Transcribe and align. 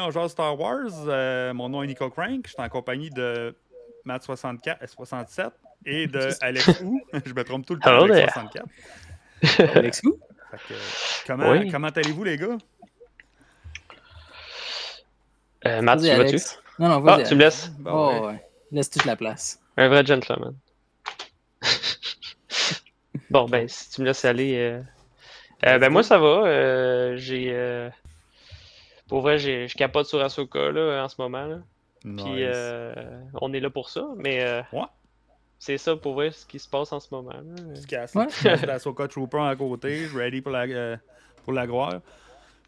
bienvenue 0.00 0.08
en 0.08 0.10
genre 0.10 0.30
Star 0.30 0.58
Wars. 0.58 0.90
Euh, 1.06 1.52
mon 1.54 1.68
nom 1.68 1.82
est 1.82 1.86
Nico 1.86 2.08
Crank. 2.10 2.42
Je 2.46 2.52
suis 2.52 2.62
en 2.62 2.68
compagnie 2.68 3.10
de 3.10 3.54
Matt67 4.06 5.50
et 5.86 6.06
de 6.06 6.28
Alex 6.40 6.68
Ou. 6.82 7.00
Je 7.24 7.32
me 7.34 7.44
trompe 7.44 7.66
tout 7.66 7.74
le 7.74 7.80
temps 7.80 8.02
avec 8.02 8.12
there. 8.12 8.30
64. 8.32 8.66
Alex 9.76 10.02
Ou? 10.04 10.18
Comment 11.26 11.50
Oui. 11.50 11.70
comment 11.70 11.88
allez-vous, 11.88 12.24
les 12.24 12.36
gars? 12.36 12.56
Euh, 15.66 15.82
Matt, 15.82 16.00
tu 16.00 16.06
vas-tu? 16.08 16.20
Alex. 16.20 16.58
Non, 16.78 16.88
non, 16.88 16.94
Ah, 17.06 17.16
vas-y. 17.16 17.28
tu 17.28 17.34
me 17.34 17.40
Alex. 17.42 17.56
laisses? 17.66 17.70
Bon, 17.78 17.90
Oh, 17.92 18.20
ouais. 18.22 18.26
ouais. 18.32 18.44
Laisse 18.72 18.90
toute 18.90 19.04
la 19.04 19.16
place. 19.16 19.60
Un 19.76 19.88
vrai 19.88 20.04
gentleman. 20.06 20.54
bon, 23.30 23.46
ben, 23.48 23.68
si 23.68 23.90
tu 23.90 24.00
me 24.00 24.06
laisses 24.06 24.24
aller. 24.24 24.56
euh, 24.56 24.80
euh, 25.66 25.78
ben, 25.78 25.90
moi, 25.90 26.02
ça 26.02 26.18
va. 26.18 26.26
euh, 26.46 27.16
j'ai. 27.16 27.50
Pour 29.10 29.20
vrai, 29.20 29.38
j'ai- 29.38 29.68
je 29.68 29.76
capote 29.76 30.06
sur 30.06 30.20
Ahsoka 30.22 30.70
là, 30.72 31.04
en 31.04 31.08
ce 31.08 31.16
moment. 31.18 31.44
Là. 31.44 31.58
Puis 32.02 32.14
euh, 32.44 32.94
on 33.42 33.52
est 33.52 33.60
là 33.60 33.68
pour 33.68 33.90
ça. 33.90 34.06
Mais 34.16 34.42
euh, 34.42 34.62
Ouais. 34.72 34.86
c'est 35.58 35.76
ça 35.76 35.94
pour 35.96 36.14
vrai 36.14 36.30
ce 36.30 36.46
qui 36.46 36.58
se 36.58 36.68
passe 36.68 36.92
en 36.92 37.00
ce 37.00 37.08
moment. 37.12 37.30
Ouais. 37.30 37.74
Petit 37.74 37.86
casse 37.86 38.14
de 38.14 38.66
la 38.66 38.78
Soka 38.78 39.06
Trooper 39.08 39.40
à 39.42 39.54
côté, 39.56 40.06
ready 40.14 40.40
pour 40.40 40.52
la, 40.52 40.62
euh, 40.62 40.96
pour 41.44 41.52
la 41.52 41.66
gloire. 41.66 42.00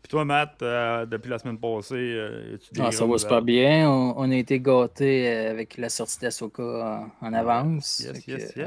Puis 0.02 0.10
toi, 0.10 0.24
Matt, 0.24 0.60
euh, 0.62 1.06
depuis 1.06 1.30
la 1.30 1.38
semaine 1.38 1.58
passée, 1.58 1.94
euh, 1.94 2.56
as-tu 2.56 2.72
des 2.74 2.80
Ah, 2.82 2.90
ça 2.90 3.06
va 3.06 3.16
super 3.18 3.40
bien. 3.40 3.88
On, 3.88 4.14
on 4.16 4.30
a 4.32 4.34
été 4.34 4.58
gâtés 4.58 5.28
avec 5.28 5.78
la 5.78 5.88
sortie 5.88 6.18
d'Asoka 6.18 7.08
en, 7.22 7.26
en 7.26 7.32
avance. 7.32 8.00
Yes, 8.00 8.26
yes, 8.26 8.52
que, 8.52 8.60
yes. 8.60 8.66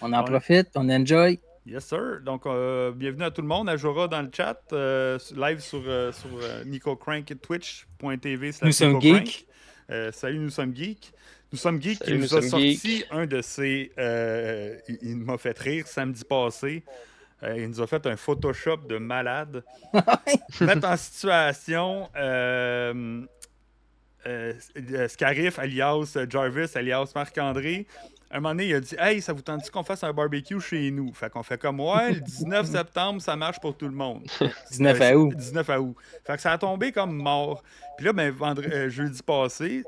On 0.00 0.10
en 0.14 0.20
Ouais. 0.20 0.24
profite, 0.30 0.68
on 0.76 0.88
enjoy. 0.88 1.38
Yes, 1.66 1.84
sir. 1.86 2.20
Donc, 2.24 2.46
euh, 2.46 2.90
bienvenue 2.92 3.24
à 3.24 3.30
tout 3.30 3.42
le 3.42 3.48
monde. 3.48 3.68
Ajora 3.68 4.08
dans 4.08 4.22
le 4.22 4.30
chat, 4.34 4.60
euh, 4.72 5.18
live 5.36 5.60
sur, 5.60 5.82
euh, 5.86 6.10
sur 6.10 6.30
euh, 6.40 6.64
Nico 6.64 6.96
Crank 6.96 7.32
twitch.tv. 7.42 8.52
slash 8.52 8.66
Nous 8.66 8.72
sommes 8.72 9.00
geeks. 9.00 9.46
Euh, 9.90 10.10
salut, 10.10 10.38
nous 10.38 10.50
sommes 10.50 10.74
geeks. 10.74 11.12
Nous 11.52 11.58
sommes 11.58 11.80
geeks 11.82 12.00
qui 12.02 12.12
nous 12.12 12.20
nous 12.20 12.34
a 12.34 12.42
sorti 12.42 13.04
un 13.10 13.26
de 13.26 13.42
ses. 13.42 13.92
euh, 13.98 14.76
il 14.88 14.98
il 15.02 15.16
m'a 15.18 15.36
fait 15.36 15.58
rire 15.58 15.86
samedi 15.86 16.24
passé. 16.24 16.82
Euh, 17.42 17.56
il 17.58 17.68
nous 17.68 17.80
a 17.80 17.86
fait 17.86 18.06
un 18.06 18.16
Photoshop 18.16 18.78
de 18.88 18.96
malade. 18.98 19.62
Mettre 20.60 20.86
en 20.88 20.96
situation 20.96 22.08
euh, 22.16 23.22
euh, 24.26 24.52
euh, 24.92 25.08
Scarif 25.08 25.58
alias 25.58 26.16
Jarvis 26.28 26.70
alias 26.74 27.12
Marc-André. 27.14 27.86
Un 28.32 28.36
moment 28.38 28.50
donné, 28.50 28.68
il 28.68 28.74
a 28.74 28.80
dit 28.80 28.94
Hey, 28.98 29.20
ça 29.20 29.32
vous 29.32 29.42
tente 29.42 29.68
qu'on 29.70 29.82
fasse 29.82 30.04
un 30.04 30.12
barbecue 30.12 30.60
chez 30.60 30.90
nous? 30.90 31.12
Fait 31.12 31.30
qu'on 31.30 31.42
fait 31.42 31.60
comme 31.60 31.80
Ouais, 31.80 32.12
le 32.12 32.20
19 32.20 32.66
septembre, 32.70 33.20
ça 33.20 33.34
marche 33.36 33.58
pour 33.60 33.76
tout 33.76 33.86
le 33.88 33.94
monde. 33.94 34.22
19 34.70 35.00
Euh, 35.00 35.14
août. 35.14 35.34
19 35.36 35.68
août. 35.80 35.96
Fait 36.24 36.36
que 36.36 36.40
ça 36.42 36.52
a 36.52 36.58
tombé 36.58 36.92
comme 36.92 37.16
mort. 37.16 37.62
Puis 37.96 38.06
là, 38.06 38.12
ben, 38.12 38.30
vendre- 38.30 38.62
euh, 38.64 38.88
jeudi 38.88 39.20
passé, 39.22 39.82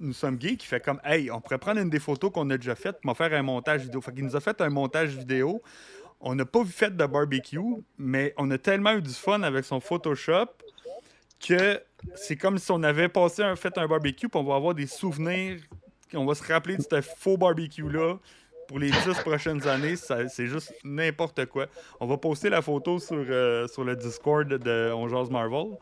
nous 0.00 0.12
sommes 0.12 0.36
gays 0.36 0.56
qui 0.56 0.66
fait 0.66 0.80
comme 0.80 1.00
Hey, 1.04 1.30
on 1.30 1.40
pourrait 1.40 1.58
prendre 1.58 1.80
une 1.80 1.88
des 1.90 2.00
photos 2.00 2.32
qu'on 2.32 2.50
a 2.50 2.56
déjà 2.56 2.74
faites 2.74 3.00
pour 3.00 3.16
faire 3.16 3.32
un 3.32 3.42
montage 3.42 3.82
vidéo. 3.82 4.00
Fait 4.00 4.12
qu'il 4.12 4.24
nous 4.24 4.34
a 4.36 4.40
fait 4.40 4.60
un 4.60 4.68
montage 4.70 5.10
vidéo. 5.10 5.62
On 6.20 6.34
n'a 6.34 6.44
pas 6.46 6.62
vu 6.64 6.72
fait 6.72 6.96
de 6.96 7.06
barbecue, 7.06 7.60
mais 7.98 8.34
on 8.36 8.50
a 8.50 8.58
tellement 8.58 8.92
eu 8.94 9.02
du 9.02 9.12
fun 9.12 9.42
avec 9.42 9.64
son 9.64 9.78
Photoshop 9.80 10.46
que 11.38 11.80
c'est 12.14 12.36
comme 12.36 12.58
si 12.58 12.70
on 12.72 12.82
avait 12.82 13.08
passé 13.10 13.42
un, 13.42 13.54
fait 13.54 13.76
un 13.78 13.86
barbecue, 13.86 14.26
puis 14.28 14.40
on 14.40 14.44
va 14.44 14.56
avoir 14.56 14.74
des 14.74 14.86
souvenirs, 14.86 15.60
on 16.16 16.24
va 16.26 16.34
se 16.34 16.44
rappeler 16.52 16.76
de 16.76 16.82
ce 16.82 17.00
faux 17.00 17.36
barbecue-là 17.36 18.16
pour 18.68 18.78
les 18.78 18.90
10 18.90 18.98
prochaines 19.24 19.66
années. 19.68 19.94
C'est 19.96 20.46
juste 20.46 20.72
n'importe 20.84 21.46
quoi. 21.46 21.66
On 22.00 22.06
va 22.06 22.16
poster 22.16 22.48
la 22.50 22.62
photo 22.62 22.98
sur, 22.98 23.16
euh, 23.28 23.68
sur 23.68 23.84
le 23.84 23.94
Discord 23.96 24.48
de 24.48 24.90
On 24.92 25.08
Jase 25.08 25.30
Marvel. 25.30 25.76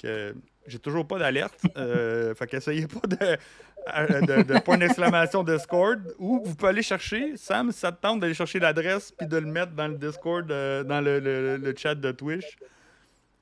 Que 0.00 0.34
j'ai 0.66 0.78
toujours 0.78 1.06
pas 1.06 1.18
d'alerte. 1.18 1.58
Euh, 1.76 2.34
fait 2.36 2.46
qu'essayez 2.46 2.86
pas 2.86 3.06
de, 3.06 4.26
de, 4.26 4.42
de 4.42 4.58
point 4.60 4.76
d'exclamation 4.78 5.42
Discord. 5.42 6.00
Ou 6.18 6.42
vous 6.44 6.54
pouvez 6.54 6.68
aller 6.70 6.82
chercher, 6.82 7.36
Sam, 7.36 7.72
si 7.72 7.78
ça 7.80 7.90
te 7.92 8.00
tente 8.02 8.20
d'aller 8.20 8.34
chercher 8.34 8.58
l'adresse 8.60 9.10
puis 9.12 9.26
de 9.26 9.38
le 9.38 9.46
mettre 9.46 9.72
dans 9.72 9.88
le 9.88 9.96
Discord, 9.96 10.50
euh, 10.52 10.84
dans 10.84 11.00
le, 11.00 11.18
le- 11.20 11.56
le 11.56 11.74
chat 11.76 11.94
de 11.94 12.10
Twitch. 12.12 12.56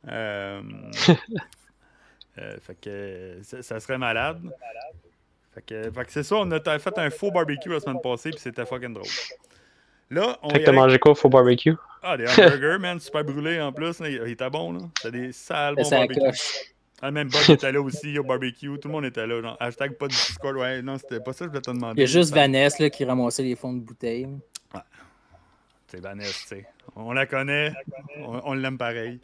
Euh, 2.39 2.59
fait 2.61 2.75
que 2.79 3.39
ça, 3.43 3.63
ça 3.63 3.81
serait 3.81 3.97
malade. 3.97 4.43
Fait 5.57 5.63
que, 5.63 5.91
fait 5.91 6.05
que 6.05 6.13
c'est 6.13 6.23
ça, 6.23 6.37
on 6.37 6.51
a 6.51 6.79
fait 6.79 6.99
un 6.99 7.09
faux 7.09 7.31
barbecue 7.31 7.71
la 7.71 7.81
semaine 7.81 8.01
passée, 8.03 8.29
puis 8.29 8.39
c'était 8.39 8.67
fucking 8.67 8.93
drôle. 8.93 9.07
Là, 10.11 10.39
on 10.43 10.51
Fait 10.51 10.61
que 10.61 10.65
t'as 10.67 10.73
mangé 10.73 10.99
quoi 10.99 11.13
au 11.13 11.15
faux 11.15 11.31
barbecue? 11.31 11.73
Ah, 12.03 12.17
des 12.17 12.29
hamburgers, 12.29 12.79
man, 12.79 13.01
super 13.01 13.25
brûlés 13.25 13.59
en 13.61 13.73
plus. 13.73 13.99
là. 14.01 14.09
Il 14.11 14.29
était 14.31 14.51
bon, 14.51 14.75
là. 14.75 14.81
C'était 15.01 15.19
des 15.19 15.33
sales 15.33 15.75
bons 15.77 15.85
Ça 15.85 15.97
barbecues. 15.99 16.21
Ah, 17.03 17.11
même 17.11 17.29
Bob 17.31 17.41
était 17.49 17.73
là 17.73 17.81
aussi 17.81 18.19
au 18.19 18.23
barbecue. 18.23 18.69
Tout 18.79 18.89
le 18.89 18.93
monde 18.93 19.05
était 19.07 19.27
là. 19.27 19.41
Genre, 19.43 19.57
hashtag 19.59 19.95
pas 19.95 20.07
de 20.07 20.13
Discord. 20.13 20.57
Ouais, 20.57 20.83
non, 20.83 20.99
c'était 20.99 21.21
pas 21.21 21.33
ça 21.33 21.41
que 21.41 21.45
je 21.47 21.49
voulais 21.49 21.61
te 21.63 21.71
demander. 21.71 21.95
Il 21.97 22.01
y 22.01 22.05
a 22.05 22.07
juste 22.07 22.31
Ça- 22.31 22.37
Vanessa 22.37 22.83
là, 22.83 22.91
qui 22.91 23.05
ramassait 23.05 23.43
les 23.43 23.57
fonds 23.57 23.73
de 23.73 23.81
bouteille. 23.81 24.29
C'est 25.89 26.01
Vanessa, 26.01 26.33
tu 26.43 26.47
sais. 26.49 26.67
On 26.95 27.13
la 27.13 27.27
connaît, 27.27 27.73
on, 28.19 28.41
on 28.45 28.53
l'aime 28.55 28.77
pareil. 28.79 29.21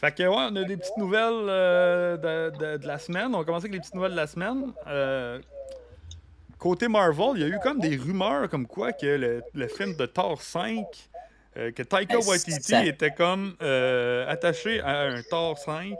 Fait 0.00 0.12
que, 0.14 0.22
ouais, 0.22 0.28
on 0.50 0.54
a 0.56 0.64
des 0.64 0.76
petites 0.76 0.96
nouvelles 0.96 1.22
euh, 1.48 2.16
de, 2.50 2.56
de- 2.56 2.76
de 2.78 2.86
la 2.86 2.98
semaine. 2.98 3.34
On 3.34 3.38
va 3.38 3.44
commencer 3.44 3.64
avec 3.64 3.72
les 3.72 3.80
petites 3.80 3.94
nouvelles 3.94 4.12
de 4.12 4.16
la 4.16 4.26
semaine. 4.28 4.72
Euh, 4.86 5.40
côté 6.58 6.88
Marvel, 6.88 7.30
il 7.36 7.40
y 7.40 7.44
a 7.44 7.48
eu 7.48 7.58
comme 7.62 7.80
des 7.80 7.96
rumeurs 7.96 8.48
comme 8.48 8.66
quoi 8.66 8.92
que 8.92 9.06
le, 9.06 9.42
le 9.54 9.66
film 9.68 9.96
de 9.96 10.06
Thor 10.06 10.40
5, 10.40 10.84
euh, 11.56 11.70
que 11.72 11.82
Taika 11.82 12.18
Waititi 12.18 12.74
était 12.86 13.10
comme 13.10 13.54
attaché 14.28 14.80
à 14.80 15.00
un 15.02 15.22
Thor 15.28 15.58
5. 15.58 15.94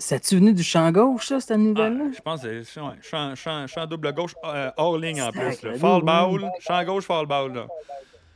C'est-tu 0.00 0.36
venu 0.36 0.52
du 0.52 0.62
champ 0.62 0.92
gauche, 0.92 1.26
ça, 1.26 1.40
cette 1.40 1.50
Ah, 1.52 1.56
nouvelle-là? 1.56 2.04
je 2.14 2.20
pense 2.20 2.42
que 2.42 2.62
c'est 2.62 2.80
ouais, 2.80 2.86
champ, 3.02 3.34
champ- 3.34 3.66
champ 3.66 3.84
double 3.86 4.12
gauche, 4.12 4.34
hors 4.76 4.96
ligne 4.96 5.20
en 5.22 5.32
plus. 5.32 5.60
Là. 5.62 5.74
Fall 5.74 6.02
ball, 6.02 6.50
champ 6.60 6.84
gauche, 6.84 7.04
fall 7.04 7.26
ball. 7.26 7.52
Là. 7.52 7.66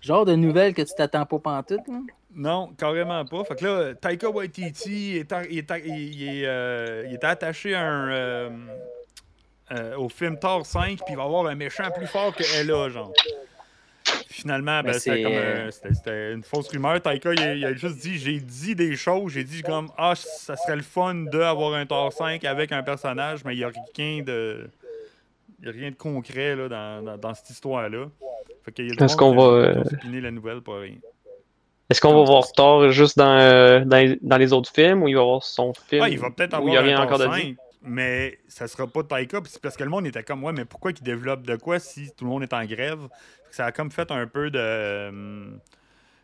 Genre 0.01 0.25
de 0.25 0.35
nouvelle 0.35 0.75
que 0.75 0.83
tu 0.83 0.93
t'attends 0.97 1.25
pas 1.25 1.39
pantoute, 1.39 1.87
là? 1.87 1.99
Non, 2.35 2.73
carrément 2.79 3.25
pas. 3.25 3.45
Fait 3.45 3.57
que 3.57 3.65
là, 3.65 3.95
Taika 3.95 4.29
Waititi 4.31 5.17
est, 5.19 5.35
il 5.51 5.59
est, 5.59 5.71
il 5.87 6.29
est, 6.29 6.47
euh, 6.47 7.05
il 7.09 7.15
est 7.15 7.25
attaché 7.25 7.75
à 7.75 7.83
un, 7.83 8.11
euh, 8.11 8.51
euh, 9.73 9.97
au 9.97 10.09
film 10.09 10.39
Thor 10.39 10.65
5, 10.65 10.97
puis 11.05 11.05
il 11.11 11.17
va 11.17 11.25
avoir 11.25 11.47
un 11.47 11.55
méchant 11.55 11.91
plus 11.95 12.07
fort 12.07 12.35
que 12.35 12.43
Ella, 12.61 12.89
genre. 12.89 13.13
Finalement, 14.29 14.83
ben, 14.83 14.93
c'était 14.95 15.23
comme 15.23 15.33
un- 15.35 16.33
une 16.35 16.43
fausse 16.43 16.69
rumeur. 16.69 17.01
Taika, 17.01 17.33
il, 17.35 17.41
a- 17.43 17.55
il 17.55 17.65
a 17.65 17.75
juste 17.75 17.99
dit 17.99 18.19
j'ai 18.19 18.41
dit 18.41 18.75
des 18.75 18.97
choses. 18.97 19.33
J'ai 19.33 19.45
dit 19.45 19.63
comme 19.63 19.91
Ah, 19.97 20.15
ça 20.17 20.57
serait 20.57 20.77
le 20.77 20.83
fun 20.83 21.15
d'avoir 21.15 21.75
un 21.75 21.87
Thor 21.87 22.13
5 22.13 22.45
avec 22.45 22.73
un 22.73 22.83
personnage, 22.83 23.45
mais 23.45 23.55
il 23.55 23.59
n'y 23.59 23.65
a 23.65 23.71
rien 23.97 24.23
de. 24.23 24.69
Il 25.61 25.67
y 25.67 25.69
a 25.69 25.73
rien 25.73 25.91
de 25.91 25.95
concret 25.97 26.57
là, 26.57 26.69
dans, 26.69 27.03
dans, 27.05 27.19
dans 27.19 27.35
cette 27.35 27.51
histoire-là. 27.51 28.07
Fait 28.65 28.73
qu'il 28.73 28.89
y 28.89 28.91
a 28.91 28.95
qui 29.31 29.37
va, 29.37 29.43
euh, 29.43 29.85
spiné 29.99 30.21
la 30.21 30.31
nouvelle 30.33 30.61
pour 30.61 30.75
rien. 30.77 30.97
Est-ce 31.93 32.01
qu'on 32.01 32.15
va 32.15 32.25
voir 32.25 32.51
Thor 32.53 32.91
juste 32.91 33.17
dans, 33.19 33.39
euh, 33.39 33.85
dans, 33.85 33.97
les- 33.99 34.19
dans 34.23 34.37
les 34.39 34.53
autres 34.53 34.71
films 34.73 35.03
ou 35.03 35.09
il 35.09 35.15
va 35.15 35.21
avoir 35.21 35.43
son 35.43 35.73
film 35.75 36.03
Ah, 36.03 36.09
il 36.09 36.19
va 36.19 36.31
peut-être 36.31 36.55
avoir 36.55 36.73
il 36.73 36.77
a 36.77 36.81
un 36.81 36.85
rien 36.85 37.01
encore 37.03 37.19
de 37.19 37.25
5, 37.25 37.37
dit? 37.45 37.57
mais 37.83 38.39
ça 38.49 38.67
sera 38.67 38.87
pas 38.87 39.03
Taika, 39.03 39.41
parce 39.63 39.77
que 39.77 39.85
le 39.85 39.91
monde 39.91 40.07
était 40.07 40.23
comme, 40.23 40.43
ouais, 40.45 40.53
mais 40.53 40.65
pourquoi 40.65 40.93
qu'il 40.93 41.05
développe 41.05 41.43
de 41.43 41.57
quoi 41.57 41.79
si 41.79 42.11
tout 42.17 42.25
le 42.25 42.31
monde 42.31 42.43
est 42.43 42.53
en 42.53 42.65
grève? 42.65 43.01
Ça 43.51 43.67
a 43.67 43.73
comme 43.73 43.91
fait 43.91 44.11
un 44.11 44.27
peu 44.27 44.51
de... 44.51 45.09
hum, 45.11 45.59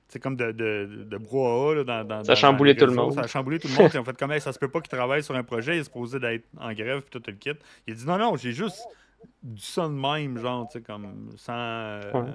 C'est 0.08 0.18
comme 0.20 0.36
de, 0.36 0.52
de, 0.52 1.04
de 1.04 1.16
brouhaha 1.18 1.74
là, 1.74 1.84
dans, 1.84 2.04
dans 2.04 2.24
Ça 2.24 2.32
a 2.32 2.34
chamboulé 2.34 2.74
tout 2.74 2.86
le 2.86 2.92
monde. 2.94 3.12
Ça 3.12 3.20
a 3.20 3.26
chamboulé 3.26 3.58
tout 3.58 3.68
le 3.68 3.74
monde. 3.74 3.90
Ils 3.92 3.98
ont 3.98 4.04
fait 4.04 4.16
comme, 4.18 4.32
Hey, 4.32 4.40
ça 4.40 4.52
se 4.54 4.58
peut 4.58 4.68
pas 4.68 4.80
qu'il 4.80 4.88
travaille 4.96 5.22
sur 5.22 5.34
un 5.36 5.42
projet, 5.42 5.76
il 5.76 5.80
est 5.80 5.84
supposé 5.84 6.18
d'être 6.18 6.44
en 6.58 6.72
grève, 6.72 7.02
puis 7.02 7.10
tout 7.10 7.22
le 7.26 7.34
kit. 7.34 7.50
Il 7.86 7.92
a 7.92 7.96
dit, 7.96 8.06
non, 8.06 8.16
non, 8.16 8.36
j'ai 8.36 8.52
juste 8.52 8.82
du 9.42 9.60
son 9.60 9.90
de 9.90 9.94
même, 10.00 10.38
genre, 10.38 10.66
tu 10.70 10.78
sais, 10.78 10.84
comme, 10.84 11.30
sans... 11.36 11.52
euh, 11.52 12.00
Ouais. 12.14 12.30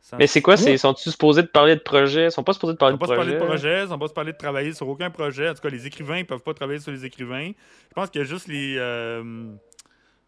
Sans- 0.00 0.16
Mais 0.16 0.26
c'est 0.26 0.40
quoi? 0.42 0.56
c'est- 0.56 0.76
Sont-ils 0.78 1.10
supposés 1.10 1.42
de 1.42 1.46
parler 1.48 1.76
de 1.76 1.80
projet? 1.80 2.26
Ils 2.26 2.30
sont 2.32 2.42
pas 2.42 2.52
supposés 2.52 2.72
de 2.72 2.76
Ils 2.76 2.78
parler 2.78 2.94
ne 2.94 2.98
de 2.98 3.06
pas 3.06 3.14
projet? 3.14 3.32
de 3.34 3.38
projet, 3.38 3.84
ils 3.84 3.88
n'ont 3.90 3.98
pas 3.98 4.08
parler 4.08 4.32
de 4.32 4.38
travailler 4.38 4.72
sur 4.72 4.88
aucun 4.88 5.10
projet. 5.10 5.48
En 5.48 5.54
tout 5.54 5.60
cas, 5.60 5.68
les 5.68 5.86
écrivains 5.86 6.18
ne 6.18 6.22
peuvent 6.24 6.42
pas 6.42 6.54
travailler 6.54 6.80
sur 6.80 6.92
les 6.92 7.04
écrivains. 7.04 7.48
Je 7.88 7.94
pense 7.94 8.10
qu'il 8.10 8.20
y 8.20 8.24
a 8.24 8.26
juste 8.26 8.48
les, 8.48 8.76
euh, 8.78 9.22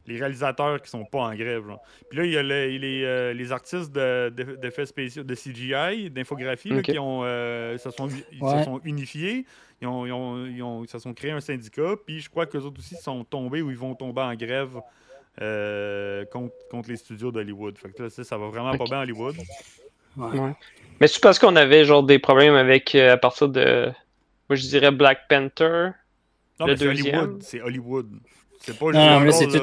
les 0.06 0.18
réalisateurs 0.18 0.82
qui 0.82 0.90
sont 0.90 1.04
pas 1.04 1.20
en 1.20 1.34
grève. 1.34 1.64
genre. 1.66 1.80
Puis 2.10 2.18
là, 2.18 2.24
il 2.24 2.32
y 2.32 2.36
a 2.36 2.42
le- 2.42 2.66
les, 2.76 3.04
euh, 3.04 3.32
les 3.32 3.52
artistes 3.52 3.92
de- 3.92 4.30
de- 4.30 4.56
d'effets 4.56 4.84
spéciaux, 4.86 5.22
de 5.22 5.34
CGI, 5.34 6.10
d'infographie, 6.10 6.82
qui 6.82 6.98
ont, 6.98 7.22
euh, 7.24 7.78
se, 7.78 7.90
sont, 7.90 8.08
ils 8.32 8.38
se 8.40 8.44
Ouais. 8.44 8.64
sont 8.64 8.80
unifiés. 8.84 9.46
Ils, 9.80 9.86
ont, 9.88 10.04
ils, 10.06 10.12
ont, 10.12 10.46
ils, 10.46 10.62
ont- 10.62 10.84
ils 10.84 10.88
se 10.88 10.98
sont 10.98 11.14
créés 11.14 11.30
un 11.32 11.40
syndicat. 11.40 11.94
Puis 12.06 12.20
je 12.20 12.28
crois 12.28 12.46
qu'eux 12.46 12.60
autres 12.60 12.80
aussi 12.80 12.96
sont 12.96 13.24
tombés 13.24 13.62
ou 13.62 13.70
ils 13.70 13.76
vont 13.78 13.94
tomber 13.94 14.22
en 14.22 14.34
grève 14.34 14.80
euh, 15.40 16.24
contre, 16.26 16.54
contre 16.70 16.90
les 16.90 16.96
studios 16.96 17.32
d'Hollywood. 17.32 17.78
Fait 17.78 17.90
que 17.90 18.02
là, 18.04 18.10
ça, 18.10 18.22
ça 18.24 18.36
va 18.36 18.48
vraiment 18.48 18.76
pas 18.76 18.84
bien 18.84 18.98
à 18.98 19.02
Hollywood. 19.02 19.34
Ouais. 20.16 20.38
Ouais. 20.38 20.52
Mais 21.00 21.06
c'est 21.08 21.22
parce 21.22 21.38
qu'on 21.38 21.56
avait 21.56 21.84
genre 21.84 22.02
des 22.02 22.18
problèmes 22.18 22.54
avec 22.54 22.94
euh, 22.94 23.12
à 23.14 23.16
partir 23.16 23.48
de. 23.48 23.90
Moi 24.48 24.56
je 24.56 24.66
dirais 24.66 24.90
Black 24.90 25.26
Panther. 25.28 25.90
Non, 26.60 26.66
Le 26.66 26.72
mais 26.74 26.78
deuxième. 26.78 27.14
Hollywood. 27.18 27.42
C'est 27.42 27.60
Hollywood. 27.62 28.10
C'est 28.60 28.78
pas 28.78 28.92
Non, 28.92 28.92
non, 28.92 29.20
mais 29.20 29.26
là, 29.26 29.32
c'est 29.32 29.46
toute 29.46 29.56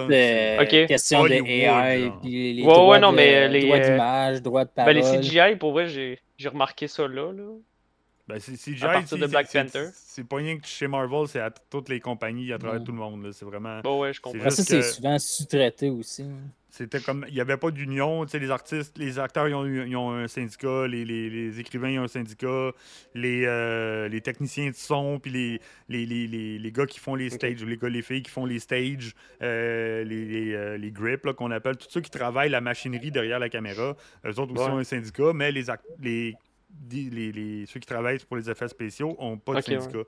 Ok. 0.81 0.87
question 0.87 1.19
de 1.23 1.25
Hollywood, 1.29 1.47
AI, 1.49 2.01
genre. 2.01 2.19
puis 2.21 2.53
les, 2.53 2.61
Ouais, 2.63 2.67
ouais, 2.67 2.73
droits 2.73 2.99
non, 2.99 3.11
de- 3.11 3.15
mais 3.15 3.47
les, 3.47 3.61
droits 3.61 3.79
d'image, 3.79 4.41
droits 4.41 4.65
de 4.65 4.69
Ben, 4.75 4.83
parole. 4.83 4.93
les 4.95 5.01
CGI, 5.21 5.55
pour 5.55 5.71
vrai, 5.71 5.87
j'ai 5.87 6.19
j'ai 6.37 6.49
remarqué 6.49 6.87
ça 6.87 7.07
là. 7.07 7.31
là. 7.31 7.43
Ben, 8.29 8.39
c'est 8.39 8.55
CGI, 8.55 8.83
À 8.85 8.89
partir 8.89 9.17
de 9.17 9.25
Black 9.27 9.51
Panther. 9.51 9.87
c'est- 9.93 10.23
pas 10.23 10.35
rien 10.37 10.57
que 10.59 10.67
chez 10.67 10.87
Marvel, 10.87 11.27
c'est 11.27 11.39
à 11.39 11.49
toutes 11.49 11.89
les 11.89 11.99
compagnies, 11.99 12.53
à 12.53 12.59
travers 12.59 12.79
Ouais. 12.79 12.85
tout 12.85 12.91
le 12.91 12.97
monde. 12.99 13.23
là. 13.25 13.31
C'est 13.33 13.45
vraiment. 13.45 13.79
Bon, 13.81 14.01
ouais, 14.01 14.09
je 14.13 14.17
C'est 14.17 14.21
comprends. 14.21 14.39
Après 14.39 14.51
ça, 14.51 14.57
juste 14.57 14.69
c'est 14.69 14.79
que- 14.81 14.85
souvent 14.95 15.17
sous-traité 15.19 15.89
aussi. 15.89 16.25
C'était 16.71 16.99
comme. 16.99 17.25
Il 17.27 17.33
n'y 17.33 17.41
avait 17.41 17.57
pas 17.57 17.71
d'union. 17.71 18.23
Les 18.31 18.51
artistes, 18.51 18.97
les 18.99 19.17
acteurs, 19.17 19.47
ils 19.49 19.55
ont, 19.55 19.65
ils 19.65 19.95
ont 19.97 20.11
un 20.11 20.27
syndicat, 20.27 20.85
les, 20.87 21.03
les- 21.03 21.29
les 21.29 21.59
écrivains, 21.59 21.89
ils 21.89 21.99
ont 21.99 22.03
un 22.03 22.07
syndicat, 22.07 22.71
les, 23.15 23.43
euh, 23.47 24.07
les 24.07 24.21
techniciens 24.21 24.69
de 24.69 24.75
son, 24.75 25.17
puis 25.19 25.31
les, 25.31 25.61
les, 25.89 26.05
les, 26.05 26.27
les, 26.27 26.59
les 26.59 26.71
gars 26.71 26.85
qui 26.85 26.99
font 26.99 27.15
les 27.15 27.31
stages, 27.31 27.63
ou 27.63 27.65
les 27.65 27.77
gars, 27.77 27.89
les 27.89 28.03
filles 28.03 28.21
qui 28.21 28.29
font 28.29 28.45
les 28.45 28.59
stages, 28.59 29.13
euh, 29.41 30.03
les, 30.03 30.25
les, 30.25 30.53
euh, 30.53 30.77
les 30.77 30.91
grips, 30.91 31.25
là, 31.25 31.33
qu'on 31.33 31.49
appelle, 31.49 31.75
tous 31.77 31.87
ceux 31.89 32.01
qui 32.01 32.11
travaillent 32.11 32.51
la 32.51 32.61
machinerie 32.61 33.09
derrière 33.11 33.39
la 33.39 33.49
caméra, 33.49 33.95
eux 34.25 34.39
autres 34.39 34.53
aussi 34.53 34.63
Ouais. 34.63 34.69
ont 34.69 34.77
un 34.77 34.83
syndicat, 34.83 35.33
mais 35.33 35.51
les, 35.51 35.69
act- 35.71 35.83
les, 35.99 36.35
les, 36.91 37.31
les- 37.31 37.65
ceux 37.65 37.79
qui 37.79 37.87
travaillent 37.87 38.19
pour 38.19 38.37
les 38.37 38.49
effets 38.49 38.67
spéciaux 38.67 39.15
n'ont 39.19 39.37
pas 39.37 39.51
de 39.53 39.57
ouais. 39.57 39.61
syndicat. 39.63 39.99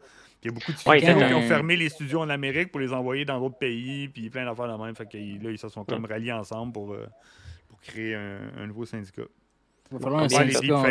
Il 0.43 0.47
y 0.47 0.49
a 0.49 0.53
beaucoup 0.53 0.71
de 0.71 0.77
studios 0.77 0.99
qui 1.27 1.33
ont 1.33 1.41
fermé 1.47 1.75
les 1.75 1.89
studios 1.89 2.19
en 2.21 2.29
Amérique 2.29 2.71
pour 2.71 2.79
les 2.79 2.91
envoyer 2.93 3.25
dans 3.25 3.39
d'autres 3.39 3.57
pays, 3.59 4.07
puis 4.07 4.29
plein 4.29 4.45
d'affaires 4.45 4.75
de 4.75 4.83
même. 4.83 4.95
Fait 4.95 5.05
que 5.05 5.17
là, 5.17 5.51
ils 5.51 5.57
se 5.59 5.69
sont 5.69 5.85
comme 5.85 6.05
ralliés 6.05 6.31
ensemble 6.31 6.73
pour, 6.73 6.93
euh, 6.93 7.05
pour 7.67 7.79
créer 7.81 8.15
un, 8.15 8.39
un 8.57 8.67
nouveau 8.67 8.85
syndicat. 8.85 9.23
Il 9.91 9.97
va 9.97 9.99
falloir 9.99 10.23
un 10.23 10.29
syndicat 10.29 10.77
en. 10.77 10.81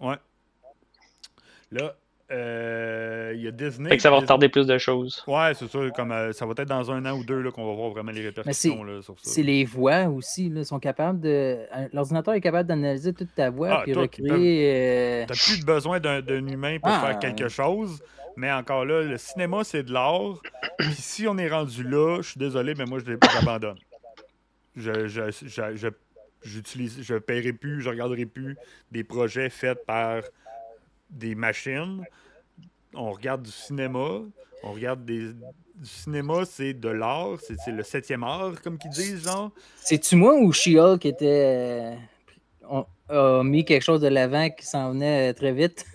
Ouais. 0.00 0.16
Là, 1.70 1.96
euh, 2.30 3.32
il 3.34 3.42
y 3.42 3.48
a 3.48 3.50
Disney. 3.50 3.88
Fait 3.88 3.96
que 3.96 4.02
ça 4.02 4.10
va 4.10 4.16
retarder 4.18 4.48
plus 4.48 4.66
de 4.66 4.76
choses. 4.78 5.22
Ouais, 5.26 5.52
c'est 5.54 5.68
ça. 5.70 5.78
Comme, 5.96 6.12
euh, 6.12 6.32
ça 6.32 6.44
va 6.46 6.52
être 6.58 6.68
dans 6.68 6.90
un 6.90 7.04
an 7.06 7.16
ou 7.18 7.24
deux 7.24 7.40
là, 7.40 7.50
qu'on 7.50 7.66
va 7.66 7.74
voir 7.74 7.90
vraiment 7.90 8.12
les 8.12 8.22
répercussions 8.22 8.84
là, 8.84 9.00
sur 9.02 9.14
ça. 9.18 9.30
C'est 9.30 9.42
les 9.42 9.64
voix 9.64 10.04
aussi. 10.08 10.48
Là, 10.50 10.64
sont 10.64 10.78
capables 10.78 11.20
de. 11.20 11.58
L'ordinateur 11.92 12.34
est 12.34 12.40
capable 12.40 12.68
d'analyser 12.68 13.12
toute 13.14 13.34
ta 13.34 13.50
voix 13.50 13.78
Ah, 13.78 13.80
puis 13.84 13.94
recréer. 13.94 15.22
euh, 15.22 15.24
T'as 15.26 15.34
plus 15.34 15.64
besoin 15.64 16.00
d'un 16.00 16.46
humain 16.46 16.78
pour 16.82 16.92
Ah. 16.92 17.00
faire 17.06 17.18
quelque 17.18 17.48
chose. 17.48 18.02
Mais 18.36 18.52
encore 18.52 18.84
là, 18.84 19.02
le 19.02 19.16
cinéma, 19.18 19.64
c'est 19.64 19.82
de 19.82 19.92
l'art. 19.92 20.40
Puis 20.78 20.92
si 20.92 21.26
on 21.26 21.36
est 21.38 21.48
rendu 21.48 21.82
là, 21.82 22.18
je 22.22 22.30
suis 22.30 22.38
désolé, 22.38 22.74
mais 22.76 22.84
moi, 22.84 22.98
je 23.00 23.12
j'abandonne. 23.34 23.78
Je, 24.76 25.08
je, 25.08 25.22
je, 25.30 25.74
je, 25.74 25.88
j'utilise, 26.44 27.02
je 27.02 27.14
paierai 27.16 27.52
plus, 27.52 27.80
je 27.80 27.88
regarderai 27.88 28.26
plus 28.26 28.56
des 28.92 29.02
projets 29.02 29.50
faits 29.50 29.84
par 29.86 30.22
des 31.10 31.34
machines. 31.34 32.04
On 32.94 33.12
regarde 33.12 33.42
du 33.42 33.50
cinéma. 33.50 34.20
On 34.62 34.72
regarde 34.72 35.04
des. 35.04 35.32
Du 35.76 35.86
cinéma, 35.88 36.44
c'est 36.44 36.74
de 36.74 36.88
l'art. 36.88 37.38
C'est 37.40 37.56
c'est 37.60 37.70
le 37.70 37.84
septième 37.84 38.24
art, 38.24 38.60
comme 38.62 38.78
qu'ils 38.78 38.90
disent, 38.90 39.24
genre. 39.24 39.52
C'est-tu 39.76 40.16
moi 40.16 40.34
ou 40.34 40.52
She-Hulk 40.52 41.04
était. 41.06 41.26
euh, 41.26 41.94
on- 42.68 42.86
a 43.10 43.42
mis 43.42 43.64
quelque 43.64 43.82
chose 43.84 44.00
de 44.02 44.08
l'avant 44.08 44.50
qui 44.50 44.66
s'en 44.66 44.90
venait 44.92 45.30
euh, 45.30 45.32
très 45.32 45.52
vite? 45.52 45.86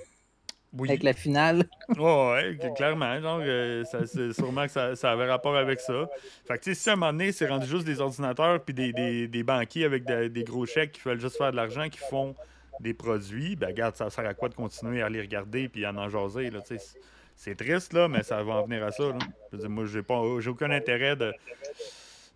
Oui. 0.75 0.89
avec 0.89 1.03
la 1.03 1.13
finale? 1.13 1.65
Ouais, 1.99 2.57
ouais, 2.59 2.71
clairement. 2.75 3.21
Genre, 3.21 3.41
euh, 3.43 3.83
ça, 3.85 4.07
c'est 4.07 4.33
sûrement 4.33 4.65
que 4.65 4.71
ça, 4.71 4.95
ça 4.95 5.11
avait 5.11 5.29
rapport 5.29 5.55
avec 5.55 5.79
ça. 5.79 6.09
Fait 6.47 6.57
que, 6.57 6.63
tu 6.63 6.73
sais, 6.73 6.81
si 6.81 6.89
à 6.89 6.93
un 6.93 6.95
moment 6.95 7.11
donné, 7.11 7.31
c'est 7.31 7.47
rendu 7.47 7.67
juste 7.67 7.85
des 7.85 7.99
ordinateurs 8.01 8.59
puis 8.63 8.73
des, 8.73 8.91
des, 8.91 9.27
des 9.27 9.43
banquiers 9.43 9.85
avec 9.85 10.03
de- 10.05 10.29
des 10.29 10.43
gros 10.43 10.65
chèques 10.65 10.93
qui 10.93 11.01
veulent 11.01 11.19
juste 11.21 11.37
faire 11.37 11.51
de 11.51 11.57
l'argent, 11.57 11.87
qui 11.89 11.99
font 11.99 12.33
des 12.79 12.93
produits, 12.93 13.55
ben, 13.55 13.67
regarde, 13.67 13.95
ça 13.95 14.09
sert 14.09 14.25
à 14.25 14.33
quoi 14.33 14.49
de 14.49 14.55
continuer 14.55 15.01
à 15.01 15.09
les 15.09 15.21
regarder 15.21 15.69
puis 15.69 15.85
à 15.85 15.91
en 15.91 16.09
jaser, 16.09 16.49
là, 16.49 16.61
tu 16.61 16.77
sais. 16.77 16.97
C'est- 17.35 17.55
triste, 17.55 17.93
là, 17.93 18.07
mais 18.07 18.23
ça 18.23 18.41
va 18.43 18.53
en 18.55 18.63
venir 18.65 18.83
à 18.83 18.91
ça, 18.91 19.03
là. 19.03 19.17
Je 19.51 19.57
veux 19.57 19.61
dire, 19.61 19.69
moi, 19.69 19.85
j'ai 19.85 20.03
pas, 20.03 20.21
j'ai 20.39 20.49
aucun 20.49 20.71
intérêt 20.71 21.15
de, 21.15 21.33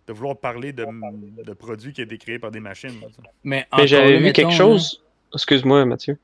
de 0.06 0.12
vouloir 0.12 0.36
parler 0.36 0.72
de, 0.72 0.84
de 1.44 1.52
produits 1.52 1.92
qui 1.92 2.00
ont 2.00 2.04
été 2.04 2.18
créés 2.18 2.38
par 2.38 2.50
des 2.50 2.60
machines, 2.60 3.00
là. 3.00 3.06
Mais, 3.44 3.66
j'avais 3.84 4.18
vu 4.18 4.32
quelque 4.32 4.52
chose. 4.52 5.02
Excuse-moi, 5.34 5.84
Mathieu. 5.84 6.18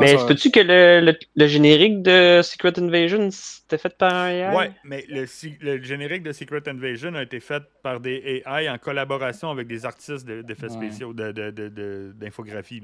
mais 0.00 0.14
Ah, 0.14 0.18
ça- 0.18 0.26
peux-tu 0.26 0.50
que 0.50 0.60
le, 0.60 1.00
le, 1.00 1.18
le 1.36 1.46
générique 1.46 2.02
de 2.02 2.40
Secret 2.42 2.78
Invasion 2.78 3.28
c'était 3.30 3.78
fait 3.78 3.96
par 3.98 4.12
un 4.14 4.30
AI? 4.30 4.56
Ouais, 4.56 4.70
mais 4.84 5.04
le, 5.08 5.26
si- 5.26 5.56
le 5.60 5.82
générique 5.82 6.22
de 6.22 6.32
Secret 6.32 6.62
Invasion 6.68 7.14
a 7.14 7.22
été 7.22 7.38
fait 7.40 7.62
par 7.82 8.00
des 8.00 8.42
AI 8.46 8.68
en 8.68 8.78
collaboration 8.78 9.50
avec 9.50 9.66
des 9.68 9.84
artistes 9.84 10.26
de- 10.26 10.42
d'effets 10.42 10.66
Ouais. 10.68 10.70
spéciaux, 10.70 11.12
de- 11.12 11.32
de- 11.32 11.50
de- 11.50 12.12
d'infographie. 12.16 12.80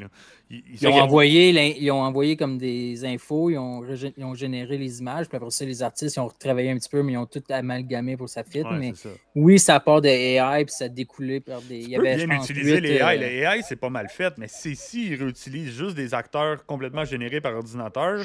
Ils, 0.50 0.62
ils 0.68 0.78
Ils 0.80 0.86
ont, 0.86 0.94
envoyé, 1.00 1.50
ils 1.80 1.90
ont 1.90 2.02
envoyé 2.02 2.36
comme 2.36 2.58
des 2.58 3.04
infos, 3.04 3.50
ils 3.50 3.56
ont, 3.58 3.82
ils 4.16 4.24
ont 4.24 4.34
généré 4.34 4.76
les 4.76 5.00
images, 5.00 5.26
puis 5.28 5.36
après 5.36 5.50
ça, 5.50 5.64
les 5.64 5.82
artistes 5.82 6.16
ils 6.16 6.20
ont 6.20 6.26
retravaillé 6.28 6.70
un 6.70 6.76
petit 6.78 6.88
peu, 6.88 7.02
mais 7.02 7.12
ils 7.12 7.16
ont 7.16 7.26
tout 7.26 7.42
amalgamé 7.48 8.16
pour 8.16 8.28
ça 8.28 8.44
fit. 8.44 8.62
Ouais, 8.62 8.78
mais 8.78 8.92
ça. 8.94 9.08
oui, 9.34 9.58
ça 9.58 9.80
part 9.80 10.00
de 10.02 10.08
AI, 10.08 10.64
puis 10.64 10.74
ça 10.74 10.88
découlait 10.88 11.40
par 11.40 11.62
des. 11.62 11.78
Il 11.78 11.84
Tu 11.84 11.90
y 11.90 11.94
peux 11.94 12.06
avait, 12.06 12.18
je 12.18 12.26
bien 12.26 12.36
pense, 12.36 12.44
utiliser 12.44 12.80
les 12.80 12.98
AI. 12.98 13.16
euh, 13.16 13.16
Les 13.16 13.38
AI, 13.38 13.62
c'est 13.62 13.76
pas 13.76 13.90
mal 13.90 14.08
fait, 14.08 14.34
mais 14.36 14.48
c'est 14.48 14.74
s'ils 14.74 15.14
réutilisent 15.14 15.63
juste 15.66 15.94
des 15.96 16.14
acteurs 16.14 16.64
complètement 16.66 17.04
générés 17.04 17.40
par 17.40 17.54
ordinateur. 17.54 18.20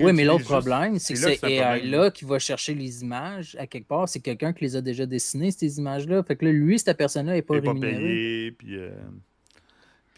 Oui, 0.00 0.12
mais 0.12 0.24
l'autre 0.24 0.38
juste- 0.40 0.50
problème, 0.50 0.98
c'est 0.98 1.14
que 1.14 1.20
c'est. 1.20 1.44
AI-là 1.44 2.10
qui 2.10 2.24
va 2.24 2.38
chercher 2.38 2.74
les 2.74 3.02
images 3.02 3.56
à 3.58 3.66
quelque 3.66 3.88
part, 3.88 4.08
c'est 4.08 4.20
quelqu'un 4.20 4.52
qui 4.52 4.64
les 4.64 4.76
a 4.76 4.80
déjà 4.80 5.06
dessinées, 5.06 5.50
ces 5.50 5.78
images-là. 5.78 6.22
Fait 6.22 6.36
que 6.36 6.44
là, 6.44 6.52
lui, 6.52 6.78
cette 6.78 6.96
personne-là 6.96 7.32
n'est 7.34 7.42
pas 7.42 7.56
est 7.56 7.60
pas 7.62 7.72
rémunérée. 7.72 7.96
payé, 7.98 8.52
puis, 8.52 8.76
euh, 8.76 8.90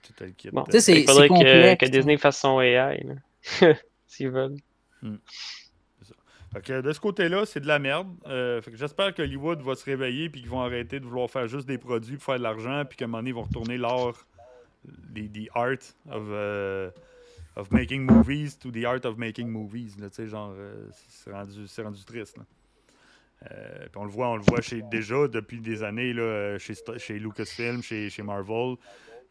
puis 0.03 0.13
tout. 0.43 0.51
Bon. 0.53 0.65
C'est- 0.71 1.01
Il 1.01 1.07
faudrait 1.07 1.29
que, 1.29 1.75
que 1.85 1.91
Disney 1.91 2.17
fasse 2.17 2.39
son 2.39 2.61
AI. 2.61 3.05
là. 3.05 3.15
S'ils 4.07 4.31
veulent. 4.31 4.57
Fait 6.53 6.63
que 6.63 6.81
de 6.81 6.93
ce 6.93 6.99
côté-là, 6.99 7.45
c'est 7.47 7.61
de 7.61 7.69
la 7.69 7.79
merde. 7.79 8.09
Euh, 8.27 8.61
j'espère 8.75 9.15
que 9.15 9.23
Hollywood 9.23 9.63
va 9.63 9.77
se 9.77 9.85
réveiller 9.85 10.29
puis 10.29 10.41
qu'ils 10.41 10.51
vont 10.51 10.61
arrêter 10.63 10.99
de 10.99 11.05
vouloir 11.05 11.31
faire 11.31 11.47
juste 11.47 11.67
des 11.69 11.79
produits 11.79 12.17
pour 12.17 12.25
faire 12.25 12.39
de 12.39 12.43
l'argent 12.43 12.83
puis 12.89 12.97
qu'à 12.99 13.05
un 13.05 13.09
moment 13.09 13.19
donné, 13.19 13.31
ils 13.31 13.35
vont 13.35 13.43
retourner 13.43 13.79
l'art, 13.79 14.27
the, 14.85 15.29
the 15.33 15.49
art 15.55 15.95
of, 16.11 16.29
euh, 16.31 16.91
of 17.57 17.71
making 17.73 18.05
movies 18.05 18.59
to 18.59 18.71
the 18.71 18.85
art 18.85 19.05
of 19.05 19.19
making 19.19 19.49
movies. 19.49 19.97
Là, 19.99 20.09
genre, 20.27 20.53
euh, 20.57 20.89
c'est 21.09 21.33
rendu, 21.33 21.67
rendu 21.79 22.05
triste. 22.05 22.39
là. 22.39 22.45
Euh, 23.51 23.87
on 23.97 24.05
le 24.05 24.11
voit, 24.11 24.29
on 24.29 24.37
le 24.37 24.43
voit 24.43 24.61
chez, 24.61 24.83
déjà 24.83 25.27
depuis 25.27 25.61
des 25.61 25.83
années 25.83 26.13
là, 26.13 26.23
euh, 26.23 26.59
chez, 26.59 26.75
chez 26.99 27.19
Lucasfilm, 27.19 27.83
chez, 27.83 28.11
chez 28.11 28.23
Marvel. 28.23 28.77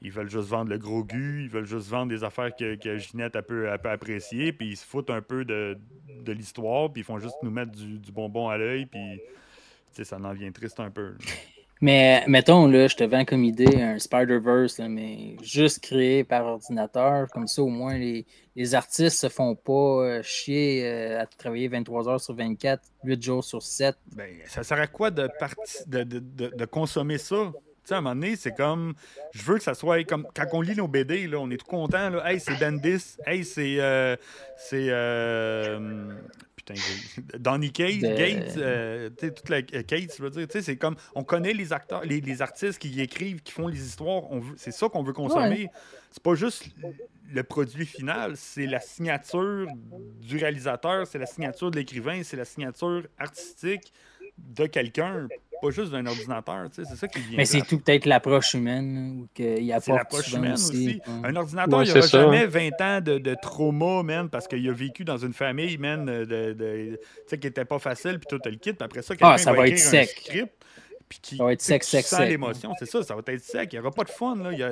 Ils 0.01 0.12
veulent 0.12 0.30
juste 0.30 0.48
vendre 0.48 0.69
le 0.69 0.78
gros 0.78 1.04
gu, 1.04 1.44
ils 1.44 1.50
veulent 1.50 1.66
juste 1.66 1.90
vendre 1.90 2.10
des 2.10 2.24
affaires 2.24 2.56
que, 2.56 2.75
que 2.75 2.98
Ginette 2.98 3.36
a 3.36 3.42
peu, 3.42 3.69
a 3.69 3.78
peu 3.78 3.90
apprécier, 3.90 4.54
puis 4.54 4.69
ils 4.69 4.78
se 4.78 4.86
foutent 4.86 5.10
un 5.10 5.22
peu 5.22 5.44
de, 5.44 5.78
de 6.22 6.31
l'histoire, 6.31 6.92
puis 6.92 7.02
ils 7.02 7.04
font 7.06 7.19
juste 7.19 7.36
nous 7.44 7.52
mettre 7.52 7.74
du, 7.74 8.00
du 8.00 8.12
bonbon 8.12 8.48
à 8.48 8.57
l'œil, 8.57 8.86
puis 8.86 9.22
ça 10.02 10.18
en 10.18 10.34
vient 10.34 10.52
triste 10.52 10.80
un 10.80 10.90
peu. 10.90 11.16
Mais 11.81 12.26
mettons, 12.28 12.68
là, 12.68 12.88
je 12.88 12.96
te 12.98 13.04
vends 13.06 13.24
comme 13.24 13.45
idée 13.45 13.81
un 13.81 13.98
Spider-Verse, 14.00 14.80
mais 14.80 15.38
juste 15.42 15.80
créé 15.81 16.26
par 16.26 16.45
ordinateur. 16.45 17.28
Comme 17.31 17.48
ça, 17.48 17.62
au 17.62 17.69
moins, 17.69 17.98
les, 17.98 18.26
les 18.57 18.76
artistes 18.76 19.18
se 19.18 19.30
font 19.30 19.56
pas 19.56 19.71
euh, 19.71 20.21
chier 20.21 20.86
euh, 20.86 21.21
à 21.21 21.26
travailler 21.26 21.69
23 21.69 22.09
heures 22.09 22.19
sur 22.19 22.36
24, 22.36 22.81
8 23.06 23.24
jours 23.24 23.44
sur 23.45 23.62
7. 23.64 23.95
Ben, 24.14 24.30
ça 24.45 24.64
sert 24.64 24.80
à 24.80 24.88
quoi 24.88 25.09
de, 25.09 25.30
de, 25.88 26.04
de, 26.04 26.66
consommer 26.66 27.18
ça? 27.18 27.52
Tu 27.54 27.62
sais, 27.86 27.94
à 27.95 28.00
un 28.00 28.02
moment 28.02 28.16
donné, 28.16 28.36
c'est 28.36 28.52
comme. 28.54 28.94
Je 29.31 29.42
veux 29.44 29.56
que 29.57 29.64
ça 29.64 29.74
soit 29.74 30.04
comme. 30.04 30.28
Quand 30.36 30.45
on 30.52 30.62
lit 30.62 30.76
nos 30.76 30.90
BD, 30.90 31.28
là, 31.28 31.38
on 31.40 31.50
est 31.50 31.57
tout 31.57 31.66
content. 31.66 32.09
Là. 32.09 32.30
Hey, 32.30 32.42
c'est 32.42 32.59
Bendis. 32.59 33.16
Hey, 33.26 33.45
c'est. 33.45 33.78
euh, 33.80 34.18
c'est. 34.57 34.88
euh, 34.90 36.12
putain, 36.73 36.81
Cates. 37.33 37.33
De- 37.99 38.07
Gates. 38.16 38.57
euh, 38.57 39.09
toute 39.09 39.49
la. 39.49 39.57
euh, 39.57 39.83
Cates, 39.83 40.16
je 40.18 40.23
veux 40.23 40.30
dire. 40.30 40.47
Tu 40.47 40.54
sais, 40.54 40.61
c'est 40.61 40.78
comme. 40.78 40.95
On 41.16 41.23
connaît 41.23 41.54
les 41.54 41.73
acteurs, 41.73 42.04
les, 42.04 42.21
les 42.21 42.42
artistes 42.42 42.80
qui 42.80 42.99
écrivent, 43.02 43.42
qui 43.42 43.52
font 43.52 43.68
les 43.68 43.85
histoires. 43.85 44.23
C'est 44.57 44.71
ça 44.71 44.90
qu'on 44.90 45.04
veut 45.04 45.14
consommer. 45.14 45.68
C'est 46.11 46.23
pas 46.23 46.35
juste 46.35 46.66
le 47.31 47.44
produit 47.44 47.85
final, 47.85 48.35
c'est 48.35 48.66
la 48.66 48.80
signature 48.80 49.68
du 50.21 50.38
réalisateur, 50.38 51.06
c'est 51.06 51.19
la 51.19 51.28
signature 51.28 51.69
de 51.69 51.76
l'écrivain, 51.76 52.23
c'est 52.23 52.38
la 52.38 52.45
signature 52.45 53.04
artistique 53.19 53.94
de 54.40 54.66
quelqu'un, 54.66 55.28
pas 55.61 55.69
juste 55.71 55.92
d'un 55.92 56.06
ordinateur. 56.06 56.69
tu 56.69 56.83
sais, 56.83 56.89
C'est 56.89 56.95
ça 56.97 57.07
qui 57.07 57.19
vient. 57.19 57.37
Mais 57.37 57.45
c'est 57.45 57.61
tout 57.61 57.78
peut-être 57.80 58.06
l'approche 58.06 58.54
humaine, 58.54 58.95
là, 58.95 59.21
ou 59.21 59.28
qu'il 59.33 59.66
C'est 59.68 59.71
apporte 59.73 59.97
l'approche 59.97 60.25
souvent 60.25 60.37
humaine 60.39 60.54
aussi. 60.54 60.69
aussi. 60.69 61.01
ouais. 61.07 61.30
Un 61.30 61.35
ordinateur, 61.35 61.80
Ouais, 61.80 61.85
il 61.85 61.87
c'est 61.87 61.95
n'aura 61.95 62.07
jamais 62.07 62.44
hein. 62.44 62.69
20 62.78 62.81
ans 62.81 63.01
de, 63.01 63.18
de 63.18 63.35
trauma, 63.42 64.04
man, 64.04 64.30
parce 64.30 64.47
qu'il 64.47 64.68
a 64.69 64.73
vécu 64.73 65.04
dans 65.06 65.18
une 65.18 65.33
famille, 65.33 65.78
man, 65.78 66.06
de, 66.06 66.25
de- 66.25 66.95
tu 66.95 66.99
sais, 67.28 67.37
qui 67.39 67.47
était 67.47 67.66
pas 67.66 67.80
facile, 67.80 68.19
puis 68.19 68.28
tout 68.30 68.39
le 68.44 68.51
kit. 68.56 68.73
Puis 68.73 68.78
après 68.81 69.01
ça, 69.01 69.16
quelqu'un 69.16 69.33
Ah, 69.33 69.37
ça 69.37 69.54
va 69.54 69.68
écrire 69.68 69.80
être 69.80 69.87
un 69.87 70.06
sec. 70.06 70.09
script, 70.09 70.54
puis 71.09 71.19
qui 71.21 71.37
Ça 71.37 71.44
va 71.44 71.54
être 71.54 71.61
sec, 71.61 71.83
l'émotion. 72.28 72.73
C'est 72.80 72.85
ça, 72.85 73.04
ça 73.04 73.16
va 73.16 73.21
être 73.25 73.44
sec. 73.44 73.73
Il 73.73 73.75
n'y 73.75 73.80
aura 73.81 73.92
pas 73.92 74.04
de 74.04 74.09
fun. 74.11 74.35
Là. 74.37 74.51
Il 74.54 74.59
y 74.59 74.63
a, 74.63 74.71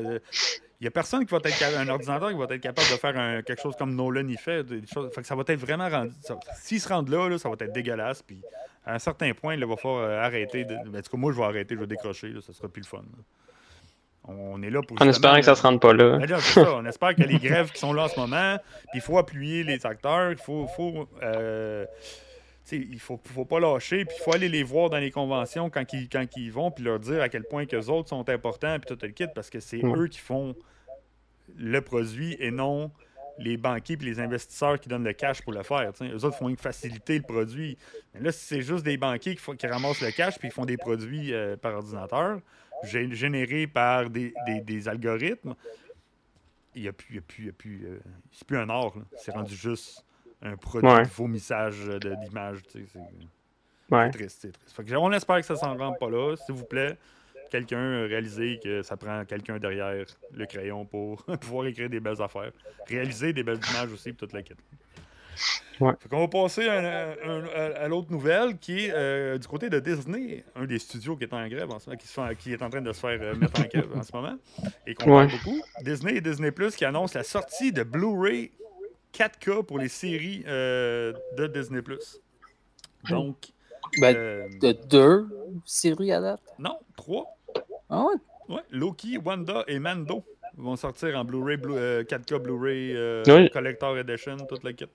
il 0.79 0.83
y 0.83 0.87
a 0.87 0.91
personne 0.91 1.25
qui 1.25 1.31
va 1.33 1.39
être 1.43 1.63
un 1.75 1.87
ordinateur 1.89 2.29
qui 2.29 2.37
va 2.37 2.43
être 2.45 2.57
capable 2.57 2.87
de 2.91 2.97
faire 2.97 3.17
un- 3.17 3.41
quelque 3.41 3.61
chose 3.61 3.75
comme 3.75 3.95
Nolan 3.95 4.27
y 4.27 4.37
fait. 4.37 4.63
Des 4.63 4.85
choses, 4.85 5.11
fait 5.13 5.21
que 5.21 5.27
ça 5.27 5.33
va 5.35 5.41
être 5.47 5.59
vraiment 5.59 5.89
rendu. 5.89 6.13
S'ils 6.61 6.79
se 6.79 6.87
rendent 6.87 7.09
là, 7.09 7.27
là, 7.27 7.37
ça 7.39 7.49
va 7.49 7.55
être 7.59 7.73
dégueulasse. 7.73 8.21
Puis 8.21 8.39
à 8.85 8.93
un 8.93 8.99
certain 8.99 9.33
point, 9.33 9.55
il 9.55 9.65
va 9.65 9.75
falloir 9.75 10.03
euh, 10.03 10.21
arrêter. 10.21 10.63
De, 10.65 10.75
ben, 10.85 10.99
en 10.99 11.01
tout 11.01 11.09
cas, 11.11 11.17
moi, 11.17 11.31
je 11.33 11.37
vais 11.37 11.43
arrêter, 11.45 11.73
je 11.75 11.79
vais 11.79 11.87
décrocher. 11.87 12.29
Là, 12.29 12.41
ça 12.45 12.53
sera 12.53 12.67
plus 12.69 12.81
le 12.81 12.87
fun. 12.87 12.97
là. 12.99 13.23
On 14.29 14.61
est 14.61 14.69
là 14.69 14.81
pour. 14.81 15.01
En 15.01 15.07
espérant 15.07 15.37
que 15.37 15.45
ça 15.45 15.55
se 15.55 15.61
rende 15.61 15.79
pas 15.79 15.93
là. 15.93 16.17
ben 16.17 16.29
là, 16.29 16.39
ça. 16.41 16.73
On 16.75 16.85
espère 16.85 17.15
que 17.15 17.23
les 17.23 17.39
grèves 17.39 17.71
qui 17.71 17.79
sont 17.79 17.93
là 17.93 18.03
en 18.03 18.07
ce 18.09 18.19
moment, 18.19 18.57
puis 18.91 18.99
il 18.99 19.01
faut 19.01 19.17
appuyer 19.17 19.63
les 19.63 19.85
acteurs, 19.85 20.31
il 20.31 20.37
faut. 20.37 20.67
faut 20.67 21.07
euh, 21.23 21.85
il 22.71 22.99
faut, 22.99 23.19
faut 23.25 23.45
pas 23.45 23.59
lâcher, 23.59 24.05
puis 24.05 24.15
il 24.19 24.23
faut 24.23 24.33
aller 24.33 24.49
les 24.49 24.63
voir 24.63 24.89
dans 24.89 24.97
les 24.97 25.11
conventions 25.11 25.69
quand 25.69 25.93
ils, 25.93 26.09
quand 26.09 26.25
ils 26.35 26.51
vont, 26.51 26.71
puis 26.71 26.83
leur 26.83 26.99
dire 26.99 27.21
à 27.21 27.29
quel 27.29 27.43
point 27.43 27.65
que 27.65 27.75
les 27.75 27.89
autres 27.89 28.09
sont 28.09 28.27
importants, 28.29 28.77
puis 28.79 28.95
tout 28.95 28.99
le 29.05 29.11
kit, 29.11 29.27
parce 29.33 29.49
que 29.49 29.59
c'est 29.59 29.79
eux 29.95 30.07
qui 30.07 30.19
font 30.19 30.55
le 31.55 31.79
produit 31.81 32.35
et 32.39 32.51
non 32.51 32.91
les 33.39 33.55
banquiers 33.55 33.95
et 34.01 34.03
les 34.03 34.19
investisseurs 34.19 34.79
qui 34.79 34.89
donnent 34.89 35.03
le 35.03 35.13
cash 35.13 35.41
pour 35.43 35.53
le 35.53 35.61
faire. 35.61 35.93
T'sais. 35.93 36.07
Eux 36.09 36.25
autres 36.25 36.37
font 36.37 36.53
faciliter 36.57 37.17
le 37.17 37.23
produit. 37.23 37.77
Mais 38.15 38.21
là, 38.21 38.31
si 38.31 38.43
c'est 38.45 38.61
juste 38.61 38.83
des 38.83 38.97
banquiers 38.97 39.35
qui, 39.35 39.41
font, 39.41 39.55
qui 39.55 39.67
ramassent 39.67 40.01
le 40.01 40.09
cash 40.11 40.39
puis 40.39 40.49
qui 40.49 40.53
font 40.55 40.65
des 40.65 40.77
produits 40.77 41.33
euh, 41.33 41.55
par 41.55 41.75
ordinateur, 41.75 42.39
gé- 42.83 43.13
générés 43.13 43.67
par 43.67 44.09
des, 44.09 44.33
des- 44.47 44.61
des 44.61 44.87
algorithmes, 44.87 45.53
il 46.73 46.81
n'y 46.81 46.87
a 46.87 46.93
plus. 46.93 47.07
il 47.11 47.15
y 47.15 47.19
a 47.19 47.21
plus, 47.21 47.43
il 47.43 47.45
y 47.45 47.49
a 47.49 47.53
plus, 47.53 47.85
euh, 47.85 47.99
c'est 48.31 48.47
plus 48.47 48.57
un 48.57 48.69
art. 48.69 48.93
C'est 49.17 49.31
rendu 49.31 49.55
juste 49.55 50.03
un 50.41 50.55
produit 50.57 50.87
Ouais. 50.89 51.03
de 51.03 51.07
vomissage 51.09 51.79
d'images. 52.25 52.61
tu 52.71 52.79
sais, 52.79 52.85
C'est 53.89 53.95
Ouais. 53.95 54.09
triste, 54.11 54.39
c'est 54.41 54.51
triste. 54.51 54.75
Fait 54.75 54.83
que 54.83 54.93
on 54.95 55.11
espère 55.11 55.37
que 55.37 55.45
ça 55.45 55.55
s'en 55.55 55.75
rende 55.77 55.97
pas 55.99 56.09
là. 56.09 56.35
S'il 56.35 56.55
vous 56.55 56.65
plaît, 56.65 56.97
quelqu'un 57.49 57.77
euh, 57.79 58.07
réalisez 58.07 58.59
que 58.61 58.81
ça 58.83 58.97
prend 58.97 59.23
quelqu'un 59.25 59.57
derrière 59.59 60.05
le 60.33 60.45
crayon 60.45 60.85
pour 60.85 61.23
pouvoir 61.41 61.65
écrire 61.67 61.89
des 61.89 61.99
belles 62.01 62.21
affaires. 62.21 62.51
Réaliser 62.87 63.31
des 63.33 63.43
belles 63.43 63.59
images 63.71 63.91
aussi 63.93 64.11
pour 64.11 64.27
toute 64.27 64.33
la. 64.33 64.41
Ouais. 65.79 65.93
Fait 65.99 66.09
qu'on 66.09 66.19
va 66.21 66.27
passer 66.27 66.67
à, 66.67 67.11
un- 67.23 67.45
à- 67.45 67.83
à 67.83 67.87
l'autre 67.87 68.11
nouvelle 68.11 68.57
qui 68.57 68.85
est 68.85 68.91
euh, 68.91 69.37
du 69.37 69.47
côté 69.47 69.69
de 69.69 69.79
Disney, 69.79 70.43
un 70.55 70.65
des 70.65 70.79
studios 70.79 71.15
qui 71.15 71.25
est 71.25 71.33
en 71.33 71.47
grève 71.47 71.69
en 71.69 71.77
ce 71.77 71.87
moment, 71.87 71.97
qui, 71.97 72.07
se 72.07 72.13
fait- 72.19 72.35
qui 72.35 72.51
est 72.53 72.61
en 72.63 72.69
train 72.71 72.81
de 72.81 72.91
se 72.91 72.99
faire 72.99 73.19
euh, 73.21 73.35
mettre 73.35 73.59
en 73.61 73.63
grève 73.65 73.95
en 73.95 74.01
ce 74.01 74.11
moment 74.15 74.35
et 74.87 74.95
qu'on 74.95 75.11
Ouais. 75.15 75.27
parle 75.27 75.39
beaucoup. 75.39 75.61
Disney 75.83 76.15
et 76.15 76.21
Disney 76.21 76.51
Plus 76.51 76.75
qui 76.75 76.83
annoncent 76.85 77.17
la 77.17 77.23
sortie 77.23 77.71
de 77.71 77.83
Blu-ray 77.83 78.51
4K 79.13 79.63
pour 79.63 79.79
les 79.79 79.87
séries 79.89 80.43
euh, 80.47 81.13
de 81.37 81.47
Disney 81.47 81.81
Plus. 81.81 82.19
Donc, 83.09 83.49
Ben, 83.99 84.15
euh, 84.15 84.47
de 84.61 84.71
deux 84.89 85.27
séries 85.65 86.11
à 86.11 86.21
date? 86.21 86.41
non, 86.59 86.77
trois. 86.95 87.25
Ah 87.89 88.03
ouais? 88.05 88.55
Ouais, 88.55 88.61
Loki, 88.71 89.17
Wanda 89.17 89.63
et 89.67 89.79
Mando 89.79 90.23
vont 90.55 90.75
sortir 90.75 91.17
en 91.17 91.23
Blu-ray, 91.25 91.57
Blu- 91.57 91.75
euh, 91.75 92.03
4K 92.03 92.39
Blu-ray, 92.39 92.93
euh, 92.95 93.23
Oui. 93.27 93.49
Collector 93.49 93.97
Edition, 93.97 94.37
toute 94.47 94.63
la 94.63 94.73
kit. 94.73 94.85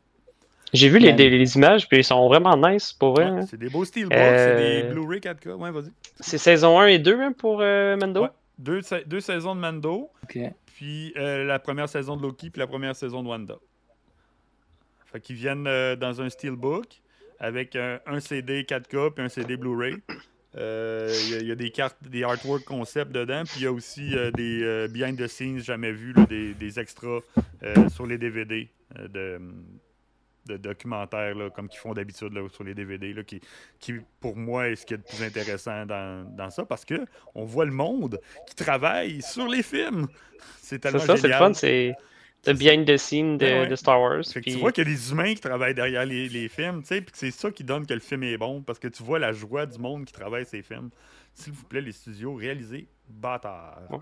J'ai 0.73 0.88
vu 0.88 0.99
les, 0.99 1.09
Ouais. 1.11 1.16
les- 1.16 1.38
les 1.38 1.57
images, 1.57 1.87
puis 1.87 1.99
ils 1.99 2.04
sont 2.04 2.26
vraiment 2.28 2.57
nice, 2.57 2.92
pour 2.95 3.12
vrai. 3.12 3.25
Ouais, 3.31 3.40
hein. 3.40 3.47
c'est 3.49 3.59
des 3.59 3.69
beaux 3.69 3.85
steelbooks, 3.85 4.16
c'est 4.16 4.57
des 4.57 4.83
Euh, 4.85 4.90
Blu-ray 4.92 5.21
4K. 5.21 5.49
Ouais, 5.59 5.71
vas-y. 5.71 5.92
C'est 6.21 6.38
saison 6.38 6.78
1 6.81 6.87
et 6.87 6.99
2 6.99 7.21
hein, 7.21 7.33
pour 7.33 7.59
euh, 7.61 7.97
Mando? 7.97 8.23
Ouais. 8.23 8.28
Deux, 8.59 8.81
sa- 8.83 9.02
deux 9.02 9.21
saisons 9.21 9.54
de 9.54 9.61
Mando, 9.61 10.11
Ok. 10.25 10.38
puis 10.66 11.12
euh, 11.16 11.45
la 11.45 11.59
première 11.59 11.88
saison 11.88 12.16
de 12.16 12.23
Loki, 12.23 12.49
puis 12.50 12.61
la 12.61 12.66
première 12.66 12.97
saison 12.97 13.23
de 13.23 13.28
Wanda. 13.28 13.57
Fait 15.12 15.21
qu'ils 15.21 15.37
viennent 15.37 15.66
euh, 15.66 15.95
dans 15.97 16.21
un 16.23 16.28
steelbook 16.31 16.87
avec 17.38 17.76
un, 17.76 18.00
un 18.07 18.21
CD 18.21 18.62
4K 18.62 19.11
puis 19.14 19.25
un 19.25 19.28
CD 19.28 19.57
Blu-ray. 19.57 19.97
Euh, 20.57 21.09
Il 21.25 21.31
y, 21.31 21.35
a- 21.35 21.38
il 21.40 21.47
y 21.49 21.52
a 21.52 21.54
des 21.54 21.71
cartes, 21.71 21.97
des 22.02 22.25
artwork 22.25 22.64
concept 22.64 23.11
dedans, 23.12 23.42
puis 23.45 23.61
il 23.61 23.62
y 23.62 23.66
a 23.66 23.73
aussi 23.73 24.14
euh, 24.16 24.31
des 24.31 24.62
euh, 24.62 24.87
behind 24.88 25.19
the 25.19 25.26
scenes 25.26 25.59
jamais 25.61 25.92
vus, 25.92 26.14
des, 26.28 26.54
des 26.54 26.78
extras 26.78 27.21
sur 27.90 28.07
les 28.07 28.19
DVD 28.19 28.69
de, 29.09 29.40
de 30.47 30.57
documentaires, 30.57 31.35
là, 31.35 31.49
comme 31.50 31.69
qu'ils 31.69 31.78
font 31.81 31.95
d'habitude 31.95 32.33
sur 32.52 32.64
les 32.64 32.75
DVD, 32.75 33.12
là, 33.14 33.23
qui, 33.23 33.40
qui, 33.78 33.95
pour 34.21 34.37
moi, 34.37 34.69
est 34.69 34.76
ce 34.76 34.85
qui 34.85 34.95
est 34.95 34.99
le 34.99 35.02
plus 35.04 35.23
intéressant 35.25 35.87
dans, 35.87 36.25
dans 36.37 36.50
ça, 36.50 36.64
parce 36.64 36.85
que 36.85 37.07
on 37.35 37.45
voit 37.45 37.64
le 37.64 37.71
monde 37.73 38.21
qui 38.47 38.54
travaille 38.54 39.23
sur 39.23 39.49
les 39.49 39.62
films. 39.62 40.07
C'est 40.61 40.81
tellement 40.81 40.99
ça, 40.99 41.16
c'est 41.16 41.28
le 41.28 41.33
génial. 41.35 41.38
fun. 41.38 41.54
C'est 41.54 41.95
le 42.46 42.52
behind 42.54 42.87
the 42.87 42.96
scene 42.96 43.38
de, 43.38 43.44
Ouais, 43.46 43.61
ouais. 43.61 43.66
de 43.68 43.76
Star 43.76 44.00
Wars. 44.00 44.25
Fait 44.25 44.40
que 44.40 44.44
puis- 44.44 44.52
tu 44.54 44.58
vois 44.58 44.72
qu'il 44.72 44.87
y 44.87 44.90
a 44.90 44.94
des 44.94 45.11
humains 45.12 45.34
qui 45.34 45.40
travaillent 45.40 45.75
derrière 45.75 46.04
les, 46.04 46.28
les 46.28 46.49
films, 46.49 46.80
tu 46.82 46.88
sais, 46.88 47.00
puis 47.00 47.12
que 47.12 47.18
c'est 47.18 47.30
ça 47.30 47.50
qui 47.50 47.62
donne 47.64 47.87
que 47.87 47.94
le 47.94 48.00
film 48.00 48.22
est 48.25 48.37
bon, 48.37 48.62
parce 48.62 48.78
que 48.78 48.88
tu 48.88 49.02
vois 49.02 49.18
la 49.18 49.32
joie 49.32 49.66
du 49.66 49.78
monde 49.78 50.04
qui 50.04 50.12
travaille 50.12 50.44
ces 50.46 50.62
films. 50.62 50.90
S'il 51.34 51.52
vous 51.52 51.64
plaît, 51.64 51.80
les 51.80 51.92
studios, 51.92 52.34
réalisez 52.34 52.87
bâtard. 53.08 53.78
Ouais. 53.90 53.99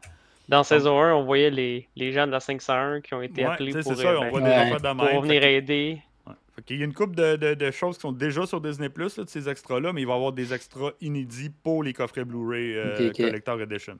Dans 0.49 0.65
saison 0.65 1.01
1, 1.01 1.15
on 1.15 1.25
voyait 1.25 1.51
les, 1.51 1.89
les 1.95 2.11
gens 2.13 2.27
de 2.27 2.33
la 2.33 2.41
501 2.41 3.01
qui 3.03 3.15
ont 3.15 3.23
été 3.23 3.45
Ouais, 3.45 3.53
appelés 3.53 3.73
pour, 3.73 3.83
c'est 3.95 4.03
ça, 4.03 4.09
euh, 4.11 4.17
on 4.19 4.21
ben, 4.23 4.31
voit 4.31 4.41
Ouais. 4.41 4.47
des 4.49 4.55
affaires 4.55 4.81
de 4.95 4.99
pour 4.99 5.05
même. 5.07 5.23
venir 5.23 5.45
aider. 5.45 5.99
ouais. 6.27 6.33
Fait 6.57 6.63
qu'il 6.63 6.79
y 6.79 6.83
a 6.83 6.87
une 6.87 6.93
couple 6.95 7.15
de, 7.15 7.37
de- 7.37 7.55
de 7.55 7.71
choses 7.71 7.97
qui 7.97 8.01
sont 8.01 8.11
déjà 8.11 8.45
sur 8.47 8.61
Disney 8.61 8.89
Plus, 8.89 9.17
de 9.17 9.29
ces 9.29 9.49
extras-là, 9.49 9.93
mais 9.93 10.01
il 10.01 10.07
va 10.09 10.15
y 10.15 10.17
avoir 10.17 10.33
des 10.33 10.53
extras 10.53 10.91
inédits 11.01 11.51
pour 11.63 11.85
les 11.85 11.93
coffrets 11.93 12.25
Blu-ray 12.25 12.75
euh. 12.77 13.13
Collector 13.13 13.61
Edition. 13.61 13.97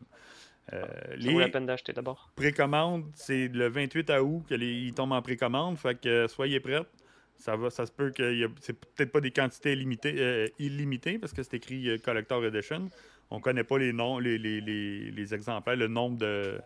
Euh, 0.73 0.83
Ça 1.21 1.31
vaut 1.33 1.39
la 1.41 1.47
les 1.47 1.51
peine 1.51 1.67
d'acheter 1.67 1.93
d'abord. 1.93 2.31
précommandes, 2.37 3.05
c'est 3.15 3.49
le 3.49 3.69
28 3.69 4.11
août 4.23 4.43
qu'ils 4.49 4.93
tombent 4.95 5.13
en 5.13 5.23
précommande, 5.23 5.77
fait 5.79 6.01
que 6.01 6.09
euh, 6.09 6.29
soyez 6.29 6.61
prêts. 6.61 6.83
Ça, 7.37 7.57
va, 7.57 7.71
ça 7.71 7.87
se 7.87 7.93
peut 7.93 8.11
que 8.11 8.23
a- 8.45 8.49
c'est 8.61 8.75
peut-être 8.79 9.11
pas 9.13 9.21
des 9.21 9.31
quantités 9.31 9.75
limitées, 9.75 10.15
euh, 10.19 10.47
illimitées 10.59 11.19
parce 11.19 11.33
que 11.33 11.43
c'est 11.43 11.55
écrit 11.57 11.89
euh, 11.89 11.99
Collector 11.99 12.45
Edition. 12.45 12.89
On 13.31 13.41
connaît 13.41 13.65
pas 13.65 13.79
les 13.79 13.93
noms, 13.93 14.19
les, 14.19 14.39
les, 14.39 14.61
les- 14.61 15.11
les 15.11 15.35
exemplaires, 15.35 15.77
le 15.77 15.89
nombre 15.89 16.19
de 16.19 16.59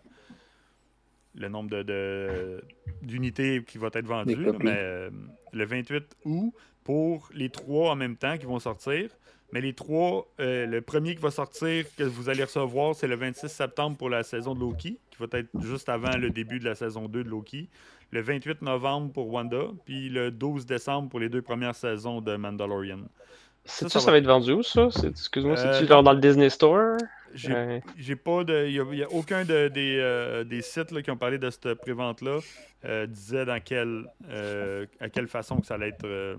le 1.37 1.49
nombre 1.49 1.71
de, 1.71 1.83
de- 1.83 2.63
d'unités 3.03 3.65
qui 3.65 3.79
va 3.79 3.89
être 3.93 4.07
copies. 4.53 4.65
mais 4.67 4.77
euh, 4.77 5.11
le 5.53 5.65
28 5.65 6.05
août 6.25 6.53
pour 6.85 7.29
les 7.35 7.49
trois 7.51 7.91
en 7.93 7.97
même 7.97 8.17
temps 8.17 8.37
qui 8.39 8.47
vont 8.47 8.59
sortir. 8.61 9.11
Mais 9.55 9.61
les 9.61 9.73
trois, 9.73 10.27
euh, 10.41 10.67
le 10.67 10.81
premier 10.81 11.15
qui 11.15 11.23
va 11.23 11.31
sortir, 11.31 11.85
que 11.97 12.03
vous 12.03 12.29
allez 12.29 12.43
recevoir, 12.43 12.97
c'est 12.97 13.07
le 13.07 13.15
26 13.15 13.49
septembre 13.49 13.97
pour 13.97 14.11
la 14.11 14.25
saison 14.25 14.53
de 14.53 14.59
Loki, 14.59 14.99
qui 15.11 15.17
va 15.21 15.27
être 15.39 15.49
juste 15.61 15.89
avant 15.89 16.17
le 16.17 16.31
début 16.31 16.59
de 16.59 16.65
la 16.65 16.75
saison 16.75 17.07
2 17.07 17.23
de 17.23 17.29
Loki. 17.31 17.69
Le 18.11 18.21
28 18.21 18.63
novembre 18.63 19.13
pour 19.13 19.33
Wanda, 19.33 19.67
puis 19.85 20.09
le 20.09 20.33
12 20.33 20.67
décembre 20.67 21.09
pour 21.09 21.21
les 21.21 21.29
deux 21.29 21.41
premières 21.41 21.77
saisons 21.77 22.21
de 22.21 22.35
Mandalorian. 22.35 23.03
C'est 23.65 23.85
ça 23.85 23.91
ça, 23.91 24.01
ça 24.01 24.07
va- 24.07 24.13
va 24.13 24.19
être 24.19 24.27
vendu 24.27 24.51
où, 24.55 24.63
ça? 24.65 24.89
C'est- 24.91 25.07
Excuse-moi, 25.07 25.57
Euh, 25.57 25.73
c'est-tu 25.73 25.87
genre 25.89 26.03
dans 26.03 26.13
le 26.15 26.21
Disney 26.21 26.51
Store? 26.51 26.97
J'ai 27.33 27.53
Euh, 27.55 28.17
pas 28.25 28.43
de. 28.43 28.67
Il 28.67 28.83
n'y 28.91 29.03
a, 29.05 29.09
aucun 29.13 29.45
de- 29.45 29.69
des, 29.69 29.99
euh, 30.01 30.43
des 30.43 30.63
sites 30.63 30.91
là, 30.91 31.01
qui 31.01 31.13
ont 31.13 31.17
parlé 31.17 31.39
de 31.39 31.49
cette 31.51 31.75
prévente-là 31.75 32.41
euh, 32.85 33.07
disait 33.07 33.45
dans 33.45 33.61
quelle, 33.61 34.05
euh, 34.29 34.85
à 34.99 35.09
quelle 35.09 35.29
façon 35.29 35.61
que 35.61 35.67
ça 35.67 35.75
allait 35.75 35.89
être 35.91 36.05
euh, 36.07 36.37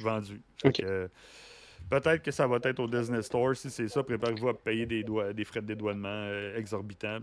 vendu. 0.00 0.42
Fait 0.60 0.68
Ok. 0.68 0.76
que, 0.80 0.86
euh, 0.86 1.08
Peut-être 1.90 2.22
que 2.22 2.30
ça 2.30 2.46
va 2.46 2.58
être 2.62 2.80
au 2.80 2.86
Disney 2.86 3.22
Store. 3.22 3.56
Si 3.56 3.70
c'est 3.70 3.88
ça, 3.88 4.02
préparez-vous 4.02 4.48
à 4.48 4.58
payer 4.58 4.84
des, 4.86 5.04
des 5.34 5.44
frais 5.44 5.60
de 5.62 5.66
dédouanement 5.66 6.08
euh, 6.08 6.56
exorbitants. 6.58 7.18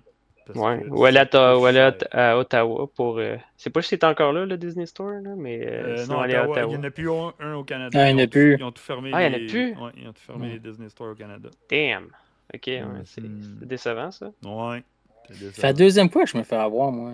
ouais. 0.55 0.81
que 0.81 0.89
Ou 0.89 1.05
aller, 1.05 1.19
à, 1.33 1.57
ou 1.57 1.65
aller 1.65 1.91
à, 2.11 2.37
Ottawa 2.37 2.87
pour. 2.95 3.19
euh, 3.19 3.37
C'est 3.57 3.69
pas 3.69 3.81
si 3.81 3.89
c'est 3.89 4.03
encore 4.03 4.33
là, 4.33 4.45
le 4.45 4.57
Disney 4.57 4.85
Store, 4.85 5.11
là, 5.21 5.35
mais 5.37 5.59
euh, 5.65 5.83
Euh, 5.93 5.97
sinon 5.97 6.15
non, 6.15 6.21
aller 6.21 6.35
à 6.35 6.49
Ottawa, 6.49 6.65
il 6.73 6.77
n'y 6.77 6.77
en 6.77 6.83
a 6.83 6.91
plus 6.91 7.09
un, 7.11 7.33
un 7.39 7.53
au 7.55 7.63
Canada. 7.63 7.99
Ah, 7.99 8.09
il 8.09 8.11
y 8.11 8.13
en 8.13 8.17
Ils 8.17 8.21
a 8.21 8.23
ont 8.23 8.25
tout- 8.25 8.31
plus. 8.31 8.55
Ils 8.59 8.63
ont 8.63 8.71
tout 8.71 8.81
fermé. 8.83 9.11
Ah, 9.13 9.21
il 9.23 9.25
y 9.27 9.29
en 9.29 9.33
a 9.33 9.37
les- 9.39 9.45
plus? 9.47 9.69
Ouais, 9.75 9.91
ils 9.97 10.07
ont 10.07 10.13
tout 10.13 10.21
fermé 10.21 10.47
Ouais. 10.47 10.53
les 10.53 10.59
Disney 10.59 10.89
Store 10.89 11.11
au 11.11 11.15
Canada. 11.15 11.49
Damn! 11.69 12.05
Ok, 12.53 12.61
ouais, 12.67 12.81
c'est 13.05 13.21
c'est 13.21 13.67
décevant, 13.67 14.11
ça. 14.11 14.31
Ouais. 14.43 14.83
c'est 15.31 15.63
la 15.63 15.73
deuxième 15.73 16.09
fois 16.09 16.23
que 16.25 16.29
je 16.29 16.37
me 16.37 16.43
fais 16.43 16.55
avoir, 16.55 16.91
moi. 16.91 17.11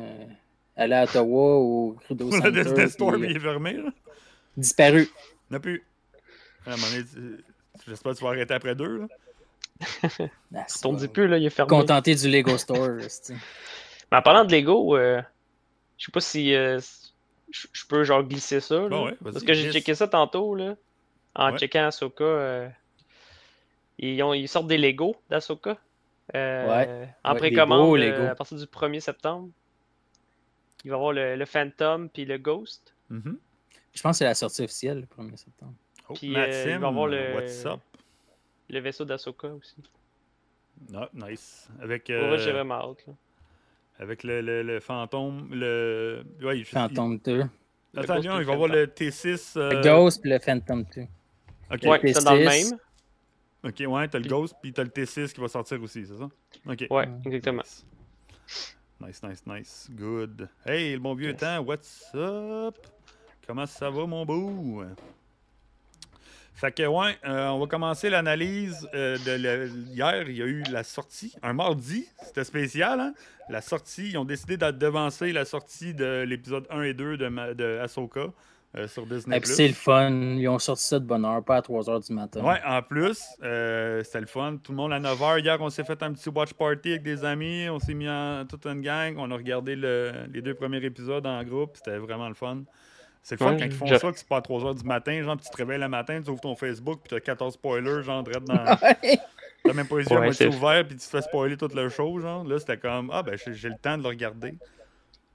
Aller 0.75 0.96
à 0.96 1.03
Ottawa 1.03 1.55
au 1.58 1.98
Crudo 2.03 2.25
Le 2.31 2.31
Center. 2.31 2.51
Disney 2.51 2.88
Store, 2.88 3.13
puis, 3.13 3.29
il 3.29 3.36
est 3.38 3.39
fermé. 3.39 3.74
Là. 3.74 3.89
disparu. 4.58 5.01
Il 5.03 5.51
n'y 5.51 5.55
en 5.55 5.58
a 5.58 5.60
plus. 5.60 5.84
À 6.65 6.73
un 6.73 6.75
moment 6.77 6.87
donné, 6.91 7.03
tu- 7.05 7.43
J'espère 7.87 8.11
que 8.13 8.17
tu 8.17 8.23
vas 8.23 8.29
arrêter 8.31 8.53
après 8.53 8.75
deux. 8.75 8.99
Là. 8.99 9.07
Pas- 10.51 10.91
dit 10.93 11.07
plus, 11.07 11.27
là, 11.27 11.37
il 11.37 11.45
est 11.45 11.49
fermé. 11.49 11.69
Contenté 11.69 12.13
du 12.15 12.29
Lego 12.29 12.57
Store. 12.57 12.89
Mais 14.11 14.17
en 14.17 14.21
parlant 14.21 14.45
de 14.45 14.51
Lego, 14.51 14.95
euh, 14.97 15.21
je 15.97 16.05
sais 16.05 16.11
pas 16.11 16.19
si 16.19 16.53
euh, 16.53 16.79
je 17.49 17.85
peux 17.87 18.03
genre 18.03 18.23
glisser 18.23 18.59
ça. 18.59 18.75
Là, 18.81 18.89
Bon, 18.89 19.05
ouais, 19.05 19.17
vas-y, 19.21 19.33
parce 19.33 19.45
que 19.45 19.53
j'ai 19.53 19.71
checké 19.71 19.95
ça 19.95 20.07
tantôt 20.07 20.53
là, 20.53 20.75
en 21.35 21.51
Ouais. 21.53 21.57
checkant 21.57 21.85
Ahsoka. 21.87 22.23
euh, 22.23 22.69
ils, 23.97 24.21
ont, 24.21 24.33
ils 24.33 24.47
sortent 24.49 24.67
des 24.67 24.77
Lego 24.77 25.15
d'Ahsoka. 25.29 25.77
euh, 26.35 26.67
Ouais. 26.67 27.09
En 27.23 27.35
précommande 27.35 27.95
euh, 27.95 27.97
Lego. 27.97 28.27
à 28.27 28.35
partir 28.35 28.57
du 28.57 28.65
1er 28.65 28.99
septembre. 28.99 29.49
Il 30.83 30.89
va 30.91 30.95
y 30.95 30.97
avoir 30.97 31.13
le, 31.13 31.35
le 31.35 31.45
Phantom 31.45 32.09
puis 32.09 32.25
le 32.25 32.37
Ghost. 32.37 32.93
Mhm. 33.09 33.37
Je 33.93 34.01
pense 34.01 34.15
que 34.15 34.17
c'est 34.19 34.25
la 34.25 34.35
sortie 34.35 34.63
officielle 34.63 34.99
le 35.01 35.23
1er 35.23 35.37
septembre. 35.37 35.73
Oh, 36.11 36.13
Puis, 36.15 36.35
euh, 36.35 36.39
Maxime, 36.39 36.71
il 36.71 36.79
va 36.79 36.87
avoir 36.87 37.07
le- 37.07 37.35
what's 37.35 37.65
up? 37.65 37.79
Le 38.69 38.79
vaisseau 38.79 39.05
d'Ahsoka 39.05 39.47
aussi. 39.49 39.75
Ah, 40.95 41.09
nice. 41.13 41.69
Avec, 41.81 42.09
euh, 42.09 42.37
j'ai 42.37 42.51
vraiment 42.51 42.75
hâte. 42.91 43.05
là. 43.07 43.13
avec 43.99 44.23
le, 44.23 44.41
le- 44.41 44.63
le 44.63 44.79
fantôme, 44.79 45.49
le... 45.53 46.23
Ouais, 46.41 46.57
il- 46.59 46.65
Phantom 46.65 47.19
2. 47.19 47.43
il- 47.93 47.99
Attends, 47.99 48.15
Ghost 48.15 48.23
Lyon, 48.25 48.33
puis 48.35 48.41
il 48.41 48.45
va 48.47 48.51
le 48.51 48.51
avoir 48.53 48.67
le 48.69 48.87
T6... 48.87 49.53
euh, 49.57 49.69
Le 49.73 49.81
Ghost 49.83 50.21
puis 50.21 50.31
le 50.31 50.39
Phantom 50.39 50.83
2. 50.95 51.01
Ok, 51.71 51.79
Ouais, 51.83 51.99
T6. 51.99 52.13
c'est 52.15 52.23
dans 52.23 52.33
le 52.33 52.45
même. 52.45 52.77
ok, 53.63 53.83
ouais, 53.93 54.07
t'as 54.07 54.17
le 54.19 54.27
Ghost, 54.27 54.55
puis 54.61 54.73
t'as 54.73 54.83
le 54.83 54.89
T6 54.89 55.33
qui 55.33 55.39
va 55.41 55.47
sortir 55.49 55.79
aussi, 55.83 56.05
c'est 56.07 56.17
ça? 56.17 56.29
Ok. 56.65 56.87
Ouais, 56.89 57.07
exactement. 57.25 57.61
Nice. 57.61 57.85
Nice, 58.99 59.21
nice, 59.23 59.43
nice. 59.45 59.87
Good. 59.91 60.49
Hey, 60.65 60.93
le 60.93 60.99
bon 60.99 61.13
vieux 61.13 61.31
Yes. 61.31 61.39
temps, 61.39 61.59
what's 61.59 62.09
up? 62.15 62.75
Comment 63.45 63.65
ça 63.67 63.89
va, 63.91 64.05
mon 64.07 64.25
beau? 64.25 64.83
Fait 66.53 66.72
que, 66.72 66.84
ouais, 66.86 67.17
euh, 67.25 67.48
on 67.50 67.60
va 67.60 67.65
commencer 67.67 68.10
l'analyse 68.10 68.88
euh, 68.93 69.17
de 69.25 69.31
le- 69.41 69.67
hier. 69.93 70.29
Il 70.29 70.38
y 70.38 70.41
a 70.43 70.46
eu 70.46 70.63
la 70.72 70.84
sortie, 70.84 71.34
un 71.41 71.53
mardi, 71.53 72.08
c'était 72.24 72.43
spécial, 72.43 73.00
hein? 73.00 73.13
La 73.50 73.62
sortie, 73.62 74.10
ils 74.12 74.17
ont 74.17 74.25
décidé 74.25 74.58
de 74.58 74.70
devancer 74.72 75.31
la 75.34 75.46
sortie 75.46 75.93
de 75.93 76.24
l'épisode 76.27 76.65
1 76.70 76.84
et 76.84 76.93
2 76.93 77.17
de, 77.17 77.27
ma- 77.29 77.53
de 77.53 77.79
Ahsoka 77.81 78.27
euh, 78.77 78.88
sur 78.88 79.05
Disney. 79.08 79.38
Et 79.38 79.39
puis 79.41 79.50
c'est 79.50 79.67
le 79.67 79.74
fun. 79.74 80.12
Ils 80.12 80.48
ont 80.48 80.60
sorti 80.60 80.84
ça 80.84 81.00
de 81.00 81.05
bonne 81.05 81.25
heure, 81.25 81.43
pas 81.43 81.58
à 81.58 81.62
3 81.62 81.84
h 81.86 82.08
du 82.08 82.13
matin. 82.13 82.41
Ouais, 82.43 82.60
en 82.65 82.81
plus, 82.84 83.22
euh, 83.43 84.03
c'était 84.03 84.22
le 84.22 84.27
fun. 84.27 84.58
Tout 84.63 84.72
le 84.72 84.77
monde 84.77 84.93
à 84.93 85.00
9 85.00 85.20
h. 85.20 85.39
Hier, 85.41 85.58
on 85.60 85.70
s'est 85.70 85.84
fait 85.84 86.01
un 86.03 86.13
petit 86.13 86.29
watch 86.29 86.53
party 86.53 86.89
avec 86.91 87.03
des 87.03 87.25
amis. 87.25 87.67
On 87.70 87.79
s'est 87.79 87.93
mis 87.96 88.08
en 88.08 88.46
toute 88.48 88.65
une 88.67 88.81
gang. 88.81 89.15
On 89.17 89.31
a 89.31 89.36
regardé 89.36 89.75
le- 89.75 90.12
les 90.31 90.41
deux 90.41 90.53
premiers 90.53 90.84
épisodes 90.86 91.25
en 91.25 91.43
groupe. 91.43 91.72
C'était 91.75 91.98
vraiment 91.98 92.29
le 92.29 92.36
fun. 92.36 92.60
C'est 93.23 93.39
le 93.39 93.45
fun 93.45 93.51
Ouais, 93.53 93.59
quand 93.59 93.65
ils 93.65 93.71
font 93.71 93.85
je- 93.85 93.95
ça, 93.95 94.11
que 94.11 94.17
c'est 94.17 94.27
pas 94.27 94.37
à 94.37 94.41
3 94.41 94.61
h 94.61 94.75
du 94.81 94.83
matin. 94.83 95.21
Genre, 95.21 95.35
puis 95.37 95.45
tu 95.45 95.51
te 95.51 95.57
réveilles 95.57 95.79
le 95.79 95.87
matin, 95.89 96.21
tu 96.23 96.29
ouvres 96.31 96.41
ton 96.41 96.55
Facebook, 96.55 97.01
puis 97.03 97.09
t'as 97.09 97.19
14 97.19 97.53
spoilers, 97.53 98.01
genre, 98.03 98.23
direct 98.23 98.45
dans. 98.45 98.65
T'as 99.63 99.73
même 99.73 99.87
pas 99.87 99.99
les 99.99 100.05
yeux 100.05 100.17
à 100.17 100.19
Ouais, 100.19 100.25
moitié 100.25 100.49
c'est- 100.49 100.55
ouverts, 100.57 100.87
puis 100.87 100.95
tu 100.97 101.05
te 101.05 101.09
fais 101.09 101.21
spoiler 101.21 101.55
toute 101.55 101.75
le 101.75 101.87
show, 101.89 102.19
genre. 102.19 102.43
Là, 102.43 102.57
c'était 102.57 102.77
comme, 102.77 103.11
ah, 103.13 103.21
ben, 103.21 103.37
j'ai 103.37 103.69
le 103.69 103.77
temps 103.77 103.95
de 103.95 104.01
le 104.01 104.09
regarder. 104.09 104.55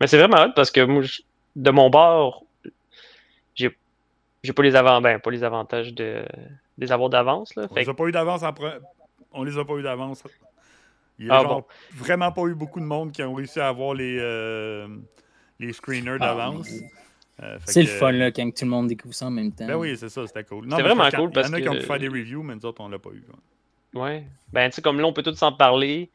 Mais 0.01 0.09
c'est 0.09 0.19
vraiment 0.19 0.43
hot 0.47 0.53
parce 0.57 0.73
que 0.73 0.81
moi, 0.81 1.03
je- 1.03 1.23
de 1.55 1.71
mon 1.71 1.89
bord, 1.91 2.45
j'ai 3.55 3.77
j'ai 4.43 4.53
pas 4.53 4.63
les 4.65 4.75
avant 4.77 5.01
ben, 5.01 5.19
pas 5.21 5.31
les 5.31 5.43
avantages 5.45 5.95
de 5.95 6.25
des 6.77 6.91
avoirs 6.93 7.09
d'avance. 7.11 7.55
là. 7.55 7.67
On 7.71 7.75
Fait 7.75 7.83
les 7.83 7.89
a 7.89 7.95
pas 7.95 8.05
eu 8.07 8.13
d'avance 8.13 8.43
en 8.43 8.51
pre- 8.51 8.81
On 9.33 9.45
les 9.45 9.57
a 9.59 9.65
pas 9.65 9.75
eu 9.75 9.83
d'avance. 9.83 10.23
Il 11.19 11.27
y 11.27 11.31
a 11.31 11.35
Ah, 11.39 11.43
genre 11.43 11.61
bon. 11.63 11.67
vraiment 11.93 12.33
pas 12.33 12.43
eu 12.47 12.55
beaucoup 12.55 12.81
de 12.81 12.85
monde 12.85 13.13
qui 13.13 13.23
ont 13.23 13.33
réussi 13.35 13.61
à 13.61 13.69
avoir 13.69 13.95
les, 13.95 14.19
euh, 14.21 14.87
les 15.61 15.73
screeners 15.73 16.19
d'avance. 16.19 16.69
Euh, 17.43 17.59
C'est 17.67 17.83
le 17.83 17.87
que- 17.89 17.93
fun 17.93 18.13
là, 18.13 18.31
quand 18.33 18.51
tout 18.55 18.65
le 18.65 18.71
monde 18.71 18.89
découvre 18.89 19.15
ça 19.15 19.27
en 19.27 19.31
même 19.31 19.53
temps. 19.53 19.67
Ben 19.67 19.77
oui, 19.77 19.97
c'est 19.97 20.09
ça, 20.09 20.27
c'était 20.27 20.45
cool. 20.45 20.67
Mais 20.67 20.81
vraiment 20.83 21.09
cool 21.11 21.31
parce 21.31 21.49
Il 21.49 21.51
y 21.51 21.55
en 21.55 21.59
a 21.59 21.61
qui 21.61 21.69
ont 21.69 21.73
pu 21.73 21.79
que- 21.81 21.85
faire 21.85 21.99
des 21.99 22.09
reviews, 22.09 22.43
mais 22.43 22.55
nous 22.55 22.65
autres, 22.65 22.81
on 22.81 22.89
l'a 22.89 22.99
pas 22.99 23.11
eu. 23.11 23.23
Ouais. 23.95 24.25
Ben, 24.53 24.69
tu 24.71 24.77
sais, 24.77 24.83
comme 24.83 24.99
là, 25.01 25.07
on 25.07 25.13
peut 25.13 25.23
tous 25.23 25.35
s'en 25.35 25.53
parler 25.53 26.11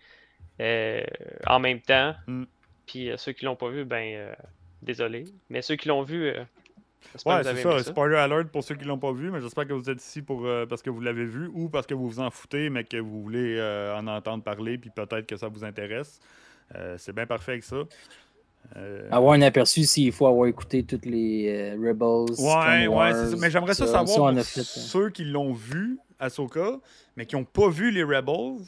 euh, 0.59 1.03
en 1.47 1.59
même 1.59 1.79
temps. 1.81 2.15
Mm. 2.27 2.43
Puis 2.87 3.09
euh, 3.11 3.17
ceux 3.17 3.31
qui 3.33 3.45
l'ont 3.45 3.55
pas 3.55 3.69
vu, 3.69 3.85
ben, 3.85 4.03
euh, 4.15 4.33
désolé. 4.81 5.25
Mais 5.49 5.61
ceux 5.61 5.75
qui 5.75 5.87
l'ont 5.87 6.01
vu, 6.03 6.25
euh, 6.25 6.43
j'espère 7.13 7.33
Ouais, 7.37 7.41
que 7.43 7.47
vous 7.49 7.55
c'est 7.55 7.67
avez 7.67 7.77
ça. 7.79 7.83
ça. 7.83 7.91
Spoiler 7.91 8.17
alert 8.17 8.49
pour 8.51 8.63
ceux 8.63 8.75
qui 8.75 8.85
l'ont 8.85 8.97
pas 8.99 9.11
vu, 9.13 9.31
mais 9.31 9.41
j'espère 9.41 9.67
que 9.67 9.73
vous 9.73 9.89
êtes 9.89 10.01
ici 10.01 10.21
pour 10.21 10.45
euh, 10.45 10.65
parce 10.65 10.81
que 10.81 10.89
vous 10.89 11.01
l'avez 11.01 11.25
vu 11.25 11.49
ou 11.53 11.69
parce 11.69 11.85
que 11.87 11.93
vous 11.93 12.07
vous 12.09 12.19
en 12.19 12.29
foutez, 12.31 12.69
mais 12.69 12.83
que 12.83 12.97
vous 12.97 13.21
voulez 13.21 13.57
euh, 13.57 13.95
en 13.95 14.07
entendre 14.07 14.43
parler, 14.43 14.77
puis 14.77 14.89
peut-être 14.89 15.25
que 15.27 15.37
ça 15.37 15.47
vous 15.47 15.63
intéresse. 15.63 16.19
Euh, 16.75 16.95
c'est 16.97 17.13
bien 17.13 17.25
parfait 17.25 17.53
avec 17.53 17.63
ça. 17.63 17.83
Euh, 18.77 19.07
Avoir 19.11 19.33
un 19.33 19.41
aperçu 19.41 19.83
s'il 19.83 20.11
faut 20.13 20.27
avoir 20.27 20.47
écouté 20.47 20.83
toutes 20.83 21.05
les 21.05 21.47
euh, 21.49 21.71
Rebels. 21.73 22.35
Ouais, 22.39 22.85
Clone 22.85 22.97
ouais, 22.97 23.11
c'est 23.13 23.25
ça. 23.25 23.29
Wars, 23.31 23.39
Mais 23.39 23.51
j'aimerais 23.51 23.73
ça, 23.73 23.85
ça, 23.85 24.05
savoir 24.05 24.33
ça, 24.35 24.43
fait, 24.43 24.59
hein. 24.61 24.63
ceux 24.63 25.09
qui 25.09 25.25
l'ont 25.25 25.51
vu, 25.53 25.97
Ahsoka, 26.19 26.79
mais 27.17 27.25
qui 27.25 27.35
n'ont 27.35 27.43
pas 27.43 27.69
vu 27.69 27.91
les 27.91 28.03
Rebels, 28.03 28.65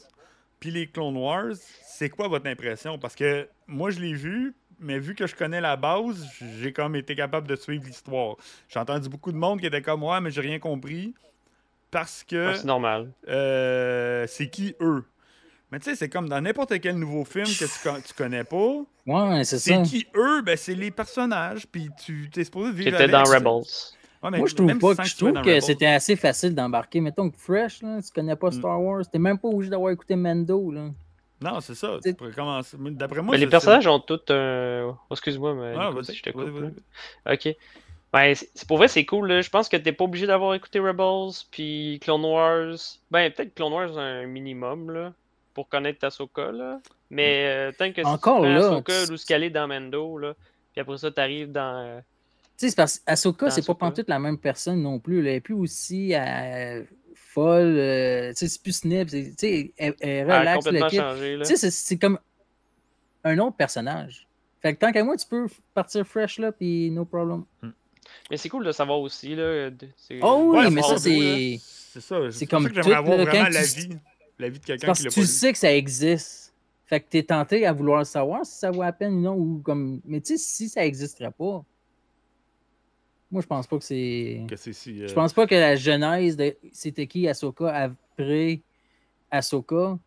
puis 0.60 0.72
les 0.72 0.88
Clone 0.88 1.16
Wars, 1.18 1.54
c'est 1.86 2.10
quoi 2.10 2.28
votre 2.28 2.48
impression? 2.48 2.98
Parce 3.00 3.16
que 3.16 3.48
moi, 3.68 3.92
je 3.92 4.00
l'ai 4.02 4.14
vu, 4.14 4.54
mais 4.80 5.00
vu 5.00 5.16
que 5.16 5.26
je 5.26 5.36
connais 5.36 5.62
la 5.62 5.78
base, 5.78 6.28
j'ai 6.60 6.74
comme 6.74 6.96
été 6.98 7.16
capable 7.16 7.48
de 7.48 7.56
suivre 7.56 7.86
l'histoire. 7.86 8.36
J'ai 8.68 8.80
entendu 8.80 9.08
beaucoup 9.08 9.32
de 9.32 9.38
monde 9.38 9.62
qui 9.62 9.68
était 9.68 9.82
comme 9.82 10.02
moi, 10.02 10.20
mais 10.20 10.32
j'ai 10.32 10.42
rien 10.42 10.60
compris. 10.60 11.14
Parce 11.92 12.24
que 12.24 12.48
Ouais, 12.50 12.56
c'est 12.56 12.66
normal. 12.66 13.12
euh, 13.30 14.26
c'est 14.28 14.50
qui 14.50 14.76
eux? 14.82 15.04
Mais 15.74 15.80
tu 15.80 15.86
sais, 15.90 15.96
c'est 15.96 16.08
comme 16.10 16.30
dans 16.30 16.40
n'importe 16.40 16.80
quel 16.80 16.98
nouveau 17.00 17.26
film 17.26 17.46
que 17.48 17.66
tu, 17.66 17.80
con- 17.90 18.00
tu 18.06 18.14
connais 18.14 18.44
pas. 18.44 18.76
Ouais, 19.08 19.44
c'est 19.44 19.58
C'est 19.58 19.74
ça. 19.76 19.82
qui 19.82 20.06
eux? 20.16 20.44
Ben, 20.44 20.56
c'est 20.56 20.76
les 20.76 20.92
personnages, 20.92 21.66
puis 21.66 21.90
tu 22.06 22.30
t'es 22.32 22.44
supposé 22.44 22.72
vivre 22.72 22.92
dans. 23.08 23.24
Rebels. 23.24 23.64
Ouais, 24.22 24.30
mais 24.32 24.38
Moi, 24.38 24.48
je 24.48 24.54
trouve 24.56 24.78
pas 24.78 24.96
que 24.96 25.04
je 25.10 25.18
trouve 25.18 25.42
que 25.42 25.60
c'était 25.60 25.88
assez 25.88 26.16
facile 26.16 26.54
d'embarquer. 26.54 27.02
Mettons 27.02 27.28
que 27.32 27.38
Fresh, 27.38 27.82
là, 27.82 28.00
tu 28.04 28.12
connais 28.14 28.36
pas 28.36 28.50
Mm. 28.50 28.54
Star 28.54 28.80
Wars, 28.82 29.02
t'es 29.12 29.18
même 29.18 29.40
pas 29.40 29.48
obligé 29.48 29.72
d'avoir 29.72 29.92
écouté 29.92 30.16
Mando. 30.16 30.70
Là. 30.72 30.90
Non, 31.42 31.60
c'est 31.60 31.74
ça. 31.76 31.98
C'est- 32.04 32.12
Tu 32.12 32.16
pourrais 32.18 32.32
commencer. 32.34 32.78
Mais 32.80 32.92
D'après 32.92 33.22
moi, 33.24 33.32
Ben, 33.34 33.40
les 33.40 33.48
c'est- 33.48 33.50
personnages 33.50 33.88
ont 33.88 34.00
tous 34.00 34.22
un. 34.30 34.92
Oh, 34.92 34.96
excuse-moi, 35.12 35.56
mais 35.56 35.74
c'est- 35.74 35.80
Ah, 35.82 35.92
si 36.04 36.16
je 36.16 36.22
te 36.24 36.30
coupe. 36.30 36.62
là. 37.26 37.34
Ok. 37.34 37.56
Ben, 38.14 38.36
c'est 38.36 38.48
c'est- 38.54 38.68
pour 38.68 38.78
vrai, 38.78 38.88
c'est 38.88 39.06
cool. 39.06 39.28
Là. 39.28 39.42
Je 39.42 39.50
pense 39.50 39.68
que 39.68 39.76
t'es 39.76 39.92
pas 39.92 40.04
obligé 40.04 40.28
d'avoir 40.28 40.54
écouté 40.54 40.78
Rebels, 40.80 41.34
puis 41.50 42.00
Clone 42.04 42.24
Wars. 42.24 42.76
Ben, 43.10 43.32
peut-être 43.34 43.56
Clone 43.56 43.74
Wars 43.74 43.98
un 43.98 44.28
minimum, 44.28 44.92
là, 44.92 45.14
pour 45.54 45.70
connaître 45.70 46.04
Ahsoka, 46.06 46.52
là. 46.52 46.80
Mais 47.10 47.46
euh, 47.48 47.72
tant 47.78 47.92
que 47.92 48.02
si 48.02 48.08
Encore 48.08 48.42
tu 48.42 48.50
là, 48.50 48.68
Ahsoka, 48.68 49.04
tu- 49.04 49.10
d'où 49.10 49.18
ce 49.18 49.26
qu'elle 49.26 49.44
est 49.44 49.50
dans 49.50 49.68
Mando, 49.68 50.18
là, 50.18 50.34
puis 50.72 50.82
après 50.82 50.98
ça, 50.98 51.12
t'arrives 51.12 51.52
dans. 51.52 51.78
euh, 51.86 52.00
Tu 52.58 52.66
sais, 52.66 52.70
c'est 52.70 52.76
parce 52.76 53.00
qu'Asoka, 53.00 53.50
c'est 53.52 53.66
pas 53.66 53.76
pantoute 53.76 54.08
la 54.10 54.20
même 54.20 54.38
personne 54.38 54.82
non 54.82 55.00
plus. 55.00 55.22
là. 55.22 55.30
Elle 55.32 55.36
est 55.38 55.42
plus 55.42 55.54
aussi 55.56 56.14
euh, 56.16 56.84
folle. 57.16 57.76
euh, 57.78 58.30
tu 58.30 58.36
sais, 58.38 58.48
c'est 58.48 58.62
plus 58.62 58.74
snip. 58.74 59.10
Tu 59.10 59.34
sais, 59.38 59.74
elle, 59.78 59.96
elle 60.00 60.26
relaxe 60.26 60.50
le 60.50 60.56
complètement 60.64 60.88
kid. 60.90 61.00
changé, 61.00 61.38
là. 61.38 61.46
Tu 61.46 61.52
sais, 61.52 61.58
c'est- 61.58 61.72
c'est 61.72 61.98
comme 61.98 62.20
un 63.24 63.38
autre 63.40 63.56
personnage. 63.56 64.28
Fait 64.62 64.74
que 64.74 64.80
tant 64.80 64.92
qu'à 64.92 65.04
moi, 65.04 65.18
tu 65.18 65.28
peux 65.28 65.48
partir 65.74 66.06
fresh 66.08 66.40
là, 66.40 66.52
puis 66.52 66.90
no 66.92 67.06
problem. 67.06 67.44
Mais 68.30 68.38
c'est 68.38 68.50
cool 68.50 68.66
de 68.66 68.72
savoir 68.72 69.00
aussi, 69.00 69.36
là. 69.36 69.70
de- 69.70 69.88
Oh 70.22 70.50
oui, 70.54 70.58
Ouais, 70.66 70.70
mais 70.72 70.82
ça, 70.82 70.98
c'est. 70.98 71.60
C'est 71.60 72.02
ça. 72.02 72.18
C'est 72.32 72.46
comme 72.48 72.64
ça 72.64 72.70
que 72.70 72.76
j'aimerais 72.76 72.96
avoir 72.98 73.18
tu- 73.76 73.90
l'avis. 74.40 74.56
L'avis 74.56 74.60
de 74.60 74.66
quelqu'un 74.66 74.94
qui 74.94 75.00
que 75.00 75.04
l'a 75.06 75.10
tu 75.12 75.16
pas 75.16 75.22
le 75.22 75.28
vu. 75.28 75.34
sais 75.34 75.52
que 75.54 75.58
ça 75.60 75.74
existe. 75.74 76.54
Fait 76.86 77.00
que 77.00 77.08
t'es 77.10 77.24
tenté 77.24 77.66
à 77.66 77.74
vouloir 77.74 78.06
savoir 78.06 78.46
si 78.46 78.58
ça 78.60 78.70
vaut 78.72 78.82
la 78.84 78.92
peine 78.94 79.14
ou 79.16 79.22
non. 79.22 79.36
Ou 79.36 79.62
comme... 79.64 80.02
Mais 80.06 80.20
tu 80.22 80.38
sais, 80.38 80.38
si 80.38 80.70
ça 80.70 80.82
n'existerait 80.82 81.32
pas, 81.32 81.64
moi, 83.32 83.42
je 83.42 83.48
pense 83.48 83.66
pas 83.66 83.78
que 83.80 83.84
c'est. 83.84 84.46
Que 84.48 84.56
c'est 84.56 84.74
si. 84.74 85.02
euh, 85.02 85.08
Je 85.08 85.14
pense 85.16 85.34
pas 85.34 85.48
que 85.48 85.56
la 85.56 85.76
genèse 85.76 86.38
de 86.38 86.56
c'était 86.72 87.08
qui 87.08 87.28
Ahsoka 87.28 87.74
après 87.74 88.62
Ahsoka 89.32 89.98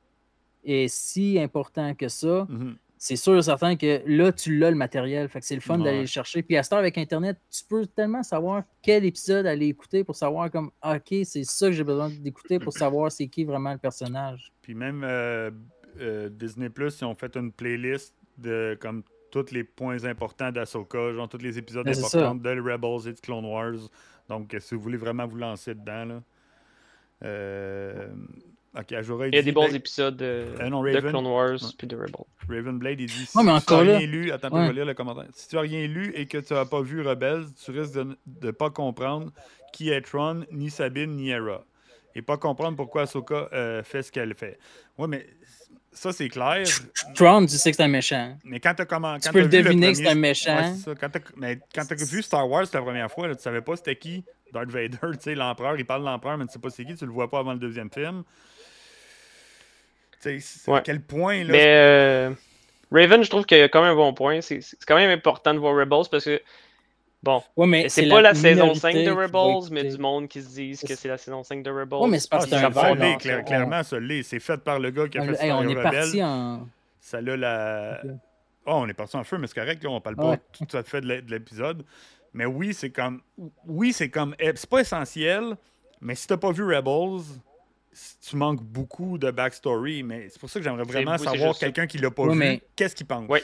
est 0.65 0.87
si 0.89 1.37
important 1.41 1.93
que 1.97 2.07
ça. 2.09 2.47
mhm. 2.49 2.77
C'est 2.99 3.17
sûr 3.17 3.37
et 3.37 3.43
certain 3.43 3.77
que 3.77 4.03
là, 4.07 4.33
tu 4.33 4.57
l'as 4.59 4.71
le 4.71 4.77
matériel. 4.77 5.29
Fait 5.29 5.41
que 5.41 5.47
c'est 5.47 5.55
le 5.55 5.61
fun 5.61 5.79
d'aller 5.79 6.01
le 6.01 6.07
chercher. 6.07 6.43
Puis 6.43 6.57
à 6.57 6.63
cette 6.63 6.73
heure, 6.73 6.79
avec 6.79 6.97
Internet, 6.97 7.39
tu 7.51 7.63
peux 7.69 7.87
tellement 7.87 8.23
savoir 8.23 8.63
quel 8.83 9.05
épisode 9.05 9.47
aller 9.47 9.67
écouter 9.67 10.03
pour 10.03 10.17
savoir 10.17 10.51
comme 10.51 10.71
ah, 10.81 10.97
OK, 10.97 11.15
c'est 11.25 11.45
ça 11.45 11.67
que 11.67 11.73
j'ai 11.73 11.85
besoin 11.85 12.09
d'écouter 12.11 12.59
pour 12.59 12.73
savoir 12.73 13.13
c'est 13.13 13.29
qui 13.29 13.45
vraiment 13.45 13.73
le 13.73 13.79
personnage. 13.79 14.51
Puis 14.63 14.75
même 14.75 15.03
euh, 15.05 15.51
euh, 16.01 16.31
Disney 16.31 16.71
Plus, 16.71 16.99
ils 17.01 17.05
ont 17.05 17.15
fait 17.15 17.37
une 17.37 17.53
playlist 17.53 18.15
de 18.39 18.79
comme 18.81 19.03
tous 19.31 19.51
les 19.51 19.65
points 19.65 20.05
importants 20.05 20.51
d'Ahsoka, 20.51 21.13
genre 21.13 21.29
tous 21.29 21.39
les 21.39 21.59
épisodes 21.59 21.85
Ben, 21.85 21.99
importants 21.99 22.35
de 22.35 22.61
Rebels 22.61 23.09
et 23.09 23.13
de 23.13 23.21
Clone 23.21 23.45
Wars. 23.45 23.91
Donc, 24.29 24.57
si 24.59 24.75
vous 24.75 24.81
voulez 24.81 24.97
vraiment 24.97 25.27
vous 25.27 25.37
lancer 25.37 25.75
dedans, 25.75 26.05
là. 26.05 26.23
Euh, 27.25 28.09
ok, 28.79 28.87
Il 28.91 29.35
y 29.35 29.39
a 29.39 29.43
des 29.43 29.53
bons 29.53 29.67
ben, 29.69 29.75
épisodes 29.75 30.17
de, 30.17 30.25
euh, 30.61 30.69
non, 30.69 30.83
de 30.83 30.93
Raven. 30.95 31.11
Clone 31.11 31.27
Wars 31.27 31.53
Ouais. 31.53 31.69
puis 31.79 31.87
de 31.87 31.97
Rebels. 31.97 32.25
Ravenblade, 32.49 33.01
il 33.01 33.07
dit 33.07 33.29
Ouais, 33.35 33.43
mais 33.45 33.59
si 33.61 33.67
tu 33.67 33.73
n'as 33.75 33.81
rien 33.81 34.01
lu, 34.01 34.31
attends, 34.33 34.49
Ouais. 34.53 34.63
je 34.63 34.67
vais 34.69 34.75
lire 34.75 34.85
le 34.85 34.95
commentaire. 34.95 35.27
Si 35.35 35.49
tu 35.49 35.57
n'as 35.57 35.63
rien 35.63 35.87
lu 35.87 36.13
et 36.15 36.27
que 36.27 36.39
tu 36.39 36.55
n'as 36.55 36.65
pas 36.65 36.81
vu 36.83 37.01
Rebels, 37.07 37.45
tu 37.65 37.71
risques 37.71 37.95
de 37.95 38.17
ne 38.43 38.51
pas 38.51 38.71
comprendre 38.71 39.31
qui 39.73 39.91
est 39.91 40.01
Tron, 40.01 40.45
ni 40.53 40.71
Sabine, 40.71 41.17
ni 41.17 41.31
Hera. 41.31 41.65
Et 42.15 42.23
pas 42.23 42.39
comprendre 42.39 42.77
pourquoi 42.77 43.03
Ahsoka 43.03 43.49
euh, 43.53 43.83
fait 43.83 44.03
ce 44.03 44.11
qu'elle 44.11 44.35
fait. 44.35 44.59
Oui, 44.97 45.07
mais 45.09 45.27
ça, 45.93 46.13
c'est 46.13 46.29
clair. 46.29 46.65
Tron, 47.15 47.45
tu 47.45 47.57
sais 47.57 47.71
que 47.71 47.77
c'est 47.77 47.83
un 47.83 47.89
méchant. 47.89 48.39
Mais 48.45 48.59
quand 48.61 48.75
tu 48.75 48.83
as 48.83 48.87
comment. 48.87 49.19
Tu 49.19 49.29
peux 49.31 49.41
t'as 49.41 49.45
le 49.45 49.45
vu 49.57 49.63
deviner 49.65 49.93
que 49.93 49.99
c'est 49.99 50.09
un 50.09 50.15
méchant. 50.15 50.57
Ouais, 50.57 50.75
ça. 50.77 50.95
Quand 50.95 51.11
t'as- 51.11 51.21
mais 51.37 51.59
quand 51.75 51.85
tu 51.85 51.93
as 51.95 52.05
vu 52.11 52.23
Star 52.23 52.49
Wars 52.49 52.65
la 52.73 52.81
première 52.83 53.11
fois, 53.11 53.29
là, 53.29 53.35
tu 53.35 53.43
savais 53.43 53.61
pas 53.61 53.77
c'était 53.77 53.97
qui 53.97 54.25
Darth 54.53 54.71
Vader, 54.71 54.97
tu 55.13 55.19
sais, 55.21 55.35
l'empereur. 55.35 55.77
Il 55.79 55.85
parle 55.85 56.03
de 56.03 56.07
l'empereur, 56.07 56.39
mais 56.39 56.47
tu 56.47 56.53
sais 56.55 56.59
pas 56.59 56.71
c'est 56.71 56.85
qui, 56.87 56.95
tu 56.95 57.05
le 57.05 57.13
vois 57.13 57.29
pas 57.29 57.41
avant 57.41 57.53
le 57.53 57.59
deuxième 57.59 57.91
film. 57.91 58.23
À 60.73 60.81
quel 60.81 61.01
point. 61.01 61.45
Là, 61.45 61.53
Mais 61.53 61.65
euh, 61.67 62.31
Raven, 62.93 63.23
je 63.25 63.31
trouve 63.31 63.45
qu'il 63.47 63.59
y 63.59 63.63
a 63.63 63.69
quand 63.69 63.83
même 63.83 63.93
un 63.93 63.97
bon 63.97 64.13
point. 64.15 64.41
C'est 64.41 64.61
c'est 64.61 64.79
quand 64.87 64.97
même 64.97 65.11
important 65.11 65.55
de 65.55 65.59
voir 65.59 65.75
Rebels 65.77 66.05
parce 66.11 66.25
que, 66.25 66.41
bon, 67.23 67.43
Ouais, 67.57 67.67
mais 67.67 67.89
c'est 67.89 68.09
pas 68.09 68.21
la, 68.21 68.35
saison 68.35 68.63
minorité 68.63 68.81
5 68.81 68.95
de 69.05 69.11
Rebels, 69.11 69.71
mais 69.73 69.85
du 69.85 69.99
monde 69.99 70.29
qui 70.29 70.43
se 70.43 70.49
disent 70.49 70.81
que 70.83 70.95
c'est 70.95 71.09
la 71.09 71.19
saison 71.19 71.43
5 71.43 71.63
de 71.63 71.71
Rebels. 71.71 71.99
Ouais, 72.01 72.09
mais 72.09 72.19
c'est 72.19 72.31
parce 72.31 72.45
Ah, 72.45 72.47
que 72.49 72.55
c'est 72.57 72.61
ça 72.63 72.69
un 72.69 72.73
ça 72.73 72.83
verre, 72.83 72.95
l'est, 72.95 73.13
là. 73.13 73.17
cla- 73.19 73.41
On- 73.41 73.45
clairement, 73.45 73.83
ça 73.83 73.99
l'est. 74.01 74.23
C'est 74.23 74.41
fait 74.41 74.59
par 74.59 74.79
le 74.79 74.91
gars 74.91 75.09
qui 75.09 75.19
a 75.19 75.23
On, 75.23 75.27
fait 75.35 75.47
hey, 75.47 75.53
on 75.53 75.63
est 75.63 75.67
Rebelle. 75.75 75.83
parti 75.93 76.23
en. 76.23 76.69
Ça 77.01 77.21
l'a 77.21 77.37
la. 77.37 78.01
Oh, 78.69 78.73
on 78.79 78.89
est 78.89 78.95
parti 78.95 79.17
en 79.17 79.23
feu, 79.25 79.39
mais 79.39 79.47
c'est 79.47 79.55
correct, 79.61 79.83
là, 79.85 79.91
on 79.91 80.01
parle 80.01 80.17
pas 80.17 80.31
Ouais. 80.31 80.41
tout 80.53 80.77
à 80.77 80.83
fait 80.83 81.01
de 81.01 81.07
l'é- 81.07 81.23
de 81.23 81.31
l'épisode. 81.31 81.85
Mais 82.35 82.47
oui, 82.47 82.75
c'est 82.75 82.91
comme. 82.91 83.21
Oui, 83.67 83.93
c'est 83.93 84.09
comme. 84.11 84.35
eh, 84.41 84.51
C'est 84.57 84.69
pas 84.69 84.81
essentiel, 84.81 85.57
mais 86.01 86.15
si 86.17 86.27
t'as 86.27 86.37
pas 86.37 86.51
vu 86.51 86.65
Rebels, 86.65 87.23
tu 88.29 88.37
manques 88.37 88.63
beaucoup 88.63 89.19
de 89.19 89.31
backstory. 89.31 90.03
Mais 90.03 90.29
c'est 90.31 90.39
pour 90.41 90.51
ça 90.51 90.59
que 90.61 90.65
j'aimerais 90.65 90.85
vraiment 90.85 91.13
oui, 91.19 91.25
savoir 91.25 91.57
quelqu'un 91.59 91.87
qui 91.87 91.99
l'a 91.99 92.11
pas 92.11 92.27
vu, 92.29 92.35
mais- 92.35 92.63
qu'est-ce 92.77 92.95
qu'il 92.95 93.07
pense? 93.07 93.29
Ouais. 93.29 93.43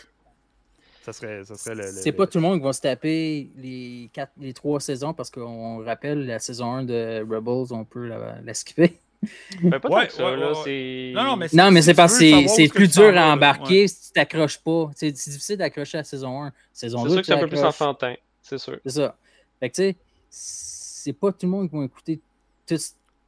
Ça 1.04 1.12
serait, 1.12 1.44
ça 1.44 1.56
serait 1.56 1.74
le. 1.74 1.82
le- 1.82 1.90
C'est 1.90 2.12
pas 2.12 2.26
tout 2.28 2.38
le 2.38 2.42
monde 2.42 2.58
qui 2.60 2.64
va 2.64 2.72
se 2.72 2.80
taper 2.80 3.50
les, 3.56 4.08
quatre, 4.12 4.32
les 4.38 4.52
trois 4.52 4.78
saisons 4.78 5.12
parce 5.12 5.30
qu'on 5.30 5.84
rappelle 5.84 6.26
la 6.26 6.38
saison 6.38 6.66
1 6.74 6.84
de 6.84 7.26
Rebels, 7.28 7.72
on 7.74 7.84
peut 7.84 8.06
la, 8.06 8.40
la 8.40 8.54
skipper. 8.54 8.96
Ben, 9.62 9.78
pas 9.80 9.88
Ouais, 9.88 10.02
tant 10.02 10.06
que 10.08 10.12
ça, 10.12 10.24
ouais, 10.30 10.36
là. 10.36 10.52
ouais, 10.62 11.12
Non, 11.14 11.22
non, 11.24 11.36
mais 11.36 11.46
Non, 11.52 11.70
mais 11.72 11.80
si 11.80 11.86
c'est 11.86 11.94
parce 11.94 12.18
que 12.18 12.46
c'est- 12.48 12.68
plus 12.68 12.88
dur 12.88 13.04
à 13.08 13.10
ouais. 13.10 13.18
embarquer 13.20 13.86
si 13.88 14.06
tu 14.08 14.12
t'accroches 14.12 14.58
pas. 14.58 14.90
C'est 14.96 15.10
difficile 15.12 15.56
d'accrocher 15.56 15.98
à 15.98 16.04
saison 16.04 16.42
1. 16.44 16.52
Saison 16.72 16.98
C'est 17.02 17.08
2, 17.08 17.10
sûr 17.14 17.20
que 17.20 17.26
c'est 17.26 17.32
un 17.34 17.38
peu 17.38 17.48
plus 17.48 17.62
enfantin, 17.64 18.14
c'est 18.42 18.58
sûr. 18.58 18.78
C'est 18.84 18.92
ça. 18.92 19.16
Fait 19.60 19.70
que 19.70 19.74
tu 19.76 19.82
sais, 19.82 19.96
c'est 20.28 21.12
pas 21.12 21.30
tout 21.32 21.46
le 21.46 21.48
monde 21.48 21.70
qui 21.70 21.76
va 21.76 21.84
écouter 21.84 22.20
tout 22.66 22.76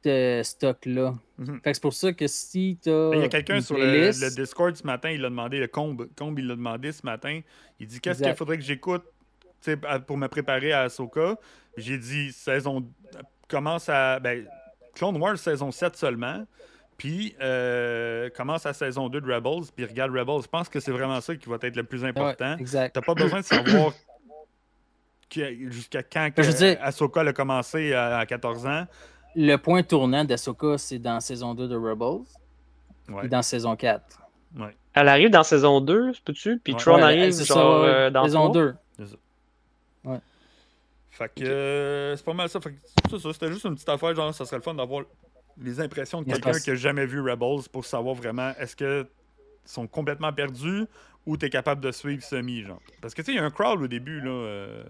ce 0.05 0.41
stock-là. 0.43 1.13
Mhm. 1.37 1.59
Fait 1.63 1.71
que 1.71 1.73
c'est 1.73 1.81
pour 1.81 1.93
ça 1.93 2.13
que 2.13 2.27
si 2.27 2.77
t'as. 2.81 3.09
Ben, 3.09 3.17
Il 3.17 3.21
y 3.21 3.25
a 3.25 3.29
quelqu'un 3.29 3.59
sur 3.61 3.77
le, 3.77 4.35
Discord 4.35 4.75
ce 4.75 4.83
matin, 4.85 5.09
il 5.09 5.21
l'a 5.21 5.29
demandé, 5.29 5.59
le 5.59 5.67
Combe, 5.67 6.07
Combe 6.17 6.39
il 6.39 6.47
l'a 6.47 6.55
demandé 6.55 6.91
ce 6.91 7.05
matin. 7.05 7.41
Il 7.79 7.87
dit 7.87 7.99
Qu'est-ce 7.99 8.23
qu'il 8.23 8.35
faudrait 8.35 8.57
que 8.57 8.63
j'écoute 8.63 9.03
tu 9.61 9.75
pour 10.05 10.17
me 10.17 10.27
préparer 10.27 10.71
à 10.71 10.81
Ahsoka? 10.81 11.35
J'ai 11.77 11.97
dit 11.97 12.31
saison. 12.31 12.85
Commence 13.47 13.89
à. 13.89 14.19
Ben, 14.19 14.45
Clone 14.93 15.17
Wars 15.17 15.37
saison 15.37 15.71
7 15.71 15.95
seulement. 15.97 16.45
Puis 16.97 17.35
euh, 17.41 18.29
commence 18.29 18.65
à 18.65 18.71
saison 18.73 19.09
2 19.09 19.19
de 19.19 19.33
Rebels. 19.33 19.69
Puis 19.75 19.83
regarde 19.85 20.11
Rebels. 20.15 20.43
Je 20.43 20.47
pense 20.47 20.69
que 20.69 20.79
c'est 20.79 20.91
vraiment 20.91 21.19
ça 21.19 21.35
qui 21.35 21.49
va 21.49 21.57
être 21.61 21.75
le 21.75 21.83
plus 21.83 22.03
Ouais, 22.03 22.09
important. 22.09 22.57
exact. 22.57 22.93
T'as 22.93 23.01
pas 23.01 23.13
besoin 23.15 23.41
de 23.41 23.45
savoir 23.45 23.91
que- 25.29 25.69
jusqu'à 25.71 26.03
quand 26.03 26.29
que 26.33 26.41
veux 26.41 26.53
dire- 26.53 26.77
Ahsoka 26.81 27.21
a 27.21 27.33
commencé 27.33 27.93
à 27.93 28.25
14 28.25 28.65
ans. 28.65 28.85
Le 29.35 29.55
point 29.57 29.83
tournant 29.83 30.23
d'Ahsoka, 30.23 30.77
c'est 30.77 30.99
dans 30.99 31.19
saison 31.19 31.53
2 31.53 31.67
de 31.67 31.75
Rebels 31.75 32.25
Ouais. 33.09 33.25
et 33.25 33.27
dans 33.27 33.41
saison 33.43 33.75
4. 33.75 34.01
Elle 34.93 35.09
arrive 35.09 35.29
dans 35.29 35.43
saison 35.43 35.81
2, 35.81 36.13
peux-tu? 36.23 36.57
Puis 36.63 36.73
Ouais. 36.73 36.79
Tron 36.79 36.95
Ouais, 36.95 37.01
arrive 37.03 37.31
ça, 37.33 37.43
genre 37.43 37.81
ouais, 37.81 37.87
euh, 37.89 38.09
dans 38.09 38.23
saison 38.23 38.49
3. 38.49 38.53
2. 38.53 38.75
Fait 41.11 41.31
que 41.33 41.43
euh, 41.45 42.15
c'est 42.17 42.25
pas 42.25 42.33
mal 42.33 42.49
ça. 42.49 42.59
Fait 42.59 42.71
que 42.71 42.75
c'est 43.09 43.19
ça, 43.19 43.31
c'était 43.33 43.51
juste 43.51 43.65
une 43.65 43.75
petite 43.75 43.87
affaire, 43.89 44.13
genre, 44.15 44.33
ça 44.33 44.45
serait 44.45 44.57
le 44.57 44.61
fun 44.63 44.73
d'avoir 44.73 45.03
les 45.61 45.79
impressions 45.79 46.21
de 46.21 46.27
Yes, 46.27 46.39
quelqu'un 46.41 46.59
qui 46.59 46.71
a 46.71 46.75
jamais 46.75 47.05
vu 47.05 47.21
Rebels 47.21 47.69
pour 47.71 47.85
savoir 47.85 48.15
vraiment 48.15 48.51
est-ce 48.59 48.75
que 48.75 49.07
sont 49.63 49.87
complètement 49.87 50.33
perdus 50.33 50.85
ou 51.25 51.37
t'es 51.37 51.49
capable 51.49 51.81
de 51.81 51.91
suivre 51.91 52.21
semi, 52.23 52.63
genre. 52.63 52.81
Parce 53.01 53.13
que 53.13 53.21
tu 53.21 53.27
sais, 53.27 53.31
il 53.33 53.35
y 53.35 53.39
a 53.39 53.45
un 53.45 53.49
crawl 53.51 53.81
au 53.83 53.87
début, 53.87 54.19
là. 54.19 54.29
euh, 54.31 54.83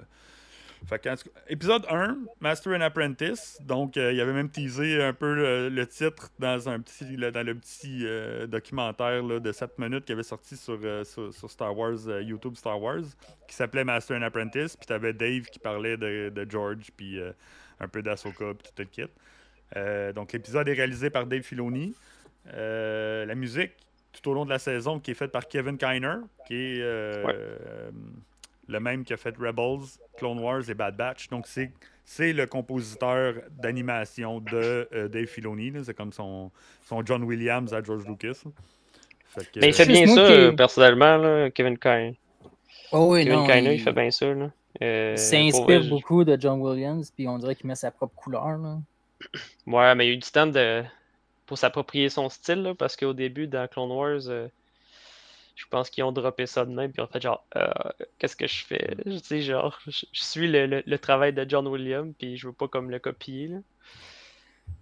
Fait 0.87 0.99
que, 0.99 1.09
épisode 1.47 1.83
1, 1.89 2.17
Master 2.41 2.73
and 2.73 2.81
Apprentice. 2.81 3.57
Donc, 3.61 3.97
euh, 3.97 4.13
il 4.13 4.21
avait 4.21 4.33
même 4.33 4.49
teasé 4.49 5.01
un 5.01 5.13
peu 5.13 5.33
le, 5.33 5.69
le 5.69 5.87
titre 5.87 6.29
dans, 6.37 6.69
un 6.69 6.79
petit, 6.79 7.05
le- 7.17 7.31
dans 7.31 7.45
le 7.45 7.55
petit 7.55 8.01
euh, 8.05 8.45
documentaire 8.45 9.23
là, 9.23 9.39
de 9.39 9.51
7 9.51 9.79
minutes 9.79 10.05
qui 10.05 10.11
avait 10.11 10.21
sorti 10.23 10.55
sur, 10.55 10.77
euh, 10.83 11.03
sur, 11.03 11.33
sur 11.33 11.49
Star 11.49 11.75
Wars, 11.75 11.97
euh, 12.07 12.21
YouTube 12.21 12.55
Star 12.55 12.79
Wars, 12.79 13.01
qui 13.47 13.55
s'appelait 13.55 13.83
Master 13.83 14.17
and 14.17 14.21
Apprentice. 14.23 14.75
Puis 14.77 14.85
t'avais 14.85 15.13
Dave 15.13 15.43
qui 15.43 15.57
parlait 15.59 15.97
de, 15.97 16.29
de 16.29 16.49
George, 16.49 16.91
puis 16.95 17.19
un 17.79 17.87
peu 17.87 18.01
d'Ahsoka, 18.03 18.53
puis 18.53 18.71
tout 18.75 18.81
le 18.81 18.85
kit. 18.85 20.13
Donc, 20.13 20.33
l'épisode 20.33 20.67
est 20.69 20.73
réalisé 20.73 21.09
par 21.09 21.25
Dave 21.25 21.41
Filoni. 21.41 21.95
La 22.53 23.35
musique, 23.35 23.71
tout 24.13 24.29
au 24.29 24.33
long 24.33 24.45
de 24.45 24.49
la 24.51 24.59
saison, 24.59 24.99
qui 24.99 25.11
est 25.11 25.15
faite 25.15 25.31
par 25.31 25.47
Kevin 25.47 25.77
Kiner, 25.77 26.17
qui 26.47 26.79
est 26.79 27.23
Ouais. 27.25 27.35
Euh, 28.69 28.73
le 28.73 28.79
même 28.79 29.03
qui 29.03 29.13
a 29.13 29.17
fait 29.17 29.35
Rebels, 29.37 29.87
Clone 30.17 30.39
Wars 30.39 30.69
et 30.69 30.73
Bad 30.73 30.95
Batch. 30.95 31.29
Donc, 31.29 31.47
c'est, 31.47 31.71
c'est 32.03 32.33
le 32.33 32.45
compositeur 32.47 33.35
d'animation 33.51 34.39
de 34.39 34.87
euh, 34.93 35.07
Dave 35.07 35.25
Filoni. 35.25 35.71
là. 35.71 35.83
C'est 35.83 35.93
comme 35.93 36.11
son, 36.11 36.51
son 36.83 37.05
John 37.05 37.23
Williams 37.23 37.73
à 37.73 37.83
George 37.83 38.05
Lucas. 38.07 38.41
là. 38.45 38.51
Fait 39.27 39.51
que, 39.51 39.59
Mais 39.59 39.67
il 39.67 39.73
fait 39.73 39.85
bien 39.85 40.07
ça, 40.07 40.13
qui- 40.13 40.31
euh, 40.33 40.51
personnellement, 40.53 41.17
là, 41.17 41.49
Kevin 41.51 41.77
Kine. 41.77 42.15
Oh 42.91 43.11
oui, 43.11 43.23
Kevin 43.25 43.39
non. 43.39 43.47
Il 43.49 43.71
il 43.73 43.81
fait 43.81 43.91
bien 43.91 44.11
ça. 44.11 44.33
Là. 44.33 44.51
Euh, 44.81 45.13
il 45.15 45.19
s'inspire 45.19 45.79
vrai, 45.81 45.89
beaucoup 45.89 46.23
de 46.23 46.37
John 46.39 46.61
Williams, 46.61 47.11
puis 47.11 47.27
on 47.27 47.37
dirait 47.37 47.55
qu'il 47.55 47.67
met 47.67 47.75
sa 47.75 47.91
propre 47.91 48.15
couleur. 48.15 48.57
Là. 48.57 48.77
Ouais, 49.67 49.95
mais 49.95 50.05
il 50.05 50.09
y 50.09 50.11
a 50.11 50.13
eu 50.15 50.17
du 50.17 50.29
temps 50.29 50.47
de... 50.47 50.83
pour 51.45 51.57
s'approprier 51.57 52.09
son 52.09 52.29
style, 52.29 52.61
là, 52.61 52.75
parce 52.75 52.95
qu'au 52.95 53.13
début, 53.13 53.47
dans 53.47 53.67
Clone 53.67 53.91
Wars, 53.91 54.21
euh, 54.27 54.47
je 55.55 55.65
pense 55.69 55.89
qu'ils 55.89 56.03
ont 56.03 56.11
droppé 56.11 56.45
ça 56.45 56.65
de 56.65 56.71
même, 56.73 56.91
puis 56.91 57.01
en 57.01 57.07
fait, 57.07 57.21
genre, 57.21 57.45
euh, 57.55 57.67
qu'est-ce 58.19 58.35
que 58.35 58.45
je 58.47 58.65
fais? 58.65 58.95
Je 59.05 59.17
sais, 59.17 59.41
genre, 59.41 59.79
je, 59.87 60.05
je 60.11 60.21
suis 60.21 60.47
le, 60.49 60.65
le- 60.67 60.83
le 60.85 60.99
travail 60.99 61.33
de 61.33 61.45
John 61.47 61.65
Williams, 61.67 62.13
puis 62.19 62.37
je 62.37 62.47
veux 62.47 62.53
pas 62.53 62.67
comme 62.67 62.91
le 62.91 62.99
copier, 62.99 63.47
là. 63.47 63.57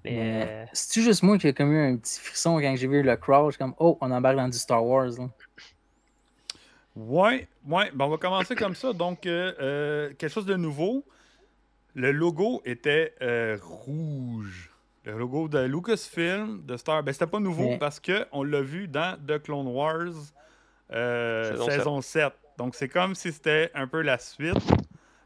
Mais, 0.06 0.12
Mais 0.12 0.46
euh, 0.48 0.66
C'est-tu 0.74 1.02
juste 1.04 1.24
moi 1.24 1.38
qui 1.38 1.48
ai 1.48 1.54
comme 1.54 1.72
eu 1.74 1.94
un 1.94 1.98
petit 1.98 2.20
frisson 2.20 2.60
quand 2.60 2.76
j'ai 2.76 2.88
vu 2.88 3.04
le 3.04 3.16
crowd? 3.18 3.48
Je 3.48 3.52
suis 3.52 3.60
comme, 3.60 3.76
oh, 3.80 3.98
on 4.02 4.12
embarque 4.12 4.38
dans 4.38 4.48
du 4.50 4.58
Star 4.58 4.84
Wars. 4.86 5.10
là. 5.18 5.30
Ouais, 6.96 7.48
ouais. 7.68 7.92
Ben, 7.94 8.06
on 8.06 8.10
va 8.10 8.18
commencer 8.18 8.56
comme 8.56 8.76
ça. 8.76 8.94
Donc, 8.94 9.26
euh, 9.26 9.54
euh, 9.60 10.14
quelque 10.14 10.30
chose 10.32 10.46
de 10.46 10.56
nouveau. 10.56 11.04
Le 11.96 12.12
logo 12.12 12.62
était 12.66 13.14
euh, 13.22 13.58
rouge. 13.62 14.72
Le 15.06 15.18
logo 15.18 15.48
de 15.48 15.60
Lucasfilm, 15.60 16.64
de 16.66 16.78
Star. 16.78 17.04
Ben, 17.04 17.12
c'était 17.12 17.28
pas 17.28 17.40
nouveau 17.40 17.70
Mais- 17.70 17.78
parce 17.78 18.00
que 18.00 18.26
on 18.32 18.44
l'a 18.44 18.62
vu 18.62 18.88
dans 18.88 19.18
The 19.28 19.42
Clone 19.42 19.68
Wars 19.68 20.14
euh, 20.92 21.52
Saison 21.52 21.70
saison 21.70 22.02
7. 22.02 22.34
Donc, 22.58 22.76
c'est 22.76 22.90
comme 22.90 23.16
si 23.16 23.32
c'était 23.32 23.72
un 23.74 23.88
peu 23.88 24.02
la 24.02 24.18
suite. 24.18 24.56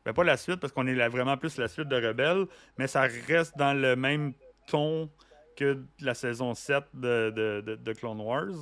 Ben, 0.06 0.14
pas 0.14 0.24
la 0.24 0.38
suite 0.38 0.58
parce 0.62 0.72
qu'on 0.72 0.88
est 0.88 0.96
là 0.96 1.10
vraiment 1.10 1.36
plus 1.36 1.58
la 1.58 1.68
suite 1.68 1.90
de 1.90 1.96
Rebelle, 2.08 2.46
mais 2.78 2.88
ça 2.88 3.02
reste 3.28 3.58
dans 3.58 3.74
le 3.74 3.96
même 3.98 4.34
ton 4.68 5.10
que 5.58 5.80
la 6.02 6.14
saison 6.14 6.54
7 6.54 6.84
de, 6.94 7.30
de, 7.36 7.62
de- 7.66 7.76
de 7.76 7.94
Clone 7.94 8.22
Wars. 8.22 8.54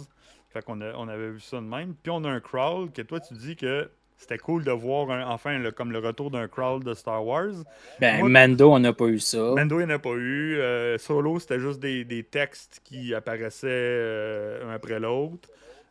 Fait 0.49 0.63
qu'on 0.63 0.81
a- 0.81 0.93
on 0.95 1.07
avait 1.07 1.29
vu 1.31 1.39
ça 1.41 1.57
de 1.57 1.61
même. 1.61 1.93
Puis 2.01 2.09
on 2.09 2.23
a 2.23 2.29
un 2.29 2.39
crawl 2.39 2.89
que 2.91 3.01
toi, 3.03 3.19
tu 3.19 3.33
dis 3.35 3.55
que 3.55 3.89
c'était 4.17 4.37
cool 4.39 4.63
de 4.63 4.71
voir 4.71 5.11
un- 5.11 5.27
enfin 5.27 5.59
le, 5.59 5.71
comme 5.71 5.91
le 5.91 5.99
retour 5.99 6.31
d'un 6.31 6.47
crawl 6.47 6.83
de 6.83 6.93
Star 6.95 7.23
Wars. 7.23 7.51
Ben, 7.99 8.19
Moi- 8.19 8.29
Mando, 8.29 8.71
on 8.71 8.79
n'a 8.79 8.93
pas 8.93 9.05
eu 9.07 9.19
ça. 9.19 9.37
Mando, 9.55 9.79
il 9.81 9.85
n'y 9.85 9.91
en 9.93 9.95
a 9.97 9.99
pas 9.99 10.13
eu. 10.13 10.55
Euh, 10.57 10.97
Solo, 10.97 11.37
c'était 11.39 11.59
juste 11.59 11.79
des, 11.79 12.05
des 12.05 12.23
textes 12.23 12.79
qui 12.83 13.13
apparaissaient 13.13 13.67
euh, 13.69 14.67
un 14.67 14.73
après 14.73 14.99
l'autre. 14.99 15.49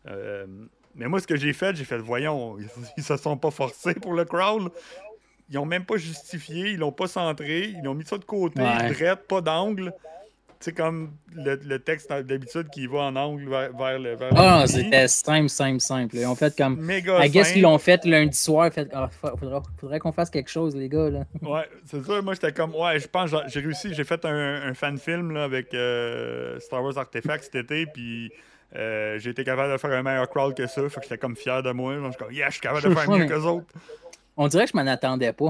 Euh, 0.09 0.47
mais 0.97 1.07
moi, 1.09 1.21
ce 1.21 1.27
que 1.27 1.37
j'ai 1.37 1.53
fait, 1.53 1.75
j'ai 1.77 1.85
fait, 1.85 1.99
voyons, 1.99 2.57
ils, 2.59 2.69
ils 2.99 3.05
se 3.05 3.17
sont 3.17 3.37
pas 3.37 3.51
forcés 3.51 3.95
pour 3.95 4.13
le 4.15 4.25
crawl. 4.25 4.71
Ils 5.51 5.59
ont 5.59 5.67
même 5.67 5.85
pas 5.85 5.97
justifié, 5.99 6.71
ils 6.71 6.79
l'ont 6.79 6.93
pas 6.93 7.07
centré, 7.07 7.75
ils 7.81 7.87
ont 7.87 7.95
mis 7.95 8.07
ça 8.07 8.17
de 8.19 8.25
côté, 8.25 8.63
Ouais. 8.63 8.91
drette, 8.93 9.27
pas 9.29 9.41
d'angle. 9.43 9.93
C'est 10.61 10.73
comme 10.73 11.11
le, 11.35 11.57
le 11.63 11.79
texte 11.79 12.11
d'habitude 12.11 12.71
qui 12.71 12.87
va 12.87 13.01
en 13.01 13.17
angle 13.17 13.47
vers, 13.51 13.77
vers 13.77 13.99
le. 13.99 14.17
Vers 14.17 14.31
Ah, 14.35 14.65
c'était 14.67 15.07
simple, 15.09 15.51
simple, 15.51 15.81
simple. 15.81 16.17
Ils 16.17 16.25
ont 16.25 16.35
fait 16.35 16.57
comme. 16.57 16.81
Méga 16.81 17.27
I 17.27 17.29
guess 17.29 17.53
qu'ils 17.53 17.61
l'ont 17.61 17.77
fait 17.77 18.03
lundi 18.07 18.35
soir. 18.39 18.73
Fait, 18.73 18.89
ah, 18.95 19.11
fa- 19.11 19.35
faudra, 19.39 19.63
faudrait 19.79 19.99
qu'on 19.99 20.13
fasse 20.13 20.31
quelque 20.31 20.49
chose, 20.51 20.75
les 20.75 20.89
gars. 20.89 21.11
Là. 21.11 21.25
Ouais, 21.43 21.69
c'est 21.85 22.03
ça. 22.03 22.23
Moi, 22.23 22.33
j'étais 22.33 22.53
comme, 22.53 22.75
ouais, 22.75 22.99
je 22.99 23.07
pense, 23.07 23.29
j'ai- 23.31 23.37
j'ai 23.49 23.61
réussi. 23.61 23.93
J'ai 23.93 24.05
fait 24.05 24.25
un, 24.25 24.63
un 24.71 24.73
fan 24.73 24.97
film 24.97 25.33
là, 25.33 25.45
avec 25.45 25.75
euh, 25.75 26.59
Star 26.61 26.83
Wars 26.83 26.97
Artifact 26.97 27.45
cet 27.45 27.57
été, 27.57 27.85
puis 27.85 28.33
euh, 28.77 29.19
j'ai 29.19 29.31
été 29.31 29.45
capable 29.45 29.73
de 29.73 29.79
faire 29.79 29.93
un 29.93 30.03
meilleur 30.03 30.29
crawl 30.29 30.55
que 30.55 30.67
ça. 30.67 30.89
Fait 30.89 30.97
que 30.97 31.03
j'étais 31.03 31.19
comme 31.19 31.37
fier 31.37 31.63
de 31.63 31.71
moi. 31.73 31.95
Je 31.95 32.09
suis 32.09 32.17
comme, 32.17 32.33
yeah, 32.33 32.47
je 32.49 32.53
suis 32.53 32.61
capable 32.61 32.89
de 32.89 32.95
faire 32.95 33.11
mieux 33.11 33.27
que 33.27 33.35
autres. 33.35 33.67
On 34.37 34.49
dirait 34.49 34.65
que 34.65 34.73
je 34.73 34.77
m'en 34.77 34.87
attendais 34.87 35.33
pas. 35.33 35.45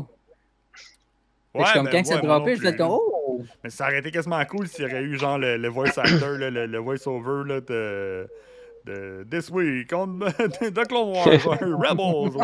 Ouais, 1.54 1.62
je 1.62 1.64
suis 1.66 1.74
comme 1.74 1.86
ben, 1.86 2.02
quand 2.04 2.10
ouais, 2.10 2.22
moi 2.22 2.38
droppé, 2.38 2.56
je 2.56 2.60
fais 2.60 2.68
plus. 2.70 2.78
comme 2.78 2.90
oh! 2.90 3.44
Mais 3.62 3.70
ça 3.70 3.84
aurait 3.86 4.00
été 4.00 4.10
quasiment 4.10 4.44
cool 4.44 4.68
s'il 4.68 4.84
y 4.84 4.88
aurait 4.88 5.02
eu 5.02 5.16
genre 5.16 5.38
le, 5.38 5.56
le 5.56 5.68
voice 5.68 5.96
actor, 5.96 6.30
le, 6.30 6.50
le 6.50 6.78
voice 6.78 7.06
over 7.06 7.48
là, 7.48 7.60
de, 7.60 8.28
de 8.84 9.26
This 9.30 9.48
Week 9.50 9.90
on 9.94 10.18
The 10.18 10.86
Clone 10.88 11.08
Wars, 11.14 11.26
Rebels, 11.60 12.36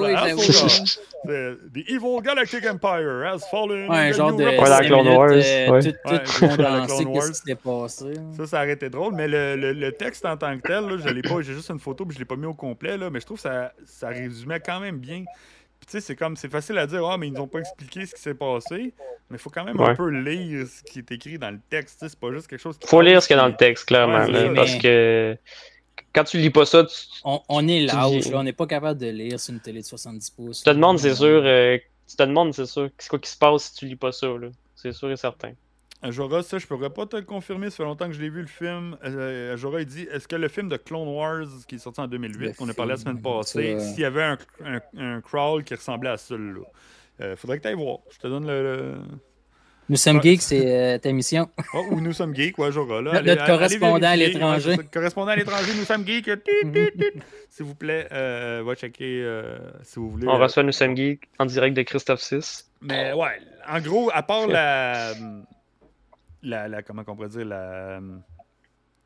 oui. 0.00 0.14
Ahsoka. 0.14 0.98
The, 1.26 1.84
evil 1.88 2.20
galactic 2.22 2.64
empire 2.66 3.24
has 3.26 3.40
fallen. 3.50 3.88
Ouais, 3.90 4.08
un 4.08 4.10
the 4.10 4.14
genre 4.14 4.32
de. 4.36 4.44
Ouais, 4.44 4.86
Clone 4.86 5.08
Wars, 5.08 5.30
euh, 5.32 5.68
ouais. 5.70 5.82
Tout, 5.82 5.92
condensé, 6.40 7.04
Clone 7.04 7.14
Wars. 7.14 7.28
qui 7.28 7.34
s'était 7.34 7.54
passé. 7.54 8.14
Ça, 8.36 8.46
ça 8.46 8.56
aurait 8.62 8.72
été 8.72 8.88
drôle, 8.88 9.14
mais 9.14 9.28
le, 9.28 9.56
le- 9.56 9.72
le 9.72 9.92
texte 9.92 10.24
en 10.24 10.36
tant 10.36 10.56
que 10.58 10.66
tel, 10.66 10.86
là, 10.86 10.96
je 10.98 11.08
l'ai 11.10 11.22
pas, 11.22 11.40
j'ai 11.42 11.52
juste 11.52 11.68
une 11.70 11.78
photo 11.78 12.04
puis 12.06 12.14
je 12.14 12.18
l'ai 12.20 12.24
pas 12.26 12.36
mis 12.36 12.46
au 12.46 12.54
complet, 12.54 12.96
là, 12.96 13.10
mais 13.10 13.20
je 13.20 13.26
trouve 13.26 13.36
que 13.38 13.42
ça, 13.42 13.72
ça 13.84 14.08
résumait 14.08 14.60
quand 14.60 14.80
même 14.80 14.98
bien. 14.98 15.24
Puis 15.78 15.86
tu 15.86 15.92
sais, 15.92 16.00
c'est 16.00 16.16
comme, 16.16 16.36
c'est 16.36 16.50
facile 16.50 16.78
à 16.78 16.86
dire, 16.86 17.04
ah, 17.04 17.18
mais 17.18 17.26
ils 17.26 17.32
nous 17.32 17.40
ont 17.42 17.48
pas 17.48 17.58
expliqué 17.58 18.06
ce 18.06 18.14
qui 18.14 18.20
s'est 18.22 18.34
passé, 18.34 18.94
mais 19.28 19.36
il 19.36 19.38
faut 19.38 19.50
quand 19.50 19.64
même 19.64 19.78
un 19.80 19.94
peu 19.94 20.08
lire 20.10 20.64
ce 20.66 20.82
qui 20.84 21.00
est 21.00 21.10
écrit 21.12 21.38
dans 21.38 21.50
le 21.50 21.58
texte, 21.68 21.98
c'est 22.00 22.18
pas 22.18 22.30
juste 22.32 22.46
quelque 22.46 22.60
chose 22.60 22.78
qui 22.78 22.86
faut 22.86 23.00
lire 23.00 23.20
ce 23.22 23.26
qu'il 23.26 23.36
y 23.36 23.38
a 23.38 23.42
dans 23.42 23.48
le 23.48 23.56
texte, 23.56 23.86
clairement, 23.86 24.24
Ouais, 24.24 24.30
là, 24.30 24.52
parce 24.54 24.74
que 24.76 25.36
quand 26.14 26.24
tu 26.24 26.38
lis 26.38 26.50
pas 26.50 26.64
ça, 26.66 26.84
tu, 26.84 26.94
On, 27.24 27.40
on 27.48 27.66
est 27.68 27.80
dis- 27.80 27.86
là, 27.86 28.08
on 28.34 28.42
n'est 28.42 28.52
pas 28.52 28.66
capable 28.66 29.00
de 29.00 29.06
lire 29.08 29.38
sur 29.40 29.54
une 29.54 29.60
télé 29.60 29.80
de 29.80 29.86
70 29.86 30.30
pouces. 30.30 30.58
tu 30.58 30.64
te 30.64 30.70
demandes, 30.70 30.98
c'est 30.98 31.14
sûr, 31.14 31.42
euh, 31.44 31.78
tu 32.08 32.16
te 32.16 32.22
demandes, 32.22 32.52
c'est 32.54 32.66
sûr, 32.66 32.88
c'est 32.98 33.08
quoi 33.08 33.18
qui 33.18 33.30
se 33.30 33.38
passe 33.38 33.64
si 33.64 33.74
tu 33.74 33.86
lis 33.86 33.96
pas 33.96 34.12
ça, 34.12 34.26
là. 34.28 34.48
C'est 34.76 34.92
sûr 34.92 35.10
et 35.10 35.16
certain. 35.16 35.52
Ajora, 36.04 36.42
ça, 36.42 36.58
je 36.58 36.66
pourrais 36.66 36.90
pas 36.90 37.06
te 37.06 37.14
le 37.14 37.22
confirmer, 37.22 37.70
ça 37.70 37.76
fait 37.76 37.82
longtemps 37.84 38.08
que 38.08 38.12
je 38.12 38.20
l'ai 38.20 38.28
vu 38.28 38.40
le 38.40 38.48
film. 38.48 38.96
Euh, 39.04 39.52
Ajora, 39.54 39.80
il 39.82 39.86
dit 39.86 40.02
est-ce 40.10 40.26
que 40.26 40.34
le 40.34 40.48
film 40.48 40.68
de 40.68 40.76
Clone 40.76 41.06
Wars, 41.06 41.46
qui 41.68 41.76
est 41.76 41.78
sorti 41.78 42.00
en 42.00 42.08
2008, 42.08 42.38
Le 42.48 42.52
qu'on 42.54 42.68
a 42.68 42.74
parlé 42.74 42.90
la 42.94 42.96
semaine 42.98 43.22
passée, 43.22 43.78
s'il 43.78 44.00
y 44.00 44.04
avait 44.04 44.24
un, 44.24 44.38
un, 44.64 44.80
un 44.98 45.20
crawl 45.20 45.62
qui 45.62 45.74
ressemblait 45.76 46.10
à 46.10 46.16
celui-là? 46.16 46.66
Euh, 47.20 47.36
Faudrait 47.36 47.58
que 47.58 47.62
tu 47.62 47.68
ailles 47.68 47.74
voir. 47.74 47.98
Je 48.10 48.18
te 48.18 48.26
donne 48.26 48.46
le. 48.48 48.62
le- 48.62 48.94
Nous 49.88 49.96
sommes 49.96 50.16
Ouais. 50.16 50.22
geeks, 50.22 50.42
c'est 50.42 50.64
euh, 50.94 50.98
ta 50.98 51.12
mission. 51.12 51.50
Oh, 51.74 51.84
ou 51.90 52.00
nous 52.00 52.12
sommes 52.12 52.34
geeks, 52.34 52.56
ouais, 52.58 52.68
Ajora. 52.68 53.02
Là. 53.02 53.12
Notre- 53.12 53.18
Allez- 53.18 53.26
notre 53.30 53.42
allez 53.42 53.52
correspondant 53.58 54.06
à 54.08 54.16
l'étranger. 54.16 54.76
Correspondant 54.92 55.28
à 55.32 55.36
l'étranger, 55.36 55.72
nous 55.76 55.84
sommes 55.84 56.06
geeks. 56.06 56.30
Tit. 56.44 57.10
S'il 57.50 57.66
vous 57.66 57.74
plaît, 57.74 58.06
euh, 58.12 58.62
va 58.64 58.74
checker 58.74 59.22
euh, 59.22 59.58
si 59.82 59.98
vous 59.98 60.10
voulez. 60.10 60.26
On 60.28 60.34
euh, 60.34 60.38
reçoit 60.44 60.62
Nous 60.62 60.72
sommes 60.72 60.96
geeks 60.96 61.28
en 61.38 61.46
direct 61.46 61.76
de 61.76 61.82
Christophe 61.82 62.20
6. 62.20 62.70
Mais 62.80 63.12
ouais, 63.12 63.40
en 63.68 63.80
gros, 63.80 64.10
à 64.14 64.22
part 64.22 64.46
la. 64.46 65.12
La, 66.44 66.66
la- 66.68 66.82
comment 66.82 67.02
on 67.06 67.14
pourrait 67.14 67.28
dire 67.28 67.44
la, 67.44 68.00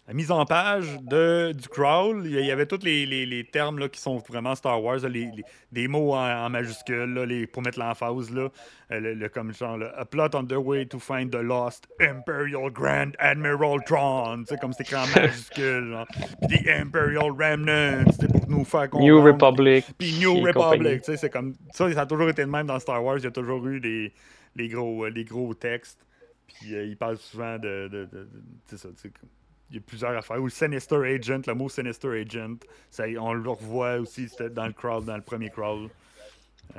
la 0.08 0.14
mise 0.14 0.30
en 0.30 0.44
page 0.44 0.86
de, 1.02 1.50
du 1.52 1.68
crawl, 1.68 2.22
il 2.26 2.32
y 2.44 2.50
avait 2.52 2.66
tous 2.66 2.84
les, 2.84 3.06
les- 3.06 3.26
les 3.26 3.42
termes 3.44 3.78
là, 3.80 3.88
qui 3.88 4.00
sont 4.00 4.18
vraiment 4.18 4.54
Star 4.54 4.80
Wars, 4.80 4.98
là, 5.00 5.08
les, 5.08 5.24
les- 5.34 5.42
des 5.72 5.88
mots 5.88 6.14
en, 6.14 6.44
en 6.46 6.48
majuscules 6.48 7.12
là, 7.12 7.26
les, 7.26 7.46
pour 7.48 7.62
mettre 7.62 7.78
l'emphase. 7.80 8.30
là. 8.32 8.48
Euh, 8.92 9.00
le, 9.00 9.14
le- 9.14 9.28
comme 9.28 9.52
genre, 9.52 9.76
là, 9.76 9.92
A 9.96 10.04
plot 10.04 10.28
on 10.34 10.44
the 10.44 10.52
way 10.52 10.86
to 10.86 11.00
find 11.00 11.32
the 11.32 11.42
lost 11.42 11.88
Imperial 12.00 12.70
Grand 12.70 13.10
Admiral 13.18 13.82
Tron. 13.84 14.44
Comme 14.60 14.72
c'est 14.72 14.84
écrit 14.84 14.94
en 14.94 15.06
majuscule. 15.08 15.88
genre. 15.90 16.06
Puis 16.48 16.62
The 16.62 16.68
Imperial 16.68 17.32
Remnants, 17.32 18.08
c'est 18.18 18.28
pour 18.30 18.48
nous 18.48 18.64
faire 18.64 18.88
comprendre. 18.88 19.04
New 19.12 19.20
Republic. 19.22 19.84
Puis 19.98 20.18
New. 20.20 20.40
Republic, 20.42 21.02
c'est 21.04 21.30
comme 21.30 21.54
ça, 21.72 21.92
ça 21.92 22.02
a 22.02 22.06
toujours 22.06 22.28
été 22.28 22.42
le 22.42 22.48
même 22.50 22.68
dans 22.68 22.78
Star 22.78 23.02
Wars. 23.02 23.18
Il 23.18 23.24
y 23.24 23.26
a 23.26 23.32
toujours 23.32 23.66
eu 23.66 23.80
les, 23.80 24.12
les, 24.54 24.68
gros, 24.68 25.04
euh, 25.04 25.10
les 25.10 25.24
gros 25.24 25.52
textes. 25.54 26.06
Puis 26.46 26.76
euh, 26.76 26.84
il 26.84 26.96
parle 26.96 27.16
souvent 27.16 27.58
de. 27.58 27.88
de, 27.90 28.04
de- 28.04 28.28
de- 28.70 28.76
ça, 28.76 28.88
tu 28.90 28.94
sais, 28.98 29.08
comme- 29.10 29.28
il 29.70 29.76
y 29.76 29.78
a 29.78 29.82
plusieurs 29.82 30.16
affaires. 30.16 30.40
Ou 30.40 30.48
Sinister 30.48 30.96
Agent, 30.96 31.42
le 31.46 31.54
mot 31.54 31.68
Sinister 31.68 32.08
Agent, 32.20 32.56
ça, 32.90 33.04
on 33.18 33.32
le 33.32 33.48
revoit 33.50 33.96
aussi 33.96 34.28
c'était 34.28 34.50
dans 34.50 34.66
le 34.66 34.72
crawl, 34.72 35.04
dans 35.04 35.16
le 35.16 35.22
premier 35.22 35.50
crawl. 35.50 35.88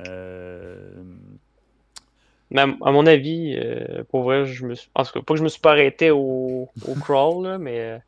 Euh, 0.06 1.02
Mais 2.50 2.60
à, 2.62 2.64
à 2.64 2.90
mon 2.90 3.06
avis, 3.06 3.54
euh, 3.56 4.04
pour 4.04 4.22
vrai, 4.22 4.46
je 4.46 4.64
me 4.64 4.74
suis... 4.74 4.90
En 4.94 5.04
tout 5.04 5.12
cas, 5.12 5.20
pas 5.20 5.34
que 5.34 5.38
je 5.38 5.44
me 5.44 5.48
suis 5.48 5.60
pas 5.60 5.72
arrêté 5.72 6.10
au, 6.10 6.68
au 6.86 6.94
crawl, 7.00 7.46
là, 7.46 7.58
mais 7.58 7.78
euh, 7.80 7.98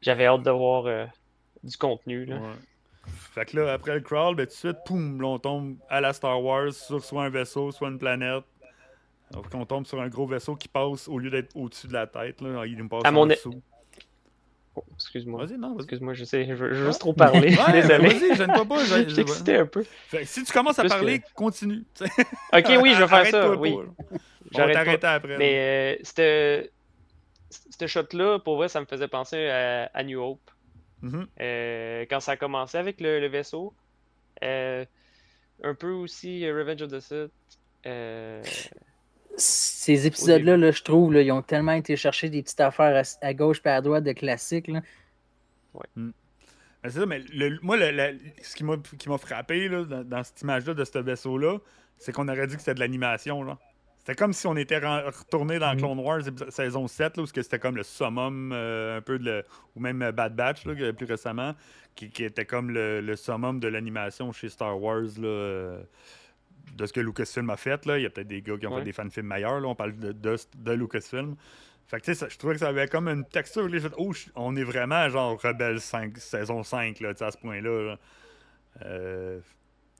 j'avais 0.00 0.26
hâte 0.26 0.42
de 0.42 0.50
voir 0.50 0.86
euh, 0.86 1.06
du 1.62 1.76
contenu. 1.76 2.24
Là. 2.24 2.36
ouais. 2.36 2.56
Fait 3.34 3.46
que 3.46 3.56
là, 3.56 3.72
après 3.72 3.94
le 3.94 4.00
crawl, 4.00 4.34
ben, 4.36 4.46
tout 4.46 4.52
de 4.52 4.56
suite, 4.56 4.76
poum, 4.84 5.20
là, 5.20 5.28
on 5.28 5.38
tombe 5.38 5.76
à 5.88 6.00
la 6.00 6.12
Star 6.12 6.42
Wars 6.42 6.72
sur 6.72 7.02
soit 7.04 7.24
un 7.24 7.30
vaisseau, 7.30 7.72
soit 7.72 7.88
une 7.88 7.98
planète. 7.98 8.44
Donc, 9.32 9.46
on 9.54 9.64
tombe 9.64 9.86
sur 9.86 10.00
un 10.00 10.08
gros 10.08 10.26
vaisseau 10.26 10.54
qui 10.56 10.68
passe 10.68 11.08
au 11.08 11.18
lieu 11.18 11.30
d'être 11.30 11.56
au-dessus 11.56 11.86
de 11.88 11.92
la 11.94 12.06
tête. 12.06 12.40
Là, 12.40 12.66
il 12.66 12.76
nous 12.76 12.88
passe 12.88 13.02
À 13.04 13.12
en 13.12 13.26
dessous. 13.26 13.62
Oh, 14.74 14.84
excuse-moi. 14.94 15.44
Vas-y, 15.44 15.58
non. 15.58 15.76
Excuse-moi, 15.78 16.14
je 16.14 16.24
sais, 16.24 16.46
je 16.46 16.54
veux, 16.54 16.72
je 16.74 16.86
juste 16.86 17.00
trop 17.00 17.12
parler. 17.14 17.56
Ouais, 17.56 17.72
Désolé. 17.72 18.08
Vas-y, 18.08 18.36
gêne-toi 18.36 18.64
pas. 18.64 18.84
je 18.84 18.94
j'ai- 19.04 19.08
suis 19.10 19.20
excité 19.20 19.56
un 19.56 19.66
peu. 19.66 19.82
Fait 19.82 20.24
si 20.24 20.44
tu 20.44 20.52
commences 20.52 20.78
à 20.78 20.82
Plus 20.82 20.88
parler, 20.90 21.18
que- 21.20 21.32
continue. 21.34 21.84
Ok, 22.52 22.70
oui, 22.80 22.92
je 22.94 23.02
vais 23.02 23.08
faire 23.08 23.26
ça. 23.26 23.50
Oui, 23.56 23.74
pas, 23.76 24.16
j'arrête 24.52 24.74
pas. 24.76 24.84
t'arrêter 24.84 25.06
après. 25.06 25.36
Mais 25.38 25.96
euh, 25.98 26.64
cette 27.70 27.86
shot-là, 27.86 28.38
pour 28.38 28.56
vrai, 28.56 28.68
ça 28.68 28.80
me 28.80 28.86
faisait 28.86 29.08
penser 29.08 29.48
à, 29.48 29.90
à 29.92 30.02
New 30.04 30.20
Hope. 30.22 30.50
Mhm. 31.02 31.26
Euh, 31.40 32.06
quand 32.08 32.20
ça 32.20 32.32
a 32.32 32.36
commencé 32.36 32.78
avec 32.78 33.00
le, 33.00 33.20
le 33.20 33.26
vaisseau. 33.28 33.74
Euh, 34.42 34.84
un 35.62 35.74
peu 35.74 35.90
aussi 35.90 36.44
euh, 36.46 36.56
Revenge 36.58 36.82
of 36.82 36.90
the 36.90 37.00
Sith. 37.00 37.30
Ces 39.36 40.06
épisodes-là, 40.06 40.56
là, 40.56 40.70
je 40.70 40.82
trouve, 40.82 41.12
là, 41.12 41.22
ils 41.22 41.32
ont 41.32 41.42
tellement 41.42 41.72
été 41.72 41.96
chercher 41.96 42.28
des 42.28 42.42
petites 42.42 42.60
affaires 42.60 42.96
à, 43.22 43.26
à 43.26 43.34
gauche 43.34 43.60
et 43.64 43.68
à 43.68 43.80
droite 43.80 44.04
de 44.04 44.12
classiques. 44.12 44.68
là. 44.68 44.80
Ben, 45.96 46.12
c'est 46.84 46.90
ça, 47.00 47.06
mais 47.06 47.20
le- 47.32 47.58
moi, 47.62 47.76
le- 47.76 47.90
le- 47.92 48.18
ce 48.42 48.54
qui 48.56 48.64
m'a 48.64 48.76
qui 48.98 49.08
m'a 49.08 49.16
frappé 49.18 49.68
là, 49.68 49.84
dans, 49.84 50.04
dans 50.04 50.22
cette 50.24 50.40
image-là 50.42 50.74
de 50.74 50.84
ce 50.84 50.98
vaisseau-là, 50.98 51.58
c'est 51.98 52.12
qu'on 52.12 52.28
aurait 52.28 52.46
dit 52.46 52.54
que 52.56 52.60
c'était 52.60 52.74
de 52.74 52.80
l'animation. 52.80 53.42
là. 53.42 53.58
C'était 54.00 54.16
comme 54.16 54.32
si 54.32 54.48
on 54.48 54.56
était 54.56 54.78
retourné 54.78 55.60
dans 55.60 55.72
Mhm. 55.74 55.78
Clone 55.78 55.98
Wars 56.00 56.20
saison 56.50 56.88
7, 56.88 57.16
là, 57.16 57.22
où 57.22 57.26
c'était 57.26 57.60
comme 57.60 57.76
le 57.76 57.84
summum, 57.84 58.50
euh, 58.52 58.98
un 58.98 59.00
peu 59.00 59.18
de 59.18 59.24
le- 59.24 59.44
ou 59.76 59.80
même 59.80 60.02
euh, 60.02 60.10
Bad 60.12 60.34
Batch, 60.34 60.66
là, 60.66 60.92
plus 60.92 61.06
récemment, 61.06 61.54
qui, 61.94 62.10
qui 62.10 62.24
était 62.24 62.44
comme 62.44 62.70
le, 62.70 63.00
le 63.00 63.14
summum 63.16 63.60
de 63.60 63.68
l'animation 63.68 64.32
chez 64.32 64.48
Star 64.48 64.80
Wars. 64.82 65.02
Là, 65.18 65.26
euh, 65.28 65.82
de 66.76 66.86
ce 66.86 66.92
que 66.92 67.00
Lucasfilm 67.00 67.50
a 67.50 67.56
fait, 67.56 67.84
là. 67.86 67.98
il 67.98 68.02
y 68.02 68.06
a 68.06 68.10
peut-être 68.10 68.28
des 68.28 68.42
gars 68.42 68.56
qui 68.56 68.66
ont 68.66 68.72
Ouais. 68.72 68.78
fait 68.80 68.84
des 68.84 68.92
fanfilms 68.92 69.26
meilleurs, 69.26 69.60
là. 69.60 69.68
on 69.68 69.74
parle 69.74 69.96
de, 69.96 70.12
de, 70.12 70.36
de 70.58 70.72
Lucasfilm. 70.72 71.36
Fait 71.88 72.00
que, 72.00 72.04
tu 72.06 72.14
sais, 72.14 72.20
ça- 72.20 72.28
je 72.28 72.38
trouvais 72.38 72.54
que 72.54 72.60
ça 72.60 72.68
avait 72.68 72.86
comme 72.88 73.08
une 73.08 73.24
texture. 73.24 73.68
là. 73.68 73.78
Oh, 73.98 74.12
je- 74.12 74.26
on 74.34 74.56
est 74.56 74.62
vraiment 74.64 75.08
genre 75.10 75.38
Rebelle 75.40 75.80
5, 75.80 76.16
saison 76.18 76.62
5, 76.62 77.00
là, 77.00 77.12
à 77.20 77.30
ce 77.30 77.36
point-là. 77.38 77.82
là. 77.82 77.98
Euh, 78.86 79.40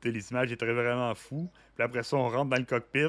les 0.05 0.31
images 0.31 0.51
étaient 0.51 0.73
vraiment 0.73 1.15
fous. 1.15 1.51
Puis 1.75 1.85
après 1.85 2.03
ça, 2.03 2.17
on 2.17 2.29
rentre 2.29 2.51
dans 2.51 2.57
le 2.57 2.65
cockpit. 2.65 3.09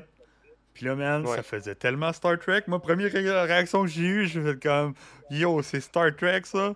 Puis 0.74 0.86
là, 0.86 0.96
man, 0.96 1.26
Ouais. 1.26 1.36
ça 1.38 1.44
faisait 1.44 1.76
tellement 1.76 2.12
Star 2.14 2.38
Trek. 2.40 2.64
Moi, 2.68 2.82
première 2.82 3.12
ré- 3.12 3.42
réaction 3.46 3.84
que 3.84 3.88
j'ai 3.90 4.04
eue, 4.04 4.26
j'ai 4.26 4.42
fait 4.42 4.62
comme, 4.62 4.94
yo, 5.30 5.62
c'est 5.62 5.80
Star 5.80 6.16
Trek, 6.16 6.42
ça. 6.46 6.74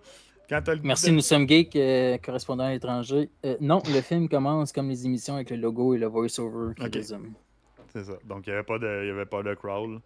Quand 0.50 0.66
le 0.68 0.80
Merci, 0.84 1.12
nous 1.12 1.22
sommes 1.22 1.48
geeks, 1.48 1.76
euh, 1.76 2.18
correspondant 2.20 2.64
à 2.66 2.70
l'étranger. 2.72 3.30
Euh, 3.46 3.58
non, 3.60 3.82
le 3.94 4.00
film 4.02 4.30
commence 4.30 4.72
comme 4.72 4.90
les 4.90 5.06
émissions 5.06 5.36
avec 5.36 5.50
le 5.50 5.58
logo 5.58 5.94
et 5.94 5.98
le 5.98 6.08
voice-over 6.08 6.74
qui. 6.76 7.04
C'est 7.94 8.04
ça. 8.04 8.14
Donc, 8.26 8.46
il 8.48 8.50
n'y 8.50 8.54
avait, 8.54 8.64
pas 8.64 8.78
de- 8.80 9.02
il 9.04 9.08
y 9.08 9.12
avait 9.12 9.26
pas 9.26 9.44
de 9.44 9.54
crawl. 9.56 10.00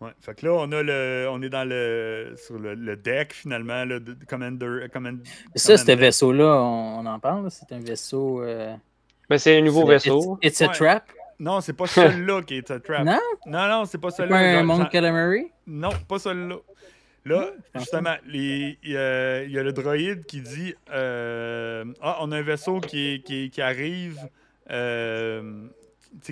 Ouais. 0.00 0.10
Fait 0.20 0.34
que 0.34 0.46
là, 0.46 0.52
on, 0.54 0.72
a 0.72 0.82
le, 0.82 1.28
on 1.30 1.42
est 1.42 1.48
dans 1.50 1.68
le, 1.68 2.34
sur 2.36 2.58
le, 2.58 2.74
le 2.74 2.96
deck, 2.96 3.32
finalement, 3.34 3.84
là, 3.84 3.98
de, 3.98 4.14
de 4.14 4.24
Commander. 4.24 4.86
Command, 4.92 5.18
Ça, 5.54 5.76
ce 5.76 5.92
vaisseau-là, 5.92 6.44
on, 6.62 7.00
on 7.00 7.06
en 7.06 7.18
parle. 7.18 7.50
C'est 7.50 7.70
un 7.72 7.80
vaisseau. 7.80 8.42
euh, 8.42 8.74
ben, 9.28 9.38
c'est 9.38 9.58
un 9.58 9.60
nouveau 9.62 9.86
vaisseau. 9.86 10.38
It's, 10.42 10.60
it's 10.60 10.62
a 10.62 10.66
Ouais. 10.68 10.72
trap? 10.74 11.10
Non, 11.38 11.60
c'est 11.60 11.72
pas 11.74 11.86
celui-là 11.88 12.42
qui 12.42 12.54
est 12.56 12.70
un 12.70 12.80
trap. 12.80 13.04
Non? 13.04 13.18
non, 13.46 13.68
non, 13.68 13.84
c'est 13.84 13.98
pas 13.98 14.10
C'est 14.10 14.22
celui-là. 14.22 14.60
un 14.60 14.84
Calamari? 14.86 15.50
Non, 15.66 15.90
pas 16.08 16.18
celui-là. 16.18 16.56
Là, 17.24 17.50
pense 17.72 17.82
justement, 17.82 18.14
il 18.32 18.78
y, 18.82 18.96
a, 18.96 19.42
il 19.42 19.50
y 19.50 19.58
a 19.58 19.62
le 19.62 19.72
droïde 19.72 20.24
qui 20.24 20.40
dit 20.40 20.74
euh, 20.90 21.84
Ah, 22.00 22.18
on 22.22 22.32
a 22.32 22.38
un 22.38 22.42
vaisseau 22.42 22.80
qui, 22.80 23.22
qui, 23.24 23.50
qui 23.50 23.60
arrive 23.60 24.18
euh, 24.70 25.66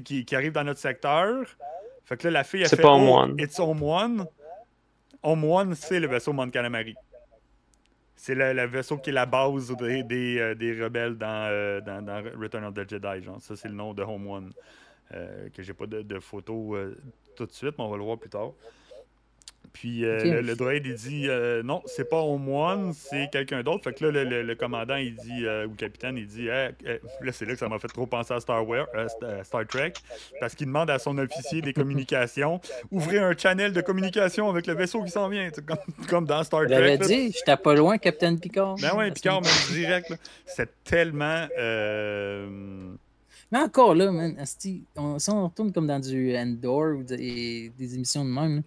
qui, 0.05 0.24
qui 0.24 0.37
arrive 0.37 0.53
dans 0.53 0.64
notre 0.64 0.81
secteur. 0.81 1.44
Fait 2.05 2.16
que 2.16 2.29
là, 2.29 2.31
la 2.31 2.44
fille 2.44 2.64
a 2.64 2.68
C'est 2.68 2.77
fait 2.77 2.83
pas 2.83 2.92
oh, 2.92 2.96
Home 2.96 3.09
One. 3.09 3.37
It's 3.38 3.59
Home 3.59 3.83
One. 3.83 4.27
Home 5.22 5.44
One, 5.44 5.74
c'est 5.74 6.01
le 6.01 6.07
vaisseau 6.07 6.33
Mon 6.33 6.48
Calamari. 6.48 6.94
C'est 8.16 8.35
le, 8.35 8.53
le 8.53 8.66
vaisseau 8.66 8.96
qui 8.96 9.11
est 9.11 9.12
la 9.12 9.27
base 9.27 9.70
des, 9.77 10.03
des, 10.03 10.38
euh, 10.38 10.55
des 10.55 10.83
rebelles 10.83 11.16
dans, 11.16 11.48
euh, 11.51 11.81
dans, 11.81 12.03
dans 12.03 12.22
Return 12.40 12.64
of 12.64 12.74
the 12.74 12.88
Jedi. 12.88 13.22
Genre. 13.22 13.40
Ça, 13.40 13.57
c'est 13.57 13.68
le 13.68 13.74
nom 13.74 13.92
de 13.92 14.03
Home 14.03 14.27
One. 14.27 14.53
Euh, 15.14 15.48
que 15.55 15.62
j'ai 15.62 15.72
pas 15.72 15.87
de, 15.87 16.03
de 16.03 16.18
photo 16.18 16.77
euh, 16.77 16.94
tout 17.35 17.46
de 17.46 17.53
suite, 17.53 17.74
mais 17.79 17.85
on 17.85 17.88
va 17.88 17.96
le 17.96 18.03
voir 18.03 18.18
plus 18.18 18.29
tard. 18.29 18.53
Puis 19.81 20.05
euh, 20.05 20.25
le, 20.25 20.41
le 20.41 20.57
droïde, 20.57 20.87
il 20.87 20.95
dit 20.95 21.29
euh, 21.29 21.62
non, 21.62 21.83
c'est 21.87 22.09
pas 22.09 22.21
One, 22.21 22.93
c'est 22.95 23.29
quelqu'un 23.31 23.62
d'autre. 23.62 23.85
Fait 23.85 23.93
que 23.93 24.05
là, 24.07 24.11
le, 24.11 24.29
le- 24.29 24.43
le 24.43 24.55
commandant, 24.57 24.97
il 24.97 25.14
dit, 25.14 25.45
euh, 25.47 25.67
ou 25.67 25.71
le 25.71 25.77
capitaine, 25.77 26.17
il 26.17 26.27
dit, 26.27 26.49
Hey, 26.49 26.71
là, 27.21 27.31
c'est 27.33 27.45
là 27.45 27.53
que 27.53 27.59
ça 27.61 27.69
m'a 27.69 27.79
fait 27.79 27.87
trop 27.88 28.07
penser 28.07 28.35
à 28.35 28.41
Star, 28.41 28.64
euh, 28.69 28.85
Star 29.45 29.67
Trek, 29.69 29.93
parce 30.41 30.57
qu'il 30.57 30.67
demande 30.67 30.91
à 30.91 30.99
son 30.99 31.17
officier 31.19 31.62
des 31.62 31.73
communications, 31.73 32.61
ouvrez 32.91 33.19
un 33.21 33.37
channel 33.37 33.73
de 33.73 33.81
communication 33.81 34.51
avec 34.51 34.67
le 34.67 34.75
vaisseau 34.75 35.05
qui 35.05 35.11
s'en 35.12 35.29
vient, 35.29 35.49
comme, 35.64 35.77
comme 36.09 36.25
dans 36.27 36.43
Star 36.43 36.62
Trek. 36.67 36.71
l'avais 36.71 36.97
là. 36.97 37.07
dit, 37.07 37.31
j'étais 37.33 37.57
pas 37.57 37.75
loin, 37.75 37.99
Captain 37.99 38.35
Picard. 38.37 38.75
Ben 38.83 38.97
ouais, 38.97 39.12
Picard, 39.12 39.43
même 39.43 39.53
direct. 39.71 40.11
là. 40.11 40.17
C'est 40.45 40.71
tellement. 40.83 41.47
Mais 43.51 43.59
encore 43.61 43.95
là, 43.95 44.11
man, 44.12 44.37
si 44.45 44.85
on 44.97 45.14
retourne 45.45 45.73
comme 45.73 45.87
dans 45.87 46.01
du 46.01 46.37
Endor 46.37 46.97
ou 46.99 47.03
des, 47.03 47.71
des 47.79 47.95
émissions 47.95 48.25
de 48.25 48.31
même, 48.31 48.57
là, 48.57 48.62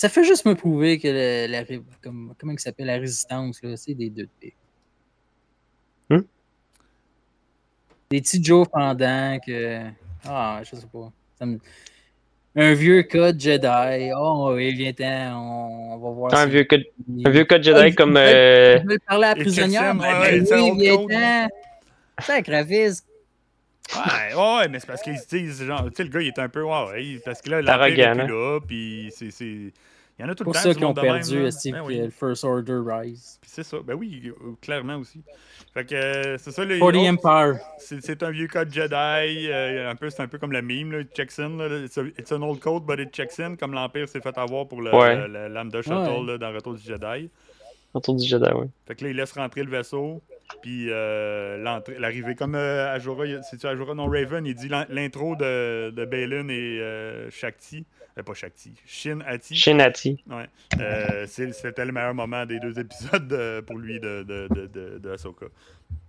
ça 0.00 0.08
fait 0.08 0.24
juste 0.24 0.46
me 0.46 0.54
prouver 0.54 0.98
que 0.98 1.08
le- 1.08 1.46
la, 1.52 1.62
comme, 2.02 2.32
comment 2.38 2.52
il 2.54 2.58
s'appelle 2.58 2.86
la 2.86 2.96
résistance, 2.96 3.62
là, 3.62 3.76
c'est 3.76 3.92
des 3.92 4.08
deux 4.08 4.28
de. 4.42 4.48
Hmm? 6.16 6.22
Des 8.10 8.22
petits 8.22 8.42
Joe 8.42 8.66
fendants 8.72 9.38
que. 9.46 9.82
Ah, 10.24 10.62
je 10.64 10.74
sais 10.74 10.86
pas. 10.90 11.12
Ça 11.38 11.44
me- 11.44 11.58
Un 12.56 12.72
vieux 12.72 13.02
code 13.02 13.38
Jedi. 13.38 14.10
Oh, 14.16 14.52
oui, 14.54 14.72
viens-t'en, 14.74 15.36
on, 15.38 15.92
on 15.94 15.98
va 15.98 16.10
voir. 16.10 16.34
Un 16.34 16.44
si- 16.46 16.50
vieux 16.50 16.64
code, 16.64 16.84
un 17.26 17.30
vieux 17.30 17.44
code 17.44 17.62
Jedi 17.62 17.94
comme. 17.94 18.14
veulent- 18.14 18.22
euh, 18.26 18.78
veulent 18.84 19.00
parler 19.06 19.24
à 19.26 19.34
la 19.34 19.40
prisonnière? 19.42 19.82
Checksum, 19.82 19.98
Ben 19.98 20.46
oui, 20.78 20.80
viens-t'en. 20.80 21.48
Sacravis. 22.22 23.02
Ouais, 23.96 24.34
ouais, 24.34 24.68
mais 24.68 24.78
c'est 24.80 24.86
parce 24.86 25.02
qu'ils 25.02 25.18
se 25.18 25.26
disent, 25.28 25.64
genre, 25.64 25.84
tu 25.86 25.90
sais, 25.96 26.04
le 26.04 26.10
gars, 26.10 26.20
il 26.20 26.28
est 26.28 26.38
un 26.38 26.48
peu, 26.48 26.62
ouais, 26.62 26.84
ouais, 26.90 27.20
parce 27.24 27.40
que 27.42 27.50
là, 27.50 27.60
l'Empire 27.62 28.08
est 28.08 28.12
plus 28.12 28.28
là, 28.28 28.60
puis 28.66 29.12
c'est. 29.14 29.30
c'est- 29.30 29.72
Il 30.18 30.24
y 30.24 30.26
en 30.26 30.28
a 30.28 30.34
tout 30.34 30.40
C'est 30.40 30.44
pour 30.44 30.52
le 30.52 30.58
temps. 30.58 30.62
ça 30.64 30.68
du 30.68 30.74
qu'ils 30.76 30.84
ont 30.84 30.92
de 30.92 31.00
perdu 31.00 31.72
Ben 31.72 31.80
oui. 31.82 31.96
le 31.98 32.10
First 32.10 32.44
Order 32.44 32.78
Rise? 32.84 33.38
Puis 33.40 33.50
c'est 33.54 33.62
ça. 33.62 33.78
Ben 33.82 33.94
oui, 33.94 34.22
euh, 34.26 34.50
clairement 34.60 34.96
aussi. 34.96 35.22
Fait 35.72 35.86
que 35.86 35.94
euh, 35.94 36.36
c'est 36.36 36.50
ça, 36.50 36.62
le 36.62 36.76
For 36.76 36.92
the 36.92 36.96
Empire. 36.96 37.58
c'est 37.78 38.04
c'est 38.04 38.22
un 38.22 38.30
vieux 38.30 38.46
code 38.46 38.70
Jedi. 38.70 38.92
euh, 38.94 39.90
un 39.90 39.94
peu, 39.96 40.10
c'est 40.10 40.20
un 40.20 40.28
peu 40.28 40.36
comme 40.36 40.52
le 40.52 40.60
meme, 40.60 40.92
là, 40.92 41.00
it 41.00 41.08
checks 41.16 41.38
in. 41.38 41.56
Là, 41.56 41.84
it's, 41.86 41.96
a- 41.96 42.02
it's 42.18 42.30
an 42.32 42.42
old 42.42 42.60
code, 42.60 42.82
but 42.84 42.98
it 43.00 43.10
checks 43.14 43.40
in, 43.40 43.56
comme 43.56 43.72
l'Empire 43.72 44.06
s'est 44.10 44.20
fait 44.20 44.36
avoir 44.36 44.68
pour 44.68 44.82
le, 44.82 44.94
Ouais. 44.94 45.16
le- 45.16 45.26
le 45.28 45.48
Lambda 45.48 45.80
Shuttle 45.80 45.96
Ouais. 45.96 46.26
là, 46.32 46.36
dans 46.38 46.52
Retour 46.52 46.74
du 46.74 46.82
Jedi. 46.82 47.30
autour 47.94 48.14
du 48.16 48.26
Jedi, 48.28 48.52
ouais. 48.52 48.66
Fait 48.86 48.94
que 48.96 49.04
là, 49.04 49.10
il 49.10 49.16
laisse 49.16 49.32
rentrer 49.32 49.62
le 49.62 49.70
vaisseau. 49.70 50.20
Puis 50.62 50.86
euh, 50.90 51.56
l'entrée- 51.58 51.98
l'arrivée, 51.98 52.34
comme 52.34 52.54
euh, 52.54 52.92
Ajora, 52.92 53.24
c'est-tu 53.42 53.66
Ajora? 53.66 53.94
Non, 53.94 54.06
Raven, 54.06 54.44
il 54.46 54.54
dit 54.54 54.68
l'in- 54.68 54.86
l'intro 54.88 55.36
de, 55.36 55.90
de 55.90 56.04
Balin 56.04 56.48
et 56.48 56.80
euh, 56.80 57.30
Shakti. 57.30 57.84
Euh, 58.18 58.22
pas 58.24 58.34
Shakti, 58.34 58.72
Shin 58.86 59.20
Hati. 59.24 59.54
Shinati. 59.54 60.24
Ouais. 60.28 60.46
Euh, 60.80 61.24
c'est- 61.28 61.52
C'était 61.52 61.84
le 61.84 61.92
meilleur 61.92 62.12
moment 62.14 62.44
des 62.44 62.58
deux 62.58 62.78
épisodes 62.78 63.28
de- 63.28 63.60
pour 63.60 63.78
lui 63.78 64.00
de, 64.00 64.24
de, 64.24 64.48
de, 64.54 64.66
de, 64.66 64.98
de 64.98 65.10
Ahsoka. 65.10 65.46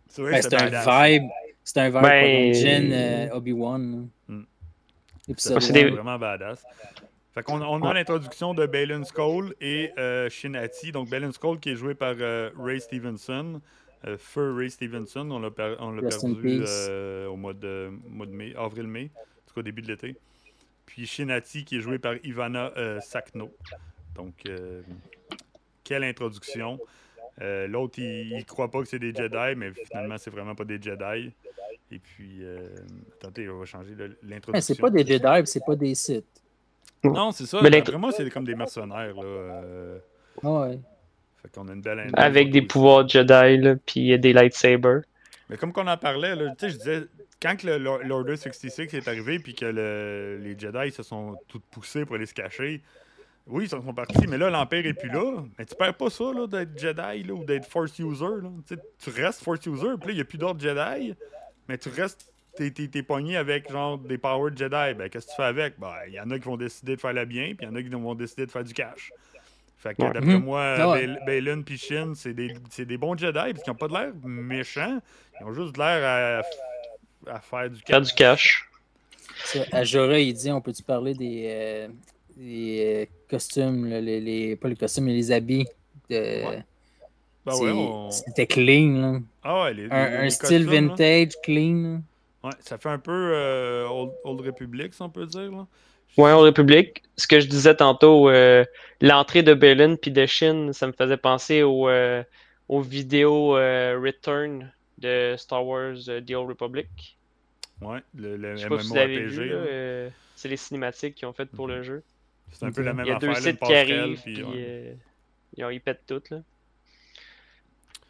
C'est 0.08 0.22
vrai 0.24 0.32
Ben, 0.32 0.38
que 0.38 0.44
c'est 0.44 0.50
c'était 0.60 0.76
un 0.76 1.08
vibe. 1.08 1.30
C'est 1.64 1.78
un 1.80 1.90
vibe 1.90 2.02
Ben, 2.02 2.54
Jin, 2.54 3.30
Obi-Wan. 3.34 4.10
Hmm. 4.28 4.42
C'est 5.38 5.72
des- 5.72 5.90
vraiment 5.92 6.18
badass. 6.18 6.64
Fait 7.34 7.44
qu'on 7.44 7.62
on 7.62 7.82
a 7.84 7.94
l'introduction 7.94 8.54
de 8.54 8.66
Balin 8.66 9.04
Skull 9.06 9.54
et 9.62 9.92
euh, 9.98 10.28
Shinati. 10.30 10.92
Donc, 10.92 11.10
Balin 11.10 11.32
Skull 11.32 11.60
qui 11.60 11.70
est 11.70 11.76
joué 11.76 11.94
par 11.96 12.16
euh, 12.20 12.50
Ray 12.58 12.82
Stevenson. 12.82 13.62
Euh, 14.08 14.18
Fur 14.18 14.56
Ray 14.56 14.70
Stevenson, 14.72 15.30
on 15.30 15.40
l'a 15.40 15.52
per- 15.52 15.76
perdu 16.02 16.18
euh, 16.90 17.28
au 17.28 17.36
mois 17.36 17.54
de, 17.54 17.92
mois 18.10 18.26
de 18.26 18.32
mai, 18.32 18.54
avril-mai, 18.58 19.12
en 19.16 19.48
tout 19.48 19.54
cas 19.56 19.60
au 19.60 19.64
début 19.64 19.82
de 19.84 19.88
l'été. 19.88 20.16
Puis 20.86 21.06
Shinati 21.06 21.64
qui 21.66 21.78
est 21.78 21.82
joué 21.82 22.00
par 22.00 22.16
Ivana 22.24 22.72
euh, 22.78 23.00
Sakno. 23.00 23.52
Donc, 24.16 24.34
euh, 24.48 24.82
quelle 25.84 26.04
introduction. 26.04 26.80
Euh, 27.42 27.68
L'autre, 27.68 28.00
il, 28.00 28.34
il 28.34 28.46
croit 28.46 28.70
pas 28.70 28.80
que 28.82 28.88
c'est 28.88 29.00
des 29.00 29.14
Jedi, 29.14 29.56
mais 29.56 29.72
finalement, 29.72 30.18
c'est 30.18 30.32
vraiment 30.32 30.56
pas 30.56 30.66
des 30.66 30.82
Jedi. 30.82 31.32
Et 31.92 32.00
puis, 32.00 32.40
euh, 32.42 32.68
attendez, 33.14 33.50
on 33.50 33.60
va 33.60 33.66
changer 33.66 33.96
l'introduction. 34.24 34.54
Ouais, 34.54 34.62
c'est 34.62 34.80
pas 34.80 34.90
des 34.90 35.06
Jedi, 35.06 35.42
c'est 35.46 35.64
pas 35.66 35.76
des 35.76 35.96
Sith. 35.96 36.26
Non, 37.04 37.32
c'est 37.32 37.46
ça. 37.46 37.60
Mais 37.62 37.70
moi, 37.98 38.12
c'est 38.12 38.30
comme 38.30 38.46
des 38.46 38.56
mercenaires. 38.56 39.14
Là. 39.16 39.24
euh, 39.24 40.00
Ouais. 40.44 40.80
Fait 41.42 41.52
qu'on 41.54 41.68
a 41.68 41.74
une 41.74 41.82
belle 41.82 42.10
Avec 42.14 42.52
des 42.52 42.60
aussi. 42.60 42.68
pouvoirs 42.68 43.08
Jedi, 43.08 43.58
là, 43.58 43.76
puis 43.86 44.18
des 44.20 44.34
lightsabers. 44.34 45.02
Mais 45.50 45.58
comme 45.58 45.74
qu'on 45.74 45.88
en 45.88 45.98
parlait, 45.98 46.36
là, 46.36 46.54
tu 46.58 46.66
sais, 46.66 46.70
je 46.72 46.78
disais, 46.78 47.02
quand 47.42 47.56
l'Order 47.64 48.38
66 48.38 48.94
est 48.94 49.08
arrivé, 49.08 49.40
puis 49.40 49.54
que 49.56 49.66
le- 49.66 50.38
les 50.42 50.58
Jedi 50.58 50.92
se 50.92 51.04
sont 51.04 51.36
tous 51.48 51.60
poussés 51.72 52.06
pour 52.06 52.16
aller 52.16 52.26
se 52.26 52.34
cacher, 52.34 52.82
oui, 53.48 53.64
ils 53.66 53.70
sont 53.70 53.82
partis, 53.94 54.28
mais 54.28 54.38
là, 54.38 54.50
l'Empire 54.52 54.86
est 54.86 54.94
plus 54.94 55.10
là. 55.10 55.44
Mais 55.58 55.66
tu 55.66 55.76
perds 55.76 55.96
pas 55.96 56.10
ça, 56.12 56.26
là, 56.26 56.46
d'être 56.48 56.78
Jedi, 56.78 57.24
là, 57.24 57.34
ou 57.34 57.44
d'être 57.44 57.66
Force 57.66 57.98
User, 58.00 58.24
là. 58.44 58.50
Tu 58.68 58.76
sais, 58.76 58.82
tu 59.00 59.10
restes 59.22 59.44
Force 59.44 59.66
User, 59.66 59.88
puis 60.00 60.08
là, 60.08 60.12
il 60.12 60.16
n'y 60.16 60.22
a 60.22 60.26
plus 60.26 60.38
d'autres 60.38 60.60
Jedi, 60.60 61.16
mais 61.68 61.78
tu 61.78 61.90
restes, 61.90 62.30
t'es, 62.56 62.72
pogné 63.04 63.38
avec, 63.38 63.70
genre, 63.72 63.98
des 63.98 64.20
Power 64.20 64.52
Jedi. 64.56 64.94
Ben, 64.94 65.10
qu'est-ce 65.10 65.26
que 65.26 65.32
tu 65.32 65.36
fais 65.38 65.44
avec? 65.44 65.80
Ben, 65.80 65.92
il 66.08 66.14
y 66.14 66.20
en 66.20 66.30
a 66.30 66.38
qui 66.38 66.46
vont 66.46 66.58
décider 66.58 66.96
de 66.96 67.02
faire 67.02 67.14
le 67.14 67.26
bien, 67.26 67.56
puis 67.56 67.66
il 67.66 67.66
y 67.66 67.68
en 67.68 67.76
a 67.76 67.82
qui 67.82 67.90
vont 67.90 68.14
décider 68.16 68.46
de 68.46 68.52
faire 68.52 68.64
du 68.64 68.74
cash. 68.74 69.12
Fait 69.82 69.96
que, 69.96 70.04
Ouais. 70.04 70.14
d'après 70.14 70.36
Mhm. 70.36 70.44
moi, 70.44 70.76
Ah 70.78 70.90
ouais. 70.92 71.08
Bal- 71.08 71.24
Balin 71.26 71.62
puis 71.64 71.76
Shin, 71.78 72.14
c'est 72.16 72.34
des, 72.36 72.54
c'est 72.70 72.86
des 72.86 72.98
bons 72.98 73.18
Jedi, 73.18 73.34
parce 73.34 73.64
qu'ils 73.64 73.72
n'ont 73.74 73.78
pas 73.78 73.88
de 73.88 73.94
l'air 73.94 74.12
méchants. 74.24 75.00
Ils 75.40 75.46
ont 75.46 75.54
juste 75.54 75.74
de 75.74 75.80
l'air 75.80 76.44
à, 77.26 77.32
à 77.36 77.40
faire 77.40 77.70
du 77.70 77.78
Faire 77.80 78.00
cash. 78.02 78.08
du 78.08 78.14
cash. 78.14 78.70
À 79.72 79.84
Jorah, 79.84 80.20
il 80.20 80.34
dit 80.36 80.52
on 80.52 80.62
peut-tu 80.62 80.84
parler 80.84 81.16
des, 81.16 81.46
euh, 81.48 81.88
des 82.38 83.08
euh, 83.10 83.28
costumes, 83.30 83.88
là, 83.90 84.00
les, 84.00 84.22
les- 84.22 84.56
pas 84.56 84.68
les 84.70 84.76
costumes, 84.76 85.06
mais 85.06 85.14
les 85.14 85.32
habits. 85.32 85.66
de- 86.10 86.16
Ouais. 86.16 86.64
Ben 87.46 87.54
c'est- 87.54 87.64
ouais, 87.64 87.72
on- 87.72 88.12
C'était 88.12 88.46
clean. 88.46 88.92
Là. 89.02 89.20
Ah 89.44 89.64
ouais, 89.64 89.74
les, 89.74 89.84
les- 89.86 89.92
Un, 89.92 90.10
les 90.10 90.18
un 90.28 90.30
style 90.30 90.66
costumes, 90.66 90.66
là. 90.66 90.88
vintage, 90.90 91.32
clean. 91.42 92.02
Ouais, 92.44 92.52
ça 92.60 92.78
fait 92.78 92.90
un 92.90 93.00
peu 93.00 93.32
euh, 93.34 93.88
Old, 93.88 94.12
Old 94.26 94.42
Republic, 94.42 94.94
si 94.94 95.02
on 95.02 95.10
peut 95.10 95.26
dire. 95.26 95.50
Là. 95.52 95.66
Ouais, 96.18 96.32
en 96.32 96.42
République. 96.42 97.04
Ce 97.18 97.28
que 97.28 97.40
je 97.40 97.48
disais 97.48 97.76
tantôt, 97.76 98.30
euh, 98.30 98.66
l'entrée 99.02 99.44
de 99.44 99.54
Balin 99.54 99.96
puis 99.96 100.12
de 100.12 100.26
Shin, 100.26 100.72
ça 100.74 100.88
me 100.88 100.92
faisait 100.92 101.18
penser 101.18 101.64
au, 101.64 101.88
euh, 101.90 102.24
aux 102.68 102.82
vidéos 102.82 103.56
euh, 103.58 104.00
Return 104.04 104.72
de 104.98 105.36
Star 105.38 105.66
Wars 105.66 105.96
euh, 106.10 106.22
The 106.22 106.32
Old 106.32 106.50
Republic. 106.50 107.18
Ouais, 107.82 108.00
le, 108.16 108.38
le 108.38 108.58
si 108.58 108.66
MMORPG. 108.68 110.12
c'est 110.36 110.50
les 110.50 110.58
cinématiques 110.58 111.16
qu'ils 111.16 111.28
ont 111.28 111.34
faites 111.34 111.50
pour 111.52 111.68
le 111.68 111.82
jeu. 111.84 112.04
C'est 112.52 112.66
un 112.66 112.72
peu 112.72 112.82
la 112.82 112.94
même 112.94 113.06
Il 113.06 113.10
y 113.10 113.12
a 113.12 113.18
deux 113.18 113.30
affaire. 113.30 113.44
sites 113.44 113.60
qui 113.60 113.74
arrivent, 113.74 114.22
puis, 114.22 114.34
puis 114.34 114.44
ouais. 114.44 114.98
ils, 115.58 115.64
ont- 115.64 115.70
ils 115.70 115.80
pètent 115.82 116.04
tout. 116.08 116.22
Là. 116.30 116.42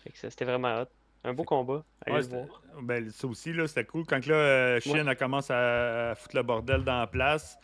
Fait 0.03 0.09
que 0.09 0.17
ça, 0.17 0.29
c'était 0.29 0.45
vraiment 0.45 0.81
hot. 0.81 0.87
Un 1.23 1.33
beau 1.33 1.43
combat. 1.43 1.83
Allez 2.05 2.13
Ouais, 2.15 2.17
le 2.19 2.23
c'était- 2.23 2.35
voir. 2.45 2.61
Ben, 2.81 3.09
ça 3.11 3.27
aussi, 3.27 3.53
là, 3.53 3.67
c'était 3.67 3.85
cool. 3.85 4.05
Quand 4.07 4.25
là, 4.25 4.33
euh, 4.35 4.79
Shin 4.79 5.05
a 5.07 5.15
commencé 5.15 5.53
à, 5.53 6.13
foutre 6.15 6.35
le 6.35 6.43
bordel 6.43 6.83
dans 6.83 6.99
la 6.99 7.07
place, 7.07 7.57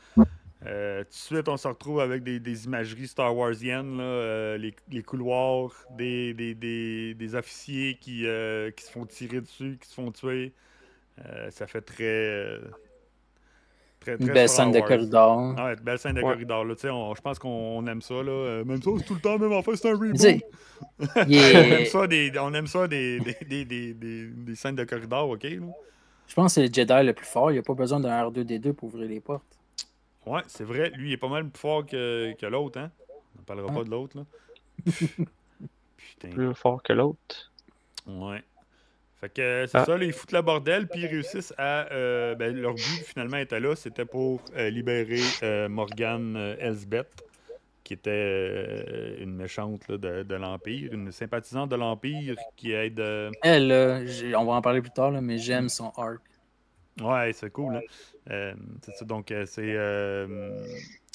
euh, 0.66 1.04
tout 1.04 1.10
de 1.10 1.14
suite, 1.14 1.48
on 1.50 1.58
se 1.58 1.68
retrouve 1.68 2.00
avec 2.00 2.24
des, 2.24 2.40
des 2.40 2.66
imageries 2.66 3.08
Star 3.08 3.36
Warsiennes, 3.36 3.98
là, 3.98 4.04
euh, 4.04 4.58
les, 4.58 4.76
les 4.92 5.02
couloirs, 5.02 5.72
des, 5.92 6.34
des, 6.36 6.54
des, 6.54 7.14
des 7.16 7.36
officiers 7.36 7.96
qui, 7.96 8.28
euh, 8.28 8.70
qui 8.72 8.84
se 8.86 8.92
font 8.92 9.06
tirer 9.06 9.42
dessus, 9.42 9.78
qui 9.82 9.88
se 9.90 9.96
font 9.96 10.12
tuer. 10.12 10.54
Ça 11.50 11.66
fait 11.66 11.82
très. 11.82 12.60
Très, 14.16 14.24
Une 14.24 14.26
très 14.26 14.34
belle 14.34 14.50
scène 14.50 14.72
de 14.72 14.80
corridor. 14.80 15.56
Ah 15.58 15.66
ouais, 15.66 15.76
belle 15.76 16.00
scène 16.00 16.14
de 16.16 16.22
Ouais. 16.22 16.34
corridor. 16.34 16.66
Là, 16.66 16.76
tu 16.76 16.82
sais, 16.82 16.90
on- 16.90 17.14
je 17.16 17.22
pense 17.22 17.40
qu'on 17.40 17.86
aime 17.88 18.02
ça. 18.02 18.16
Là. 18.16 18.32
Euh, 18.32 18.64
Même 18.66 18.82
ça, 18.82 18.90
c'est 18.98 19.06
tout 19.06 19.14
le 19.16 19.20
temps, 19.22 19.38
même 19.38 19.54
en 19.54 19.62
fait, 19.62 19.76
c'est 19.76 19.90
un 19.90 19.94
reboot. 19.98 20.16
On 21.18 21.32
aime 21.32 21.86
ça, 21.86 22.08
des, 22.08 22.32
on 22.40 22.54
aime 22.54 22.68
ça 22.68 22.88
des, 22.88 23.20
des, 23.20 23.36
des, 23.48 23.66
des, 23.66 23.94
des- 23.94 24.28
des 24.28 24.56
scènes 24.56 24.76
de 24.76 24.84
corridor, 24.84 25.30
ok? 25.30 25.44
Là. 25.44 25.50
Je 26.28 26.34
pense 26.36 26.52
que 26.52 26.62
c'est 26.62 26.68
le 26.68 26.74
Jedi 26.74 27.06
le 27.06 27.14
plus 27.14 27.26
fort. 27.26 27.50
Il 27.52 27.54
n'y 27.56 27.60
a 27.60 27.64
pas 27.64 27.74
besoin 27.74 28.00
d'un 28.00 28.30
R2D2 28.30 28.74
pour 28.74 28.90
ouvrir 28.90 29.08
les 29.10 29.20
portes. 29.20 29.44
Ouais, 30.26 30.42
c'est 30.48 30.64
vrai. 30.66 30.92
Lui, 30.96 31.10
il 31.10 31.14
est 31.14 31.18
pas 31.18 31.30
mal 31.30 31.48
plus 31.50 31.60
fort 31.60 31.86
que, 31.86 32.34
que 32.40 32.46
l'autre, 32.46 32.80
hein? 32.80 32.92
On 33.38 33.40
ne 33.42 33.46
parlera 33.46 33.74
pas 33.74 33.84
de 33.84 33.90
l'autre, 33.90 34.18
là. 34.18 34.24
Putain. 35.98 36.30
Plus 36.30 36.54
fort 36.54 36.84
que 36.84 36.94
l'autre. 36.94 37.52
Ouais. 38.08 38.44
Fait 39.20 39.30
que 39.34 39.42
euh, 39.42 39.68
c'est 39.68 39.78
Ah. 39.80 39.86
ça, 39.86 39.98
là, 39.98 40.04
ils 40.06 40.14
foutent 40.14 40.32
le 40.32 40.42
bordel, 40.42 40.88
puis 40.88 41.02
ils 41.02 41.08
réussissent 41.08 41.54
à. 41.58 41.92
euh, 41.92 42.36
ben, 42.36 42.56
leur 42.56 42.76
but, 42.76 43.04
finalement, 43.06 43.38
était 43.38 43.60
là, 43.60 43.76
c'était 43.76 44.06
pour 44.06 44.42
euh, 44.56 44.70
libérer 44.70 45.20
euh, 45.44 45.68
Morgane 45.70 46.36
euh, 46.36 46.56
Elsbeth, 46.60 47.24
qui 47.84 47.94
était 47.94 48.12
euh, 48.12 49.16
une 49.24 49.36
méchante 49.36 49.88
là, 49.88 49.98
de, 49.98 50.24
de 50.24 50.36
l'Empire, 50.36 50.94
une 50.94 51.12
sympathisante 51.12 51.70
de 51.72 51.76
l'Empire 51.78 52.36
qui 52.56 52.74
aide. 52.74 53.00
euh, 53.00 53.32
Elle, 53.42 53.72
on 54.36 54.46
va 54.46 54.54
en 54.54 54.62
parler 54.62 54.82
plus 54.82 54.92
tard, 54.92 55.10
là, 55.12 55.20
mais 55.22 55.38
j'aime 55.40 55.70
son 55.70 55.92
arc. 55.98 56.22
Ouais, 57.02 57.32
c'est 57.34 57.50
cool. 57.52 57.76
Hein? 57.78 57.82
Euh, 58.30 58.54
c'est 58.84 58.96
ça, 58.96 59.06
donc, 59.06 59.32
euh, 59.32 59.46
c'est. 59.48 59.64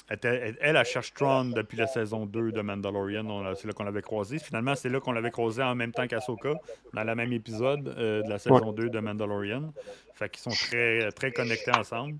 Elle, 0.09 0.59
elle, 0.61 0.85
cherche 0.85 1.15
Tron 1.15 1.47
depuis 1.47 1.77
la 1.79 1.87
saison 1.87 2.27
2 2.27 2.53
de 2.53 2.61
Mandalorian. 2.61 3.55
C'est 3.55 3.67
là 3.67 3.73
qu'on 3.73 3.85
l'avait 3.85 4.03
croisé. 4.03 4.39
Finalement, 4.39 4.75
c'est 4.75 4.89
là 4.89 5.01
qu'on 5.01 5.13
l'avait 5.13 5.31
croisé 5.31 5.63
en 5.63 5.75
même 5.75 5.93
temps 5.93 6.07
qu'Asoka, 6.07 6.55
dans 6.93 7.05
le 7.05 7.15
même 7.15 7.33
épisode 7.33 7.89
euh, 7.89 8.23
de 8.23 8.29
la 8.29 8.39
saison 8.39 8.73
2 8.73 8.91
de 8.91 8.99
Mandalorian. 9.01 9.73
Fait 10.15 10.29
qu'ils 10.29 10.43
sont 10.43 10.51
très, 10.69 11.11
très 11.13 11.33
connectés 11.33 11.73
ensemble. 11.77 12.17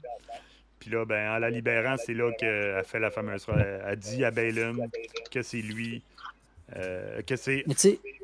Puis 0.79 0.91
là, 0.91 1.05
ben, 1.05 1.33
en 1.33 1.39
la 1.39 1.51
libérant, 1.51 1.97
c'est 1.97 2.15
là 2.15 2.33
qu'elle 2.33 2.83
fait 2.85 2.99
la 2.99 3.11
fameuse. 3.11 3.47
Elle, 3.49 3.83
elle 3.87 3.97
dit 3.99 4.25
à 4.25 4.31
Balin 4.31 4.75
que 5.31 5.43
c'est 5.43 5.63
lui. 5.63 6.03
euh, 6.77 7.21
que 7.23 7.37
c'est 7.37 7.65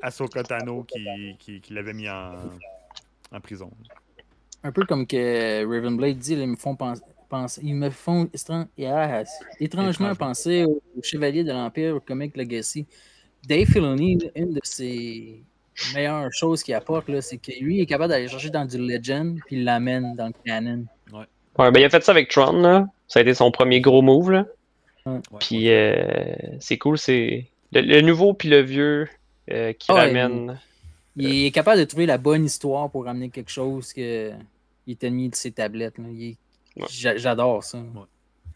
Ahsoka 0.03 0.43
Tano 0.43 0.85
qui, 0.85 1.37
qui, 1.39 1.61
qui 1.61 1.75
l'avait 1.75 1.93
mis 1.93 2.09
en, 2.09 2.35
en 3.33 3.41
prison. 3.41 3.71
un 4.63 4.73
peu 4.73 4.85
comme 4.87 5.07
que 5.07 5.65
Ravenblade 5.67 6.17
dit, 6.17 6.35
ils 6.35 6.47
me 6.49 6.57
font 6.57 6.75
penser. 6.75 7.03
Ils 7.63 7.75
me 7.75 7.91
font 7.91 8.25
étran- 8.33 8.67
ah, 8.87 9.23
étrangement 9.61 10.15
penser 10.15 10.65
au, 10.65 10.81
au 10.97 11.03
Chevalier 11.03 11.45
de 11.45 11.53
l'Empire, 11.53 11.97
au 11.97 12.01
Comic 12.01 12.37
Legacy. 12.37 12.87
Dave 13.47 13.67
Filoni, 13.67 14.19
une 14.35 14.55
de 14.55 14.61
ses 14.63 15.43
meilleures 15.95 16.33
choses 16.33 16.63
qu'il 16.63 16.75
apporte, 16.75 17.09
là, 17.09 17.21
c'est 17.21 17.39
que 17.39 17.53
lui 17.61 17.77
il 17.77 17.81
est 17.83 17.87
capable 17.87 18.11
d'aller 18.11 18.29
chercher 18.29 18.51
dans 18.51 18.65
du 18.65 18.79
Legend, 18.79 19.39
puis 19.47 19.57
il 19.57 19.65
l'amène 19.65 20.15
dans 20.17 20.27
le 20.27 20.33
canon. 20.45 20.85
Ouais, 21.13 21.71
ben 21.73 21.81
il 21.81 21.85
a 21.85 21.91
fait 21.91 22.03
ça 22.05 22.13
avec 22.13 22.29
Tron, 22.31 22.53
là. 22.61 22.87
Ça 23.09 23.19
a 23.19 23.23
été 23.23 23.35
son 23.35 23.51
premier 23.51 23.81
gros 23.81 24.03
move, 24.03 24.31
là. 24.31 24.47
Ouais. 25.07 25.21
Puis 25.41 25.71
euh, 25.71 26.35
c'est 26.61 26.79
cool, 26.79 26.99
c'est 26.99 27.47
le, 27.73 27.81
le 27.81 28.01
nouveau 28.03 28.35
puis 28.35 28.49
le 28.49 28.61
vieux 28.61 29.09
euh, 29.51 29.73
qui 29.73 29.87
Ah 29.91 29.95
ouais, 29.95 30.01
ramène. 30.07 30.59
Il 31.17 31.47
est 31.47 31.51
capable 31.51 31.81
de 31.81 31.85
trouver 31.85 32.07
la 32.07 32.19
bonne 32.19 32.45
histoire 32.45 32.91
pour 32.91 33.09
amener 33.09 33.29
quelque 33.31 33.51
chose 33.51 33.93
que 33.93 34.31
il 34.87 34.93
est 34.93 35.05
ennemi 35.05 35.29
de 35.31 35.35
ses 35.35 35.51
tablettes. 35.51 35.99
là. 35.99 36.05
Il 36.13 36.23
est- 36.31 36.37
Ouais. 36.79 37.19
J'adore 37.19 37.63
ça. 37.65 37.79
Non, 37.79 38.07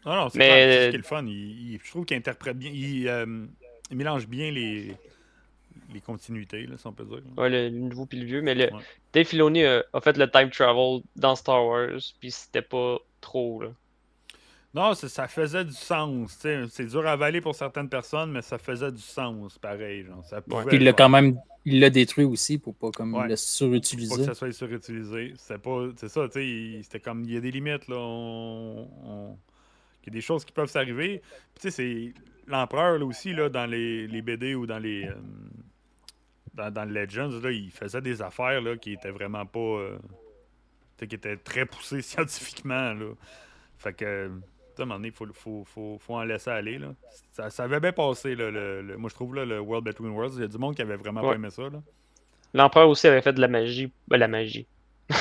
non, 0.05 0.29
c'est 0.29 0.37
Mais- 0.39 0.47
clair, 0.49 0.71
c'est 0.73 0.85
ce 0.85 0.89
qui 0.89 0.95
est 0.95 0.97
le 0.97 1.03
fun. 1.03 1.25
Il- 1.25 1.73
il- 1.73 1.79
je 1.83 1.89
trouve 1.89 2.05
qu'il 2.05 2.17
interprète 2.17 2.57
bien. 2.57 2.71
Il, 2.73 3.07
euh, 3.07 3.45
il 3.89 3.97
mélange 3.97 4.27
bien 4.27 4.51
les, 4.51 4.95
les 5.93 6.01
continuités, 6.01 6.65
là, 6.65 6.77
si 6.77 6.85
on 6.87 6.91
peut 6.93 7.05
dire. 7.05 7.21
Ouais, 7.37 7.49
le, 7.49 7.69
le 7.69 7.77
nouveau 7.79 8.05
puis 8.05 8.19
le 8.19 8.25
vieux. 8.25 8.41
Mais 8.41 8.53
le, 8.55 8.65
Ouais. 8.73 8.81
Dave 9.13 9.25
Filoni 9.25 9.63
a, 9.63 9.83
a 9.93 10.01
fait 10.01 10.17
le 10.17 10.29
time 10.29 10.49
travel 10.49 11.01
dans 11.15 11.35
Star 11.35 11.65
Wars, 11.65 11.99
puis 12.19 12.31
c'était 12.31 12.61
pas 12.61 12.97
trop, 13.21 13.61
là. 13.61 13.69
Non, 14.75 14.93
ça, 14.95 15.07
ça 15.07 15.27
faisait 15.27 15.63
du 15.63 15.71
sens. 15.71 16.35
C'est 16.71 16.85
dur 16.87 17.05
à 17.05 17.11
avaler 17.11 17.41
pour 17.41 17.53
certaines 17.53 17.89
personnes, 17.89 18.31
mais 18.31 18.41
ça 18.41 18.57
faisait 18.57 18.91
du 18.91 19.01
sens, 19.01 19.59
pareil. 19.59 20.03
Genre, 20.03 20.25
ça 20.25 20.41
pouvait 20.41 20.65
Puis 20.65 20.77
il 20.77 20.83
l'a 20.83 20.93
quand 20.93 21.09
même 21.09 21.37
il 21.65 21.79
l'a 21.79 21.89
détruit 21.89 22.25
aussi 22.25 22.57
pour 22.57 22.75
pas 22.75 22.91
comme 22.91 23.13
Ouais. 23.13 23.23
le 23.23 23.29
Pas 23.29 23.35
surutiliser. 23.37 24.15
que 24.17 24.23
ça 24.23 24.33
soit 24.33 24.51
surutilisé. 24.51 25.33
C'est 25.37 25.57
pas. 25.61 25.87
C'est 25.97 26.09
ça, 26.09 26.27
tu 26.27 26.33
sais. 26.33 26.47
il- 26.47 26.83
C'était 26.83 26.99
comme. 26.99 27.23
Il 27.23 27.31
y 27.33 27.37
a 27.37 27.41
des 27.41 27.51
limites, 27.51 27.87
là. 27.87 27.97
On, 27.97 28.87
on- 29.05 29.37
Il 30.03 30.07
y 30.07 30.09
a 30.09 30.13
des 30.13 30.21
choses 30.21 30.43
qui 30.43 30.51
peuvent 30.51 30.69
s'arriver. 30.69 31.21
Tu 31.55 31.61
sais, 31.61 31.71
c'est. 31.71 32.13
L'empereur, 32.47 32.99
là 32.99 33.05
aussi, 33.05 33.31
là, 33.33 33.47
dans 33.47 33.65
les, 33.65 34.05
les 34.07 34.21
BD 34.21 34.53
ou 34.55 34.65
dans 34.67 34.79
les. 34.79 35.05
euh, 35.07 35.13
dans, 36.53 36.69
dans 36.71 36.83
le 36.85 36.93
Legends, 36.93 37.29
là, 37.41 37.51
il 37.51 37.71
faisait 37.71 38.01
des 38.01 38.21
affaires, 38.21 38.61
là, 38.61 38.75
qui 38.77 38.91
étaient 38.93 39.11
vraiment 39.11 39.45
pas. 39.45 39.59
euh, 39.59 39.97
qui 40.97 41.15
étaient 41.15 41.37
très 41.37 41.65
poussées 41.65 42.01
scientifiquement, 42.01 42.93
là. 42.93 43.13
Fait 43.77 43.93
que. 43.93 44.29
Tu 44.73 44.77
sais, 44.77 44.81
À 44.81 44.83
un 44.83 44.85
moment 44.87 44.95
donné, 44.99 45.07
il 45.09 45.13
faut, 45.13 45.25
faut, 45.33 45.63
faut, 45.65 45.97
faut 45.99 46.15
en 46.15 46.23
laisser 46.23 46.49
aller. 46.49 46.77
Là. 46.77 46.93
Ça, 47.31 47.49
ça 47.49 47.63
avait 47.63 47.79
bien 47.79 47.91
passé. 47.93 48.35
Là, 48.35 48.51
le, 48.51 48.81
le- 48.81 48.97
moi, 48.97 49.09
je 49.09 49.15
trouve 49.15 49.35
là, 49.35 49.45
le 49.45 49.59
World 49.59 49.85
Between 49.85 50.09
Worlds. 50.11 50.35
Il 50.35 50.41
y 50.41 50.45
a 50.45 50.47
du 50.47 50.57
monde 50.57 50.75
qui 50.75 50.81
avait 50.81 50.95
vraiment 50.97 51.21
pas 51.21 51.33
aimé 51.35 51.49
ça. 51.49 51.63
L'empereur 52.53 52.89
aussi 52.89 53.07
avait 53.07 53.21
fait 53.21 53.33
de 53.33 53.41
la 53.41 53.47
magie. 53.47 53.91
Ben, 54.07 54.17
la 54.17 54.27
magie. 54.27 54.67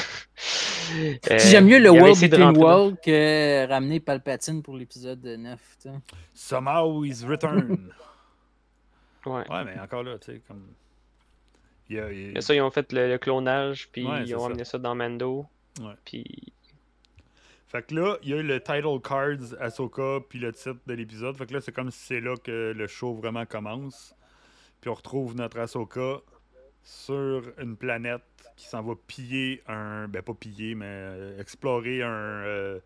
Euh, 1.30 1.38
J'aime 1.38 1.66
mieux 1.66 1.78
le 1.78 1.90
World 1.90 2.20
Between 2.20 2.42
rentrer 2.42 2.60
dans- 2.60 2.66
World 2.66 2.96
que 3.02 3.66
ramener 3.66 3.98
Palpatine 4.00 4.62
pour 4.62 4.76
l'épisode 4.76 5.24
9. 5.24 5.58
tu 5.80 5.88
sais. 5.88 5.94
Somehow 6.34 7.02
he's 7.04 7.24
returned. 7.24 7.78
Ouais. 9.24 9.48
ouais, 9.48 9.64
mais 9.64 9.78
encore 9.80 10.02
là, 10.02 10.18
tu 10.18 10.32
sais, 10.32 10.42
comme. 10.48 10.66
Il 11.88 11.96
y 11.96 12.00
a, 12.00 12.10
il 12.12 12.20
y 12.26 12.28
a- 12.30 12.32
Mais 12.32 12.40
ça, 12.40 12.54
ils 12.54 12.60
ont 12.60 12.70
fait 12.72 12.92
le, 12.92 13.08
le 13.08 13.18
clonage, 13.18 13.88
puis 13.92 14.04
Ouais, 14.04 14.24
ils 14.26 14.34
ont 14.34 14.40
ça. 14.40 14.46
amené 14.46 14.64
ça 14.64 14.78
dans 14.78 14.94
Mando. 14.96 15.46
Ouais. 15.80 15.94
Puis 16.04 16.52
Fait 17.72 17.82
que 17.86 17.94
là, 17.94 18.18
il 18.22 18.28
y 18.28 18.34
a 18.34 18.36
eu 18.36 18.42
le 18.42 18.60
title 18.60 19.00
cards 19.02 19.58
Ahsoka 19.58 20.20
puis 20.28 20.38
le 20.38 20.52
titre 20.52 20.76
de 20.86 20.92
l'épisode. 20.92 21.34
Fait 21.38 21.46
que 21.46 21.54
là, 21.54 21.62
c'est 21.62 21.72
comme 21.72 21.90
si 21.90 21.98
c'est 22.00 22.20
là 22.20 22.36
que 22.36 22.74
le 22.76 22.86
show 22.86 23.14
vraiment 23.14 23.46
commence. 23.46 24.14
Puis 24.82 24.90
on 24.90 24.94
retrouve 24.94 25.34
notre 25.36 25.58
Ahsoka 25.58 26.18
sur 26.82 27.44
une 27.58 27.78
planète 27.78 28.22
qui 28.56 28.66
s'en 28.66 28.82
va 28.82 28.92
piller 29.06 29.62
un. 29.68 30.06
Ben, 30.06 30.20
pas 30.20 30.34
piller, 30.34 30.74
mais 30.74 30.84
euh, 30.86 31.40
explorer 31.40 32.02
un. 32.02 32.08
euh, 32.10 32.80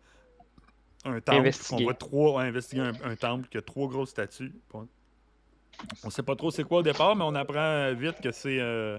un 1.03 1.19
temple. 1.19 1.49
On 1.71 1.83
voit 1.83 1.93
trois. 1.93 2.41
investiguer 2.41 2.83
un, 2.83 2.93
un 3.03 3.15
temple 3.17 3.49
qui 3.49 3.57
a 3.57 3.61
trois 3.61 3.89
grosses 3.89 4.11
statues. 4.11 4.53
On, 4.73 6.09
sait 6.09 6.23
pas 6.23 6.37
trop 6.37 6.49
c'est 6.49 6.63
quoi 6.63 6.79
au 6.79 6.83
départ, 6.83 7.13
mais 7.17 7.25
on 7.25 7.35
apprend 7.35 7.93
vite 7.93 8.21
que 8.21 8.31
c'est 8.31 8.59
euh, 8.61 8.97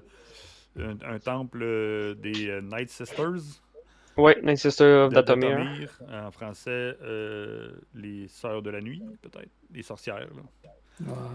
un, 0.78 0.96
un 1.00 1.18
temple 1.18 1.60
euh, 1.62 2.14
des 2.14 2.60
Night 2.60 2.90
Sisters. 2.90 3.62
Ouais, 4.18 4.36
Night 4.42 4.58
Sister 4.58 4.84
of 5.06 5.12
Datomir. 5.12 5.56
Datomir, 5.58 5.90
En 6.12 6.30
français, 6.30 6.70
euh, 7.02 7.70
les 7.94 8.28
sœurs 8.28 8.62
de 8.62 8.70
la 8.70 8.80
nuit, 8.80 9.02
peut-être. 9.22 9.50
Les 9.72 9.82
sorcières. 9.82 10.18
Là. 10.18 10.42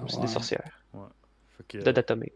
C'est 0.07 0.15
Ouais. 0.17 0.21
des 0.21 0.27
sorcières. 0.27 0.79
Fait 1.57 1.79
que, 1.79 1.83
De 1.83 1.91
Datomir. 1.91 2.29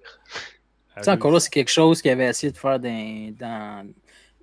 sais, 1.02 1.12
encore 1.12 1.32
là, 1.32 1.39
c'est 1.39 1.50
quelque 1.52 1.72
chose 1.72 2.02
qu'il 2.02 2.12
avait 2.12 2.28
essayé 2.28 2.52
de 2.52 2.58
faire 2.58 2.80
dans, 2.80 3.36
dans 3.38 3.88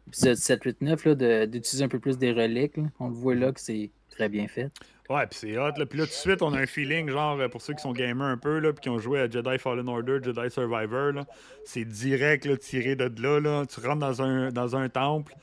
l'épisode 0.07 0.37
7, 0.37 0.63
8, 0.65 0.81
9, 0.83 1.05
là, 1.07 1.15
de- 1.15 1.45
d'utiliser 1.47 1.85
un 1.85 1.89
peu 1.89 1.99
plus 1.99 2.19
des 2.19 2.33
reliques. 2.33 2.77
là. 2.77 2.85
On 3.01 3.09
le 3.09 3.15
voit 3.15 3.35
là 3.35 3.53
que 3.53 3.61
c'est 3.61 3.91
très 4.11 4.29
bien 4.29 4.47
fait. 4.47 4.71
Ouais, 5.11 5.27
puis 5.27 5.39
c'est 5.39 5.59
hot. 5.59 5.73
Là. 5.77 5.85
Puis 5.87 5.99
là, 5.99 6.05
tout 6.05 6.11
de 6.11 6.15
suite, 6.15 6.41
on 6.43 6.53
a 6.55 6.59
un 6.61 6.67
feeling, 6.67 7.11
genre, 7.11 7.39
euh, 7.39 7.49
pour 7.49 7.61
ceux 7.61 7.75
qui 7.75 7.83
sont 7.83 7.93
gamers 7.93 8.27
un 8.27 8.39
peu, 8.39 8.59
là, 8.59 8.73
puis 8.73 8.81
qui 8.83 8.89
ont 8.89 8.99
joué 8.99 9.21
à 9.21 9.29
Jedi 9.29 9.59
Fallen 9.59 9.89
Order, 9.89 10.19
Jedi 10.23 10.51
Survivor, 10.51 11.13
là, 11.13 11.27
c'est 11.65 11.85
direct 11.85 12.45
là, 12.47 12.57
tiré 12.57 12.97
de 12.97 13.11
là, 13.23 13.39
là. 13.41 13.67
Tu 13.67 13.81
rentres 13.81 13.99
dans 13.99 14.23
un, 14.23 14.51
dans 14.51 14.77
un 14.77 14.89
temple, 14.89 15.35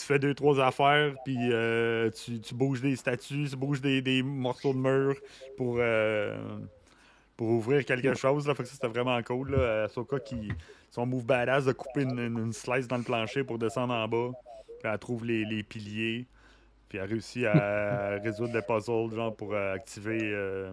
tu 0.00 0.06
fais 0.06 0.18
deux, 0.18 0.34
trois 0.34 0.58
affaires, 0.60 1.14
puis 1.24 1.36
euh, 1.52 2.10
tu, 2.10 2.40
tu 2.40 2.54
bouges 2.54 2.80
des 2.80 2.96
statues, 2.96 3.46
tu 3.48 3.56
bouges 3.56 3.80
des, 3.80 4.00
des 4.02 4.22
morceaux 4.22 4.72
de 4.72 4.78
mur 4.78 5.14
pour, 5.56 5.76
euh, 5.78 6.36
pour 7.36 7.48
ouvrir 7.50 7.84
quelque 7.84 8.14
chose. 8.14 8.46
Là. 8.48 8.54
Fait 8.54 8.62
que 8.62 8.68
ça, 8.68 8.74
c'était 8.74 8.88
vraiment 8.88 9.22
cool. 9.22 9.52
Là. 9.52 9.84
Ahsoka 9.84 10.18
qui. 10.20 10.50
Son 10.90 11.06
move 11.06 11.24
badass 11.24 11.66
de 11.66 11.72
couper 11.72 12.02
une, 12.02 12.52
slice 12.52 12.88
dans 12.88 12.96
le 12.96 13.04
plancher 13.04 13.44
pour 13.44 13.58
descendre 13.58 13.94
en 13.94 14.08
bas. 14.08 14.30
Puis 14.80 14.90
elle 14.90 14.98
trouve 14.98 15.24
les, 15.24 15.44
les 15.44 15.62
piliers. 15.62 16.26
Puis 16.88 16.98
elle 16.98 17.08
réussit 17.08 17.44
à 17.46 18.18
résoudre 18.22 18.54
le 18.54 18.62
puzzle, 18.62 19.14
genre 19.14 19.36
pour 19.36 19.54
euh, 19.54 19.74
activer. 19.74 20.18
euh, 20.32 20.72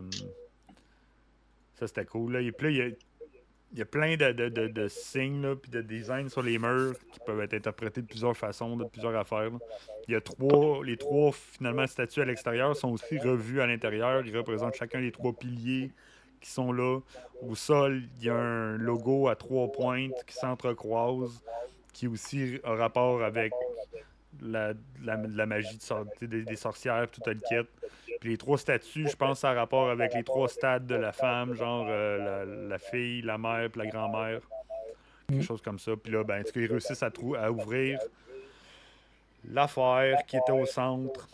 Ça, 1.75 1.87
c'était 1.87 2.05
cool. 2.05 2.33
Là. 2.33 2.41
Et 2.41 2.51
puis 2.51 2.65
là, 2.67 2.71
il 2.71 2.77
y 2.77 2.93
a, 2.93 2.95
il 3.73 3.79
y 3.79 3.81
a 3.81 3.85
plein 3.85 4.15
de, 4.15 4.31
de, 4.31 4.49
de, 4.49 4.67
de 4.67 4.87
signes, 4.87 5.55
puis 5.55 5.69
de 5.69 5.81
designs 5.81 6.29
sur 6.29 6.41
les 6.41 6.57
murs 6.57 6.93
qui 7.11 7.19
peuvent 7.25 7.41
être 7.41 7.53
interprétés 7.53 8.01
de 8.01 8.07
plusieurs 8.07 8.35
façons, 8.35 8.77
de 8.77 8.85
plusieurs 8.85 9.15
affaires. 9.15 9.51
Il 10.07 10.13
y 10.13 10.15
a 10.15 10.21
trois, 10.21 10.83
les 10.83 10.97
trois, 10.97 11.31
finalement, 11.33 11.85
statues 11.85 12.21
à 12.21 12.25
l'extérieur 12.25 12.75
sont 12.75 12.89
aussi 12.89 13.19
revues 13.19 13.61
à 13.61 13.67
l'intérieur. 13.67 14.25
Ils 14.25 14.35
représentent 14.37 14.75
chacun 14.75 15.01
des 15.01 15.11
trois 15.11 15.33
piliers 15.33 15.91
qui 16.39 16.49
sont 16.49 16.71
là. 16.71 16.99
Au 17.41 17.55
sol, 17.55 18.03
il 18.17 18.25
y 18.25 18.29
a 18.29 18.35
un 18.35 18.77
logo 18.77 19.27
à 19.27 19.35
trois 19.35 19.71
pointes 19.71 20.23
qui 20.25 20.35
s'entrecroisent, 20.35 21.43
qui 21.93 22.07
aussi 22.07 22.59
a 22.63 22.73
rapport 22.73 23.21
avec 23.21 23.51
la, 24.41 24.73
la, 25.03 25.15
la 25.17 25.45
magie 25.45 25.77
de 25.77 25.81
sor- 25.81 26.05
des, 26.21 26.43
des 26.43 26.55
sorcières, 26.55 27.09
tout 27.09 27.21
le 27.25 27.33
kit. 27.33 27.67
Puis 28.19 28.31
les 28.31 28.37
trois 28.37 28.57
statues, 28.57 29.07
je 29.09 29.15
pense, 29.15 29.39
ça 29.39 29.51
a 29.51 29.53
rapport 29.53 29.89
avec 29.89 30.13
les 30.13 30.23
trois 30.23 30.47
stades 30.49 30.87
de 30.87 30.95
la 30.95 31.11
femme, 31.11 31.53
genre 31.55 31.85
euh, 31.89 32.45
la, 32.45 32.67
la 32.69 32.79
fille, 32.79 33.21
la 33.21 33.37
mère, 33.37 33.69
puis 33.69 33.81
la 33.81 33.87
grand-mère. 33.87 34.41
Quelque 35.29 35.39
Mm. 35.41 35.43
chose 35.43 35.61
comme 35.61 35.77
ça. 35.77 35.91
Puis 36.01 36.11
là, 36.13 36.23
ben, 36.23 36.39
en 36.39 36.43
tout 36.43 36.53
cas, 36.53 36.59
ils 36.61 36.67
réussissent 36.71 37.03
à, 37.03 37.11
à 37.39 37.51
ouvrir 37.51 37.99
l'affaire 39.49 40.25
qui 40.25 40.37
était 40.37 40.51
au 40.51 40.65
centre 40.65 41.27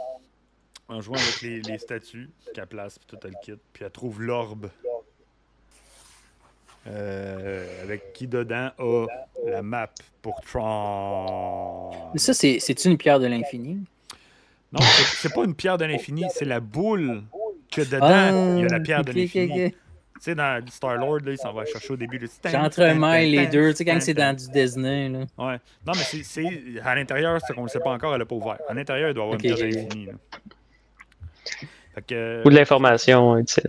en 0.87 1.01
jouant 1.01 1.15
avec 1.17 1.41
les, 1.41 1.61
les 1.61 1.77
statues 1.77 2.29
qu'elle 2.53 2.67
place, 2.67 2.99
puis 2.99 3.07
tout 3.17 3.27
le 3.27 3.33
kit. 3.43 3.53
Puis 3.71 3.83
elle 3.85 3.91
trouve 3.91 4.21
l'orbe. 4.21 4.69
Euh, 6.87 7.83
avec 7.83 8.13
qui 8.13 8.27
dedans 8.27 8.69
a 8.77 9.05
la 9.47 9.61
map 9.61 9.89
pour 10.21 10.41
Tron. 10.41 11.91
Mais 12.13 12.19
ça, 12.19 12.33
c'est- 12.33 12.59
c'est-tu 12.59 12.89
une 12.89 12.97
pierre 12.97 13.19
de 13.19 13.27
l'infini? 13.27 13.79
Non, 14.71 14.79
c'est 14.81 15.33
pas 15.33 15.43
une 15.43 15.53
pierre 15.55 15.77
de 15.77 15.85
l'infini, 15.85 16.25
c'est 16.33 16.45
la 16.45 16.59
boule 16.59 17.23
que 17.71 17.81
dedans, 17.81 17.99
Ah, 18.01 18.29
il 18.57 18.61
y 18.63 18.65
a 18.65 18.69
la 18.69 18.79
pierre 18.79 19.03
de 19.03 19.11
l'infini. 19.11 19.71
Tu 20.15 20.29
sais, 20.29 20.35
dans 20.35 20.63
Star-Lord, 20.69 21.19
là, 21.25 21.31
il 21.33 21.37
s'en 21.37 21.51
va 21.53 21.65
chercher 21.65 21.93
au 21.93 21.97
début. 21.97 22.17
le 22.17 22.27
tin, 22.29 22.49
J'entremêle 22.49 23.25
tin, 23.35 23.41
les 23.41 23.47
deux, 23.47 23.71
tu 23.71 23.77
sais, 23.77 23.85
quand 23.85 23.99
c'est 23.99 24.13
dans 24.13 24.33
du 24.35 24.47
Disney. 24.49 25.09
Là. 25.09 25.19
Ouais. 25.37 25.57
Non, 25.85 25.93
mais 25.95 26.03
c'est- 26.23 26.79
à 26.83 26.95
l'intérieur, 26.95 27.39
c'est 27.45 27.53
qu'on 27.53 27.61
ne 27.61 27.65
le 27.65 27.71
sait 27.71 27.79
pas 27.79 27.91
encore, 27.91 28.13
elle 28.13 28.19
n'a 28.19 28.25
pas 28.25 28.35
ouvert. 28.35 28.57
À 28.69 28.73
l'intérieur, 28.73 29.09
il 29.09 29.13
doit 29.13 29.23
y 29.25 29.27
avoir 29.27 29.39
une 29.39 29.41
pierre 29.41 29.57
de 29.57 29.63
l'infini. 29.75 30.07
Ou 32.45 32.49
de 32.49 32.55
l'information 32.55 33.37
utile. 33.37 33.63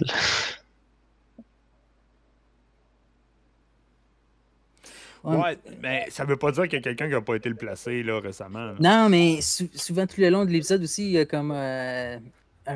Ouais. 5.25 5.37
Ouais, 5.37 5.59
mais 5.83 6.07
ça 6.11 6.25
veut 6.25 6.37
pas 6.37 6.53
dire 6.53 6.65
qu'il 6.65 6.75
y 6.75 6.77
a 6.77 6.81
quelqu'un 6.83 7.07
qui 7.07 7.13
n'a 7.13 7.21
pas 7.23 7.35
été 7.35 7.49
le 7.49 7.55
placé 7.55 8.03
là, 8.03 8.21
récemment. 8.21 8.67
là. 8.67 8.75
Non, 8.79 9.09
mais 9.09 9.41
sou- 9.41 9.71
souvent, 9.75 10.07
tout 10.07 10.21
le 10.21 10.29
long 10.29 10.45
de 10.45 10.51
l'épisode 10.51 10.83
aussi, 10.83 11.07
il 11.07 11.13
y 11.13 11.19
a 11.19 11.25
comme 11.25 11.51
euh, 11.55 12.19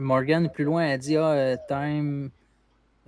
Morgan 0.00 0.48
plus 0.50 0.64
loin, 0.64 0.84
elle 0.86 0.98
dit 1.00 1.16
Ah, 1.16 1.30
euh, 1.32 1.56
time, 1.68 2.30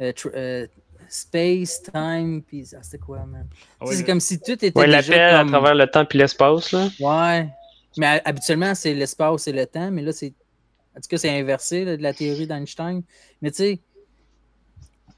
euh, 0.01 0.67
space, 1.09 1.83
time, 1.83 2.43
puis 2.43 2.67
ah, 2.75 2.79
c'était 2.83 2.99
quoi, 2.99 3.25
man? 3.27 3.47
Ah 3.81 3.87
c'est 3.91 4.05
comme 4.05 4.21
si 4.21 4.39
tout 4.41 4.53
était 4.53 4.77
Ouais, 4.79 4.87
l'appel 4.87 5.21
à 5.35 5.39
comme... 5.41 5.49
travers 5.49 5.75
le 5.75 5.87
temps 5.87 6.05
puis 6.05 6.19
l'espace, 6.19 6.73
là. 6.73 6.89
Ouais. 7.01 7.49
Mais 7.97 8.07
ha- 8.07 8.23
habituellement, 8.25 8.75
c'est 8.75 8.95
l'espace 8.95 9.49
et 9.49 9.53
le 9.53 9.67
temps, 9.67 9.91
mais 9.91 10.03
là, 10.03 10.13
c'est. 10.13 10.33
En 10.97 11.01
tout 11.01 11.09
cas, 11.09 11.17
c'est 11.19 11.31
inversé 11.31 11.85
là, 11.85 11.97
de 11.97 12.03
la 12.03 12.13
théorie 12.13 12.47
d'Einstein. 12.47 13.03
Mais 13.43 13.51
tu 13.51 13.57
sais, 13.59 13.81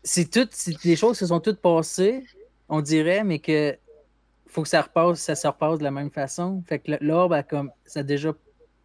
c'est 0.05 0.31
tout, 0.31 0.49
c'est 0.51 0.81
des 0.83 0.97
choses 0.97 1.13
qui 1.19 1.25
se 1.25 1.27
sont 1.29 1.41
toutes 1.41 1.61
passées, 1.61 2.25
on 2.69 2.81
dirait, 2.81 3.25
mais 3.25 3.39
que 3.39 3.77
faut 4.53 4.63
que 4.63 4.69
ça 4.69 4.83
repasse, 4.83 5.21
ça 5.21 5.35
se 5.35 5.47
repasse 5.47 5.79
de 5.79 5.85
la 5.85 5.91
même 5.91 6.11
façon. 6.11 6.63
Fait 6.67 6.79
que 6.79 6.93
l'orbe 7.01 7.33
a 7.33 7.43
comme 7.43 7.71
ça 7.85 8.01
a 8.01 8.03
déjà 8.03 8.33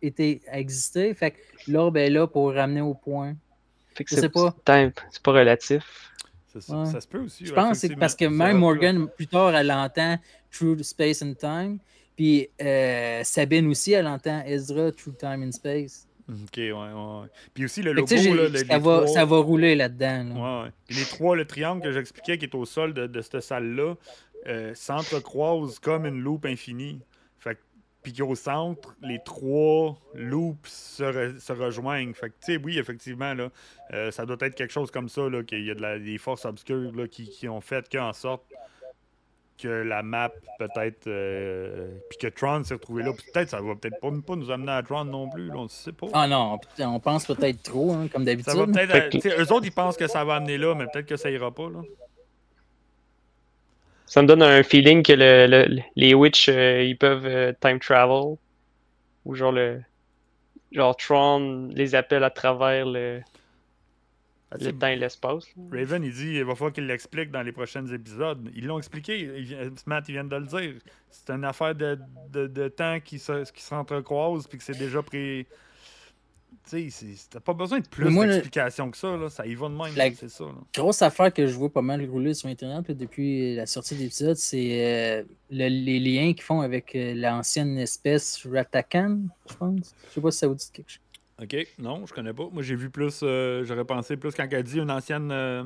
été 0.02 0.42
existé. 0.52 1.14
Fait 1.14 1.32
que 1.32 1.38
l'orbe 1.68 1.98
est 1.98 2.10
là 2.10 2.26
pour 2.28 2.54
ramener 2.54 2.82
au 2.82 2.94
point. 2.94 3.36
Fait 3.96 4.04
que 4.04 4.12
c'est 4.16 4.30
pas. 4.30 4.56
time- 4.66 4.92
C'est 5.12 5.22
pas 5.24 5.32
relatif. 5.34 6.12
ça, 6.60 6.76
Ouais. 6.80 6.86
ça 6.86 7.02
se 7.02 7.08
peut 7.08 7.20
aussi. 7.20 7.46
Je 7.46 7.52
ouais, 7.52 7.56
pense 7.56 7.82
que 7.82 7.88
c'est 7.88 7.96
parce 7.96 8.16
que 8.16 8.26
même 8.26 8.58
Morgan, 8.58 9.08
plus 9.16 9.28
tard, 9.28 9.54
elle 9.56 9.72
entend 9.72 10.18
True 10.52 10.82
Space 10.84 11.22
and 11.22 11.34
Time. 11.40 11.78
Puis 12.16 12.50
euh, 12.62 13.22
Sabine 13.24 13.68
aussi, 13.68 13.92
elle 13.94 14.08
entend 14.08 14.42
Ezra 14.46 14.92
True 14.92 15.14
Time 15.20 15.44
and 15.44 15.52
Space. 15.52 16.08
Ok, 16.30 16.58
ouais, 16.58 16.72
ouais. 16.72 17.28
Puis 17.54 17.64
aussi 17.66 17.82
le 17.84 17.94
logo, 17.94 18.08
là, 18.14 18.50
le- 18.50 18.58
ça, 18.58 18.64
les 18.64 18.80
va, 18.80 18.80
trois- 18.80 19.08
ça 19.08 19.24
va 19.24 19.38
rouler 19.38 19.76
là-dedans. 19.76 20.24
là. 20.34 20.64
Ouais, 20.64 20.70
les 20.90 21.04
trois, 21.06 21.36
le 21.38 21.46
triangle 21.46 21.82
que 21.82 21.92
j'expliquais 21.92 22.38
qui 22.38 22.46
est 22.46 22.56
au 22.56 22.66
sol 22.66 22.94
de, 22.94 23.08
de 23.08 23.22
cette 23.22 23.40
salle-là, 23.42 23.96
euh, 24.48 24.74
s'entrecroisent 24.76 25.80
comme 25.80 26.06
une 26.06 26.22
loupe 26.22 26.46
infinie. 26.46 27.02
Fait 27.40 27.56
que- 27.56 27.60
puis 28.04 28.14
qu'au 28.14 28.36
centre, 28.36 28.96
les 29.02 29.20
trois 29.26 29.98
loops 30.14 30.70
se, 30.70 31.04
re- 31.04 31.40
se 31.40 31.52
rejoignent. 31.54 32.14
Fait 32.14 32.30
que, 32.30 32.36
tu 32.46 32.54
sais, 32.54 32.58
oui, 32.64 32.78
effectivement, 32.80 33.34
là, 33.34 33.50
euh, 33.94 34.12
ça 34.12 34.26
doit 34.26 34.38
être 34.42 34.56
quelque 34.56 34.72
chose 34.72 34.92
comme 34.92 35.10
ça, 35.10 35.28
là, 35.30 35.44
qu'il 35.44 35.66
y 35.66 35.72
a 35.72 35.76
de 35.76 35.82
la- 35.82 36.00
des 36.00 36.18
forces 36.18 36.46
obscures 36.46 36.92
là, 36.96 37.08
qui, 37.08 37.28
qui 37.30 37.50
ont 37.50 37.60
fait 37.62 37.90
qu'en 37.92 38.14
sorte 38.14 38.44
que 39.62 39.68
la 39.68 40.04
map, 40.04 40.32
peut-être, 40.60 41.08
euh, 41.08 41.90
puis 42.10 42.20
que 42.20 42.28
Tron 42.28 42.64
s'est 42.64 42.76
retrouvé 42.76 43.02
là. 43.02 43.12
Puis 43.12 43.26
Peut-être 43.34 43.50
ça 43.50 43.60
va 43.60 43.74
peut-être 43.76 44.00
pas, 44.00 44.12
pas 44.26 44.36
nous 44.36 44.52
amener 44.52 44.72
à 44.72 44.84
Tron 44.84 45.04
non 45.06 45.28
plus, 45.30 45.48
là, 45.48 45.56
on 45.58 45.64
ne 45.64 45.68
sait 45.68 45.92
pas. 45.92 46.06
Ah 46.14 46.28
non, 46.28 46.60
on 46.80 47.00
pense 47.00 47.26
peut-être 47.26 47.64
trop, 47.64 47.92
hein, 47.94 48.08
comme 48.08 48.24
Ça 48.24 48.54
va 48.54 48.66
d'habitude. 48.68 48.74
peut-être. 48.76 49.20
Sais, 49.22 49.36
Eux 49.42 49.52
autres, 49.52 49.66
ils 49.66 49.72
pensent 49.72 49.98
que 49.98 50.08
ça 50.08 50.24
va 50.24 50.36
amener 50.36 50.60
là, 50.60 50.76
mais 50.76 50.86
peut-être 50.94 51.08
que 51.08 51.18
ça 51.18 51.32
ira 51.32 51.52
pas. 51.52 51.70
Là. 51.72 51.82
Ça 54.08 54.22
me 54.22 54.28
donne 54.28 54.42
un 54.42 54.64
feeling 54.64 55.04
que 55.04 55.14
le, 55.14 55.48
le- 55.48 55.82
les 55.96 56.14
witch 56.14 56.50
euh, 56.50 56.82
ils 56.84 56.98
peuvent 56.98 57.26
euh, 57.26 57.54
time 57.62 57.80
travel. 57.80 58.38
Ou 59.26 59.36
genre 59.36 59.52
le. 59.52 59.82
Genre 60.72 60.96
Tron 60.98 61.70
les 61.74 61.94
appelle 61.96 62.24
à 62.24 62.30
travers 62.30 62.86
le, 62.86 63.22
Ah, 64.52 64.56
le 64.60 64.72
temps 64.72 64.88
et 64.88 64.96
l'espace. 64.96 65.46
Raven, 65.72 66.04
il 66.04 66.12
dit 66.14 66.36
il 66.36 66.44
va 66.46 66.56
falloir 66.56 66.74
qu'il 66.74 66.88
l'explique 66.88 67.32
dans 67.32 67.42
les 67.42 67.52
prochains 67.52 67.86
épisodes. 67.88 68.50
Ils 68.56 68.66
l'ont 68.66 68.78
expliqué. 68.78 69.20
il 69.20 69.44
vient- 69.44 69.70
Matt, 69.86 70.08
il 70.08 70.14
vient 70.14 70.24
de 70.24 70.36
le 70.36 70.46
dire. 70.46 70.74
C'est 71.10 71.30
une 71.32 71.44
affaire 71.46 71.76
de, 71.76 71.98
de, 72.32 72.48
de 72.48 72.68
temps 72.70 73.00
qui 73.02 73.20
se, 73.20 73.50
qui 73.52 73.62
s'entrecroise 73.62 74.48
puis 74.48 74.58
que 74.58 74.64
c'est 74.64 74.78
déjà 74.78 75.02
pré. 75.04 75.48
Tu 76.70 76.92
sais, 76.92 77.06
t'as 77.30 77.40
pas 77.40 77.54
besoin 77.54 77.80
de 77.80 77.88
plus 77.88 78.04
d'explications 78.14 78.92
que 78.92 78.98
ça, 78.98 79.16
là. 79.16 79.30
Ça 79.30 79.46
y 79.46 79.56
va 79.56 79.70
de 79.70 79.74
même, 79.74 79.96
La- 79.96 80.12
c'est 80.14 80.30
ça. 80.30 80.44
Là. 80.44 80.52
grosse 80.76 81.02
affaire 81.02 81.34
que 81.34 81.48
je 81.48 81.54
vois 81.54 81.72
pas 81.72 81.82
mal 81.82 82.04
rouler 82.10 82.34
sur 82.34 82.50
Internet 82.50 82.90
là, 82.90 82.94
depuis 82.94 83.56
la 83.56 83.66
sortie 83.66 83.96
de 83.96 84.02
l'épisode, 84.02 84.36
c'est 84.36 84.68
euh, 84.86 85.24
le- 85.50 85.70
les 85.70 86.00
liens 86.00 86.34
qu'ils 86.34 86.44
font 86.44 86.60
avec 86.60 86.94
euh, 86.94 87.14
l'ancienne 87.16 87.78
espèce 87.78 88.46
Ratakan, 88.52 89.20
je 89.50 89.56
pense. 89.56 89.96
Je 90.10 90.14
sais 90.16 90.22
pas 90.22 90.32
si 90.32 90.38
ça 90.40 90.48
vous 90.48 90.56
dit 90.56 90.70
quelque 90.74 90.90
chose. 90.92 91.02
Ok, 91.42 91.56
non, 91.80 92.06
je 92.06 92.14
connais 92.14 92.34
pas. 92.34 92.50
Moi, 92.52 92.64
j'ai 92.64 92.76
vu 92.76 92.90
plus, 92.90 93.22
euh, 93.24 93.64
j'aurais 93.64 93.86
pensé 93.86 94.18
plus 94.18 94.34
quand 94.34 94.48
elle 94.52 94.64
dit 94.64 94.80
une 94.80 94.92
ancienne. 94.92 95.30
euh, 95.32 95.64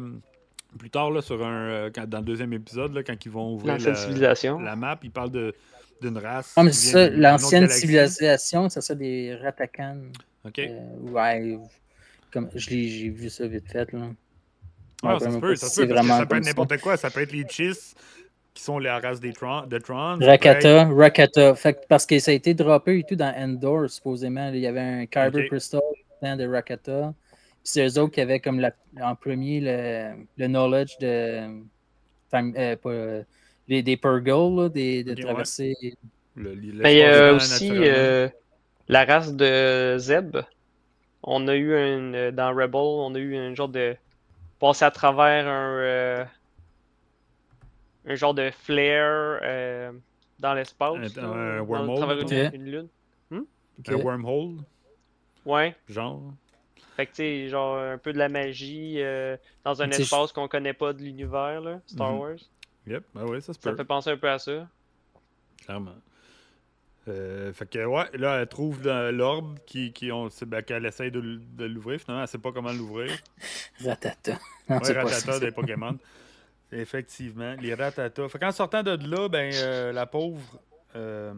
plus 0.77 0.89
tard, 0.89 1.09
là, 1.11 1.21
sur 1.21 1.43
un, 1.45 1.51
euh, 1.69 1.89
quand- 1.93 2.07
dans 2.07 2.19
le 2.19 2.23
deuxième 2.25 2.53
épisode, 2.53 2.93
là, 2.93 3.03
quand 3.03 3.25
ils 3.25 3.31
vont 3.31 3.55
ouvrir 3.55 3.73
L'ancienne 3.73 3.93
la, 3.93 3.99
civilisation. 3.99 4.59
la 4.59 4.75
map, 4.75 4.99
ils 5.03 5.11
parlent 5.11 5.31
de- 5.31 5.53
d'une 6.01 6.17
race. 6.17 6.53
Ah, 6.55 6.63
mais 6.63 6.71
c'est 6.71 6.91
ça, 6.91 7.09
l'ancienne 7.09 7.67
civilisation, 7.69 8.69
ça 8.69 8.81
serait 8.81 8.97
des 8.99 9.35
Ratakan. 9.35 9.97
Ok. 10.45 10.59
Euh, 10.59 10.95
ouais, 11.11 11.57
comme, 12.31 12.49
je 12.55 12.69
l'ai- 12.69 12.87
j'ai 12.87 13.09
vu 13.09 13.29
ça 13.29 13.47
vite 13.47 13.69
fait. 13.71 13.91
Là. 13.93 14.09
Ah, 15.03 15.13
Ouais, 15.15 15.19
ça 15.19 15.29
peut, 15.39 15.39
pas 15.39 15.55
ça 15.55 15.67
si 15.67 15.75
se 15.75 15.81
peut, 15.81 15.87
c'est 15.87 15.93
parce 15.93 16.01
que 16.01 16.05
vraiment 16.05 16.17
ça 16.19 16.25
peut 16.25 16.37
être 16.37 16.45
n'importe 16.45 16.77
quoi. 16.79 16.97
Ça 16.97 17.09
peut 17.09 17.21
être 17.21 17.31
les 17.31 17.45
Chiss, 17.47 17.95
qui 18.53 18.63
sont 18.63 18.79
la 18.79 18.99
race 18.99 19.19
des 19.19 19.33
Tron, 19.33 19.65
de 19.67 19.77
Tron. 19.79 20.17
peut 20.19 20.23
être- 20.25 20.29
Rakata, 20.29 20.85
Rakata. 20.89 21.55
Fait 21.55 21.73
que 21.73 21.79
parce 21.87 22.05
que 22.05 22.19
ça 22.19 22.31
a 22.31 22.33
été 22.33 22.53
droppé 22.53 22.99
et 22.99 23.03
tout 23.03 23.15
dans 23.15 23.33
Endor, 23.35 23.89
supposément. 23.89 24.49
Il 24.53 24.59
y 24.59 24.67
avait 24.67 24.79
un 24.79 25.05
Kyber 25.05 25.41
Ok. 25.43 25.47
Crystal 25.49 25.81
dans 26.21 26.37
de 26.37 26.45
Rakata. 26.47 27.13
Puis 27.13 27.57
c'est 27.63 27.85
eux 27.87 27.99
autres 27.99 28.13
qui 28.13 28.21
avaient 28.21 28.39
comme 28.39 28.59
la- 28.59 28.73
en 29.01 29.15
premier 29.15 29.59
le, 29.61 30.25
le 30.37 30.47
knowledge 30.47 30.97
de. 30.99 31.61
time- 32.31 32.53
euh, 32.57 32.75
pas, 32.77 33.25
les- 33.67 33.83
des 33.83 33.97
Purgle, 33.97 34.61
là, 34.63 34.69
des, 34.69 35.03
de 35.03 35.11
ouais. 35.11 35.21
traverser. 35.21 35.73
le- 36.35 36.53
le- 36.55 36.81
Mais 36.81 36.93
il 36.95 36.99
y 36.99 37.03
a 37.03 37.33
aussi 37.33 37.69
euh, 37.71 38.29
la 38.91 39.05
race 39.05 39.33
de 39.35 39.95
Zeb. 39.97 40.37
On 41.23 41.47
a 41.47 41.55
eu 41.55 41.73
un. 41.75 42.13
euh, 42.13 42.31
Dans 42.31 42.53
Rebel, 42.53 42.75
on 42.81 43.15
a 43.15 43.19
eu 43.19 43.35
un 43.35 43.55
genre 43.55 43.69
de. 43.69 43.95
Passer 44.59 44.85
à 44.85 44.91
travers 44.91 45.47
un. 45.47 45.77
euh, 45.79 46.25
un 48.05 48.15
genre 48.15 48.33
de 48.33 48.49
flare 48.51 49.39
euh, 49.43 49.91
dans 50.39 50.53
l'espace. 50.53 51.17
Un- 51.17 51.21
dans- 51.21 51.59
wormhole, 51.65 52.03
à 52.03 52.05
travers 52.25 52.51
une, 52.53 52.65
lune. 52.65 52.87
Ok. 53.79 53.89
Un 53.89 53.95
wormhole, 53.95 54.55
Ouais. 55.45 55.75
genre? 55.87 56.21
Fait 56.95 57.05
que 57.05 57.11
tu 57.11 57.15
sais, 57.17 57.47
genre 57.49 57.77
un 57.77 57.97
peu 57.97 58.11
de 58.13 58.17
la 58.19 58.29
magie 58.29 58.95
euh, 58.97 59.37
dans 59.63 59.81
un 59.81 59.89
espace 59.89 60.31
qu'on 60.33 60.47
connaît 60.47 60.73
pas 60.73 60.93
de 60.93 61.01
l'univers, 61.01 61.61
là, 61.61 61.79
Star 61.87 62.11
Mhm. 62.11 62.19
Wars. 62.19 62.37
Yep, 62.85 63.03
ben 63.15 63.23
ouais, 63.25 63.39
ça 63.41 63.53
se 63.53 63.61
Ça 63.61 63.71
peut. 63.71 63.77
fait 63.77 63.85
penser 63.85 64.09
un 64.11 64.17
peu 64.17 64.29
à 64.29 64.37
ça. 64.37 64.67
Clairement. 65.63 65.95
Euh, 67.07 67.51
fait 67.51 67.67
que, 67.67 67.83
ouais, 67.83 68.05
là, 68.13 68.41
elle 68.41 68.47
trouve 68.47 68.83
l'orbe 68.83 69.57
qui, 69.65 69.91
qui 69.91 70.11
on, 70.11 70.29
ben, 70.45 70.61
qu'elle 70.61 70.85
essaye 70.85 71.09
de, 71.11 71.19
l'ouvrir. 71.65 71.99
Finalement, 71.99 72.21
elle 72.23 72.27
sait 72.27 72.37
pas 72.37 72.51
comment 72.51 72.71
l'ouvrir. 72.71 73.11
Ratata. 73.83 74.37
Non, 74.69 74.77
Ouais, 74.77 74.93
pas 74.93 75.03
Ratata 75.03 75.39
des 75.39 75.51
Pokémon. 75.51 75.97
Effectivement, 76.71 77.55
les 77.59 77.73
Ratata. 77.73 78.29
Fait 78.29 78.39
qu'en 78.39 78.51
sortant 78.51 78.83
de 78.83 78.91
là, 79.09 79.27
ben, 79.27 79.51
euh, 79.53 79.91
la 79.91 80.05
pauvre, 80.05 80.59
euh, 80.95 81.33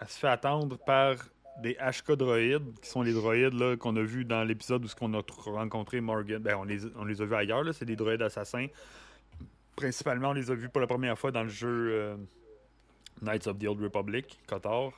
elle 0.00 0.08
se 0.08 0.18
fait 0.18 0.28
attendre 0.28 0.76
par 0.78 1.14
des 1.62 1.74
HK 1.74 2.12
droïdes, 2.12 2.78
qui 2.80 2.88
sont 2.88 3.02
les 3.02 3.12
droïdes 3.12 3.54
là, 3.54 3.76
qu'on 3.76 3.96
a 3.96 4.02
vus 4.02 4.24
dans 4.24 4.44
l'épisode 4.44 4.84
où 4.84 4.88
ce 4.88 4.94
qu'on 4.94 5.12
a 5.14 5.20
tr- 5.20 5.50
rencontré 5.50 6.00
Morgan. 6.00 6.40
Ben, 6.42 6.56
on 6.56 6.64
les, 6.64 6.86
on 6.96 7.04
les 7.04 7.20
a 7.20 7.24
vus 7.24 7.34
ailleurs, 7.34 7.64
là, 7.64 7.72
c'est 7.72 7.84
des 7.84 7.96
droïdes 7.96 8.22
assassins. 8.22 8.66
Principalement, 9.76 10.30
on 10.30 10.34
les 10.34 10.50
a 10.50 10.54
vus 10.54 10.68
pour 10.68 10.80
la 10.80 10.86
première 10.86 11.18
fois 11.18 11.30
dans 11.32 11.42
le 11.42 11.48
jeu 11.48 11.88
euh, 11.92 12.16
Knights 13.22 13.46
of 13.46 13.58
the 13.58 13.66
Old 13.66 13.80
Republic, 13.80 14.38
Kotor, 14.46 14.92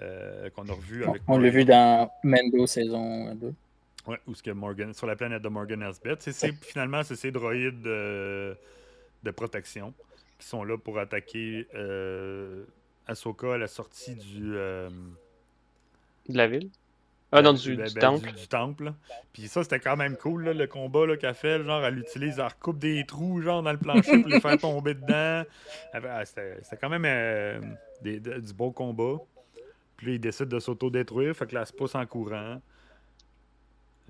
euh, 0.00 0.50
qu'on 0.50 0.68
a 0.68 0.72
revu 0.72 1.04
avec 1.04 1.22
On 1.26 1.38
l'a 1.38 1.50
vu 1.50 1.64
dans 1.64 2.10
Mendo 2.22 2.66
saison 2.66 3.34
2. 3.34 3.54
Ouais, 4.06 4.18
où 4.26 4.34
ce 4.34 4.42
que 4.42 4.50
Morgan, 4.50 4.94
sur 4.94 5.06
la 5.06 5.16
planète 5.16 5.42
de 5.42 5.48
Morgan 5.48 5.82
Elsbeth. 5.82 6.30
C'est, 6.30 6.52
finalement, 6.64 7.02
c'est 7.02 7.16
ces 7.16 7.30
droïdes 7.30 7.82
de, 7.82 8.56
de 9.22 9.30
protection 9.30 9.92
qui 10.38 10.46
sont 10.46 10.64
là 10.64 10.78
pour 10.78 10.98
attaquer 10.98 11.66
euh, 11.74 12.64
Ahsoka 13.06 13.54
à 13.54 13.58
la 13.58 13.66
sortie 13.66 14.14
du, 14.14 14.56
euh, 14.56 14.88
De 16.28 16.36
la 16.36 16.46
ville. 16.46 16.70
Ah 17.30 17.42
non, 17.42 17.52
du, 17.52 17.76
ben, 17.76 17.86
du 17.86 17.94
ben, 17.94 18.00
temple. 18.00 18.32
du 18.32 18.48
temple. 18.48 18.92
Puis 19.34 19.48
ça, 19.48 19.62
c'était 19.62 19.80
quand 19.80 19.96
même 19.96 20.16
cool, 20.16 20.44
là, 20.46 20.54
le 20.54 20.66
combat 20.66 21.06
là, 21.06 21.16
qu'elle 21.18 21.34
fait. 21.34 21.62
Genre, 21.62 21.84
elle 21.84 21.98
utilise, 21.98 22.38
elle 22.38 22.46
recoupe 22.46 22.78
des 22.78 23.04
trous 23.04 23.42
genre, 23.42 23.62
dans 23.62 23.72
le 23.72 23.76
plancher 23.78 24.18
pour 24.22 24.28
les 24.30 24.40
faire 24.40 24.56
tomber 24.58 24.94
dedans. 24.94 25.42
Ah, 25.92 26.24
c'était, 26.24 26.56
c'était 26.62 26.78
quand 26.78 26.88
même 26.88 27.04
euh, 27.06 27.60
des- 28.02 28.18
de- 28.20 28.38
du 28.40 28.52
beau 28.54 28.70
combat. 28.70 29.16
Puis 29.98 30.06
là, 30.06 30.12
il 30.14 30.20
décide 30.20 30.46
de 30.48 30.58
s'auto-détruire, 30.58 31.34
fait 31.36 31.46
que 31.46 31.54
là, 31.54 31.60
elle 31.62 31.66
se 31.66 31.72
pousse 31.72 31.94
en 31.94 32.06
courant. 32.06 32.60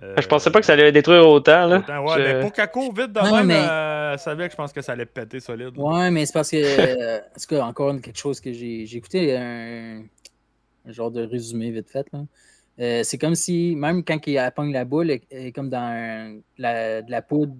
Je 0.00 0.26
pensais 0.28 0.52
pas 0.52 0.60
que 0.60 0.66
ça 0.66 0.74
allait 0.74 0.92
détruire 0.92 1.26
autant, 1.28 1.66
là. 1.66 1.78
Autant, 1.78 2.04
ouais, 2.06 2.14
Je- 2.18 2.22
mais 2.22 2.40
pour 2.40 2.52
qu'elle 2.52 2.70
court 2.70 2.94
vite 2.94 3.12
de 3.12 3.18
Non, 3.20 3.36
même, 3.38 3.46
mais- 3.48 3.66
euh, 3.68 4.12
elle 4.12 4.18
savait 4.20 4.46
que 4.46 4.52
je 4.52 4.56
pense 4.56 4.72
que 4.72 4.80
ça 4.80 4.92
allait 4.92 5.06
péter 5.06 5.40
solide. 5.40 5.76
là. 5.76 5.82
Ouais, 5.82 6.10
mais 6.12 6.24
c'est 6.24 6.32
parce 6.34 6.50
que. 6.50 6.56
euh, 6.56 7.18
en 7.18 7.40
tout 7.40 7.46
cas, 7.48 7.64
encore 7.64 7.90
une- 7.90 8.00
quelque 8.00 8.16
chose 8.18 8.38
que 8.40 8.52
j'ai 8.52 8.86
j'ai 8.86 8.96
écouté 8.98 9.36
un, 9.36 10.02
un 10.86 10.92
genre 10.92 11.10
de 11.10 11.24
résumé 11.26 11.72
vite 11.72 11.90
fait. 11.90 12.06
là. 12.12 12.20
Euh, 12.80 13.02
c'est 13.02 13.18
comme 13.18 13.34
si, 13.34 13.74
même 13.76 14.04
quand 14.04 14.18
il 14.26 14.52
pogne 14.54 14.72
la 14.72 14.84
boule, 14.84 15.10
est 15.10 15.52
comme 15.52 15.68
dans 15.68 16.40
la, 16.58 17.02
de 17.02 17.10
la 17.10 17.22
poudre. 17.22 17.54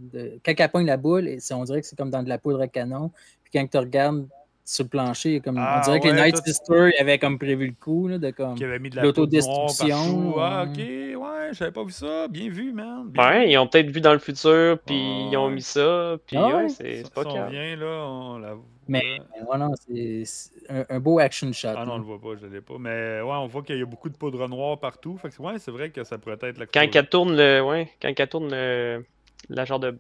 quand 0.45 0.55
elle 0.57 0.69
pogne 0.71 0.87
la 0.87 0.97
boule, 0.97 1.29
on 1.51 1.65
dirait 1.65 1.81
que 1.81 1.87
c'est 1.87 1.97
comme 1.97 2.11
dans 2.11 2.23
de 2.23 2.29
la 2.29 2.39
poudre 2.39 2.61
à 2.61 2.69
canon. 2.69 3.11
Puis 3.43 3.53
quand 3.53 3.67
tu 3.67 3.79
regardes 3.79 4.29
sur 4.71 4.85
le 4.85 4.91
plancher, 4.91 5.41
comme, 5.41 5.57
Ah, 5.59 5.79
on 5.79 5.85
dirait 5.87 6.01
que 6.01 6.09
les 6.09 6.13
Night 6.21 6.37
tout- 6.37 6.43
Sister 6.45 6.91
ils 6.95 7.01
avaient 7.01 7.19
comme 7.19 7.39
prévu 7.39 7.69
le 7.69 7.73
coup. 7.73 8.07
Là, 8.07 8.19
de 8.19 8.31
comme, 8.31 8.55
Qui 8.55 8.65
avait 8.65 8.79
mis 8.79 8.91
de 8.91 8.97
la 8.97 9.03
poudre 9.03 9.21
noire 9.21 9.27
L'autodestruction. 9.27 10.35
Ah, 10.39 10.65
ouais. 10.67 11.15
ok, 11.15 11.23
ouais, 11.23 11.49
j'avais 11.53 11.71
pas 11.73 11.85
vu 11.85 11.93
ça. 11.93 12.29
Bien 12.29 12.51
vu, 12.51 12.73
man. 12.75 13.09
Bien 13.09 13.29
Ouais, 13.31 13.45
vu. 13.47 13.53
ils 13.53 13.59
ont 13.59 13.67
peut-être 13.67 13.89
vu 13.91 14.03
dans 14.03 14.13
le 14.13 14.19
futur, 14.19 14.79
puis 14.85 14.95
Ah, 15.01 15.29
ils 15.33 15.37
ont 15.39 15.49
mis 15.49 15.63
ça, 15.63 16.17
puis 16.27 16.37
Ah 16.37 16.49
ouais, 16.57 16.69
c'est 16.69 17.11
pas 17.15 17.23
on 17.27 17.33
calme. 17.33 17.51
vient, 17.51 17.77
là, 17.77 17.87
on 18.07 18.39
la 18.39 18.55
Mais 18.89 19.01
voit. 19.17 19.27
mais 19.41 19.47
ouais, 19.49 19.59
non, 19.59 19.75
c'est 19.87 20.25
un, 20.69 20.85
un 20.97 21.01
beau 21.01 21.19
action 21.19 21.51
shot. 21.53 21.69
Ah 21.75 21.87
non, 21.87 21.95
on 21.95 21.99
le 21.99 22.05
voit 22.05 22.21
pas, 22.21 22.39
je 22.39 22.47
l'ai 22.47 22.61
pas. 22.61 22.75
Mais 22.79 23.23
ouais, 23.23 23.37
on 23.37 23.47
voit 23.47 23.63
qu'il 23.63 23.79
y 23.79 23.83
a 23.83 23.87
beaucoup 23.87 24.11
de 24.11 24.17
poudre 24.19 24.47
noire 24.49 24.79
partout. 24.79 25.17
Fait 25.17 25.31
que 25.31 25.41
ouais, 25.43 25.59
c'est 25.59 25.71
vrai 25.71 25.89
que 25.89 26.05
ça 26.05 26.19
pourrait 26.19 26.37
être 26.43 26.59
la 26.59 26.67
Quand 26.67 26.87
elle 26.95 27.09
tourne 27.09 27.35
le. 27.35 27.63
Ouais, 27.63 27.89
quand 28.03 28.13
elle 28.15 28.29
tourne 28.29 28.51
le. 28.51 29.07
La 29.49 29.65
genre 29.65 29.81
de. 29.81 29.99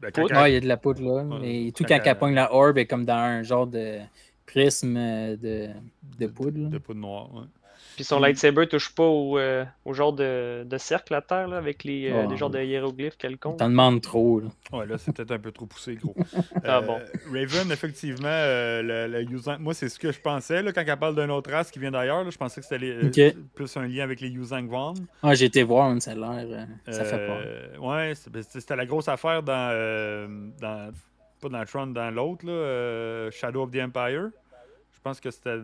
Ben, 0.00 0.10
quand 0.12 0.22
Ouais, 0.24 0.50
il 0.50 0.54
y 0.54 0.56
a 0.56 0.60
de 0.60 0.66
la 0.68 0.76
poudre 0.76 1.02
là. 1.02 1.22
Ouais, 1.24 1.38
mais 1.40 1.72
tout 1.72 1.84
quand 1.84 1.96
quand 1.98 2.02
elle- 2.04 2.18
pogne 2.18 2.34
la 2.34 2.52
orbe 2.54 2.78
est 2.78 2.86
comme 2.86 3.04
dans 3.04 3.14
un 3.16 3.42
genre 3.42 3.66
de 3.66 3.98
prisme 4.46 4.96
euh, 4.96 5.36
de, 5.36 5.68
de 6.18 6.26
poudre. 6.26 6.58
là. 6.64 6.68
de 6.68 6.78
poudre 6.78 7.00
noire, 7.00 7.34
ouais. 7.34 7.42
Puis 7.94 8.04
son 8.04 8.18
Mm. 8.18 8.22
lightsaber 8.22 8.66
touche 8.68 8.94
pas 8.94 9.04
au, 9.04 9.38
euh, 9.38 9.64
au 9.84 9.92
genre 9.94 10.12
de, 10.12 10.64
de 10.64 10.78
cercle 10.78 11.14
à 11.14 11.22
terre, 11.22 11.46
là, 11.48 11.58
avec 11.58 11.84
les, 11.84 12.10
euh, 12.10 12.24
Oh. 12.26 12.30
les 12.30 12.36
genres 12.36 12.50
de 12.50 12.58
hiéroglyphes 12.60 13.16
quelconques. 13.16 13.58
T'en 13.58 13.68
demandes 13.68 14.00
trop. 14.00 14.40
Là. 14.40 14.48
Ouais, 14.72 14.86
là, 14.86 14.98
c'est 14.98 15.12
peut-être 15.14 15.30
un 15.30 15.38
peu 15.38 15.52
trop 15.52 15.66
poussé, 15.66 15.94
gros. 15.94 16.14
Ah 16.64 16.78
Euh, 16.78 16.80
bon. 16.82 16.98
Raven, 17.32 17.70
effectivement, 17.70 18.26
euh, 18.28 18.82
le, 18.82 19.06
le 19.12 19.24
Yuzan- 19.24 19.58
moi, 19.58 19.74
c'est 19.74 19.88
ce 19.88 19.98
que 19.98 20.10
je 20.12 20.20
pensais 20.20 20.62
là, 20.62 20.72
quand 20.72 20.82
elle 20.86 20.96
parle 20.96 21.14
d'une 21.20 21.30
autre 21.30 21.50
race 21.50 21.70
qui 21.70 21.78
vient 21.78 21.90
d'ailleurs. 21.90 22.24
là, 22.24 22.30
Je 22.30 22.38
pensais 22.38 22.60
que 22.60 22.66
c'était 22.66 22.78
les- 22.84 23.34
plus 23.54 23.76
un 23.76 23.86
lien 23.86 24.02
avec 24.04 24.20
les 24.20 24.28
Yuzang 24.28 24.66
Vaughn. 24.66 24.94
Ah, 25.22 25.34
j'ai 25.34 25.46
été 25.46 25.62
voir, 25.62 25.86
hein, 25.90 26.00
ça 26.00 26.12
a 26.12 26.14
l'air. 26.14 26.66
euh, 26.88 26.92
ça 26.92 27.04
fait 27.04 27.26
peur. 27.26 27.82
Ouais, 27.84 28.12
c'est- 28.14 28.30
ben, 28.30 28.42
c'était 28.42 28.76
la 28.76 28.86
grosse 28.86 29.08
affaire 29.08 29.42
dans, 29.42 29.70
euh, 29.72 30.26
dans. 30.60 30.90
Pas 31.40 31.48
dans 31.50 31.64
Tron, 31.66 31.88
dans 31.88 32.10
l'autre, 32.10 32.46
là, 32.46 32.52
euh, 32.52 33.30
Shadow 33.30 33.64
of 33.64 33.70
the 33.70 33.76
Empire. 33.76 34.30
Je 34.92 35.00
pense 35.02 35.20
que 35.20 35.30
c'était 35.30 35.58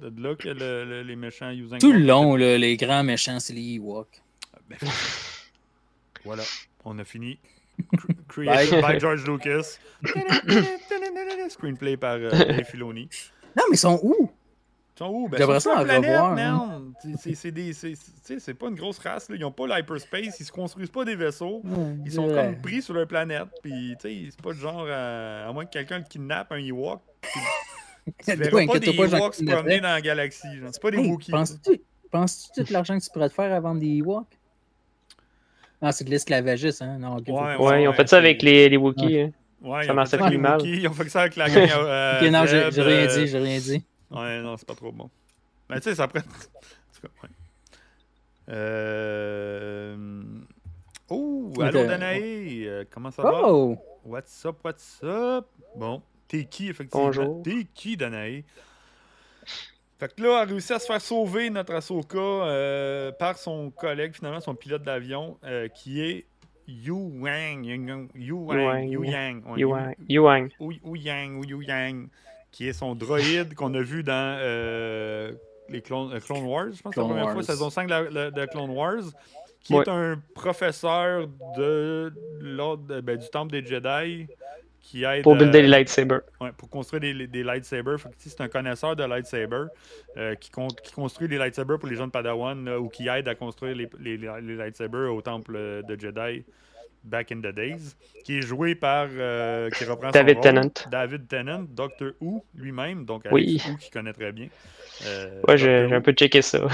de 0.00 0.22
là 0.22 0.34
que 0.34 0.48
le- 0.48 0.84
le- 0.84 1.02
les 1.02 1.16
méchants 1.16 1.50
Yuzang 1.50 1.78
Tout 1.78 1.92
le 1.92 1.98
long, 2.00 2.36
là, 2.36 2.56
les 2.58 2.76
grands 2.76 3.02
méchants, 3.04 3.40
c'est 3.40 3.52
les 3.54 3.74
Ewoks. 3.74 4.22
Ben, 4.68 4.78
voilà, 6.24 6.42
on 6.84 6.98
a 6.98 7.04
fini. 7.04 7.38
Cr- 7.92 8.14
Created 8.28 8.84
by 8.84 8.98
George 9.00 9.24
Lucas. 9.26 9.78
Screenplay 11.50 11.96
par 11.96 12.14
euh, 12.14 12.30
Dave 12.30 12.64
Filoni. 12.64 13.08
Non, 13.56 13.64
mais 13.70 13.76
ils 13.76 13.78
sont 13.78 14.00
où? 14.02 14.30
Ils 14.94 14.98
sont 14.98 15.08
où? 15.10 15.28
Ben, 15.28 15.38
J'aimerais 15.38 15.60
ça 15.60 15.76
en 15.76 15.82
revoir, 15.82 16.34
man. 16.34 16.92
C'est- 17.20 18.54
pas 18.54 18.68
une 18.68 18.74
grosse 18.76 18.98
race. 18.98 19.28
Là. 19.28 19.36
Ils 19.36 19.44
ont 19.44 19.52
pas 19.52 19.66
l'hyperspace. 19.66 20.38
Ils 20.40 20.44
se 20.46 20.52
construisent 20.52 20.90
pas 20.90 21.04
des 21.04 21.16
vaisseaux. 21.16 21.62
Ils 22.04 22.12
sont 22.12 22.28
Ouais. 22.28 22.34
comme 22.34 22.62
pris 22.62 22.80
sur 22.82 22.94
leur 22.94 23.06
planète. 23.06 23.48
Puis, 23.62 23.94
tu 24.00 24.08
sais, 24.08 24.28
c'est 24.30 24.40
pas 24.42 24.50
le 24.50 24.56
genre. 24.56 24.86
euh, 24.88 25.48
à 25.48 25.52
moins 25.52 25.64
que 25.66 25.70
quelqu'un 25.70 25.98
le 25.98 26.04
kidnappe, 26.04 26.52
un 26.52 26.58
Ewok. 26.58 27.00
puis 27.22 27.40
Tu 28.04 28.36
verras 28.36 28.66
pas 28.66 28.78
des 28.78 28.90
Ewoks 28.90 29.34
se 29.34 29.44
promener 29.44 29.80
dans 29.80 29.88
la 29.88 30.00
galaxie. 30.00 30.48
C'est 30.70 30.82
pas 30.82 30.90
des 30.90 30.98
Hey, 30.98 31.10
Wookiees. 31.10 31.32
Penses-tu 32.10 32.64
tout 32.64 32.72
l'argent 32.72 32.98
que 32.98 33.04
tu 33.04 33.10
pourrais 33.10 33.28
te 33.28 33.34
faire 33.34 33.52
à 33.52 33.60
vendre 33.60 33.80
des 33.80 33.96
Ewoks? 33.98 34.26
Ah, 35.80 35.92
c'est 35.92 36.04
de 36.04 36.10
l'esclavagisme, 36.10 36.84
hein? 36.84 36.98
Non, 36.98 37.16
Ouais, 37.16 37.56
Ouais, 37.56 37.82
ils 37.82 37.88
ont 37.88 37.92
fait 37.92 38.08
ça 38.08 38.18
avec 38.18 38.42
les, 38.42 38.68
les 38.68 38.76
Wookiees. 38.76 39.20
hein. 39.20 39.30
Ouais, 39.62 39.84
Ça 39.84 39.92
ont 39.92 39.94
m'a 39.94 40.04
fait 40.04 40.10
ça 40.10 40.18
fait 40.18 40.24
avec 40.24 40.32
les 40.36 40.38
mal. 40.38 40.60
Ils 40.66 40.88
ont 40.88 40.92
fait 40.92 41.08
ça 41.08 41.22
avec 41.22 41.36
la 41.36 41.48
gang. 41.48 41.68
euh, 41.72 42.20
Ok, 42.20 42.30
non, 42.30 42.46
j'ai 42.46 42.82
rien 42.82 43.08
euh, 43.08 43.18
dit, 43.18 43.26
j'ai 43.26 43.38
rien 43.38 43.58
dit. 43.58 43.82
Ouais, 44.10 44.42
non, 44.42 44.56
c'est 44.56 44.66
pas 44.66 44.74
trop 44.74 44.92
bon. 44.92 45.10
Mais 45.70 45.80
tu 45.80 45.88
sais, 45.88 45.94
ça 45.94 46.06
prend. 46.06 46.20
en 46.20 46.22
tout 46.22 47.00
cas, 47.02 47.08
ouais. 47.22 47.28
Euh... 48.50 50.22
Oh, 51.08 51.52
allô. 51.60 51.84
Danae, 51.84 52.66
euh, 52.66 52.84
comment 52.90 53.10
ça 53.10 53.22
va? 53.22 53.32
Oh! 53.48 53.78
What's 54.04 54.44
up, 54.44 54.56
what's 54.64 55.00
up? 55.02 55.46
Bon, 55.76 56.02
t'es 56.28 56.44
qui, 56.44 56.68
effectivement? 56.68 57.06
Bonjour. 57.06 57.42
T'es 57.42 57.66
qui, 57.74 57.96
Danae? 57.96 58.42
Fait 59.98 60.12
que 60.14 60.22
là, 60.22 60.28
elle 60.42 60.48
a 60.48 60.52
réussi 60.52 60.72
à 60.72 60.78
se 60.78 60.86
faire 60.86 61.00
sauver 61.00 61.50
notre 61.50 61.72
Ahsoka 61.74 62.18
euh, 62.18 63.12
par 63.12 63.38
son 63.38 63.70
collègue, 63.70 64.14
finalement, 64.14 64.40
son 64.40 64.54
pilote 64.54 64.82
d'avion, 64.82 65.38
euh, 65.44 65.68
qui 65.68 66.00
est 66.02 66.26
Yu 66.66 66.90
Wang. 66.90 67.64
Yu 67.64 68.08
Yu 68.14 68.32
Wang. 68.32 68.88
Yu 68.90 69.04
Yang. 69.06 69.44
ouais, 69.46 69.58
Yuang. 69.60 69.94
Yuang. 70.08 70.48
Ou 70.58 70.72
ou 70.82 70.96
Yang, 70.96 71.46
Yu 71.48 71.62
Yang, 71.64 72.08
qui 72.50 72.68
est 72.68 72.72
son 72.72 72.94
droïde 72.94 73.54
qu'on 73.54 73.72
a 73.74 73.80
vu 73.82 74.02
dans 74.02 74.36
euh, 74.40 75.32
les 75.68 75.80
Clone, 75.80 76.18
Clone 76.20 76.44
Wars, 76.44 76.72
je 76.72 76.82
pense, 76.82 76.92
Clone 76.92 77.08
la 77.08 77.14
première 77.14 77.32
fois, 77.32 77.42
saison 77.42 77.70
5 77.70 77.88
de, 77.88 78.46
Clone 78.46 78.70
Wars, 78.70 79.02
qui 79.60 79.74
Ouais. 79.74 79.82
est 79.84 79.88
un 79.88 80.20
professeur 80.34 81.28
de 81.56 82.12
l'ordre 82.40 83.00
ben, 83.00 83.16
du 83.16 83.28
Temple 83.28 83.52
des 83.52 83.64
Jedi, 83.64 84.26
qui 84.86 85.02
aide 85.04 85.22
Pour 85.22 85.32
euh, 85.34 85.38
builder 85.38 85.62
les 85.62 85.68
lightsabers. 85.68 86.20
ouais, 86.40 86.52
pour 86.56 86.68
construire 86.68 87.00
des, 87.00 87.26
des 87.26 87.42
lightsabers. 87.42 87.98
C'est 88.18 88.40
un 88.40 88.48
connaisseur 88.48 88.94
de 88.94 89.04
lightsabers 89.04 89.68
euh, 90.18 90.34
qui, 90.34 90.50
con- 90.50 90.68
qui 90.68 90.92
construit 90.92 91.26
des 91.26 91.38
lightsabers 91.38 91.78
pour 91.78 91.88
les 91.88 91.96
jeunes 91.96 92.10
Padawan 92.10 92.64
là, 92.64 92.78
ou 92.78 92.88
qui 92.88 93.08
aide 93.08 93.26
à 93.28 93.34
construire 93.34 93.74
les, 93.74 93.88
les- 93.98 94.18
les 94.18 94.56
lightsabers 94.56 95.12
au 95.12 95.22
Temple 95.22 95.52
euh, 95.56 95.82
de 95.82 95.98
Jedi 95.98 96.44
back 97.02 97.32
in 97.32 97.40
the 97.40 97.54
days, 97.54 97.94
qui 98.24 98.38
est 98.38 98.42
joué 98.42 98.74
par 98.74 99.08
euh, 99.12 99.68
qui 99.70 99.84
reprend 99.84 100.06
son 100.08 100.12
David 100.12 100.36
rôle, 100.36 100.42
Tennant. 100.42 100.70
David 100.90 101.28
Tennant, 101.28 101.64
Doctor 101.68 102.12
Who 102.20 102.42
lui-même, 102.54 103.04
donc 103.04 103.26
Alex 103.26 103.34
Oui. 103.34 103.62
Who 103.68 103.76
qui 103.76 103.90
connaît 103.90 104.14
très 104.14 104.32
bien. 104.32 104.48
Euh, 105.06 105.40
Ouais, 105.48 105.58
j'ai 105.58 105.92
un 105.92 106.00
peu 106.00 106.12
checké 106.12 106.40
ça. 106.42 106.66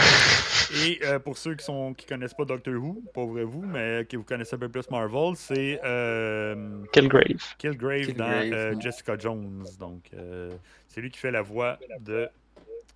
Et 0.84 1.00
euh, 1.04 1.18
pour 1.18 1.36
ceux 1.38 1.54
qui 1.54 1.64
sont 1.64 1.94
qui 1.94 2.06
connaissent 2.06 2.34
pas 2.34 2.44
Doctor 2.44 2.74
Who, 2.74 3.02
pauvre 3.14 3.40
vous, 3.42 3.62
mais 3.62 4.04
que 4.08 4.16
vous 4.16 4.24
connaissez 4.24 4.54
un 4.56 4.58
peu 4.58 4.68
plus 4.68 4.88
Marvel, 4.90 5.34
c'est 5.36 5.80
euh, 5.84 6.82
Killgrave. 6.92 7.24
Killgrave, 7.58 8.00
Killgrave, 8.06 8.16
dans 8.16 8.56
euh, 8.56 8.74
ouais. 8.74 8.80
Jessica 8.80 9.16
Jones. 9.18 9.64
Donc, 9.78 10.02
euh, 10.14 10.50
c'est 10.88 11.00
lui 11.00 11.10
qui 11.10 11.18
fait 11.18 11.30
la 11.30 11.42
voix 11.42 11.78
de 12.00 12.28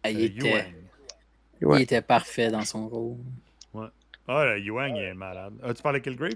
Ah, 0.03 0.09
euh, 0.09 0.11
il, 0.11 0.25
était, 0.25 0.49
Yuang. 0.49 0.65
il 1.61 1.67
Ouais. 1.67 1.83
était 1.83 2.03
parfait 2.03 2.51
dans 2.51 2.65
son 2.65 2.89
rôle. 2.89 3.17
Ah, 4.27 4.45
le 4.45 4.59
Yuang, 4.61 4.95
il 4.97 5.03
est 5.03 5.15
malade. 5.15 5.55
Ah, 5.63 5.75
tu 5.75 5.83
parles 5.83 5.97
de 5.97 6.01
Killgrave? 6.01 6.33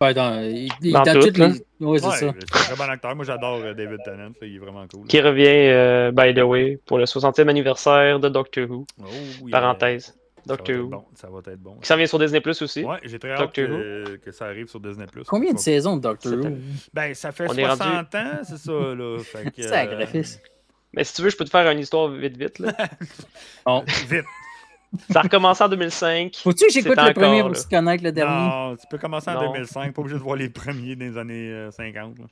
Ouais, 0.00 0.12
dans, 0.12 0.42
il, 0.42 0.68
il- 0.82 0.92
Dans 0.92 1.02
tout, 1.04 1.20
les- 1.20 1.42
Ouais, 1.80 1.98
c'est 1.98 2.06
Ouais, 2.06 2.12
ça. 2.12 2.16
c'est 2.18 2.26
un 2.28 2.32
très 2.32 2.76
bon 2.76 2.84
acteur. 2.90 3.16
Moi, 3.16 3.24
j'adore 3.24 3.60
euh, 3.62 3.72
David 3.74 3.98
Tennant. 4.04 4.24
là, 4.28 4.30
il 4.42 4.56
est 4.56 4.58
vraiment 4.58 4.86
cool. 4.92 5.06
Qui 5.06 5.20
revient, 5.20 5.44
euh, 5.46 6.12
by 6.12 6.34
the 6.34 6.42
way, 6.42 6.78
pour 6.86 6.98
le 6.98 7.04
60e 7.06 7.48
anniversaire 7.48 8.20
de 8.20 8.28
Doctor 8.28 8.70
Who. 8.70 8.86
Oh, 9.00 9.04
yeah. 9.46 9.58
Parenthèse. 9.60 10.06
Ça 10.06 10.12
va 10.52 10.56
Doctor 10.58 10.76
Who. 10.76 10.88
bon. 10.88 11.04
Ça 11.14 11.28
va 11.28 11.38
être 11.52 11.60
bon. 11.60 11.74
Qui 11.76 11.86
s'en 11.88 11.96
vient 11.96 12.06
sur 12.06 12.18
Disney 12.18 12.40
Plus 12.40 12.60
aussi. 12.62 12.84
Ouais, 12.84 12.98
j'ai 13.04 13.18
très 13.18 13.32
hâte 13.32 13.40
Doctor 13.40 13.66
que, 13.66 14.16
que 14.16 14.32
ça 14.32 14.44
arrive 14.46 14.68
sur 14.68 14.80
Disney+. 14.80 15.06
Combien 15.26 15.52
de 15.52 15.58
saisons 15.58 15.96
de 15.96 16.02
Doctor 16.02 16.34
Who? 16.34 16.56
Ben, 16.94 17.14
ça 17.14 17.32
fait 17.32 17.46
On 17.48 17.54
est 17.54 17.64
60 17.64 18.14
ans, 18.14 18.30
c'est 18.44 18.58
ça, 18.58 18.72
là. 18.72 19.18
Fait 19.24 19.50
que, 19.50 19.62
euh, 19.62 19.68
Sacrifice. 19.68 20.40
Mais 20.92 21.04
si 21.04 21.14
tu 21.14 21.22
veux, 21.22 21.30
je 21.30 21.36
peux 21.36 21.44
te 21.44 21.50
faire 21.50 21.68
une 21.70 21.78
histoire 21.80 22.08
vite 22.08 22.36
vite. 22.36 22.58
Là. 22.58 22.72
Bon. 23.66 23.82
Vite. 24.08 24.24
Ça 25.10 25.20
a 25.20 25.22
recommencé 25.22 25.64
en 25.64 25.68
2005. 25.68 26.36
Faut-tu 26.42 26.66
que 26.66 26.72
j'écoute 26.72 26.96
le 26.96 27.12
premier 27.12 27.42
pour 27.42 27.56
se 27.56 27.66
connaître 27.68 28.02
le 28.04 28.12
dernier? 28.12 28.48
Non, 28.48 28.76
tu 28.76 28.86
peux 28.88 28.98
commencer 28.98 29.30
en 29.30 29.34
Non. 29.34 29.52
2005. 29.52 29.94
Pas 29.94 30.00
obligé 30.00 30.16
de 30.16 30.22
voir 30.22 30.36
les 30.36 30.48
premiers 30.50 30.96
des 30.96 31.16
années 31.18 31.50
euh, 31.52 31.70
50. 31.70 32.18
là. 32.18 32.24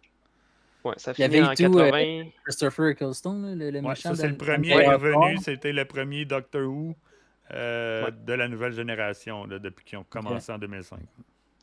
Ouais, 0.85 0.95
ça 0.99 1.12
Il 1.17 1.25
y 1.25 1.29
finit 1.29 1.39
avait 1.39 1.67
en 1.67 1.71
tout, 1.73 1.79
euh, 1.79 1.91
80. 1.91 2.25
Christopher 2.45 2.87
Eccleston, 2.89 3.55
le, 3.57 3.71
le 3.71 3.81
Ouais, 3.81 3.89
méchant. 3.89 4.11
ça, 4.11 4.17
c'est 4.17 4.29
le 4.29 4.37
premier 4.37 4.75
revenu. 4.87 5.39
C'était 5.39 5.73
le 5.73 5.85
premier 5.87 6.25
Doctor 6.27 6.62
Who 6.69 6.95
euh, 7.53 8.05
Ouais. 8.07 8.11
de 8.27 8.33
la 8.35 8.49
nouvelle 8.49 8.73
génération, 8.73 9.47
là, 9.47 9.59
depuis 9.59 9.85
qu'ils 9.85 9.99
ont 9.99 10.05
commencé 10.05 10.53
en 10.53 10.59
2005. 10.59 10.99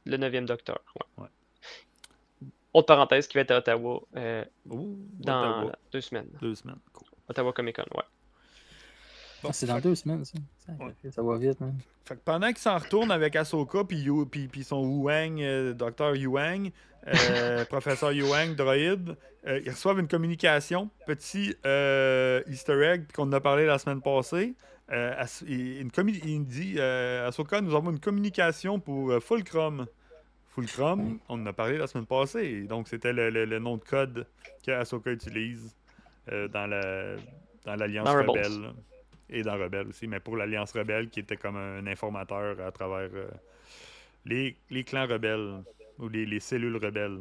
Le 0.06 0.18
9e 0.18 0.45
Docteur. 0.45 0.80
Ouais. 1.18 1.24
Ouais. 1.24 2.47
Autre 2.74 2.88
parenthèse 2.88 3.28
qui 3.28 3.36
va 3.38 3.41
être 3.41 3.52
à 3.52 3.58
Ottawa 3.58 4.02
euh, 4.16 4.45
Ouh, 4.70 4.97
dans 5.20 5.60
Ottawa. 5.60 5.72
deux 5.91 6.02
semaines. 6.02 6.30
Deux 6.41 6.56
semaines. 6.56 6.78
Cool. 6.93 7.08
Ottawa 7.28 7.52
Comic 7.54 7.76
Con, 7.76 7.84
ouais. 7.95 8.04
Ah, 9.44 9.54
c'est 9.54 9.66
dans 9.66 9.80
deux 9.80 9.96
semaines, 9.96 10.24
ça. 10.26 10.38
Ça 11.12 11.22
va 11.22 11.38
vite, 11.38 11.60
man. 11.62 11.76
Fait 12.06 12.16
que 12.16 12.22
pendant 12.24 12.48
qu'il 12.48 12.58
s'en 12.58 12.78
retourne 12.78 13.12
avec 13.12 13.36
Ahsoka 13.36 13.84
puis, 13.84 14.00
Yu- 14.02 14.26
puis, 14.26 14.48
puis 14.48 14.64
son 14.64 14.84
Wang, 14.84 15.42
euh, 15.42 15.74
docteur 15.74 16.16
Yuang, 16.16 16.70
euh, 17.08 17.66
professeur 17.70 18.12
Yuang, 18.12 18.56
droïde, 18.56 19.16
euh, 19.48 19.60
ils 19.66 19.70
reçoivent 19.72 20.00
une 20.00 20.08
communication, 20.08 20.89
petit 21.08 21.56
euh, 21.66 22.42
easter 22.48 22.82
egg 22.84 23.06
qu'on 23.14 23.24
en 23.24 23.34
a 23.34 23.39
parlé 23.42 23.66
la 23.66 23.80
semaine 23.80 24.02
passée. 24.02 24.54
Euh, 24.92 25.14
une 25.48 25.89
il 26.26 26.46
dit 26.46 26.76
euh, 26.78 27.28
Ahsoka, 27.28 27.62
nous 27.62 27.74
avons 27.76 27.92
une 27.92 28.00
communication 28.00 28.80
pour 28.80 29.12
euh, 29.12 29.20
Fulcrum. 29.20 29.86
Fulcrum, 30.54 31.18
on 31.30 31.42
en 31.42 31.46
a 31.46 31.54
parlé 31.54 31.78
la 31.78 31.88
semaine 31.88 32.06
passée. 32.06 32.64
Donc, 32.64 32.89
c'était 32.89 33.14
le, 33.14 33.30
le- 33.30 33.46
le 33.46 33.60
nom 33.60 33.78
de 33.78 33.84
code 33.84 34.28
que 34.66 34.72
Ahsoka 34.72 35.12
utilise 35.12 35.74
euh, 36.32 36.48
dans 36.50 36.68
la 36.68 37.16
dans 37.66 37.76
l'Alliance. 37.76 38.06
Rebelle. 38.34 38.74
Et 39.32 39.43
dans 39.43 39.57
Rebelle 39.57 39.88
aussi, 39.88 40.07
mais 40.07 40.19
pour 40.19 40.36
l'Alliance 40.38 40.73
Rebelle 40.73 41.09
qui 41.09 41.21
était 41.21 41.38
comme 41.38 41.55
un 41.55 41.86
informateur 41.88 42.59
à 42.59 42.71
travers 42.71 43.09
euh, 43.13 43.27
les, 44.25 44.55
les 44.69 44.84
clans 44.84 45.07
rebelles 45.07 45.63
ou 45.99 46.09
les, 46.09 46.25
les 46.25 46.39
cellules 46.39 46.75
rebelles. 46.77 47.19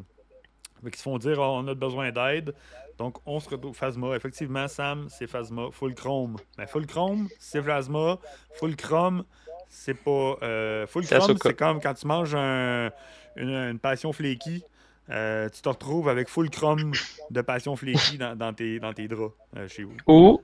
Qu'ils 0.83 0.97
se 0.97 1.03
font 1.03 1.19
dire 1.19 1.39
Oh, 1.39 1.59
on 1.63 1.69
a 1.69 1.75
besoin 1.75 2.11
d'aide. 2.11 2.55
Donc 2.99 3.19
on 3.27 3.39
se 3.39 3.49
retrouve 3.49 3.77
Phasma. 3.77 4.17
Effectivement, 4.17 4.67
Sam, 4.67 5.07
c'est 5.09 5.27
Phasma. 5.27 5.69
Full 5.73 5.95
Chrome. 5.95 6.37
Mais 6.59 6.67
Full 6.67 6.87
Chrome, 6.87 7.29
c'est 7.39 7.63
Phasma. 7.63 8.19
Full 8.55 8.77
Chrome, 8.77 9.25
c'est 9.69 9.95
pas. 9.95 10.37
Euh, 10.43 10.87
full 10.87 11.05
Chrome, 11.07 11.37
c'est 11.43 11.55
comme 11.55 11.81
quand 11.81 11.95
tu 11.95 12.07
manges 12.07 12.35
un- 12.35 12.91
une, 13.37 13.51
une 13.55 13.79
passion 13.79 14.13
flaky. 14.13 14.65
euh, 15.11 15.49
tu 15.49 15.61
te 15.63 15.69
retrouves 15.69 16.09
avec 16.09 16.29
full 16.29 16.51
chrome 16.51 16.93
de 17.31 17.41
passion 17.43 17.75
flaky 17.77 18.17
dans, 18.19 18.37
dans 18.37 18.53
tes, 18.53 18.79
dans 18.81 18.93
tes 18.93 19.07
draps 19.09 19.35
euh, 19.57 19.67
chez 19.69 19.83
vous. 19.85 19.97
Ou, 20.07 20.41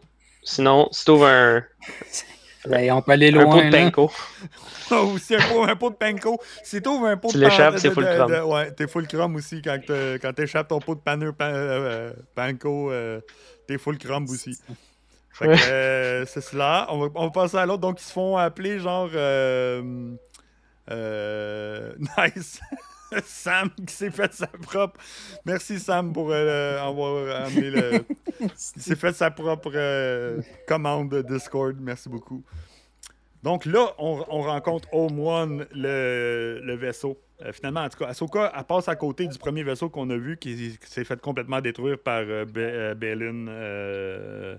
sinon, 0.47 0.89
si 0.93 1.05
tu 1.05 1.11
ouvres 1.11 1.27
un, 1.27 1.65
Ben, 2.67 2.91
on 2.93 3.01
peut 3.03 3.13
aller 3.13 3.29
un 3.29 3.45
pot 3.45 3.53
loin, 3.53 3.67
de 3.67 3.77
panko, 3.77 4.11
Oh, 4.91 5.13
aussi 5.15 5.35
un 5.37 5.41
pot, 5.49 5.63
un 5.65 5.77
pot 5.77 5.91
de 5.91 5.95
panko. 5.97 6.41
Si 6.65 6.81
t'ouvres 6.83 7.07
un 7.07 7.17
pot 7.17 7.29
Tu 7.29 7.39
de 7.39 7.45
l'échappes, 7.45 7.75
pan- 7.75 7.79
c'est 7.81 7.91
full 7.91 8.05
chrome. 8.05 8.33
de- 8.33 8.41
ouais, 8.41 8.71
t'es 8.73 8.87
full 8.89 9.07
chrome 9.09 9.35
aussi. 9.37 9.61
Quand, 9.63 9.79
te- 9.85 10.17
quand 10.19 10.33
t'échappes 10.33 10.69
ton 10.69 10.79
pot 10.81 10.95
de 10.97 11.01
paneux 11.01 11.33
pan- 11.33 11.45
euh, 11.53 12.13
panko, 12.35 12.91
euh, 12.93 13.21
t'es 13.69 13.79
full 13.79 13.99
chrome 13.99 14.25
aussi. 14.31 14.59
Fait 15.33 15.47
que, 15.49 15.69
euh, 15.71 16.25
c'est 16.27 16.41
cela. 16.41 16.87
On 16.91 16.99
va, 16.99 17.07
on 17.15 17.25
va 17.27 17.31
passer 17.31 17.57
à 17.59 17.67
l'autre. 17.67 17.81
Donc, 17.83 18.01
ils 18.01 18.05
se 18.05 18.13
font 18.13 18.37
appeler 18.37 18.79
genre. 18.79 19.11
euh, 19.15 20.15
euh, 20.91 21.93
nice. 22.19 22.61
Sam 23.25 23.71
qui 23.87 23.93
s'est 23.95 24.11
fait 24.11 24.33
sa 24.33 24.47
propre. 24.47 25.01
Merci 25.45 25.79
Sam 25.79 26.13
pour 26.13 26.31
euh, 26.31 26.81
avoir 26.81 27.47
amené 27.47 27.71
le. 27.71 28.05
Il 28.41 28.51
s'est 28.57 28.97
fait 28.97 29.13
sa 29.13 29.31
propre 29.31 29.71
euh, 29.75 30.41
commande 30.69 31.11
de 31.11 31.23
Discord. 31.23 31.77
Merci 31.81 32.09
beaucoup. 32.09 32.45
Donc 33.43 33.65
là, 33.65 33.93
on, 33.99 34.25
on 34.29 34.43
rencontre 34.43 34.89
Home 34.93 35.21
One, 35.21 35.67
le, 35.73 36.61
le 36.63 36.75
vaisseau. 36.75 37.17
Euh, 37.43 37.53
finalement, 37.53 37.81
en 37.83 37.89
tout 37.89 37.99
cas, 37.99 38.07
Ahsoka, 38.09 38.53
elle 38.57 38.65
passe 38.65 38.89
à 38.89 38.97
côté 38.97 39.29
du 39.29 39.39
premier 39.39 39.63
vaisseau 39.63 39.89
qu'on 39.91 40.09
a 40.11 40.17
vu 40.17 40.37
qui, 40.39 40.55
qui 40.57 40.91
s'est 40.91 41.05
fait 41.05 41.21
complètement 41.21 41.61
détruire 41.61 41.99
par 41.99 42.23
euh, 42.23 42.45
Be- 42.47 42.57
euh, 42.59 42.95
Balin, 42.95 43.47
euh, 43.49 44.57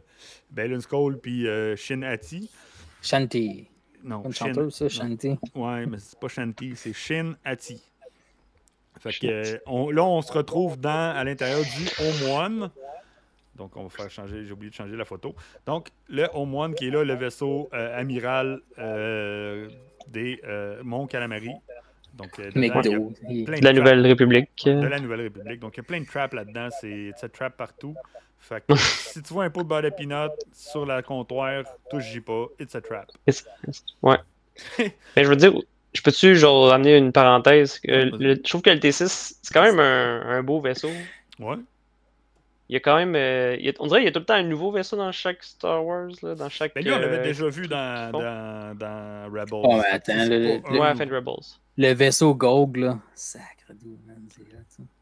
Balin 0.51 0.79
Skull 0.79 1.19
puis 1.19 1.47
euh, 1.47 1.75
Shin 1.75 2.03
Hati. 2.03 2.51
Shanti. 3.01 3.67
Non, 4.03 4.23
Shin. 4.31 4.45
chanteuse, 4.47 4.75
ça, 4.75 4.87
Shanti. 4.89 5.37
Ouais, 5.55 5.85
mais 5.87 5.97
c'est 5.97 6.19
pas 6.19 6.27
Shanti, 6.27 6.73
c'est 6.75 6.93
Shin 6.93 7.33
Hati. 7.43 7.81
Fait 8.99 9.11
que, 9.19 9.61
on- 9.65 9.89
là, 9.89 10.03
on 10.03 10.21
se 10.21 10.31
retrouve 10.31 10.79
dans, 10.79 11.15
à 11.15 11.23
l'intérieur 11.23 11.61
du 11.61 11.87
Home 12.03 12.29
One. 12.31 12.71
Donc, 13.55 13.75
on 13.75 13.83
va 13.83 13.89
faire 13.89 14.09
changer, 14.11 14.45
j'ai 14.45 14.51
oublié 14.51 14.69
de 14.69 14.75
changer 14.75 14.95
la 14.95 15.05
photo. 15.05 15.35
Donc, 15.65 15.89
le 16.09 16.27
Home 16.33 16.53
One 16.55 16.75
qui 16.75 16.87
est 16.87 16.91
là, 16.91 17.03
le 17.03 17.15
vaisseau 17.15 17.69
euh, 17.73 17.99
amiral 17.99 18.59
euh, 18.77 19.67
des 20.07 20.39
euh, 20.45 20.81
Monts 20.83 21.07
Calamari. 21.07 21.51
Donc, 22.13 22.39
euh, 22.39 22.51
McDo. 22.55 23.13
De 23.27 23.51
la 23.51 23.57
traps 23.59 23.75
Nouvelle 23.75 24.05
République. 24.05 24.49
de 24.65 24.87
la 24.87 24.99
Nouvelle 24.99 25.21
République. 25.21 25.59
Donc, 25.59 25.75
il 25.75 25.77
y 25.77 25.81
a 25.81 25.83
plein 25.83 26.01
de 26.01 26.05
traps 26.05 26.35
là-dedans. 26.35 26.69
C'est 26.79 27.11
c'est 27.17 27.31
trap 27.31 27.57
partout. 27.57 27.95
Fait 28.39 28.63
que 28.65 28.75
si 28.77 29.21
tu 29.23 29.33
vois 29.33 29.45
un 29.45 29.49
pot 29.49 29.63
de 29.63 29.67
beurre 29.67 29.81
de 29.81 29.89
peanut 29.89 30.31
sur 30.53 30.85
la 30.85 31.01
comptoir, 31.01 31.63
touche-y 31.89 32.19
pas. 32.21 32.45
It's 32.59 32.75
a 32.75 32.81
trap. 32.81 33.11
Ouais. 34.03 34.17
Mais 34.79 35.23
je 35.23 35.29
veux 35.29 35.35
dire, 35.35 35.53
je 35.97 36.01
peux-tu 36.03 36.35
genre 36.35 36.71
amener 36.71 36.97
une 36.97 37.11
parenthèse? 37.11 37.79
Euh, 37.89 38.09
le- 38.19 38.35
je 38.35 38.41
trouve 38.41 38.61
que 38.61 38.69
le 38.69 38.77
T6, 38.79 39.07
c'est 39.41 39.53
quand 39.53 39.63
même 39.63 39.79
un, 39.79 40.21
un 40.37 40.43
beau 40.43 40.59
vaisseau. 40.61 40.89
Ouais. 41.39 41.55
Il 42.69 42.73
y 42.73 42.75
a 42.75 42.79
quand 42.81 42.97
même. 42.97 43.15
euh, 43.15 43.55
il 43.59 43.65
y 43.65 43.69
a- 43.69 43.73
on 43.79 43.87
dirait 43.87 43.99
qu'il 44.01 44.05
y 44.07 44.09
a 44.09 44.11
tout 44.11 44.19
le 44.19 44.25
temps 44.25 44.33
un 44.35 44.43
nouveau 44.43 44.71
vaisseau 44.71 44.97
dans 44.97 45.11
chaque 45.11 45.41
Star 45.43 45.85
Wars, 45.85 46.09
là, 46.21 46.35
dans 46.35 46.49
chaque. 46.49 46.73
Ben 46.75 46.83
lui, 46.83 46.91
on 46.91 46.99
l'avait 46.99 47.19
euh, 47.19 47.23
déjà 47.23 47.47
vu 47.47 47.67
dans, 47.67 48.11
dans, 48.11 48.75
dans 48.77 49.25
Rebels. 49.31 49.45
Oh, 49.51 49.77
mais 49.77 49.85
attends, 49.89 50.13
le- 50.25 50.77
Ouais, 50.79 50.87
à 50.87 50.95
fin 50.95 51.05
de 51.05 51.15
Rebels. 51.15 51.45
Le 51.77 51.93
vaisseau 51.93 52.33
Gog, 52.35 52.77
là. 52.77 52.99
Sacre. 53.15 53.45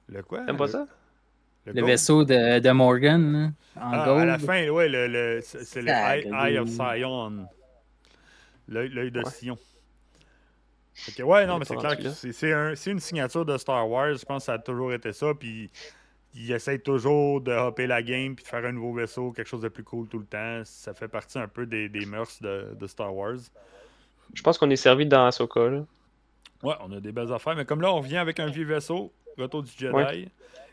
Le 0.08 0.22
quoi? 0.22 0.42
T'aimes 0.46 0.58
pas 0.58 0.66
Le- 0.66 0.72
ça? 0.72 0.88
Le 1.66 1.84
vaisseau 1.84 2.24
de, 2.24 2.60
de 2.60 2.70
Morgan, 2.72 3.32
là, 3.34 3.82
en 3.82 3.92
Ah, 3.94 4.06
gold. 4.06 4.22
à 4.22 4.26
la 4.26 4.38
fin, 4.38 4.70
ouais, 4.70 4.88
le, 4.88 5.08
le- 5.08 5.40
c'est 5.42 5.82
le 5.82 5.90
Eye, 5.90 6.28
Eye 6.32 6.60
of. 6.60 6.70
Sion. 6.70 7.48
L'œil 8.68 9.12
de 9.12 9.20
Ouais. 9.20 9.30
Sion. 9.32 9.58
Que, 11.18 11.24
ouais, 11.24 11.46
non, 11.46 11.56
On 11.56 11.58
mais 11.60 11.64
est 11.64 11.68
c'est 11.68 11.76
clair 11.76 11.98
que 11.98 12.10
c'est 12.10 12.32
c'est 12.32 12.54
un- 12.54 12.76
c'est 12.76 12.92
une 12.92 13.00
signature 13.00 13.46
de 13.46 13.58
Star 13.58 13.90
Wars. 13.90 14.16
Je 14.16 14.26
pense 14.26 14.44
que 14.44 14.46
ça 14.46 14.54
a 14.54 14.60
toujours 14.60 14.94
été 14.94 15.12
ça. 15.14 15.34
Puis 15.38 15.70
il 16.34 16.52
essaie 16.52 16.80
toujours 16.80 17.42
de 17.42 17.52
hopper 17.52 17.88
la 17.88 18.02
game 18.02 18.36
puis 18.36 18.44
de 18.44 18.50
faire 18.50 18.66
un 18.66 18.72
nouveau 18.72 18.94
vaisseau, 18.94 19.32
quelque 19.32 19.48
chose 19.48 19.62
de 19.62 19.70
plus 19.70 19.84
cool 19.84 20.08
tout 20.08 20.20
le 20.20 20.26
temps. 20.26 20.62
Ça 20.66 20.94
fait 20.94 21.08
partie 21.08 21.38
un 21.40 21.48
peu 21.48 21.66
des, 21.66 21.90
des 21.90 22.06
mœurs 22.06 22.42
de, 22.42 22.76
de 22.80 22.88
Star 22.88 23.14
Wars. 23.16 23.38
Je 24.34 24.42
pense 24.42 24.58
qu'on 24.58 24.70
est 24.70 24.76
servi 24.76 25.06
dans 25.06 25.26
Ahsoka. 25.26 25.70
Là. 25.70 25.86
Ouais, 26.64 26.74
on 26.82 26.92
a 26.92 27.00
des 27.00 27.12
belles 27.12 27.32
affaires. 27.32 27.56
Mais 27.56 27.66
comme 27.66 27.82
là, 27.82 27.92
on 27.94 28.00
revient 28.00 28.18
avec 28.18 28.40
un 28.40 28.48
vieux 28.48 28.66
vaisseau, 28.66 29.12
Retour 29.38 29.64
du 29.64 29.72
Jedi. 29.78 29.94
Ouais. 29.94 30.28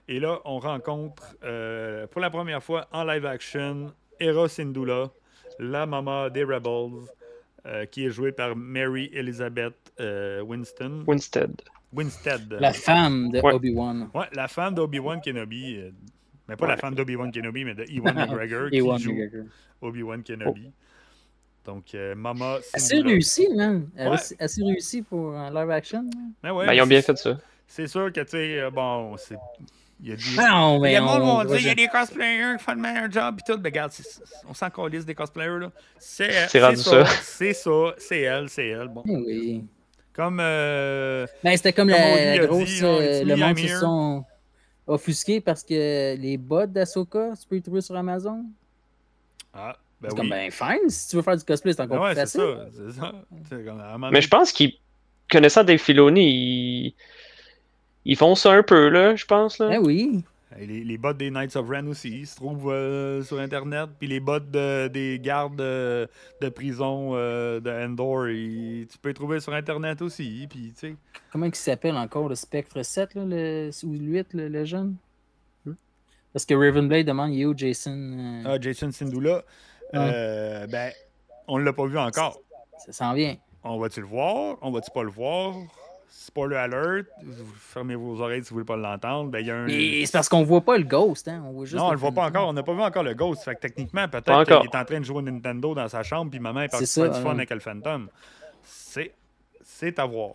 Et 0.09 0.21
là, 0.21 0.41
on 0.45 0.59
rencontre 0.61 1.35
euh, 1.45 2.07
pour 2.07 2.21
la 2.21 2.31
première 2.31 2.63
fois 2.63 2.87
en 2.93 3.05
live 3.05 3.27
action 3.27 3.93
Hera 4.21 4.49
Syndulla, 4.49 5.11
la 5.59 5.85
maman 5.87 6.29
des 6.29 6.45
Rebels, 6.45 7.07
euh, 7.67 7.87
qui 7.87 8.05
est 8.07 8.11
jouée 8.11 8.33
par 8.33 8.57
Mary 8.57 9.11
Elizabeth 9.13 9.75
euh, 10.01 10.41
Winston. 10.43 11.05
Winstead. 11.07 11.53
Winstead. 11.93 12.57
La 12.61 12.73
femme 12.73 13.31
de 13.31 13.41
Ouais. 13.41 13.53
Obi-Wan. 13.53 14.09
Ouais, 14.15 14.27
la 14.33 14.49
femme 14.49 14.75
d'Obi-Wan 14.75 15.21
Kenobi. 15.21 15.77
euh, 15.77 15.91
mais 16.49 16.57
pas 16.57 16.67
la 16.67 16.77
femme 16.77 16.95
d'Obi-Wan 16.95 17.31
Kenobi, 17.31 17.65
mais 17.65 17.75
de 17.75 17.85
Ewan 17.89 18.15
McGregor 18.17 18.71
qui 18.71 18.77
Ewan 18.79 18.99
joue 18.99 19.13
McGregor. 19.13 19.47
Obi-Wan 19.81 20.23
Kenobi. 20.23 20.71
Donc, 21.65 21.95
euh, 21.95 22.15
Mama 22.17 22.59
Assez 22.73 23.01
réussi, 23.01 23.49
man. 23.55 23.89
Ouais. 23.97 24.17
Assez, 24.41 24.63
réussi 24.65 25.03
pour 25.03 25.37
un 25.37 25.49
live 25.51 25.71
action. 25.71 26.05
ouais, 26.43 26.67
Ben, 26.67 26.73
ils 26.73 26.81
ont 26.83 26.87
bien 26.87 27.03
fait 27.03 27.17
ça. 27.17 27.39
C'est 27.69 27.87
sûr 27.87 28.13
que, 28.13 28.21
tu 28.21 28.31
sais, 28.31 28.71
bon, 28.73 29.17
c'est. 29.17 29.37
Il 30.03 30.09
y 30.09 30.13
a 30.13 30.17
du. 30.17 30.37
Non, 30.37 30.81
mais 30.81 30.91
Il 30.91 30.93
y 30.95 30.97
a 30.97 31.01
le 31.01 31.07
monde 31.07 31.47
on 31.49 31.55
il 31.55 31.65
y 31.65 31.69
a 31.71 31.75
des 31.77 31.87
cosplayers 31.87 32.57
qui 32.59 32.65
font 32.65 32.73
le 32.73 32.79
meilleur 32.81 33.11
job 33.11 33.37
et 33.39 33.43
tout. 33.53 33.59
Mais 33.63 33.69
regarde, 33.69 33.93
c'est- 33.93 34.21
on 34.49 34.53
s'en 34.55 34.69
calisse 34.69 35.07
des 35.07 35.15
cosplayers, 35.15 35.61
là. 35.61 35.71
C'est 35.99 36.49
C'est 36.49 36.61
rendu 36.61 36.77
ça. 36.79 37.05
C'est 37.23 37.53
ça, 37.55 37.95
c'est 37.99 38.21
elle, 38.21 38.49
c'est 38.49 38.67
elle. 38.69 38.89
Bon. 38.89 39.03
Eh 39.07 39.17
Oui. 39.17 39.65
Comme. 40.13 40.39
euh, 40.41 41.27
Ben, 41.45 41.57
c'était 41.57 41.73
comme 41.73 41.89
Comme 41.89 41.99
la, 41.99 42.39
grosse. 42.47 42.65
dit, 42.69 42.81
euh, 42.83 43.25
le 43.25 43.37
monde 43.37 43.59
se 43.59 43.79
sont 43.79 44.25
offusqués 44.87 45.41
parce 45.41 45.63
que 45.63 46.17
les 46.17 46.37
bots 46.37 46.67
d'Asoka, 46.67 47.31
tu 47.41 47.47
peux 47.49 47.55
les 47.55 47.63
trouver 47.63 47.81
sur 47.81 47.97
Amazon? 47.97 48.45
Ah, 49.55 49.77
ben 50.01 50.09
c'est 50.09 50.15
oui. 50.15 50.19
comme, 50.21 50.31
ben, 50.31 50.51
fine. 50.51 50.89
Si 50.91 51.09
tu 51.11 51.17
veux 51.17 51.23
faire 51.23 51.37
du 51.37 51.45
cosplay, 51.45 51.73
c'est 51.73 51.79
Ben 51.87 51.95
encore 51.95 52.03
ouais, 52.05 52.13
plus 52.13 52.21
facile. 52.21 52.41
ça. 52.41 52.67
C'est 52.73 53.01
ça. 53.01 53.13
Comme, 53.65 54.09
Mais 54.13 54.21
je 54.21 54.29
pense 54.29 54.51
qu'ils, 54.53 54.73
connaissant 55.31 55.63
Dave 55.65 55.79
Filoni, 55.79 56.25
ils... 56.29 56.95
ils 58.05 58.17
font 58.17 58.35
ça 58.35 58.53
un 58.53 58.63
peu, 58.63 58.89
là, 58.89 59.15
je 59.17 59.25
pense. 59.25 59.59
Là. 59.59 59.69
Ben 59.69 59.81
oui. 59.85 60.25
Et 60.59 60.67
Les, 60.67 60.85
les 60.85 60.99
bots 60.99 61.15
des 61.15 61.31
Knights 61.31 61.57
of 61.57 61.67
Ren 61.69 61.87
aussi, 61.87 62.11
ils 62.11 62.27
se 62.27 62.37
trouvent 62.37 62.71
euh, 62.71 63.23
sur 63.23 63.39
Internet. 63.41 63.89
Puis 63.99 64.07
les 64.07 64.21
bots 64.21 64.39
de- 64.39 64.89
des 64.89 65.19
gardes 65.19 65.61
euh, 65.63 66.07
de 66.43 66.49
prison 66.51 67.13
euh, 67.15 67.59
de 67.59 67.71
Endor, 67.71 68.29
ils- 68.29 68.87
tu 68.87 68.99
peux 68.99 69.09
les 69.09 69.15
trouver 69.15 69.41
sur 69.41 69.55
Internet 69.55 70.03
aussi. 70.03 70.47
Puis, 70.51 70.75
tu 70.79 70.89
sais. 70.89 70.97
Comment 71.33 71.47
il 71.47 71.55
s'appelle 71.55 71.97
encore 71.97 72.29
le 72.29 72.35
Spectre 72.35 72.83
7 72.83 73.15
là, 73.15 73.23
le, 73.25 73.71
ou 73.85 73.93
8, 73.95 74.35
le, 74.35 74.49
le 74.49 74.65
jeune? 74.67 74.97
Parce 76.35 76.47
que 76.47 76.55
Ravenblade 76.55 77.07
demande 77.07 77.33
il 77.35 77.43
est 77.43 77.45
où 77.47 77.57
Jason 77.57 77.93
euh, 77.95 78.43
Ah, 78.47 78.59
Jason 78.61 78.91
Sindula, 78.91 79.43
euh, 79.95 80.67
ben, 80.67 80.91
on 81.47 81.59
l'a 81.59 81.73
pas 81.75 81.87
vu 81.87 81.99
encore. 81.99 82.41
Ça 82.79 82.93
s'en 82.93 83.13
vient. 83.15 83.37
On 83.65 83.79
va-tu 83.79 84.01
le 84.01 84.07
voir? 84.07 84.57
On 84.63 84.71
va-tu 84.71 84.91
pas 84.91 85.03
le 85.03 85.11
voir? 85.11 85.55
Spoiler 86.15 86.57
alert, 86.57 87.07
vous 87.25 87.55
fermez 87.59 87.95
vos 87.95 88.21
oreilles 88.21 88.45
si 88.45 88.51
vous 88.51 88.57
voulez 88.57 88.67
pas 88.67 88.77
l'entendre. 88.77 89.31
Ben, 89.31 89.39
il 89.39 89.47
y 89.47 89.51
a 89.51 89.57
un... 89.57 89.67
Et 89.67 90.05
c'est 90.05 90.13
parce 90.13 90.29
qu'on 90.29 90.43
voit 90.43 90.61
pas 90.61 90.77
le 90.77 90.85
Ghost. 90.85 91.27
Hein? 91.27 91.43
On 91.47 91.53
voit 91.53 91.65
juste 91.65 91.77
Non, 91.79 91.87
on 91.87 91.93
le 91.93 91.97
voit 91.97 92.13
pas 92.13 92.27
encore. 92.27 92.49
On 92.49 92.53
n'a 92.53 92.63
pas 92.63 92.75
vu 92.75 92.83
encore 92.83 93.03
le 93.03 93.15
Ghost. 93.15 93.43
Fait 93.43 93.55
que 93.55 93.61
techniquement, 93.61 94.07
peut-être 94.09 94.45
qu'il 94.45 94.55
est 94.55 94.77
en 94.77 94.85
train 94.85 95.01
de 95.01 95.05
jouer 95.05 95.19
au 95.19 95.23
Nintendo 95.23 95.75
dans 95.75 95.89
sa 95.89 96.03
chambre, 96.03 96.31
puis 96.31 96.39
maman 96.39 96.61
est 96.61 96.69
partie 96.69 96.87
faire 96.87 97.11
du 97.11 97.21
fun 97.21 97.31
avec 97.31 97.49
le 97.49 97.61
Phantom. 97.61 98.09
C'est, 98.63 99.15
c'est 99.65 99.99
à 99.99 100.05
voir. 100.05 100.35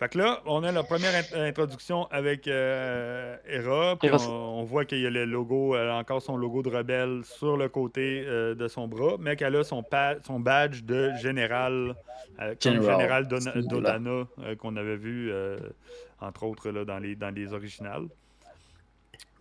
Fait 0.00 0.08
que 0.08 0.16
là, 0.16 0.40
on 0.46 0.64
a 0.64 0.72
la 0.72 0.82
première 0.82 1.12
int- 1.12 1.36
introduction 1.48 2.06
avec 2.10 2.48
euh, 2.48 3.36
Hera, 3.46 3.96
puis 3.96 4.08
on, 4.30 4.60
on 4.60 4.62
voit 4.64 4.86
qu'il 4.86 5.00
y 5.00 5.06
a 5.06 5.10
le 5.10 5.26
logo, 5.26 5.76
elle 5.76 5.90
a 5.90 5.96
encore 5.96 6.22
son 6.22 6.38
logo 6.38 6.62
de 6.62 6.70
rebelle 6.70 7.20
sur 7.22 7.58
le 7.58 7.68
côté 7.68 8.24
euh, 8.26 8.54
de 8.54 8.66
son 8.66 8.88
bras, 8.88 9.16
mais 9.20 9.36
qu'elle 9.36 9.54
a 9.56 9.62
son, 9.62 9.84
badge 10.38 10.84
de 10.84 11.10
général, 11.20 11.94
euh, 12.40 12.54
comme 12.62 12.82
général. 12.92 13.28
Dodana, 13.68 14.26
euh, 14.38 14.56
qu'on 14.56 14.74
avait 14.76 14.96
vu, 14.96 15.30
euh, 15.30 15.58
entre 16.18 16.44
autres, 16.44 16.70
là, 16.70 16.86
dans, 16.86 16.98
les, 16.98 17.14
dans 17.14 17.28
les 17.28 17.52
originales. 17.52 18.06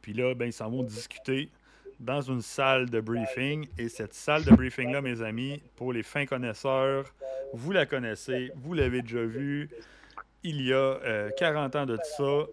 Puis 0.02 0.12
là, 0.14 0.34
ben, 0.36 0.46
ils 0.48 0.54
s'en 0.54 0.70
vont 0.70 0.84
discuter 0.84 1.48
dans 2.02 2.20
une 2.22 2.42
salle 2.42 2.90
de 2.90 3.00
briefing. 3.00 3.66
Et 3.78 3.88
cette 3.88 4.14
salle 4.14 4.44
de 4.44 4.52
briefing-là, 4.52 5.02
mes 5.02 5.22
amis, 5.22 5.62
pour 5.78 5.94
les 5.94 6.04
fins 6.04 6.26
connaisseurs, 6.26 7.06
vous 7.54 7.72
la 7.72 7.86
connaissez, 7.86 8.52
vous 8.58 8.74
l'avez 8.74 9.02
déjà 9.02 9.24
vue. 9.24 9.70
Il 10.44 10.62
y 10.62 10.74
a 10.74 10.78
euh, 10.78 11.30
40 11.38 11.76
ans 11.76 11.86
de 11.86 11.98
ça, 12.18 12.46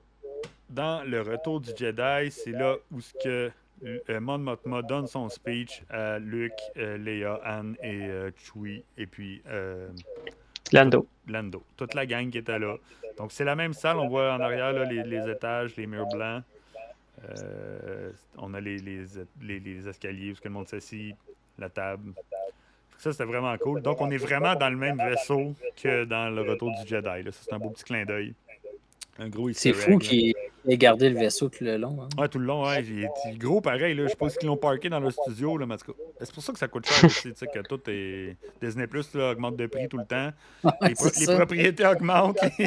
dans 0.70 1.02
le 1.04 1.22
retour 1.22 1.60
du 1.60 1.70
Jedi, 1.76 2.30
c'est 2.30 2.50
là 2.52 2.76
où 2.90 3.00
ce 3.00 3.12
que 3.22 3.50
euh, 3.84 4.20
Mon 4.20 4.38
Mothma 4.38 4.82
donne 4.82 5.06
son 5.06 5.28
speech 5.28 5.82
à 5.90 6.18
Luke, 6.18 6.52
euh, 6.76 6.96
Leia, 6.98 7.34
Anne 7.44 7.76
et 7.82 8.02
euh, 8.08 8.30
Chewie, 8.36 8.82
et 8.98 9.06
puis 9.06 9.42
euh, 9.48 9.88
Lando. 10.72 11.06
Lando. 11.28 11.62
Toute 11.76 11.94
la 11.94 12.06
gang 12.06 12.28
qui 12.30 12.38
était 12.38 12.58
là. 12.58 12.76
Donc, 13.18 13.30
c'est 13.32 13.44
la 13.44 13.54
même 13.54 13.72
salle. 13.72 13.98
On 13.98 14.08
voit 14.08 14.32
en 14.34 14.40
arrière 14.40 14.72
là, 14.72 14.84
les, 14.84 15.02
les 15.04 15.30
étages, 15.30 15.76
les 15.76 15.86
murs 15.86 16.08
blancs. 16.08 16.42
Euh, 17.30 18.10
on 18.36 18.52
a 18.52 18.60
les, 18.60 18.78
les, 18.78 19.04
les- 19.40 19.88
escaliers 19.88 20.32
où 20.32 20.34
que 20.34 20.40
le 20.44 20.50
monde 20.50 20.68
s'assit, 20.68 21.14
la 21.58 21.68
table. 21.70 22.12
Ça, 22.98 23.12
c'était 23.12 23.24
vraiment 23.24 23.56
cool. 23.58 23.82
Donc, 23.82 24.00
on 24.00 24.10
est 24.10 24.16
vraiment 24.16 24.54
dans 24.54 24.70
le 24.70 24.76
même 24.76 24.96
vaisseau 24.96 25.54
que 25.82 26.04
dans 26.04 26.30
le 26.30 26.42
retour 26.42 26.70
du 26.70 26.86
Jedi. 26.86 27.24
Ça, 27.24 27.40
c'est 27.42 27.52
un 27.52 27.58
beau 27.58 27.70
petit 27.70 27.84
clin 27.84 28.04
d'œil. 28.04 28.34
C'est 29.54 29.72
fou 29.72 29.98
qu'il 29.98 30.34
ait 30.68 30.76
gardé 30.76 31.08
le 31.08 31.18
vaisseau 31.18 31.48
tout 31.48 31.62
le 31.64 31.76
long. 31.76 32.02
hein. 32.02 32.08
Ouais, 32.20 32.28
tout 32.28 32.38
le 32.38 32.44
long, 32.44 32.66
ouais. 32.66 32.80
Été 32.80 33.08
gros 33.38 33.60
pareil, 33.60 33.94
là. 33.94 34.06
Je 34.08 34.28
ce 34.28 34.36
qu'ils 34.38 34.48
l'ont 34.48 34.56
parké 34.56 34.88
dans 34.88 35.00
le 35.00 35.10
studio, 35.10 35.56
là, 35.56 35.64
mais 35.66 35.74
en 35.74 35.76
tout 35.78 35.92
cas, 35.92 35.98
C'est 36.20 36.34
pour 36.34 36.42
ça 36.42 36.52
que 36.52 36.58
ça 36.58 36.68
coûte 36.68 36.86
cher 36.86 37.04
aussi, 37.04 37.32
tu 37.32 37.34
sais, 37.36 37.46
que 37.46 37.60
tout 37.60 37.80
est. 37.88 38.36
Disney 38.60 38.86
Plus 38.86 39.14
là, 39.14 39.30
augmente 39.30 39.56
de 39.56 39.66
prix 39.66 39.88
tout 39.88 39.98
le 39.98 40.04
temps. 40.04 40.30
Les, 40.82 40.94
pro- 40.94 41.08
propriétés 41.36 41.86
augmentent, 41.86 42.42
les, 42.58 42.66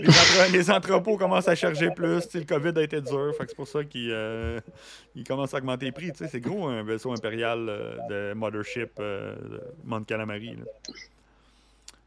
les 0.00 0.08
entre- 0.08 0.52
les 0.52 0.70
entrepôts 0.70 1.16
commencent 1.16 1.48
à 1.48 1.54
charger 1.54 1.90
plus. 1.90 2.32
Le 2.34 2.44
COVID 2.44 2.72
a 2.78 2.82
été 2.82 3.00
dur, 3.00 3.34
c'est 3.38 3.54
pour 3.56 3.66
ça 3.68 3.84
qu'ils 3.84 4.10
euh, 4.12 4.60
commencent 5.26 5.52
à 5.54 5.58
augmenter 5.58 5.86
les 5.86 5.92
prix. 5.92 6.12
C'est 6.14 6.40
gros 6.40 6.68
un 6.68 6.82
vaisseau 6.82 7.12
impérial 7.12 7.66
euh, 7.68 7.96
de 8.30 8.34
Mothership 8.34 8.90
euh, 9.00 9.34
de 9.84 10.04
Calamari. 10.04 10.56
là. 10.56 10.94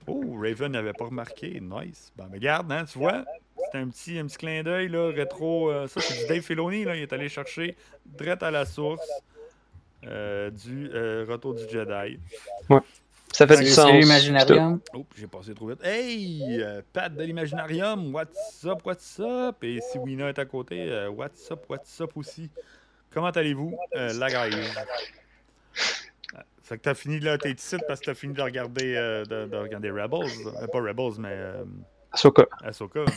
Oh, 0.08 0.36
Raven 0.42 0.72
n'avait 0.72 0.94
pas 0.94 1.06
remarqué. 1.06 1.60
Nice. 1.62 2.12
Ben, 2.16 2.28
mais 2.30 2.38
regarde, 2.38 2.72
hein, 2.72 2.86
tu 2.86 2.98
vois, 3.00 3.24
c'est 3.72 3.78
un 3.78 3.88
petit, 3.90 4.18
un 4.20 4.26
petit 4.28 4.38
clin 4.38 4.64
d'œil 4.64 4.90
là, 4.90 5.12
rétro. 5.12 5.70
euh, 5.72 5.88
ça, 5.88 6.02
c'est 6.02 6.22
du 6.24 6.28
Dave 6.28 6.42
Filoni. 6.42 6.86
Là, 6.86 6.96
il 6.96 7.02
est 7.02 7.14
allé 7.14 7.30
chercher 7.30 7.76
direct 8.06 8.44
à 8.44 8.52
la 8.52 8.66
source 8.66 9.08
euh, 10.06 10.50
du 10.50 10.90
euh, 10.94 11.26
Retour 11.28 11.54
du 11.56 11.64
Jedi. 11.70 12.20
Ça 13.32 13.48
fait 13.48 13.58
du 13.58 13.66
sens. 13.66 13.88
salut, 13.88 14.02
tout. 14.02 14.06
Imaginarium. 14.06 14.80
Oh, 14.94 15.06
j'ai 15.18 15.26
passé 15.26 15.56
trop 15.56 15.68
vite. 15.68 15.84
Hey, 15.84 16.62
euh, 16.62 16.82
Pat 16.94 17.12
de 17.16 17.24
l'Imaginarium, 17.24 18.14
what's 18.14 18.64
up, 18.66 18.86
what's 18.86 19.20
up? 19.20 19.64
Et 19.64 19.80
si 19.82 19.98
Wina 19.98 20.30
est 20.30 20.38
à 20.38 20.46
côté, 20.46 20.92
euh, 20.92 21.10
what's 21.10 21.50
up, 21.50 21.66
what's 21.68 22.00
up 22.00 22.12
aussi? 22.16 22.52
Comment 23.10 23.32
allez-vous, 23.32 23.76
euh, 23.96 24.14
la 24.14 24.30
guys? 24.30 24.56
Fait 26.64 26.78
que 26.78 26.84
t'as 26.84 26.94
fini 26.94 27.20
là, 27.20 27.38
t'es 27.38 27.52
ici 27.52 27.76
parce 27.88 28.00
que 28.00 28.06
t'as 28.06 28.14
fini 28.14 28.34
de 28.34 28.42
regarder, 28.42 28.96
euh, 28.96 29.26
de, 29.26 29.46
de 29.48 29.58
regarder 29.58 29.92
Rebels. 29.92 30.32
Euh, 30.46 30.68
pas 30.68 30.80
Rebels, 30.80 31.20
mais 31.20 31.30
euh, 31.32 31.66
Ahsoka. 32.14 32.48
Ahsoka. 32.64 33.02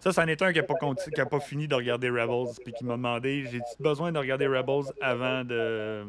Ça, 0.00 0.12
c'en 0.12 0.26
est 0.28 0.40
un 0.40 0.52
qui 0.52 0.58
n'a 0.60 0.64
pas, 0.64 0.74
qui 1.12 1.20
a 1.20 1.26
pas 1.26 1.40
fini 1.40 1.66
de 1.66 1.74
regarder 1.74 2.08
Rebels, 2.10 2.54
puis 2.62 2.72
qui 2.72 2.84
m'a 2.84 2.92
demandé 2.92 3.44
j'ai-tu 3.50 3.82
besoin 3.82 4.12
de 4.12 4.18
regarder 4.18 4.46
Rebels 4.46 4.92
avant 5.00 5.42
de, 5.42 6.04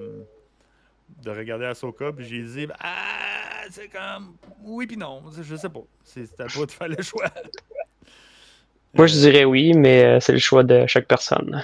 de 1.23 1.31
regarder 1.31 1.65
Ahsoka? 1.65 2.11
Puis 2.11 2.25
j'ai 2.25 2.43
dit 2.43 2.67
ah, 2.79 3.63
c'est 3.71 3.87
comme 3.87 4.35
oui, 4.63 4.85
puis 4.85 4.97
non, 4.97 5.23
je 5.41 5.55
sais 5.55 5.69
pas. 5.69 5.83
C'est 6.03 6.27
c'est 6.27 6.41
à 6.41 6.45
toi 6.45 6.67
de 6.67 6.71
faire 6.71 6.89
le 6.89 7.01
choix. 7.01 7.25
Moi, 8.93 9.07
je 9.07 9.13
dirais 9.13 9.45
oui, 9.45 9.73
mais 9.73 10.03
euh, 10.03 10.19
c'est 10.19 10.33
le 10.33 10.39
choix 10.39 10.63
de 10.63 10.85
chaque 10.87 11.07
personne. 11.07 11.63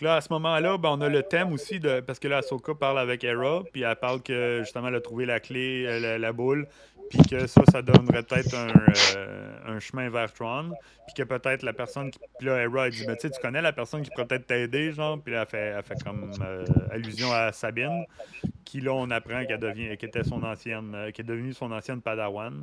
Là, 0.00 0.14
à 0.14 0.20
ce 0.20 0.32
moment-là, 0.32 0.78
ben, 0.78 0.90
on 0.90 1.00
a 1.00 1.08
le 1.08 1.24
thème 1.24 1.52
aussi, 1.52 1.80
de, 1.80 1.98
parce 1.98 2.20
que 2.20 2.28
là, 2.28 2.38
Ahsoka 2.38 2.72
parle 2.74 3.00
avec 3.00 3.24
Hera, 3.24 3.64
puis 3.72 3.82
elle 3.82 3.96
parle 3.96 4.22
que 4.22 4.60
justement, 4.60 4.88
elle 4.88 4.94
a 4.94 5.00
trouvé 5.00 5.26
la 5.26 5.40
clé, 5.40 5.86
euh, 5.88 6.18
la, 6.18 6.32
boule, 6.32 6.68
puis 7.10 7.18
que 7.28 7.48
ça, 7.48 7.62
ça 7.72 7.82
donnerait 7.82 8.22
peut-être 8.22 8.54
un, 8.54 8.68
euh, 9.16 9.80
chemin 9.80 10.08
vers 10.08 10.32
Tron, 10.32 10.70
puis 11.06 11.14
que 11.16 11.22
peut-être 11.24 11.64
la 11.64 11.72
personne 11.72 12.12
qui. 12.12 12.20
Puis 12.38 12.46
là, 12.46 12.62
Hera, 12.62 12.86
elle 12.86 12.92
dit, 12.92 13.04
mais 13.08 13.16
tu 13.16 13.28
connais 13.42 13.60
la 13.60 13.72
personne 13.72 14.02
qui 14.02 14.10
pourrait 14.10 14.26
peut-être 14.26 14.46
t'aider, 14.46 14.92
genre, 14.92 15.20
puis 15.20 15.34
là, 15.34 15.42
elle 15.42 15.48
fait, 15.48 15.74
elle 15.76 15.82
fait 15.82 16.00
comme 16.04 16.30
euh, 16.42 16.64
allusion 16.92 17.32
à 17.32 17.50
Sabine, 17.50 18.04
qui 18.64 18.80
là, 18.80 18.92
on 18.92 19.10
apprend 19.10 19.44
qu'elle 19.46 19.58
devient, 19.58 19.96
qu'elle 19.96 20.24
son 20.24 20.44
ancienne, 20.44 21.10
qui 21.12 21.22
est 21.22 21.24
devenue 21.24 21.52
son 21.52 21.72
ancienne 21.72 22.00
Padawan. 22.00 22.60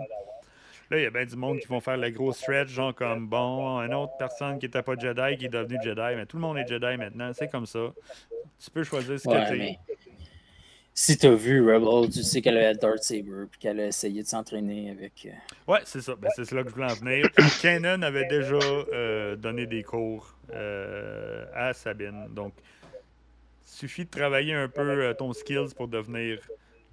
Là, 0.92 1.00
il 1.00 1.04
y 1.04 1.06
a 1.06 1.10
bien 1.10 1.26
du 1.26 1.36
monde 1.36 1.60
qui 1.60 1.68
vont 1.68 1.80
faire 1.80 1.98
le 1.98 2.10
gros 2.12 2.32
stretch, 2.32 2.70
genre 2.70 2.94
comme 2.94 3.28
bon, 3.28 3.80
une 3.82 3.94
autre 3.94 4.14
personne 4.20 4.60
qui 4.60 4.66
n'était 4.66 4.84
pas 4.84 4.96
Jedi 4.96 5.38
qui 5.38 5.46
est 5.46 5.50
devenue 5.50 5.80
Jedi, 5.84 6.16
mais 6.16 6.26
tout 6.26 6.38
le 6.38 6.42
monde 6.42 6.58
est 6.58 6.68
Jedi 6.68 6.98
maintenant, 6.98 7.32
c'est 7.34 7.48
comme 7.50 7.66
ça. 7.66 7.92
Tu 8.64 8.70
peux 8.72 8.84
choisir 8.84 9.20
ce 9.20 9.28
Ouais, 9.28 9.44
que 9.46 9.52
tu 9.52 9.58
mais 9.58 9.80
Si 10.94 11.18
t'as 11.18 11.32
vu 11.34 11.62
Rebel, 11.62 12.10
tu 12.10 12.24
sais 12.24 12.42
qu'elle 12.42 12.58
a 12.58 12.74
Darth 12.74 13.04
Saber 13.04 13.46
puis 13.52 13.60
qu'elle 13.60 13.80
a 13.82 13.88
essayé 13.88 14.24
de 14.24 14.28
s'entraîner 14.28 14.92
avec. 14.92 15.28
euh, 15.28 15.72
Ouais, 15.72 15.80
c'est 15.84 16.02
ça. 16.02 16.16
Ben, 16.16 16.30
c'est 16.36 16.50
là 16.54 16.64
que 16.64 16.70
je 16.70 16.74
voulais 16.76 16.92
en 16.92 16.96
venir. 16.96 17.26
Kanan 17.62 18.02
avait 18.04 18.28
déjà 18.28 18.56
euh, 18.56 19.36
donné 19.36 19.66
des 19.66 19.84
cours 19.84 20.38
euh, 20.54 21.46
à 21.54 21.74
Sabine. 21.74 22.28
Donc, 22.30 22.54
suffit 23.66 24.06
de 24.06 24.10
travailler 24.10 24.54
un 24.54 24.70
peu 24.70 24.82
euh, 24.84 25.14
ton 25.14 25.34
skills 25.34 25.74
pour 25.76 25.88
devenir 25.90 26.40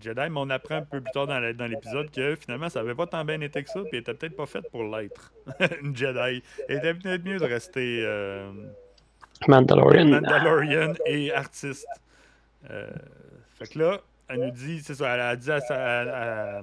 Jedi. 0.02 0.20
Mais 0.20 0.30
on 0.36 0.50
apprend 0.50 0.76
un 0.76 0.82
peu 0.82 1.00
plus 1.00 1.12
tard 1.12 1.26
dans 1.26 1.38
l'épisode 1.40 2.10
que 2.10 2.34
finalement, 2.36 2.68
ça 2.68 2.80
avait 2.80 2.94
pas 2.94 3.06
tant 3.06 3.24
bien 3.24 3.40
été 3.40 3.62
que 3.62 3.70
ça. 3.70 3.80
Puis 3.88 3.98
était 3.98 4.14
peut-être 4.14 4.36
pas 4.36 4.46
faite 4.46 4.70
pour 4.70 4.84
l'être. 4.84 5.32
Une 5.82 5.96
Jedi. 5.96 6.42
Elle 6.68 6.76
était 6.78 6.94
peut-être 6.94 7.24
mieux 7.24 7.38
de 7.38 7.44
rester 7.44 8.02
euh, 8.04 8.50
Mandalorian. 9.48 10.06
Mandalorian 10.06 10.92
et 11.06 11.32
artiste. 11.32 11.86
Euh, 12.70 12.88
fait 13.58 13.66
que 13.68 13.78
là, 13.78 14.00
elle 14.28 14.40
nous 14.40 14.50
dit, 14.50 14.80
c'est 14.80 14.94
ça, 14.94 15.14
elle 15.14 15.20
a 15.20 15.36
dit 15.36 15.50
à, 15.50 15.60
sa- 15.60 15.74
à, 15.74 16.58
à, 16.58 16.62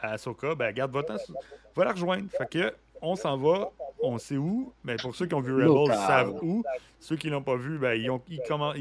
à 0.00 0.12
Ahsoka, 0.12 0.54
ben 0.54 0.72
garde 0.72 0.92
votre 0.92 1.14
temps, 1.16 1.32
va 1.74 1.84
la 1.84 1.92
rejoindre. 1.92 2.28
Fait 2.36 2.48
que 2.48 2.74
on 3.02 3.14
s'en 3.14 3.36
va, 3.36 3.68
on 4.00 4.16
sait 4.18 4.38
où, 4.38 4.72
mais 4.82 4.96
pour 4.96 5.14
ceux 5.14 5.26
qui 5.26 5.34
ont 5.34 5.40
vu 5.40 5.52
Rebels, 5.54 5.94
ils 5.94 6.06
savent 6.06 6.38
où. 6.42 6.64
Ceux 6.98 7.16
qui 7.16 7.28
l'ont 7.28 7.42
pas 7.42 7.56
vu, 7.56 7.78
ben 7.78 7.92
ils, 7.92 8.10
ont, 8.10 8.22
ils 8.28 8.40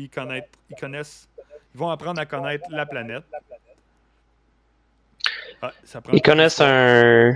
connaissent, 0.10 0.46
ils 0.70 0.76
connaissent, 0.80 1.30
ils 1.76 1.78
vont 1.78 1.90
apprendre 1.90 2.22
à 2.22 2.26
connaître 2.26 2.64
la 2.70 2.86
planète. 2.86 3.26
Ah, 5.62 5.74
ça 5.84 6.00
prend- 6.00 6.14
Ils 6.14 6.22
connaissent 6.22 6.62
un, 6.62 7.36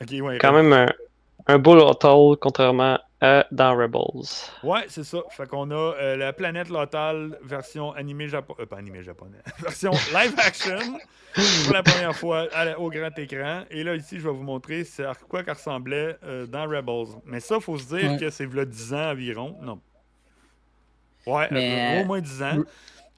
ouais, 0.00 0.38
quand 0.38 0.52
même 0.54 0.72
un, 0.72 0.86
un 1.46 1.58
beau 1.58 1.86
atoll, 1.86 2.38
contrairement 2.38 2.98
à 3.20 3.46
dans 3.50 3.76
Rebels. 3.76 4.24
Ouais, 4.62 4.84
c'est 4.88 5.04
ça. 5.04 5.18
Fait 5.30 5.46
qu'on 5.46 5.70
a 5.70 5.74
euh, 5.74 6.16
la 6.16 6.32
planète 6.32 6.70
Lotal 6.70 7.38
version 7.42 7.92
animé 7.92 8.26
japonais. 8.28 8.64
pas 8.64 8.78
animé 8.78 9.02
japonais. 9.02 9.36
version 9.58 9.90
live 9.90 10.34
action 10.38 10.78
pour 11.64 11.72
la 11.74 11.82
première 11.82 12.16
fois 12.16 12.48
la- 12.64 12.78
au 12.80 12.88
grand 12.88 13.18
écran. 13.18 13.64
Et 13.70 13.84
là, 13.84 13.94
ici, 13.96 14.18
je 14.18 14.24
vais 14.26 14.34
vous 14.34 14.42
montrer 14.42 14.84
c'est 14.84 15.04
à 15.04 15.12
quoi 15.14 15.42
qu'elle 15.42 15.54
ressemblait 15.54 16.16
euh, 16.24 16.46
dans 16.46 16.64
Rebels. 16.66 17.16
Mais 17.26 17.40
ça, 17.40 17.60
faut 17.60 17.76
se 17.78 17.84
dire 17.94 18.12
Ouais. 18.12 18.18
que 18.18 18.30
c'est 18.30 18.46
là 18.46 18.64
10 18.64 18.94
ans 18.94 19.10
environ. 19.10 19.56
Non. 19.60 19.78
Ouais, 21.26 21.48
Mais, 21.50 21.98
euh, 21.98 22.02
au 22.02 22.06
moins 22.06 22.20
10 22.20 22.42
ans. 22.42 22.58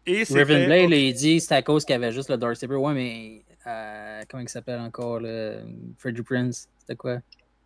Et 0.07 0.23
Raven 0.25 0.25
c'était. 0.47 0.67
Blade, 0.67 0.91
il 0.93 1.15
dit 1.15 1.37
que 1.39 1.43
c'est 1.43 1.55
à 1.55 1.63
cause 1.63 1.85
qu'il 1.85 1.93
y 1.95 1.97
avait 1.97 2.13
juste 2.13 2.31
le 2.31 2.37
Darth 2.37 2.57
Saber. 2.57 2.77
Ouais, 2.77 2.95
mais. 2.95 3.43
euh, 3.67 4.23
comment 4.29 4.43
il 4.43 4.49
s'appelle 4.49 4.79
encore 4.81 5.19
le 5.21 5.63
Freddy 5.99 6.23
Prince? 6.23 6.69
C'était 6.79 6.95
quoi? 6.97 7.19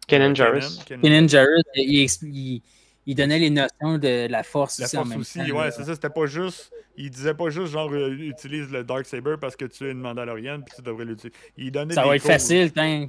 Kenan 0.06 0.30
euh, 0.30 0.34
Jarrus. 0.34 0.78
Kenan- 0.86 1.28
Jarrus, 1.28 1.62
il, 1.74 2.04
expl- 2.06 2.30
il- 2.32 2.62
il 3.06 3.14
donnait 3.14 3.38
les 3.38 3.50
notions 3.50 3.98
de 3.98 4.26
la 4.28 4.42
force 4.42 4.78
La 4.78 4.86
aussi 4.86 4.96
en 4.96 5.00
force 5.00 5.10
même 5.10 5.20
aussi, 5.20 5.38
temps, 5.38 5.58
ouais, 5.58 5.70
c'est 5.70 5.84
ça. 5.84 5.94
C'était 5.94 6.08
pas 6.10 6.26
juste. 6.26 6.72
Il 6.96 7.10
disait 7.10 7.34
pas 7.34 7.48
juste 7.50 7.72
genre 7.72 7.90
euh, 7.92 8.10
utilise 8.10 8.70
le 8.70 8.84
Dark 8.84 9.06
Saber 9.06 9.36
parce 9.40 9.56
que 9.56 9.64
tu 9.64 9.86
es 9.86 9.90
une 9.92 10.00
Mandalorienne 10.00 10.62
puis 10.64 10.74
tu 10.76 10.82
devrais 10.82 11.04
l'utiliser. 11.04 11.36
Il 11.56 11.70
donnait 11.72 11.94
Ça 11.94 12.02
des 12.02 12.08
va 12.08 12.16
être 12.16 12.22
cours. 12.22 12.30
facile, 12.32 12.70
hein. 12.76 13.06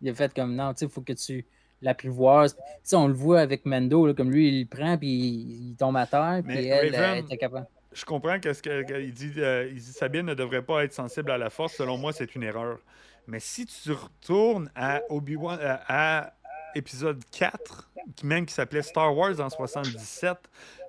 Il 0.00 0.10
a 0.10 0.14
fait 0.14 0.32
comme 0.34 0.54
non, 0.54 0.72
tu 0.72 0.80
sais, 0.80 0.84
il 0.86 0.90
faut 0.90 1.00
que 1.00 1.12
tu 1.12 1.44
l'apprivoises. 1.80 2.54
Tu 2.56 2.60
sais, 2.82 2.96
on 2.96 3.08
le 3.08 3.14
voit 3.14 3.40
avec 3.40 3.64
Mendo, 3.66 4.06
là, 4.06 4.14
comme 4.14 4.30
lui, 4.30 4.48
il 4.48 4.60
le 4.62 4.66
prend, 4.66 4.96
puis 4.98 5.08
il, 5.08 5.70
il 5.70 5.76
tombe 5.76 5.96
à 5.96 6.06
terre, 6.06 6.42
Mais 6.44 6.56
puis 6.56 6.66
elle, 6.66 6.94
Raven- 6.94 7.18
elle 7.18 7.24
était 7.24 7.36
capable. 7.36 7.66
Je 7.94 8.04
comprends 8.04 8.40
que 8.40 8.52
ce 8.52 8.62
qu'il 8.62 9.12
dit, 9.12 9.32
euh, 9.38 9.68
il 9.70 9.76
dit 9.76 9.92
Sabine 9.92 10.26
ne 10.26 10.34
devrait 10.34 10.62
pas 10.62 10.84
être 10.84 10.92
sensible 10.92 11.30
à 11.30 11.38
la 11.38 11.50
force. 11.50 11.74
Selon 11.74 11.98
moi, 11.98 12.12
c'est 12.12 12.34
une 12.34 12.42
erreur. 12.42 12.78
Mais 13.26 13.40
si 13.40 13.66
tu 13.66 13.92
retournes 13.92 14.70
à 14.74 15.02
Obi-Wan, 15.08 15.58
euh, 15.60 15.76
à 15.88 16.32
épisode 16.74 17.22
4, 17.30 17.90
qui 18.16 18.26
même 18.26 18.46
qui 18.46 18.54
s'appelait 18.54 18.82
Star 18.82 19.16
Wars 19.16 19.40
en 19.40 19.50
77, 19.50 20.36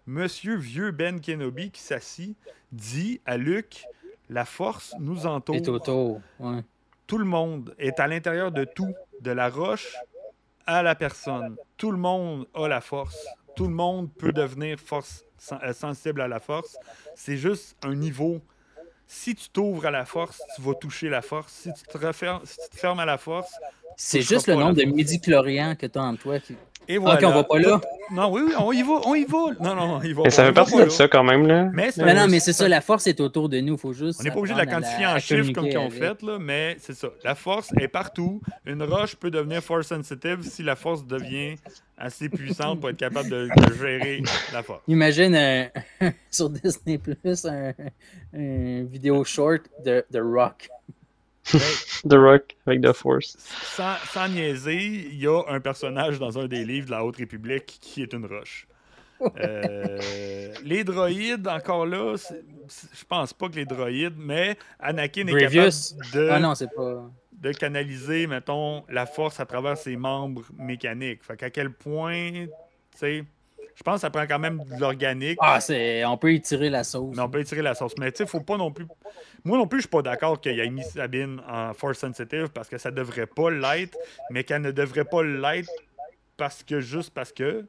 Monsieur 0.06 0.56
Vieux 0.56 0.92
Ben 0.92 1.22
Kenobi 1.22 1.72
qui 1.72 1.82
s'assit 1.82 2.38
dit 2.72 3.22
à 3.26 3.38
Luke 3.38 3.86
La 4.30 4.46
force 4.46 4.96
nous 5.00 5.26
entoure. 5.26 6.22
Ouais. 6.40 6.62
Tout 7.08 7.18
le 7.18 7.26
monde 7.26 7.76
est 7.78 8.00
à 8.00 8.08
l'intérieur 8.08 8.52
de 8.52 8.64
tout, 8.64 8.94
de 9.22 9.32
la 9.32 9.50
roche 9.50 9.96
à 10.66 10.82
la 10.84 10.96
personne. 10.96 11.56
Tout 11.78 11.92
le 11.92 11.98
monde 11.98 12.48
a 12.54 12.68
la 12.68 12.82
force. 12.82 13.28
Tout 13.56 13.66
le 13.68 13.74
monde 13.74 14.10
peut 14.14 14.32
devenir 14.32 14.80
force, 14.80 15.24
euh, 15.52 15.74
sensible 15.74 16.22
à 16.22 16.28
la 16.28 16.40
force. 16.40 16.78
C'est 17.16 17.38
juste 17.38 17.76
un 17.84 17.96
niveau. 17.96 18.42
Si 19.08 19.36
tu 19.36 19.50
t'ouvres 19.50 19.86
à 19.86 19.92
la 19.92 20.06
force, 20.06 20.42
tu 20.56 20.62
vas 20.62 20.74
toucher 20.74 21.10
la 21.10 21.22
force. 21.22 21.54
Si 21.54 21.74
tu 21.74 21.84
te, 21.84 21.98
refermes, 21.98 22.42
si 22.46 22.58
tu 22.58 22.70
te 22.70 22.78
fermes 22.78 23.00
à 23.00 23.06
la 23.06 23.18
force, 23.18 23.52
C'est 23.96 24.22
juste 24.22 24.48
le 24.48 24.56
nombre 24.56 24.74
de 24.74 24.82
force. 24.82 24.96
midi-chlorians 24.96 25.76
que 25.76 25.86
tu 25.86 26.00
as 26.00 26.04
en 26.04 26.16
toi. 26.16 26.40
Qui... 26.40 26.56
et 26.88 26.98
voilà. 26.98 27.18
ok, 27.18 27.24
on 27.26 27.34
va 27.36 27.44
pas 27.44 27.60
là. 27.60 27.82
Non, 28.12 28.32
oui, 28.32 28.42
oui, 28.46 28.54
on 28.60 28.72
y 28.74 28.82
va, 28.84 28.94
on 29.06 29.16
y 29.16 29.24
va. 29.24 29.38
Non, 29.62 29.76
non, 29.76 30.02
il 30.04 30.14
va 30.14 30.24
Mais 30.24 30.30
ça 30.30 30.44
on 30.44 30.46
fait 30.48 30.54
partie 30.54 30.74
pas 30.78 30.86
de 30.86 30.90
ça 30.90 31.08
quand 31.08 31.24
même, 31.24 31.48
là. 31.48 31.70
Mais 31.74 31.92
non, 32.14 32.28
mais 32.28 32.40
c'est 32.40 32.54
ça, 32.54 32.68
la 32.68 32.82
force 32.82 33.08
est 33.08 33.20
autour 33.22 33.50
de 33.50 33.60
nous. 33.60 33.78
faut 33.78 33.94
juste. 33.94 34.20
On 34.20 34.24
n'est 34.24 34.32
pas 34.32 34.40
obligé 34.40 34.54
de 34.54 34.60
la 34.60 34.66
quantifier 34.66 35.06
en 35.06 35.18
chiffres 35.20 35.52
comme 35.54 35.68
qu'ils 35.70 35.78
ont 35.78 35.90
fait, 35.90 36.22
là, 36.22 36.38
mais 36.40 36.76
c'est 36.80 36.94
ça. 36.96 37.08
La 37.24 37.36
force 37.36 37.72
est 37.80 37.88
partout. 37.88 38.42
Une 38.66 38.84
roche 38.84 39.16
peut 39.16 39.32
devenir 39.32 39.62
force 39.62 39.88
sensitive 39.88 40.40
si 40.44 40.64
la 40.64 40.76
force 40.76 41.06
devient 41.06 41.56
assez 41.98 42.28
puissante 42.30 42.80
pour 42.82 42.90
être 42.90 42.98
capable 42.98 43.30
de, 43.30 43.48
de 43.56 43.74
gérer 43.76 44.22
la 44.52 44.64
force. 44.64 44.82
Imagine 44.88 45.36
un- 45.36 45.68
sur 46.32 46.50
Disney 46.50 46.98
Plus 46.98 47.46
un, 47.46 47.74
un 48.36 48.84
vidéo 48.84 49.24
short 49.24 49.62
de, 49.86 50.04
de 50.12 50.20
Rock. 50.20 50.68
The 51.46 52.14
Rock 52.14 52.56
avec 52.66 52.82
The 52.82 52.94
Force. 52.94 53.38
Sans, 53.76 53.96
sans 54.12 54.28
niaiser, 54.30 54.78
il 54.78 55.20
y 55.20 55.28
a 55.28 55.42
un 55.50 55.60
personnage 55.60 56.20
dans 56.20 56.38
un 56.40 56.48
des 56.48 56.64
livres 56.66 56.86
de 56.88 56.92
la 56.92 57.04
Haute 57.04 57.18
République 57.18 57.66
qui 57.82 58.02
est 58.02 58.14
une 58.14 58.26
roche. 58.26 58.68
Euh, 59.40 60.54
les 60.64 60.84
droïdes, 60.84 61.48
encore 61.48 61.86
là, 61.86 62.16
je 62.18 63.06
pense 63.08 63.34
pas 63.34 63.48
que 63.50 63.56
les 63.56 63.66
droïdes, 63.66 64.16
mais 64.18 64.58
Anakin 64.80 65.28
est 65.28 65.34
Grievous. 65.34 65.96
capable 66.02 66.12
de, 66.14 66.28
Ah 66.30 66.40
non, 66.40 66.56
c'est 66.56 66.74
pas. 66.74 67.10
de 67.32 67.52
canaliser, 67.54 68.28
mettons, 68.28 68.84
la 68.90 69.06
force 69.06 69.40
à 69.40 69.46
travers 69.46 69.78
ses 69.78 69.96
membres 69.96 70.44
mécaniques. 70.58 71.24
Fait 71.24 71.38
qu'à 71.38 71.50
quel 71.50 71.72
point, 71.72 72.32
tu 72.32 72.50
sais, 72.96 73.24
je 73.76 73.84
pense 73.84 73.96
que 73.96 74.02
ça 74.02 74.10
prend 74.10 74.28
quand 74.28 74.40
même 74.40 74.64
de 74.64 74.80
l'organique. 74.80 75.38
Ah, 75.42 75.60
c'est. 75.60 76.06
On 76.06 76.18
peut 76.18 76.34
y 76.34 76.42
tirer 76.42 76.70
la 76.70 76.84
sauce. 76.84 77.16
Mais 77.16 77.22
on 77.22 77.30
peut 77.30 77.40
étirer 77.40 77.62
la 77.62 77.74
sauce. 77.74 77.94
Mais 78.00 78.12
tu 78.12 78.18
sais, 78.18 78.26
faut 78.26 78.42
pas 78.42 78.58
non 78.58 78.72
plus. 78.72 78.86
Moi 79.44 79.58
non 79.58 79.68
plus, 79.68 79.80
je 79.80 79.84
suis 79.84 79.90
pas 79.90 80.02
d'accord 80.02 80.40
qu'il 80.40 80.60
ait 80.60 80.70
mis 80.70 80.84
Sabine 80.84 81.42
en 81.50 81.74
force 81.74 82.00
sensitive 82.00 82.50
parce 82.50 82.70
que 82.70 82.78
ça 82.78 82.92
devrait 82.92 83.26
pas 83.26 83.50
l'être, 83.50 83.98
mais 84.30 84.44
qu'elle 84.44 84.62
ne 84.62 84.72
devrait 84.72 85.06
pas 85.06 85.24
l'être 85.24 85.72
parce 86.38 86.64
que 86.64 86.80
juste 86.80 87.14
parce 87.14 87.32
que. 87.32 87.66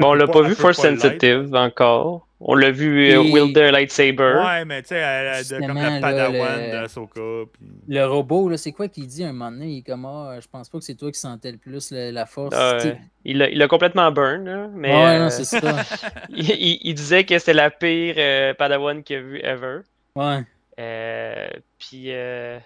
Bon, 0.00 0.10
on 0.10 0.14
l'a 0.14 0.26
pas 0.26 0.42
vu 0.42 0.54
Force. 0.54 0.78
Sensitive 0.80 1.54
encore. 1.54 2.26
On 2.44 2.56
l'a 2.56 2.72
vu 2.72 3.08
euh, 3.12 3.22
Et- 3.22 3.60
un 3.62 3.70
lightsaber. 3.70 4.42
Ouais, 4.44 4.64
mais 4.64 4.82
tu 4.82 4.88
sais, 4.88 5.00
a 5.02 5.42
comme 5.60 5.76
la 5.76 5.90
là, 5.90 6.00
padawan 6.00 6.60
le- 6.60 6.70
d'Asoka. 6.72 7.20
Puis... 7.52 7.66
Le 7.86 8.04
robot, 8.04 8.48
là, 8.48 8.56
c'est 8.56 8.72
quoi 8.72 8.88
qu'il 8.88 9.06
dit 9.06 9.22
à 9.22 9.28
un 9.28 9.32
moment 9.32 9.52
donné? 9.52 9.66
Il 9.68 9.78
est 9.78 9.82
comme, 9.82 10.04
ah, 10.06 10.38
je 10.40 10.48
pense 10.50 10.68
pas 10.68 10.78
que 10.78 10.84
c'est 10.84 10.96
toi 10.96 11.12
qui 11.12 11.20
sentais 11.20 11.52
le 11.52 11.58
plus 11.58 11.92
la 11.92 12.26
force. 12.26 12.56
Ah, 12.58 12.78
il 13.24 13.38
l'a 13.38 13.48
il 13.48 13.62
a 13.62 13.68
complètement 13.68 14.10
burn, 14.10 14.44
là, 14.44 14.68
mais 14.74 14.88
ouais, 14.92 15.04
euh, 15.04 15.18
non, 15.20 15.30
c'est 15.30 15.44
ça. 15.44 15.60
il, 16.30 16.50
il- 16.50 16.78
il 16.82 16.94
disait 16.94 17.22
que 17.24 17.38
c'était 17.38 17.52
la 17.52 17.70
pire 17.70 18.14
euh, 18.18 18.54
Padawan 18.54 19.04
qu'il 19.04 19.16
a 19.18 19.20
vu 19.20 19.38
ever. 19.44 19.78
Ouais. 20.16 20.40
Euh, 20.80 21.48
puis, 21.78 22.06
euh, 22.08 22.58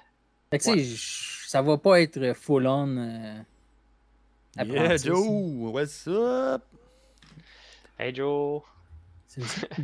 Fait 0.50 0.58
que, 0.58 0.64
tu 0.72 0.84
sais, 0.84 1.48
ça 1.48 1.60
va 1.60 1.76
pas 1.76 2.00
être 2.00 2.32
full 2.34 2.66
on. 2.66 2.96
euh, 2.96 3.34
Yeah, 4.64 4.96
Joe, 4.96 5.26
what's 5.70 6.08
up? 6.08 6.62
Hey 7.98 8.14
Joe. 8.14 8.62
C'est 9.26 9.42
ça. 9.42 9.66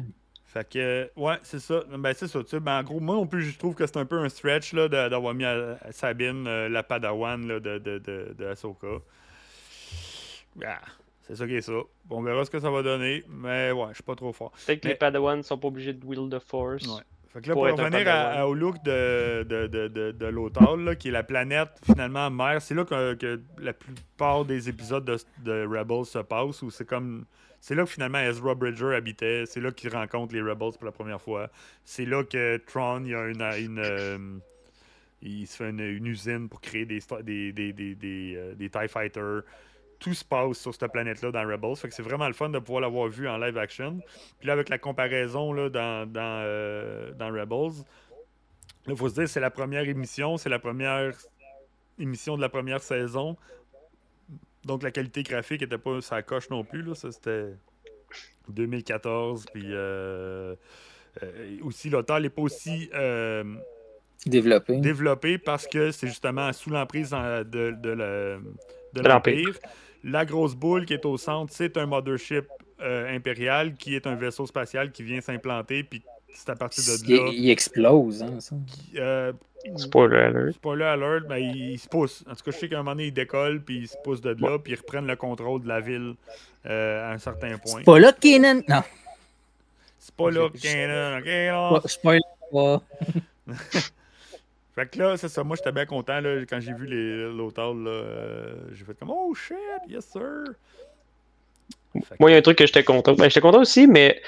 Fait 0.44 0.68
que, 0.68 1.10
ouais, 1.16 1.38
c'est 1.42 1.60
ça. 1.60 1.82
Ben, 1.96 2.12
c'est 2.14 2.28
ça. 2.28 2.42
Tu 2.42 2.50
sais, 2.50 2.60
ben, 2.60 2.78
en 2.78 2.82
gros, 2.82 3.00
moi 3.00 3.14
non 3.14 3.26
plus, 3.26 3.42
je 3.42 3.58
trouve 3.58 3.74
que 3.74 3.86
c'est 3.86 3.96
un 3.96 4.04
peu 4.04 4.18
un 4.18 4.28
stretch 4.28 4.74
là, 4.74 4.86
d'avoir 4.86 5.32
mis 5.32 5.46
à, 5.46 5.78
à 5.80 5.92
Sabine 5.92 6.46
euh, 6.46 6.68
la 6.68 6.82
padawan 6.82 7.46
là, 7.48 7.58
de, 7.58 7.78
de, 7.78 7.98
de, 7.98 8.34
de 8.38 8.46
Ahsoka. 8.46 8.98
Ah, 10.64 10.80
c'est 11.22 11.36
ça 11.36 11.46
qui 11.46 11.54
est 11.54 11.62
ça. 11.62 11.72
Bon, 12.04 12.18
on 12.18 12.22
verra 12.22 12.44
ce 12.44 12.50
que 12.50 12.60
ça 12.60 12.70
va 12.70 12.82
donner, 12.82 13.24
mais 13.30 13.72
ouais, 13.72 13.86
je 13.90 13.94
suis 13.94 14.02
pas 14.02 14.14
trop 14.14 14.32
fort. 14.32 14.52
Peut-être 14.66 14.80
que 14.80 14.88
Mais- 14.88 14.92
les 14.92 14.98
Padawans 14.98 15.42
sont 15.42 15.56
pas 15.56 15.68
obligés 15.68 15.94
de 15.94 16.04
wield 16.04 16.30
the 16.30 16.38
Force. 16.38 16.86
Ouais. 16.86 17.00
Fait 17.32 17.40
que 17.40 17.48
là, 17.48 17.54
Pour 17.54 17.66
pour, 17.66 17.78
revenir 17.78 18.06
à, 18.08 18.40
à- 18.40 18.46
au 18.46 18.52
look 18.52 18.76
de, 18.84 19.44
de, 19.44 19.66
de, 19.66 19.88
de, 19.88 20.12
de 20.12 20.94
qui 20.94 21.08
est 21.08 21.12
la 21.12 21.22
planète 21.22 21.70
finalement 21.82 22.28
mère, 22.30 22.60
c'est 22.60 22.74
là 22.74 22.84
que, 22.84 23.14
que 23.14 23.40
la 23.58 23.72
plupart 23.72 24.44
des 24.44 24.68
épisodes 24.68 25.06
de, 25.06 25.16
de 25.42 25.66
Rebels 25.66 26.04
se 26.04 26.18
passent, 26.18 26.60
où 26.60 26.70
c'est 26.70 26.84
comme. 26.84 27.24
C'est 27.62 27.76
là 27.76 27.84
que 27.84 27.90
finalement 27.90 28.18
Ezra 28.18 28.56
Bridger 28.56 28.92
habitait, 28.96 29.46
c'est 29.46 29.60
là 29.60 29.70
qu'il 29.70 29.88
rencontre 29.94 30.34
les 30.34 30.42
Rebels 30.42 30.72
pour 30.72 30.84
la 30.84 30.90
première 30.90 31.22
fois. 31.22 31.48
C'est 31.84 32.04
là 32.04 32.24
que 32.24 32.56
Tron, 32.56 33.04
il 33.04 33.14
a 33.14 33.28
une. 33.28 33.40
une, 33.40 33.78
euh, 33.78 34.18
il 35.22 35.46
se 35.46 35.58
fait 35.58 35.70
une, 35.70 36.04
usine 36.04 36.48
pour 36.48 36.60
créer 36.60 36.84
des, 36.84 36.98
des, 37.22 37.52
des, 37.52 37.72
des, 37.72 37.94
des, 37.94 38.34
euh, 38.36 38.54
des 38.56 38.68
TIE 38.68 38.88
Fighters. 38.88 39.42
Tout 40.00 40.12
se 40.12 40.24
passe 40.24 40.58
sur 40.58 40.74
cette 40.74 40.90
planète-là 40.90 41.30
dans 41.30 41.46
Rebels. 41.46 41.76
Fait 41.76 41.88
que 41.88 41.94
c'est 41.94 42.02
vraiment 42.02 42.26
le 42.26 42.32
fun 42.32 42.48
de 42.48 42.58
pouvoir 42.58 42.80
l'avoir 42.80 43.06
vu 43.06 43.28
en 43.28 43.38
live 43.38 43.56
action. 43.56 44.00
Puis 44.40 44.48
là, 44.48 44.54
avec 44.54 44.68
la 44.68 44.78
comparaison 44.78 45.52
là, 45.52 45.70
dans, 45.70 46.10
dans, 46.10 46.42
euh, 46.44 47.12
dans 47.12 47.28
Rebels, 47.28 47.84
il 48.88 48.96
faut 48.96 49.08
se 49.08 49.14
dire 49.14 49.28
c'est 49.28 49.38
la 49.38 49.52
première 49.52 49.88
émission, 49.88 50.36
c'est 50.36 50.48
la 50.48 50.58
première 50.58 51.12
émission 51.96 52.36
de 52.36 52.40
la 52.40 52.48
première 52.48 52.82
saison. 52.82 53.36
Donc 54.64 54.82
la 54.82 54.90
qualité 54.90 55.22
graphique 55.22 55.60
n'était 55.62 55.78
pas 55.78 56.00
sa 56.00 56.22
coche 56.22 56.48
non 56.50 56.62
plus. 56.64 56.82
Là. 56.82 56.94
Ça, 56.94 57.10
c'était 57.12 57.46
2014. 58.48 59.46
Puis 59.52 59.64
euh, 59.68 60.54
euh, 61.22 61.56
aussi, 61.62 61.90
l'auteur 61.90 62.20
n'est 62.20 62.30
pas 62.30 62.42
aussi 62.42 62.88
euh, 62.94 63.44
Développé. 64.26 64.76
développé 64.78 65.38
parce 65.38 65.66
que 65.66 65.90
c'est 65.90 66.06
justement 66.06 66.52
sous 66.52 66.70
l'emprise 66.70 67.10
de, 67.10 67.44
de 67.72 67.90
la- 67.90 68.38
de 68.94 69.00
l'Empire. 69.08 69.58
La 70.04 70.24
grosse 70.24 70.54
boule 70.54 70.84
qui 70.84 70.94
est 70.94 71.04
au 71.06 71.16
centre, 71.16 71.52
c'est 71.54 71.76
un 71.76 71.86
mothership 71.86 72.44
euh, 72.80 73.14
impérial 73.14 73.74
qui 73.74 73.94
est 73.94 74.06
un 74.06 74.14
vaisseau 74.16 74.46
spatial 74.46 74.90
qui 74.92 75.02
vient 75.04 75.20
s'implanter, 75.20 75.84
puis 75.84 76.02
c'est 76.34 76.50
à 76.50 76.56
partir 76.56 76.82
de 76.84 77.04
Il, 77.08 77.16
là. 77.16 77.30
il 77.32 77.50
explose, 77.50 78.22
hein, 78.22 78.40
ça. 78.40 78.56
euh, 78.96 79.32
Spoiler 79.76 80.16
alert. 80.18 80.54
Spoiler 80.54 80.84
alert, 80.84 81.26
ben, 81.28 81.36
il, 81.36 81.72
il 81.72 81.78
se 81.78 81.88
pousse. 81.88 82.24
En 82.28 82.34
tout 82.34 82.44
cas, 82.44 82.50
je 82.50 82.56
sais 82.58 82.68
qu'à 82.68 82.76
un 82.76 82.78
moment 82.78 82.92
donné, 82.92 83.06
il 83.06 83.12
décolle, 83.12 83.60
puis 83.60 83.78
il 83.78 83.88
se 83.88 83.96
pousse 84.02 84.20
de 84.20 84.30
là, 84.40 84.58
puis 84.58 84.72
ils 84.72 84.76
reprennent 84.76 85.06
le 85.06 85.16
contrôle 85.16 85.62
de 85.62 85.68
la 85.68 85.80
ville 85.80 86.14
euh, 86.66 87.08
à 87.10 87.12
un 87.12 87.18
certain 87.18 87.58
point. 87.58 87.78
C'est 87.78 87.84
pas 87.84 87.98
là 87.98 88.12
Kenan. 88.12 88.62
Non, 88.68 88.82
C'est 89.98 90.14
pas 90.14 90.30
là, 90.30 90.48
Canon, 90.60 91.18
ok, 91.18 91.26
là. 91.26 91.80
pas-. 92.52 92.82
Fait 94.74 94.86
que 94.86 94.98
là, 94.98 95.16
c'est 95.18 95.28
ça. 95.28 95.44
Moi, 95.44 95.56
j'étais 95.56 95.72
bien 95.72 95.84
content 95.84 96.20
là, 96.20 96.40
quand 96.48 96.58
j'ai 96.60 96.72
vu 96.72 96.86
là, 96.86 96.94
euh, 96.96 98.54
j'ai 98.72 98.84
fait 98.84 98.94
comme 98.98 99.10
Oh 99.10 99.34
shit, 99.34 99.56
yes 99.88 100.06
sir. 100.06 100.22
Fait 102.08 102.18
Moi, 102.18 102.30
il 102.30 102.32
y 102.32 102.36
a 102.36 102.38
un 102.38 102.42
truc 102.42 102.56
que 102.56 102.66
j'étais 102.66 102.82
content. 102.84 103.12
Ben, 103.14 103.28
j'étais 103.28 103.42
content 103.42 103.60
aussi, 103.60 103.86
mais 103.86 104.22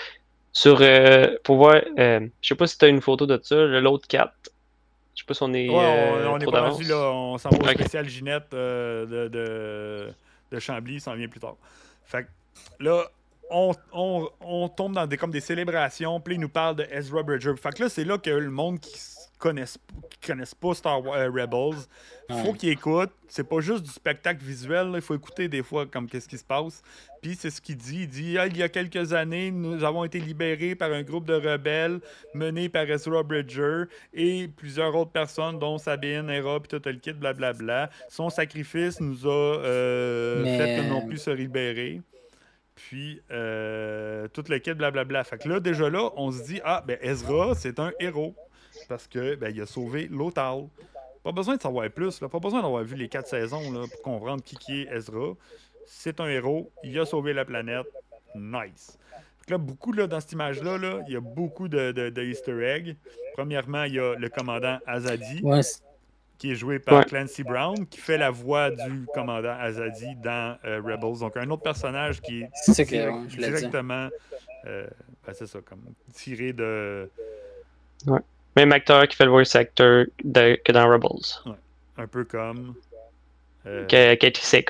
sur. 0.52 0.82
euh, 0.82 1.34
pour 1.44 1.56
voir. 1.56 1.80
euh, 1.98 2.20
je 2.42 2.48
sais 2.48 2.54
pas 2.54 2.66
si 2.66 2.76
t'as 2.76 2.88
une 2.88 3.00
photo 3.00 3.24
de 3.26 3.40
ça, 3.42 3.54
le 3.56 3.80
l'autre 3.80 4.06
4. 4.06 4.32
Je 5.14 5.20
sais 5.20 5.26
pas 5.26 5.34
si 5.34 5.42
on 5.42 5.52
est. 5.54 5.68
Ouais, 5.68 5.74
on, 5.76 6.34
euh, 6.34 6.38
est 6.38 6.50
pas 6.50 6.68
rendu 6.70 6.84
là. 6.84 6.96
On 7.12 7.38
s'en 7.38 7.50
va 7.50 7.58
au 7.58 7.68
spécial 7.74 8.08
Ginette 8.08 8.52
euh, 8.52 9.06
de, 9.06 9.28
de, 9.28 10.12
de 10.50 10.58
Chambly, 10.60 11.00
ça 11.00 11.12
en 11.12 11.14
vient 11.14 11.28
plus 11.28 11.40
tard. 11.40 11.56
Fait 12.04 12.24
que 12.24 12.28
là, 12.84 13.04
on, 13.50 13.72
on- 13.92 14.28
on 14.40 14.68
tombe 14.68 14.94
dans 14.94 15.06
des, 15.06 15.16
comme 15.16 15.30
des 15.30 15.40
célébrations, 15.40 16.18
puis 16.20 16.34
là, 16.34 16.38
il 16.38 16.40
nous 16.40 16.48
parle 16.48 16.76
de 16.76 16.86
Ezra 16.90 17.22
Bridger. 17.22 17.52
Fait 17.56 17.70
que 17.70 17.84
là, 17.84 17.88
c'est 17.88 18.04
là 18.04 18.18
que 18.18 18.30
le 18.30 18.50
monde 18.50 18.80
qui 18.80 18.98
connaissent, 19.44 19.76
qui 20.08 20.28
connaissent 20.28 20.54
pas 20.54 20.72
Star 20.72 21.04
Wars 21.04 21.18
euh, 21.18 21.30
Rebels, 21.30 21.80
faut 22.42 22.54
qu'ils 22.54 22.70
écoutent. 22.70 23.12
C'est 23.28 23.46
pas 23.46 23.60
juste 23.60 23.82
du 23.82 23.90
spectacle 23.90 24.42
visuel, 24.42 24.88
là, 24.88 24.94
il 24.96 25.02
faut 25.02 25.14
écouter 25.14 25.48
des 25.48 25.62
fois 25.62 25.84
comme 25.84 26.08
qu'est-ce 26.08 26.28
qui 26.28 26.38
se 26.38 26.44
passe. 26.44 26.82
Puis 27.20 27.36
c'est 27.38 27.50
ce 27.50 27.60
qu'il 27.60 27.76
dit. 27.76 28.04
Il 28.04 28.08
dit 28.08 28.38
Ah, 28.38 28.46
il 28.46 28.56
y 28.56 28.62
a 28.62 28.70
quelques 28.70 29.12
années, 29.12 29.50
nous 29.50 29.84
avons 29.84 30.02
été 30.04 30.18
libérés 30.18 30.74
par 30.74 30.90
un 30.92 31.02
groupe 31.02 31.26
de 31.26 31.34
rebelles 31.34 32.00
mené 32.32 32.70
par 32.70 32.88
Ezra 32.90 33.22
Bridger 33.22 33.82
et 34.14 34.48
plusieurs 34.48 34.94
autres 34.96 35.12
personnes, 35.12 35.58
dont 35.58 35.76
Sabine, 35.76 36.30
Hera, 36.30 36.58
puis 36.60 36.68
tout 36.78 36.88
le 36.88 36.94
kit, 36.94 37.12
blablabla. 37.12 37.90
Son 38.08 38.30
sacrifice 38.30 38.98
nous 39.02 39.26
a 39.26 39.30
euh, 39.30 40.42
Mais- 40.42 40.58
fait 40.58 40.82
que 40.82 40.88
non 40.88 41.06
plus 41.06 41.18
se 41.18 41.30
libérer. 41.30 42.00
Puis, 42.74 43.20
euh, 43.30 44.26
tout 44.28 44.44
le 44.48 44.58
kit, 44.58 44.72
blablabla. 44.72 45.22
Fait 45.24 45.36
que 45.36 45.48
là, 45.50 45.60
déjà 45.60 45.90
là, 45.90 46.10
on 46.16 46.32
se 46.32 46.42
dit, 46.44 46.60
ah, 46.64 46.82
ben 46.86 46.98
Ezra, 47.02 47.54
c'est 47.54 47.78
un 47.78 47.92
héros. 48.00 48.34
Parce 48.88 49.06
que 49.06 49.34
ben, 49.34 49.52
il 49.54 49.60
a 49.60 49.66
sauvé 49.66 50.08
Lothal. 50.10 50.66
Pas 51.22 51.32
besoin 51.32 51.56
de 51.56 51.62
savoir 51.62 51.88
plus, 51.90 52.20
là. 52.20 52.28
pas 52.28 52.38
besoin 52.38 52.60
d'avoir 52.60 52.84
vu 52.84 52.96
les 52.96 53.08
quatre 53.08 53.28
saisons 53.28 53.72
là, 53.72 53.86
pour 53.90 54.02
comprendre 54.02 54.42
qui, 54.42 54.56
qui 54.56 54.82
est 54.82 54.92
Ezra. 54.94 55.32
C'est 55.86 56.20
un 56.20 56.28
héros, 56.28 56.70
il 56.82 56.98
a 56.98 57.06
sauvé 57.06 57.32
la 57.32 57.44
planète. 57.44 57.86
Nice. 58.34 58.98
Là, 59.48 59.58
beaucoup 59.58 59.92
là, 59.92 60.06
dans 60.06 60.20
cette 60.20 60.32
image-là, 60.32 60.76
là, 60.78 61.00
il 61.06 61.12
y 61.12 61.16
a 61.16 61.20
beaucoup 61.20 61.68
de, 61.68 61.92
de- 61.92 62.10
de 62.10 62.22
Easter 62.22 62.62
eggs. 62.62 62.96
Premièrement, 63.34 63.84
il 63.84 63.94
y 63.94 63.98
a 64.00 64.14
le 64.14 64.28
commandant 64.28 64.78
Azadi, 64.86 65.40
Ouais, 65.42 65.60
qui 66.38 66.52
est 66.52 66.54
joué 66.54 66.78
par 66.78 66.98
Ouais. 67.00 67.04
Clancy 67.04 67.42
Brown, 67.42 67.86
qui 67.86 68.00
fait 68.00 68.18
la 68.18 68.30
voix 68.30 68.70
du 68.70 69.06
commandant 69.14 69.56
Azadi 69.58 70.14
dans 70.16 70.58
euh, 70.64 70.80
Rebels. 70.84 71.20
Donc, 71.20 71.36
un 71.36 71.48
autre 71.50 71.62
personnage 71.62 72.20
qui 72.20 72.42
est 72.42 72.84
que 72.86 73.10
ouais, 73.10 73.26
directement, 73.28 74.08
euh, 74.66 74.86
ben, 75.26 75.32
c'est 75.34 75.46
ça, 75.46 75.60
comme 75.62 75.80
tiré 76.12 76.52
de 76.52 77.10
Même 78.56 78.72
acteur 78.72 79.06
qui 79.08 79.16
fait 79.16 79.24
le 79.24 79.30
voice 79.30 79.54
actor 79.56 80.04
de- 80.22 80.58
que 80.64 80.72
dans 80.72 80.88
Rebels. 80.88 81.56
un 81.96 82.06
peu 82.06 82.24
comme 82.24 82.74
euh, 83.66 83.86
Que- 83.86 84.14
Katie. 84.14 84.64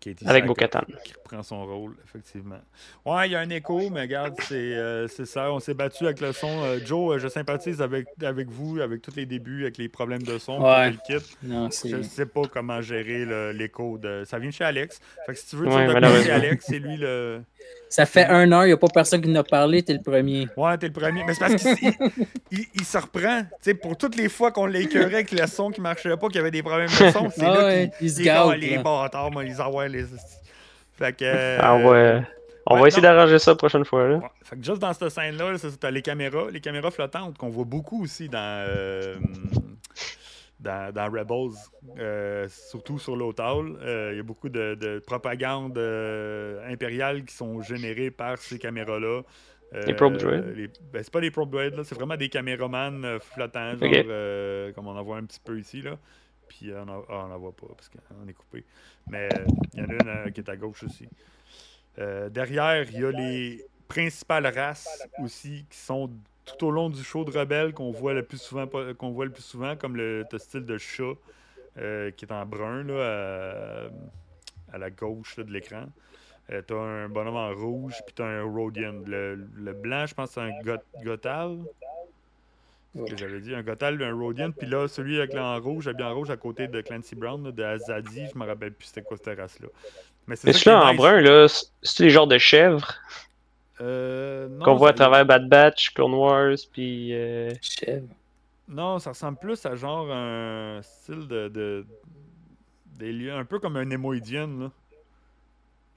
Katie 0.00 0.26
avec 0.26 0.46
Bo-Katan. 0.46 0.82
Reprend 1.28 1.42
son 1.42 1.64
rôle, 1.66 1.94
effectivement. 2.04 2.58
Ouais, 3.04 3.28
il 3.28 3.32
y 3.32 3.34
a 3.36 3.40
un 3.40 3.50
écho, 3.50 3.90
mais 3.90 4.02
regarde, 4.02 4.34
c'est 4.48 4.54
euh, 4.54 5.06
ça. 5.08 5.52
On 5.52 5.60
s'est 5.60 5.74
battu 5.74 6.04
avec 6.04 6.20
le 6.20 6.32
son. 6.32 6.48
Euh, 6.64 6.78
Joe, 6.84 7.16
euh, 7.16 7.18
je 7.18 7.28
sympathise 7.28 7.80
avec, 7.82 8.06
avec 8.22 8.48
vous, 8.48 8.80
avec 8.80 9.02
tous 9.02 9.14
les 9.16 9.26
débuts, 9.26 9.62
avec 9.62 9.78
les 9.78 9.88
problèmes 9.88 10.22
de 10.22 10.38
son, 10.38 10.60
Ouais. 10.62 10.90
le 10.90 10.96
kit. 11.06 11.24
Non. 11.42 11.68
Je 11.84 11.96
ne 11.96 12.02
sais 12.02 12.26
pas 12.26 12.42
comment 12.52 12.80
gérer 12.80 13.52
l'écho 13.52 13.98
de. 13.98 14.24
Ça 14.26 14.38
vient 14.38 14.48
de 14.50 14.54
chez 14.54 14.64
Alex. 14.64 15.00
Fait 15.26 15.32
que 15.34 15.38
si 15.38 15.46
tu 15.48 15.56
veux 15.56 15.66
Ouais, 15.68 15.86
malheureusement. 15.86 16.24
c'est 16.24 16.30
Alex, 16.30 16.64
c'est 16.68 16.78
lui 16.78 16.96
le. 16.96 17.42
Ça 17.90 18.04
fait 18.06 18.26
un 18.26 18.50
heure, 18.52 18.64
il 18.64 18.68
n'y 18.68 18.72
a 18.72 18.76
pas 18.76 18.88
personne 18.92 19.20
qui 19.22 19.28
nous 19.28 19.38
a 19.40 19.44
parlé, 19.44 19.82
t'es 19.82 19.94
le 19.94 20.02
premier. 20.02 20.46
Ouais, 20.56 20.76
t'es 20.78 20.88
le 20.88 20.92
premier. 20.92 21.24
Mais 21.24 21.32
c'est 21.34 21.40
parce 21.40 21.54
qu'il 21.56 21.92
il, 22.50 22.64
il 22.74 22.84
se 22.84 22.98
reprend. 22.98 23.42
Tu 23.42 23.48
sais, 23.62 23.74
pour 23.74 23.96
toutes 23.96 24.16
les 24.16 24.28
fois 24.28 24.52
qu'on 24.52 24.66
l'a 24.66 24.78
écœuré 24.80 25.14
avec 25.14 25.32
le 25.32 25.46
son 25.46 25.70
qui 25.70 25.80
marchait 25.80 26.14
pas, 26.16 26.26
qu'il 26.28 26.36
y 26.36 26.38
avait 26.40 26.50
des 26.50 26.62
problèmes 26.62 26.88
de 26.88 27.10
son, 27.10 27.30
c'est 27.30 27.44
Ah 27.44 27.54
là 27.54 27.64
ouais, 27.66 27.90
qu'il 27.98 28.06
il 28.08 28.10
se 28.12 28.22
gâte, 28.22 28.56
les 28.58 28.76
là. 28.76 28.82
bâtards, 28.82 29.30
moi, 29.30 29.42
les 29.44 29.58
avoir 29.60 29.88
les. 29.88 30.04
Fait 30.98 31.16
que. 31.16 31.24
euh, 31.24 31.58
Ah 31.62 31.76
ouais. 31.76 32.22
On 32.70 32.78
va 32.78 32.88
essayer 32.88 33.00
d'arranger 33.02 33.38
ça 33.38 33.52
la 33.52 33.56
prochaine 33.56 33.84
fois. 33.86 34.06
Là. 34.06 34.16
Ouais. 34.16 34.28
Fait 34.44 34.56
que 34.56 34.62
juste 34.62 34.80
dans 34.82 34.92
cette 34.92 35.08
scène-là, 35.08 35.54
t'as 35.80 35.90
les 35.90 36.02
caméras, 36.02 36.50
les 36.50 36.60
caméras 36.60 36.90
flottantes 36.90 37.38
qu'on 37.38 37.48
voit 37.48 37.64
beaucoup 37.64 38.02
aussi 38.04 38.28
dans, 38.28 38.66
euh, 38.68 39.14
dans, 40.60 40.92
dans 40.92 41.06
Rebels, 41.06 41.56
euh, 41.98 42.46
surtout 42.48 42.98
sur 42.98 43.16
Lothal. 43.16 43.76
Euh, 43.82 44.10
Il 44.12 44.16
y 44.16 44.20
a 44.20 44.22
beaucoup 44.22 44.48
de, 44.48 44.74
de 44.74 44.98
propagande 44.98 45.78
euh, 45.78 46.60
impériale 46.70 47.24
qui 47.24 47.34
sont 47.34 47.62
générées 47.62 48.10
par 48.10 48.36
ces 48.38 48.58
caméras-là. 48.58 49.22
Euh, 49.74 49.82
Les 49.86 49.94
probe 49.94 50.16
droids. 50.16 50.32
les- 50.54 50.68
ben, 50.92 51.02
c'est 51.02 51.12
pas 51.12 51.20
des 51.20 51.30
probe 51.30 51.50
droids, 51.50 51.84
c'est 51.84 51.94
vraiment 51.94 52.16
des 52.16 52.28
caméramans 52.28 53.04
euh, 53.04 53.18
flottants, 53.18 53.70
genre, 53.78 53.80
euh, 54.08 54.72
comme 54.72 54.88
on 54.88 54.96
en 54.96 55.02
voit 55.02 55.18
un 55.18 55.24
petit 55.24 55.40
peu 55.44 55.58
ici. 55.58 55.82
Là. 55.82 55.92
Puis 56.48 56.72
on 56.74 56.88
en, 56.88 57.04
ah, 57.08 57.26
on 57.28 57.32
en 57.32 57.38
voit 57.38 57.52
pas 57.52 57.66
parce 57.76 57.88
qu'on 57.88 58.28
est 58.28 58.32
coupé. 58.32 58.64
Mais 59.08 59.28
euh, 59.32 59.46
il 59.74 59.80
y 59.80 59.82
en 59.82 59.88
a 59.88 59.92
une 59.92 60.08
euh, 60.08 60.30
qui 60.30 60.40
est 60.40 60.48
à 60.48 60.56
gauche 60.56 60.82
aussi. 60.82 61.08
Euh, 61.98 62.28
derrière, 62.28 62.90
il 62.90 63.00
y 63.00 63.04
a 63.04 63.10
les 63.10 63.64
principales 63.86 64.46
races 64.46 65.08
aussi 65.22 65.64
qui 65.70 65.78
sont 65.78 66.10
tout 66.44 66.66
au 66.66 66.70
long 66.70 66.90
du 66.90 67.02
show 67.02 67.24
de 67.24 67.36
Rebelle 67.36 67.72
qu'on 67.72 67.90
voit 67.90 68.14
le 68.14 68.22
plus 68.22 68.40
souvent 68.40 68.66
qu'on 68.66 69.10
voit 69.10 69.24
le 69.24 69.32
plus 69.32 69.42
souvent 69.42 69.76
comme 69.76 69.96
le 69.96 70.24
style 70.36 70.64
de 70.64 70.78
chat 70.78 71.14
qui 71.76 72.24
est 72.24 72.32
en 72.32 72.44
brun 72.44 72.84
là, 72.84 73.88
à, 74.72 74.78
la 74.78 74.90
gauche 74.90 75.36
de 75.36 75.50
l'écran. 75.50 75.86
Euh, 76.50 76.62
t'as 76.62 76.76
un 76.76 77.08
bonhomme 77.10 77.36
en 77.36 77.52
rouge 77.52 77.94
puis 78.06 78.14
t'as 78.14 78.24
un 78.24 78.42
Rhodian. 78.42 79.02
Le, 79.06 79.72
blanc, 79.74 80.06
je 80.06 80.14
pense 80.14 80.30
c'est 80.30 80.40
un 80.40 80.58
Got- 80.62 80.82
Gotal. 81.02 81.58
C'est 82.94 83.06
ce 83.06 83.10
que 83.12 83.16
j'avais 83.18 83.40
dit. 83.40 83.54
Un 83.54 83.62
Gotal, 83.62 84.02
un 84.02 84.14
Rhodian. 84.14 84.50
Puis 84.50 84.66
là, 84.66 84.88
celui 84.88 85.18
avec 85.18 85.34
en 85.34 85.60
rouge, 85.60 85.88
habillé 85.88 86.08
en 86.08 86.14
rouge 86.14 86.30
à 86.30 86.36
côté 86.36 86.68
de 86.68 86.80
Clancy 86.80 87.14
Brown, 87.14 87.44
là, 87.44 87.52
de 87.52 87.62
Azadi, 87.62 88.26
je 88.32 88.38
me 88.38 88.46
rappelle 88.46 88.72
plus 88.72 88.86
c'était 88.86 89.02
quoi 89.02 89.16
cette 89.22 89.38
race-là. 89.38 89.68
Mais 90.26 90.36
c'est 90.36 90.48
Mais 90.48 90.52
ça 90.52 90.72
est 90.72 90.74
en 90.74 90.88
nice. 90.90 90.96
brun, 90.96 91.20
là, 91.20 91.46
c'est- 91.48 92.02
les 92.02 92.10
genres 92.10 92.26
de 92.26 92.38
chèvres? 92.38 92.94
Euh, 93.80 94.48
qu'on 94.58 94.74
voit 94.74 94.90
à 94.90 94.92
travers 94.92 95.24
Bad 95.24 95.48
Batch, 95.48 95.94
Clone 95.94 96.14
Wars, 96.14 96.56
puis. 96.72 97.14
euh, 97.14 97.50
Chèvre. 97.60 98.08
Non, 98.68 98.98
ça 98.98 99.10
ressemble 99.10 99.38
plus 99.38 99.64
à 99.64 99.74
genre 99.76 100.10
un 100.10 100.80
style 100.82 101.28
de. 101.28 101.48
de 101.48 101.86
des 102.98 103.12
lieux, 103.12 103.32
un 103.32 103.44
peu 103.44 103.60
comme 103.60 103.76
un 103.76 103.84
Nemoïdien, 103.84 104.48
là. 104.48 104.70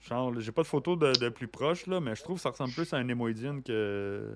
Genre, 0.07 0.31
j'ai 0.39 0.51
pas 0.51 0.61
de 0.61 0.67
photo 0.67 0.95
de, 0.95 1.11
de 1.13 1.29
plus 1.29 1.47
proche, 1.47 1.87
là, 1.87 1.99
mais 1.99 2.15
je 2.15 2.21
trouve 2.23 2.35
que 2.37 2.41
ça 2.43 2.51
ressemble 2.51 2.73
plus 2.73 2.93
à 2.93 2.97
un 2.97 3.03
Nemoïdien 3.03 3.61
que. 3.61 4.29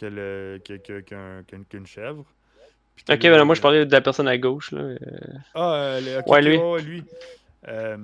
Que- 0.00 1.00
que- 1.00 1.62
qu'une 1.68 1.86
chèvre. 1.86 2.24
Puis 2.94 3.04
Ok, 3.10 3.20
ben 3.22 3.36
là, 3.36 3.44
moi 3.44 3.54
je 3.54 3.60
parlais 3.60 3.84
de 3.84 3.92
la 3.92 4.00
personne 4.00 4.28
à 4.28 4.38
gauche. 4.38 4.72
Là. 4.72 4.80
euh, 4.80 4.96
Ah, 5.54 5.74
euh, 5.74 6.00
le- 6.00 6.18
ok, 6.20 6.26
Ouais, 6.28 6.42
lui. 6.42 6.58
lui. 6.84 7.04
Euh, 7.68 7.96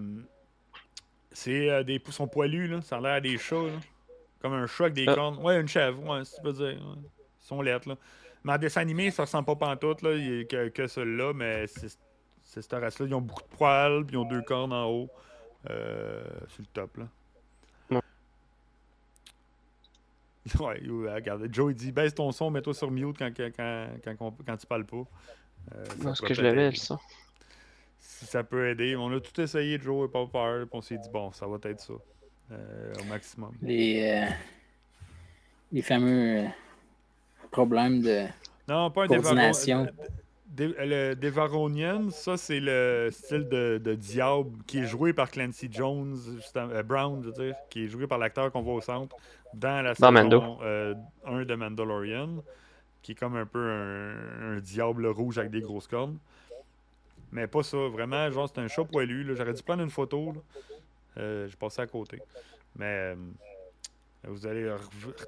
c'est 1.32 1.70
euh, 1.70 1.82
des 1.82 1.98
poussons 1.98 2.26
poilus, 2.28 2.68
là. 2.68 2.82
Ça 2.82 2.96
a 2.96 3.00
l'air 3.00 3.22
des 3.22 3.38
chats, 3.38 3.56
là. 3.56 3.80
Comme 4.40 4.52
un 4.54 4.66
chat 4.66 4.84
avec 4.84 4.94
des 4.94 5.06
Ah. 5.08 5.14
cornes. 5.14 5.38
Ouais, 5.38 5.60
une 5.60 5.68
chèvre, 5.68 6.02
ouais, 6.06 6.24
si 6.24 6.34
tu 6.36 6.42
peux 6.42 6.52
dire. 6.52 6.66
ouais. 6.66 7.02
Ils 7.42 7.46
sont 7.46 7.62
lettres, 7.62 7.88
là. 7.88 7.96
Mais 8.44 8.52
en 8.54 8.58
dessin 8.58 8.80
animé, 8.80 9.10
ça 9.10 9.22
ressemble 9.22 9.46
pas 9.46 9.54
pantoute, 9.56 10.02
là. 10.02 10.12
Il 10.14 10.36
y 10.36 10.40
a 10.40 10.44
que, 10.44 10.68
que 10.68 10.86
celui-là, 10.86 11.32
mais 11.32 11.66
c'est 11.68 11.96
c'est 12.44 12.60
cette 12.60 12.72
race-là. 12.72 13.06
Ils 13.06 13.14
ont 13.14 13.20
beaucoup 13.20 13.42
de 13.42 13.56
poils, 13.56 14.04
puis 14.04 14.14
ils 14.14 14.18
ont 14.18 14.24
deux 14.24 14.42
cornes 14.42 14.72
en 14.72 14.86
haut. 14.90 15.08
euh, 15.70 16.22
sur 16.48 16.60
le 16.60 16.66
top, 16.74 16.96
là. 16.96 17.04
Ouais. 17.92 18.00
Ouais, 20.60 20.80
ouais, 20.88 21.14
regarde, 21.14 21.46
Joe 21.52 21.72
il 21.72 21.76
dit 21.76 21.92
baisse 21.92 22.14
ton 22.14 22.32
son, 22.32 22.50
mets-toi 22.50 22.74
sur 22.74 22.90
mute 22.90 23.16
quand, 23.18 23.30
quand, 23.36 23.50
quand, 23.56 23.86
quand, 24.04 24.14
on- 24.20 24.32
quand 24.44 24.56
tu 24.56 24.66
parles 24.66 24.84
pas. 24.86 24.96
Euh, 25.76 25.84
est-ce 25.84 25.96
pourrait 26.02 26.28
que 26.28 26.34
je 26.34 26.42
l'avais, 26.42 26.74
ça 26.74 26.98
Si 28.00 28.26
ça 28.26 28.42
peut 28.42 28.68
aider. 28.68 28.96
On 28.96 29.12
a 29.12 29.20
tout 29.20 29.40
essayé, 29.40 29.78
Joe, 29.80 30.08
et 30.08 30.12
pas 30.12 30.26
peur. 30.26 30.62
Puis 30.66 30.70
on 30.72 30.80
s'est 30.80 30.98
dit, 30.98 31.08
bon, 31.12 31.30
ça 31.32 31.46
va 31.46 31.58
être 31.64 31.80
ça. 31.80 31.92
euh, 32.50 32.92
au 33.00 33.04
maximum. 33.04 33.52
Les, 33.62 34.02
euh, 34.26 34.32
les 35.70 35.82
fameux 35.82 36.40
euh, 36.40 36.48
problèmes 37.52 38.02
de. 38.02 38.24
Non, 38.68 38.90
pas 38.90 39.04
un 39.04 39.06
Coordination. 39.06 39.86
le 40.58 41.14
Devaronian, 41.14 42.10
ça 42.10 42.36
c'est 42.36 42.60
le 42.60 43.08
style 43.10 43.48
de, 43.48 43.80
de 43.82 43.94
diable 43.94 44.50
qui 44.66 44.80
est 44.80 44.86
joué 44.86 45.12
par 45.12 45.30
Clancy 45.30 45.68
Jones, 45.70 46.16
euh, 46.56 46.82
Brown, 46.82 47.22
je 47.22 47.28
veux 47.30 47.44
dire, 47.46 47.54
qui 47.70 47.84
est 47.84 47.88
joué 47.88 48.06
par 48.06 48.18
l'acteur 48.18 48.50
qu'on 48.52 48.60
voit 48.62 48.74
au 48.74 48.80
centre 48.80 49.16
dans 49.54 49.82
la 49.82 49.90
Dans 49.94 49.94
saison 49.94 50.12
Mando. 50.12 50.58
euh, 50.62 50.94
1 51.26 51.44
de 51.44 51.54
Mandalorian, 51.54 52.42
qui 53.02 53.12
est 53.12 53.14
comme 53.14 53.36
un 53.36 53.46
peu 53.46 53.58
un, 53.70 54.56
un 54.56 54.60
diable 54.60 55.06
rouge 55.06 55.38
avec 55.38 55.50
des 55.50 55.60
grosses 55.60 55.88
cornes. 55.88 56.18
Mais 57.32 57.46
pas 57.46 57.62
ça, 57.62 57.76
vraiment, 57.88 58.30
genre 58.30 58.50
c'est 58.52 58.60
un 58.60 58.68
chat 58.68 58.84
poilu. 58.84 59.24
là. 59.24 59.34
J'aurais 59.34 59.54
dû 59.54 59.62
prendre 59.62 59.82
une 59.82 59.90
photo. 59.90 60.34
Euh, 61.18 61.48
j'ai 61.48 61.56
passé 61.56 61.80
à 61.82 61.86
côté. 61.86 62.18
Mais 62.76 62.84
euh, 62.84 63.14
vous 64.24 64.46
allez 64.46 64.70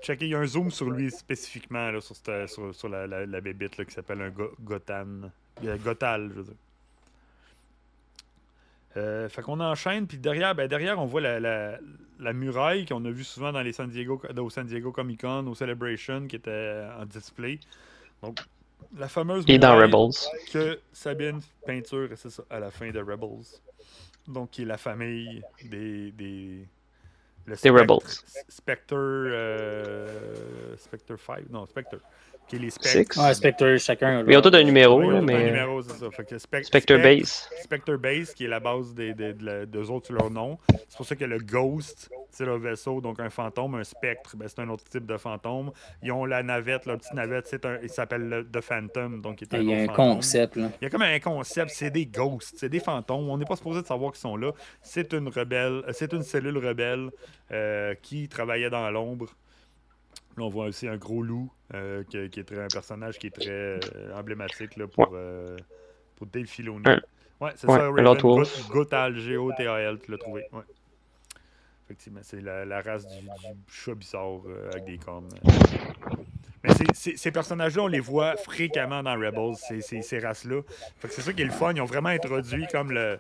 checker, 0.03 0.27
il 0.27 0.31
y 0.31 0.35
a 0.35 0.39
un 0.39 0.47
zoom 0.47 0.70
sur 0.70 0.91
lui 0.91 1.11
spécifiquement, 1.11 1.91
là, 1.91 2.01
sur, 2.01 2.14
cette- 2.14 2.49
sur, 2.49 2.75
sur 2.75 2.89
la, 2.89 3.07
la, 3.07 3.27
la 3.27 3.41
bébite 3.41 3.77
là, 3.79 3.85
qui 3.85 3.93
s'appelle 3.95 4.20
un 4.22 4.31
go- 4.31 4.53
Gotan. 4.61 5.31
Euh, 5.64 5.77
Gotal, 5.79 6.29
je 6.31 6.35
veux 6.35 6.43
dire. 6.45 6.55
Euh, 8.97 9.28
fait 9.28 9.42
qu'on 9.42 9.61
enchaîne, 9.61 10.07
puis 10.07 10.18
derrière, 10.18 10.55
ben 10.55 10.68
derrière, 10.68 11.01
on 11.01 11.07
voit 11.07 11.20
la, 11.20 11.40
la, 11.40 11.78
la 12.20 12.32
muraille 12.32 12.86
qu'on 12.86 13.05
a 13.05 13.11
vu 13.11 13.24
souvent 13.24 13.53
dans 13.53 13.62
les 13.62 13.72
San 13.72 13.88
Diego, 13.88 14.20
au 14.36 14.51
San 14.51 14.66
Diego 14.66 14.92
Comic 14.92 15.22
Con, 15.22 15.47
au 15.47 15.55
Celebration, 15.55 16.26
qui 16.26 16.36
était 16.36 16.84
en 16.99 17.05
display. 17.05 17.59
Donc, 18.22 18.38
la 18.97 19.09
fameuse 19.09 19.45
Et 19.49 19.59
dans 19.59 19.74
muraille 19.74 19.92
Rebels. 19.92 20.14
que 20.53 20.80
Sabine 20.92 21.40
peinture, 21.66 22.12
et 22.12 22.16
c'est 22.16 22.30
ça, 22.30 22.45
à 22.51 22.61
la 22.61 22.70
fin 22.70 22.90
de 22.90 23.01
Rebels. 23.01 23.61
Donc, 24.28 24.51
qui 24.51 24.62
est 24.62 24.66
la 24.66 24.78
famille 24.78 25.42
des. 25.64 26.12
des 26.12 26.68
le 27.47 27.57
Rebels. 27.70 27.99
Spectre. 28.49 28.95
Euh, 28.97 30.76
Spectre 30.78 31.16
5. 31.18 31.51
Non, 31.51 31.66
Spectre. 31.66 31.99
Qui 32.47 32.57
est 32.57 32.59
les 32.59 32.70
Six. 32.70 32.88
Spectres. 32.88 33.24
Ouais, 33.24 33.32
Spectre, 33.34 33.76
chacun. 33.78 34.22
Mais 34.22 34.34
ils 34.34 34.36
ont 34.36 34.42
tous 34.42 34.55
un 34.55 34.62
numéro, 34.62 35.01
là, 35.01 35.07
ils 35.07 35.12
ont 35.12 35.12
tout 35.12 35.32
un 35.32 35.38
mais 35.38 35.45
numéro, 35.47 35.82
c'est 35.82 35.95
ça. 35.97 36.11
Fait 36.11 36.24
que 36.24 36.36
Spec- 36.36 36.64
Spectre 36.64 36.95
Spec- 36.95 37.03
Base. 37.03 37.49
Spectre 37.62 37.97
Base, 37.97 38.34
qui 38.34 38.45
est 38.45 38.49
la 38.49 38.61
base 38.61 38.92
des, 38.95 39.14
des, 39.14 39.32
de 39.32 39.45
la- 39.47 39.66
d'eux 39.66 39.90
autres 39.90 40.07
sur 40.07 40.14
leur 40.16 40.30
nom. 40.30 40.59
C'est 40.88 40.97
pour 40.99 41.07
ça 41.07 41.16
que 41.16 41.24
le 41.24 41.38
Ghost, 41.38 42.11
c'est 42.30 42.45
le 42.45 42.59
vaisseau, 42.59 43.01
donc 43.01 43.18
un 43.18 43.30
fantôme, 43.30 43.76
un 43.76 43.84
spectre, 43.84 44.36
ben, 44.36 44.47
c'est 44.47 44.59
un 44.61 44.68
autre 44.68 44.84
type 44.84 45.07
de 45.07 45.16
fantôme. 45.16 45.70
Ils 46.03 46.12
ont 46.12 46.26
la 46.26 46.42
navette, 46.42 46.84
la 46.84 46.99
petite 46.99 47.14
navette, 47.14 47.47
c'est 47.47 47.64
un, 47.64 47.78
il 47.82 47.88
s'appelle 47.88 48.28
le 48.28 48.45
The 48.45 48.61
Phantom, 48.61 49.22
donc 49.22 49.36
qui 49.36 49.45
est 49.45 49.55
un 49.55 49.61
Il 49.61 49.70
y 49.70 49.74
a 49.74 49.78
un 49.78 49.86
fantôme. 49.86 50.16
concept, 50.16 50.57
là. 50.57 50.68
Il 50.82 50.84
y 50.84 50.86
a 50.86 50.90
comme 50.90 51.03
un 51.03 51.18
concept, 51.20 51.70
c'est 51.70 51.90
des 51.90 52.05
ghosts, 52.05 52.57
c'est 52.59 52.68
des 52.68 52.80
fantômes. 52.80 53.26
On 53.30 53.38
n'est 53.38 53.47
pas 53.47 53.57
supposé 53.57 53.80
de 53.80 53.86
savoir 53.86 54.12
qu'ils 54.12 54.20
sont 54.20 54.36
là. 54.36 54.53
C'est 54.82 55.14
une 55.14 55.28
rebelle, 55.28 55.82
euh, 55.88 55.92
c'est 55.92 56.12
une 56.12 56.22
cellule 56.22 56.59
rebelle 56.59 57.09
euh, 57.53 57.95
qui 58.03 58.28
travaillait 58.28 58.68
dans 58.70 58.90
l'ombre. 58.90 59.28
Là, 60.37 60.43
on 60.45 60.49
voit 60.49 60.66
aussi 60.66 60.89
un 60.89 60.97
gros 60.97 61.22
loup, 61.22 61.51
euh, 61.74 62.03
qui, 62.05 62.28
qui 62.30 62.41
est 62.41 62.45
très- 62.45 62.62
un 62.62 62.68
personnage 62.68 63.18
qui 63.18 63.28
est 63.28 63.30
très 63.35 63.49
euh, 63.51 63.78
emblématique 64.14 64.76
là, 64.76 64.87
pour, 64.89 65.11
euh, 65.12 65.57
pour 66.16 66.26
Dave 66.26 66.47
Filoni. 66.47 66.82
Un- 66.87 67.01
Ouais, 67.41 67.51
c'est 67.57 67.66
ouais, 67.68 67.76
ça, 67.76 67.82
Raven 67.89 68.05
Lord 68.05 68.18
Wolf. 68.22 68.68
Go- 68.68 68.74
Gotal, 68.74 69.14
tu 69.16 70.11
l'as 70.11 70.18
trouvé. 70.18 70.47
Ouais. 70.53 70.62
Effectivement, 71.85 72.20
c'est 72.22 72.41
la, 72.41 72.64
la 72.64 72.80
race 72.80 73.07
du, 73.09 73.20
du 73.22 73.28
chat 73.68 73.95
bizarre 73.95 74.41
avec 74.72 74.85
des 74.85 74.99
cornes. 74.99 75.28
Mais 76.62 76.70
ces 76.95 77.30
personnages-là, 77.32 77.82
on 77.82 77.89
les 77.89 78.01
voit 78.01 78.37
fréquemment 78.37 79.03
dans 79.03 79.14
Rebels, 79.14 79.57
ces, 79.57 79.80
ces- 79.82 80.01
ces 80.03 80.18
races-là. 80.20 80.62
Fait 80.99 81.09
que 81.09 81.14
c'est 81.14 81.20
ça 81.22 81.32
qui 81.32 81.43
est 81.43 81.47
le 81.47 81.51
fun. 81.51 81.72
Ils 81.74 81.80
ont 81.82 81.87
vraiment 81.87 82.09
introduit 82.11 82.66
comme 82.68 82.93
le. 82.93 83.18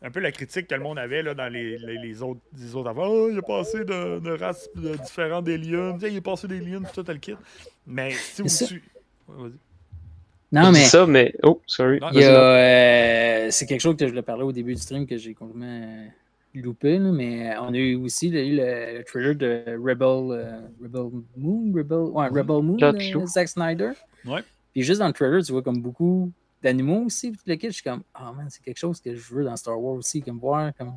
Un 0.00 0.10
peu 0.12 0.20
la 0.20 0.30
critique 0.30 0.68
que 0.68 0.74
le 0.76 0.80
monde 0.82 0.98
avait 0.98 1.22
là, 1.24 1.34
dans 1.34 1.52
les, 1.52 1.76
les, 1.78 1.98
les 1.98 2.22
autres, 2.22 2.40
les 2.56 2.74
autres 2.76 2.88
avant. 2.88 3.06
Ah, 3.06 3.28
il 3.32 3.38
est 3.38 3.42
passé 3.46 3.78
de, 3.84 4.20
de 4.20 4.30
races 4.38 4.68
de 4.76 4.94
différentes 4.96 5.44
d'aliens. 5.44 5.96
Tiens, 5.98 6.08
Il 6.08 6.16
est 6.16 6.20
passé 6.20 6.46
des 6.46 6.60
lions, 6.60 6.82
tout 6.94 7.04
le 7.08 7.14
kit. 7.14 7.34
Mais 7.86 8.12
si 8.12 8.42
vous. 8.42 9.34
Ouais, 9.34 9.42
vas-y. 9.48 9.52
Non, 10.52 10.70
mais 10.72 10.84
ça, 10.84 11.04
mais. 11.06 11.34
Oh, 11.42 11.60
sorry. 11.66 11.98
Non, 12.00 12.08
il 12.12 12.20
y 12.20 12.22
Vas-y, 12.22 12.26
a, 12.26 12.32
Marc. 12.32 12.42
euh, 13.46 13.48
c'est 13.50 13.66
quelque 13.66 13.80
chose 13.80 13.96
que 13.96 14.04
je 14.06 14.10
voulais 14.10 14.22
parler 14.22 14.44
au 14.44 14.52
début 14.52 14.74
du 14.74 14.80
stream 14.80 15.04
que 15.06 15.16
j'ai 15.18 15.34
complètement 15.34 15.66
euh, 15.66 16.06
loupé, 16.54 16.98
là, 16.98 17.10
mais 17.12 17.54
on 17.58 17.74
a 17.74 17.76
eu 17.76 17.96
aussi 17.96 18.30
là, 18.30 18.40
eu 18.40 18.56
le, 18.56 18.98
le 18.98 19.04
trailer 19.04 19.34
de 19.34 19.64
Rebel, 19.76 20.38
euh, 20.38 20.60
Rebel 20.80 21.20
Moon, 21.36 21.72
Rebel, 21.74 21.98
ouais, 21.98 22.28
Rebel 22.28 22.62
Moon 22.62 22.76
tu 22.98 23.12
loues. 23.12 23.26
Zack 23.26 23.48
Snyder. 23.48 23.90
Ouais. 24.24 24.40
Puis 24.72 24.84
juste 24.84 25.00
dans 25.00 25.08
le 25.08 25.12
trailer, 25.12 25.42
tu 25.42 25.52
vois 25.52 25.62
comme 25.62 25.82
beaucoup 25.82 26.30
d'animaux 26.62 27.04
aussi. 27.06 27.30
Puis 27.30 27.38
tout 27.38 27.44
le 27.48 27.54
kit, 27.56 27.66
je 27.68 27.72
suis 27.72 27.82
comme, 27.82 28.02
ah 28.14 28.32
man, 28.32 28.46
c'est 28.50 28.62
quelque 28.62 28.78
chose 28.78 29.00
que 29.00 29.14
je 29.14 29.34
veux 29.34 29.44
dans 29.44 29.56
Star 29.56 29.80
Wars 29.80 29.94
aussi, 29.94 30.22
comme 30.22 30.38
voir 30.38 30.72
comme 30.76 30.94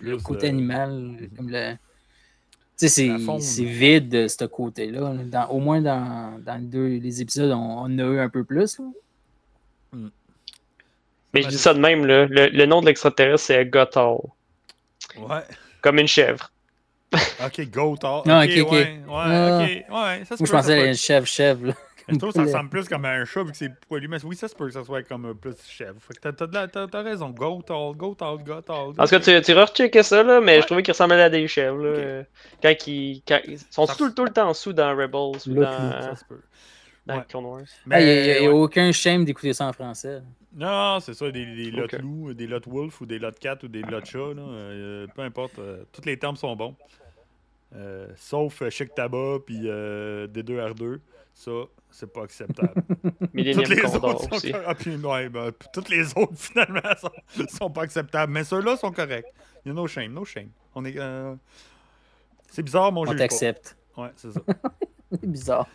le 0.00 0.16
côté 0.18 0.46
euh, 0.46 0.50
animal, 0.50 1.28
comme 1.36 1.48
le. 1.50 1.74
Tu 2.78 2.88
sais, 2.88 3.08
c'est- 3.18 3.64
vide 3.64 4.08
de 4.08 4.26
ce 4.28 4.44
côté-là. 4.46 5.12
Dans- 5.26 5.48
au 5.48 5.58
moins 5.60 5.80
dans, 5.82 6.40
dans 6.42 6.56
les 6.56 6.66
deux 6.66 6.86
les 6.86 7.20
épisodes, 7.20 7.50
on, 7.52 7.82
on 7.84 7.98
a 7.98 8.02
eu 8.04 8.18
un 8.20 8.28
peu 8.30 8.42
plus. 8.44 8.78
là. 8.78 8.84
Mais 11.32 11.42
je 11.42 11.48
dis 11.48 11.58
ça 11.58 11.74
de 11.74 11.78
même, 11.78 12.06
là. 12.06 12.26
Le, 12.26 12.48
le 12.48 12.66
nom 12.66 12.80
de 12.80 12.86
l'extraterrestre, 12.86 13.46
c'est 13.46 13.64
Gothal. 13.66 14.16
Ouais. 15.16 15.42
Comme 15.80 15.98
une 15.98 16.08
chèvre. 16.08 16.50
Ok, 17.44 17.68
go, 17.70 17.96
tard. 17.96 18.22
Ah, 18.26 18.44
ok, 18.44 18.50
ok, 18.60 18.66
ok. 18.66 18.72
ouais. 18.72 18.78
Ouais, 18.80 19.04
Ah. 19.08 19.58
ok. 19.62 19.68
Ouais, 19.68 20.24
ça 20.24 20.36
se 20.36 20.42
Moi, 20.42 20.46
je 20.46 20.50
pensais 20.52 20.88
à 20.88 20.94
chef, 20.94 21.24
chef. 21.26 21.58
Là. 21.62 21.74
Je 22.10 22.16
trouve 22.18 22.30
que 22.30 22.36
ça 22.36 22.42
Le- 22.42 22.46
ressemble 22.48 22.70
plus 22.70 22.88
comme 22.88 23.04
à 23.04 23.10
un 23.10 23.24
chat 23.24 23.42
vu 23.44 23.50
que 23.52 23.56
c'est 23.56 23.72
poilu. 23.88 24.08
Mais 24.08 24.24
oui, 24.24 24.36
ça 24.36 24.48
se 24.48 24.54
peut 24.54 24.66
que 24.66 24.72
ça 24.72 24.84
soit 24.84 25.02
comme 25.02 25.24
un 25.26 25.34
plus 25.34 25.54
chèvre. 25.66 25.96
Fait 26.00 26.14
que 26.14 26.28
t'as- 26.30 27.02
raison. 27.02 27.30
Go 27.30 27.62
tall, 27.66 27.94
go 27.96 28.14
tall, 28.14 28.38
go 28.44 28.60
tall. 28.60 28.76
En 28.76 28.92
tout 28.92 29.06
cas, 29.06 29.20
tu, 29.20 29.40
tu 29.40 29.52
recheckais 29.52 30.02
ça, 30.02 30.22
là, 30.22 30.40
mais 30.40 30.56
Ouais. 30.56 30.60
je 30.62 30.66
trouvais 30.66 30.82
qu'il 30.82 30.92
ressemblait 30.92 31.22
à 31.22 31.30
des 31.30 31.46
chèvres, 31.48 31.78
là. 31.82 31.88
Euh, 31.90 32.22
Quand 32.62 32.74
ils, 32.86 33.22
quand 33.26 33.40
ils 33.46 33.58
sont 33.70 33.86
Ça 33.86 33.94
tout, 33.94 34.08
res- 34.08 34.14
tout 34.14 34.24
le 34.24 34.30
temps 34.32 34.48
en 34.48 34.52
dessous 34.52 34.72
dans 34.72 34.90
Rebels 34.96 35.40
ou 35.48 35.54
dans, 35.54 36.02
Ça 36.02 36.16
se 36.16 36.24
peut. 36.24 36.40
dans 37.06 37.16
Ouais. 37.18 37.24
Clone 37.28 37.44
Wars. 37.46 37.60
Ah, 37.90 38.00
Il 38.00 38.06
n'y 38.06 38.10
a, 38.12 38.14
Mais, 38.14 38.42
y 38.42 38.46
a 38.46 38.52
aucun 38.52 38.92
shame 38.92 39.24
d'écouter 39.24 39.52
ça 39.52 39.66
en 39.66 39.72
français. 39.72 40.20
Non, 40.54 40.98
c'est 41.00 41.14
ça, 41.14 41.30
des, 41.30 41.46
des 41.46 41.70
lots 41.70 41.84
Ok. 41.84 41.92
loups, 42.00 42.34
des 42.34 42.46
lots 42.48 42.58
wolf 42.66 43.00
ou 43.00 43.06
des 43.06 43.18
lots 43.20 43.30
cat 43.40 43.56
ou 43.62 43.68
des 43.68 43.82
lots 43.82 44.04
chat. 44.04 44.18
Là, 44.34 44.42
euh, 44.42 45.06
peu 45.14 45.22
importe, 45.22 45.58
euh, 45.60 45.84
tous 45.92 46.04
les 46.04 46.18
termes 46.18 46.36
sont 46.36 46.56
bons. 46.56 46.74
Euh, 47.76 48.08
sauf 48.16 48.62
euh, 48.62 48.70
Chic 48.70 48.92
Tabac 48.94 49.40
puis 49.46 49.60
euh, 49.66 50.26
D2R2. 50.26 50.98
Ça, 51.34 51.50
c'est 51.90 52.12
pas 52.12 52.22
acceptable. 52.24 52.82
Millennium 53.34 53.64
toutes 53.64 53.74
les 53.74 53.80
Condor 53.82 54.04
autres 54.04 54.22
sont 54.24 54.34
aussi. 54.34 54.52
cor- 54.52 54.60
ah, 54.66 54.74
puis, 54.74 54.96
ouais, 54.96 55.28
ben, 55.28 55.50
toutes 55.72 55.88
les 55.88 56.06
autres, 56.16 56.34
finalement, 56.36 56.80
sont, 57.00 57.10
sont 57.48 57.70
pas 57.70 57.82
acceptables. 57.82 58.32
Mais 58.32 58.44
ceux-là 58.44 58.76
sont 58.76 58.92
corrects. 58.92 59.26
Il 59.64 59.68
y 59.68 59.70
a 59.72 59.74
no 59.74 59.86
shame, 59.86 60.12
no 60.12 60.24
shame. 60.24 60.50
On 60.74 60.84
est. 60.84 60.96
euh, 60.98 61.34
C'est 62.50 62.62
bizarre, 62.62 62.92
mon 62.92 63.02
On 63.02 63.04
juge 63.06 63.12
pas. 63.14 63.18
t'accepte. 63.18 63.76
Ouais, 63.96 64.10
c'est 64.16 64.32
ça. 64.32 64.40
C'est 65.12 65.26
bizarre. 65.26 65.66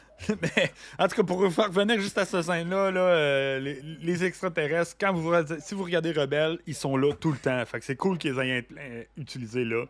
Mais, 0.42 0.72
en 0.98 1.10
tout 1.10 1.16
cas, 1.18 1.24
pour 1.24 1.52
faire 1.52 1.68
revenir 1.68 2.00
juste 2.00 2.18
à 2.18 2.24
ce 2.24 2.42
scène-là, 2.42 2.90
là, 2.90 3.02
euh, 3.02 3.60
les, 3.60 3.82
les 3.82 4.24
extraterrestres, 4.24 4.96
quand 4.98 5.12
vous, 5.12 5.34
si 5.60 5.76
vous 5.76 5.84
regardez 5.84 6.14
Rebelle, 6.14 6.58
ils 6.66 6.74
sont 6.74 6.96
là 6.96 7.14
tout 7.14 7.34
le 7.34 7.38
temps. 7.38 7.66
Fait 7.66 7.80
que 7.80 7.86
c'est 7.86 7.98
cool 7.98 8.18
qu'ils 8.18 8.40
aient 8.40 8.66
euh, 8.80 9.04
utilisé 9.18 9.66
là, 9.66 9.84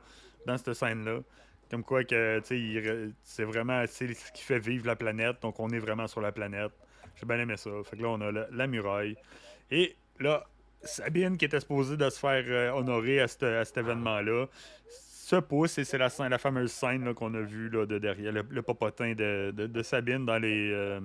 dans 0.48 0.58
cette 0.58 0.74
scène-là. 0.74 1.20
Comme 1.76 1.84
quoi 1.84 2.06
que, 2.06 2.42
c'est 3.22 3.44
vraiment 3.44 3.84
c'est 3.86 4.14
ce 4.14 4.32
qui 4.32 4.44
fait 4.44 4.60
vivre 4.60 4.88
la 4.88 4.96
planète. 4.96 5.42
Donc, 5.42 5.60
on 5.60 5.68
est 5.72 5.80
vraiment 5.80 6.08
sur 6.08 6.22
la 6.22 6.32
planète. 6.32 6.72
J'ai 7.18 7.26
bien 7.26 7.38
aimé 7.38 7.58
ça. 7.58 7.70
Fait 7.84 7.98
que 7.98 8.02
là, 8.02 8.08
on 8.12 8.22
a 8.22 8.32
la, 8.32 8.48
la 8.50 8.66
muraille. 8.68 9.18
Et 9.70 9.94
là, 10.22 10.46
Sabine, 10.82 11.36
qui 11.38 11.44
était 11.44 11.60
supposée 11.60 11.98
de 11.98 12.10
se 12.10 12.18
faire 12.18 12.46
euh, 12.48 12.72
honorer 12.72 13.20
à, 13.20 13.28
cette- 13.28 13.44
à 13.44 13.66
cet 13.66 13.76
événement-là, 13.80 14.46
se 14.88 15.36
pousse 15.36 15.78
et 15.78 15.84
c'est 15.84 15.98
la, 15.98 16.08
scène- 16.10 16.30
la 16.30 16.38
fameuse 16.38 16.72
scène 16.72 17.04
là, 17.04 17.14
qu'on 17.14 17.34
a 17.34 17.42
vue 17.42 17.68
là, 17.70 17.86
de 17.86 17.98
derrière, 17.98 18.32
le, 18.32 18.46
le 18.50 18.62
popotin 18.62 19.14
de, 19.14 19.52
de- 19.52 19.68
de 19.68 19.84
Sabine 19.84 20.26
dans 20.26 20.38
les 20.38 20.72
euh, 20.72 21.02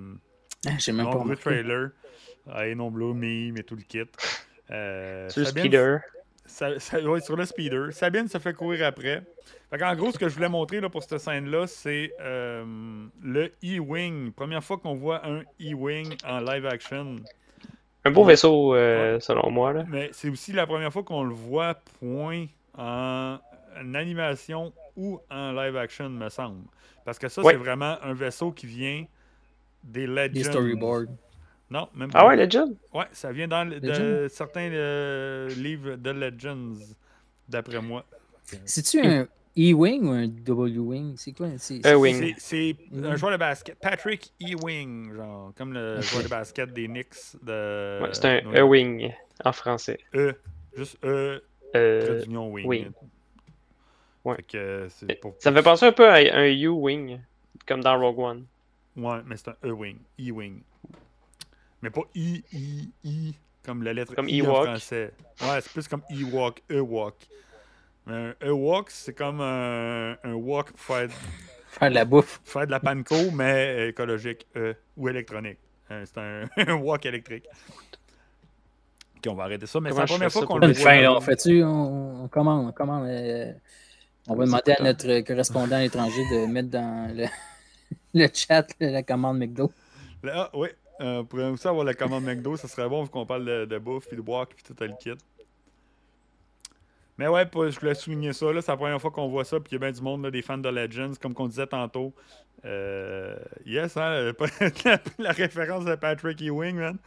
Ah, 0.69 0.71
J'ai 0.79 0.93
même 0.93 1.07
pas 1.07 1.15
nombreux 1.15 1.35
trailers. 1.37 1.91
Ah, 2.49 2.69
et 2.69 2.77
nombreux 2.77 3.13
memes 3.13 3.57
et 3.57 3.65
tout 3.65 3.75
le 3.75 3.83
kit. 3.83 4.03
Euh, 4.71 5.29
Sur 5.31 5.41
le 5.41 5.47
Sabine- 5.47 5.63
Sa- 6.51 6.79
sa- 6.79 7.01
ouais, 7.01 7.21
sur 7.21 7.37
le 7.37 7.45
speeder. 7.47 7.93
Sabine 7.93 8.29
se 8.29 8.39
fait 8.39 8.53
courir 8.55 8.87
après. 8.87 9.23
Fait 9.71 9.83
en 9.83 9.95
gros, 9.95 10.11
ce 10.11 10.19
que 10.19 10.29
je 10.29 10.35
voulais 10.35 10.49
montrer 10.49 10.81
là, 10.81 10.89
pour 10.91 11.03
cette 11.03 11.19
scène-là, 11.19 11.67
c'est 11.69 12.13
euh, 12.21 12.65
le 13.23 13.53
E-Wing. 13.65 14.33
Première 14.33 14.63
fois 14.65 14.79
qu'on 14.79 14.95
voit 14.95 15.25
un 15.27 15.43
E-Wing 15.61 16.17
en 16.27 16.41
live 16.41 16.67
action. 16.67 17.17
Un 18.05 18.11
beau 18.11 18.25
vaisseau, 18.25 18.75
euh, 18.75 19.21
selon 19.21 19.51
moi, 19.51 19.73
là. 19.73 19.85
Mais 19.89 20.11
c'est 20.13 20.29
aussi 20.29 20.53
la 20.53 20.67
première 20.67 20.93
fois 20.93 21.03
qu'on 21.05 21.23
le 21.23 21.35
voit 21.35 21.75
point 22.01 22.47
en, 22.77 23.39
en 23.79 23.95
animation 23.95 24.73
ou 24.97 25.21
en 25.31 25.53
live 25.53 25.77
action, 25.77 26.09
me 26.11 26.29
semble. 26.31 26.65
Parce 27.05 27.19
que 27.19 27.29
ça, 27.29 27.43
Ouais. 27.43 27.53
c'est 27.53 27.59
vraiment 27.59 27.97
un 28.03 28.13
vaisseau 28.15 28.51
qui 28.53 28.67
vient 28.67 29.05
des 29.85 30.07
Legends. 30.07 30.33
Des 30.33 30.45
storyboards. 30.45 31.07
Non, 31.71 31.89
même 31.95 32.11
Ah 32.15 32.27
ouais, 32.27 32.37
Legend? 32.37 32.75
Ouais, 32.93 33.05
ça 33.13 33.31
vient 33.33 33.47
dans 33.47 33.69
le- 33.69 33.79
de 33.79 34.27
certains 34.29 34.71
euh, 34.73 35.49
livres 35.51 35.95
de 35.97 36.11
Legends, 36.11 36.75
d'après 37.49 37.81
moi. 37.81 38.05
C'est-tu 38.65 39.01
un 39.07 39.29
E-Wing 39.57 40.05
ou 40.07 40.11
un 40.11 40.27
W-Wing? 40.27 41.15
C'est 41.17 41.33
quoi? 41.33 41.49
C'est- 41.59 41.87
Un 41.87 41.95
wing. 41.97 42.35
C'est- 42.39 42.75
C'est 42.93 43.05
un 43.05 43.15
joueur 43.17 43.33
de 43.33 43.37
basket. 43.37 43.79
Patrick 43.79 44.33
Ewing, 44.41 45.15
genre, 45.15 45.53
comme 45.57 45.73
le 45.73 46.01
joueur 46.01 46.25
de 46.25 46.29
basket 46.29 46.73
des 46.73 46.87
Knicks 46.89 47.37
de. 47.43 48.01
Ouais, 48.03 48.09
c'est 48.13 48.27
un. 48.45 48.53
E-Wing 48.53 49.13
en 49.45 49.53
français. 49.53 49.99
E. 50.15 50.35
Juste 50.77 50.99
E, 51.05 51.41
Euh, 51.77 52.25
Wing. 52.27 52.67
wing. 52.67 52.91
Ouais. 54.25 54.37
Fait 54.37 54.43
que 54.43 54.87
c'est 54.91 55.15
pour... 55.21 55.35
ça 55.39 55.51
me 55.53 55.57
fait 55.57 55.63
penser 55.63 55.87
un 55.87 55.93
peu 55.93 56.09
à 56.09 56.15
un 56.17 56.47
U-Wing, 56.47 57.21
comme 57.67 57.81
dans 57.81 57.97
Rogue 57.99 58.19
One. 58.19 58.45
Ouais, 58.97 59.21
mais 59.25 59.37
c'est 59.37 59.49
un 59.51 59.57
E-Wing. 59.65 59.99
E-Wing. 60.21 60.61
Mais 61.83 61.91
pas 61.91 62.03
I, 62.15 62.43
I, 62.53 62.91
I, 63.05 63.35
comme 63.65 63.83
la 63.83 63.93
lettre 63.93 64.15
Comme 64.15 64.29
I 64.29 64.43
en 64.43 64.65
français. 64.65 65.13
Ouais, 65.43 65.61
c'est 65.61 65.73
plus 65.73 65.89
comme. 65.89 66.03
Mais 66.11 66.17
Un 68.07 68.35
Ewok, 68.41 68.91
c'est 68.91 69.15
comme 69.15 69.41
un, 69.41 70.17
un 70.25 70.33
wok 70.33 70.73
pour 70.73 70.81
faire, 70.81 71.09
Faire 71.69 71.91
de 71.91 71.95
la 71.95 72.05
bouffe. 72.05 72.41
faire 72.45 72.67
de 72.67 72.71
la 72.73 72.81
panko, 72.81 73.31
mais 73.33 73.89
écologique 73.91 74.47
euh, 74.57 74.75
ou 74.97 75.09
électronique. 75.09 75.59
Euh, 75.91 76.05
c'est 76.07 76.19
un, 76.19 76.49
un 76.67 76.75
wok 76.75 77.07
électrique. 77.07 77.45
Ok, 79.17 79.27
on 79.29 79.35
va 79.35 79.45
arrêter 79.45 79.67
ça, 79.67 79.81
mais 79.81 79.93
c'est 79.93 79.99
la 79.99 80.07
première 80.07 80.33
fois 80.33 80.47
qu'on 80.47 80.59
le 80.59 80.73
voit. 80.73 80.75
fin, 80.75 81.07
on 81.09 81.21
fait-tu, 81.21 81.63
on, 81.63 82.25
on 82.25 82.29
commande, 82.29 82.69
on 82.69 82.73
commande. 82.73 83.07
euh, 83.07 83.53
on 84.29 84.35
va 84.35 84.45
demander 84.47 84.73
à 84.73 84.83
notre 84.83 85.21
correspondant 85.21 85.77
à 85.77 85.81
l'étranger 85.81 86.25
de 86.31 86.47
mettre 86.47 86.71
dans 86.71 87.15
le, 87.15 87.27
le 88.15 88.29
chat 88.33 88.67
la 88.81 89.03
commande 89.03 89.39
McDo. 89.39 89.71
Là, 90.23 90.51
oui, 90.55 90.69
euh, 91.01 91.21
on 91.21 91.25
pourrait 91.25 91.49
aussi 91.49 91.67
avoir 91.67 91.85
la 91.85 91.95
commande 91.95 92.25
McDo, 92.25 92.57
ça 92.57 92.69
serait 92.69 92.89
bon 92.89 93.05
vu 93.05 93.11
qu'on 93.11 93.27
parle 93.27 93.45
de, 93.45 93.65
de 93.65 93.79
bouffe, 93.79 94.07
puis 94.07 94.17
de 94.17 94.23
boire, 94.23 94.47
puis 94.47 94.63
tout 94.63 94.75
le 94.81 94.93
kit. 94.99 95.19
Mais 97.17 97.29
ouais, 97.29 97.45
je 97.53 97.79
voulais 97.79 97.95
souligner 97.95 98.33
ça, 98.33 98.47
c'est 98.61 98.69
la 98.69 98.77
première 98.77 99.01
fois 99.01 99.11
qu'on 99.11 99.29
voit 99.29 99.45
ça, 99.45 99.61
puis 99.61 99.73
il 99.73 99.75
y 99.75 99.77
a 99.77 99.79
bien 99.79 99.93
du 99.93 100.01
monde, 100.01 100.23
là, 100.25 100.31
des 100.31 100.43
fans 100.43 100.59
de 100.59 100.69
Legends, 100.69 101.13
comme 101.21 101.35
qu'on 101.35 101.49
disait 101.49 101.67
tantôt. 101.67 102.15
Euh, 102.65 103.37
yes, 103.67 103.97
hein, 103.97 104.33
la, 104.85 104.99
la 105.19 105.33
référence 105.33 105.85
de 105.85 105.95
Patrick 105.97 106.41
Ewing, 106.41 106.77
man. 106.77 106.99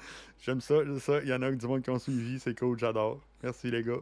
J'aime 0.41 0.61
ça, 0.61 0.75
j'aime 0.83 0.99
ça. 0.99 1.19
Il 1.21 1.29
y 1.29 1.33
en 1.33 1.41
a 1.41 1.51
du 1.51 1.65
monde 1.65 1.81
qui 1.81 1.89
ont 1.89 1.99
suivi, 1.99 2.39
c'est 2.39 2.57
cool, 2.57 2.77
j'adore. 2.77 3.21
Merci 3.41 3.71
les 3.71 3.83
gars. 3.83 4.01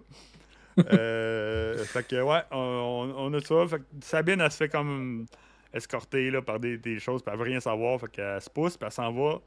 Euh, 0.91 1.77
fait 1.85 2.07
que 2.07 2.21
ouais, 2.21 2.41
on, 2.51 3.13
on 3.15 3.33
a 3.33 3.39
ça. 3.41 3.67
Fait 3.67 3.79
que 3.79 3.83
Sabine, 4.01 4.41
elle 4.41 4.51
se 4.51 4.57
fait 4.57 4.69
comme 4.69 5.25
escorter 5.73 6.31
là, 6.31 6.41
par 6.41 6.59
des, 6.59 6.77
des 6.77 6.99
choses, 6.99 7.21
puis 7.21 7.31
elle 7.31 7.39
veut 7.39 7.45
rien 7.45 7.59
savoir. 7.59 7.99
Fait 7.99 8.09
qu'elle 8.11 8.41
se 8.41 8.49
pousse, 8.49 8.75
puis 8.75 8.85
elle 8.85 8.91
s'en 8.91 9.11
va 9.11 9.39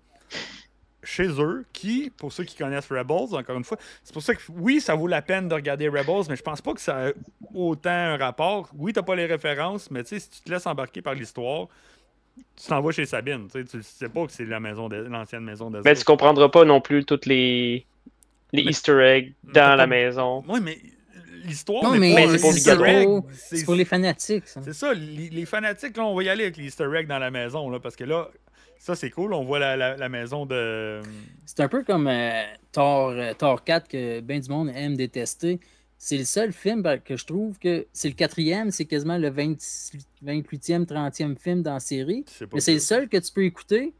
chez 1.02 1.28
eux, 1.40 1.66
qui, 1.72 2.10
pour 2.16 2.32
ceux 2.32 2.44
qui 2.44 2.56
connaissent 2.56 2.88
Rebels, 2.90 3.34
encore 3.38 3.56
une 3.58 3.64
fois, 3.64 3.76
c'est 4.02 4.12
pour 4.14 4.22
ça 4.22 4.34
que 4.34 4.40
oui, 4.48 4.80
ça 4.80 4.94
vaut 4.94 5.06
la 5.06 5.20
peine 5.20 5.48
de 5.48 5.54
regarder 5.54 5.88
Rebels, 5.88 6.24
mais 6.30 6.36
je 6.36 6.42
pense 6.42 6.62
pas 6.62 6.72
que 6.72 6.80
ça 6.80 7.08
a 7.08 7.12
autant 7.52 7.90
un 7.90 8.16
rapport. 8.16 8.70
Oui, 8.76 8.92
t'as 8.94 9.02
pas 9.02 9.14
les 9.14 9.26
références, 9.26 9.90
mais 9.90 10.02
tu 10.02 10.10
sais, 10.10 10.20
si 10.20 10.30
tu 10.30 10.40
te 10.40 10.50
laisses 10.50 10.66
embarquer 10.66 11.02
par 11.02 11.12
l'histoire, 11.14 11.66
tu 12.56 12.66
t'en 12.66 12.80
vas 12.80 12.90
chez 12.90 13.04
Sabine. 13.04 13.48
Tu 13.52 13.60
sais, 13.60 13.64
tu 13.68 13.82
sais 13.82 14.08
pas 14.08 14.24
que 14.26 14.32
c'est 14.32 14.46
la 14.46 14.60
maison 14.60 14.88
de- 14.88 14.96
l'ancienne 14.96 15.44
maison 15.44 15.70
de 15.70 15.82
Mais 15.84 15.94
tu 15.94 16.04
comprendras 16.04 16.48
pas 16.48 16.64
non 16.64 16.80
plus 16.80 17.04
toutes 17.04 17.26
les, 17.26 17.84
les 18.52 18.64
Mais- 18.64 18.70
Easter 18.70 18.98
eggs 19.02 19.34
dans 19.42 19.76
la 19.76 19.86
maison. 19.86 20.42
Oui, 20.48 20.60
mais 20.62 20.78
l'histoire 21.44 21.84
Non, 21.84 21.96
mais 21.98 22.14
c'est 22.38 22.70
egg, 22.82 23.08
C'est 23.34 23.56
c'est- 23.58 23.64
pour 23.66 23.74
les 23.74 23.84
fanatiques, 23.84 24.48
ça. 24.48 24.62
C'est 24.64 24.72
ça, 24.72 24.94
les, 24.94 25.28
les 25.28 25.44
fanatiques, 25.44 25.98
là, 25.98 26.04
on 26.06 26.14
va 26.14 26.22
y 26.22 26.30
aller 26.30 26.44
avec 26.44 26.56
les 26.56 26.64
Easter 26.64 26.88
eggs 26.96 27.06
dans 27.06 27.18
la 27.18 27.30
maison, 27.30 27.68
là, 27.68 27.78
parce 27.78 27.94
que 27.94 28.04
là, 28.04 28.28
ça 28.84 28.94
c'est 28.94 29.10
cool, 29.10 29.32
on 29.32 29.44
voit 29.44 29.58
la, 29.58 29.76
la- 29.76 29.96
la 29.96 30.08
maison 30.08 30.44
de. 30.46 31.00
C'est 31.46 31.60
un 31.60 31.68
peu 31.68 31.82
comme 31.84 32.06
euh, 32.06 32.42
Thor, 32.70 33.10
euh, 33.10 33.32
Thor 33.32 33.64
4 33.64 33.88
que 33.88 34.20
bien 34.20 34.38
du 34.38 34.48
monde 34.50 34.70
aime 34.74 34.94
détester. 34.96 35.58
C'est 35.96 36.18
le 36.18 36.24
seul 36.24 36.52
film 36.52 36.82
que 37.02 37.16
je 37.16 37.24
trouve 37.24 37.58
que 37.58 37.86
c'est 37.94 38.08
le 38.08 38.14
quatrième, 38.14 38.70
c'est 38.70 38.84
quasiment 38.84 39.16
le 39.16 39.30
20 39.30 39.54
28e, 40.22 40.84
30e 40.84 41.36
film 41.38 41.62
dans 41.62 41.74
la 41.74 41.80
série. 41.80 42.24
C'est 42.26 42.46
pas 42.46 42.56
Mais 42.56 42.60
c'est 42.60 42.74
le 42.74 42.80
seul 42.80 43.08
que 43.08 43.16
tu 43.16 43.32
peux 43.32 43.44
écouter 43.44 43.94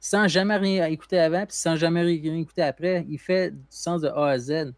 sans 0.00 0.28
jamais 0.28 0.56
rien 0.56 0.86
écouter 0.86 1.18
avant, 1.18 1.46
puis 1.46 1.56
sans 1.56 1.76
jamais 1.76 2.02
rien 2.02 2.34
écouter 2.36 2.62
après. 2.62 3.06
Il 3.08 3.18
fait 3.18 3.50
du 3.52 3.58
sens 3.70 4.02
de 4.02 4.08
A 4.08 4.28
à 4.30 4.38
Z. 4.38 4.72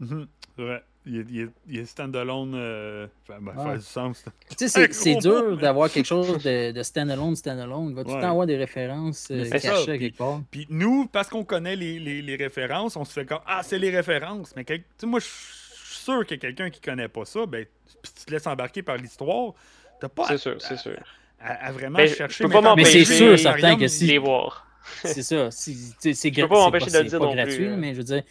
Mhm, 0.00 0.26
c'est 0.56 0.62
vrai. 0.62 0.82
Il 1.08 1.18
est, 1.20 1.24
il 1.30 1.40
est- 1.42 1.48
il 1.68 1.78
est 1.78 1.84
stand-alone. 1.84 2.54
euh, 2.56 3.06
enfin, 3.22 3.38
ben, 3.40 3.52
Ouais. 3.56 3.64
faire 3.64 3.76
du 3.78 3.84
sens. 3.84 4.24
Tu 4.50 4.56
sais, 4.58 4.68
c'est- 4.68 4.92
c'est 4.92 5.14
dur 5.20 5.56
d'avoir 5.56 5.88
quelque 5.90 6.04
chose 6.06 6.42
de, 6.42 6.72
de 6.72 6.82
stand-alone, 6.82 7.36
stand-alone. 7.36 7.90
Il 7.90 7.94
va 7.94 8.02
tout 8.02 8.14
le 8.14 8.20
temps 8.20 8.30
avoir 8.30 8.46
des 8.46 8.56
références 8.56 9.28
euh, 9.30 9.44
c'est 9.44 9.50
cachées 9.60 9.68
à 9.68 9.84
puis- 9.84 9.98
quelque 10.00 10.16
part. 10.18 10.40
Puis 10.50 10.66
nous, 10.68 11.06
parce 11.06 11.28
qu'on 11.28 11.44
connaît 11.44 11.76
les, 11.76 11.98
les- 12.00 12.22
les 12.22 12.36
références, 12.36 12.96
on 12.96 13.04
se 13.04 13.12
fait 13.12 13.24
comme 13.24 13.38
Ah, 13.46 13.60
c'est 13.62 13.78
les 13.78 13.90
références. 13.90 14.52
Mais 14.56 14.64
quel- 14.64 14.82
moi, 15.04 15.20
je 15.20 15.26
suis 15.26 16.04
sûr 16.04 16.26
que 16.26 16.34
quelqu'un 16.34 16.70
qui 16.70 16.80
connaît 16.80 17.08
pas 17.08 17.24
ça, 17.24 17.46
ben, 17.46 17.64
puis 18.02 18.12
tu 18.18 18.24
te 18.24 18.30
laisses 18.32 18.46
embarquer 18.46 18.82
par 18.82 18.96
l'histoire, 18.96 19.52
t'as 20.00 20.08
pas 20.08 20.24
à, 20.24 20.28
C'est 20.30 20.38
sûr, 20.38 20.56
c'est 20.58 20.76
sûr. 20.76 20.98
à- 21.40 21.66
à 21.68 21.72
vraiment 21.72 21.98
Mais 21.98 22.08
je 22.08 22.14
chercher. 22.16 22.42
peux 22.44 22.50
pas 22.50 22.60
Mais 22.60 22.84
c'est 22.84 22.98
m'empêcher 22.98 23.04
sûr, 23.04 23.38
certain 23.38 23.76
que 23.78 23.86
si- 23.86 24.06
Les 24.06 24.18
voir. 24.18 24.66
C'est 25.04 25.22
ça. 25.22 25.50
C'est 25.50 25.72
peux 25.72 26.08
gra- 26.30 26.48
pas 26.48 26.54
c'est 26.56 26.60
m'empêcher 26.62 26.86
de 26.90 26.98
le 26.98 27.04
c'est 27.04 27.04
dire 27.10 27.18
pas 27.18 27.24
non 27.26 27.32
plus, 27.32 27.42
gratuit, 27.44 27.66
hein. 27.68 27.76
mais 27.76 27.92
je 27.92 27.98
veux 27.98 28.04
dire, 28.04 28.22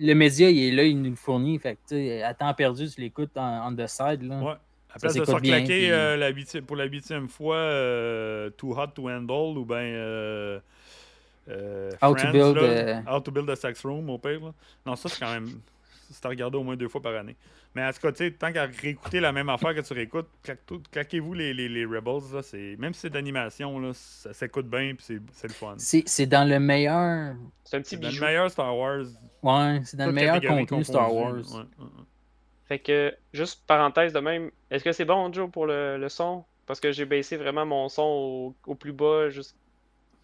le 0.00 0.14
média, 0.14 0.48
il 0.50 0.58
est 0.64 0.72
là, 0.72 0.82
il 0.84 1.00
nous 1.00 1.10
le 1.10 1.16
fournit. 1.16 1.58
Fait 1.58 1.76
que, 1.88 2.22
à 2.22 2.34
temps 2.34 2.52
perdu, 2.54 2.88
tu 2.88 3.00
l'écoutes 3.00 3.36
en, 3.36 3.68
on 3.70 3.76
the 3.76 3.86
side. 3.86 4.22
Là. 4.22 4.40
Ouais. 4.40 4.52
À 4.92 4.94
Ça 4.94 4.98
place 5.00 5.14
de 5.14 5.24
se 5.24 5.30
puis- 5.36 5.90
euh, 5.92 6.16
la 6.16 6.28
huitième- 6.30 6.64
pour 6.64 6.74
la 6.76 6.84
huitième 6.86 7.28
fois 7.28 7.56
euh, 7.56 8.50
Too 8.56 8.72
Hot 8.76 8.88
to 8.88 9.08
Handle 9.08 9.56
ou 9.58 9.64
bien 9.64 9.76
euh, 9.76 10.58
How 12.02 12.14
to 12.14 12.32
build 12.32 12.56
là. 12.56 13.02
How 13.08 13.20
to 13.20 13.30
Build 13.30 13.48
a 13.50 13.56
Sex 13.56 13.82
Room 13.84 14.08
au 14.10 14.18
pire. 14.18 14.40
là. 14.40 14.52
Non, 14.86 14.96
ça 14.96 15.08
c'est 15.08 15.20
quand 15.20 15.32
même. 15.32 15.60
C'est 16.10 16.26
à 16.26 16.28
regarder 16.28 16.58
au 16.58 16.62
moins 16.64 16.76
deux 16.76 16.88
fois 16.88 17.00
par 17.00 17.14
année. 17.14 17.36
Mais 17.74 17.84
en 17.86 17.92
tout 17.92 18.00
cas, 18.00 18.10
tu 18.12 18.18
sais, 18.18 18.30
tant 18.32 18.52
qu'à 18.52 18.66
réécouter 18.66 19.20
la 19.20 19.30
même 19.32 19.48
affaire 19.48 19.74
que 19.74 19.80
tu 19.80 19.92
réécoutes, 19.92 20.28
claquez-vous 20.90 21.34
les, 21.34 21.54
les, 21.54 21.68
les 21.68 21.84
Rebels. 21.84 22.34
Là, 22.34 22.42
c'est- 22.42 22.76
même 22.78 22.92
si 22.94 23.00
c'est 23.02 23.10
d'animation, 23.10 23.78
là, 23.78 23.90
ça 23.94 24.32
s'écoute 24.32 24.66
bien 24.68 24.94
puis 24.96 25.04
c'est- 25.04 25.20
c'est 25.32 25.48
le 25.48 25.54
fun. 25.54 25.74
C'est 25.78 26.02
c'est 26.06 26.26
dans 26.26 26.48
le 26.48 26.58
meilleur. 26.58 27.34
C'est 27.64 27.76
un 27.76 27.80
petit 27.80 27.90
C'est 27.90 27.96
dans 28.00 28.08
le 28.08 28.12
bijou. 28.12 28.24
meilleur 28.24 28.50
Star 28.50 28.76
Wars. 28.76 29.04
Ouais, 29.42 29.80
c'est 29.84 29.96
dans 29.96 30.06
le 30.06 30.12
meilleur 30.12 30.40
contenu 30.40 30.84
Star 30.84 31.14
Wars. 31.14 31.34
confondue. 31.36 31.54
Ouais, 31.54 31.58
ouais, 31.78 31.84
ouais. 31.84 32.04
Fait 32.66 32.78
que, 32.78 33.14
juste 33.32 33.64
parenthèse 33.66 34.12
de 34.12 34.20
même, 34.20 34.50
est-ce 34.70 34.84
que 34.84 34.92
c'est 34.92 35.04
bon, 35.04 35.32
Joe, 35.32 35.50
pour 35.50 35.66
le, 35.66 35.96
le 35.98 36.08
son? 36.08 36.44
Parce 36.66 36.78
que 36.78 36.92
j'ai 36.92 37.04
baissé 37.04 37.36
vraiment 37.36 37.66
mon 37.66 37.88
son 37.88 38.02
au, 38.02 38.54
au 38.66 38.74
plus 38.76 38.92
bas. 38.92 39.28
Juste... 39.28 39.56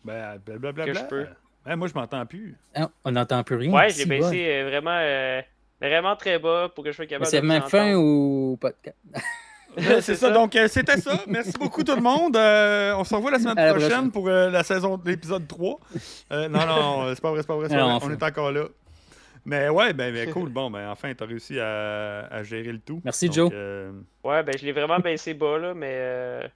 Ben, 0.05 0.39
blablabla. 0.39 0.85
Que 0.85 0.95
je 0.95 1.05
peux. 1.05 1.27
Ben, 1.65 1.75
moi, 1.75 1.89
je 1.89 1.95
m'entends 1.95 2.25
plus. 2.25 2.57
Ah, 2.77 2.89
on 3.05 3.11
n'entend 3.11 3.43
plus 3.43 3.57
rien. 3.57 3.73
Ouais, 3.73 3.91
si 3.91 4.07
baissé 4.07 4.21
bas. 4.45 4.51
euh, 4.53 4.69
vraiment, 4.71 4.97
euh, 5.01 5.43
vraiment 5.81 6.17
très 6.17 6.39
bas 6.39 6.69
pour 6.75 6.85
que 6.85 6.91
je 6.91 6.97
sois 6.97 7.05
Mais 7.05 7.09
capable 7.09 7.31
C'est 7.31 7.41
de 7.41 7.47
même 7.47 7.63
fin 7.63 7.95
au 7.97 8.57
podcast. 8.61 8.97
C'est 9.79 10.01
ça. 10.15 10.29
ça. 10.29 10.31
Donc, 10.31 10.57
euh, 10.57 10.69
c'était 10.69 10.97
ça. 10.99 11.21
Merci 11.27 11.53
beaucoup, 11.59 11.85
tout 11.85 11.95
le 11.95 12.01
monde. 12.01 12.35
Euh, 12.37 12.95
on 12.97 13.05
se 13.05 13.15
revoit 13.15 13.31
la 13.31 13.39
semaine 13.39 13.57
la 13.57 13.73
prochaine, 13.73 13.89
prochaine. 13.91 14.11
pour 14.11 14.29
euh, 14.29 14.49
la 14.49 14.63
saison 14.63 14.97
de 14.97 15.07
l'épisode 15.07 15.47
3. 15.47 15.79
Euh, 16.33 16.49
non, 16.49 16.65
non, 16.67 17.15
c'est 17.15 17.21
pas 17.21 17.31
vrai, 17.31 17.43
c'est 17.43 17.47
pas 17.47 17.57
vrai. 17.57 17.69
pas 17.69 17.75
Non, 17.77 17.85
vrai. 17.85 17.93
enfin. 17.95 18.07
On 18.09 18.13
est 18.13 18.23
encore 18.23 18.53
là. 18.53 18.65
Mais 19.45 19.69
ouais, 19.69 19.93
ben, 19.93 20.15
ben, 20.15 20.33
cool. 20.33 20.49
Bon, 20.49 20.71
ben 20.71 20.89
enfin, 20.89 21.13
t'as 21.15 21.27
réussi 21.27 21.61
à, 21.61 22.21
à 22.31 22.43
gérer 22.43 22.73
le 22.73 22.79
tout. 22.79 23.03
Merci, 23.05 23.27
Donc, 23.27 23.35
Joe. 23.35 23.51
euh, 23.55 23.93
Ouais, 24.25 24.43
ben 24.43 24.57
je 24.59 24.65
l'ai 24.65 24.73
vraiment 24.73 24.99
baissé 24.99 25.35
bas, 25.35 25.59
là, 25.59 25.75
mais 25.75 25.93
euh, 25.93 26.49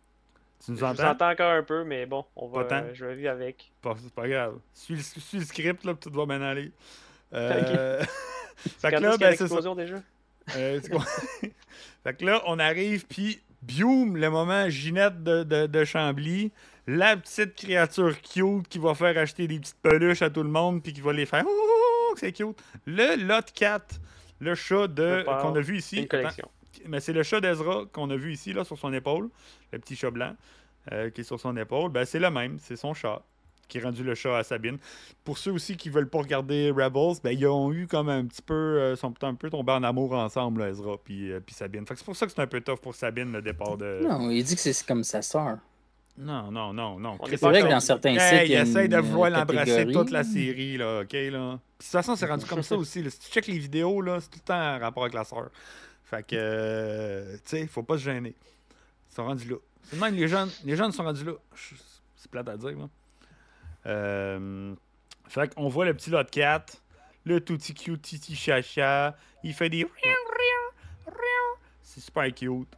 tu 0.64 0.70
nous 0.72 0.78
je 0.78 0.84
entends? 0.86 1.09
entends 1.10 1.30
encore 1.30 1.52
un 1.52 1.62
peu, 1.62 1.84
mais 1.84 2.06
bon, 2.06 2.24
on 2.36 2.48
va, 2.48 2.66
euh, 2.72 2.90
je 2.94 3.05
vais 3.05 3.14
vivre 3.16 3.30
avec. 3.32 3.70
Pas- 3.82 3.94
C'est 4.02 4.14
pas 4.14 4.26
grave. 4.26 4.55
Suis, 4.72 4.94
le- 4.94 5.02
suis 5.02 5.38
le 5.38 5.44
script, 5.44 5.84
là, 5.84 5.92
puis 5.94 6.10
tout 6.10 6.18
va 6.18 6.24
bien 6.24 6.40
aller. 6.42 6.72
Euh, 7.32 8.02
fait 8.78 8.90
que 8.90 8.97
là, 8.97 9.16
ben, 9.16 9.35
c'est 9.36 9.48
ça. 9.48 9.74
déjà? 9.74 10.02
Euh, 10.57 10.81
c'est 10.82 10.90
quoi? 10.90 11.05
fait 12.05 12.15
que 12.15 12.24
là, 12.24 12.43
on 12.47 12.59
arrive, 12.59 13.07
puis 13.07 13.40
Bioum, 13.62 14.16
le 14.16 14.31
moment 14.31 14.69
Ginette 14.69 15.23
de, 15.23 15.43
de, 15.43 15.66
de 15.66 15.85
Chambly, 15.85 16.51
la 16.86 17.16
petite 17.16 17.55
créature 17.55 18.20
cute 18.20 18.69
qui 18.69 18.78
va 18.78 18.94
faire 18.94 19.16
acheter 19.19 19.47
des 19.47 19.61
petites 19.61 19.81
peluches 19.82 20.23
à 20.23 20.31
tout 20.31 20.43
le 20.43 20.48
monde, 20.48 20.82
puis 20.82 20.93
qui 20.93 21.01
va 21.01 21.12
les 21.12 21.27
faire. 21.27 21.44
Oh, 21.47 22.15
c'est 22.16 22.32
cute. 22.32 22.59
Le 22.86 23.16
Lot 23.24 23.52
4, 23.52 24.01
le 24.40 24.55
chat 24.55 24.89
de 24.89 25.24
qu'on 25.24 25.55
a 25.55 25.61
vu 25.61 25.78
ici. 25.78 25.98
une 25.98 26.05
Attends, 26.05 26.16
collection. 26.19 26.48
mais 26.86 27.01
c'est 27.01 27.12
le 27.12 27.23
chat 27.23 27.40
d'Ezra 27.40 27.85
qu'on 27.93 28.11
a 28.11 28.16
vu 28.16 28.32
ici, 28.32 28.52
là, 28.52 28.65
sur 28.65 28.78
son 28.78 28.93
épaule. 28.93 29.28
Le 29.73 29.78
petit 29.78 29.94
chat 29.94 30.11
blanc 30.11 30.35
euh, 30.93 31.11
qui 31.11 31.20
est 31.20 31.24
sur 31.24 31.39
son 31.39 31.57
épaule. 31.57 31.90
Ben, 31.90 32.05
c'est 32.05 32.19
le 32.19 32.31
même, 32.31 32.59
c'est 32.59 32.77
son 32.77 32.94
chat 32.94 33.23
qui 33.70 33.78
est 33.78 33.82
rendu 33.82 34.05
le 34.05 34.14
chat 34.14 34.36
à 34.36 34.42
Sabine. 34.44 34.76
Pour 35.24 35.38
ceux 35.38 35.52
aussi 35.52 35.76
qui 35.76 35.88
veulent 35.88 36.09
pas 36.10 36.18
regarder 36.18 36.70
Rebels, 36.70 37.20
ben, 37.24 37.30
ils 37.30 37.47
ont 37.47 37.72
eu 37.72 37.86
comme 37.86 38.09
un 38.10 38.26
petit 38.26 38.42
peu, 38.42 38.55
euh, 38.55 38.97
sont 38.97 39.14
un 39.22 39.34
peu 39.34 39.48
tombés 39.48 39.72
en 39.72 39.82
amour 39.82 40.12
ensemble, 40.12 40.60
là, 40.62 40.68
Ezra 40.68 40.97
puis, 41.02 41.32
euh, 41.32 41.40
puis 41.40 41.55
Sabine. 41.55 41.86
Fait 41.86 41.94
que 41.94 42.01
c'est 42.01 42.05
pour 42.05 42.16
ça 42.16 42.26
que 42.26 42.32
c'est 42.32 42.42
un 42.42 42.47
peu 42.47 42.60
tough 42.60 42.80
pour 42.80 42.94
Sabine, 42.94 43.32
le 43.32 43.40
départ 43.40 43.76
de... 43.78 44.01
Non, 44.02 44.30
il 44.30 44.42
dit 44.44 44.55
que 44.56 44.60
c'est 44.60 44.86
comme 44.86 45.05
sa 45.05 45.22
sœur. 45.22 45.56
non, 46.18 46.51
non, 46.51 46.72
non. 46.74 46.98
non. 46.98 47.16
C'est 47.26 47.40
vrai 47.40 47.62
que 47.62 47.68
dans 47.68 47.80
certains 47.80 48.14
Hey, 48.16 48.40
sites, 48.47 48.48
il 48.51 48.60
essaie 48.60 48.88
de 48.88 48.98
vouloir 48.98 49.28
euh, 49.32 49.38
l'embrasser 49.38 49.70
catégorie. 49.70 49.94
toute 49.94 50.10
la 50.10 50.24
série, 50.24 50.76
là, 50.76 51.01
ok, 51.02 51.12
là. 51.12 51.59
Puis, 51.78 51.86
de 51.86 51.92
toute 51.92 51.92
façon, 51.92 52.16
c'est 52.16 52.26
rendu 52.26 52.44
comme 52.44 52.62
ça 52.62 52.76
aussi. 52.76 53.02
là. 53.02 53.09
Si 53.09 53.18
tu 53.20 53.30
checkes 53.30 53.47
les 53.47 53.59
vidéos, 53.59 54.02
là, 54.02 54.20
c'est 54.20 54.28
tout 54.28 54.38
le 54.42 54.44
temps 54.47 54.76
en 54.76 54.78
rapport 54.78 55.05
avec 55.05 55.14
la 55.14 55.24
sœur. 55.24 55.48
Fait 56.05 56.22
que, 56.26 56.34
euh, 56.36 57.34
tu 57.36 57.40
sais, 57.56 57.66
faut 57.68 57.82
pas 57.84 57.97
se 57.97 58.02
gêner. 58.02 58.34
Ils 59.10 59.14
sont 59.14 59.24
rendus 59.24 59.48
là. 59.48 59.56
C'est 59.84 59.97
de 59.97 60.01
même, 60.01 60.14
les 60.14 60.28
jeunes, 60.28 60.51
les 60.64 60.76
jeunes 60.76 60.92
sont 60.92 61.05
rendus 61.05 61.24
là. 61.24 61.32
C'est 62.16 62.30
plate 62.30 62.48
à 62.48 62.56
dire, 62.56 62.70
là. 62.78 62.88
Euh, 63.86 64.74
fait 65.28 65.55
qu'on 65.55 65.69
voit 65.69 65.85
le 65.85 65.94
petit 65.94 66.11
lot 66.11 66.28
4, 66.28 66.82
le 67.24 67.40
touti 67.40 67.74
cute, 67.74 68.02
titi 68.02 68.35
chacha. 68.36 69.16
Il 69.43 69.55
fait 69.55 69.69
des... 69.70 69.86
C'est 71.82 72.01
super 72.01 72.32
cute. 72.35 72.69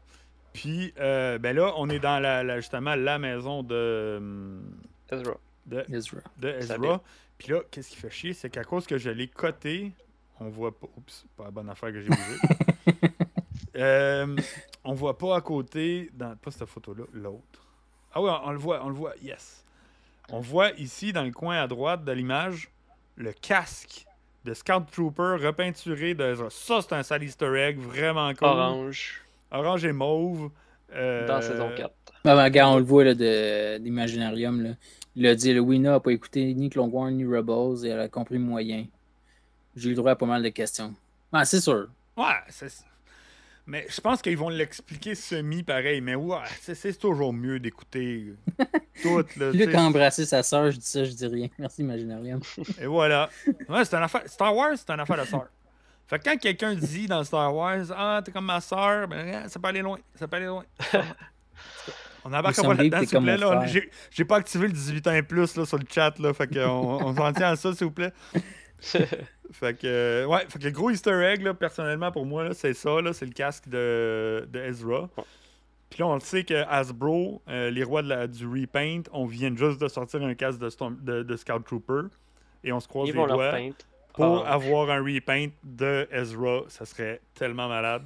Puis, 0.52 0.92
euh, 0.98 1.38
ben 1.38 1.56
là, 1.56 1.72
on 1.76 1.88
est 1.88 1.98
dans 1.98 2.18
la, 2.20 2.42
la- 2.42 2.60
justement 2.60 2.94
la 2.94 3.18
maison 3.18 3.62
de... 3.62 4.16
hum, 4.18 4.76
Ezra. 5.10 5.34
de, 5.66 5.84
Ezra. 5.90 6.18
de. 6.38 6.48
Ezra. 6.48 7.02
Puis 7.38 7.48
là, 7.52 7.60
qu'est-ce 7.70 7.90
qui 7.90 7.96
fait 7.96 8.10
chier, 8.10 8.32
c'est 8.34 8.50
qu'à 8.50 8.64
cause 8.64 8.86
que 8.86 8.98
je 8.98 9.10
l'ai 9.10 9.28
coté, 9.28 9.92
on 10.40 10.48
voit 10.48 10.78
pas. 10.78 10.86
Oups, 10.96 11.24
pas 11.36 11.44
la 11.44 11.50
bonne 11.50 11.68
affaire 11.70 11.90
que 11.92 12.00
j'ai 12.00 12.08
bougé. 12.08 12.38
Euh, 13.74 14.36
on 14.84 14.92
voit 14.92 15.16
pas 15.16 15.34
à 15.34 15.40
côté, 15.40 16.10
dans, 16.12 16.36
pas 16.36 16.50
cette 16.50 16.68
photo-là, 16.68 17.04
l'autre. 17.14 17.64
Ah 18.12 18.20
oui, 18.20 18.28
on, 18.28 18.48
on 18.48 18.50
le 18.50 18.58
voit, 18.58 18.84
on 18.84 18.90
le 18.90 18.94
voit, 18.94 19.14
yes. 19.22 19.64
On 20.30 20.40
voit 20.40 20.70
ici, 20.72 21.12
dans 21.12 21.24
le 21.24 21.32
coin 21.32 21.56
à 21.56 21.66
droite 21.66 22.04
de 22.04 22.12
l'image, 22.12 22.70
le 23.16 23.32
casque 23.32 24.06
de 24.44 24.54
Scout 24.54 24.84
Trooper 24.90 25.36
repeinturé 25.44 26.14
de 26.14 26.34
Ça, 26.50 26.80
c'est 26.82 26.94
un 26.94 27.02
sale 27.02 27.22
easter 27.22 27.54
egg, 27.56 27.78
vraiment 27.78 28.32
cool. 28.34 28.48
Orange. 28.48 29.22
Orange 29.50 29.84
et 29.84 29.92
mauve. 29.92 30.50
Euh, 30.94 31.26
Dans 31.26 31.40
saison 31.40 31.70
4. 31.74 31.90
Ah, 32.24 32.36
ben, 32.36 32.44
regarde, 32.44 32.74
on 32.74 32.78
le 32.78 32.84
voit 32.84 33.04
là, 33.04 33.14
de, 33.14 33.78
d'Imaginarium. 33.78 34.62
Là. 34.62 34.70
Il 35.16 35.26
a 35.26 35.34
dit 35.34 35.52
le 35.52 35.60
Wina 35.60 35.90
n'a 35.90 36.00
pas 36.00 36.10
écouté 36.10 36.54
ni 36.54 36.70
Clone 36.70 36.90
Wars 36.92 37.10
ni 37.10 37.24
Rebels 37.24 37.86
et 37.86 37.90
elle 37.90 38.00
a 38.00 38.08
compris 38.08 38.38
moyen. 38.38 38.86
J'ai 39.74 39.88
eu 39.88 39.90
le 39.90 39.96
droit 39.96 40.12
à 40.12 40.16
pas 40.16 40.26
mal 40.26 40.42
de 40.42 40.48
questions. 40.50 40.94
Ah, 41.32 41.44
c'est 41.44 41.60
sûr. 41.60 41.88
Ouais, 42.16 42.24
c'est 42.48 42.70
Mais 43.66 43.86
je 43.88 44.00
pense 44.00 44.20
qu'ils 44.20 44.36
vont 44.36 44.48
l'expliquer 44.48 45.14
semi 45.14 45.62
pareil. 45.62 46.00
Mais 46.00 46.14
ouais, 46.14 46.38
c'est, 46.60 46.74
c'est 46.74 46.94
toujours 46.94 47.32
mieux 47.32 47.60
d'écouter 47.60 48.34
tout. 49.02 49.22
Là, 49.36 49.52
Luc 49.52 49.74
a 49.74 49.82
embrassé 49.82 50.26
sa 50.26 50.42
soeur, 50.42 50.70
je 50.70 50.78
dis 50.78 50.86
ça, 50.86 51.04
je 51.04 51.12
dis 51.12 51.26
rien. 51.26 51.48
Merci 51.58 51.82
Imaginarium. 51.82 52.40
Et 52.80 52.86
voilà. 52.86 53.30
Ouais, 53.68 53.84
c'est 53.84 53.94
une 53.94 54.02
affaire. 54.02 54.22
Star 54.26 54.54
Wars, 54.54 54.72
c'est 54.76 54.90
une 54.90 55.00
affaire 55.00 55.18
de 55.18 55.24
sœur. 55.28 55.46
Fait 56.08 56.18
que 56.18 56.24
quand 56.24 56.36
quelqu'un 56.36 56.74
dit 56.74 57.06
dans 57.06 57.22
Star 57.24 57.54
Wars, 57.54 57.86
ah, 57.96 58.20
t'es 58.24 58.32
comme 58.32 58.46
ma 58.46 58.60
sœur, 58.60 59.06
ben, 59.06 59.24
regarde, 59.24 59.48
ça 59.48 59.60
peut 59.60 59.68
aller 59.68 59.82
loin. 59.82 59.98
Ça 60.16 60.26
peut 60.26 60.36
aller 60.36 60.46
loin. 60.46 60.64
On 62.24 62.32
embarque 62.32 62.56
Il 62.56 62.62
pas 62.62 62.74
là-dedans, 62.74 63.00
s'il 63.06 63.18
vous 63.18 63.24
plaît. 63.24 63.36
Là. 63.36 63.66
J'ai, 63.66 63.90
j'ai 64.10 64.24
pas 64.24 64.36
activé 64.36 64.66
le 64.66 64.72
18 64.72 65.06
ans 65.06 65.12
et 65.12 65.22
plus 65.22 65.56
là, 65.56 65.64
sur 65.66 65.78
le 65.78 65.84
chat. 65.88 66.18
Là, 66.18 66.32
fait 66.34 66.46
qu'on 66.46 67.04
on 67.04 67.14
s'en 67.14 67.32
tient 67.32 67.50
à 67.50 67.56
ça, 67.56 67.74
s'il 67.74 67.86
vous 67.86 67.92
plaît. 67.92 68.12
Fait 69.52 69.78
que, 69.78 69.86
euh, 69.86 70.24
ouais, 70.26 70.46
fait 70.48 70.58
que 70.58 70.64
le 70.64 70.70
gros 70.70 70.90
easter 70.90 71.22
egg, 71.24 71.42
là, 71.42 71.54
personnellement, 71.54 72.10
pour 72.10 72.24
moi, 72.26 72.44
là, 72.44 72.54
c'est 72.54 72.74
ça. 72.74 73.00
Là, 73.00 73.12
c'est 73.12 73.26
le 73.26 73.32
casque 73.32 73.68
de, 73.68 74.48
de 74.50 74.60
Ezra. 74.60 75.08
Puis 75.90 76.00
là, 76.00 76.06
on 76.06 76.14
le 76.14 76.20
sait 76.20 76.42
que 76.44 76.54
Hasbro, 76.68 77.42
euh, 77.48 77.70
les 77.70 77.84
rois 77.84 78.02
de 78.02 78.08
la- 78.08 78.26
du 78.26 78.46
repaint, 78.46 79.02
on 79.12 79.26
vient 79.26 79.54
juste 79.54 79.78
de 79.80 79.88
sortir 79.88 80.22
un 80.22 80.34
casque 80.34 80.58
de, 80.58 80.70
Storm- 80.70 80.96
de, 81.02 81.22
de 81.22 81.36
Scout 81.36 81.62
Trooper. 81.64 82.08
Et 82.64 82.72
on 82.72 82.80
se 82.80 82.88
croise 82.88 83.08
Ils 83.08 83.14
les 83.14 83.26
doigts 83.26 83.58
pour 84.14 84.46
Ah. 84.46 84.54
avoir 84.54 84.90
un 84.90 85.00
repaint 85.02 85.48
de 85.64 86.08
Ezra. 86.10 86.62
Ça 86.68 86.86
serait 86.86 87.20
tellement 87.34 87.68
malade. 87.68 88.02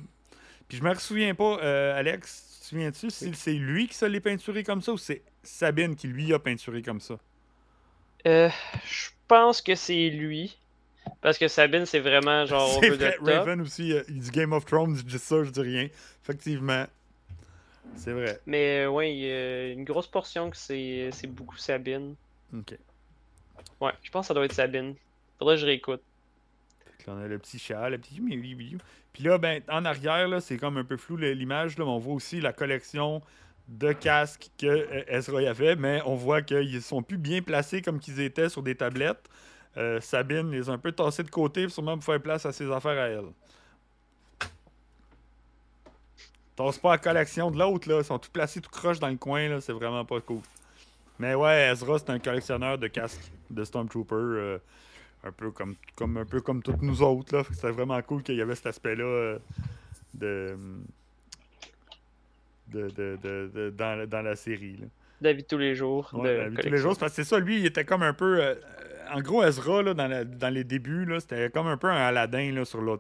Puis 0.68 0.78
je 0.78 0.82
me 0.82 0.92
souviens 0.94 1.34
pas, 1.36 1.58
euh, 1.62 1.96
Alex, 1.96 2.54
tu 2.54 2.60
te 2.60 2.66
souviens-tu 2.70 3.10
si 3.10 3.32
c'est 3.34 3.52
lui 3.52 3.86
qui 3.86 3.94
se 3.94 4.04
l'est 4.04 4.18
peinturé 4.20 4.64
comme 4.64 4.80
ça 4.82 4.92
ou 4.92 4.98
c'est 4.98 5.22
Sabine 5.44 5.94
qui 5.94 6.08
lui 6.08 6.34
a 6.34 6.40
peinturé 6.40 6.82
comme 6.82 7.00
ça? 7.00 7.14
Euh, 8.26 8.48
je 8.84 9.10
pense 9.28 9.62
que 9.62 9.76
c'est 9.76 10.08
lui. 10.10 10.58
Parce 11.20 11.38
que 11.38 11.48
Sabine, 11.48 11.86
c'est 11.86 12.00
vraiment 12.00 12.46
genre 12.46 12.78
c'est 12.80 12.90
vrai, 12.90 13.16
top. 13.16 13.26
Raven 13.26 13.60
aussi, 13.60 13.92
euh, 13.92 14.02
il 14.08 14.20
dit 14.20 14.30
Game 14.30 14.52
of 14.52 14.64
Thrones, 14.64 14.96
je 14.96 15.02
dis 15.02 15.18
ça, 15.18 15.42
je 15.44 15.50
dis 15.50 15.60
rien. 15.60 15.88
Effectivement. 16.22 16.86
C'est 17.94 18.12
vrai. 18.12 18.40
Mais 18.46 18.84
euh, 18.84 18.90
ouais, 18.90 19.12
il 19.12 19.18
y 19.18 19.30
a 19.30 19.68
une 19.68 19.84
grosse 19.84 20.06
portion 20.06 20.50
que 20.50 20.56
c'est 20.56 21.10
c'est 21.12 21.28
beaucoup 21.28 21.56
Sabine. 21.56 22.14
Ok. 22.54 22.76
Ouais, 23.80 23.92
je 24.02 24.10
pense 24.10 24.24
que 24.24 24.28
ça 24.28 24.34
doit 24.34 24.44
être 24.44 24.52
Sabine. 24.52 24.94
Faudrait 25.38 25.56
que 25.56 25.60
je 25.60 25.66
réécoute. 25.66 26.02
Fait 26.84 27.04
que 27.04 27.10
là, 27.10 27.16
on 27.16 27.22
a 27.22 27.26
le 27.26 27.38
petit 27.38 27.58
chat, 27.58 27.88
le 27.88 27.98
petit. 27.98 28.20
Puis 29.12 29.24
là, 29.24 29.38
ben, 29.38 29.62
en 29.68 29.84
arrière, 29.84 30.28
là, 30.28 30.40
c'est 30.40 30.56
comme 30.56 30.76
un 30.76 30.84
peu 30.84 30.96
flou 30.96 31.16
l'image, 31.16 31.78
là, 31.78 31.84
mais 31.84 31.90
on 31.90 31.98
voit 31.98 32.14
aussi 32.14 32.40
la 32.40 32.52
collection 32.52 33.22
de 33.68 33.92
casques 33.92 34.48
que 34.58 34.66
euh, 34.66 35.02
Ezra 35.08 35.42
y 35.42 35.46
avait, 35.46 35.76
mais 35.76 36.00
on 36.06 36.14
voit 36.14 36.42
qu'ils 36.42 36.82
sont 36.82 37.02
plus 37.02 37.18
bien 37.18 37.42
placés 37.42 37.82
comme 37.82 37.98
qu'ils 37.98 38.20
étaient 38.20 38.48
sur 38.48 38.62
des 38.62 38.74
tablettes. 38.74 39.28
Euh, 39.76 40.00
Sabine 40.00 40.50
les 40.50 40.68
a 40.70 40.72
un 40.72 40.78
peu 40.78 40.92
tassés 40.92 41.22
de 41.22 41.30
côté, 41.30 41.68
sûrement 41.68 41.94
pour 41.96 42.04
faire 42.04 42.20
place 42.22 42.46
à 42.46 42.52
ses 42.52 42.70
affaires 42.70 42.98
à 43.00 43.08
elle. 43.08 43.26
Tasse 46.56 46.78
pas 46.78 46.92
la 46.92 46.98
collection 46.98 47.50
de 47.50 47.58
l'autre, 47.58 47.88
là. 47.88 47.98
Ils 47.98 48.04
sont 48.04 48.18
tous 48.18 48.30
placés 48.30 48.60
tout 48.62 48.70
croche 48.70 48.98
dans 48.98 49.08
le 49.08 49.16
coin, 49.16 49.48
là. 49.48 49.60
C'est 49.60 49.74
vraiment 49.74 50.04
pas 50.04 50.20
cool. 50.22 50.40
Mais 51.18 51.34
ouais, 51.34 51.68
Ezra, 51.70 51.98
c'est 51.98 52.10
un 52.10 52.18
collectionneur 52.18 52.78
de 52.78 52.86
casques 52.88 53.30
de 53.50 53.64
Stormtrooper. 53.64 54.14
euh, 54.14 54.58
un 55.24 55.32
peu 55.32 55.50
comme, 55.50 55.74
comme 55.96 56.16
un 56.18 56.24
peu 56.24 56.40
comme 56.40 56.62
toutes 56.62 56.82
nous 56.82 57.02
autres 57.02 57.36
là 57.36 57.42
c'était 57.50 57.70
vraiment 57.72 58.00
cool 58.02 58.22
qu'il 58.22 58.36
y 58.36 58.42
avait 58.42 58.54
cet 58.54 58.66
aspect 58.66 58.94
là 58.94 59.38
de, 60.14 60.56
de, 62.68 62.88
de, 62.90 63.18
de- 63.20 63.50
de- 63.52 63.70
dans, 63.70 64.08
dans 64.08 64.22
la 64.22 64.36
série 64.36 64.76
là. 64.76 64.86
David 65.20 65.46
tous 65.46 65.58
les 65.58 65.74
jours. 65.74 66.10
Ouais, 66.12 66.22
de 66.34 66.38
la 66.38 66.48
vie 66.48 66.56
de 66.56 66.62
tous 66.62 66.68
les 66.68 66.78
jours 66.78 66.96
parce 66.98 67.12
que 67.12 67.22
c'est 67.22 67.28
ça 67.28 67.38
lui 67.38 67.58
il 67.60 67.66
était 67.66 67.84
comme 67.84 68.02
un 68.02 68.12
peu 68.12 68.40
euh, 68.42 68.54
en 69.12 69.20
gros 69.20 69.42
Ezra 69.44 69.82
là, 69.82 69.94
dans, 69.94 70.08
la- 70.08 70.24
dans 70.24 70.48
les 70.52 70.64
débuts 70.64 71.06
c'était 71.20 71.48
comme 71.50 71.66
un 71.68 71.76
peu 71.76 71.88
un 71.88 71.96
Aladdin 71.96 72.52
là, 72.52 72.64
sur 72.64 72.82
là. 72.82 72.96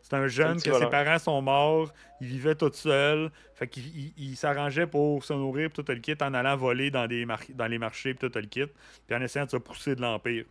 c'était 0.00 0.16
un 0.16 0.26
jeune 0.28 0.56
que 0.56 0.70
ses 0.78 0.86
parents 0.90 1.18
sont 1.18 1.42
morts 1.42 1.92
il 2.20 2.28
vivait 2.28 2.54
tout 2.54 2.70
seul 2.72 3.30
fait 3.54 3.66
qu'il 3.68 3.84
il- 3.86 4.12
il 4.16 4.36
s'arrangeait 4.36 4.86
pour 4.86 5.24
se 5.24 5.32
nourrir 5.32 5.70
tout 5.70 5.84
le 5.88 5.96
kit 5.96 6.14
en 6.22 6.32
allant 6.34 6.56
voler 6.56 6.90
dans, 6.90 7.06
des 7.06 7.26
mar- 7.26 7.40
dans 7.54 7.66
les 7.66 7.78
marchés 7.78 8.14
tout 8.14 8.30
le 8.34 8.42
kit 8.42 8.66
puis 9.06 9.16
en 9.16 9.20
essayant 9.22 9.44
de 9.46 9.50
se 9.50 9.56
pousser 9.58 9.94
de 9.96 10.00
l'Empire 10.00 10.44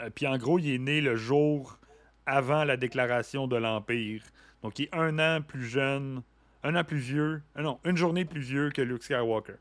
euh, 0.00 0.10
Puis 0.14 0.26
en 0.26 0.36
gros, 0.38 0.58
il 0.58 0.74
est 0.74 0.78
né 0.78 1.00
le 1.00 1.14
jour 1.16 1.78
avant 2.26 2.64
la 2.64 2.76
déclaration 2.78 3.46
de 3.46 3.56
l'Empire. 3.56 4.22
Donc 4.62 4.78
il 4.78 4.84
est 4.84 4.94
un 4.94 5.18
an 5.18 5.42
plus 5.42 5.66
jeune, 5.66 6.22
un 6.62 6.74
an 6.74 6.82
plus 6.84 6.96
vieux, 6.96 7.42
euh, 7.58 7.62
non, 7.62 7.78
une 7.84 7.96
journée 7.98 8.24
plus 8.24 8.40
vieux 8.40 8.70
que 8.70 8.80
Luke 8.80 9.02
Skywalker. 9.02 9.54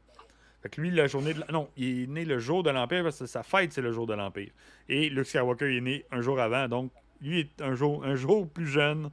Fait 0.64 0.70
que 0.70 0.80
lui, 0.82 0.90
la 0.92 1.08
journée 1.08 1.34
de 1.34 1.40
l- 1.42 1.46
Non, 1.52 1.70
il 1.78 2.04
est 2.04 2.08
né 2.08 2.24
le 2.26 2.40
jour 2.40 2.64
de 2.64 2.70
l'Empire 2.72 3.04
parce 3.04 3.20
que 3.20 3.26
sa 3.28 3.44
fête, 3.44 3.74
c'est 3.74 3.82
le 3.82 3.92
jour 3.92 4.08
de 4.08 4.14
l'Empire. 4.16 4.50
Et 4.90 5.10
Luke 5.10 5.28
Skywalker 5.28 5.76
est 5.78 5.82
né 5.82 6.06
un 6.12 6.22
jour 6.22 6.40
avant, 6.40 6.68
donc 6.70 6.92
lui 7.22 7.42
est 7.42 7.62
un 7.62 7.76
jour, 7.76 8.04
un 8.06 8.16
jour 8.16 8.48
plus 8.50 8.68
jeune 8.68 9.10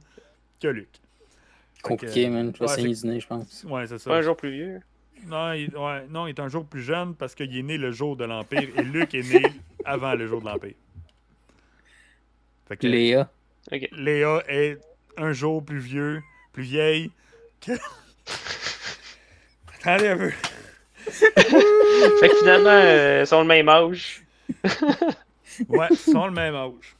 que 0.61 0.67
Luke. 0.69 0.87
Fait 1.75 1.81
que, 1.83 1.87
Compliqué, 1.89 2.29
man. 2.29 2.51
Je 2.55 2.59
vais 2.59 2.69
ouais, 2.69 2.75
saigner 2.75 2.95
c'est- 2.95 3.07
du 3.07 3.13
nez, 3.13 3.19
je 3.19 3.27
pense. 3.27 3.65
Ouais, 3.67 3.85
c'est 3.87 3.97
ça. 3.99 4.09
Pas 4.09 4.17
un 4.17 4.21
jour 4.21 4.35
plus 4.37 4.51
vieux. 4.51 4.79
Non, 5.27 5.51
il, 5.53 5.75
ouais, 5.77 6.07
non, 6.09 6.25
il 6.25 6.29
est 6.29 6.39
un 6.39 6.47
jour 6.47 6.65
plus 6.65 6.81
jeune 6.81 7.13
parce 7.15 7.35
qu'il 7.35 7.55
est 7.55 7.61
né 7.63 7.77
le 7.77 7.91
jour 7.91 8.15
de 8.17 8.25
l'Empire 8.25 8.69
et 8.75 8.81
Luke 8.83 9.13
est 9.13 9.31
né 9.33 9.43
avant 9.85 10.15
le 10.15 10.25
jour 10.27 10.41
de 10.41 10.45
l'Empire. 10.47 10.73
Que 12.69 12.87
Léa. 12.87 13.29
Ok. 13.71 13.87
Léa 13.91 14.41
est 14.47 14.79
un 15.17 15.33
jour 15.33 15.63
plus 15.63 15.79
vieux, 15.79 16.21
plus 16.53 16.63
vieille 16.63 17.11
que. 17.59 17.73
Attendez 19.81 20.07
un 20.07 20.17
peu. 20.17 20.31
Fait 22.19 22.29
que 22.29 22.35
finalement, 22.37 22.69
euh, 22.69 23.21
ils 23.23 23.27
sont 23.27 23.41
le 23.41 23.47
même 23.47 23.69
âge. 23.69 24.23
Ouais, 25.67 25.87
ils 25.91 25.97
sont 25.97 26.25
le 26.27 26.31
même 26.31 26.55
âge. 26.55 26.95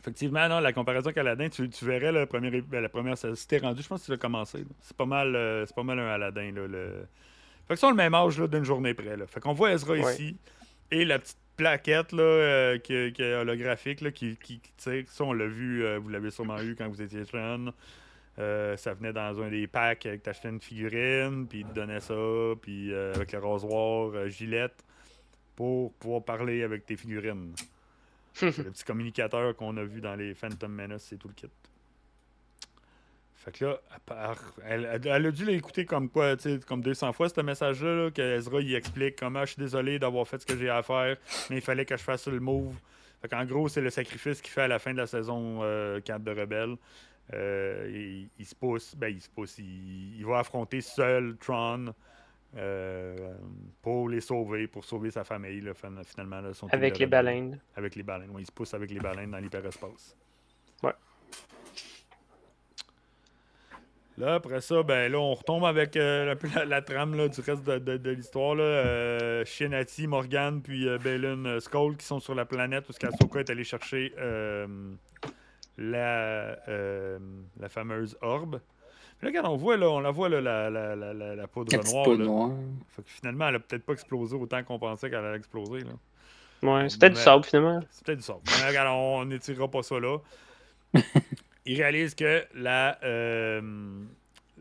Effectivement, 0.00 0.48
non, 0.48 0.60
la 0.60 0.72
comparaison 0.72 1.06
avec 1.06 1.18
Aladdin, 1.18 1.48
tu, 1.48 1.68
tu 1.68 1.84
verrais 1.84 2.10
le 2.10 2.26
premier, 2.26 2.50
ben, 2.62 2.80
la 2.80 2.88
première, 2.88 3.14
t'es 3.16 3.58
rendu, 3.58 3.82
je 3.82 3.88
pense 3.88 4.00
que 4.00 4.06
tu 4.06 4.10
l'as 4.10 4.16
commencé. 4.16 4.64
C'est 4.80 4.96
pas 4.96 5.06
mal, 5.06 5.36
euh, 5.36 5.64
c'est 5.66 5.76
pas 5.76 5.82
mal 5.82 5.98
un 5.98 6.08
Aladdin 6.08 6.52
là. 6.52 6.66
Le... 6.66 7.06
Fait 7.68 7.74
qu'ils 7.74 7.78
sont 7.78 7.90
le 7.90 7.96
même 7.96 8.14
âge 8.14 8.38
là, 8.40 8.48
d'une 8.48 8.64
journée 8.64 8.94
près. 8.94 9.16
Là. 9.16 9.26
Fait 9.26 9.40
qu'on 9.40 9.52
voit 9.52 9.72
Ezra 9.72 9.94
Ouais. 9.94 10.12
ici 10.14 10.36
et 10.90 11.04
la 11.04 11.18
petite 11.18 11.36
plaquette 11.56 12.12
là, 12.12 12.22
euh, 12.22 12.78
qui, 12.78 13.12
qui 13.12 13.22
est 13.22 13.34
holographique 13.34 14.00
là, 14.00 14.10
qui, 14.10 14.36
qui, 14.42 14.58
qui 14.58 14.72
tire. 14.78 15.04
Ça, 15.06 15.24
on 15.24 15.32
l'a 15.32 15.46
vu, 15.46 15.84
euh, 15.84 15.98
vous 15.98 16.08
l'avez 16.08 16.30
sûrement 16.30 16.60
eu 16.60 16.74
quand 16.76 16.88
vous 16.88 17.02
étiez 17.02 17.24
jeune. 17.30 17.70
Euh, 18.38 18.76
ça 18.76 18.94
venait 18.94 19.12
dans 19.12 19.42
un 19.42 19.50
des 19.50 19.66
packs 19.66 20.06
avec 20.06 20.22
t'achetais 20.22 20.48
une 20.48 20.60
figurine, 20.60 21.46
puis 21.46 21.60
ils 21.60 21.66
te 21.66 21.74
donnaient 21.74 22.00
ça, 22.00 22.14
puis 22.62 22.92
euh, 22.92 23.12
avec 23.14 23.32
le 23.32 23.38
rasoir, 23.38 24.12
euh, 24.14 24.28
Gillette, 24.28 24.82
pour 25.56 25.92
pouvoir 25.94 26.22
parler 26.22 26.62
avec 26.62 26.86
tes 26.86 26.96
figurines. 26.96 27.54
Le 28.42 28.50
petit 28.52 28.84
communicateur 28.84 29.54
qu'on 29.56 29.76
a 29.76 29.82
vu 29.84 30.00
dans 30.00 30.14
les 30.14 30.34
Phantom 30.34 30.72
Menace, 30.72 31.04
c'est 31.10 31.16
tout 31.18 31.28
le 31.28 31.34
kit. 31.34 31.48
Fait 33.34 33.52
que 33.52 33.64
là, 33.64 33.80
à 33.94 33.98
part- 33.98 34.52
elle, 34.64 34.88
elle- 34.92 35.06
elle 35.06 35.26
a 35.26 35.30
dû 35.30 35.44
l'écouter 35.46 35.84
comme 35.86 36.08
quoi, 36.10 36.34
comme 36.66 36.82
200 36.82 37.12
fois, 37.12 37.28
ce 37.28 37.40
message-là, 37.40 37.94
là, 38.04 38.10
que 38.10 38.20
Ezra 38.36 38.60
il 38.60 38.74
explique 38.74 39.16
comment 39.18 39.40
je 39.40 39.52
suis 39.54 39.60
désolé 39.62 39.98
d'avoir 39.98 40.28
fait 40.28 40.38
ce 40.38 40.46
que 40.46 40.56
j'ai 40.56 40.68
à 40.68 40.82
faire, 40.82 41.16
mais 41.48 41.56
il 41.56 41.62
fallait 41.62 41.86
que 41.86 41.96
je 41.96 42.02
fasse 42.02 42.28
le 42.28 42.38
move. 42.38 42.74
Fait 43.22 43.28
qu'en 43.28 43.44
gros, 43.46 43.68
c'est 43.68 43.80
le 43.80 43.90
sacrifice 43.90 44.40
qu'il 44.42 44.50
fait 44.52 44.62
à 44.62 44.68
la 44.68 44.78
fin 44.78 44.92
de 44.92 44.98
la 44.98 45.06
saison 45.06 45.60
euh, 45.62 46.00
4 46.00 46.22
de 46.22 46.30
Rebelle. 46.30 46.76
Euh, 47.32 47.88
il, 47.92 48.28
il 48.38 48.44
se 48.46 48.54
pousse, 48.54 48.94
ben 48.96 49.08
il 49.08 49.20
se 49.20 49.28
pousse, 49.30 49.58
il, 49.58 50.16
il 50.18 50.26
va 50.26 50.40
affronter 50.40 50.80
seul 50.80 51.36
Tron 51.36 51.94
euh, 52.56 53.34
pour 53.82 54.08
les 54.08 54.20
sauver, 54.20 54.66
pour 54.66 54.84
sauver 54.84 55.10
sa 55.12 55.22
famille, 55.22 55.60
là, 55.60 55.72
fin- 55.74 56.02
finalement. 56.04 56.40
là, 56.40 56.50
Avec 56.72 56.98
les 56.98 57.06
baleines. 57.06 57.60
Avec 57.76 57.94
les 57.94 58.02
baleines. 58.02 58.30
Oui, 58.32 58.42
il 58.42 58.46
se 58.46 58.50
pousse 58.52 58.74
avec 58.74 58.90
les 58.90 58.98
baleines 58.98 59.30
dans 59.30 59.38
l'hyperespace. 59.38 60.16
Ouais. 60.82 60.92
Là, 64.18 64.34
après 64.34 64.60
ça, 64.60 64.82
ben 64.82 65.10
là, 65.10 65.18
on 65.18 65.32
retombe 65.32 65.64
avec 65.64 65.96
euh, 65.96 66.34
la, 66.56 66.64
la 66.64 66.82
trame 66.82 67.14
là, 67.16 67.28
du 67.28 67.40
reste 67.40 67.62
de, 67.64 67.78
de- 67.78 67.96
de 67.96 68.10
l'histoire. 68.10 68.54
là. 68.56 68.64
Euh, 68.64 69.44
Shenati, 69.44 70.06
Morgan, 70.06 70.60
puis 70.60 70.86
euh, 70.88 71.60
Skull 71.60 71.96
qui 71.96 72.04
sont 72.04 72.20
sur 72.20 72.34
la 72.34 72.44
planète 72.44 72.86
où 72.88 73.06
Ahsoka 73.06 73.40
est 73.40 73.50
allé 73.50 73.64
chercher 73.64 74.12
la, 75.78 76.58
euh, 76.68 77.18
la 77.58 77.68
fameuse 77.68 78.16
orbe. 78.20 78.60
Puis 79.18 79.26
là, 79.26 79.28
regarde, 79.30 79.46
on 79.52 79.56
voit, 79.56 79.76
là, 79.76 79.90
on 79.90 80.00
la 80.00 80.10
voit, 80.10 80.28
là, 80.28 80.40
la, 80.40 80.70
la, 80.70 80.96
la, 80.96 81.12
la, 81.12 81.36
la 81.36 81.46
poudre 81.46 81.76
La 81.76 81.82
noire. 81.82 82.04
poudre 82.04 82.18
là. 82.20 82.24
noire. 82.24 82.50
Fait 82.88 83.02
que 83.02 83.10
finalement, 83.10 83.48
elle 83.48 83.56
a 83.56 83.58
peut-être 83.60 83.84
pas 83.84 83.92
explosé 83.92 84.34
autant 84.36 84.62
qu'on 84.64 84.78
pensait 84.78 85.10
qu'elle 85.10 85.24
allait 85.24 85.36
exploser. 85.38 85.80
Là. 85.80 85.92
Ouais, 86.62 86.88
c'est 86.88 86.98
peut-être 87.00 87.14
du 87.14 87.20
sable 87.20 87.44
finalement. 87.44 87.80
C'est 87.90 88.04
peut-être 88.04 88.18
du 88.18 88.24
sable. 88.24 88.40
Mais 88.46 88.68
regarde, 88.68 88.88
on 88.90 89.24
n'étirera 89.26 89.68
pas 89.68 89.82
ça 89.82 89.98
là. 90.00 90.18
Il 91.66 91.76
réalise 91.76 92.14
que 92.14 92.44
la, 92.54 92.98
euh, 93.04 93.60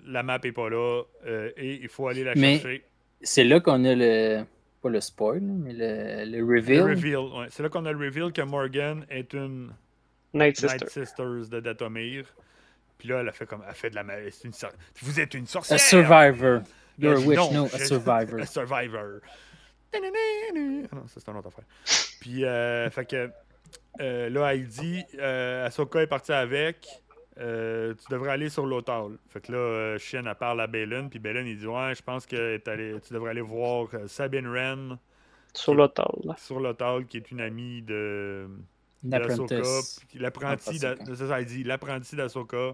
la 0.05 0.23
map 0.23 0.39
est 0.43 0.51
pas 0.51 0.69
là 0.69 1.03
euh, 1.25 1.49
et 1.57 1.75
il 1.81 1.87
faut 1.87 2.07
aller 2.07 2.23
la 2.23 2.35
Mais- 2.35 2.59
chercher. 2.59 2.83
C'est 3.21 3.43
là 3.43 3.59
qu'on 3.59 3.83
a 3.85 3.95
le, 3.95 4.43
pas 4.81 4.89
le 4.89 5.01
spoil, 5.01 5.41
mais 5.41 5.73
le, 5.73 6.25
le 6.39 6.45
reveal. 6.45 6.77
Le 6.79 6.83
reveal, 6.93 7.17
ouais. 7.39 7.47
C'est 7.49 7.63
là 7.63 7.69
qu'on 7.69 7.85
a 7.85 7.91
le 7.91 7.97
reveal 8.05 8.31
que 8.31 8.41
Morgan 8.41 9.05
est 9.09 9.33
une 9.33 9.71
Night 10.33 10.57
Sister. 10.57 10.77
Night 10.77 10.89
Sisters 10.89 11.49
de 11.49 11.59
Datomir. 11.59 12.25
Puis 12.97 13.07
là, 13.09 13.21
elle 13.21 13.29
a 13.29 13.31
fait 13.31 13.45
comme. 13.45 13.63
Elle 13.67 13.73
fait 13.75 13.89
de 13.89 13.95
la 13.95 14.03
une 14.43 14.53
sor- 14.53 14.71
Vous 15.01 15.19
êtes 15.19 15.33
une 15.33 15.43
A 15.43 15.47
sorcière! 15.47 15.79
survivor. 15.79 16.61
You're 16.97 17.15
a 17.15 17.19
witch, 17.21 17.37
non, 17.37 17.51
no, 17.53 17.65
a 17.73 17.79
survivor. 17.79 18.41
A 18.41 18.45
survivor. 18.45 19.19
Ah 19.93 19.97
non, 20.93 21.07
ça, 21.07 21.19
c'est 21.19 21.31
une 21.31 21.37
autre 21.37 21.47
affaire. 21.47 21.63
Puis, 22.19 22.43
euh, 22.45 22.89
fait 22.89 23.05
que 23.05 23.29
euh, 24.01 24.29
là, 24.29 24.53
elle 24.53 24.67
dit 24.67 25.03
euh, 25.17 25.65
Ahsoka 25.65 26.01
est 26.01 26.07
partie 26.07 26.31
avec. 26.33 26.87
euh, 27.39 27.93
tu 27.95 28.11
devrais 28.11 28.31
aller 28.31 28.49
sur 28.49 28.65
l'Otal. 28.65 29.17
Fait 29.29 29.39
que 29.41 29.51
là, 29.53 29.57
euh, 29.57 29.97
Shin, 29.97 30.23
elle 30.25 30.35
parle 30.35 30.59
à 30.61 30.67
Balin. 30.67 31.07
Puis 31.07 31.19
Balin, 31.19 31.41
il 31.45 31.57
dit 31.57 31.67
Ouais, 31.67 31.93
je 31.95 32.03
pense 32.03 32.25
que 32.25 32.59
allé- 32.69 32.99
tu 33.01 33.13
devrais 33.13 33.31
aller 33.31 33.41
voir 33.41 33.87
euh, 33.93 34.07
Sabine 34.07 34.47
Wren 34.47 34.97
Sur 35.53 35.73
l'autel. 35.73 36.05
là. 36.25 36.35
sur 36.37 36.59
l'Otal, 36.59 37.05
qui 37.05 37.17
est 37.17 37.31
une 37.31 37.41
amie 37.41 37.81
de. 37.81 38.47
L'apprenti 39.03 40.79
l'apprenti 41.63 42.15
d'Asoka. 42.15 42.73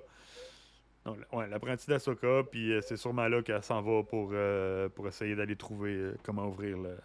Ouais, 1.31 1.47
l'apprenti 1.47 1.85
d'Asoka, 1.87 2.43
puis 2.49 2.71
euh, 2.73 2.81
c'est 2.81 2.97
sûrement 2.97 3.27
là 3.27 3.43
qu'elle 3.43 3.61
s'en 3.61 3.81
va 3.83 4.01
pour, 4.03 4.31
euh, 4.33 4.89
pour 4.89 5.07
essayer 5.07 5.35
d'aller 5.35 5.55
trouver 5.55 5.91
euh, 5.91 6.17
comment 6.23 6.47
ouvrir 6.47 6.77
le. 6.79 6.97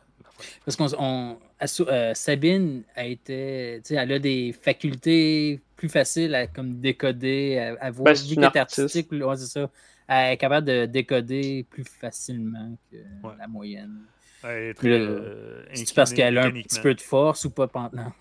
Parce 0.65 0.77
qu'on 0.77 1.39
euh, 1.81 2.15
Sabine 2.15 2.83
a 2.97 3.05
été, 3.05 3.81
tu 3.85 3.89
sais, 3.89 3.95
elle 3.97 4.13
a 4.13 4.19
des 4.19 4.55
facultés 4.55 5.61
plus 5.77 5.91
faciles 5.91 6.35
à 6.35 6.47
comme 6.47 6.81
décoder, 6.81 7.59
à, 7.59 7.85
à 7.85 7.91
voir, 7.91 8.05
Ben, 8.07 8.15
vu 8.15 8.35
qu'elle 8.37 8.45
est 8.45 8.57
artistique, 8.57 9.13
ouais, 9.13 9.37
c'est 9.37 9.47
ça. 9.47 9.71
Elle 10.09 10.33
est 10.33 10.37
capable 10.39 10.67
de 10.67 10.87
décoder 10.87 11.67
plus 11.69 11.85
facilement 11.85 12.77
que 12.91 12.97
Ouais. 12.97 13.35
la 13.39 13.47
moyenne. 13.49 14.01
Elle 14.43 14.63
est 14.71 14.75
très. 14.75 14.89
Là, 14.89 14.95
euh, 14.97 15.65
C'est 15.75 15.95
parce 15.95 16.15
qu'elle 16.15 16.39
a 16.39 16.47
un 16.47 16.51
petit 16.53 16.81
peu 16.81 16.95
de 16.95 17.01
force 17.03 17.45
ou 17.45 17.51
pas 17.51 17.69
pendant? 17.69 18.13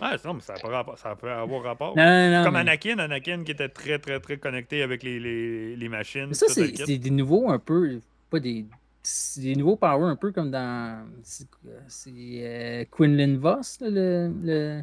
Ah, 0.00 0.16
non, 0.24 0.34
mais 0.34 0.40
ça, 0.40 0.54
a 0.54 0.58
pas 0.58 0.68
rapport- 0.68 0.98
ça 0.98 1.14
peut 1.14 1.30
avoir 1.30 1.62
rapport. 1.62 1.96
Non, 1.96 2.04
non, 2.04 2.38
non. 2.38 2.44
Comme 2.44 2.54
mais- 2.54 2.60
Anakin, 2.60 2.98
Anakin 2.98 3.44
qui 3.44 3.52
était 3.52 3.68
très, 3.68 3.98
très, 3.98 4.18
très 4.20 4.36
connecté 4.38 4.82
avec 4.82 5.02
les, 5.02 5.20
les, 5.20 5.76
les 5.76 5.88
machines. 5.88 6.26
Mais 6.28 6.34
ça, 6.34 6.46
le 6.48 6.52
c'est 6.52 6.76
c'est 6.76 6.98
des 6.98 7.10
nouveaux 7.10 7.48
un 7.50 7.58
peu. 7.58 8.00
Pas 8.30 8.40
des. 8.40 8.66
c'est 9.02 9.40
des 9.42 9.54
nouveaux 9.54 9.76
powers 9.76 10.08
un 10.08 10.16
peu 10.16 10.32
comme 10.32 10.50
dans. 10.50 11.06
C'est 11.22 11.46
c'est, 11.86 12.10
euh, 12.12 12.84
Quinlan 12.90 13.38
Voss, 13.38 13.78
là, 13.80 13.88
le. 13.90 14.32
le... 14.42 14.82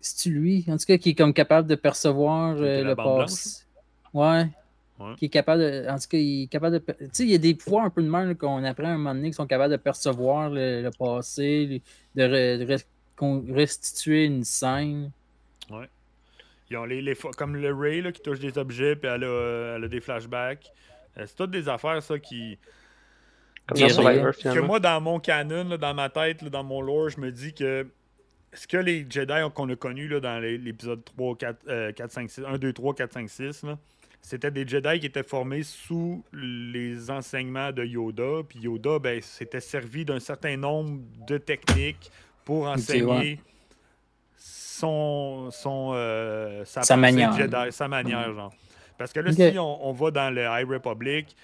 C'est-tu 0.00 0.30
lui? 0.30 0.64
En 0.68 0.76
tout 0.76 0.84
cas, 0.86 0.98
qui 0.98 1.10
est 1.10 1.14
comme 1.14 1.32
capable 1.34 1.66
de 1.68 1.74
percevoir 1.74 2.56
euh, 2.58 2.84
le 2.84 2.94
passé. 2.94 3.64
Ouais. 4.14 4.46
Ouais. 5.00 5.14
Qui 5.18 5.24
est 5.26 5.28
capable 5.28 5.60
de. 5.62 5.86
En 5.90 5.96
tout 5.98 6.06
cas, 6.08 6.16
il 6.18 6.44
est 6.44 6.46
capable 6.46 6.78
de. 6.78 6.84
Tu 6.92 7.08
sais, 7.12 7.24
il 7.24 7.30
y 7.30 7.34
a 7.34 7.38
des 7.38 7.54
pouvoirs 7.54 7.84
un 7.86 7.90
peu 7.90 8.02
de 8.02 8.10
là, 8.10 8.32
qu'on 8.34 8.62
apprend 8.62 8.84
à 8.86 8.90
un 8.90 8.96
moment 8.98 9.14
donné 9.14 9.30
qui 9.30 9.34
sont 9.34 9.46
capables 9.46 9.72
de 9.72 9.76
percevoir 9.78 10.48
le, 10.50 10.82
le 10.82 10.90
passé, 10.96 11.82
de, 12.14 12.22
re- 12.22 12.80
restituer 13.52 14.24
une 14.26 14.44
scène. 14.44 15.10
Ils 16.70 16.76
ont 16.76 16.84
les, 16.84 17.00
les 17.00 17.14
fo- 17.14 17.32
comme 17.34 17.56
le 17.56 17.72
Ray 17.72 18.02
là, 18.02 18.10
qui 18.12 18.20
touche 18.20 18.40
des 18.40 18.58
objets, 18.58 18.96
puis 18.96 19.08
elle 19.08 19.24
a, 19.24 19.74
elle 19.76 19.84
a 19.84 19.88
des 19.88 20.00
flashbacks. 20.00 20.72
Euh, 21.18 21.24
c'est 21.26 21.36
toutes 21.36 21.50
des 21.52 21.68
affaires, 21.68 22.02
ça, 22.02 22.18
qui. 22.18 22.58
Comme 23.66 23.78
dans. 23.78 23.94
Survivor, 23.94 24.32
que 24.54 24.60
moi, 24.66 24.80
dans 24.80 25.00
mon 25.00 25.18
canon, 25.20 25.68
là, 25.68 25.76
dans 25.76 25.94
ma 25.94 26.08
tête, 26.08 26.42
là, 26.42 26.50
dans 26.50 26.64
mon 26.64 26.80
lore, 26.80 27.08
je 27.10 27.20
me 27.20 27.30
dis 27.30 27.52
que 27.54 27.86
ce 28.52 28.66
que 28.66 28.76
les 28.78 29.06
Jedi 29.08 29.32
qu'on 29.54 29.68
a 29.70 29.76
connus 29.76 30.08
là, 30.08 30.18
dans 30.20 30.38
les- 30.40 30.58
l'épisode 30.58 31.04
3, 31.04 31.36
4, 31.36 31.58
euh, 31.68 31.92
4, 31.92 32.10
5, 32.10 32.30
6, 32.30 32.44
1, 32.44 32.58
2, 32.58 32.72
3, 32.72 32.94
4, 32.94 33.12
5, 33.12 33.28
6, 33.30 33.62
là, 33.64 33.78
c'était 34.22 34.50
des 34.50 34.66
Jedi 34.66 34.98
qui 35.00 35.06
étaient 35.06 35.22
formés 35.22 35.62
sous 35.62 36.24
les 36.32 37.10
enseignements 37.10 37.70
de 37.70 37.84
Yoda. 37.84 38.42
Puis 38.48 38.60
Yoda, 38.60 38.98
ben, 38.98 39.20
s'était 39.22 39.60
servi 39.60 40.04
d'un 40.04 40.20
certain 40.20 40.56
nombre 40.56 41.00
de 41.28 41.38
techniques 41.38 42.10
pour 42.46 42.66
enseigner 42.68 43.04
ouais. 43.04 43.38
son, 44.38 45.50
son, 45.50 45.90
euh, 45.94 46.64
sa, 46.64 46.96
manière. 46.96 47.36
Jedi, 47.36 47.72
sa 47.72 47.88
manière, 47.88 48.32
genre. 48.32 48.54
Parce 48.96 49.12
que 49.12 49.20
là, 49.20 49.32
si 49.32 49.58
on, 49.58 49.86
on 49.86 49.92
va 49.92 50.10
dans 50.10 50.34
le 50.34 50.42
High 50.42 50.66
Republic, 50.66 51.36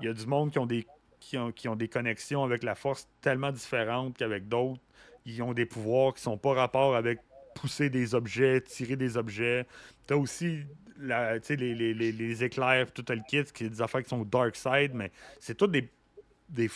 il 0.00 0.06
y 0.06 0.08
a 0.08 0.12
du 0.12 0.26
monde 0.26 0.52
qui 0.52 0.60
ont 0.60 0.66
des 0.66 0.86
qui 1.18 1.38
ont, 1.38 1.52
qui 1.52 1.68
ont 1.68 1.76
des 1.76 1.88
connexions 1.88 2.44
avec 2.44 2.62
la 2.62 2.74
force 2.74 3.08
tellement 3.20 3.50
différentes 3.50 4.16
qu'avec 4.16 4.46
d'autres. 4.46 4.80
Ils 5.24 5.42
ont 5.42 5.54
des 5.54 5.66
pouvoirs 5.66 6.14
qui 6.14 6.22
sont 6.22 6.36
pas 6.36 6.52
rapport 6.52 6.94
avec 6.96 7.20
pousser 7.54 7.88
des 7.88 8.14
objets, 8.14 8.60
tirer 8.60 8.96
des 8.96 9.16
objets. 9.16 9.66
Tu 10.06 10.14
as 10.14 10.16
aussi 10.16 10.64
la, 10.98 11.38
les, 11.38 11.56
les, 11.56 11.94
les, 11.94 12.12
les 12.12 12.44
éclairs, 12.44 12.92
tout 12.92 13.04
le 13.08 13.22
kit, 13.26 13.44
qui 13.44 13.64
est 13.64 13.68
des 13.70 13.80
affaires 13.80 14.02
qui 14.02 14.08
sont 14.08 14.24
dark 14.24 14.56
side, 14.56 14.92
mais 14.94 15.10
c'est 15.38 15.56
tout 15.56 15.68
des, 15.68 15.88
des, 16.48 16.68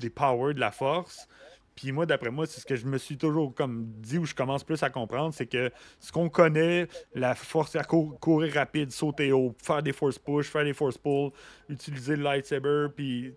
des 0.00 0.10
powers 0.10 0.54
de 0.54 0.60
la 0.60 0.72
force. 0.72 1.28
Puis 1.74 1.92
moi, 1.92 2.06
d'après 2.06 2.30
moi, 2.30 2.46
c'est 2.46 2.60
ce 2.60 2.66
que 2.66 2.76
je 2.76 2.86
me 2.86 2.98
suis 2.98 3.16
toujours 3.16 3.54
comme 3.54 3.86
dit 3.98 4.18
où 4.18 4.26
je 4.26 4.34
commence 4.34 4.64
plus 4.64 4.82
à 4.82 4.90
comprendre, 4.90 5.32
c'est 5.34 5.46
que 5.46 5.70
ce 6.00 6.12
qu'on 6.12 6.28
connaît, 6.28 6.86
la 7.14 7.34
force 7.34 7.76
à 7.76 7.84
cour- 7.84 8.18
courir 8.20 8.54
rapide, 8.54 8.90
sauter 8.92 9.32
haut, 9.32 9.54
faire 9.62 9.82
des 9.82 9.92
force 9.92 10.18
push, 10.18 10.46
faire 10.48 10.64
des 10.64 10.74
force 10.74 10.98
pull, 10.98 11.30
utiliser 11.68 12.16
le 12.16 12.24
lightsaber, 12.24 12.88
puis 12.94 13.32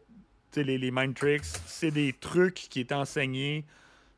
tu 0.51 0.61
sais, 0.61 0.63
les, 0.63 0.77
les 0.77 0.91
mind 0.91 1.15
tricks, 1.15 1.45
c'est 1.65 1.91
des 1.91 2.13
trucs 2.13 2.55
qui 2.55 2.81
étaient 2.81 2.93
enseignés, 2.95 3.65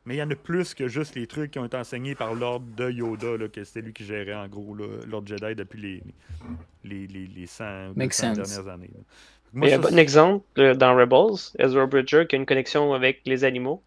mais 0.06 0.16
il 0.16 0.18
y 0.18 0.22
en 0.22 0.30
a 0.30 0.36
plus 0.36 0.74
que 0.74 0.88
juste 0.88 1.14
les 1.16 1.26
trucs 1.26 1.52
qui 1.52 1.58
ont 1.58 1.64
été 1.66 1.76
enseignés 1.76 2.14
par 2.14 2.34
l'ordre 2.34 2.66
de 2.76 2.90
Yoda, 2.90 3.36
là, 3.36 3.48
que 3.48 3.64
c'était 3.64 3.82
lui 3.82 3.92
qui 3.92 4.04
gérait 4.04 4.34
en 4.34 4.48
gros 4.48 4.74
l'ordre 4.74 5.28
Jedi 5.28 5.54
depuis 5.54 5.80
les, 5.80 6.02
les, 6.84 7.06
les, 7.06 7.26
les 7.26 7.46
100, 7.46 7.94
Makes 7.94 8.14
200 8.14 8.32
sense. 8.34 8.36
dernières 8.36 8.68
années. 8.68 8.90
Moi, 9.52 9.68
y 9.68 9.72
a 9.72 9.76
un 9.76 9.78
ça, 9.78 9.90
bon 9.90 9.98
exemple 9.98 10.46
euh, 10.60 10.74
dans 10.74 10.96
Rebels, 10.96 11.52
Ezra 11.58 11.86
Bridger 11.86 12.26
qui 12.28 12.36
a 12.36 12.38
une 12.38 12.46
connexion 12.46 12.92
avec 12.94 13.20
les 13.26 13.44
animaux? 13.44 13.82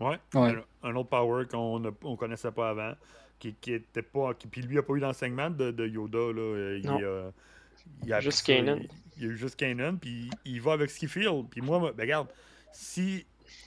Ouais. 0.00 0.18
Ouais. 0.34 0.54
Un, 0.82 0.90
un 0.90 0.96
autre 0.96 1.08
power 1.08 1.46
qu'on 1.46 1.78
ne 1.80 1.90
on 2.04 2.16
connaissait 2.16 2.52
pas 2.52 2.70
avant. 2.70 2.92
Qui, 3.38 3.54
qui 3.60 3.72
était 3.74 4.02
pas. 4.02 4.32
Qui, 4.34 4.46
puis 4.48 4.62
lui 4.62 4.78
a 4.78 4.82
pas 4.82 4.94
eu 4.94 5.00
d'enseignement 5.00 5.50
de, 5.50 5.70
de 5.70 5.86
Yoda. 5.86 6.18
Là. 6.18 6.40
Euh, 6.40 6.80
Il, 6.82 6.86
Non. 6.86 6.98
a, 6.98 7.32
il 8.04 8.12
a 8.12 8.20
Juste 8.20 8.46
Kanan. 8.46 8.78
Il, 8.80 8.88
il 9.18 9.24
a 9.24 9.32
eu 9.32 9.36
juste 9.36 9.56
Kanan. 9.56 9.98
Puis 9.98 10.30
il 10.44 10.60
va 10.60 10.72
avec 10.72 10.90
ce 10.90 10.98
qu'il 10.98 11.08
feel. 11.08 11.44
Puis 11.50 11.60
moi, 11.60 11.78
ben, 11.94 12.02
regarde, 12.02 12.28
si 12.72 13.26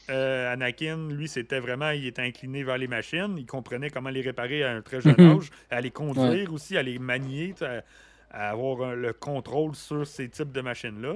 euh, 0.09 0.51
Anakin, 0.53 1.09
lui, 1.09 1.27
c'était 1.27 1.59
vraiment. 1.59 1.91
Il 1.91 2.05
était 2.07 2.23
incliné 2.23 2.63
vers 2.63 2.77
les 2.79 2.87
machines. 2.87 3.35
Il 3.37 3.45
comprenait 3.45 3.91
comment 3.91 4.09
les 4.09 4.21
réparer 4.21 4.63
à 4.63 4.71
un 4.71 4.81
très 4.81 5.01
jeune 5.01 5.15
Mhm. 5.19 5.37
âge. 5.37 5.49
À 5.69 5.81
les 5.81 5.91
conduire 5.91 6.51
aussi, 6.51 6.75
à 6.77 6.81
les 6.83 6.97
manier, 6.97 7.53
à, 7.61 7.81
à 8.31 8.49
avoir 8.49 8.89
un- 8.89 8.95
le 8.95 9.13
contrôle 9.13 9.75
sur 9.75 10.05
ces 10.07 10.29
types 10.29 10.51
de 10.51 10.61
machines-là 10.61 11.15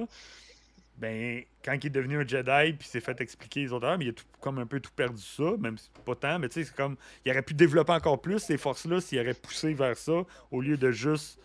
ben, 0.96 1.42
quand 1.64 1.72
il 1.74 1.86
est 1.86 1.90
devenu 1.90 2.18
un 2.18 2.26
Jedi, 2.26 2.72
puis 2.74 2.86
s'est 2.86 3.00
fait 3.00 3.20
expliquer 3.20 3.62
les 3.62 3.72
autres, 3.72 3.96
mais 3.98 4.04
il 4.06 4.08
a 4.10 4.12
tout- 4.12 4.24
comme 4.40 4.58
un 4.58 4.66
peu 4.66 4.80
tout 4.80 4.92
perdu 4.94 5.22
ça, 5.22 5.56
même 5.58 5.76
si 5.76 5.90
pas 6.04 6.14
tant, 6.14 6.38
mais 6.38 6.48
tu 6.48 6.60
sais, 6.60 6.64
c'est 6.64 6.76
comme, 6.76 6.96
il 7.24 7.32
aurait 7.32 7.42
pu 7.42 7.54
développer 7.54 7.92
encore 7.92 8.20
plus 8.20 8.38
ces 8.38 8.58
forces-là 8.58 9.00
s'il 9.00 9.18
aurait 9.18 9.34
poussé 9.34 9.74
vers 9.74 9.96
ça, 9.96 10.24
au 10.50 10.60
lieu 10.60 10.76
de 10.76 10.90
juste, 10.90 11.40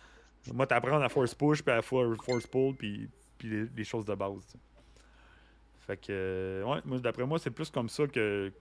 moi, 0.54 0.68
t'apprendre 0.68 1.04
à 1.04 1.10
force 1.10 1.34
push, 1.34 1.64
puis 1.64 1.74
à 1.74 1.82
for- 1.82 2.16
force 2.24 2.46
pull, 2.46 2.76
puis, 2.76 3.10
puis 3.38 3.68
les, 3.76 3.84
choses 3.84 4.06
de 4.06 4.14
base. 4.14 4.56
Fait 5.82 5.98
que, 5.98 6.08
euh, 6.12 6.64
ouais, 6.64 7.00
d'après 7.00 7.26
moi, 7.26 7.40
c'est 7.40 7.50
plus 7.50 7.72
comme 7.72 7.90
ça 7.90 8.06
que, 8.06 8.52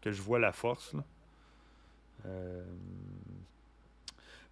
que 0.00 0.12
je 0.12 0.22
vois 0.22 0.38
la 0.38 0.52
force, 0.52 0.94
là. 0.94 1.04
Euh, 2.24 2.64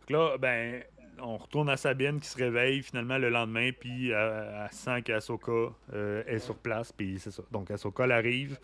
fait 0.00 0.06
que 0.08 0.12
là, 0.12 0.36
ben, 0.36 0.82
on 1.22 1.36
retourne 1.36 1.68
à 1.68 1.76
Sabine 1.76 2.20
qui 2.20 2.28
se 2.28 2.36
réveille 2.38 2.82
finalement 2.82 3.18
le 3.18 3.28
lendemain, 3.30 3.70
puis 3.78 4.12
euh, 4.12 4.64
elle 4.64 4.72
sent 4.72 5.02
qu'Asoka 5.02 5.72
euh, 5.92 6.22
est 6.26 6.38
sur 6.38 6.56
place, 6.56 6.92
puis 6.92 7.18
c'est 7.18 7.30
ça. 7.30 7.42
Donc 7.50 7.70
Asoka 7.70 8.04
elle 8.04 8.12
arrive 8.12 8.58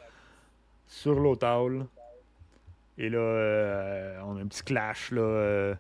sur 0.87 1.19
l'hôtel. 1.19 1.87
Et 2.99 3.11
là, 3.11 3.19
euh, 3.19 4.21
on 4.25 4.37
a 4.39 4.41
un 4.41 4.47
petit 4.47 4.63
clash, 4.63 5.11
là. 5.11 5.21
euh, 5.21 5.75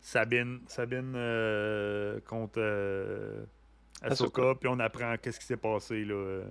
Sabine, 0.00 0.60
Sabine 0.66 1.12
euh, 1.14 2.20
contre 2.26 2.60
Ahsoka. 4.02 4.54
puis 4.54 4.68
on 4.68 4.78
apprend 4.78 5.14
qu'est-ce 5.20 5.38
qui 5.40 5.46
s'est 5.46 5.56
passé, 5.56 6.04
là. 6.04 6.42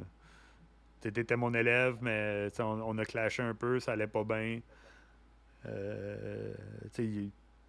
T'étais 1.01 1.35
mon 1.35 1.53
élève, 1.53 1.97
mais 2.01 2.47
on, 2.59 2.81
on 2.81 2.97
a 2.97 3.05
clashé 3.05 3.43
un 3.43 3.53
peu, 3.53 3.79
ça 3.79 3.91
allait 3.93 4.07
pas 4.07 4.23
bien. 4.23 4.61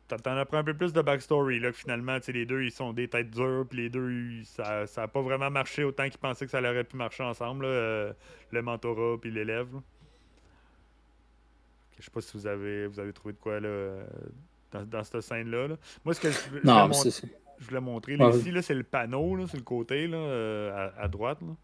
T'en- 0.07 0.37
apprends 0.37 0.59
un 0.59 0.65
peu 0.65 0.75
plus 0.75 0.93
de 0.93 1.01
backstory, 1.01 1.61
là, 1.61 1.71
que 1.73 1.79
finalement, 1.79 2.19
tu 2.21 2.27
sais, 2.27 2.33
les 2.33 2.45
deux, 2.45 2.63
ils 2.63 2.71
sont 2.71 2.93
des 2.93 3.09
têtes 3.09 3.31
dures, 3.31 3.65
puis 3.69 3.79
les 3.79 3.89
deux, 3.89 4.13
ils- 4.13 4.45
ça 4.45 4.85
n'a 4.97 5.09
pas 5.09 5.23
vraiment 5.23 5.51
marché 5.51 5.83
autant 5.83 6.05
qu'ils 6.11 6.19
pensaient 6.21 6.45
que 6.45 6.51
ça 6.51 6.61
aurait 6.61 6.85
pu 6.85 6.97
marcher 6.97 7.23
ensemble, 7.23 7.65
là, 7.65 7.71
euh, 7.71 8.13
le 8.53 8.63
mentorat 8.63 9.17
puis 9.19 9.31
l'élève. 9.31 9.69
Je 11.99 12.05
sais 12.05 12.11
pas 12.11 12.21
si 12.21 12.37
vous 12.37 12.47
avez, 12.47 12.87
vous 12.87 13.01
avez 13.01 13.13
trouvé 13.13 13.33
de 13.35 13.39
quoi, 13.39 13.61
là, 13.61 13.69
euh, 13.69 14.05
dans, 14.73 14.83
dans 14.85 15.05
cette 15.05 15.21
scène-là. 15.23 15.69
là. 15.69 15.77
Moi, 16.05 16.15
ce 16.15 16.21
que 16.21 16.31
je, 16.31 16.39
je 16.39 16.49
voulais 16.51 16.61
Non, 16.65 16.75
mon- 16.81 16.89
mais 16.89 16.95
c'est. 17.11 17.27
je 17.59 17.65
voulais 17.67 17.81
montrer, 17.81 18.17
là, 18.17 18.29
Ouais. 18.29 18.37
ici, 18.39 18.51
là, 18.51 18.61
c'est 18.63 18.75
le 18.75 18.83
panneau, 18.83 19.37
là, 19.37 19.47
sur 19.47 19.57
le 19.57 19.63
côté, 19.65 20.07
là, 20.07 20.17
euh, 20.19 20.91
à, 20.99 21.03
à 21.05 21.09
droite, 21.09 21.39
là. 21.41 21.55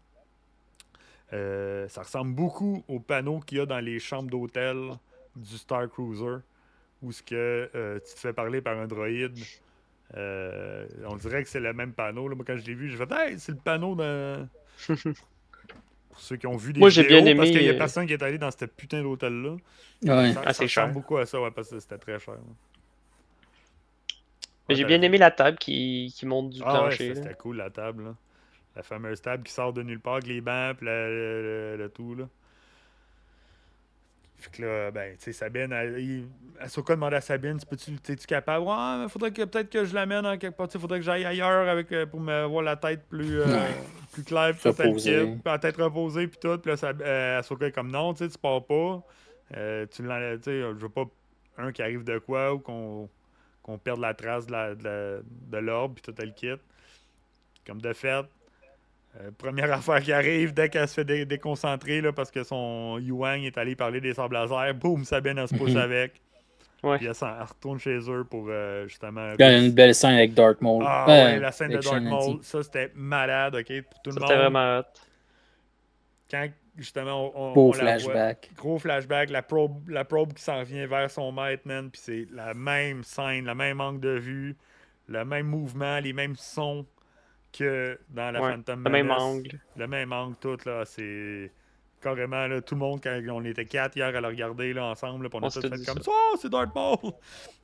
Euh, 1.33 1.87
ça 1.87 2.01
ressemble 2.03 2.33
beaucoup 2.33 2.83
au 2.89 2.99
panneau 2.99 3.39
qu'il 3.39 3.59
y 3.59 3.61
a 3.61 3.65
dans 3.65 3.79
les 3.79 3.99
chambres 3.99 4.29
d'hôtel 4.29 4.91
du 5.35 5.57
Star 5.57 5.89
Cruiser, 5.89 6.37
où 7.01 7.11
ce 7.11 7.23
que 7.23 7.69
euh, 7.75 7.99
tu 7.99 8.13
te 8.13 8.19
fais 8.19 8.33
parler 8.33 8.61
par 8.61 8.77
un 8.77 8.87
droïde. 8.87 9.37
Euh, 10.17 10.85
on 11.07 11.15
dirait 11.15 11.41
que 11.43 11.49
c'est 11.49 11.59
le 11.61 11.73
même 11.73 11.93
panneau. 11.93 12.27
Là. 12.27 12.35
Moi, 12.35 12.43
quand 12.45 12.57
je 12.57 12.65
l'ai 12.65 12.73
vu, 12.75 12.89
j'ai 12.89 12.97
fait 12.97 13.11
Hey, 13.11 13.39
c'est 13.39 13.53
le 13.53 13.57
panneau 13.57 13.95
d'un. 13.95 14.47
Pour 16.09 16.19
ceux 16.19 16.35
qui 16.35 16.45
ont 16.47 16.57
vu 16.57 16.73
des 16.73 16.79
Moi, 16.81 16.89
j'ai 16.89 17.03
vidéos, 17.03 17.21
bien 17.23 17.35
parce 17.37 17.47
aimé, 17.49 17.57
qu'il 17.57 17.65
y 17.65 17.69
a 17.69 17.73
euh, 17.73 17.77
personne 17.77 18.05
qui 18.05 18.11
est 18.13 18.21
allé 18.21 18.37
dans 18.37 18.51
ce 18.51 18.65
putain 18.65 19.01
d'hôtel-là. 19.01 19.51
Ouais. 20.03 20.33
Ça, 20.33 20.41
Ah, 20.45 20.53
ça 20.53 20.67
cher. 20.67 20.89
beaucoup 20.91 21.15
à 21.17 21.25
ça, 21.25 21.39
ouais, 21.41 21.51
parce 21.51 21.69
que 21.69 21.79
c'était 21.79 21.97
très 21.97 22.19
cher. 22.19 22.35
Mais 24.67 24.75
j'ai 24.75 24.83
Ouais, 24.83 24.87
bien 24.89 24.99
t'as- 24.99 25.05
aimé 25.05 25.17
la 25.17 25.31
table 25.31 25.57
qui, 25.57 26.13
qui 26.15 26.25
monte 26.25 26.49
du 26.49 26.61
Ah 26.63 26.73
ouais, 26.73 26.79
plancher. 26.89 27.09
là. 27.09 27.15
c'était 27.15 27.33
cool 27.35 27.57
la 27.57 27.69
table. 27.69 28.03
Là. 28.03 28.15
La 28.75 28.83
fameuse 28.83 29.21
table 29.21 29.43
qui 29.43 29.51
sort 29.53 29.73
de 29.73 29.83
nulle 29.83 29.99
part 29.99 30.15
avec 30.15 30.27
les 30.27 30.41
bancs 30.41 30.77
et 30.81 30.85
le, 30.85 31.71
le- 31.77 31.77
le 31.77 31.89
tout. 31.89 32.15
Là. 32.15 32.27
Fait 34.41 34.49
que 34.57 34.61
là, 34.63 34.91
ben, 34.91 35.15
tu 35.17 35.23
sais, 35.25 35.33
Sabine, 35.33 35.71
elle, 35.71 35.99
il- 35.99 36.27
Ahsoka 36.59 36.95
demandait 36.95 37.15
à 37.17 37.21
Sabine, 37.21 37.57
tu 37.59 37.65
peux-tu, 37.65 37.91
es-tu 38.11 38.25
capable? 38.27 38.65
Ouais, 38.65 38.97
mais 39.03 39.07
faudrait 39.09 39.31
que 39.31 39.43
peut-être 39.43 39.69
que 39.69 39.85
je 39.85 39.93
l'amène 39.93 40.25
en 40.25 40.37
quelque 40.37 40.55
part. 40.57 40.67
Tu 40.67 40.79
faudrait 40.79 40.99
que 40.99 41.05
j'aille 41.05 41.25
ailleurs 41.25 41.67
avec, 41.69 41.91
euh, 41.91 42.05
pour 42.05 42.19
me 42.19 42.45
voir 42.45 42.63
la 42.63 42.75
tête 42.75 43.07
plus, 43.07 43.39
euh, 43.39 43.47
plus 44.11 44.23
claire, 44.23 44.53
puis 44.55 44.63
la 45.45 45.59
tête 45.59 45.77
reposée, 45.77 46.27
puis 46.27 46.39
tout. 46.41 46.57
Puis 46.57 46.71
là, 46.71 46.77
Sab- 46.77 47.01
euh, 47.01 47.39
Ahsoka 47.39 47.67
est 47.67 47.71
comme 47.71 47.91
non, 47.91 48.13
tu 48.13 48.25
sais, 48.25 48.29
tu 48.31 48.37
pars 48.37 48.65
pas. 48.65 49.03
Euh, 49.55 49.85
tu 49.91 50.03
l'enlèves, 50.03 50.39
tu 50.39 50.45
sais, 50.45 50.59
je 50.61 50.67
veux 50.79 50.89
pas 50.89 51.05
un 51.57 51.71
qui 51.71 51.81
arrive 51.81 52.03
de 52.03 52.17
quoi 52.17 52.53
ou 52.53 52.59
qu'on 52.59 53.77
perde 53.83 53.99
la 53.99 54.13
trace 54.13 54.47
de 54.47 54.51
la- 54.51 54.75
de 54.75 54.83
la- 54.83 55.19
de 55.23 55.57
l'orbe, 55.57 55.95
puis 55.95 56.01
tout 56.01 56.19
le 56.19 56.31
kit. 56.31 56.59
Comme 57.65 57.81
de 57.81 57.93
fait, 57.93 58.25
euh, 59.19 59.31
première 59.37 59.71
affaire 59.73 60.01
qui 60.01 60.13
arrive, 60.13 60.53
dès 60.53 60.69
qu'elle 60.69 60.87
se 60.87 60.93
fait 60.95 61.03
dé- 61.05 61.25
déconcentrer 61.25 62.01
là, 62.01 62.13
parce 62.13 62.31
que 62.31 62.43
son 62.43 62.97
Yuang 62.99 63.41
est 63.43 63.57
allé 63.57 63.75
parler 63.75 63.99
des 64.01 64.13
sables 64.13 64.35
laser, 64.35 64.73
boum, 64.73 65.03
Sabine, 65.03 65.37
elle 65.37 65.47
se 65.47 65.55
pousse 65.55 65.71
Mhm. 65.71 65.77
avec. 65.81 66.21
Ouais. 66.83 66.97
Puis 66.97 67.05
elle, 67.07 67.13
retourne 67.47 67.77
chez 67.79 67.99
eux 68.09 68.23
pour 68.23 68.47
euh, 68.49 68.87
justement. 68.87 69.33
Il 69.37 69.41
y 69.41 69.43
a 69.43 69.57
une 69.57 69.71
belle 69.71 69.93
scène 69.93 70.15
avec 70.15 70.33
Darth 70.33 70.61
Maul. 70.61 70.83
Ah 70.87 71.05
ouais, 71.07 71.39
la 71.39 71.51
scène 71.51 71.69
de 71.71 71.77
Dark 71.77 72.01
Maul, 72.01 72.39
ça 72.41 72.63
c'était 72.63 72.91
malade, 72.95 73.55
ok, 73.55 73.81
pour 73.83 74.01
tout 74.01 74.11
Ça, 74.11 74.19
le 74.19 74.25
c'était 74.25 74.33
monde. 74.35 74.51
vraiment 74.53 74.79
hot. 74.79 74.83
Quand 76.29 76.47
justement 76.77 77.31
on, 77.35 77.53
Beau 77.53 77.69
on 77.69 77.77
la 77.83 77.97
voit- 77.97 77.99
flashback. 78.13 78.49
Gros 78.55 78.79
flashback, 78.79 79.29
la 79.29 79.41
probe, 79.43 79.89
la 79.89 80.05
probe 80.05 80.33
qui 80.33 80.41
s'en 80.41 80.63
vient 80.63 80.87
vers 80.87 81.11
son 81.11 81.31
maître, 81.31 81.63
man. 81.67 81.89
Puis 81.91 82.01
c'est 82.03 82.27
la 82.33 82.53
même 82.53 83.03
scène, 83.03 83.45
le 83.45 83.53
même 83.53 83.81
angle 83.81 83.99
de 83.99 84.17
vue, 84.17 84.55
le 85.07 85.23
même 85.25 85.47
mouvement, 85.47 85.99
les 85.99 86.13
mêmes 86.13 86.35
sons 86.37 86.85
que 87.51 87.99
dans 88.09 88.31
la 88.31 88.41
Ouais, 88.41 88.51
Phantom 88.53 88.83
Le 88.83 88.89
même 88.89 89.07
Menace. 89.07 89.21
angle. 89.21 89.59
Le 89.75 89.87
même 89.87 90.13
angle, 90.13 90.35
tout, 90.39 90.57
là. 90.65 90.83
C'est 90.85 91.51
carrément, 92.01 92.47
là, 92.47 92.61
tout 92.61 92.75
le 92.75 92.79
monde, 92.79 92.99
quand 93.03 93.21
on 93.29 93.43
était 93.45 93.65
quatre 93.65 93.95
hier 93.95 94.07
à 94.15 94.21
le 94.21 94.27
regarder, 94.27 94.73
là, 94.73 94.85
ensemble, 94.85 95.25
là, 95.25 95.29
on, 95.33 95.43
On 95.43 95.47
a 95.47 95.51
tous 95.51 95.61
fait 95.61 95.69
comme 95.85 96.01
ça. 96.01 96.11
Oh, 96.11 96.35
c'est 96.41 96.49
Darth 96.49 96.73
Maul! 96.75 96.97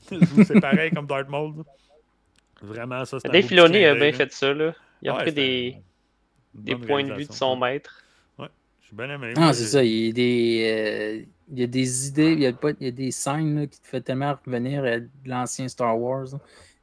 c'est 0.46 0.60
pareil 0.62 0.92
comme 0.92 1.08
Darth 1.08 1.30
Maul. 1.30 1.54
Vraiment, 2.62 3.06
ça, 3.06 3.20
c'est 3.20 3.30
Dave 3.30 3.42
petit 3.42 3.50
Filoni 3.50 3.86
a 3.86 3.94
bien 3.96 4.12
là. 4.12 4.14
fait 4.14 4.32
ça. 4.32 4.54
Là. 4.54 4.74
Il 5.02 5.10
a 5.10 5.16
Ouais, 5.16 5.24
pris 5.24 5.34
des, 5.34 5.78
des 6.54 6.76
points 6.76 7.04
de 7.04 7.14
vue 7.14 7.26
de 7.26 7.34
son 7.34 7.60
ouais. 7.60 7.74
maître. 7.74 8.04
J'ai 8.90 8.96
bien 8.96 9.10
aimé. 9.10 9.34
Moi, 9.36 9.54
c'est 9.54 9.66
ça. 9.66 9.84
Il 9.84 9.92
y 9.92 10.10
a 10.10 10.12
des, 10.14 10.64
euh, 10.66 11.26
il 11.52 11.60
y 11.60 11.64
a 11.64 11.68
des 11.68 12.08
idées, 12.08 12.32
il 12.32 12.40
y 12.40 12.46
a, 12.46 12.54
pas, 12.54 12.70
il 12.80 12.86
y 12.86 12.88
a 12.88 12.92
des 12.92 13.12
scènes 13.12 13.60
là, 13.60 13.68
qui 13.68 13.82
te 13.82 13.88
font 13.88 14.00
tellement 14.02 14.34
revenir 14.46 14.84
à 14.86 15.00
de 15.02 15.10
l'ancien 15.26 15.68
Star 15.68 16.00
Wars. 16.00 16.24
là. 16.32 16.40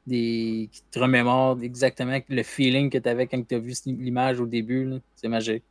Des, 0.07 0.69
qui 0.71 0.83
te 0.91 0.99
remémorent 0.99 1.63
exactement 1.63 2.21
le 2.29 2.43
feeling 2.43 2.91
que 2.91 2.99
tu 2.99 3.09
avais 3.09 3.27
quand 3.27 3.43
tu 3.47 3.55
as 3.55 3.59
vu 3.59 3.73
l'image 3.87 4.39
au 4.39 4.47
début. 4.47 4.85
là. 4.85 4.99
C'est 5.17 5.29
magique. 5.29 5.65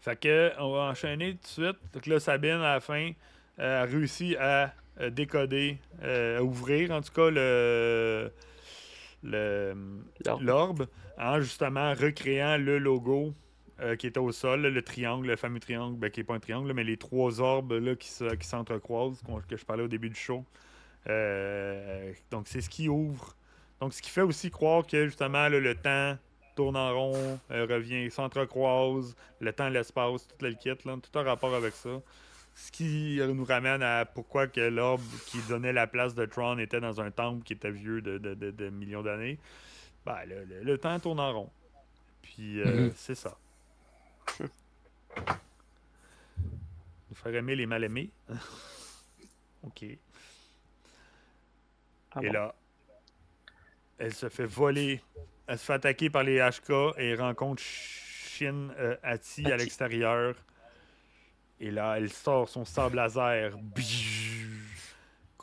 Fait 0.00 0.18
que, 0.18 0.52
on 0.58 0.72
va 0.72 0.82
enchaîner 0.90 1.32
tout 1.32 1.42
de 1.42 1.46
suite. 1.66 1.78
Donc 1.92 2.06
là, 2.06 2.20
Sabine, 2.20 2.52
à 2.52 2.74
la 2.74 2.80
fin, 2.80 3.10
euh, 3.58 3.82
a 3.82 3.84
réussi 3.86 4.36
à 4.36 4.72
euh, 5.00 5.10
décoder, 5.10 5.78
euh, 6.02 6.38
à 6.38 6.42
ouvrir 6.42 6.92
en 6.92 7.00
tout 7.02 7.12
cas 7.12 7.28
le 7.30 8.30
le- 9.22 9.74
L'orbe. 10.40 10.86
en 11.18 11.40
justement 11.40 11.92
recréant 11.94 12.56
le 12.58 12.78
logo 12.78 13.34
euh, 13.80 13.96
qui 13.96 14.06
était 14.06 14.20
au 14.20 14.30
sol, 14.30 14.62
là, 14.62 14.70
le 14.70 14.82
triangle, 14.82 15.26
le 15.26 15.36
fameux 15.36 15.58
triangle, 15.58 15.98
ben, 15.98 16.10
qui 16.10 16.20
n'est 16.20 16.24
pas 16.24 16.34
un 16.34 16.38
triangle, 16.40 16.68
là, 16.68 16.74
mais 16.74 16.84
les 16.84 16.96
trois 16.96 17.40
orbes 17.40 17.72
là, 17.72 17.94
qui 17.96 18.08
se- 18.08 18.34
qui 18.36 18.46
s'entrecroisent, 18.46 19.20
que 19.48 19.56
je 19.56 19.64
parlais 19.64 19.82
au 19.82 19.88
début 19.88 20.08
du 20.08 20.14
show. 20.14 20.44
Euh, 21.08 22.12
donc, 22.30 22.48
c'est 22.48 22.60
ce 22.60 22.68
qui 22.70 22.88
ouvre. 22.88 23.36
Donc, 23.80 23.92
ce 23.94 24.02
qui 24.02 24.10
fait 24.10 24.22
aussi 24.22 24.50
croire 24.50 24.86
que 24.86 25.06
justement 25.06 25.48
là, 25.48 25.60
le 25.60 25.74
temps 25.74 26.16
tourne 26.56 26.76
en 26.76 26.94
rond, 26.94 27.38
euh, 27.50 27.66
revient, 27.68 28.10
s'entrecroise, 28.10 29.14
le 29.40 29.52
temps, 29.52 29.68
l'espace, 29.68 30.26
tout 30.26 30.34
le 30.44 30.52
kit, 30.54 30.70
là, 30.84 30.96
tout 30.96 31.18
un 31.18 31.22
rapport 31.22 31.54
avec 31.54 31.74
ça. 31.74 32.00
Ce 32.54 32.72
qui 32.72 33.20
nous 33.20 33.44
ramène 33.44 33.82
à 33.82 34.06
pourquoi 34.06 34.46
que 34.46 34.62
l'orbe 34.62 35.02
qui 35.26 35.38
donnait 35.48 35.74
la 35.74 35.86
place 35.86 36.14
de 36.14 36.24
Tron 36.24 36.56
était 36.58 36.80
dans 36.80 37.00
un 37.02 37.10
temple 37.10 37.44
qui 37.44 37.52
était 37.52 37.70
vieux 37.70 38.00
de, 38.00 38.16
de- 38.16 38.32
de- 38.32 38.50
de 38.50 38.70
millions 38.70 39.02
d'années. 39.02 39.38
Ben, 40.06 40.24
le, 40.26 40.44
le- 40.44 40.62
le 40.62 40.78
temps 40.78 40.98
tourne 40.98 41.20
en 41.20 41.32
rond. 41.34 41.50
Puis 42.22 42.62
euh, 42.62 42.86
Mhm. 42.86 42.92
c'est 42.96 43.14
ça. 43.14 43.36
Nous 47.10 47.14
faire 47.14 47.34
aimer 47.34 47.54
les 47.56 47.66
mal-aimés. 47.66 48.08
ok. 49.62 49.84
Ah 52.16 52.20
Et 52.22 52.28
bon? 52.28 52.32
là, 52.32 52.54
elle 53.98 54.14
se 54.14 54.28
fait 54.28 54.46
voler. 54.46 55.00
Elle 55.46 55.58
se 55.58 55.64
fait 55.64 55.74
attaquer 55.74 56.10
par 56.10 56.24
les 56.24 56.38
HK 56.40 56.98
et 56.98 57.14
rencontre 57.14 57.62
Shin 57.62 58.70
euh, 58.78 58.96
Ati 59.02 59.46
à 59.52 59.56
l'extérieur. 59.56 60.34
Et 61.60 61.70
là, 61.70 61.96
elle 61.96 62.10
sort 62.10 62.48
son 62.48 62.64
sable 62.64 62.96
laser. 62.96 63.56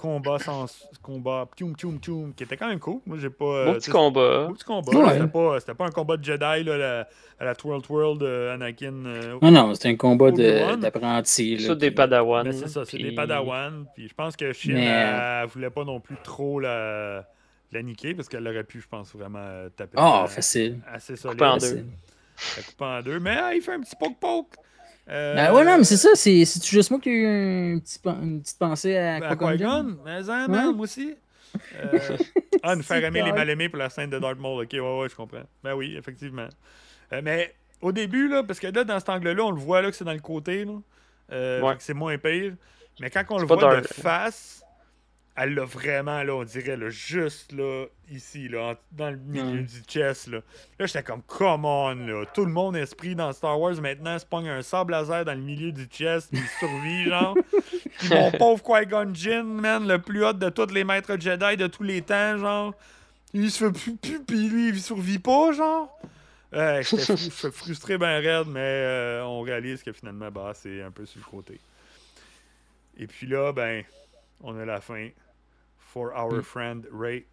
Combat 0.03 0.37
sans 0.37 0.65
combat. 1.01 1.47
Tchoum, 1.55 1.75
tchoum, 1.77 1.97
tchoum, 1.97 2.33
qui 2.33 2.43
était 2.43 2.57
quand 2.57 2.67
même 2.67 2.79
cool. 2.79 2.99
Moi, 3.05 3.17
j'ai 3.21 3.29
pas. 3.29 3.45
euh, 3.45 3.65
Beau 3.67 3.73
petit 3.75 3.89
combat. 3.89 4.47
beau 4.47 4.53
petit 4.53 4.65
combat. 4.65 4.91
Ouais. 4.91 5.13
C'était 5.13 5.27
pas, 5.27 5.59
c'était 5.61 5.73
pas 5.75 5.85
un 5.85 5.91
combat 5.91 6.17
de 6.17 6.23
Jedi 6.25 6.39
là, 6.65 6.77
la- 6.77 7.07
à 7.39 7.45
la 7.45 7.55
Twirl 7.55 7.81
Twirl 7.81 8.17
de 8.17 8.49
Anakin. 8.53 9.05
euh, 9.05 9.37
Non, 9.41 9.49
non, 9.49 9.73
c'est 9.73 9.87
un 9.87 9.95
combat 9.95 10.29
de- 10.31 10.43
Obi-Wan. 10.43 10.79
d'apprentis. 10.81 11.55
là, 11.55 11.67
Ça, 11.67 11.75
des 11.75 11.91
Padawan. 11.91 12.45
Mais 12.45 12.51
c'est 12.51 12.67
ça, 12.67 12.83
c'est 12.83 12.97
des 12.97 13.13
Padawan. 13.15 13.85
Puis 13.95 14.09
je 14.09 14.13
pense 14.13 14.35
que 14.35 14.51
Shin, 14.51 14.73
Mais, 14.73 14.83
elle, 14.83 15.41
elle 15.43 15.47
voulait 15.47 15.69
pas 15.69 15.85
non 15.85 16.01
plus 16.01 16.17
trop 16.21 16.59
la, 16.59 17.25
la 17.71 17.81
niquer 17.81 18.13
parce 18.13 18.27
qu'elle 18.27 18.45
aurait 18.45 18.65
pu, 18.65 18.81
je 18.81 18.87
pense, 18.89 19.15
vraiment 19.15 19.39
euh, 19.39 19.69
taper 19.69 19.93
Ah, 19.95 20.23
euh, 20.25 20.27
facile. 20.27 20.79
assez 20.91 21.15
solide. 21.15 21.37
Couper 21.39 21.49
en 21.49 21.53
deux. 21.57 21.59
facile. 21.61 21.85
La 22.57 22.63
coupe 22.63 22.81
en 22.81 23.01
deux. 23.01 23.19
Mais 23.21 23.37
ah, 23.41 23.53
il 23.55 23.61
fait 23.61 23.71
un 23.71 23.79
petit 23.79 23.95
poke-poke. 23.95 24.55
Euh, 25.09 25.35
Ben 25.35 25.53
ouais, 25.53 25.65
non, 25.65 25.77
mais 25.77 25.83
c'est 25.83 25.97
ça. 25.97 26.09
C'est 26.15 26.45
c'est 26.45 26.65
juste 26.65 26.89
moi 26.91 26.99
qui 26.99 27.09
ai 27.09 27.13
eu 27.13 27.25
un 27.75 27.79
petit, 27.79 27.99
pen- 27.99 28.19
une 28.21 28.41
petite 28.41 28.57
pensée 28.57 28.95
à 28.97 29.19
Ben, 29.19 29.29
Qui-Gon. 29.31 29.51
Qui-Gon, 29.51 29.97
mais 30.05 30.11
hein, 30.29 30.47
Ouais. 30.47 30.73
moi 30.73 30.83
aussi. 30.83 31.15
Euh, 31.75 31.99
ah, 32.63 32.75
nous 32.75 32.83
faire 32.83 32.97
aimer 33.03 33.19
les 33.19 33.29
correct. 33.29 33.35
mal-aimés 33.37 33.69
pour 33.69 33.79
la 33.79 33.89
scène 33.89 34.09
de 34.09 34.17
Darth 34.19 34.39
Maul. 34.39 34.63
Ok, 34.63 34.69
ouais, 34.73 34.79
ouais, 34.79 35.09
je 35.09 35.15
comprends. 35.15 35.43
Ben 35.63 35.73
oui, 35.75 35.95
effectivement. 35.97 36.47
Euh, 37.11 37.21
mais 37.23 37.53
au 37.81 37.91
début, 37.91 38.27
là, 38.29 38.43
parce 38.43 38.59
que 38.59 38.67
là, 38.67 38.83
dans 38.85 38.97
cet 38.99 39.09
angle-là, 39.09 39.43
on 39.43 39.51
le 39.51 39.59
voit 39.59 39.81
là, 39.81 39.91
que 39.91 39.95
c'est 39.97 40.05
dans 40.05 40.13
le 40.13 40.19
côté. 40.19 40.63
Là, 40.65 40.73
Euh, 41.31 41.61
Ouais. 41.61 41.75
c'est 41.79 41.93
moins 41.93 42.17
pire. 42.17 42.53
Mais 42.99 43.09
quand 43.09 43.23
on 43.29 43.39
le 43.39 43.45
voit 43.45 43.81
de 43.81 43.87
face, 43.87 44.62
elle 45.35 45.55
l'a 45.55 45.65
vraiment, 45.65 46.21
là, 46.21 46.35
on 46.35 46.43
dirait, 46.43 46.77
là, 46.77 46.89
juste 46.89 47.53
là, 47.53 47.85
ici, 48.11 48.47
là, 48.47 48.75
dans 48.91 49.09
le 49.09 49.17
milieu 49.17 49.63
du 49.63 49.81
chest. 49.87 50.27
Là, 50.27 50.41
là 50.77 50.85
j'étais 50.85 51.01
comme, 51.01 51.23
come 51.23 51.65
on, 51.65 51.95
là. 51.95 52.25
Tout 52.33 52.45
le 52.45 52.51
monde 52.51 52.75
esprit 52.75 53.15
dans 53.15 53.33
Star 53.33 53.59
Wars 53.59 53.75
maintenant 53.81 54.19
se 54.19 54.25
pogne 54.25 54.47
un 54.47 54.61
sable 54.61 54.91
laser 54.91 55.25
dans 55.25 55.33
le 55.33 55.41
milieu 55.41 55.71
du 55.71 55.85
chest, 55.85 56.29
puis 56.31 56.39
il 56.39 56.59
survit, 56.59 57.03
genre. 57.05 57.35
Puis 57.99 58.09
mon 58.09 58.31
pauvre 58.31 58.63
Qui-Gon 58.63 59.13
Jinn, 59.13 59.43
man, 59.43 59.87
le 59.87 59.99
plus 59.99 60.25
hot 60.25 60.33
de 60.33 60.49
tous 60.49 60.71
les 60.73 60.83
maîtres 60.83 61.19
Jedi 61.19 61.57
de 61.57 61.67
tous 61.67 61.83
les 61.83 62.01
temps, 62.01 62.37
genre. 62.37 62.73
Il 63.33 63.49
se 63.49 63.65
fait 63.65 63.71
plus, 63.71 63.95
plus 63.97 64.23
puis 64.23 64.49
lui, 64.49 64.69
il 64.69 64.81
survit 64.81 65.19
pas, 65.19 65.51
genre. 65.51 65.99
J'étais 66.51 66.83
fru- 66.83 67.17
j'étais 67.17 67.51
frustré 67.51 67.97
ben 67.97 68.21
raide, 68.21 68.47
mais 68.47 68.59
euh, 68.59 69.23
on 69.23 69.41
réalise 69.41 69.81
que 69.81 69.91
finalement, 69.91 70.29
bah, 70.29 70.51
c'est 70.53 70.83
un 70.83 70.91
peu 70.91 71.05
sur 71.05 71.19
le 71.19 71.25
côté. 71.25 71.59
Et 72.97 73.07
puis 73.07 73.25
là, 73.25 73.51
ben, 73.51 73.83
on 74.43 74.57
a 74.59 74.65
la 74.65 74.79
fin. 74.81 75.09
For 75.77 76.11
our 76.15 76.33
Mm. 76.33 76.41
friend 76.43 76.87
Ray. 76.91 77.25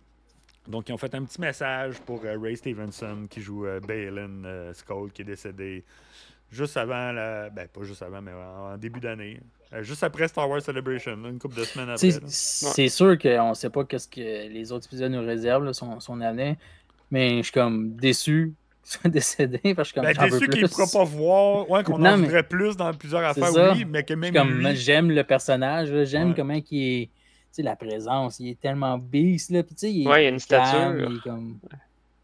Donc, 0.69 0.89
ils 0.89 0.93
ont 0.93 0.99
fait 0.99 1.15
un 1.15 1.24
petit 1.24 1.41
message 1.41 1.99
pour 2.01 2.23
euh, 2.24 2.37
Ray 2.39 2.57
Stevenson 2.57 3.27
qui 3.31 3.41
joue 3.41 3.65
euh, 3.66 3.81
Balin 3.81 4.45
euh, 4.45 4.73
Skull, 4.74 5.11
qui 5.12 5.23
est 5.23 5.24
décédé 5.24 5.82
juste 6.51 6.77
avant 6.77 7.12
la. 7.12 7.49
Ben, 7.49 7.66
pas 7.69 7.82
juste 7.85 8.03
avant, 8.03 8.20
mais 8.20 8.32
en, 8.32 8.73
en 8.74 8.77
début 8.77 9.01
d'année. 9.01 9.41
Euh, 9.73 9.82
juste 9.82 10.03
après 10.05 10.28
Star 10.28 10.49
Wars 10.51 10.61
Celebration, 10.61 11.12
une 11.24 11.39
couple 11.39 11.57
de 11.57 11.65
semaines 11.65 11.89
après. 11.89 12.11
C'est 12.27 12.89
sûr 12.89 13.16
qu'on 13.19 13.49
ne 13.51 13.55
sait 13.55 13.70
pas 13.70 13.85
qu'est-ce 13.85 14.09
que 14.09 14.20
les 14.49 14.70
autres 14.73 14.87
épisodes 14.87 15.11
nous 15.12 15.24
réservent, 15.24 15.65
là, 15.65 15.73
son, 15.73 15.99
son 16.01 16.20
avenir. 16.20 16.57
Mais 17.11 17.39
je 17.39 17.43
suis 17.45 17.53
comme 17.53 17.95
déçu 17.97 18.53
soit 18.85 19.11
décédé 19.11 19.74
parce 19.74 19.93
que 19.93 20.01
je 20.02 20.07
suis 20.09 20.16
Ben, 20.19 20.31
déçu 20.31 20.48
qu'il 20.48 20.62
ne 20.62 20.66
pourra 20.69 20.86
pas 20.93 21.05
voir. 21.05 21.70
Ouais, 21.70 21.82
qu'on 21.85 21.98
Non, 21.98 22.11
en 22.11 22.16
mais- 22.16 22.24
voudrait 22.27 22.43
plus 22.43 22.77
dans 22.77 22.93
plusieurs 22.94 23.23
affaires, 23.24 23.47
ça. 23.48 23.73
oui, 23.73 23.85
mais 23.85 24.02
que 24.05 24.15
même 24.15 24.35
comme, 24.35 24.59
lui- 24.59 24.77
j'aime 24.77 25.11
le 25.11 25.23
personnage, 25.24 25.90
là, 25.93 26.05
j'aime 26.05 26.28
Ouais. 26.31 26.35
comment 26.36 26.55
il 26.70 27.02
est. 27.02 27.07
Tu 27.07 27.11
sais, 27.57 27.62
la 27.62 27.74
présence, 27.77 28.39
il 28.40 28.51
est 28.51 28.61
tellement 28.61 28.97
beast, 28.97 29.51
là. 29.51 29.62
Puis, 29.65 29.74
tu 29.74 29.81
sais, 29.81 29.93
il 29.93 30.07
Ouais, 30.09 30.23
il 30.23 30.24
y 30.24 30.27
a 30.27 30.31
une 30.31 30.40
calme, 30.40 30.66
stature. 30.66 31.11
il 31.11 31.16
est 31.16 31.20
comme. 31.20 31.59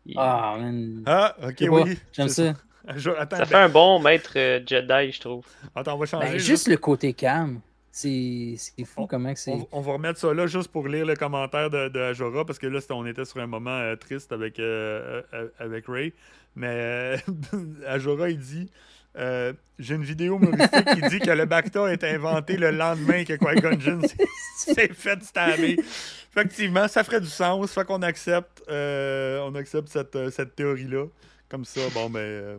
Il- 0.07 0.15
Ah, 0.17 0.55
man. 0.59 1.03
Ah, 1.05 1.37
ok, 1.43 1.59
pas, 1.69 1.83
oui. 1.83 1.99
J'aime 2.13 2.29
ça. 2.29 2.55
Je- 2.97 3.11
attends, 3.11 3.37
Ça 3.39 3.43
ben, 3.43 3.49
fait 3.49 3.55
un 3.57 3.69
bon 3.69 3.99
maître 3.99 4.35
euh, 4.37 4.61
Jedi, 4.65 5.11
je 5.13 5.21
trouve. 5.21 5.45
attends, 5.75 5.95
on 5.95 5.99
va 5.99 6.07
changer. 6.07 6.27
Ben, 6.29 6.33
juste- 6.35 6.47
juste 6.47 6.69
le 6.69 6.77
côté 6.77 7.13
calme. 7.13 7.61
C'est 7.91 8.55
c'est 8.59 8.85
fou 8.85 9.03
On- 9.03 9.07
comment 9.07 9.33
que 9.33 9.41
c'est. 9.41 9.53
On, 9.53 9.67
on 9.73 9.81
va 9.81 9.95
remettre 9.95 10.21
ça 10.21 10.33
là 10.35 10.47
juste 10.47 10.69
pour 10.69 10.87
lire 10.87 11.07
le 11.07 11.17
commentaire 11.17 11.71
de, 11.71 11.89
de 11.89 11.99
Ajora 11.99 12.45
parce 12.45 12.59
que 12.59 12.67
là, 12.67 12.79
on 12.91 13.07
était 13.07 13.25
sur 13.25 13.41
un 13.41 13.47
moment 13.47 13.71
euh, 13.71 13.97
triste 13.97 14.33
avec, 14.33 14.61
euh, 14.61 15.23
avec 15.59 15.87
Ray. 15.89 16.13
Mais 16.57 16.69
euh, 16.69 17.17
Ajora, 17.87 18.31
il 18.31 18.39
dit 18.39 18.71
euh, 19.17 19.53
J'ai 19.79 19.95
une 19.95 20.03
vidéo 20.03 20.39
humoristique 20.39 20.85
qui 20.95 21.09
dit 21.11 21.19
que 21.21 21.31
le 21.31 21.45
Bacta 21.45 21.87
a 21.87 21.93
été 21.93 22.09
inventé 22.09 22.57
le 22.57 22.71
lendemain 22.71 23.25
que 23.25 23.35
Qui-Gon 23.35 23.79
Jinn 23.79 24.03
s'est 24.57 24.89
fait 24.89 25.23
stabber. 25.23 25.77
Effectivement, 26.33 26.89
ça 26.89 27.05
ferait 27.05 27.21
du 27.21 27.29
sens. 27.29 27.73
Fait 27.73 27.85
qu'on 27.85 28.03
accepte, 28.03 28.63
euh, 28.69 29.41
on 29.41 29.55
accepte 29.55 29.89
cette, 29.89 30.31
cette 30.31 30.57
théorie-là. 30.57 31.07
Comme 31.49 31.65
ça, 31.65 31.83
bon, 31.95 32.11
ben. 32.11 32.21
Euh, 32.21 32.59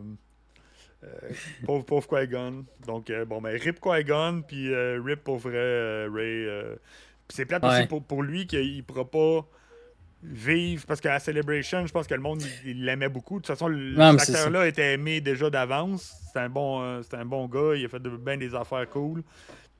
pauvre, 1.66 1.84
pauvre 1.84 2.06
Qui-Gon. 2.08 2.64
Donc, 2.86 3.12
bon, 3.26 3.40
ben, 3.40 3.56
rip 3.60 3.80
Qui-Gon, 3.80 4.42
puis 4.46 4.72
rip 4.74 5.24
pour 5.24 5.38
vrai 5.38 6.06
Ray. 6.06 6.46
C'est 7.28 7.44
plate 7.44 7.64
aussi 7.64 7.86
pour, 7.86 8.02
pour 8.02 8.22
lui 8.22 8.46
qu'il 8.46 8.82
pourra 8.84 9.04
pas 9.04 9.46
vivre 10.22 10.84
parce 10.86 11.00
qu'à 11.00 11.18
Celebration, 11.20 11.86
je 11.86 11.92
pense 11.92 12.06
que 12.06 12.14
le 12.14 12.20
monde 12.20 12.42
il 12.64 12.84
l'aimait 12.84 13.08
beaucoup. 13.08 13.36
De 13.36 13.46
toute 13.46 13.46
façon, 13.46 13.68
l'acteur-là 13.68 14.66
était 14.66 14.94
aimé 14.94 15.20
déjà 15.20 15.48
d'avance. 15.50 16.14
C'était 16.26 16.40
un, 16.40 16.48
bon, 16.48 16.82
euh, 16.82 17.02
un 17.12 17.24
bon 17.24 17.46
gars, 17.46 17.74
il 17.76 17.84
a 17.84 17.88
fait 17.88 18.00
de, 18.00 18.10
bien 18.10 18.36
des 18.36 18.54
affaires 18.54 18.88
cool. 18.90 19.22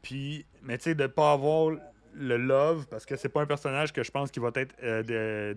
Puis, 0.03 0.47
mais 0.63 0.79
tu 0.79 0.85
sais, 0.85 0.95
de 0.95 1.07
pas 1.07 1.33
avoir 1.33 1.73
le 2.15 2.37
love, 2.37 2.87
parce 2.89 3.05
que 3.05 3.17
c'est 3.17 3.29
pas 3.29 3.43
un 3.43 3.47
personnage 3.47 3.93
que 3.93 4.03
je 4.03 4.11
pense 4.11 4.31
qui 4.31 4.41
va 4.41 4.51
être 4.55 4.75
euh, 4.83 5.55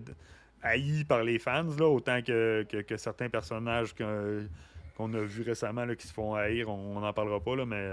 haï 0.62 1.04
par 1.04 1.22
les 1.22 1.38
fans, 1.38 1.64
là, 1.78 1.86
autant 1.88 2.20
que, 2.22 2.64
que, 2.64 2.96
certains 2.96 3.28
personnages 3.28 3.94
qu'on 3.94 5.14
a 5.14 5.20
vus 5.20 5.42
récemment 5.42 5.84
là, 5.84 5.94
qui 5.94 6.06
se 6.06 6.12
font 6.12 6.34
haïr, 6.34 6.68
on 6.68 7.00
n'en 7.00 7.12
parlera 7.12 7.40
pas, 7.40 7.56
là, 7.56 7.66
mais. 7.66 7.88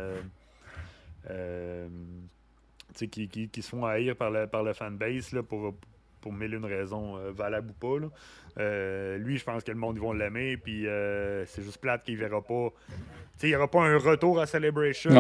Euh, 1.30 1.88
qui, 2.96 3.28
qui, 3.28 3.50
qui, 3.50 3.62
se 3.62 3.70
font 3.70 3.86
haïr 3.86 4.16
par 4.16 4.32
le, 4.32 4.48
par 4.48 4.64
le 4.64 4.74
fanbase 4.74 5.32
là, 5.32 5.44
pour, 5.44 5.74
pour 5.74 5.99
mille 6.28 6.54
une 6.54 6.66
raisons, 6.66 7.18
euh, 7.18 7.32
valable 7.32 7.70
ou 7.72 7.74
pas. 7.74 8.08
Euh, 8.60 9.18
lui, 9.18 9.38
je 9.38 9.44
pense 9.44 9.64
que 9.64 9.72
le 9.72 9.78
monde, 9.78 9.96
ils 9.96 10.02
vont 10.02 10.14
l'aimer. 10.14 10.58
Puis 10.58 10.88
euh, 10.88 11.46
c'est 11.46 11.64
juste 11.64 11.80
plate 11.80 12.04
qu'il 12.04 12.18
verra 12.18 12.42
pas. 12.42 12.70
il 13.44 13.50
n'y 13.50 13.56
aura 13.56 13.70
pas 13.70 13.82
un 13.82 13.98
retour 13.98 14.40
à 14.40 14.46
Celebration 14.46 15.12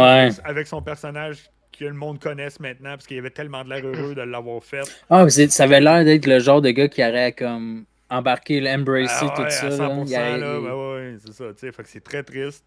avec 0.43 0.67
son 0.67 0.81
personnage 0.81 1.49
que 1.77 1.85
le 1.85 1.93
monde 1.93 2.19
connaisse 2.19 2.59
maintenant, 2.59 2.91
parce 2.91 3.07
qu'il 3.07 3.17
avait 3.17 3.29
tellement 3.29 3.63
de 3.63 3.69
l'air 3.69 3.85
heureux 3.85 4.13
de 4.13 4.21
l'avoir 4.21 4.63
fait. 4.63 4.81
Ah, 5.09 5.29
ça 5.29 5.63
avait 5.63 5.79
l'air 5.79 6.03
d'être 6.03 6.25
le 6.25 6.39
genre 6.39 6.61
de 6.61 6.71
gars 6.71 6.89
qui 6.89 7.01
aurait 7.01 7.31
comme 7.31 7.85
embarqué, 8.09 8.59
embrassé 8.69 9.27
ah, 9.29 9.33
tout 9.35 9.49
ça. 9.49 9.69
100%, 9.69 10.37
là, 10.39 10.59
ouais, 10.59 11.15
c'est 11.23 11.33
ça. 11.33 11.71
Fait 11.71 11.83
que 11.83 11.87
c'est 11.89 12.03
très 12.03 12.23
triste. 12.23 12.65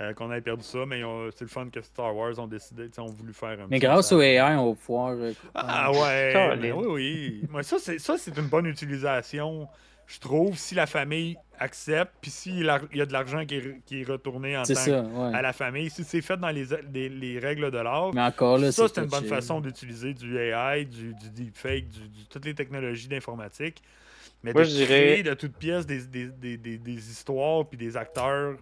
Euh, 0.00 0.12
qu'on 0.12 0.30
ait 0.32 0.40
perdu 0.40 0.62
ça, 0.62 0.86
mais 0.86 1.02
c'est 1.34 1.44
le 1.44 1.50
fun 1.50 1.68
que 1.72 1.82
Star 1.82 2.14
Wars 2.14 2.38
ont 2.38 2.46
décidé, 2.46 2.88
ont 2.98 3.06
voulu 3.06 3.32
faire 3.32 3.60
un 3.60 3.66
Mais 3.68 3.80
grâce 3.80 4.12
au 4.12 4.20
AI, 4.20 4.54
on 4.56 4.70
va 4.70 4.74
pouvoir. 4.76 5.16
Euh, 5.18 5.32
ah 5.56 5.90
ouais, 5.90 6.72
oui, 6.72 7.42
oui. 7.50 7.64
ça, 7.64 8.16
c'est 8.16 8.38
une 8.38 8.46
bonne 8.46 8.66
utilisation, 8.66 9.66
je 10.06 10.20
trouve, 10.20 10.56
si 10.56 10.76
la 10.76 10.86
famille 10.86 11.36
accepte, 11.58 12.12
puis 12.20 12.30
s'il 12.30 12.64
y 12.64 13.00
a 13.00 13.06
de 13.06 13.12
l'argent 13.12 13.44
qui, 13.44 13.56
est 13.56 14.08
retourné 14.08 14.56
en 14.56 14.62
tant 14.62 15.32
à 15.34 15.42
la 15.42 15.52
famille, 15.52 15.90
si 15.90 16.04
c'est 16.04 16.22
fait 16.22 16.36
dans 16.36 16.50
les, 16.50 16.66
les, 17.08 17.38
règles 17.40 17.72
de 17.72 17.78
l'art, 17.78 18.12
ça, 18.14 18.86
c'est 18.86 18.98
une 18.98 19.06
bonne 19.06 19.24
façon 19.24 19.60
d'utiliser 19.60 20.14
du 20.14 20.38
AI, 20.38 20.84
du, 20.84 21.12
du 21.14 21.30
deepfake, 21.30 21.88
du, 21.88 22.24
toutes 22.30 22.44
les 22.44 22.54
technologies 22.54 23.08
d'informatique. 23.08 23.82
Mais 24.44 24.52
de 24.52 24.84
créer 24.84 25.24
de 25.24 25.34
toutes 25.34 25.56
pièces 25.56 25.84
des, 25.84 26.06
des, 26.06 26.56
des, 26.56 26.78
des 26.78 27.10
histoires 27.10 27.66
puis 27.66 27.76
des 27.76 27.96
acteurs 27.96 28.54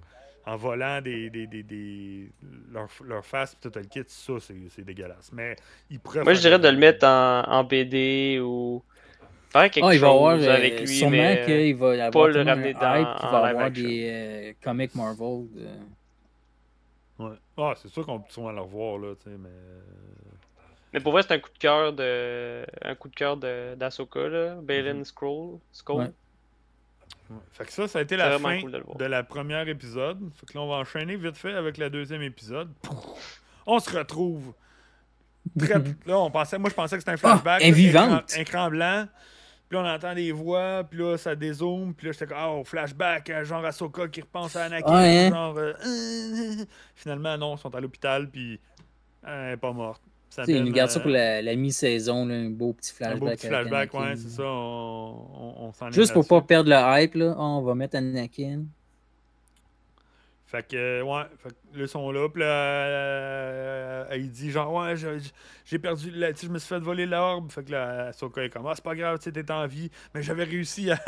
en 0.46 0.56
volant 0.56 1.00
des, 1.02 1.28
des, 1.28 1.46
des, 1.46 1.62
des 1.64 2.30
leur, 2.72 2.88
leur, 3.04 3.26
face 3.26 3.56
tout 3.60 3.72
le 3.74 3.82
kit, 3.82 4.04
ça 4.06 4.34
c'est 4.40 4.84
dégueulasse. 4.84 5.30
Mais 5.32 5.56
ils 5.90 6.00
Moi 6.22 6.34
je 6.34 6.40
dirais 6.40 6.58
de 6.58 6.68
le 6.68 6.78
mettre 6.78 7.04
en, 7.04 7.42
en 7.42 7.64
BD 7.64 8.40
ou 8.40 8.82
faire 9.50 9.70
quelque 9.70 9.84
oh, 9.84 9.90
il 9.90 9.98
va 9.98 10.06
chose 10.06 10.44
avoir, 10.44 10.56
avec 10.56 10.74
euh, 10.74 10.80
lui. 10.80 10.86
Sûrement 10.86 11.10
mais 11.10 11.42
qu'il 11.44 11.76
va 11.76 11.90
avoir 12.06 12.10
pas 12.10 12.28
le 12.28 12.42
ramener 12.42 12.74
dans 12.74 12.94
hype, 12.94 13.08
il 13.22 13.28
va 13.28 13.44
avoir 13.44 13.70
des 13.72 14.08
euh, 14.08 14.52
comics 14.62 14.94
Marvel. 14.94 15.46
Euh. 15.58 15.76
Ouais. 17.18 17.36
Ah, 17.56 17.72
c'est 17.76 17.88
sûr 17.88 18.06
qu'on 18.06 18.20
peut 18.20 18.30
souvent 18.30 18.52
le 18.52 18.60
revoir 18.60 18.98
là, 18.98 19.14
tu 19.16 19.30
sais, 19.30 19.36
mais. 19.36 19.48
Mais 20.92 21.00
pour 21.00 21.12
vrai, 21.12 21.22
c'est 21.22 21.32
un 21.32 21.38
coup 21.40 21.50
de 21.52 21.58
cœur 21.58 21.92
de. 21.92 22.64
Un 22.82 22.94
coup 22.94 23.08
de 23.08 23.14
cœur 23.16 23.36
d'Asoka, 23.36 24.28
là. 24.28 24.54
Balin 24.62 24.94
mm 24.94 25.04
Scroll. 25.04 25.58
Scroll. 25.72 26.12
Fait 27.52 27.64
que 27.64 27.72
ça, 27.72 27.88
ça 27.88 27.98
a 27.98 28.02
été 28.02 28.16
la 28.16 28.38
fin 28.38 28.60
de, 28.62 29.04
la 29.04 29.22
première 29.22 29.68
épisode. 29.68 30.18
Fait 30.34 30.46
que 30.46 30.54
là, 30.54 30.60
on 30.60 30.68
va 30.68 30.76
enchaîner 30.76 31.16
vite 31.16 31.36
fait 31.36 31.52
avec 31.52 31.78
le 31.78 31.90
deuxième 31.90 32.22
épisode. 32.22 32.70
On 33.66 33.78
se 33.78 33.96
retrouve. 33.96 34.52
Très... 35.58 35.74
là, 36.06 36.18
on 36.18 36.30
pensait, 36.30 36.58
moi, 36.58 36.70
je 36.70 36.74
pensais 36.74 36.96
que 36.96 37.00
c'était 37.00 37.12
un 37.12 37.16
flashback. 37.16 37.62
Oh, 37.64 37.72
vivante. 37.72 38.36
Écran, 38.36 38.70
blanc. 38.70 39.06
Puis 39.68 39.76
là, 39.76 39.84
on 39.84 39.88
entend 39.88 40.14
des 40.14 40.30
voix, 40.30 40.84
puis 40.88 41.00
là, 41.00 41.16
ça 41.18 41.34
dézoome, 41.34 41.92
puis 41.92 42.06
là, 42.06 42.12
j'étais 42.12 42.26
comme, 42.26 42.38
oh, 42.38 42.62
flashback, 42.64 43.28
euh, 43.30 43.44
genre 43.44 43.64
Ahsoka 43.64 44.06
qui 44.06 44.20
repense 44.20 44.54
à 44.54 44.64
Anakin, 44.64 44.94
hein? 44.94 45.30
genre... 45.30 45.56
Euh, 45.58 45.74
finalement, 46.94 47.36
non, 47.36 47.56
ils 47.56 47.58
sont 47.58 47.74
à 47.74 47.80
l'hôpital, 47.80 48.30
puis 48.30 48.60
elle 49.26 49.46
n'est 49.46 49.56
pas 49.56 49.72
morte. 49.72 50.02
Ça 50.44 50.52
une 50.52 50.70
garde 50.70 50.90
ça 50.90 51.00
pour 51.00 51.10
la, 51.10 51.40
la 51.40 51.56
mi-saison, 51.56 52.28
un 52.28 52.50
beau 52.50 52.74
petit 52.74 52.92
flashback. 52.92 53.16
Un 53.16 53.24
beau 53.24 53.30
petit 53.30 53.46
flashback, 53.46 53.94
ouais, 53.94 54.16
c'est 54.16 54.28
ça. 54.28 54.42
On, 54.44 55.72
on, 55.80 55.90
Juste 55.90 56.12
pour 56.12 56.26
pas 56.26 56.42
perdre 56.42 56.68
le 56.68 56.76
hype, 56.76 57.14
là, 57.14 57.34
on 57.38 57.62
va 57.62 57.74
mettre 57.74 57.96
Anakin. 57.96 58.64
Fait 60.44 60.62
que, 60.62 61.02
ouais, 61.02 61.22
fait 61.42 61.48
que 61.48 61.80
là, 61.80 61.86
sont 61.88 62.10
là, 62.12 62.28
puis 62.28 62.40
là, 62.40 62.46
euh, 62.46 64.04
il 64.14 64.30
dit 64.30 64.50
genre, 64.50 64.72
ouais, 64.72 64.94
j'ai 65.64 65.78
perdu, 65.78 66.10
là, 66.12 66.28
je 66.40 66.48
me 66.48 66.58
suis 66.58 66.68
fait 66.68 66.78
voler 66.78 67.06
l'orbe. 67.06 67.50
Fait 67.50 67.64
que 67.64 67.72
là, 67.72 68.12
Soka 68.12 68.44
est 68.44 68.50
comme, 68.50 68.66
ah, 68.66 68.72
c'est 68.74 68.84
pas 68.84 68.94
grave, 68.94 69.18
tu 69.18 69.32
t'es 69.32 69.50
en 69.50 69.66
vie, 69.66 69.90
mais 70.14 70.22
j'avais 70.22 70.44
réussi 70.44 70.90
à, 70.90 71.00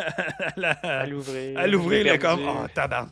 à 0.82 1.06
l'ouvrir. 1.06 1.58
À 1.58 1.66
l'ouvrir, 1.68 2.18
comme, 2.18 2.40
oh, 2.48 2.66
tabarn. 2.74 3.10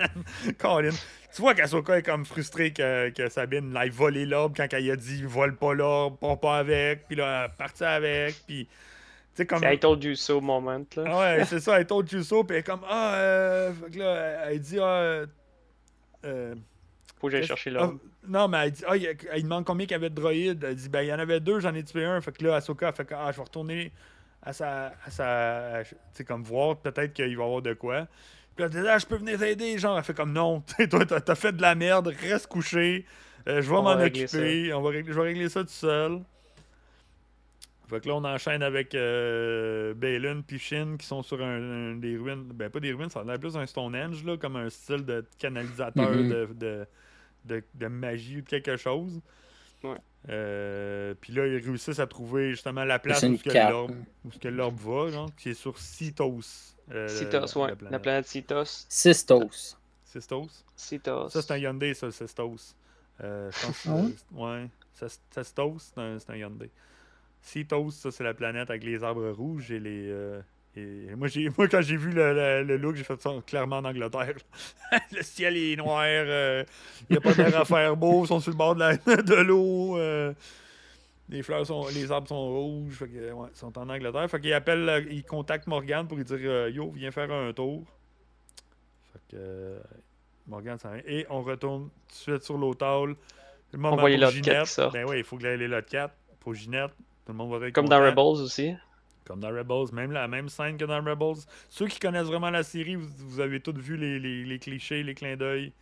Colin. 0.58 0.90
Tu 1.34 1.42
vois 1.42 1.54
qu'Asoka 1.54 1.98
est 1.98 2.02
comme 2.02 2.24
frustrée 2.24 2.72
que, 2.72 3.10
que 3.10 3.28
Sabine 3.28 3.72
l'aille 3.72 3.90
voler 3.90 4.24
l'orbe 4.24 4.54
quand 4.56 4.68
elle 4.70 4.88
a 4.88 4.96
dit 4.96 5.24
vole 5.24 5.56
pas 5.56 5.74
l'orbe, 5.74 6.16
pars 6.18 6.38
pas 6.38 6.58
avec, 6.58 7.08
puis 7.08 7.16
là, 7.16 7.48
parti 7.48 7.82
avec, 7.82 8.36
puis. 8.46 8.68
C'est 9.36 9.46
comme... 9.46 9.64
I 9.64 9.76
told 9.76 10.04
you 10.04 10.14
so 10.14 10.40
moment, 10.40 10.84
là. 10.94 11.04
Ah 11.08 11.18
ouais, 11.18 11.44
c'est 11.44 11.58
ça, 11.58 11.80
I 11.80 11.84
told 11.84 12.10
you 12.12 12.22
so, 12.22 12.44
puis 12.44 12.54
elle 12.54 12.60
est 12.60 12.62
comme, 12.62 12.82
ah, 12.88 13.16
euh... 13.16 13.72
fait 13.72 13.90
que 13.90 13.98
là, 13.98 14.46
elle 14.48 14.60
dit, 14.60 14.78
ah. 14.80 15.24
Euh... 16.24 16.54
Faut 17.20 17.26
que 17.26 17.32
j'aille 17.32 17.46
chercher 17.46 17.70
l'orbe. 17.70 17.98
Ah, 18.00 18.08
non, 18.28 18.46
mais 18.46 18.66
elle 18.66 18.70
dit, 18.70 18.84
ah, 18.86 18.96
il, 18.96 19.42
demande 19.42 19.64
combien 19.64 19.86
il 19.86 19.90
y 19.90 19.94
avait 19.94 20.10
de 20.10 20.14
droïdes. 20.14 20.62
Elle 20.62 20.76
dit, 20.76 20.88
ben, 20.88 21.02
il 21.02 21.08
y 21.08 21.12
en 21.12 21.18
avait 21.18 21.40
deux, 21.40 21.58
j'en 21.58 21.74
ai 21.74 21.82
tué 21.82 22.04
un. 22.04 22.20
Fait 22.20 22.30
que 22.30 22.44
là, 22.44 22.54
Asoka 22.54 22.92
fait 22.92 23.06
que, 23.06 23.14
ah, 23.14 23.32
je 23.32 23.38
vais 23.38 23.42
retourner 23.42 23.92
à 24.40 24.52
sa. 24.52 24.92
À 25.04 25.10
sa 25.10 25.82
tu 25.82 25.96
sais, 26.12 26.24
comme 26.24 26.44
voir, 26.44 26.76
peut-être 26.76 27.12
qu'il 27.12 27.36
va 27.36 27.42
y 27.42 27.44
avoir 27.44 27.60
de 27.60 27.74
quoi. 27.74 28.06
Puis 28.54 28.64
elle 28.64 28.70
dit, 28.70 28.78
ah, 28.88 28.98
je 28.98 29.06
peux 29.06 29.16
venir 29.16 29.38
t'aider. 29.38 29.78
Genre, 29.78 29.96
elle 29.96 30.04
fait 30.04 30.14
comme 30.14 30.32
non, 30.32 30.62
toi, 30.90 31.04
t'as 31.06 31.34
fait 31.34 31.52
de 31.52 31.62
la 31.62 31.74
merde, 31.74 32.08
reste 32.08 32.46
couché. 32.46 33.04
Euh, 33.48 33.60
je 33.60 33.68
vais 33.68 33.76
m'en 33.76 33.92
occuper. 33.92 34.72
On 34.72 34.80
va 34.80 34.90
régler, 34.90 35.12
je 35.12 35.18
vais 35.18 35.26
régler 35.26 35.48
ça 35.48 35.62
tout 35.62 35.68
seul. 35.70 36.20
Fait 37.88 38.00
que 38.00 38.08
là, 38.08 38.14
on 38.14 38.24
enchaîne 38.24 38.62
avec 38.62 38.94
euh, 38.94 39.92
Balin 39.94 40.42
et 40.50 40.58
Shin 40.58 40.96
qui 40.98 41.06
sont 41.06 41.22
sur 41.22 41.42
un, 41.42 41.96
des 41.96 42.16
ruines. 42.16 42.44
Ben, 42.54 42.70
pas 42.70 42.80
des 42.80 42.92
ruines, 42.92 43.10
ça 43.10 43.20
a 43.20 43.24
l'air 43.24 43.38
plus 43.38 43.56
un 43.56 43.66
Stonehenge, 43.66 44.24
là, 44.24 44.38
comme 44.38 44.56
un 44.56 44.70
style 44.70 45.04
de 45.04 45.24
canalisateur 45.38 46.10
mm-hmm. 46.10 46.28
de, 46.28 46.48
de, 46.54 46.86
de, 47.44 47.62
de, 47.74 47.86
magie 47.88 48.38
ou 48.38 48.40
de 48.40 48.48
quelque 48.48 48.76
chose. 48.78 49.20
Ouais. 49.82 49.98
Euh, 50.30 51.12
puis 51.20 51.34
là, 51.34 51.46
ils 51.46 51.58
réussissent 51.58 51.98
à 51.98 52.06
trouver 52.06 52.52
justement 52.52 52.84
la 52.84 52.98
place 52.98 53.22
où, 53.22 53.36
que 53.36 54.48
l'orbe 54.48 54.78
va, 54.80 55.10
genre, 55.10 55.30
qui 55.36 55.50
est 55.50 55.54
sur 55.54 55.78
Citos. 55.78 56.73
Euh, 56.92 57.08
Citos, 57.08 57.58
ouais. 57.58 57.72
La 57.90 57.98
planète, 57.98 58.26
Citos. 58.26 58.86
Sistos. 58.88 59.76
Sistos. 60.04 60.64
Citos. 60.76 61.28
Ça, 61.30 61.42
c'est 61.42 61.52
un 61.52 61.56
Hyundai, 61.56 61.94
ça, 61.94 62.10
Sistos. 62.10 62.76
Euh, 63.22 63.50
je 63.50 63.66
pense 63.66 63.86
ah 63.88 64.54
ouais? 64.56 64.68
Sistos, 65.30 65.92
c'est 65.94 66.00
un, 66.00 66.18
un, 66.28 66.36
Hyundai. 66.36 66.70
Citos, 67.40 67.90
ça, 67.90 68.10
c'est 68.10 68.24
la 68.24 68.34
planète 68.34 68.70
avec 68.70 68.84
les 68.84 69.02
arbres 69.02 69.30
rouges 69.30 69.70
et 69.70 69.80
les. 69.80 70.08
Euh, 70.10 70.40
et 70.76 71.14
moi, 71.16 71.28
moi, 71.58 71.68
quand 71.68 71.80
j'ai 71.80 71.96
vu 71.96 72.10
le, 72.10 72.62
le, 72.62 72.76
look, 72.76 72.96
j'ai 72.96 73.04
fait 73.04 73.20
ça 73.20 73.30
clairement 73.46 73.78
en 73.78 73.84
Angleterre. 73.84 74.34
le 75.12 75.22
ciel 75.22 75.56
est 75.56 75.76
noir, 75.76 76.06
il 76.06 76.10
euh, 76.10 76.64
n'y 77.10 77.16
a 77.16 77.20
pas 77.20 77.34
d'air 77.34 77.60
à 77.60 77.64
faire 77.64 77.96
beau, 77.96 78.24
ils 78.24 78.28
sont 78.28 78.40
sur 78.40 78.50
le 78.50 78.56
bord 78.56 78.74
de, 78.74 79.22
de 79.22 79.34
l'eau. 79.34 79.96
Les 81.28 81.42
fleurs 81.42 81.66
sont. 81.66 81.86
Les 81.88 82.10
arbres 82.12 82.28
sont 82.28 82.48
rouges. 82.48 82.94
Fait 82.94 83.08
que, 83.08 83.32
ouais, 83.32 83.48
ils 83.52 83.56
sont 83.56 83.76
en 83.78 83.88
Angleterre. 83.88 84.28
Fait 84.30 84.40
qu'il 84.40 84.52
appelle. 84.52 84.88
Euh, 84.88 85.04
il 85.10 85.24
contacte 85.24 85.66
Morgan 85.66 86.06
pour 86.06 86.16
lui 86.16 86.24
dire 86.24 86.38
euh, 86.40 86.70
Yo, 86.70 86.90
viens 86.90 87.10
faire 87.10 87.30
un 87.32 87.52
tour. 87.52 87.84
Fait 89.12 89.20
que. 89.30 89.36
Euh, 89.36 89.80
Morgan 90.46 90.78
s'en 90.78 90.94
Et 91.06 91.26
on 91.30 91.42
retourne 91.42 91.84
tout 91.84 92.08
de 92.08 92.12
suite 92.12 92.42
sur 92.42 92.58
l'hôtel. 92.58 93.16
Le 93.72 93.78
moment 93.78 93.96
on 93.96 94.00
voit 94.00 94.30
Ginette. 94.30 94.80
Ben 94.92 95.06
oui, 95.08 95.18
il 95.18 95.24
faut 95.24 95.36
que 95.38 95.46
les 95.46 95.68
lot 95.68 95.84
4 95.84 96.14
pour 96.38 96.54
Ginette. 96.54 96.92
Tout 97.24 97.32
le 97.32 97.34
monde 97.34 97.58
va 97.58 97.66
être 97.66 97.74
Comme 97.74 97.88
dans 97.88 98.00
Rebels 98.00 98.42
aussi. 98.42 98.74
Comme 99.24 99.40
dans 99.40 99.48
Rebels, 99.48 99.94
même 99.94 100.12
la 100.12 100.28
même 100.28 100.50
scène 100.50 100.76
que 100.76 100.84
dans 100.84 101.02
Rebels. 101.02 101.42
Ceux 101.70 101.86
qui 101.86 101.98
connaissent 101.98 102.26
vraiment 102.26 102.50
la 102.50 102.62
série, 102.62 102.96
vous, 102.96 103.08
vous 103.16 103.40
avez 103.40 103.60
tous 103.60 103.72
vu 103.72 103.96
les, 103.96 104.18
les, 104.18 104.44
les 104.44 104.58
clichés, 104.58 105.02
les 105.02 105.14
clins 105.14 105.36
d'œil. 105.36 105.72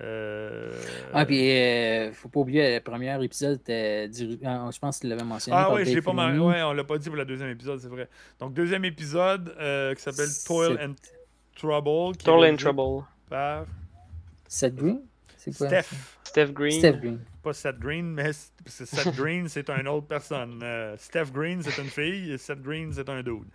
Euh... 0.00 0.72
Ah, 1.12 1.26
puis 1.26 1.50
euh, 1.50 2.12
faut 2.12 2.28
pas 2.28 2.40
oublier, 2.40 2.74
le 2.74 2.80
premier 2.80 3.22
épisode 3.22 3.60
était 3.60 4.08
ah, 4.44 4.70
Je 4.72 4.78
pense 4.78 4.98
qu'il 4.98 5.10
l'avait 5.10 5.24
mentionné. 5.24 5.56
Ah, 5.58 5.72
oui, 5.72 5.84
j'ai 5.84 6.00
pas 6.00 6.12
mal. 6.12 6.38
Ouais, 6.40 6.62
on 6.62 6.72
l'a 6.72 6.84
pas 6.84 6.98
dit 6.98 7.08
pour 7.08 7.16
le 7.16 7.24
deuxième 7.24 7.50
épisode, 7.50 7.80
c'est 7.80 7.88
vrai. 7.88 8.08
Donc, 8.38 8.54
deuxième 8.54 8.84
épisode 8.84 9.54
euh, 9.60 9.94
qui 9.94 10.02
s'appelle 10.02 10.28
Toil 10.46 10.78
and. 10.82 10.94
Trouble. 11.56 12.16
in 12.26 12.38
réalisé 12.40 12.64
Trouble. 12.64 13.04
Par 13.28 13.66
Seth 14.48 14.74
Green? 14.74 15.02
C'est 15.36 15.56
quoi? 15.56 15.66
Steph. 15.68 15.94
Steph 16.24 16.52
Green. 16.52 16.78
Steph 16.78 17.00
Green. 17.00 17.18
Pas 17.42 17.52
Seth 17.52 17.78
Green, 17.78 18.12
mais 18.12 18.32
Seth 18.66 19.14
Green, 19.16 19.48
c'est 19.48 19.68
une 19.68 19.88
autre 19.88 20.06
personne. 20.06 20.60
Euh, 20.62 20.96
Steph 20.96 21.32
Green, 21.32 21.62
c'est 21.62 21.80
une 21.82 21.88
fille, 21.88 22.32
et 22.32 22.38
Seth 22.38 22.62
Green, 22.62 22.92
c'est 22.92 23.08
un 23.08 23.22
dude. 23.22 23.48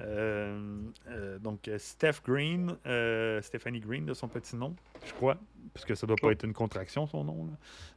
Euh, 0.00 0.78
euh, 1.08 1.38
donc, 1.38 1.70
Steph 1.78 2.20
Green, 2.26 2.76
euh, 2.86 3.40
Stephanie 3.42 3.80
Green 3.80 4.04
de 4.06 4.14
son 4.14 4.28
petit 4.28 4.56
nom, 4.56 4.74
je 5.04 5.12
crois, 5.12 5.36
parce 5.74 5.84
que 5.84 5.94
ça 5.94 6.06
doit 6.06 6.16
pas 6.16 6.32
être 6.32 6.44
une 6.44 6.52
contraction, 6.52 7.06
son 7.06 7.24
nom. 7.24 7.46
là. 7.46 7.52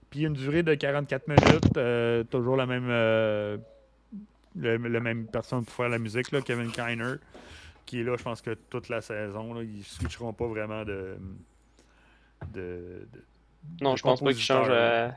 Puis 0.10 0.22
une 0.26 0.34
durée 0.34 0.64
de 0.64 0.74
44 0.74 1.28
minutes, 1.28 2.30
toujours 2.30 2.56
la 2.58 2.66
même, 2.66 2.88
le, 2.88 3.60
le 4.56 5.00
même 5.00 5.26
personne 5.28 5.64
pour 5.66 5.74
faire 5.74 5.90
la 5.90 6.00
musique, 6.00 6.32
là, 6.32 6.42
Kevin 6.42 6.72
Kiner, 6.72 7.16
qui 7.86 8.02
est 8.02 8.04
là, 8.04 8.16
je 8.18 8.24
pense 8.24 8.42
que 8.42 8.52
toute 8.70 8.90
la 8.90 9.02
saison. 9.02 9.54
Là, 9.54 9.64
ils 9.64 9.84
switcheront 9.84 10.34
pas 10.34 10.48
vraiment 10.48 10.84
de. 10.84 11.18
de, 12.54 13.08
de- 13.14 13.24
Non, 13.82 13.94
de 13.94 13.98
je 13.98 14.04
pense 14.04 14.20
pas 14.22 14.32
qu'il 14.34 14.42
change 14.42 14.68
compositeur. 14.68 15.14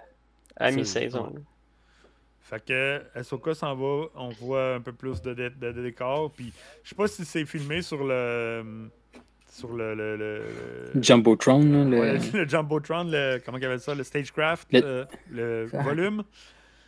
à, 0.57 0.71
mi-saison. 0.71 1.35
Fait 2.43 2.65
que 2.65 3.01
Ahsoka 3.15 3.55
s'en 3.55 3.75
va, 3.75 4.07
on 4.15 4.29
voit 4.31 4.75
un 4.75 4.81
peu 4.81 4.93
plus 4.93 5.23
de, 5.23 5.33
dé- 5.33 5.51
de, 5.51 5.73
de 5.73 5.83
décor. 5.83 6.31
Puis 6.33 6.53
je 6.83 6.89
sais 6.91 6.95
pas 6.95 7.07
si 7.09 7.25
c'est 7.25 7.45
filmé 7.47 7.83
sur 7.83 8.05
le. 8.05 8.91
Sur 9.51 9.73
le. 9.75 9.95
le, 9.95 10.17
le, 10.17 10.43
le- 10.95 11.03
Jumbotron, 11.03 11.61
là, 11.61 11.85
le 11.85 12.01
ouais, 12.01 12.19
le 12.35 12.49
Jumbotron, 12.49 13.05
le, 13.05 13.39
comment 13.45 13.59
il 13.59 13.65
appelle 13.65 13.81
ça, 13.81 13.95
le 13.95 14.03
Stagecraft, 14.03 14.69
Le- 14.73 14.83
euh, 14.85 15.05
le, 15.31 15.65
volume. 15.85 16.23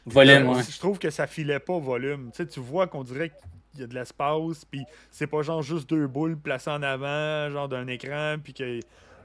volume, 0.06 0.48
Euh, 0.48 0.55
ouais. 0.55 0.62
Je 0.68 0.78
trouve 0.78 0.98
que 0.98 1.10
ça 1.10 1.26
filait 1.26 1.60
pas 1.60 1.74
au 1.74 1.81
volume. 1.81 2.31
Tu 2.32 2.39
sais, 2.39 2.47
tu 2.47 2.60
vois 2.60 2.86
qu'on 2.86 3.05
dirait 3.05 3.31
qu'il 3.72 3.81
y 3.81 3.85
a 3.85 3.86
de 3.86 3.94
l'espace, 3.94 4.64
puis 4.70 4.85
c'est 5.10 5.26
pas 5.26 5.43
genre 5.43 5.62
juste 5.62 5.89
deux 5.89 6.06
boules 6.06 6.36
placées 6.36 6.70
en 6.70 6.82
avant, 6.82 7.51
genre 7.51 7.68
d'un 7.68 7.86
écran, 7.86 8.36
puis 8.43 8.52
que. 8.55 8.81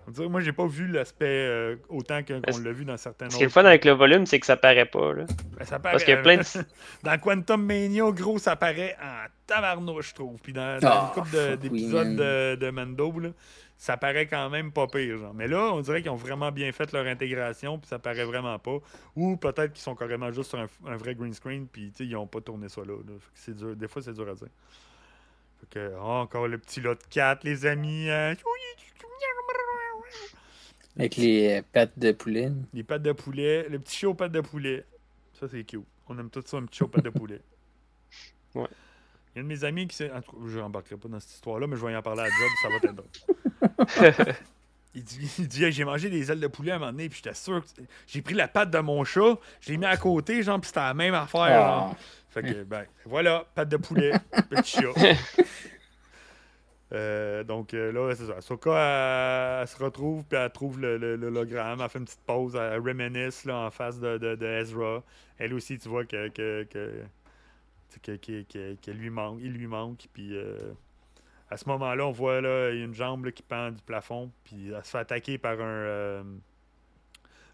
On 0.09 0.11
dirait, 0.11 0.27
moi, 0.27 0.41
j'ai 0.41 0.53
pas 0.53 0.65
vu 0.65 0.87
l'aspect 0.87 1.25
euh, 1.27 1.75
autant 1.87 2.21
qu'on 2.23 2.57
l'a 2.57 2.71
vu 2.71 2.83
dans 2.83 2.97
certains 2.97 3.29
Ce 3.29 3.35
qui 3.37 3.43
est 3.43 3.45
le 3.45 3.47
autres. 3.49 3.53
fun 3.61 3.65
avec 3.65 3.85
le 3.85 3.91
volume, 3.91 4.25
c'est 4.25 4.39
que 4.39 4.45
ça 4.47 4.57
paraît 4.57 4.85
pas. 4.87 5.13
Là. 5.13 5.25
Ben, 5.57 5.65
ça 5.65 5.77
Parce 5.77 6.03
qu'il 6.03 6.15
y 6.15 6.17
a 6.17 6.21
plein 6.21 6.37
de. 6.37 6.43
Dans 7.03 7.17
Quantum 7.19 7.63
Mania, 7.63 8.09
gros, 8.11 8.39
ça 8.39 8.55
paraît 8.55 8.97
en 9.01 9.27
tabarnouche, 9.45 10.09
je 10.09 10.15
trouve. 10.15 10.39
Puis 10.41 10.51
dans, 10.51 10.79
dans 10.79 10.89
Ah, 10.89 11.13
une 11.15 11.21
couple 11.23 11.57
d'épisodes 11.57 12.15
de, 12.15 12.55
de 12.55 12.69
Mando, 12.71 13.19
là, 13.19 13.29
ça 13.77 13.97
paraît 13.97 14.25
quand 14.25 14.49
même 14.49 14.71
pas 14.71 14.87
pire. 14.87 15.19
Genre. 15.19 15.33
Mais 15.35 15.47
là, 15.47 15.71
on 15.73 15.81
dirait 15.81 16.01
qu'ils 16.01 16.09
ont 16.11 16.15
vraiment 16.15 16.51
bien 16.51 16.71
fait 16.71 16.91
leur 16.91 17.05
intégration, 17.05 17.77
puis 17.77 17.87
ça 17.87 17.99
paraît 17.99 18.25
vraiment 18.25 18.57
pas. 18.57 18.77
Ou 19.15 19.37
peut-être 19.37 19.73
qu'ils 19.73 19.83
sont 19.83 19.95
carrément 19.95 20.31
juste 20.31 20.49
sur 20.49 20.59
un, 20.59 20.67
un 20.87 20.97
vrai 20.97 21.13
green 21.13 21.33
screen, 21.33 21.67
puis 21.67 21.91
tu 21.91 22.03
sais, 22.03 22.09
ils 22.09 22.15
ont 22.15 22.25
pas 22.27 22.41
tourné 22.41 22.67
ça 22.67 22.81
là. 22.81 22.87
là. 22.93 23.13
Fait 23.19 23.31
que 23.33 23.35
c'est 23.35 23.55
dur. 23.55 23.75
Des 23.75 23.87
fois, 23.87 24.01
c'est 24.01 24.13
dur 24.13 24.27
à 24.27 24.33
dire. 24.33 24.47
Fait 25.59 25.79
que, 25.79 25.91
oh, 25.99 26.03
encore 26.05 26.47
le 26.47 26.57
petit 26.57 26.81
lot 26.81 26.95
de 26.95 27.03
4, 27.11 27.43
les 27.43 27.65
amis. 27.65 28.09
hein. 28.09 28.33
Avec 30.99 31.15
les 31.15 31.61
pattes 31.61 31.97
de 31.97 32.11
poulet. 32.11 32.51
Les 32.73 32.83
pattes 32.83 33.01
de 33.01 33.13
poulet, 33.13 33.67
le 33.69 33.79
petit 33.79 33.97
show 33.97 34.11
aux 34.11 34.13
pattes 34.13 34.33
de 34.33 34.41
poulet. 34.41 34.85
Ça, 35.39 35.47
c'est 35.47 35.63
cute. 35.63 35.85
On 36.09 36.19
aime 36.19 36.29
tout 36.29 36.43
ça, 36.45 36.57
un 36.57 36.65
petit 36.65 36.79
show 36.79 36.85
aux 36.85 36.89
pattes 36.89 37.05
de 37.05 37.09
poulet. 37.09 37.41
Ouais. 38.55 38.65
Il 39.35 39.37
y 39.37 39.39
a 39.39 39.41
un 39.41 39.43
de 39.43 39.47
mes 39.47 39.63
amis 39.63 39.87
qui 39.87 39.95
s'est. 39.95 40.11
En 40.11 40.21
tout 40.23 40.31
cas, 40.31 40.37
je 40.47 40.57
n'embarquerai 40.57 40.97
pas 40.97 41.07
dans 41.07 41.19
cette 41.19 41.33
histoire-là, 41.33 41.67
mais 41.67 41.77
je 41.77 41.85
vais 41.85 41.93
y 41.93 41.95
en 41.95 42.01
parler 42.01 42.23
à 42.23 42.25
job, 42.25 42.49
ça 42.63 42.69
va 42.69 42.75
être 42.77 42.95
drôle. 42.95 44.35
Il 44.95 45.03
dit, 45.03 45.31
il 45.37 45.47
dit 45.47 45.63
Hey, 45.63 45.71
j'ai 45.71 45.83
mangé 45.83 46.09
des 46.09 46.31
ailes 46.31 46.39
de 46.39 46.47
poulet 46.47 46.71
à 46.71 46.77
un 46.77 46.79
moment 46.79 46.91
donné, 46.91 47.09
puis 47.09 47.21
j'étais 47.23 47.35
sûr 47.35 47.61
que 47.61 47.67
j'ai 48.07 48.23
pris 48.23 48.33
la 48.33 48.47
patte 48.47 48.71
de 48.71 48.79
mon 48.79 49.03
chat, 49.03 49.37
je 49.61 49.69
l'ai 49.69 49.77
mis 49.77 49.85
à 49.85 49.95
côté, 49.97 50.41
genre, 50.41 50.59
puis 50.59 50.69
c'était 50.69 50.79
la 50.79 50.95
même 50.95 51.13
affaire. 51.13 51.41
Ah. 51.41 51.51
genre. 51.51 51.95
Fait 52.31 52.41
que, 52.41 52.63
ben, 52.63 52.85
voilà, 53.05 53.45
patte 53.53 53.69
de 53.69 53.77
poulet, 53.77 54.13
petit 54.49 54.81
chat. 54.81 54.93
Euh, 56.91 57.43
donc 57.43 57.73
euh, 57.75 57.91
là, 57.91 58.15
c'est 58.15 58.25
ça. 58.25 58.41
Soka, 58.41 58.71
elle, 58.71 59.61
elle 59.61 59.67
se 59.67 59.83
retrouve, 59.83 60.23
puis 60.25 60.37
elle 60.39 60.49
trouve 60.51 60.79
le- 60.81 60.97
le- 60.97 61.15
l'hologramme. 61.15 61.81
Elle 61.81 61.89
fait 61.89 61.99
une 61.99 62.05
petite 62.05 62.25
pause, 62.25 62.55
elle 62.55 62.79
reminisce 62.79 63.45
là, 63.45 63.57
en 63.57 63.71
face 63.71 63.99
de, 63.99 64.17
de, 64.17 64.35
de 64.35 64.45
Ezra. 64.45 65.03
Elle 65.37 65.53
aussi, 65.53 65.77
tu 65.77 65.87
vois 65.87 66.05
que, 66.05 66.29
que, 66.29 66.63
que, 66.63 67.03
que- 68.15 68.73
que- 68.75 68.91
lui 68.91 69.09
manque, 69.11 69.39
il 69.41 69.53
lui 69.53 69.67
manque. 69.67 70.07
Puis 70.13 70.35
euh, 70.35 70.57
à 71.51 71.57
ce 71.57 71.69
moment-là, 71.69 72.07
on 72.07 72.11
voit 72.11 72.41
là, 72.41 72.71
il 72.71 72.79
y 72.79 72.81
a 72.81 72.85
une 72.85 72.93
jambe 72.95 73.25
là, 73.25 73.31
qui 73.31 73.43
pend 73.43 73.69
du 73.71 73.81
plafond, 73.83 74.31
puis 74.43 74.71
elle 74.75 74.83
se 74.83 74.89
fait 74.89 74.97
attaquer 74.99 75.37
par 75.37 75.53
un, 75.53 75.63
euh, 75.63 76.23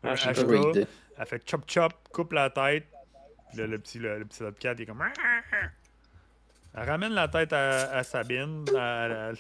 un. 0.04 0.16
Raid. 0.74 0.88
Elle 1.18 1.26
fait 1.26 1.50
chop 1.50 1.64
chop, 1.70 1.94
coupe 2.12 2.32
la 2.34 2.50
tête. 2.50 2.88
Puis 3.50 3.58
là, 3.60 3.68
le 3.68 3.80
petit, 3.80 4.00
le, 4.00 4.20
le 4.20 4.26
petit 4.26 4.44
Lobcat, 4.44 4.74
il 4.74 4.82
est 4.82 4.86
comme. 4.86 5.02
Elle 6.78 6.90
ramène 6.90 7.14
la 7.14 7.28
tête 7.30 7.54
à, 7.54 7.90
à 7.98 8.04
Sabine. 8.04 8.66
Là, 8.74 9.32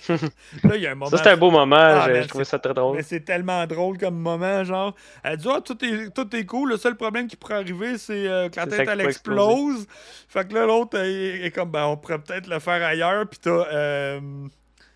il 0.76 0.82
y 0.82 0.88
a 0.88 0.91
un 0.91 0.95
moment. 0.95 1.12
Ça, 1.12 1.18
c'était 1.18 1.32
un 1.32 1.38
beau 1.38 1.52
moment. 1.52 1.76
Ah, 1.78 2.03
j'ai 2.06 2.14
man, 2.14 2.24
je 2.24 2.28
trouvais 2.30 2.45
c'est- 2.45 2.52
ça 2.52 2.60
très 2.60 2.74
drôle. 2.74 2.95
Mais 2.95 3.03
c'est 3.03 3.20
tellement 3.22 3.66
drôle 3.68 3.98
comme 3.98 4.16
moment, 4.16 4.64
genre. 4.64 4.95
Elle 5.24 5.38
dit 5.38 5.48
Ah, 5.52 5.60
tout 5.60 5.78
est, 5.84 6.14
tout 6.14 6.34
est 6.36 6.45
cool. 6.45 6.70
Le 6.70 6.78
seul 6.78 6.95
problème 6.95 7.28
qui 7.28 7.36
pourrait 7.36 7.56
arriver, 7.56 7.98
c'est 7.98 8.28
euh, 8.28 8.48
que 8.49 8.56
la 8.56 8.64
C'est 8.64 8.78
tête, 8.78 8.90
elle 8.90 9.02
explose. 9.02 9.86
Fait 10.30 10.48
que 10.48 10.53
là, 10.53 10.66
l'autre 10.66 10.98
est, 10.98 11.45
est 11.45 11.52
comme 11.52 11.72
Ben, 11.72 11.86
on 11.86 11.98
pourrait 11.98 12.20
peut-être 12.20 12.48
le 12.48 12.60
faire 12.60 12.82
ailleurs. 12.86 13.26
Puis 13.28 13.40
t'as. 13.41 13.52
Euh... 13.74 14.20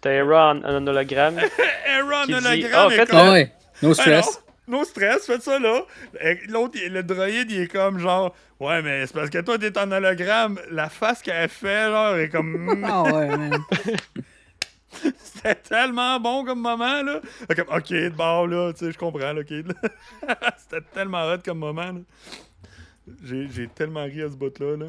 T'as 0.02 0.12
Hera 0.12 0.52
en, 0.54 0.64
en 0.64 0.88
hologramme. 0.88 1.38
Aaron 1.88 2.22
Qui 2.26 2.28
dit, 2.28 2.34
hologramme 2.48 2.88
en 2.88 2.90
fait, 2.90 3.06
comme- 3.10 3.20
Ah 3.20 3.32
ouais, 3.34 3.52
no 3.84 3.94
stress. 3.94 4.42
No 4.70 4.84
stress, 4.84 5.26
faites 5.26 5.42
ça 5.42 5.60
là. 5.60 5.86
L'autre, 6.48 6.80
le 6.82 7.04
droïde, 7.04 7.52
il 7.52 7.62
est 7.62 7.68
comme 7.68 8.00
genre, 8.00 8.36
ouais, 8.60 8.82
mais 8.82 9.06
c'est 9.08 9.14
parce 9.14 9.30
que 9.30 9.40
toi, 9.40 9.58
t'es 9.58 9.78
en 9.78 9.92
hologramme. 9.92 10.60
La 10.72 10.90
face 10.90 11.22
qu'elle 11.22 11.50
fait, 11.50 11.90
genre, 11.90 12.16
est 12.16 12.30
comme. 12.30 12.84
Ah 12.88 13.04
ouais, 13.04 13.38
man. 13.38 13.58
C'était 14.92 15.56
tellement 15.56 16.20
bon 16.20 16.44
comme 16.46 16.62
moment, 16.62 17.04
là. 17.04 17.22
Fait 17.48 17.56
Comme, 17.56 17.76
ok, 17.76 17.90
de 17.90 18.10
bord, 18.10 18.48
là, 18.48 18.74
tu 18.74 18.86
sais, 18.86 18.92
je 18.92 18.98
comprends, 18.98 19.34
là, 19.34 19.42
ok. 19.42 19.48
C'était 20.58 20.86
tellement 20.94 21.32
hot 21.32 21.38
comme 21.46 21.60
moment, 21.60 21.92
là. 21.92 22.00
J'ai 23.24 23.48
j'ai 23.50 23.68
tellement 23.68 24.04
ri 24.04 24.22
à 24.22 24.30
ce 24.30 24.36
bout-là, 24.36 24.78
là. 24.78 24.86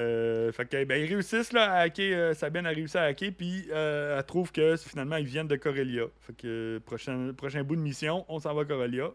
Euh, 0.00 0.52
fait 0.52 0.66
que, 0.66 0.84
ben, 0.84 1.02
ils 1.02 1.08
réussissent, 1.08 1.52
là, 1.52 1.72
à 1.72 1.80
hacker. 1.80 2.18
euh, 2.18 2.34
Sabine 2.34 2.66
a 2.66 2.70
réussi 2.70 2.96
à 2.96 3.02
hacker, 3.02 3.32
puis 3.36 3.66
euh, 3.70 4.18
elle 4.18 4.24
trouve 4.24 4.50
que 4.50 4.76
finalement, 4.76 5.16
ils 5.16 5.26
viennent 5.26 5.48
de 5.48 5.56
Corellia. 5.56 6.04
Fait 6.22 6.32
que, 6.32 6.80
prochain, 6.84 7.32
prochain 7.36 7.62
bout 7.62 7.76
de 7.76 7.82
mission, 7.82 8.24
on 8.28 8.38
s'en 8.38 8.54
va 8.54 8.62
à 8.62 8.64
Corellia. 8.64 9.10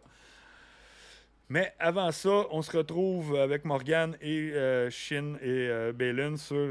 Mais 1.50 1.74
avant 1.80 2.12
ça, 2.12 2.46
on 2.52 2.62
se 2.62 2.76
retrouve 2.76 3.36
avec 3.36 3.66
Morgan 3.66 4.16
et 4.22 4.52
Shin 4.90 5.36
et 5.42 5.92
Balin 5.94 6.38
sur. 6.38 6.68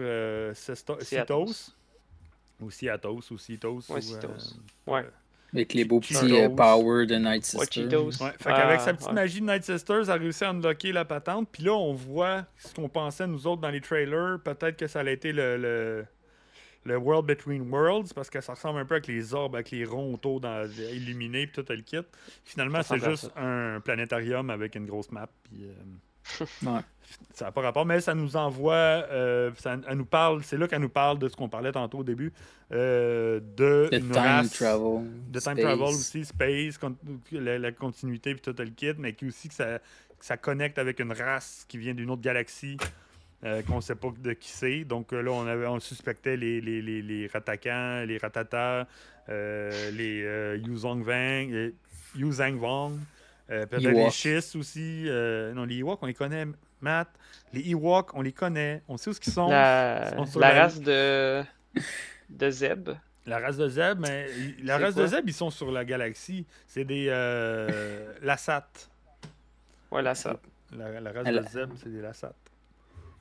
Citos. 0.54 1.72
Ou 2.60 2.70
Ciatos, 2.70 3.30
ou 3.30 3.38
Citos. 3.38 3.80
Ouais, 3.88 3.98
ou, 3.98 4.00
Citos. 4.00 4.56
Ouais. 4.86 5.04
Avec 5.54 5.72
les 5.72 5.84
beaux 5.84 6.00
petits 6.00 6.16
euh, 6.16 6.48
power 6.48 7.06
de 7.06 7.14
Night 7.14 7.48
Ouais, 7.54 7.60
Sister. 7.64 7.82
Cheetos. 7.82 8.22
Ouais, 8.22 8.30
fait 8.38 8.50
Ah, 8.50 8.60
qu'avec 8.62 8.80
sa 8.80 8.92
petite 8.92 9.06
ouais. 9.08 9.14
magie 9.14 9.40
de 9.40 9.46
Night 9.46 9.62
Sisters, 9.64 10.02
elle 10.02 10.10
a 10.10 10.14
réussi 10.16 10.44
à 10.44 10.50
unlocker 10.50 10.90
la 10.92 11.04
patente. 11.04 11.48
Puis 11.52 11.62
là, 11.62 11.72
on 11.74 11.92
voit 11.92 12.44
ce 12.58 12.74
qu'on 12.74 12.88
pensait, 12.88 13.26
nous 13.28 13.46
autres, 13.46 13.62
dans 13.62 13.70
les 13.70 13.80
trailers. 13.80 14.38
Peut-être 14.44 14.76
que 14.76 14.86
ça 14.88 15.00
allait 15.00 15.14
été 15.14 15.32
le, 15.32 15.56
le, 15.56 16.04
le 16.84 16.96
World 16.96 17.26
Between 17.26 17.70
Worlds, 17.70 18.12
parce 18.14 18.28
que 18.30 18.40
ça 18.40 18.54
ressemble 18.54 18.80
un 18.80 18.84
peu 18.84 18.94
avec 18.96 19.06
les 19.06 19.32
orbes, 19.32 19.54
avec 19.54 19.70
les 19.70 19.84
ronds 19.84 20.14
autour 20.14 20.40
dans, 20.40 20.68
illuminés, 20.92 21.46
puis 21.46 21.62
tout 21.62 21.72
le 21.72 21.82
kit. 21.82 21.98
Finalement, 22.44 22.82
c'est 22.82 22.98
juste 22.98 23.30
un 23.36 23.80
planétarium 23.80 24.50
avec 24.50 24.74
une 24.74 24.86
grosse 24.86 25.10
map. 25.12 25.28
Puis, 25.44 25.64
euh, 25.64 25.72
Ouais. 26.62 26.80
ça 27.34 27.46
n'a 27.46 27.52
pas 27.52 27.60
rapport, 27.60 27.84
mais 27.86 28.00
ça 28.00 28.14
nous 28.14 28.36
envoie, 28.36 28.72
euh, 28.74 29.50
ça, 29.58 29.76
elle 29.88 29.96
nous 29.96 30.04
parle, 30.06 30.42
c'est 30.42 30.56
là 30.56 30.66
qu'elle 30.66 30.80
nous 30.80 30.88
parle 30.88 31.18
de 31.18 31.28
ce 31.28 31.36
qu'on 31.36 31.48
parlait 31.48 31.72
tantôt 31.72 31.98
au 31.98 32.04
début, 32.04 32.32
euh, 32.72 33.40
de 33.56 33.88
une 33.92 34.10
time 34.10 34.12
race, 34.22 34.52
travel. 34.52 35.02
de 35.28 35.38
time 35.40 35.56
travel 35.56 35.82
aussi, 35.82 36.24
space, 36.24 36.78
con- 36.78 36.96
la, 37.30 37.58
la 37.58 37.72
continuité 37.72 38.34
puis 38.34 38.40
tout 38.42 38.54
le 38.58 38.70
kit, 38.70 38.94
mais 38.98 39.12
qui 39.12 39.26
aussi 39.26 39.48
que 39.48 39.54
ça, 39.54 39.78
que 40.18 40.24
ça 40.24 40.36
connecte 40.36 40.78
avec 40.78 40.98
une 41.00 41.12
race 41.12 41.64
qui 41.68 41.78
vient 41.78 41.94
d'une 41.94 42.10
autre 42.10 42.22
galaxie 42.22 42.78
euh, 43.44 43.60
qu'on 43.62 43.76
ne 43.76 43.80
sait 43.82 43.94
pas 43.96 44.08
de 44.18 44.32
qui 44.32 44.48
c'est. 44.50 44.84
Donc 44.84 45.12
euh, 45.12 45.20
là, 45.22 45.30
on 45.32 45.46
avait, 45.46 45.66
on 45.66 45.78
suspectait 45.80 46.36
les 46.38 46.60
les 46.62 46.80
les, 46.80 47.02
les 47.02 47.26
Ratakans, 47.26 48.04
les 48.06 48.16
Ratata, 48.16 48.88
euh, 49.28 49.90
les 49.90 50.22
euh, 50.24 50.56
Yuzong 50.56 51.02
Vang, 51.02 51.70
Yuzang 52.16 52.56
Vong, 52.56 52.98
euh, 53.50 53.66
peut-être 53.66 53.82
les. 53.82 54.10
Schiss 54.10 54.56
aussi. 54.56 55.04
euh, 55.08 55.52
non, 55.52 55.64
les 55.64 55.76
Ewoks, 55.78 56.02
on 56.02 56.06
les 56.06 56.14
connaît, 56.14 56.46
Matt. 56.80 57.08
Les 57.52 57.70
Ewoks, 57.70 58.14
on 58.14 58.22
les 58.22 58.32
connaît, 58.32 58.82
on 58.88 58.96
sait 58.96 59.10
où 59.10 59.14
ils 59.14 59.32
sont. 59.32 59.48
La, 59.48 60.14
sont 60.26 60.38
la 60.38 60.52
la- 60.54 60.62
race 60.62 60.80
de, 60.80 61.42
de 62.30 62.50
Zeb. 62.50 62.90
La 63.26 63.38
race 63.38 63.56
de 63.56 63.68
Zeb, 63.68 64.00
mais 64.00 64.26
la 64.62 64.76
race 64.78 64.94
de? 64.94 65.06
Zeb, 65.06 65.28
ils 65.28 65.32
sont 65.34 65.50
sur 65.50 65.70
la 65.72 65.84
galaxie. 65.84 66.44
C'est 66.66 66.84
des 66.84 67.06
euh, 67.08 68.12
Lassat. 68.22 68.66
Ouais, 69.90 70.14
ça. 70.14 70.36
La, 70.76 71.00
la 71.00 71.12
race 71.12 71.22
Elle- 71.26 71.42
de 71.42 71.48
Zeb, 71.48 71.70
c'est 71.82 71.90
des 71.90 72.00
Lassat. 72.02 72.34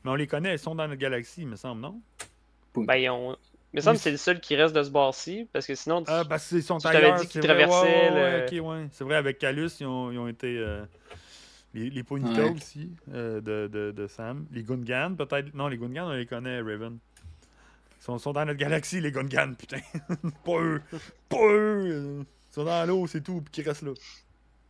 Mais 0.03 0.11
on 0.11 0.15
les 0.15 0.27
connaît, 0.27 0.55
ils 0.55 0.59
sont 0.59 0.75
dans 0.75 0.87
notre 0.87 0.99
galaxie, 0.99 1.41
il 1.43 1.47
me 1.47 1.55
semble, 1.55 1.79
non? 1.81 2.01
Ben, 2.75 2.95
ils 2.95 3.09
ont. 3.09 3.37
Il 3.73 3.77
me 3.77 3.81
semble 3.81 3.97
que 3.97 4.03
c'est 4.03 4.11
le 4.11 4.17
seul 4.17 4.39
qui 4.39 4.55
reste 4.55 4.75
de 4.75 4.83
ce 4.83 4.91
bar-ci, 4.91 5.47
parce 5.51 5.65
que 5.65 5.73
sinon, 5.73 6.03
tu- 6.03 6.11
Ah, 6.11 6.23
parce 6.29 6.47
qu'ils 6.47 6.61
sont 6.61 6.77
Tu 6.77 6.83
t'avais 6.83 7.13
dit 7.19 7.27
qu'ils 7.27 7.41
traversaient 7.41 8.09
ouais, 8.11 8.13
ouais, 8.13 8.51
le- 8.51 8.59
ok, 8.61 8.67
ouais. 8.67 8.87
C'est 8.91 9.03
vrai, 9.03 9.15
avec 9.15 9.39
Calus, 9.39 9.69
ils 9.79 9.87
ont, 9.87 10.11
ils 10.11 10.19
ont 10.19 10.27
été. 10.27 10.57
euh, 10.59 10.85
les, 11.73 11.89
les 11.89 12.03
Ponyta 12.03 12.43
Ouais. 12.43 12.51
aussi, 12.55 12.91
euh, 13.13 13.41
de, 13.41 13.67
de, 13.67 13.91
de 13.91 14.07
Sam. 14.07 14.45
Les 14.51 14.61
Gungans, 14.61 15.15
peut-être. 15.15 15.55
Non, 15.55 15.67
les 15.69 15.77
Gungans, 15.79 16.05
on 16.07 16.11
les 16.11 16.27
connaît, 16.27 16.59
Raven. 16.61 16.99
Ils 17.99 18.03
sont, 18.03 18.19
sont 18.19 18.31
dans 18.33 18.45
notre 18.45 18.59
galaxie, 18.59 19.01
les 19.01 19.11
Gungans, 19.11 19.55
putain. 19.57 19.79
pas 20.45 20.59
eux. 20.61 20.81
Pas 21.29 21.37
eux. 21.51 22.19
Ils 22.21 22.53
sont 22.53 22.65
dans 22.65 22.87
l'eau, 22.87 23.07
c'est 23.07 23.21
tout, 23.21 23.41
puis 23.41 23.51
qu'ils 23.51 23.67
restent 23.67 23.81
là. 23.81 23.93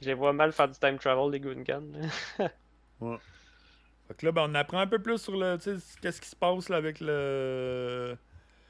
Je 0.02 0.08
les 0.08 0.14
vois 0.14 0.32
mal 0.32 0.54
faire 0.54 0.70
du 0.70 0.80
time 0.80 0.98
travel, 0.98 1.30
les 1.32 1.40
Gungans. 1.42 1.92
Ouais. 3.02 3.18
Fait 4.08 4.14
que 4.16 4.26
là, 4.28 4.32
ben, 4.32 4.46
on 4.50 4.56
apprend 4.56 4.80
un 4.80 4.88
peu 4.88 5.00
plus 5.00 5.18
sur 5.18 5.36
le. 5.36 5.58
Tu 5.58 5.78
sais, 5.78 5.84
qu'est-ce 6.02 6.22
qui 6.22 6.30
se 6.30 6.36
passe 6.38 6.70
là 6.70 6.78
avec 6.78 7.02
le. 7.02 8.16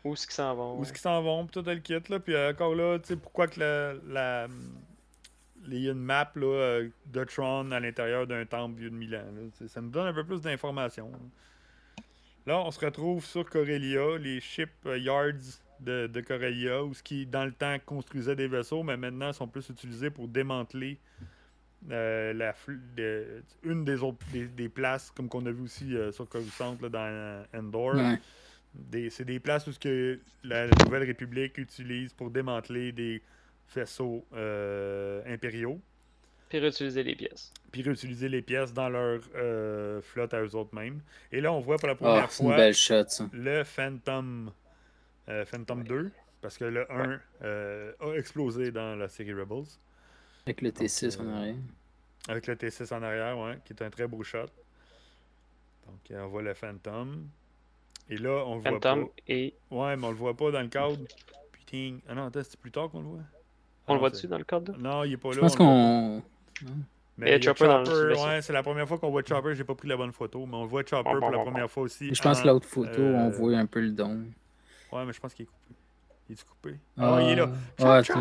Où 0.04 0.14
est-ce 0.14 0.28
qu'ils 0.28 0.36
s'en 0.36 0.54
vont? 0.56 0.74
Où 0.74 0.76
ouais. 0.78 0.82
est-ce 0.84 0.92
qu'ils 0.94 1.02
s'en 1.02 1.22
vont, 1.22 1.46
puis 1.46 1.62
tout 1.62 1.70
le 1.70 1.78
kit, 1.78 2.00
là. 2.10 2.20
Puis 2.20 2.34
euh, 2.34 2.52
encore 2.52 2.76
là, 2.76 3.00
tu 3.00 3.08
sais, 3.08 3.16
pourquoi 3.16 3.48
que 3.48 3.60
la. 3.60 3.94
la 4.08 4.48
il 5.66 5.80
y 5.80 5.88
a 5.88 5.94
une 5.94 6.00
map 6.00 6.30
là, 6.36 6.46
euh, 6.46 6.90
de 7.06 7.24
Tron 7.24 7.72
à 7.72 7.80
l'intérieur 7.80 8.28
d'un 8.28 8.46
temple 8.46 8.80
vieux 8.80 8.90
de 8.90 8.96
Milan. 8.96 9.24
Là. 9.34 9.68
Ça 9.68 9.80
nous 9.80 9.92
donne 9.92 10.08
un 10.08 10.14
peu 10.14 10.26
plus 10.26 10.42
d'informations. 10.42 11.10
Là. 11.10 11.18
Là, 12.46 12.60
on 12.60 12.70
se 12.72 12.84
retrouve 12.84 13.24
sur 13.24 13.50
Corellia, 13.50 14.18
les 14.18 14.42
ship 14.42 14.70
euh, 14.86 14.98
yards 14.98 15.62
de, 15.80 16.08
de 16.08 16.20
Corellia, 16.20 16.84
où 16.84 16.94
ce 16.94 17.02
qui, 17.02 17.26
dans 17.26 17.46
le 17.46 17.54
temps, 17.54 17.78
construisait 17.86 18.36
des 18.36 18.50
vaisseaux, 18.50 18.84
mais 18.84 18.98
maintenant 18.98 19.32
sont 19.32 19.48
plus 19.48 19.70
utilisés 19.70 20.10
pour 20.10 20.28
démanteler 20.28 21.00
euh, 21.92 22.34
la, 22.34 22.54
de- 22.98 23.42
une 23.64 23.86
des 23.86 24.04
autres 24.04 24.18
des, 24.34 24.48
des 24.48 24.68
places, 24.68 25.12
comme 25.12 25.30
qu'on 25.30 25.46
a 25.46 25.52
vu 25.52 25.64
aussi 25.64 25.96
euh, 25.96 26.12
sur 26.12 26.28
Coruscant 26.28 26.78
là, 26.82 26.90
dans 26.90 27.46
Endor. 27.58 27.96
Ouais. 27.96 28.20
C'est 29.12 29.26
des 29.26 29.40
places 29.40 29.68
où 29.68 29.72
ce 29.72 29.80
que 29.80 30.20
la 30.44 30.68
Nouvelle 30.86 31.04
République 31.04 31.58
utilise 31.58 32.14
pour 32.14 32.32
démanteler 32.32 32.92
des 32.92 33.22
vaisseaux 33.76 34.26
euh, 34.34 35.22
impériaux, 35.32 35.80
Puis 36.50 36.60
réutiliser 36.60 37.04
les 37.04 37.16
pièces. 37.16 37.54
puis 37.72 37.82
réutiliser 37.84 38.30
les 38.30 38.42
pièces 38.42 38.74
dans 38.74 38.90
leur 38.90 39.22
euh, 39.36 40.02
flotte 40.02 40.34
à 40.34 40.42
eux 40.42 40.56
autres 40.56 40.74
mêmes. 40.76 41.02
Et 41.32 41.40
là, 41.42 41.52
on 41.54 41.60
voit 41.60 41.78
pour 41.78 41.88
la 41.88 41.96
première 41.96 42.24
Ah, 42.24 42.24
une 42.24 42.30
fois 42.30 42.56
belle 42.58 42.74
shot, 42.74 43.06
ça. 43.10 43.30
le 43.32 43.64
Phantom, 43.64 44.52
euh, 45.30 45.46
Phantom 45.46 45.84
2, 45.84 46.12
parce 46.42 46.58
que 46.58 46.66
le 46.66 46.92
1 46.92 47.20
euh, 47.44 47.94
a 48.00 48.14
explosé 48.16 48.72
dans 48.72 48.96
la 48.96 49.08
série 49.08 49.34
Rebels, 49.34 49.66
Avec 50.46 50.62
le 50.62 50.72
T6 50.72 51.20
en 51.22 51.28
euh, 51.28 51.36
arrière. 51.36 51.56
avec 52.28 52.48
le 52.48 52.56
T6 52.56 52.94
en 52.94 53.04
arrière, 53.04 53.38
ouais, 53.38 53.60
qui 53.66 53.74
est 53.74 53.82
un 53.84 53.90
très 53.90 54.08
beau 54.08 54.24
shot. 54.24 54.48
Donc, 55.88 56.00
on 56.12 56.28
voit 56.28 56.42
le 56.42 56.54
Phantom. 56.54 57.28
Et 58.10 58.18
là, 58.18 58.44
on 58.46 58.56
le 58.56 58.62
voit 58.62 58.72
Phantom 58.72 59.06
pas. 59.06 59.12
et. 59.28 59.54
Ouais, 59.72 59.96
mais 59.96 60.06
on 60.06 60.10
le 60.12 60.16
voit 60.18 60.36
pas 60.36 60.52
dans 60.52 60.62
le 60.62 60.68
cadre. 60.68 60.98
Putain. 61.52 61.98
Ah 62.08 62.14
non, 62.16 62.26
attends, 62.28 62.42
c'est 62.44 62.60
plus 62.60 62.72
tard 62.72 62.90
qu'on 62.90 63.00
le 63.00 63.06
voit. 63.08 63.20
Ah 63.22 63.30
On 63.88 63.94
le 63.94 63.98
non, 63.98 64.00
voit 64.02 64.10
dessus 64.12 64.28
dans 64.28 64.38
le 64.38 64.44
cadre? 64.44 64.72
là? 64.74 64.78
Non, 64.80 65.04
il 65.04 65.14
est 65.14 65.18
pas 65.18 65.30
là. 65.30 65.36
Je 65.36 65.40
pense 65.40 65.56
qu'on. 65.56 66.22
Mais 67.18 67.28
Il 67.28 67.30
y 67.30 67.34
a 67.34 67.36
il 67.38 67.44
y 67.44 67.48
a 67.48 67.52
Chopper 67.54 67.68
dans 67.68 67.80
le 67.80 67.86
Chopper, 67.86 68.08
vaisseau. 68.08 68.26
ouais, 68.26 68.42
c'est 68.42 68.54
la 68.54 68.64
première 68.64 68.88
fois 68.88 68.98
qu'on 68.98 69.10
voit 69.12 69.24
Chopper. 69.24 69.56
J'ai 69.56 69.64
pas 69.64 69.76
pris 69.76 69.88
la 69.88 69.98
bonne 69.98 70.12
photo, 70.12 70.46
mais 70.46 70.56
on 70.56 70.66
voit 70.66 70.84
Chopper 70.84 71.04
Bon, 71.14 71.20
pour 71.20 71.30
la 71.32 71.38
bon, 71.38 71.44
bon, 71.46 71.52
première 71.52 71.70
fois 71.72 71.84
aussi. 71.84 72.14
Je 72.14 72.22
pense 72.22 72.42
que 72.42 72.48
l'autre 72.48 72.68
photo, 72.68 73.02
euh, 73.02 73.14
on 73.18 73.30
voit 73.30 73.54
un 73.58 73.66
peu 73.66 73.82
le 73.82 73.92
don. 73.92 74.26
Ouais, 74.92 75.06
mais 75.06 75.14
je 75.14 75.20
pense 75.20 75.34
qu'il 75.34 75.44
est 75.44 75.48
coupé. 75.48 75.76
Il 76.30 76.34
est 76.34 76.44
coupé? 76.44 76.76
Ah, 76.98 77.20
il 77.22 77.30
est 77.30 77.36
là. 77.36 77.50
Chop, 77.80 77.88
Ouais, 77.88 78.04
chop! 78.04 78.18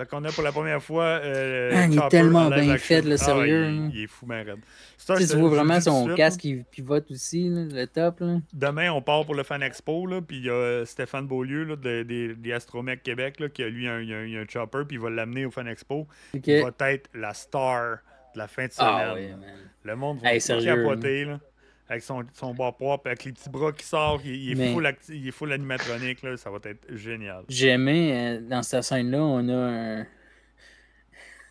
Fait 0.00 0.06
qu'on 0.08 0.24
a 0.24 0.32
pour 0.32 0.42
la 0.42 0.50
première 0.50 0.82
fois. 0.82 1.04
Euh, 1.04 1.72
Man, 1.74 1.92
il 1.92 1.98
est 1.98 2.08
tellement 2.08 2.48
bien 2.48 2.78
fait, 2.78 3.02
le 3.02 3.12
Ah, 3.14 3.16
sérieux, 3.18 3.66
il, 3.66 3.74
est- 3.74 3.78
hein. 3.78 3.90
il 3.92 4.02
est 4.04 4.06
fou, 4.06 4.24
raide. 4.26 4.56
Ça, 4.96 5.16
Tu 5.16 5.24
sais, 5.26 5.34
tu 5.34 5.40
vois 5.40 5.50
vraiment 5.50 5.76
de 5.76 5.80
son 5.82 6.04
suite, 6.04 6.16
casque 6.16 6.40
qui 6.40 6.64
pivote 6.70 7.10
aussi, 7.10 7.50
là, 7.50 7.64
le 7.70 7.86
top. 7.86 8.20
Là. 8.20 8.38
Demain, 8.54 8.90
on 8.92 9.02
part 9.02 9.26
pour 9.26 9.34
le 9.34 9.42
Fan 9.42 9.62
Expo, 9.62 10.06
là, 10.06 10.22
puis 10.22 10.38
il 10.38 10.44
y 10.46 10.48
a 10.48 10.54
euh, 10.54 10.84
Stéphane 10.86 11.26
Beaulieu 11.26 11.64
là, 11.64 11.76
de- 11.76 12.02
des, 12.02 12.34
des 12.34 12.52
Astromech 12.54 13.02
Québec, 13.02 13.40
là, 13.40 13.50
qui 13.50 13.62
a 13.62 13.68
lui 13.68 13.88
un, 13.88 14.00
il 14.00 14.14
a 14.14 14.16
un, 14.20 14.24
il 14.24 14.38
a 14.38 14.40
un 14.40 14.46
chopper, 14.48 14.84
puis 14.88 14.96
il 14.96 15.00
va 15.02 15.10
l'amener 15.10 15.44
au 15.44 15.50
Fan 15.50 15.68
Expo. 15.68 16.08
Ok. 16.34 16.46
Il 16.46 16.62
va 16.62 16.70
être 16.88 17.10
la 17.14 17.34
star 17.34 17.98
de 18.34 18.38
la 18.38 18.48
fin 18.48 18.66
de 18.68 18.72
semaine. 18.72 18.90
Ah 18.94 19.14
oui, 19.14 19.28
man. 19.28 19.40
Le 19.84 19.96
monde 19.96 20.20
va 20.22 20.32
Hey, 20.32 20.40
sérieux, 20.40 20.76
capoter, 20.76 21.24
là, 21.26 21.40
avec 21.90 22.02
son, 22.02 22.22
son 22.32 22.54
bas 22.54 22.72
propre, 22.72 23.08
avec 23.08 23.24
les 23.24 23.32
petits 23.32 23.50
bras 23.50 23.72
qui 23.72 23.84
sortent, 23.84 24.24
il, 24.24 24.34
il 24.34 24.52
est 24.52 24.54
Mais- 24.54 24.72
full 24.72 24.86
acti- 24.86 25.12
il 25.14 25.28
est 25.28 25.32
full 25.32 25.52
animatronique, 25.52 26.22
là, 26.22 26.36
ça 26.38 26.48
va 26.48 26.58
être 26.64 26.86
génial. 26.94 27.44
J'ai 27.48 27.68
aimé, 27.68 28.12
euh, 28.14 28.40
dans 28.40 28.62
cette 28.62 28.84
scène-là, 28.84 29.20
on 29.22 29.48
a 29.48 29.52
un... 30.00 30.06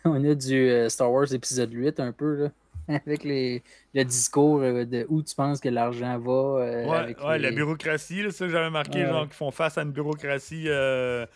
On 0.06 0.24
a 0.24 0.34
du 0.34 0.54
euh, 0.56 0.88
Star 0.88 1.12
Wars 1.12 1.30
épisode 1.32 1.72
8 1.72 2.00
un 2.00 2.12
peu, 2.12 2.34
là. 2.44 2.48
Avec 3.06 3.22
les, 3.22 3.62
le 3.94 4.02
discours 4.02 4.60
euh, 4.62 4.84
de 4.86 5.04
où 5.10 5.22
tu 5.22 5.34
penses 5.34 5.60
que 5.60 5.68
l'argent 5.68 6.18
va. 6.18 6.32
euh, 6.32 6.86
Ouais, 6.88 6.96
avec 6.96 7.22
ouais, 7.22 7.38
les- 7.38 7.50
la 7.50 7.54
bureaucratie, 7.54 8.22
là, 8.22 8.30
ça 8.30 8.48
j'avais 8.48 8.70
marqué, 8.70 9.00
Ouais. 9.02 9.08
genre, 9.08 9.24
qu'ils 9.26 9.34
font 9.34 9.50
face 9.50 9.76
à 9.76 9.82
une 9.82 9.92
bureaucratie 9.92 10.64
euh, 10.68 11.26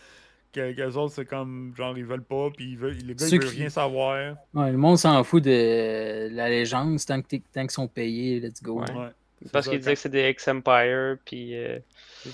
que, 0.55 0.73
qu'eux 0.73 0.93
autres, 0.97 1.15
c'est 1.15 1.25
comme, 1.25 1.73
genre, 1.77 1.97
ils 1.99 2.05
veulent 2.05 2.25
pas, 2.25 2.51
puis 2.57 2.71
ils 2.73 2.79
veulent, 2.79 2.97
les 3.05 3.15
gars, 3.15 3.27
Ceux 3.27 3.37
ils 3.37 3.41
veulent 3.43 3.51
qui- 3.51 3.57
rien 3.59 3.71
savoir. 3.71 4.37
Ouais, 4.55 4.71
le 4.71 4.79
monde 4.79 4.99
s'en 4.99 5.23
fout 5.25 5.43
de 5.45 6.29
la 6.33 6.49
légende, 6.49 6.99
tant 7.05 7.21
que 7.21 7.29
qu'ils 7.29 7.71
sont 7.71 7.89
payés, 7.89 8.41
let's 8.41 8.63
go. 8.63 8.81
Ouais. 8.81 8.91
Ouais, 8.93 9.09
c'est 9.43 9.53
Parce 9.53 9.67
ça, 9.67 9.71
qu'il 9.73 9.81
disait 9.81 9.95
que 9.95 10.01
c'était 10.01 10.23
des 10.23 10.29
ex-Empire, 10.29 11.19
puis 11.25 11.55
euh, 11.57 11.79
C'est 12.23 12.31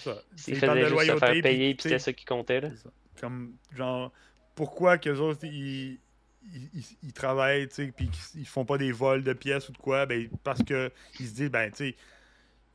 Ils 0.53 0.61
de 0.61 0.61
juste 0.61 0.61
se 0.61 0.67
faire 0.67 0.91
loyauté, 0.91 1.43
payer, 1.43 1.75
puis, 1.75 1.83
c'était 1.83 1.99
ça 1.99 2.13
qui 2.13 2.25
comptait. 2.25 2.61
Là. 2.61 2.69
c'est 2.71 2.83
ça. 2.85 2.91
Comme, 3.21 3.53
genre, 3.77 4.13
pourquoi 4.55 4.99
qu'eux 4.99 5.19
autres, 5.19 5.41
ils, 5.45 5.99
ils, 6.55 6.69
ils- 6.75 6.97
ils 7.03 7.13
travaillent, 7.13 7.69
tu 7.69 7.75
sais, 7.75 7.93
puis 7.95 8.09
qu'ils 8.09 8.43
ils 8.43 8.47
font 8.47 8.65
pas 8.65 8.79
des 8.79 8.93
vols 8.93 9.23
de 9.25 9.33
pièces 9.33 9.69
ou 9.69 9.73
de 9.73 9.79
quoi, 9.79 10.07
ben, 10.07 10.29
parce 10.45 10.63
que 10.63 10.91
ils 11.19 11.27
se 11.27 11.35
disent, 11.35 11.51
ben, 11.51 11.71
tu 11.71 11.77
sais, 11.77 11.97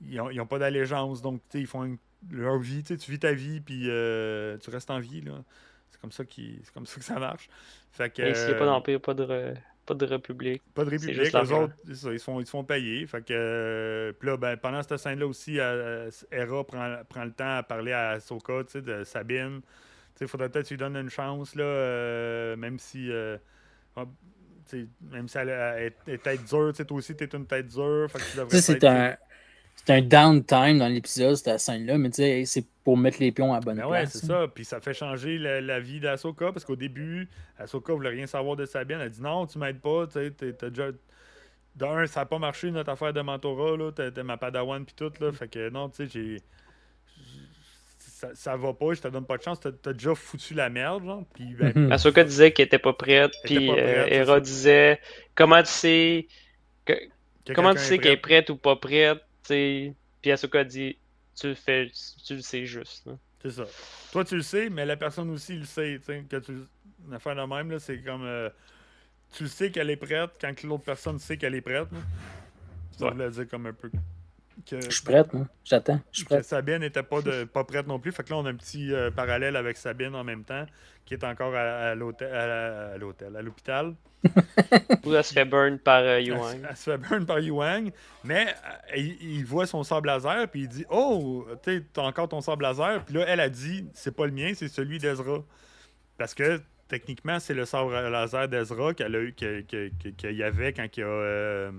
ils 0.01 0.19
ont, 0.19 0.29
ils 0.29 0.39
ont 0.41 0.45
pas 0.45 0.59
d'allégeance, 0.59 1.21
donc, 1.21 1.39
tu 1.49 1.57
sais, 1.57 1.61
ils 1.61 1.67
font 1.67 1.83
une- 1.83 1.97
leur 2.31 2.57
vie, 2.59 2.83
tu 2.83 2.89
sais, 2.93 2.97
tu 2.97 3.11
vis 3.11 3.19
ta 3.19 3.33
vie, 3.33 3.61
puis 3.61 3.89
euh, 3.89 4.57
tu 4.57 4.69
restes 4.69 4.91
en 4.91 4.99
vie, 4.99 5.21
là. 5.21 5.43
C'est 5.91 6.01
comme 6.01 6.11
ça 6.11 6.25
qui, 6.25 6.59
c'est 6.63 6.73
comme 6.73 6.85
ça 6.85 6.95
que 6.99 7.05
ça 7.05 7.19
marche. 7.19 7.49
Fait 7.91 8.09
que, 8.09 8.21
Et 8.21 8.33
s'il 8.33 8.47
n'y 8.47 8.51
a 8.53 8.55
pas 8.55 8.65
euh, 8.65 8.67
d'Empire, 8.67 9.01
pas 9.01 9.13
de, 9.13 9.23
re- 9.25 9.57
pas 9.85 9.93
de 9.93 10.05
République. 10.05 10.61
pas 10.73 10.83
de 10.83 10.89
République, 10.89 11.33
les 11.33 11.51
autres, 11.51 11.73
c'est 11.85 11.95
ça, 11.95 12.11
ils, 12.11 12.19
se 12.19 12.23
font, 12.23 12.39
ils 12.39 12.45
se 12.45 12.51
font 12.51 12.63
payer. 12.63 13.05
Fait 13.07 13.23
que, 13.23 13.33
euh, 13.33 14.11
puis 14.13 14.27
là, 14.27 14.37
ben, 14.37 14.57
pendant 14.57 14.81
cette 14.83 14.97
scène-là 14.97 15.25
aussi, 15.27 15.57
Hera 15.57 16.63
prend, 16.65 16.97
prend 17.07 17.23
le 17.25 17.31
temps 17.31 17.57
à 17.57 17.63
parler 17.63 17.93
à 17.93 18.09
Ahsoka, 18.11 18.63
tu 18.65 18.71
sais, 18.73 18.81
de 18.81 19.03
Sabine. 19.03 19.61
Il 20.21 20.27
faudrait 20.27 20.49
peut-être 20.49 20.63
que 20.63 20.67
tu 20.69 20.73
lui 20.75 20.79
donnes 20.79 20.97
une 20.97 21.09
chance, 21.09 21.55
là, 21.55 21.63
euh, 21.63 22.55
même 22.55 22.79
si. 22.79 23.11
euh, 23.11 23.37
ah, 23.95 24.05
tu 24.69 24.89
même 25.11 25.27
si 25.27 25.37
elle, 25.37 25.49
elle 25.49 25.83
est, 26.07 26.13
est 26.13 26.17
tête 26.23 26.43
dure, 26.43 26.69
tu 26.71 26.77
sais, 26.77 26.85
toi 26.85 26.97
aussi, 26.97 27.15
t'es 27.15 27.25
une 27.25 27.45
tête 27.45 27.67
dure. 27.67 28.07
Fait 28.11 28.19
que 28.19 28.25
tu 28.31 28.37
devrais 28.37 28.49
Tu 28.49 28.61
c'est 28.61 28.83
un, 28.83 29.15
c'est 29.75 29.93
un 29.93 30.01
downtime 30.01 30.79
dans 30.79 30.87
l'épisode, 30.87 31.35
cette 31.35 31.59
scène-là, 31.59 31.97
mais 31.97 32.09
tu 32.09 32.17
sais, 32.17 32.43
c'est 32.45 32.65
pour 32.83 32.97
mettre 32.97 33.17
les 33.19 33.31
pions 33.31 33.51
à 33.51 33.55
la 33.55 33.61
bonne 33.61 33.77
Ben 33.77 33.85
ouais, 33.87 33.99
place. 34.01 34.13
c'est 34.13 34.25
ça. 34.27 34.47
Puis 34.53 34.63
ça 34.65 34.79
fait 34.79 34.93
changer 34.93 35.37
la, 35.37 35.59
la 35.61 35.79
vie 35.79 35.99
d'Asoka 35.99 36.51
parce 36.51 36.63
qu'au 36.65 36.75
début, 36.75 37.27
Asoka 37.57 37.93
voulait 37.93 38.09
rien 38.09 38.27
savoir 38.27 38.55
de 38.55 38.65
Sabine. 38.65 38.99
Elle 39.01 39.09
dit 39.09 39.21
non, 39.21 39.45
tu 39.47 39.57
m'aides 39.57 39.81
pas. 39.81 40.05
Tu 40.07 40.13
sais, 40.13 40.31
t'as 40.53 40.69
déjà. 40.69 40.87
D'un, 41.75 42.05
ça 42.07 42.21
n'a 42.21 42.25
pas 42.25 42.39
marché 42.39 42.71
notre 42.71 42.89
affaire 42.91 43.11
de 43.11 43.21
mentorat. 43.21 43.75
là. 43.75 43.91
T'es 43.91 44.11
t'es 44.11 44.23
ma 44.23 44.37
padawan 44.37 44.85
puis 44.85 44.95
tout. 44.95 45.11
Là. 45.19 45.31
Fait 45.33 45.47
que 45.49 45.69
non, 45.69 45.89
tu 45.89 46.07
sais, 46.07 46.11
j'ai. 46.11 46.37
Ça, 47.97 48.29
ça 48.33 48.55
va 48.55 48.73
pas, 48.73 48.93
je 48.93 49.01
te 49.01 49.07
donne 49.09 49.25
pas 49.25 49.37
de 49.37 49.43
chance. 49.43 49.59
T'as 49.59 49.71
as 49.89 49.93
déjà 49.93 50.15
foutu 50.15 50.53
la 50.53 50.69
merde, 50.69 51.03
genre. 51.03 51.23
Puis 51.33 51.53
ben. 51.59 51.91
Ahsoka 51.91 52.23
disait 52.23 52.51
qu'elle 52.51 52.67
était 52.67 52.79
pas 52.79 52.93
prête, 52.93 53.33
puis 53.43 53.69
euh, 53.69 54.05
Hera 54.07 54.39
disait 54.39 54.99
comment 55.35 55.61
tu 55.61 55.69
sais 55.69 56.27
que- 56.85 56.93
que 57.45 57.53
comment 57.53 57.73
tu 57.73 57.79
sais 57.81 57.97
qu'elle 57.97 58.13
est 58.13 58.17
prêt. 58.17 58.41
prête 58.41 58.49
ou 58.51 58.55
pas 58.57 58.77
prête, 58.77 59.19
sais. 59.47 59.93
Puis 60.21 60.31
Ahsoka 60.31 60.63
dit 60.63 60.97
tu 61.39 61.47
le 61.47 61.55
fais, 61.55 61.91
tu 62.25 62.35
le 62.35 62.41
sais 62.41 62.65
juste. 62.65 63.09
C'est 63.41 63.51
ça. 63.51 63.65
Toi, 64.11 64.23
tu 64.25 64.37
le 64.37 64.41
sais, 64.41 64.69
mais 64.69 64.85
la 64.85 64.95
personne 64.97 65.29
aussi 65.29 65.55
le 65.57 65.65
sait. 65.65 65.97
tu 65.99 66.05
sais, 66.05 66.25
Que 66.29 66.37
tu... 66.37 66.53
Une 67.07 67.13
affaire 67.13 67.35
de 67.35 67.41
même, 67.43 67.69
là, 67.69 67.77
c'est 67.79 68.01
comme. 68.01 68.23
euh, 68.23 68.49
tu 69.33 69.43
le 69.43 69.49
sais 69.49 69.69
qu'elle 69.69 69.89
est 69.89 69.97
prête 69.97 70.31
quand 70.41 70.63
l'autre 70.63 70.83
personne 70.85 71.19
sait 71.19 71.37
qu'elle 71.37 71.53
est 71.55 71.61
prête. 71.61 71.91
là. 71.91 71.97
Ça 72.97 73.05
Ouais. 73.05 73.11
voulait 73.11 73.29
dire 73.29 73.47
comme 73.47 73.65
un 73.67 73.73
peu. 73.73 73.91
Que, 74.65 74.79
Je 74.81 74.89
suis 74.89 75.03
prête, 75.03 75.33
moi. 75.33 75.47
J'attends. 75.63 75.99
Je 76.11 76.17
suis 76.17 76.25
que 76.25 76.33
prête. 76.35 76.45
Sabine 76.45 76.77
n'était 76.79 77.03
pas, 77.03 77.21
de, 77.21 77.43
pas 77.53 77.63
prête 77.63 77.87
non 77.87 77.99
plus. 77.99 78.11
Fait 78.11 78.23
que 78.23 78.29
là, 78.31 78.37
on 78.37 78.45
a 78.45 78.49
un 78.49 78.55
petit 78.55 78.93
euh, 78.93 79.11
parallèle 79.11 79.55
avec 79.55 79.77
Sabine 79.77 80.15
en 80.15 80.23
même 80.23 80.43
temps, 80.43 80.65
qui 81.05 81.13
est 81.13 81.23
encore 81.23 81.53
à, 81.55 81.59
à 81.89 81.95
l'hôtel, 81.95 82.33
à, 82.33 82.93
à 82.93 82.97
l'hôtel, 82.97 83.35
à 83.35 83.41
l'hôpital. 83.41 83.93
Ou 85.05 85.13
elle 85.13 85.23
se 85.23 85.33
fait 85.33 85.45
burn 85.45 85.77
par 85.77 85.99
euh, 86.01 86.17
Elle, 86.17 86.27
Yuang. 86.29 86.59
se- 86.61 86.67
elle 86.69 86.75
se 86.77 86.83
fait 86.91 86.97
burn 86.97 87.25
par 87.25 87.39
Yuang, 87.39 87.91
mais 88.23 88.47
euh, 88.47 88.97
il, 88.97 89.17
il 89.37 89.45
voit 89.45 89.67
son 89.67 89.83
sable 89.83 90.07
laser, 90.07 90.47
puis 90.49 90.61
il 90.61 90.67
dit 90.67 90.85
Oh, 90.89 91.45
tu 91.63 91.77
sais, 91.77 91.83
t'as 91.93 92.01
encore 92.03 92.27
ton 92.29 92.41
sable 92.41 92.63
laser. 92.63 93.03
Puis 93.05 93.13
là, 93.15 93.25
elle 93.27 93.39
a 93.39 93.49
dit 93.49 93.87
C'est 93.93 94.15
pas 94.15 94.25
le 94.25 94.31
mien, 94.31 94.53
c'est 94.55 94.67
celui 94.67 94.97
d'Ezra. 94.97 95.43
Parce 96.17 96.33
que 96.33 96.59
techniquement, 96.87 97.39
c'est 97.39 97.53
le 97.53 97.65
sabre 97.65 97.91
laser 98.09 98.47
d'Ezra 98.47 98.93
qu'elle 98.93 99.15
a 99.15 99.19
eu, 99.19 99.33
qu'il 99.33 100.31
y 100.31 100.43
avait 100.43 100.73
quand 100.73 100.87
il, 100.97 101.03
a, 101.03 101.07
euh, 101.07 101.71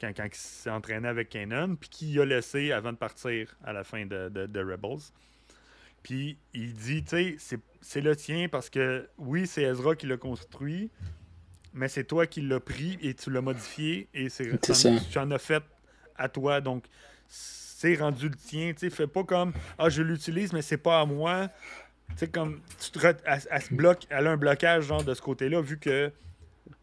quand, 0.00 0.12
quand 0.16 0.24
il 0.26 0.34
s'est 0.34 0.70
entraîné 0.70 1.08
avec 1.08 1.28
Kanan, 1.30 1.76
puis 1.76 1.88
qu'il 1.88 2.20
a 2.20 2.24
laissé 2.24 2.72
avant 2.72 2.92
de 2.92 2.98
partir 2.98 3.56
à 3.64 3.72
la 3.72 3.84
fin 3.84 4.04
de, 4.06 4.28
de- 4.28 4.46
de 4.46 4.60
Rebels. 4.60 5.02
Puis 6.02 6.38
il 6.54 6.72
dit, 6.74 7.02
tu 7.02 7.36
sais, 7.38 7.60
c'est- 7.80 8.00
le 8.00 8.14
tien 8.14 8.48
parce 8.48 8.70
que 8.70 9.08
oui, 9.18 9.46
c'est 9.46 9.62
Ezra 9.62 9.96
qui 9.96 10.06
l'a 10.06 10.16
construit, 10.16 10.90
mais 11.72 11.88
c'est 11.88 12.04
toi 12.04 12.26
qui 12.26 12.40
l'as 12.42 12.60
pris 12.60 12.98
et 13.02 13.14
tu 13.14 13.30
l'as 13.30 13.40
modifié 13.40 14.08
et 14.14 14.28
c'est 14.28 14.44
tu 15.10 15.18
en 15.18 15.30
as 15.30 15.38
fait 15.38 15.62
à 16.16 16.28
toi. 16.28 16.60
Donc, 16.60 16.84
c'est 17.28 17.96
rendu 17.96 18.28
le 18.28 18.34
tien. 18.36 18.72
Tu 18.72 18.80
sais, 18.80 18.90
fais 18.90 19.06
pas 19.06 19.24
comme 19.24 19.52
Ah, 19.78 19.88
je 19.88 20.02
l'utilise, 20.02 20.52
mais 20.52 20.62
c'est 20.62 20.76
pas 20.78 21.00
à 21.00 21.06
moi. 21.06 21.48
Tu 22.10 22.18
sais, 22.18 22.28
comme 22.28 22.60
tu 22.80 22.90
te 22.90 22.98
re- 23.00 23.16
elle, 23.24 23.40
elle 23.50 23.62
se 23.62 23.74
bloque, 23.74 24.06
elle 24.10 24.26
a 24.28 24.30
un 24.30 24.36
blocage 24.36 24.84
genre 24.84 25.02
de 25.02 25.12
ce 25.12 25.20
côté-là, 25.20 25.60
vu 25.60 25.78
que 25.78 26.12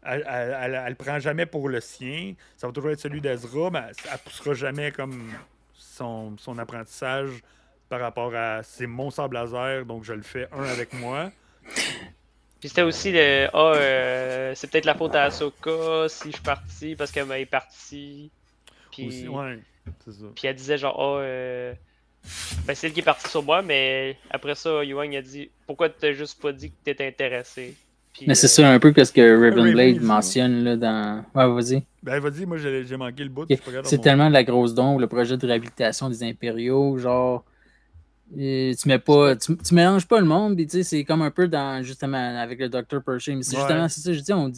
elle, 0.04 0.24
elle, 0.28 0.56
elle- 0.60 0.74
elle 0.84 0.88
le 0.90 0.94
prend 0.94 1.18
jamais 1.18 1.46
pour 1.46 1.68
le 1.68 1.80
sien. 1.80 2.34
Ça 2.56 2.66
va 2.66 2.72
toujours 2.72 2.90
être 2.90 3.00
celui 3.00 3.20
d'Ezra, 3.20 3.70
mais 3.70 3.80
elle, 4.10 4.18
poussera 4.18 4.54
jamais 4.54 4.90
comme 4.92 5.32
son, 5.74 6.36
son 6.38 6.58
apprentissage 6.58 7.30
par 7.88 8.00
rapport 8.00 8.34
à 8.34 8.62
c'est 8.62 8.86
mon 8.86 9.10
sable 9.10 9.34
laser, 9.36 9.84
donc 9.84 10.04
je 10.04 10.12
le 10.12 10.22
fais 10.22 10.48
un 10.52 10.64
avec 10.64 10.92
moi. 10.94 11.30
Puis 12.60 12.68
c'était 12.70 12.82
aussi 12.82 13.12
le 13.12 13.48
Ah, 13.52 13.72
euh, 13.74 14.54
c'est 14.54 14.70
peut-être 14.70 14.86
la 14.86 14.94
faute 14.94 15.14
à 15.14 15.24
Ahsoka 15.24 16.08
si 16.08 16.30
je 16.30 16.36
suis 16.36 16.42
parti 16.42 16.96
parce 16.96 17.12
qu'elle 17.12 17.30
est 17.32 17.46
partie. 17.46 18.30
Puis, 18.90 19.06
Aussi, 19.08 19.28
ouais, 19.28 19.58
c'est 20.04 20.12
ça. 20.12 20.24
puis 20.34 20.46
elle 20.48 20.56
disait 20.56 20.78
genre 20.78 20.96
Ah, 20.98 21.20
euh, 21.20 21.74
ben 22.66 22.74
c'est 22.74 22.86
elle 22.86 22.92
qui 22.94 23.00
est 23.00 23.02
partie 23.02 23.28
sur 23.28 23.42
moi, 23.42 23.60
mais 23.60 24.16
après 24.30 24.54
ça, 24.54 24.82
Yuang 24.82 25.14
a 25.14 25.20
dit 25.22 25.50
Pourquoi 25.66 25.90
t'as 25.90 26.12
juste 26.12 26.40
pas 26.40 26.52
dit 26.52 26.70
que 26.70 26.76
t'étais 26.84 27.06
intéressé? 27.06 27.74
Puis, 28.14 28.26
Mais 28.28 28.34
c'est 28.36 28.46
euh, 28.46 28.48
ça 28.64 28.70
un 28.70 28.78
peu 28.78 28.92
ce 28.96 29.10
que 29.12 29.20
Raven 29.34 29.72
Blade 29.72 29.96
il- 29.96 30.00
mentionne 30.00 30.62
là, 30.62 30.76
dans. 30.76 31.24
Ouais, 31.34 31.52
vas-y. 31.62 31.82
Ben, 32.02 32.20
vas-y, 32.20 32.46
moi, 32.46 32.56
j'ai 32.58 32.96
manqué 32.96 33.24
le 33.24 33.28
bout. 33.30 33.46
C'est 33.84 34.00
tellement 34.00 34.28
de 34.28 34.32
la 34.32 34.44
grosse 34.44 34.72
dombe, 34.72 35.00
le 35.00 35.08
projet 35.08 35.36
de 35.36 35.46
réhabilitation 35.46 36.08
des 36.08 36.22
impériaux, 36.22 36.96
genre. 36.98 37.44
euh, 38.38 38.72
tu 38.80 38.88
mets 38.88 38.98
pas. 39.00 39.34
Tu, 39.36 39.56
tu 39.56 39.74
mélanges 39.74 40.06
pas 40.06 40.20
le 40.20 40.26
monde, 40.26 40.54
puis 40.56 40.66
tu 40.66 40.78
sais, 40.78 40.82
c'est 40.84 41.04
comme 41.04 41.22
un 41.22 41.30
peu 41.30 41.48
dans 41.48 41.82
justement 41.82 42.38
avec 42.40 42.58
le 42.60 42.68
Dr. 42.68 43.02
Pershing. 43.04 43.36
Mais 43.38 43.42
c'est 43.42 43.56
Ouais. 43.56 43.62
justement, 43.62 43.88
c'est 43.88 44.00
ça, 44.00 44.12
je 44.12 44.20
dis, 44.20 44.32
on, 44.32 44.50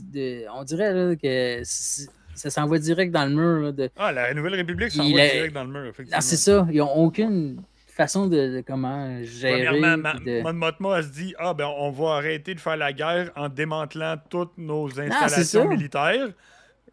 on 0.54 0.62
dirait 0.64 0.92
là, 0.92 1.16
que 1.16 1.62
ça 1.64 2.50
s'en 2.50 2.66
va 2.66 2.78
direct 2.78 3.10
dans 3.12 3.24
le 3.24 3.34
mur. 3.34 3.60
Là, 3.62 3.72
de, 3.72 3.88
Ah, 3.96 4.12
la 4.12 4.34
Nouvelle 4.34 4.54
République 4.56 4.90
s'en 4.90 5.02
Il 5.02 5.14
va 5.16 5.24
est- 5.24 5.32
direct 5.32 5.54
dans 5.54 5.64
le 5.64 5.70
mur, 5.70 5.84
effectivement. 5.86 6.16
ah, 6.18 6.20
c'est 6.20 6.36
ça, 6.36 6.66
ils 6.70 6.80
ont 6.82 6.94
aucune 6.96 7.60
façon 7.96 8.26
de, 8.26 8.56
de 8.56 8.60
comment 8.66 9.22
gérer. 9.22 9.64
Premièrement, 9.66 10.14
de- 10.14 10.42
Mon 10.80 11.02
se 11.02 11.08
dit 11.08 11.34
Ah, 11.38 11.54
ben, 11.54 11.66
on 11.78 11.90
va 11.90 12.16
arrêter 12.16 12.54
de 12.54 12.60
faire 12.60 12.76
la 12.76 12.92
guerre 12.92 13.30
en 13.36 13.48
démantelant 13.48 14.16
toutes 14.30 14.56
nos 14.58 14.88
Ah, 14.88 14.92
c'est 14.94 15.12
installations 15.24 15.68
militaires. 15.68 16.28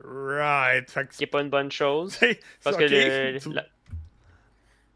Right. 0.04 0.90
Fait 0.90 1.08
que 1.08 1.14
qui 1.14 1.24
est 1.24 1.28
pas 1.28 1.42
une 1.42 1.50
bonne 1.50 1.72
chose. 1.72 2.14
c'est. 2.20 2.40
Parce 2.64 2.78
que 2.78 2.84
le- 2.84 3.54
la- 3.54 3.66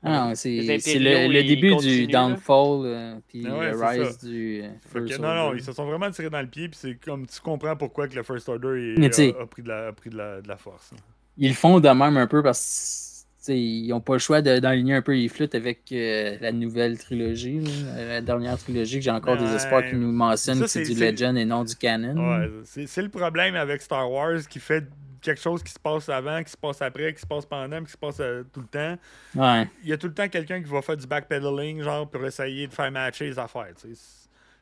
Ah 0.04 0.32
c'est 0.36 0.50
le, 0.52 1.44
début 1.44 1.76
du 1.78 2.08
downfall, 2.08 2.86
euh, 2.86 3.16
puis 3.28 3.46
Ah 3.50 3.58
ouais, 3.58 3.72
le 3.72 3.84
rise 3.84 4.20
du. 4.20 4.62
euh, 4.64 4.70
Fait 4.92 5.00
que 5.00 5.08
First 5.08 5.20
non, 5.20 5.34
non, 5.34 5.42
Order. 5.42 5.60
ils 5.60 5.64
se 5.66 5.72
sont 5.74 5.86
vraiment 5.86 6.10
tirés 6.12 6.30
dans 6.30 6.42
le 6.42 6.48
pied, 6.48 6.70
puis 6.70 6.78
c'est 6.80 6.96
comme 6.96 7.26
tu 7.26 7.42
comprends 7.42 7.76
pourquoi 7.76 8.08
que 8.08 8.16
le 8.16 8.24
First 8.24 8.48
Order 8.48 8.96
est- 8.96 9.20
a, 9.36 9.42
a 9.42 9.46
pris, 9.48 9.64
de 9.64 9.68
la, 9.70 9.88
a 9.88 9.92
pris 9.94 10.10
de, 10.12 10.18
la, 10.18 10.40
de 10.42 10.48
la 10.48 10.56
force. 10.58 10.92
Ils 11.38 11.50
le 11.50 11.56
font 11.56 11.80
de 11.80 11.90
même 11.90 12.16
un 12.18 12.28
peu 12.28 12.44
parce 12.44 13.07
qu'ils 13.48 13.88
n'ont 13.90 14.02
pas 14.02 14.14
le 14.14 14.20
choix 14.20 14.42
d'enligner 14.42 14.96
un 14.96 15.02
peu 15.02 15.14
les 15.14 15.28
flûtes 15.28 15.56
avec 15.56 15.92
euh, 15.92 16.38
la 16.42 16.52
nouvelle 16.52 16.98
trilogie, 16.98 17.60
là, 17.60 18.06
la 18.06 18.22
dernière 18.22 18.58
trilogie, 18.58 19.00
que 19.00 19.04
j'ai 19.04 19.12
encore 19.12 19.38
des 19.38 19.54
espoirs 19.54 19.84
qui 19.84 19.96
nous 19.96 20.12
mentionnent 20.12 20.62
que 20.62 20.68
c'est 20.68 20.84
du 20.84 20.94
Legend 20.94 21.38
et 21.38 21.46
non 21.46 21.64
du 21.64 21.76
Canon. 21.76 22.16
Ouais, 22.16 22.50
c'est 22.86 23.02
le 23.02 23.10
problème 23.10 23.56
avec 23.56 23.82
Star 23.82 24.10
Wars 24.12 24.40
qui 24.50 24.60
fait 24.60 24.86
quelque 25.22 25.42
chose 25.42 25.64
qui 25.64 25.72
se 25.72 25.80
passe 25.80 26.10
avant, 26.10 26.44
qui 26.44 26.52
se 26.52 26.58
passe 26.58 26.82
après, 26.82 27.14
qui 27.14 27.22
se 27.22 27.28
passe 27.28 27.46
pendant, 27.46 27.84
qui 27.84 27.92
se 27.92 27.98
passe 27.98 28.20
euh, 28.20 28.44
tout 28.54 28.62
le 28.62 28.68
temps. 28.68 28.98
Ouais. 29.36 29.68
Il 29.84 29.90
y 29.90 29.94
a 29.94 29.98
tout 29.98 30.08
le 30.08 30.14
temps 30.14 30.28
quelqu'un 30.28 30.62
qui 30.62 30.70
va 30.70 30.82
faire 30.82 30.98
du 30.98 31.08
backpedaling, 31.08 31.82
genre, 31.82 32.10
pour 32.10 32.26
essayer 32.26 32.68
de 32.68 32.74
faire 32.74 32.92
matcher 32.92 33.26
les 33.26 33.40
affaires. 33.40 33.74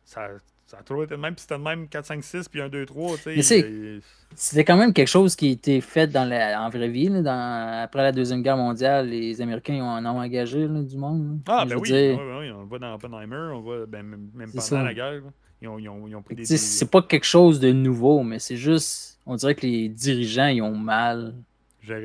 Ça, 0.04 0.30
ça 0.68 0.78
a 0.80 0.84
toujours 0.84 1.04
été 1.04 1.16
de 1.16 1.20
même, 1.22 1.36
puis 1.36 1.42
c'était 1.42 1.58
de 1.58 1.64
même 1.64 1.88
4, 1.88 2.06
5, 2.06 2.24
6, 2.24 2.50
puis 2.50 2.60
1, 2.62 2.70
2, 2.70 2.86
3. 2.86 3.18
tu 3.18 3.42
sais, 3.44 3.62
Mais 3.62 3.70
il- 3.70 4.02
C'était 4.36 4.66
quand 4.66 4.76
même 4.78 4.94
quelque 4.94 5.08
chose 5.08 5.36
qui 5.36 5.50
a 5.50 5.52
été 5.52 5.80
fait 5.80 6.08
dans 6.08 6.28
la, 6.28 6.62
en 6.62 6.70
vraie 6.70 6.90
vie. 6.90 7.08
là, 7.08 7.22
dans- 7.22 7.84
après 7.84 8.02
la 8.02 8.12
Deuxième 8.12 8.42
Guerre 8.42 8.58
mondiale, 8.58 9.10
les 9.10 9.40
Américains 9.42 9.84
en 9.84 10.04
ont 10.06 10.20
engagé 10.20 10.68
là, 10.68 10.82
du 10.82 10.98
monde. 10.98 11.42
là. 11.48 11.54
Ah, 11.62 11.66
ben 11.66 11.76
oui, 11.78 11.88
dire, 11.90 12.18
ouais, 12.18 12.26
ouais, 12.26 12.38
ouais, 12.40 12.52
on 12.52 12.62
le 12.62 12.66
voit 12.68 12.80
dans 12.80 12.94
Oppenheimer, 12.96 13.36
on 13.54 13.58
le 13.58 13.62
voit 13.64 13.86
ben, 13.86 14.04
même 14.04 14.50
pendant 14.50 14.62
ça. 14.62 14.82
la 14.84 14.94
guerre. 14.94 15.22
Ils 15.62 15.68
ont, 15.70 15.80
ils 15.80 15.88
ont- 15.88 16.08
ils 16.08 16.16
ont 16.16 16.22
pris 16.22 16.36
des. 16.36 16.46
C'est 16.46 16.90
pas 16.92 17.02
quelque 17.02 17.26
chose 17.26 17.60
de 17.60 17.72
nouveau, 17.72 18.24
mais 18.24 18.40
c'est 18.40 18.58
juste. 18.58 19.20
On 19.26 19.36
dirait 19.36 19.56
que 19.56 19.66
les 19.66 19.88
dirigeants 19.90 20.48
ils 20.48 20.62
ont 20.62 20.76
mal 20.76 21.34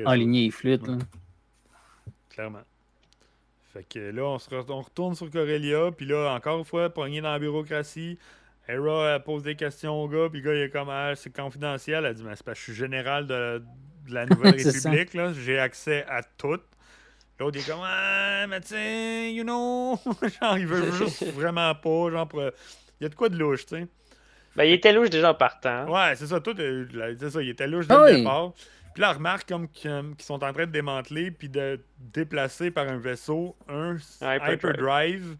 enligné 0.05 0.45
les 0.45 0.51
flûtes. 0.51 0.87
là. 0.87 0.97
clairement. 2.29 2.61
Fait 3.73 3.85
que 3.87 3.99
là, 3.99 4.23
on, 4.23 4.39
se 4.39 4.49
re- 4.49 4.65
on 4.69 4.81
retourne 4.81 5.15
sur 5.15 5.29
Corellia, 5.31 5.91
puis 5.95 6.05
là, 6.05 6.33
encore 6.35 6.59
une 6.59 6.65
fois, 6.65 6.89
pogné 6.89 7.21
dans 7.21 7.31
la 7.31 7.39
bureaucratie. 7.39 8.17
Hera 8.71 9.15
elle 9.15 9.23
pose 9.23 9.43
des 9.43 9.55
questions 9.55 10.01
au 10.03 10.07
gars, 10.07 10.27
puis 10.29 10.41
le 10.41 10.45
gars, 10.49 10.53
il 10.55 10.61
est 10.61 10.69
comme, 10.69 10.89
ah, 10.89 11.13
c'est 11.15 11.35
confidentiel. 11.35 12.05
Elle 12.05 12.13
dit, 12.15 12.23
mais 12.23 12.35
c'est 12.35 12.43
parce 12.45 12.59
que 12.59 12.65
je 12.65 12.71
suis 12.71 12.79
général 12.79 13.27
de, 13.27 13.63
de 14.07 14.13
la 14.13 14.25
Nouvelle. 14.27 14.55
République, 14.55 15.13
là, 15.13 15.33
j'ai 15.33 15.59
accès 15.59 16.05
à 16.09 16.21
tout. 16.23 16.59
L'autre, 17.39 17.57
il 17.57 17.61
est 17.61 17.67
comme, 17.71 17.81
ah, 17.83 18.45
mais 18.47 18.61
tu 18.61 18.67
sais, 18.67 19.33
you 19.33 19.43
know. 19.43 19.97
genre, 20.41 20.57
il 20.57 20.67
veut 20.67 20.91
juste 20.91 21.23
vraiment 21.33 21.73
pas, 21.75 22.09
genre, 22.11 22.27
pour- 22.27 22.41
il 22.43 23.03
y 23.03 23.05
a 23.05 23.09
de 23.09 23.15
quoi 23.15 23.29
de 23.29 23.37
louche, 23.37 23.65
tu 23.65 23.75
sais. 23.75 23.87
Ben, 24.55 24.65
il 24.65 24.73
était 24.73 24.91
louche 24.93 25.09
déjà 25.09 25.31
en 25.31 25.33
partant. 25.33 25.89
Ouais, 25.91 26.13
c'est 26.15 26.27
ça, 26.27 26.39
tout, 26.41 26.53
euh, 26.59 26.85
c'est 27.19 27.29
ça, 27.29 27.41
il 27.41 27.49
était 27.49 27.67
louche 27.67 27.87
dès 27.87 27.95
Ah 27.95 28.09
le 28.09 28.17
départ. 28.17 28.51
Puis 28.93 29.01
là, 29.01 29.13
remarque 29.13 29.47
comme 29.47 29.69
qu'ils 29.69 29.89
sont 30.19 30.43
en 30.43 30.51
train 30.51 30.65
de 30.65 30.71
démanteler 30.71 31.31
puis 31.31 31.47
de 31.47 31.79
déplacer 31.97 32.69
par 32.69 32.85
un 32.89 32.97
vaisseau 32.97 33.55
un 33.69 33.95
s- 33.95 34.17
Un 34.21 34.35
hyperdrive. 34.35 34.53
hyperdrive, 34.57 35.37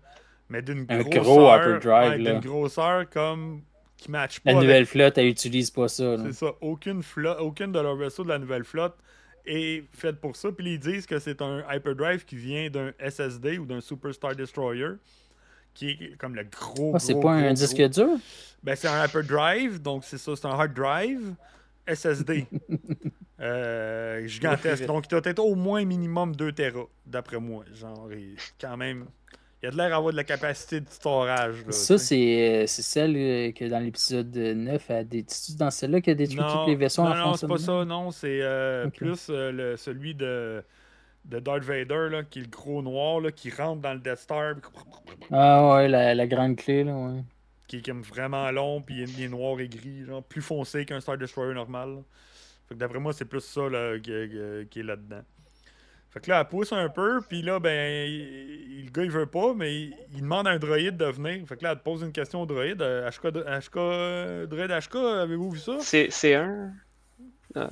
mais 0.52 0.62
d'une 0.62 0.86
Un 0.90 1.00
grosseur, 1.02 1.24
gros 1.24 1.56
hyperdrive, 1.56 2.10
ouais, 2.12 2.18
là. 2.20 2.32
d'une 2.34 2.40
grosseur 2.50 3.10
comme 3.10 3.62
qui 3.98 4.12
matche 4.12 4.40
pas 4.42 4.52
La 4.52 4.58
avec- 4.58 4.68
nouvelle 4.68 4.86
flotte, 4.86 5.18
elle 5.18 5.28
utilise 5.28 5.72
pas 5.72 5.88
ça. 5.88 6.18
c'est 6.24 6.34
ça, 6.34 6.52
aucune 6.62 7.02
flotte, 7.02 7.40
aucune 7.40 7.72
de 7.72 7.80
leurs 7.80 7.96
vaisseaux 7.96 8.24
de 8.24 8.30
la 8.30 8.38
nouvelle 8.40 8.64
flotte 8.64 8.96
est 9.46 9.84
faite 9.94 10.20
pour 10.20 10.36
ça. 10.36 10.50
Puis 10.52 10.74
ils 10.74 10.80
disent 10.80 11.06
que 11.06 11.18
c'est 11.20 11.42
un 11.42 11.64
hyperdrive 11.74 12.26
qui 12.26 12.36
vient 12.36 12.70
d'un 12.70 12.92
SSD 13.00 13.58
ou 13.60 13.66
d'un 13.66 13.80
Super 13.82 14.14
Star 14.14 14.36
Destroyer, 14.36 14.90
qui 15.74 15.92
est 15.92 16.18
comme 16.18 16.36
le 16.36 16.44
gros. 16.44 16.92
Ah, 16.96 17.00
c'est 17.00 17.14
gros, 17.14 17.22
pas 17.24 17.32
un 17.34 17.46
gros, 17.46 17.54
disque 17.54 17.78
gros- 17.78 17.88
dur? 17.88 18.10
ben, 18.64 18.76
c'est 18.76 18.88
un 18.88 19.06
hyperdrive, 19.06 19.82
donc 19.82 20.04
c'est 20.04 20.18
ça, 20.18 20.36
c'est 20.36 20.46
un 20.46 20.52
hard 20.52 20.74
drive 20.74 21.34
SSD. 21.88 22.46
Euh, 23.44 24.28
gigantesque. 24.28 24.86
Donc, 24.86 25.06
il 25.08 25.10
doit 25.10 25.22
être 25.24 25.40
au 25.40 25.56
moins 25.56 25.84
minimum 25.84 26.36
2 26.36 26.52
Tera, 26.52 26.84
d'après 27.08 27.40
moi. 27.40 27.64
Genre, 27.74 28.08
quand 28.60 28.78
même, 28.78 29.06
il 29.62 29.66
y 29.66 29.68
a 29.68 29.72
de 29.72 29.78
l'air 29.78 29.90
d'avoir 29.90 30.12
de 30.12 30.18
la 30.18 30.24
capacité 30.24 30.82
de 30.82 30.90
storage. 30.90 31.66
là, 31.66 31.72
Ça, 31.72 31.98
c'est 31.98 32.64
euh, 32.64 32.68
c'est 32.68 32.82
celle 32.82 33.16
euh, 33.16 33.52
que 33.52 33.66
dans 33.66 33.80
l'épisode 33.80 34.36
9, 34.36 34.90
elle 34.90 35.08
dé- 35.08 35.26
c'est-tu 35.28 35.58
dans 35.58 35.70
celle-là 35.72 36.02
qui 36.02 36.10
a 36.10 36.16
détruit 36.16 36.40
tous 36.40 36.66
les 36.68 36.76
vaisseaux 36.76 37.04
non, 37.04 37.12
en 37.12 37.16
non, 37.16 37.34
c'est 37.36 37.48
pas 37.48 37.58
ça, 37.58 37.86
non? 37.86 38.12
C'est 38.12 38.42
euh, 38.42 38.88
plus 38.90 39.28
euh, 39.30 39.52
le, 39.52 39.78
celui 39.78 40.16
de, 40.16 40.64
de 41.26 41.40
Darth 41.40 41.64
Vader, 41.64 42.10
là, 42.12 42.24
qui 42.24 42.40
est 42.40 42.44
le 42.44 42.50
gros 42.50 42.82
noir, 42.82 43.20
là, 43.22 43.32
qui 43.32 43.52
rentre 43.52 43.82
dans 43.82 43.94
le 43.94 44.00
Death 44.00 44.18
Star, 44.20 44.56
Ah 45.32 45.76
ouais, 45.76 45.88
la, 45.88 46.16
la 46.16 46.28
grande 46.28 46.56
clé, 46.58 46.84
là, 46.84 46.94
ouais. 46.96 47.24
qui 47.68 47.78
est 47.78 47.86
comme 47.86 48.02
vraiment 48.02 48.50
long, 48.52 48.82
puis 48.82 49.02
il 49.04 49.24
est- 49.24 49.28
noir 49.30 49.60
et 49.60 49.68
gris, 49.68 50.04
genre 50.06 50.24
plus 50.24 50.42
foncé 50.42 50.86
qu'un 50.86 51.00
Star 51.00 51.18
Destroyer 51.18 51.54
normal. 51.54 52.04
Fait 52.68 52.76
que 52.76 52.80
d'après 52.80 53.00
moi, 53.00 53.14
c'est 53.14 53.26
plus 53.26 53.42
ça 53.42 53.70
là, 53.70 54.00
qui 54.00 54.12
est 54.12 54.84
là-dedans. 54.84 55.22
Fait 56.14 56.20
que 56.20 56.30
là, 56.30 56.42
elle 56.42 56.48
pousse 56.48 56.74
un 56.74 56.90
peu, 56.90 57.22
puis 57.28 57.42
là, 57.42 57.60
ben, 57.60 58.06
il- 58.10 58.86
le 58.86 58.92
gars, 58.92 59.04
il 59.04 59.12
veut 59.12 59.26
pas, 59.26 59.54
mais 59.56 59.74
il, 59.74 59.96
il 60.14 60.22
demande 60.22 60.46
à 60.46 60.52
un 60.52 60.58
droïde 60.60 60.98
de 60.98 61.06
venir. 61.06 61.48
Fait 61.48 61.56
que 61.56 61.64
là, 61.64 61.72
elle 61.72 61.78
te 61.80 61.84
pose 61.84 62.02
une 62.02 62.12
question 62.12 62.42
au 62.42 62.46
droïde. 62.46 62.82
euh, 62.82 63.10
HK, 63.10 63.28
HK, 63.30 63.78
euh, 63.78 64.46
droïde 64.46 64.72
HK, 64.72 64.96
avez-vous 64.96 65.52
vu 65.52 65.60
ça? 65.60 65.78
C'est 65.80 66.08
c'est 66.12 66.36
un. 66.36 66.72
Hein? 67.56 67.70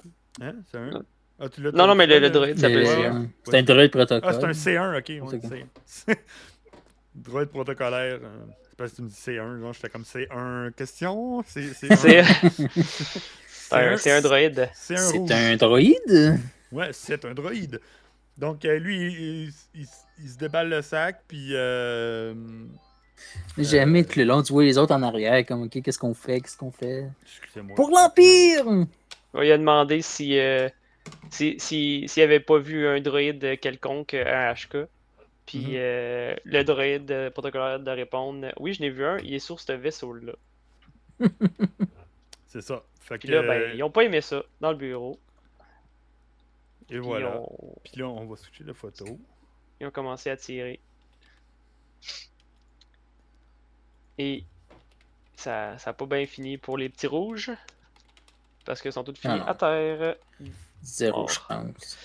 C'est 0.71 0.77
un? 0.77 0.89
Non. 0.89 1.03
Ah, 1.41 1.49
tu 1.49 1.61
l'as- 1.61 1.71
Non, 1.71 1.87
non, 1.87 1.95
mais 1.95 2.05
le, 2.07 2.19
le 2.19 2.29
droïde 2.29 2.57
s'appelle 2.59 2.83
ouais. 2.83 3.05
euh, 3.07 3.23
C'est 3.45 3.57
un 3.57 3.63
droïde 3.63 3.91
protocole. 3.91 4.21
Ah, 4.29 4.33
c'est 4.33 4.45
un 4.45 4.51
C1, 4.53 4.97
ok. 4.99 5.31
ouais, 5.31 5.39
C'est 5.41 6.13
C1. 6.13 6.17
Droïde 7.15 7.49
protocolaire. 7.49 8.19
euh, 8.23 8.45
c'est 8.69 8.77
parce 8.77 8.91
que 8.91 8.95
tu 8.97 9.01
me 9.01 9.07
dis 9.09 9.15
C1, 9.15 9.59
genre, 9.59 9.73
j'étais 9.73 9.89
comme 9.89 10.03
C1 10.03 10.71
question. 10.73 11.43
C'est 11.47 11.73
c'est 11.73 11.93
C'est 11.95 12.23
C'est 13.47 13.75
un, 13.75 13.97
c'est 13.97 14.11
un 14.11 14.21
droïde. 14.21 14.69
C'est 14.73 14.95
un. 14.95 14.97
C'est 14.97 15.31
un 15.33 15.55
droïde? 15.57 16.39
Ouais, 16.71 16.89
c'est 16.91 17.23
un 17.25 17.33
droïde. 17.33 17.79
Donc, 18.39 18.63
euh, 18.65 18.79
lui, 18.79 18.97
il, 18.97 19.11
il- 19.11 19.53
il- 19.75 19.87
il 20.23 20.29
se 20.29 20.37
déballe 20.37 20.69
le 20.69 20.81
sac, 20.81 21.21
puis. 21.27 21.49
euh, 21.53 22.33
J'ai 23.57 23.77
aimé 23.77 24.05
que 24.05 24.19
le 24.19 24.25
long, 24.25 24.41
tu 24.41 24.53
vois 24.53 24.63
les 24.63 24.77
autres 24.77 24.93
en 24.95 25.03
arrière, 25.03 25.45
comme, 25.45 25.63
ok, 25.63 25.81
qu'est-ce 25.81 25.99
qu'on 25.99 26.13
fait, 26.13 26.39
qu'est-ce 26.39 26.57
qu'on 26.57 26.71
fait? 26.71 27.05
Excusez-moi. 27.23 27.75
Pour 27.75 27.89
l'Empire! 27.89 28.65
On 29.33 29.41
lui 29.41 29.51
a 29.51 29.57
demandé 29.57 30.01
si, 30.01 30.39
euh, 30.39 30.69
si, 31.29 31.55
si, 31.59 32.05
s'il 32.07 32.23
avait 32.23 32.39
pas 32.39 32.57
vu 32.57 32.87
un 32.87 32.99
droïde 33.01 33.59
quelconque 33.59 34.13
à 34.13 34.53
HK. 34.53 34.87
Puis 35.45 35.71
euh, 35.75 36.35
le 36.45 36.63
droïde 36.63 37.11
euh, 37.11 37.29
protocolaire 37.31 37.79
de 37.79 37.91
répondre 37.91 38.47
Oui, 38.59 38.73
je 38.73 38.81
n'ai 38.81 38.89
vu 38.89 39.03
un, 39.03 39.17
il 39.19 39.33
est 39.33 39.39
sur 39.39 39.59
ce 39.59 39.71
vaisseau-là. 39.73 40.33
C'est 42.47 42.61
ça. 42.61 42.83
Fait 43.01 43.15
que, 43.15 43.21
Puis 43.21 43.29
là, 43.31 43.41
ben, 43.41 43.53
euh, 43.61 43.73
ils 43.75 43.83
ont 43.83 43.89
pas 43.91 44.03
aimé 44.03 44.21
ça 44.21 44.43
dans 44.61 44.71
le 44.71 44.77
bureau. 44.77 45.19
Et 46.89 46.93
Puis 46.93 46.99
voilà. 46.99 47.39
Ont, 47.39 47.75
Puis 47.83 47.93
là, 47.99 48.07
on 48.07 48.25
va 48.25 48.35
switcher 48.35 48.63
la 48.63 48.73
photo. 48.73 49.05
ils 49.79 49.87
ont 49.87 49.91
commencé 49.91 50.29
à 50.29 50.37
tirer. 50.37 50.79
Et 54.17 54.43
ça 55.35 55.75
n'a 55.85 55.93
pas 55.93 56.05
bien 56.05 56.25
fini 56.25 56.57
pour 56.57 56.77
les 56.77 56.89
petits 56.89 57.07
rouges. 57.07 57.51
Parce 58.65 58.81
qu'ils 58.81 58.91
sont 58.93 59.03
tous 59.03 59.17
finis 59.17 59.39
Ah. 59.45 59.49
à 59.51 59.55
terre. 59.55 60.15
Zéro 60.83 61.23
Oh. 61.23 61.27
chance. 61.27 61.97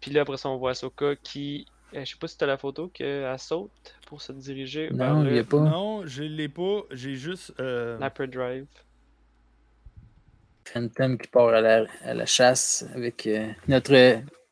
Puis 0.00 0.10
là, 0.12 0.22
après 0.22 0.36
ça, 0.36 0.48
on 0.48 0.56
voit 0.56 0.70
Ahsoka 0.72 1.16
qui. 1.16 1.66
euh, 1.94 2.04
je 2.04 2.10
sais 2.10 2.18
pas 2.18 2.28
si 2.28 2.36
t'as 2.36 2.46
la 2.46 2.58
photo 2.58 2.88
qu'elle 2.88 3.38
saute 3.38 3.94
pour 4.06 4.20
se 4.20 4.32
diriger 4.32 4.88
vers 4.92 5.14
Non, 5.14 5.22
il 5.24 5.28
n'y 5.28 5.34
le 5.36 5.40
a 5.40 5.44
pas. 5.44 5.58
Non, 5.60 6.06
je 6.06 6.22
l'ai 6.22 6.48
pas. 6.48 6.82
J'ai 6.90 7.14
juste. 7.16 7.52
euh, 7.60 7.98
Hyperdrive. 8.00 8.66
Phantom 10.68 11.18
qui 11.18 11.28
part 11.28 11.48
à 11.48 11.60
la, 11.60 11.84
à 12.04 12.14
la 12.14 12.26
chasse 12.26 12.84
avec 12.94 13.26
euh, 13.26 13.48
notre, 13.68 13.92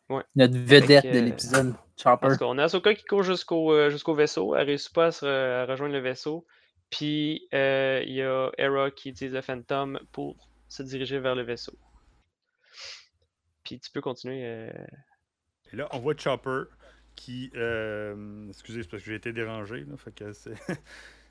Ouais. 0.08 0.22
notre 0.36 0.56
vedette 0.56 1.04
de 1.04 1.18
euh, 1.18 1.22
l'épisode. 1.22 1.74
Chopper. 1.96 2.18
Parce 2.20 2.36
qu'on 2.38 2.58
a 2.58 2.64
Ahsoka 2.64 2.94
qui 2.94 3.04
court 3.04 3.22
jusqu'au 3.22 3.72
euh, 3.72 3.90
jusqu'au 3.90 4.14
vaisseau. 4.14 4.54
Elle 4.54 4.66
réussit 4.66 4.92
pas 4.92 5.06
à, 5.06 5.10
se 5.10 5.24
re- 5.26 5.62
à 5.62 5.66
rejoindre 5.66 5.94
le 5.94 6.00
vaisseau. 6.00 6.46
Puis 6.90 7.48
euh, 7.54 8.02
il 8.06 8.12
y 8.14 8.22
a 8.22 8.50
Hera 8.58 8.90
qui 8.90 9.08
utilise 9.10 9.32
le 9.34 9.40
Phantom 9.40 9.98
pour 10.12 10.36
se 10.68 10.82
diriger 10.82 11.18
vers 11.18 11.34
le 11.34 11.42
vaisseau. 11.42 11.72
Puis 13.64 13.80
tu 13.80 13.90
peux 13.90 14.00
continuer. 14.00 14.42
euh, 14.44 14.70
Et 15.72 15.76
là, 15.76 15.88
on 15.92 15.98
voit 15.98 16.14
Chopper 16.16 16.62
qui. 17.16 17.50
euh, 17.56 18.48
excusez, 18.50 18.82
c'est 18.82 18.90
parce 18.90 19.02
que 19.02 19.10
j'ai 19.10 19.16
été 19.16 19.32
dérangé. 19.32 19.80
Là, 19.80 19.96
fait 19.96 20.14
que 20.14 20.32
c'est. 20.32 20.54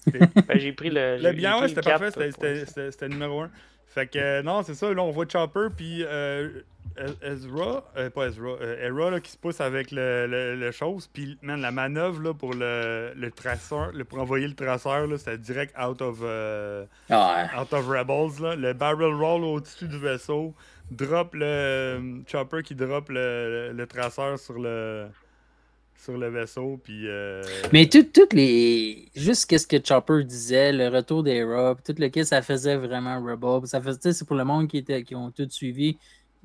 Ben, 0.47 0.59
j'ai 0.59 0.73
pris 0.73 0.89
le. 0.91 1.17
Le 1.17 1.31
bien, 1.31 1.55
ouais, 1.55 1.61
le 1.63 1.67
c'était 1.69 1.81
parfait, 1.81 2.11
c'était- 2.11 2.91
c'était 2.91 3.09
numéro 3.09 3.41
1. 3.41 3.51
Fait 3.95 4.07
que, 4.07 4.19
euh, 4.19 4.43
non, 4.43 4.61
c'est 4.61 4.75
ça, 4.75 4.93
là, 4.93 5.01
on 5.01 5.09
voit 5.11 5.25
Chopper, 5.27 5.67
puis 5.75 6.03
euh, 6.03 6.49
Ez- 6.97 7.27
Ezra, 7.31 7.83
euh, 7.97 8.09
pas 8.09 8.27
Ezra, 8.27 8.49
euh, 8.61 8.87
Hera, 8.87 9.09
là, 9.09 9.19
qui 9.21 9.31
se 9.31 9.37
pousse 9.37 9.59
avec 9.61 9.91
le, 9.91 10.27
le, 10.27 10.55
le 10.55 10.71
chose, 10.71 11.09
puis, 11.11 11.37
man, 11.41 11.59
la 11.61 11.71
manœuvre, 11.71 12.21
là, 12.21 12.33
pour 12.33 12.53
le, 12.53 13.13
le 13.15 13.31
traceur, 13.31 13.91
le, 13.93 14.03
pour 14.03 14.19
envoyer 14.19 14.47
le 14.47 14.53
traceur, 14.53 15.07
c'était 15.17 15.37
direct 15.37 15.73
out 15.81 16.01
of, 16.01 16.19
Ah, 17.09 17.61
out 17.61 17.73
of 17.73 17.87
Rebels, 17.87 18.41
là. 18.41 18.55
Le 18.55 18.73
barrel 18.73 19.13
roll 19.13 19.43
au-dessus 19.45 19.87
du 19.87 19.97
vaisseau, 19.97 20.53
drop 20.91 21.33
le 21.33 22.21
Chopper 22.27 22.63
qui 22.63 22.75
drop 22.75 23.07
le, 23.09 23.71
le 23.73 23.87
traceur 23.87 24.37
sur 24.39 24.59
le, 24.59 25.07
sur 25.97 26.17
le 26.17 26.29
vaisseau, 26.29 26.79
puis... 26.83 27.07
euh, 27.07 27.41
Mais 27.73 27.87
tout- 27.89 28.03
toutes 28.13 28.33
les. 28.33 29.07
Juste 29.15 29.47
qu'est-ce 29.47 29.65
que 29.65 29.77
Chopper 29.83 30.23
disait, 30.23 30.71
le 30.71 30.87
retour 30.89 31.23
des 31.23 31.43
Rob, 31.43 31.79
tout 31.83 31.95
le 31.97 32.09
kit, 32.09 32.23
ça 32.25 32.41
faisait 32.41 32.75
vraiment 32.77 33.19
Rebel. 33.23 33.67
Ça 33.67 33.81
faisait, 33.81 34.13
c'est 34.13 34.25
pour 34.25 34.35
le 34.35 34.43
monde 34.45 34.67
qui, 34.67 34.77
était, 34.77 35.03
qui 35.03 35.15
ont 35.15 35.31
tout 35.31 35.47
suivi. 35.49 35.97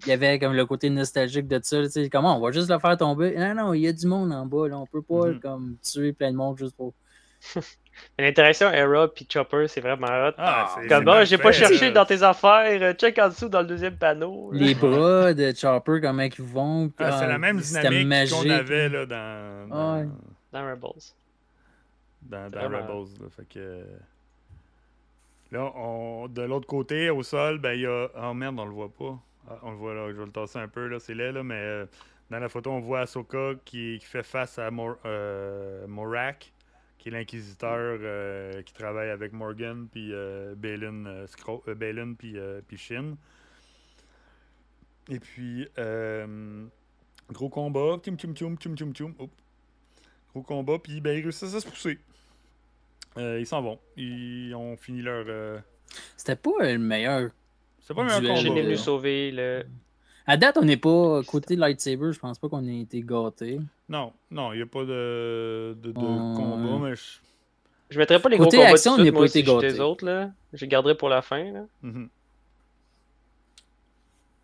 Il 0.07 0.09
y 0.09 0.13
avait 0.13 0.39
comme 0.39 0.55
le 0.55 0.65
côté 0.65 0.89
nostalgique 0.89 1.47
de 1.47 1.61
ça. 1.63 1.83
tu 1.85 1.91
sais, 1.91 2.09
Comment 2.09 2.39
on 2.39 2.41
va 2.41 2.53
juste 2.53 2.71
le 2.71 2.79
faire 2.79 2.97
tomber? 2.97 3.35
Non, 3.37 3.55
non, 3.55 3.75
il 3.75 3.83
y 3.83 3.87
a 3.89 3.93
du 3.93 4.07
monde 4.07 4.33
en 4.33 4.47
bas. 4.47 4.67
Là. 4.69 4.79
On 4.79 4.87
peut 4.87 5.03
pas 5.03 5.27
Mhm. 5.29 5.41
comme 5.41 5.77
tuer 5.83 6.13
plein 6.15 6.31
de 6.33 6.37
monde 6.37 6.57
juste 6.57 6.75
pour. 6.75 6.95
Mais 8.19 8.25
L'interaction 8.27 8.71
Hera 8.71 9.09
puis 9.09 9.27
Chopper, 9.31 9.67
c'est 9.69 9.81
vraiment 9.81 10.07
hot. 10.07 10.33
Ah, 10.39 10.75
c'est- 10.75 10.89
Comme 10.89 11.05
bon, 11.05 11.25
j'ai 11.25 11.39
pas 11.39 11.53
cherché 11.53 11.91
dans 11.91 12.05
tes 12.05 12.23
affaires, 12.23 12.81
euh, 12.83 12.93
check 12.95 13.19
en 13.19 13.29
dessous 13.29 13.49
dans 13.49 13.61
le 13.61 13.67
deuxième 13.67 13.97
panneau. 13.97 14.51
là. 14.53 14.59
Les 14.61 14.75
bras 14.77 15.33
de 15.35 15.53
Chopper, 15.57 16.01
comment 16.03 16.23
ils 16.23 16.43
vont. 16.43 16.91
Ah, 16.99 17.13
c'est 17.19 17.25
ah, 17.25 17.29
la 17.29 17.39
même 17.39 17.59
dynamique 17.59 18.31
qu'on 18.31 18.49
avait 18.51 18.89
là, 18.89 19.07
dans, 19.07 19.69
dans, 19.69 19.99
Ouais. 20.01 20.09
Dans 20.53 20.63
Rebels. 20.71 20.91
dans, 22.23 22.51
dans 22.51 22.69
vraiment- 22.69 22.79
Rebels. 23.01 23.21
Là, 23.21 23.27
fait 23.37 23.49
que... 23.49 23.85
là 25.53 25.73
on... 25.77 26.29
de 26.29 26.43
l'autre 26.43 26.67
côté, 26.67 27.11
au 27.11 27.23
sol, 27.23 27.59
ben, 27.59 27.73
il 27.73 27.81
y 27.83 27.87
a. 27.87 28.09
Oh 28.23 28.35
merde, 28.35 28.59
on 28.59 28.65
le 28.65 28.71
voit 28.73 28.91
pas. 28.97 29.19
Ah, 29.51 29.55
on 29.63 29.71
le 29.71 29.77
voit 29.77 29.95
là, 29.95 30.07
je 30.13 30.17
vais 30.19 30.27
le 30.27 30.31
tasser 30.33 30.59
un 30.59 30.69
peu, 30.69 30.87
là, 30.87 30.99
c'est 31.01 31.15
laid, 31.15 31.33
là, 31.33 31.43
mais 31.43 31.55
euh, 31.57 31.87
dans 32.31 32.39
la 32.39 32.49
photo, 32.49 32.71
on 32.71 32.81
voit 32.81 33.01
Ahsoka 33.01 33.53
qui, 33.65 33.99
qui 34.01 34.07
fait 34.07 34.23
face 34.23 34.59
à 34.59 34.71
Mor- 34.71 34.99
euh, 35.07 35.87
Morak, 35.89 36.53
qui 37.01 37.09
est 37.09 37.13
l'inquisiteur 37.13 37.99
euh, 38.03 38.61
qui 38.63 38.73
travaille 38.75 39.09
avec 39.11 39.33
Morgan, 39.33 39.89
puis 39.91 40.11
euh, 40.13 40.55
Balin, 40.55 41.07
euh, 41.07 41.27
Scro- 41.27 41.63
euh, 41.67 41.75
Balin, 41.75 42.13
puis 42.15 42.39
euh, 42.39 42.61
puis 42.67 42.77
Shin. 42.77 43.17
Et 45.09 45.19
puis, 45.19 45.67
euh, 45.79 46.65
gros 47.33 47.49
combat, 47.49 47.97
tchoum 48.03 48.17
tchoum 48.17 48.35
tchoum 48.35 48.57
tchoum 48.59 48.77
tchoum 48.77 48.93
tchoum. 48.95 49.15
Oups. 49.19 49.33
Gros 50.33 50.43
combat, 50.43 50.79
puis 50.79 51.01
ben, 51.01 51.17
ils 51.19 51.23
réussissent 51.23 51.55
à 51.55 51.61
se 51.61 51.67
pousser. 51.67 51.99
Euh, 53.17 53.41
ils 53.41 53.47
s'en 53.47 53.63
vont. 53.63 53.81
Ils 53.97 54.55
ont 54.55 54.77
fini 54.77 55.03
leur. 55.03 55.25
euh, 55.29 55.59
C'était 56.17 56.37
pas 56.37 56.51
le 56.61 56.79
meilleur. 56.79 57.31
C'est 57.81 57.95
pas 57.95 58.03
un 58.03 58.21
meilleur 58.21 58.37
combat. 58.45 58.61
est 58.61 58.63
venu 58.63 58.77
sauver 58.77 59.33
le. 59.33 59.65
À 60.27 60.37
date, 60.37 60.59
on 60.59 60.65
n'est 60.65 60.77
pas. 60.77 61.23
Côté 61.25 61.57
lightsaber, 61.57 62.13
je 62.13 62.19
pense 62.21 62.39
pas 62.39 62.49
qu'on 62.49 62.65
ait 62.69 62.81
été 62.83 63.01
gâtés. 63.03 63.59
Non, 63.91 64.13
non, 64.31 64.53
il 64.55 64.57
n'y 64.57 64.63
a 64.63 64.67
pas 64.67 64.85
de, 64.85 65.77
de, 65.83 65.93
de 65.93 65.99
Ouais. 65.99 66.37
combat, 66.37 66.89
mais 66.89 66.95
je- 66.97 67.19
Je 67.91 67.99
mettrais 67.99 68.21
pas 68.21 68.29
les 68.29 68.39
Côté 68.39 68.57
gros 68.59 68.65
combats 68.65 68.73
action, 68.75 68.97
de 68.97 69.03
suite, 69.03 69.13
moi 69.15 69.27
je 69.27 69.41
gâtés. 69.41 69.67
des 69.73 69.81
autres, 69.81 70.05
là. 70.07 70.31
Je 70.53 70.61
les 70.61 70.69
garderai 70.69 70.95
pour 70.97 71.09
la 71.09 71.23
fin, 71.23 71.43
là. 71.51 71.63
Mhm. 71.83 72.09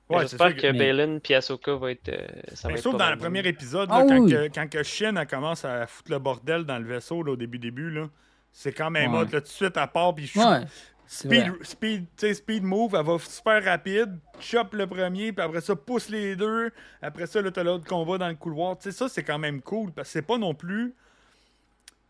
Ouais, 0.08 0.20
J'espère 0.22 0.54
que, 0.54 0.60
que- 0.62 0.66
mais- 0.72 0.92
Balin 0.92 1.18
puis 1.18 1.34
Ahsoka 1.34 1.74
va 1.74 1.90
être. 1.90 2.08
euh, 2.08 2.26
ça 2.54 2.68
va 2.68 2.72
Mais 2.74 2.78
être 2.78 2.82
sauf 2.84 2.96
dans 2.96 3.10
le 3.10 3.16
premier 3.18 3.46
épisode, 3.46 3.88
Ah 3.90 4.00
là, 4.04 4.06
quand, 4.08 4.20
oui. 4.24 4.30
que, 4.30 4.48
quand 4.54 4.68
que 4.70 4.82
Shin 4.84 5.16
elle 5.16 5.26
commence 5.26 5.64
à 5.64 5.86
foutre 5.88 6.12
le 6.12 6.18
bordel 6.20 6.64
dans 6.64 6.78
le 6.78 6.84
vaisseau 6.84 7.22
là, 7.24 7.32
au 7.32 7.36
début 7.36 7.58
début, 7.58 7.90
là, 7.90 8.08
c'est 8.52 8.72
quand 8.72 8.90
même 8.90 9.12
Ouais. 9.14 9.20
hot. 9.20 9.24
Là, 9.24 9.40
tout 9.40 9.46
de 9.46 9.46
suite, 9.46 9.76
à 9.76 9.86
part, 9.88 10.14
puis 10.14 10.30
Ouais. 10.36 10.60
C'est 11.06 11.28
speed, 11.28 11.52
speed, 11.64 12.00
tu 12.16 12.26
sais, 12.26 12.34
speed 12.34 12.62
move, 12.64 12.94
elle 12.98 13.04
va 13.06 13.16
super 13.18 13.62
rapide, 13.64 14.18
chop 14.40 14.74
le 14.74 14.86
premier, 14.86 15.32
puis 15.32 15.44
après 15.44 15.60
ça, 15.60 15.74
pousse 15.76 16.08
les 16.08 16.36
deux. 16.36 16.70
Après 17.02 17.26
ça, 17.26 17.40
là, 17.42 17.50
t'as 17.50 17.62
l'autre 17.62 17.86
combat 17.86 18.18
dans 18.18 18.28
le 18.28 18.34
couloir. 18.34 18.76
Tu 18.78 18.84
sais, 18.90 18.92
ça, 18.92 19.08
c'est 19.08 19.22
quand 19.22 19.38
même 19.38 19.60
cool, 19.62 19.92
parce 19.92 20.08
que 20.08 20.12
c'est 20.14 20.22
pas 20.26 20.38
non 20.38 20.54
plus 20.54 20.94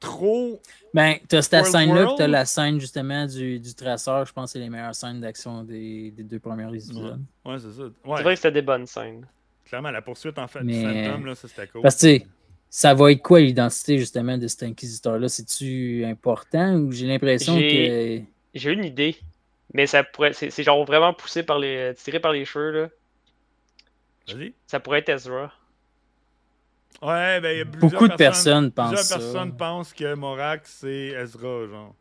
trop. 0.00 0.60
Ben, 0.92 1.16
t'as 1.28 1.42
cette 1.42 1.66
scène-là, 1.66 2.06
puis 2.06 2.14
t'as 2.18 2.26
la 2.26 2.44
scène 2.44 2.78
justement 2.80 3.26
du, 3.26 3.58
du 3.58 3.74
traceur. 3.74 4.26
Je 4.26 4.32
pense 4.32 4.50
que 4.50 4.58
c'est 4.58 4.64
les 4.64 4.70
meilleures 4.70 4.94
scènes 4.94 5.20
d'action 5.20 5.62
des, 5.62 6.10
des 6.10 6.22
deux 6.22 6.38
premiers 6.38 6.68
épisodes. 6.68 7.20
Ouais, 7.44 7.58
c'est 7.58 7.72
ça. 7.72 7.82
C'est 8.04 8.08
Ouais, 8.10 8.22
vrai 8.22 8.34
que 8.34 8.36
c'était 8.36 8.52
des 8.52 8.62
bonnes 8.62 8.86
scènes. 8.86 9.26
clairement, 9.64 9.90
la 9.90 10.02
poursuite 10.02 10.38
en 10.38 10.46
fait 10.46 10.62
Mais- 10.62 10.74
du 10.74 10.82
Phantom, 11.08 11.26
là, 11.26 11.34
ça, 11.34 11.48
c'était 11.48 11.66
cool. 11.68 11.82
Parce 11.82 11.96
que, 11.96 12.00
tu 12.00 12.06
sais, 12.20 12.26
ça 12.68 12.94
va 12.94 13.10
être 13.10 13.22
quoi 13.22 13.40
l'identité 13.40 13.98
justement 13.98 14.36
de 14.36 14.46
cet 14.48 14.64
inquisiteur-là? 14.64 15.28
C'est-tu 15.28 16.04
important 16.04 16.74
ou 16.74 16.92
j'ai 16.92 17.06
l'impression 17.06 17.58
que. 17.58 18.20
J'ai- 18.56 18.72
une 18.72 18.84
idée. 18.84 19.16
Mais 19.74 19.86
ça 19.86 20.04
pourrait. 20.04 20.32
C'est 20.32 20.62
genre 20.62 20.84
vraiment 20.84 21.12
poussé 21.12 21.42
par 21.42 21.58
les. 21.58 21.92
tiré 21.96 22.20
par 22.20 22.32
les 22.32 22.44
cheveux, 22.44 22.70
là. 22.70 22.88
Vas-y. 24.34 24.52
Ça 24.66 24.80
pourrait 24.80 25.00
être 25.00 25.08
Ezra. 25.10 25.52
Ouais, 27.02 27.40
ben, 27.40 27.50
il 27.52 27.58
y 27.58 27.60
a 27.60 27.64
plusieurs 27.66 27.90
Beaucoup 27.90 28.08
de 28.08 28.14
personnes 28.14 28.70
pensent 28.72 28.88
Plusieurs 28.88 29.04
ça. 29.06 29.18
personnes 29.18 29.56
pensent 29.56 29.92
que 29.92 30.14
Morak, 30.14 30.62
c'est 30.64 31.08
Ezra, 31.08 31.66
genre. 31.68 31.94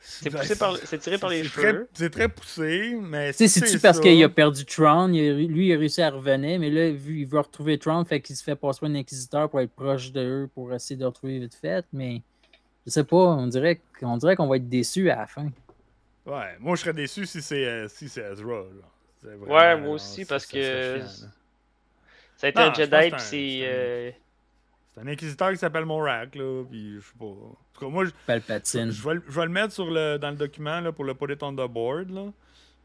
C'est 0.00 0.30
Ben, 0.30 0.40
poussé 0.40 0.56
par. 0.56 0.76
C'est 0.78 0.98
tiré 0.98 1.18
par 1.18 1.30
les 1.30 1.44
cheveux. 1.44 1.62
très- 1.62 1.86
C'est 1.94 2.10
très 2.10 2.28
poussé, 2.28 2.96
mais 3.00 3.32
Tu 3.32 3.38
sais, 3.38 3.48
si 3.48 3.60
c'est-tu 3.60 3.72
c'est 3.72 3.80
parce 3.80 4.00
qu'il 4.00 4.22
a 4.22 4.28
perdu 4.28 4.64
Tron, 4.64 5.08
il 5.12 5.28
a- 5.30 5.34
lui, 5.34 5.68
il 5.68 5.72
a 5.74 5.78
réussi 5.78 6.02
à 6.02 6.10
revenir, 6.10 6.58
mais 6.60 6.70
là, 6.70 6.90
vu 6.90 7.20
il 7.20 7.26
veut 7.26 7.38
retrouver 7.40 7.78
Tron, 7.78 8.04
fait 8.04 8.20
qu'il 8.20 8.34
se 8.36 8.42
fait 8.42 8.56
passer 8.56 8.80
pour 8.80 8.88
un 8.88 8.94
inquisiteur 8.96 9.48
pour 9.48 9.60
être 9.60 9.72
proche 9.72 10.10
d'eux, 10.12 10.48
pour 10.54 10.72
essayer 10.74 10.96
de 10.96 11.04
retrouver 11.04 11.38
vite 11.38 11.54
fait, 11.54 11.84
mais 11.92 12.22
je 12.86 12.90
sais 12.90 13.04
pas, 13.04 13.16
on 13.16 13.46
dirait 13.46 13.80
qu'on 14.00 14.16
dirait 14.16 14.36
qu'on 14.36 14.46
va 14.48 14.56
être 14.56 14.68
déçu 14.68 15.10
à 15.10 15.16
la 15.16 15.26
fin. 15.26 15.48
Ouais, 16.26 16.56
moi 16.60 16.76
je 16.76 16.82
serais 16.82 16.92
déçu 16.92 17.26
si 17.26 17.42
c'est 17.42 17.64
euh, 17.66 17.88
si 17.88 18.08
c'est 18.08 18.22
Ezra. 18.22 18.46
genre. 18.46 18.64
C'est 19.20 19.34
vraiment, 19.34 19.54
Ouais, 19.54 19.76
moi 19.80 19.90
aussi, 19.94 20.24
parce 20.24 20.46
ça 20.46 20.52
que-. 20.52 21.00
Ça 22.36 22.46
a 22.46 22.50
été 22.50 22.60
Non, 22.60 22.66
un 22.70 22.74
Jedi, 22.74 22.90
puis 23.10 23.20
c'est 23.20 23.64
un- 23.64 23.68
euh, 23.68 24.10
C'est 24.94 25.00
un 25.00 25.06
inquisiteur 25.06 25.50
qui 25.52 25.56
s'appelle 25.56 25.84
Morak, 25.86 26.34
là, 26.34 26.64
puis 26.68 26.96
je 26.96 27.00
sais 27.00 27.12
pas. 27.18 27.24
En 27.24 27.56
tout 27.72 27.80
cas, 27.80 27.86
moi, 27.86 28.04
je, 28.04 28.10
Palpatine. 28.26 28.90
je 28.90 29.02
vais, 29.08 29.14
le- 29.14 29.22
je 29.26 29.32
vais 29.40 29.46
le 29.46 29.52
mettre 29.52 29.72
sur 29.72 29.90
le, 29.90 30.18
dans 30.18 30.30
le 30.30 30.36
document 30.36 30.80
là, 30.80 30.92
pour 30.92 31.04
le 31.04 31.14
put 31.14 31.32
it 31.32 31.42
on 31.42 31.52
the 31.54 31.66
board, 31.70 32.10
là. 32.10 32.26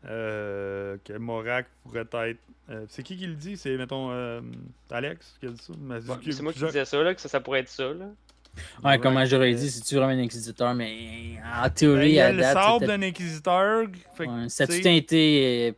Euh, 0.06 0.98
que 1.04 1.14
Morak 1.14 1.66
pourrait 1.84 2.02
être. 2.30 2.40
euh, 2.70 2.86
c'est 2.88 3.04
qui 3.04 3.18
qui 3.18 3.26
le 3.28 3.34
dit? 3.34 3.58
C'est, 3.58 3.76
mettons, 3.78 4.12
euh, 4.12 4.42
Alex 4.92 5.36
qui 5.40 5.48
a 5.48 5.50
dit 5.50 5.62
ça? 5.62 5.74
C'est 5.74 6.06
moi 6.44 6.54
qui 6.54 6.60
je- 6.60 6.66
disais 6.68 6.86
ça, 6.86 7.02
là, 7.04 7.14
que 7.16 7.20
ça, 7.22 7.28
ça 7.30 7.40
pourrait 7.42 7.62
être 7.62 7.70
ça, 7.70 7.92
là. 7.94 8.06
Ouais, 8.84 9.00
comment 9.00 9.26
j'aurais 9.26 9.54
dit, 9.54 9.70
si 9.72 9.82
tu 9.82 9.96
vraiment 9.96 10.12
un 10.12 10.20
inquisiteur, 10.20 10.74
mais 10.74 11.40
en 11.44 11.64
ben, 11.64 11.70
théorie, 11.70 12.10
il 12.10 12.14
y 12.14 12.20
a 12.20 12.28
à 12.28 12.32
le 12.32 12.42
date, 12.42 12.54
sable 12.54 12.88
d'un 12.88 13.02
inquisiteur. 13.02 13.88
fait 14.16 14.26
que, 14.26 14.44
ouais, 14.44 14.50
ça 14.50 14.64
a 14.64 14.68
tout 14.68 14.74
été 14.74 15.70
euh, 15.70 15.72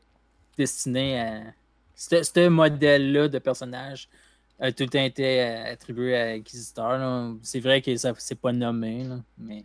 destiné 0.58 1.20
à. 1.20 1.42
Ce 1.96 2.48
modèle-là 2.48 3.28
de 3.28 3.40
personnage 3.40 4.08
a 4.60 4.72
tout 4.72 4.84
le 4.84 4.90
temps 4.90 5.04
été 5.04 5.42
euh, 5.42 5.74
attribué 5.74 6.16
à 6.16 6.26
l'inquisiteur. 6.34 7.36
C'est 7.44 7.60
vrai 7.60 7.82
que 7.82 7.96
ça 7.98 8.14
c'est 8.18 8.40
pas 8.40 8.54
nommé, 8.54 9.04
là, 9.04 9.20
mais 9.38 9.64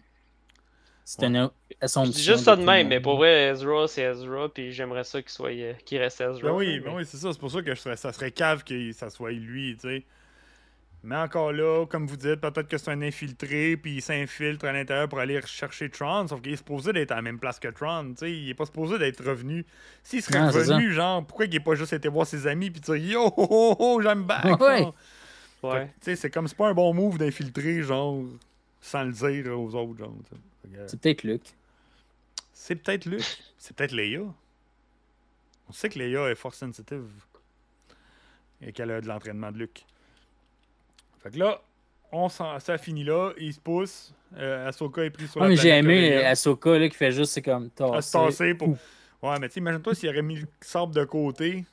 c'est 1.05 1.27
Ouais. 1.27 1.49
dis 2.07 2.23
juste 2.23 2.45
ça 2.45 2.57
de 2.57 2.65
même, 2.65 2.89
mais 2.89 3.01
pour 3.01 3.17
vrai, 3.17 3.51
Ezra, 3.51 3.87
c'est 3.89 4.03
Ezra, 4.03 4.49
puis 4.49 4.73
j'aimerais 4.73 5.05
ça 5.05 5.21
qu'il 5.21 5.31
soit, 5.31 5.51
euh, 5.51 5.75
qu'il 5.85 5.99
reste 5.99 6.21
Ezra. 6.21 6.41
Ben 6.43 6.53
oui, 6.53 6.77
là, 6.77 6.83
ben 6.87 6.95
oui, 6.97 7.05
c'est 7.07 7.19
ça. 7.19 7.33
C'est 7.33 7.39
pour 7.39 7.51
ça 7.51 7.63
que 7.63 7.75
je 7.75 7.81
serais- 7.81 7.97
ça 7.97 8.13
serait 8.13 8.31
cave 8.31 8.65
que 8.65 8.93
ça 8.93 9.11
soit 9.11 9.33
lui, 9.33 9.77
tu 9.77 9.89
sais. 9.89 10.05
Mais 11.05 11.17
encore 11.17 11.53
là, 11.53 11.85
comme 11.85 12.07
vous 12.07 12.17
dites, 12.17 12.37
peut-être 12.37 12.67
que 12.67 12.79
c'est 12.79 12.91
un 12.91 13.03
infiltré, 13.03 13.77
puis 13.77 13.97
il 13.97 14.03
s'infiltre 14.03 14.65
à 14.65 14.73
l'intérieur 14.73 15.07
pour 15.07 15.19
aller 15.19 15.39
chercher 15.45 15.91
Tron, 15.91 16.27
sauf 16.27 16.41
qu'il 16.41 16.55
est 16.55 16.57
supposé 16.57 16.95
d'être 16.95 17.13
à 17.13 17.17
la 17.17 17.23
même 17.23 17.39
place 17.39 17.59
que 17.59 17.69
Tron, 17.69 18.13
tu 18.13 18.21
sais. 18.21 18.33
Il 18.33 18.49
est 18.49 18.55
pas 18.55 18.65
supposé 18.65 18.99
d'être 18.99 19.23
revenu. 19.23 19.67
S'il 20.03 20.23
serait 20.23 20.41
Non, 20.41 20.51
revenu, 20.51 20.93
genre, 20.93 21.23
pourquoi 21.27 21.45
il 21.45 21.55
est 21.55 21.61
pas 21.61 21.75
juste 21.75 21.93
été 21.93 22.09
voir 22.09 22.27
ses 22.27 22.47
amis, 22.47 22.71
puis 22.71 22.81
dire 22.81 22.97
Yo, 22.97 23.27
oh, 23.37 23.47
oh, 23.51 23.77
oh, 23.79 24.01
j'aime 24.03 24.25
back, 24.25 24.59
Ouais. 24.59 24.87
Ouais. 25.63 25.87
que, 25.87 25.93
Tu 25.93 25.93
sais, 26.01 26.17
c'est 26.17 26.31
comme, 26.31 26.49
c'est 26.49 26.57
pas 26.57 26.69
un 26.69 26.75
bon 26.75 26.95
move 26.95 27.19
d'infiltrer, 27.19 27.83
genre, 27.83 28.25
sans 28.81 29.05
le 29.05 29.13
dire 29.13 29.61
aux 29.61 29.75
autres, 29.75 29.99
genre. 29.99 30.15
que, 30.63 30.89
C'est 30.89 31.01
peut-être 31.01 31.23
Luc. 31.23 31.43
C'est 32.55 32.77
peut-être 32.77 33.05
Luke, 33.05 33.43
c'est 33.59 33.77
peut-être 33.77 33.93
Leia. 33.93 34.23
On 35.69 35.73
sait 35.73 35.91
que 35.91 35.99
Leia 35.99 36.31
est 36.31 36.35
force 36.35 36.57
sensitive 36.57 37.05
et 38.63 38.73
qu'elle 38.73 38.91
a 38.91 39.03
de 39.03 39.07
l'entraînement 39.07 39.53
de 39.53 39.59
Luke. 39.59 39.85
Fait 41.25 41.31
que 41.31 41.39
là, 41.39 41.61
on 42.13 42.29
s'en, 42.29 42.61
ça 42.61 42.79
finit 42.79 43.03
là, 43.03 43.33
il 43.39 43.53
se 43.53 43.59
pousse. 43.59 44.15
Euh, 44.37 44.69
Ahsoka 44.69 45.03
est 45.05 45.11
pris 45.11 45.27
sur 45.27 45.41
Ouais, 45.41 45.49
la 45.49 45.55
mais 45.55 45.57
j'ai 45.57 45.71
aimé 45.71 46.09
Corellia. 46.11 46.29
Ahsoka 46.31 46.79
là, 46.79 46.89
qui 46.89 46.97
fait 46.97 47.11
juste 47.13 47.33
c'est 47.33 47.43
comme 47.43 47.71
à 47.93 48.03
se 48.03 48.13
tasser. 48.13 48.55
pour. 48.55 48.69
Ouais, 49.23 49.39
mais 49.41 49.49
tu 49.49 49.55
sais, 49.55 49.61
imagine-toi 49.61 49.95
s'il 49.95 50.09
aurait 50.11 50.23
mis 50.23 50.37
le 50.37 50.47
sable 50.61 50.95
de 50.95 51.05
côté, 51.05 51.65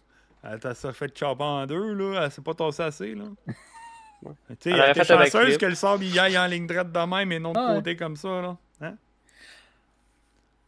Elle 0.44 0.60
t'a 0.60 0.74
ça 0.74 0.94
fait 0.94 1.16
chopper 1.16 1.44
en 1.44 1.66
deux, 1.68 1.94
là. 1.94 2.24
Elle 2.26 2.32
s'est 2.32 2.42
pas 2.42 2.54
tassée 2.54 2.82
assez, 2.84 3.14
là. 3.14 3.26
Ouais. 4.24 4.32
Tu 4.60 4.72
sais, 4.72 4.78
Elle 4.78 4.92
était 4.92 5.04
chanceuse 5.04 5.58
que 5.58 5.66
le 5.66 5.76
sable 5.76 6.04
il 6.06 6.18
aille 6.20 6.38
en 6.38 6.46
ligne 6.48 6.66
droite 6.66 6.92
de 6.92 7.00
même 7.16 7.32
et 7.32 7.40
non 7.40 7.52
de 7.54 7.58
Ah 7.60 7.70
ouais. 7.72 7.76
côté 7.78 7.96
comme 7.98 8.16
ça, 8.16 8.42
là. 8.42 8.58
Hein? 8.82 8.96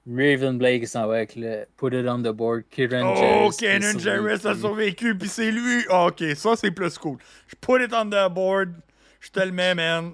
Raven 0.05 0.57
Blake 0.57 0.85
s'en 0.87 1.07
va 1.07 1.15
avec 1.15 1.35
le 1.37 1.65
Put 1.77 1.93
it 1.93 2.05
on 2.07 2.19
the 2.21 2.33
board. 2.33 2.63
Kieran 2.69 3.15
Oh, 3.17 3.49
qui 3.51 3.65
Kenan 3.65 3.95
a 3.95 4.55
survécu. 4.55 5.17
puis 5.17 5.29
c'est 5.29 5.51
lui. 5.51 5.85
Ok, 5.89 6.23
ça 6.35 6.55
c'est 6.57 6.71
plus 6.71 6.97
cool. 6.97 7.17
Je 7.47 7.55
put 7.55 7.81
it 7.83 7.93
on 7.93 8.09
the 8.09 8.29
board. 8.33 8.73
Je 9.21 9.29
te 9.29 9.39
le 9.39 9.51
mets, 9.51 9.73
man. 9.73 10.11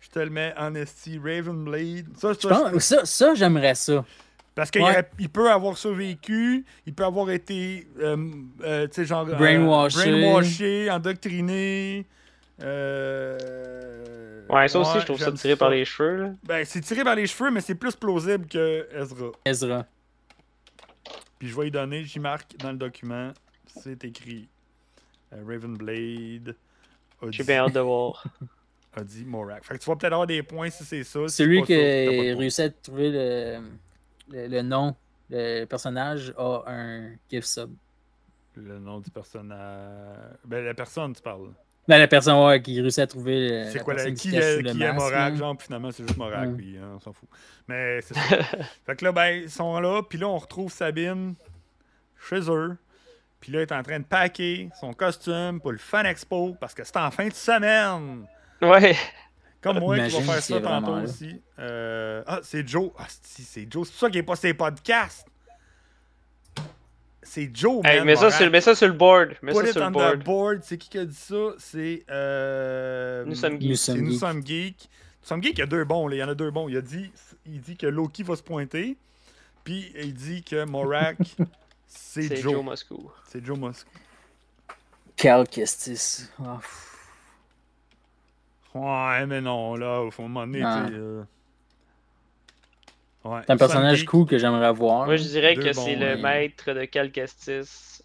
Je 0.00 0.08
te 0.08 0.18
le 0.20 0.30
mets 0.30 0.54
en 0.56 0.74
esti. 0.74 1.18
Raven 1.22 1.64
Blade. 1.64 2.06
Ça, 2.16 2.32
ça, 2.32 2.40
Je 2.40 2.48
pense- 2.48 2.82
Ça, 2.82 3.04
ça 3.04 3.34
j'aimerais 3.34 3.74
ça. 3.74 4.04
Parce 4.54 4.70
qu'il 4.70 4.82
Ouais. 4.82 5.02
peut 5.32 5.50
avoir 5.50 5.76
survécu, 5.76 6.64
il 6.86 6.94
peut 6.94 7.04
avoir 7.04 7.28
été, 7.30 7.88
euh, 8.00 8.16
euh, 8.62 8.86
tu 8.86 8.94
sais, 8.94 9.04
genre. 9.04 9.26
euh, 9.28 9.34
Brainwashé. 9.34 9.98
brainwashé, 10.10 10.90
endoctriné. 10.90 12.06
Euh, 12.62 14.24
Ouais, 14.48 14.68
ça 14.68 14.78
aussi, 14.78 15.00
je 15.00 15.04
trouve 15.06 15.18
ça 15.18 15.32
tiré 15.32 15.56
par 15.56 15.70
les 15.70 15.84
cheveux. 15.84 16.16
Là. 16.16 16.30
Ben, 16.44 16.64
c'est 16.64 16.80
tiré 16.80 17.02
par 17.02 17.14
les 17.14 17.26
cheveux, 17.26 17.50
mais 17.50 17.60
c'est 17.60 17.74
plus 17.74 17.96
plausible 17.96 18.46
que 18.46 18.86
Ezra. 18.92 19.30
Ezra. 19.44 19.86
Puis 21.38 21.48
je 21.48 21.56
vais 21.56 21.68
y 21.68 21.70
donner, 21.70 22.04
j'y 22.04 22.20
marque 22.20 22.56
dans 22.58 22.70
le 22.70 22.78
document, 22.78 23.32
c'est 23.66 24.04
écrit 24.04 24.48
euh, 25.32 25.42
Ravenblade 25.46 26.54
J'ai 27.30 27.42
bien 27.44 27.64
hâte 27.64 27.72
de 27.72 27.80
voir. 27.80 28.24
a 28.96 29.02
dit 29.02 29.24
Morak. 29.24 29.64
Fait 29.64 29.74
que 29.76 29.82
tu 29.82 29.90
vas 29.90 29.96
peut-être 29.96 30.12
avoir 30.12 30.26
des 30.26 30.42
points 30.42 30.70
si 30.70 30.84
c'est 30.84 31.02
ça. 31.02 31.26
si 31.26 31.36
Celui 31.36 31.62
qui 31.64 31.74
réussit 31.74 32.60
à 32.60 32.70
trouver 32.70 33.10
le, 33.10 33.60
le, 34.30 34.46
le 34.46 34.62
nom, 34.62 34.94
le 35.30 35.64
personnage 35.64 36.32
a 36.36 36.62
un 36.66 37.10
gift 37.28 37.48
sub. 37.48 37.74
Le 38.56 38.78
nom 38.78 39.00
du 39.00 39.10
personnage. 39.10 40.36
Ben, 40.44 40.64
la 40.64 40.74
personne, 40.74 41.12
tu 41.12 41.22
parles. 41.22 41.50
Ben, 41.86 41.98
la 41.98 42.08
personne 42.08 42.42
ouais, 42.46 42.62
qui 42.62 42.80
réussit 42.80 43.00
à 43.00 43.06
trouver 43.06 43.48
le, 43.64 43.70
C'est 43.70 43.80
quoi, 43.80 43.92
la- 43.94 44.04
personne 44.04 44.14
qui, 44.14 44.28
se 44.30 44.34
cache 44.34 44.42
est, 44.44 44.62
qui 44.62 44.82
est 44.82 45.36
genre, 45.36 45.56
puis 45.56 45.66
finalement, 45.66 45.90
c'est 45.90 46.02
juste 46.06 46.16
Morak, 46.16 46.48
Ouais. 46.48 46.54
puis 46.56 46.78
hein, 46.78 46.92
on 46.96 47.00
s'en 47.00 47.12
fout. 47.12 47.28
Mais 47.68 48.00
c'est 48.00 48.14
ça. 48.14 48.20
fait 48.86 48.96
que 48.96 49.04
là, 49.04 49.12
ben, 49.12 49.26
ils 49.42 49.50
sont 49.50 49.78
là, 49.80 50.02
puis 50.02 50.18
là, 50.18 50.26
on 50.28 50.38
retrouve 50.38 50.72
Sabine 50.72 51.34
chez 52.28 52.40
eux. 52.50 52.76
Puis 53.40 53.52
là, 53.52 53.58
elle 53.60 53.66
est 53.68 53.72
en 53.72 53.82
train 53.82 53.98
de 53.98 54.04
packer 54.04 54.70
son 54.80 54.94
costume 54.94 55.60
pour 55.60 55.72
le 55.72 55.78
Fan 55.78 56.06
Expo, 56.06 56.56
parce 56.58 56.72
que 56.72 56.82
c'est 56.84 56.96
en 56.96 57.10
fin 57.10 57.28
de 57.28 57.34
semaine. 57.34 58.26
Ouais. 58.62 58.96
Comme 59.60 59.78
moi 59.80 59.98
qui 59.98 60.14
va 60.20 60.32
faire 60.32 60.42
ça 60.42 60.56
est 60.56 60.62
tantôt 60.62 60.92
aussi. 61.02 61.40
Euh, 61.58 62.22
Ah, 62.26 62.40
c'est 62.42 62.66
Joe. 62.66 62.90
Ah, 62.98 63.04
c'est 63.08 63.42
c'est 63.42 63.66
Joe. 63.70 63.86
C'est 63.86 63.98
ça 63.98 64.06
qu'il 64.08 64.20
n'est 64.20 64.26
pas 64.26 64.36
ses 64.36 64.54
podcasts. 64.54 65.26
C'est 67.24 67.50
Joe, 67.54 67.80
Hey, 67.84 67.98
man, 67.98 68.06
mets, 68.06 68.16
ça 68.16 68.30
sur, 68.30 68.50
mets 68.50 68.60
ça 68.60 68.74
sur 68.74 68.86
le 68.86 68.92
board. 68.92 69.30
Mets 69.42 69.52
Put 69.52 69.58
ça 69.58 69.64
it 69.66 69.72
sur 69.72 69.80
le 69.80 69.86
on 69.86 69.90
board. 69.90 70.20
the 70.20 70.24
board. 70.24 70.60
C'est 70.62 70.78
qui 70.78 70.88
qui 70.88 70.98
a 70.98 71.04
dit 71.04 71.14
ça? 71.14 71.34
C'est. 71.58 72.04
Euh... 72.10 73.24
Nous 73.24 73.34
sommes 73.34 73.54
Nous 73.54 73.60
geeks. 73.60 73.76
C'est 73.76 73.92
sommes 73.92 74.00
Nous 74.02 74.10
geeks. 74.10 74.20
sommes 74.20 74.46
geeks. 74.46 74.88
Nous 75.22 75.28
sommes 75.28 75.42
geeks, 75.42 75.56
il 75.56 75.60
y 75.60 75.62
a 75.62 75.66
deux 75.66 75.84
bons. 75.84 76.06
là. 76.08 76.16
Il 76.16 76.18
y 76.18 76.22
en 76.22 76.28
a 76.28 76.34
deux 76.34 76.50
bons. 76.50 76.68
Il 76.68 76.76
a 76.76 76.82
dit, 76.82 77.10
il 77.46 77.60
dit 77.60 77.76
que 77.76 77.86
Loki 77.86 78.22
va 78.22 78.36
se 78.36 78.42
pointer. 78.42 78.96
Puis 79.64 79.90
il 79.98 80.12
dit 80.12 80.42
que 80.42 80.64
Morak, 80.64 81.16
c'est 81.86 82.28
C'est 82.28 82.36
Joe. 82.36 82.52
Joe 82.52 82.62
Moscou. 82.64 83.10
C'est 83.28 83.44
Joe 83.44 83.58
Musk. 83.58 83.86
Cal 85.16 85.48
Kestis. 85.48 86.28
Ah. 86.44 86.60
Ouais, 88.74 89.24
mais 89.26 89.40
non, 89.40 89.76
là, 89.76 90.00
au 90.02 90.10
fond, 90.10 90.24
moment 90.24 90.46
donné, 90.46 90.62
Ah. 90.62 90.88
Euh, 93.24 93.28
Ouais. 93.28 93.40
C'est 93.46 93.52
un 93.52 93.56
personnage 93.56 94.04
cool 94.04 94.26
que 94.26 94.36
j'aimerais 94.38 94.72
voir. 94.72 95.06
Moi, 95.06 95.16
je 95.16 95.22
dirais 95.24 95.54
Deux 95.54 95.62
que 95.62 95.72
c'est 95.72 95.96
le 95.96 96.16
maître 96.16 96.72
de 96.72 96.84
Cal 96.84 97.10
Kestis. 97.10 98.02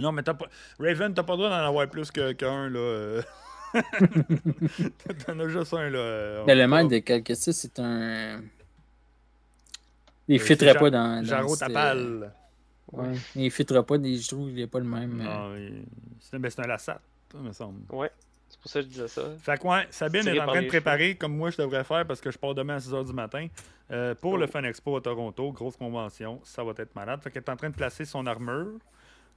Non, 0.00 0.12
mais 0.12 0.22
t'as 0.22 0.34
pas. 0.34 0.46
Raven, 0.78 1.12
t'as 1.12 1.22
pas 1.24 1.32
le 1.32 1.38
droit 1.38 1.50
d'en 1.50 1.56
avoir 1.66 1.88
plus 1.88 2.10
que- 2.10 2.32
qu'un, 2.32 2.68
là. 2.70 2.78
euh. 2.78 3.22
T'en 5.26 5.38
as 5.40 5.48
juste 5.48 5.74
un, 5.74 5.90
là. 5.90 5.98
euh, 5.98 6.44
Mais 6.46 6.54
le 6.54 6.66
maître 6.66 6.88
de 6.88 6.98
Cal 6.98 7.22
Kestis, 7.22 7.52
c'est 7.52 7.78
un. 7.78 8.40
Il 10.28 10.36
Euh, 10.40 10.44
fitterait 10.44 10.72
c'est 10.72 10.78
pas 10.78 10.90
dans. 10.90 11.24
Jarro 11.24 11.54
cette- 11.56 11.68
Tapal. 11.68 12.32
Ouais. 12.92 13.12
Il 13.36 13.50
fitterait 13.50 13.82
pas, 13.84 13.96
je 13.96 14.28
trouve 14.28 14.48
qu'il 14.48 14.60
est 14.60 14.66
pas 14.66 14.78
le 14.78 14.84
même. 14.84 15.20
euh. 15.20 15.24
Non, 15.24 15.56
il- 15.56 15.84
c'est 16.20 16.38
ben, 16.38 16.50
c'est 16.50 16.62
un 16.62 16.66
Lassat, 16.66 17.00
ça 17.32 17.38
me 17.38 17.52
semble. 17.52 17.80
Ouais. 17.92 18.10
C'est 18.60 18.62
pour 18.62 18.70
ça 18.72 18.80
que 18.80 18.84
je 18.84 18.90
disais 18.90 19.08
ça. 19.08 19.22
Fait 19.38 19.58
que, 19.58 19.66
ouais, 19.66 19.86
Sabine 19.90 20.28
est 20.28 20.38
en 20.38 20.46
train 20.46 20.62
de 20.62 20.68
préparer, 20.68 21.14
comme 21.14 21.34
moi 21.34 21.50
je 21.50 21.56
devrais 21.56 21.82
faire 21.82 22.06
parce 22.06 22.20
que 22.20 22.30
je 22.30 22.38
pars 22.38 22.54
demain 22.54 22.76
à 22.76 22.78
6h 22.78 23.06
du 23.06 23.14
matin, 23.14 23.46
euh, 23.90 24.14
pour 24.14 24.36
le 24.36 24.46
Fan 24.46 24.66
Expo 24.66 24.96
à 24.96 25.00
Toronto, 25.00 25.50
grosse 25.52 25.76
convention. 25.76 26.40
Ça 26.44 26.62
va 26.62 26.72
être 26.76 26.94
malade. 26.94 27.22
Fait 27.22 27.30
qu'elle 27.30 27.42
est 27.42 27.50
en 27.50 27.56
train 27.56 27.70
de 27.70 27.74
placer 27.74 28.04
son 28.04 28.26
armure, 28.26 28.78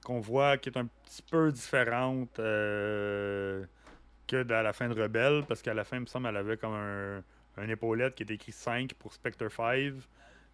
qu'on 0.04 0.20
voit 0.20 0.58
qui 0.58 0.68
est 0.68 0.76
un 0.76 0.86
petit 0.86 1.22
peu 1.22 1.50
différente 1.50 2.38
euh, 2.38 3.64
que 4.26 4.42
dans 4.42 4.62
la 4.62 4.74
fin 4.74 4.88
de 4.88 5.00
Rebelle, 5.00 5.44
parce 5.48 5.62
qu'à 5.62 5.72
la 5.72 5.84
fin, 5.84 5.96
il 5.96 6.00
me 6.00 6.06
semble, 6.06 6.26
elle 6.26 6.36
avait 6.36 6.58
comme 6.58 6.74
un, 6.74 7.22
un 7.56 7.68
épaulette 7.68 8.14
qui 8.14 8.24
est 8.24 8.30
écrit 8.30 8.52
5 8.52 8.92
pour 8.94 9.14
Spectre 9.14 9.48
5. 9.50 9.94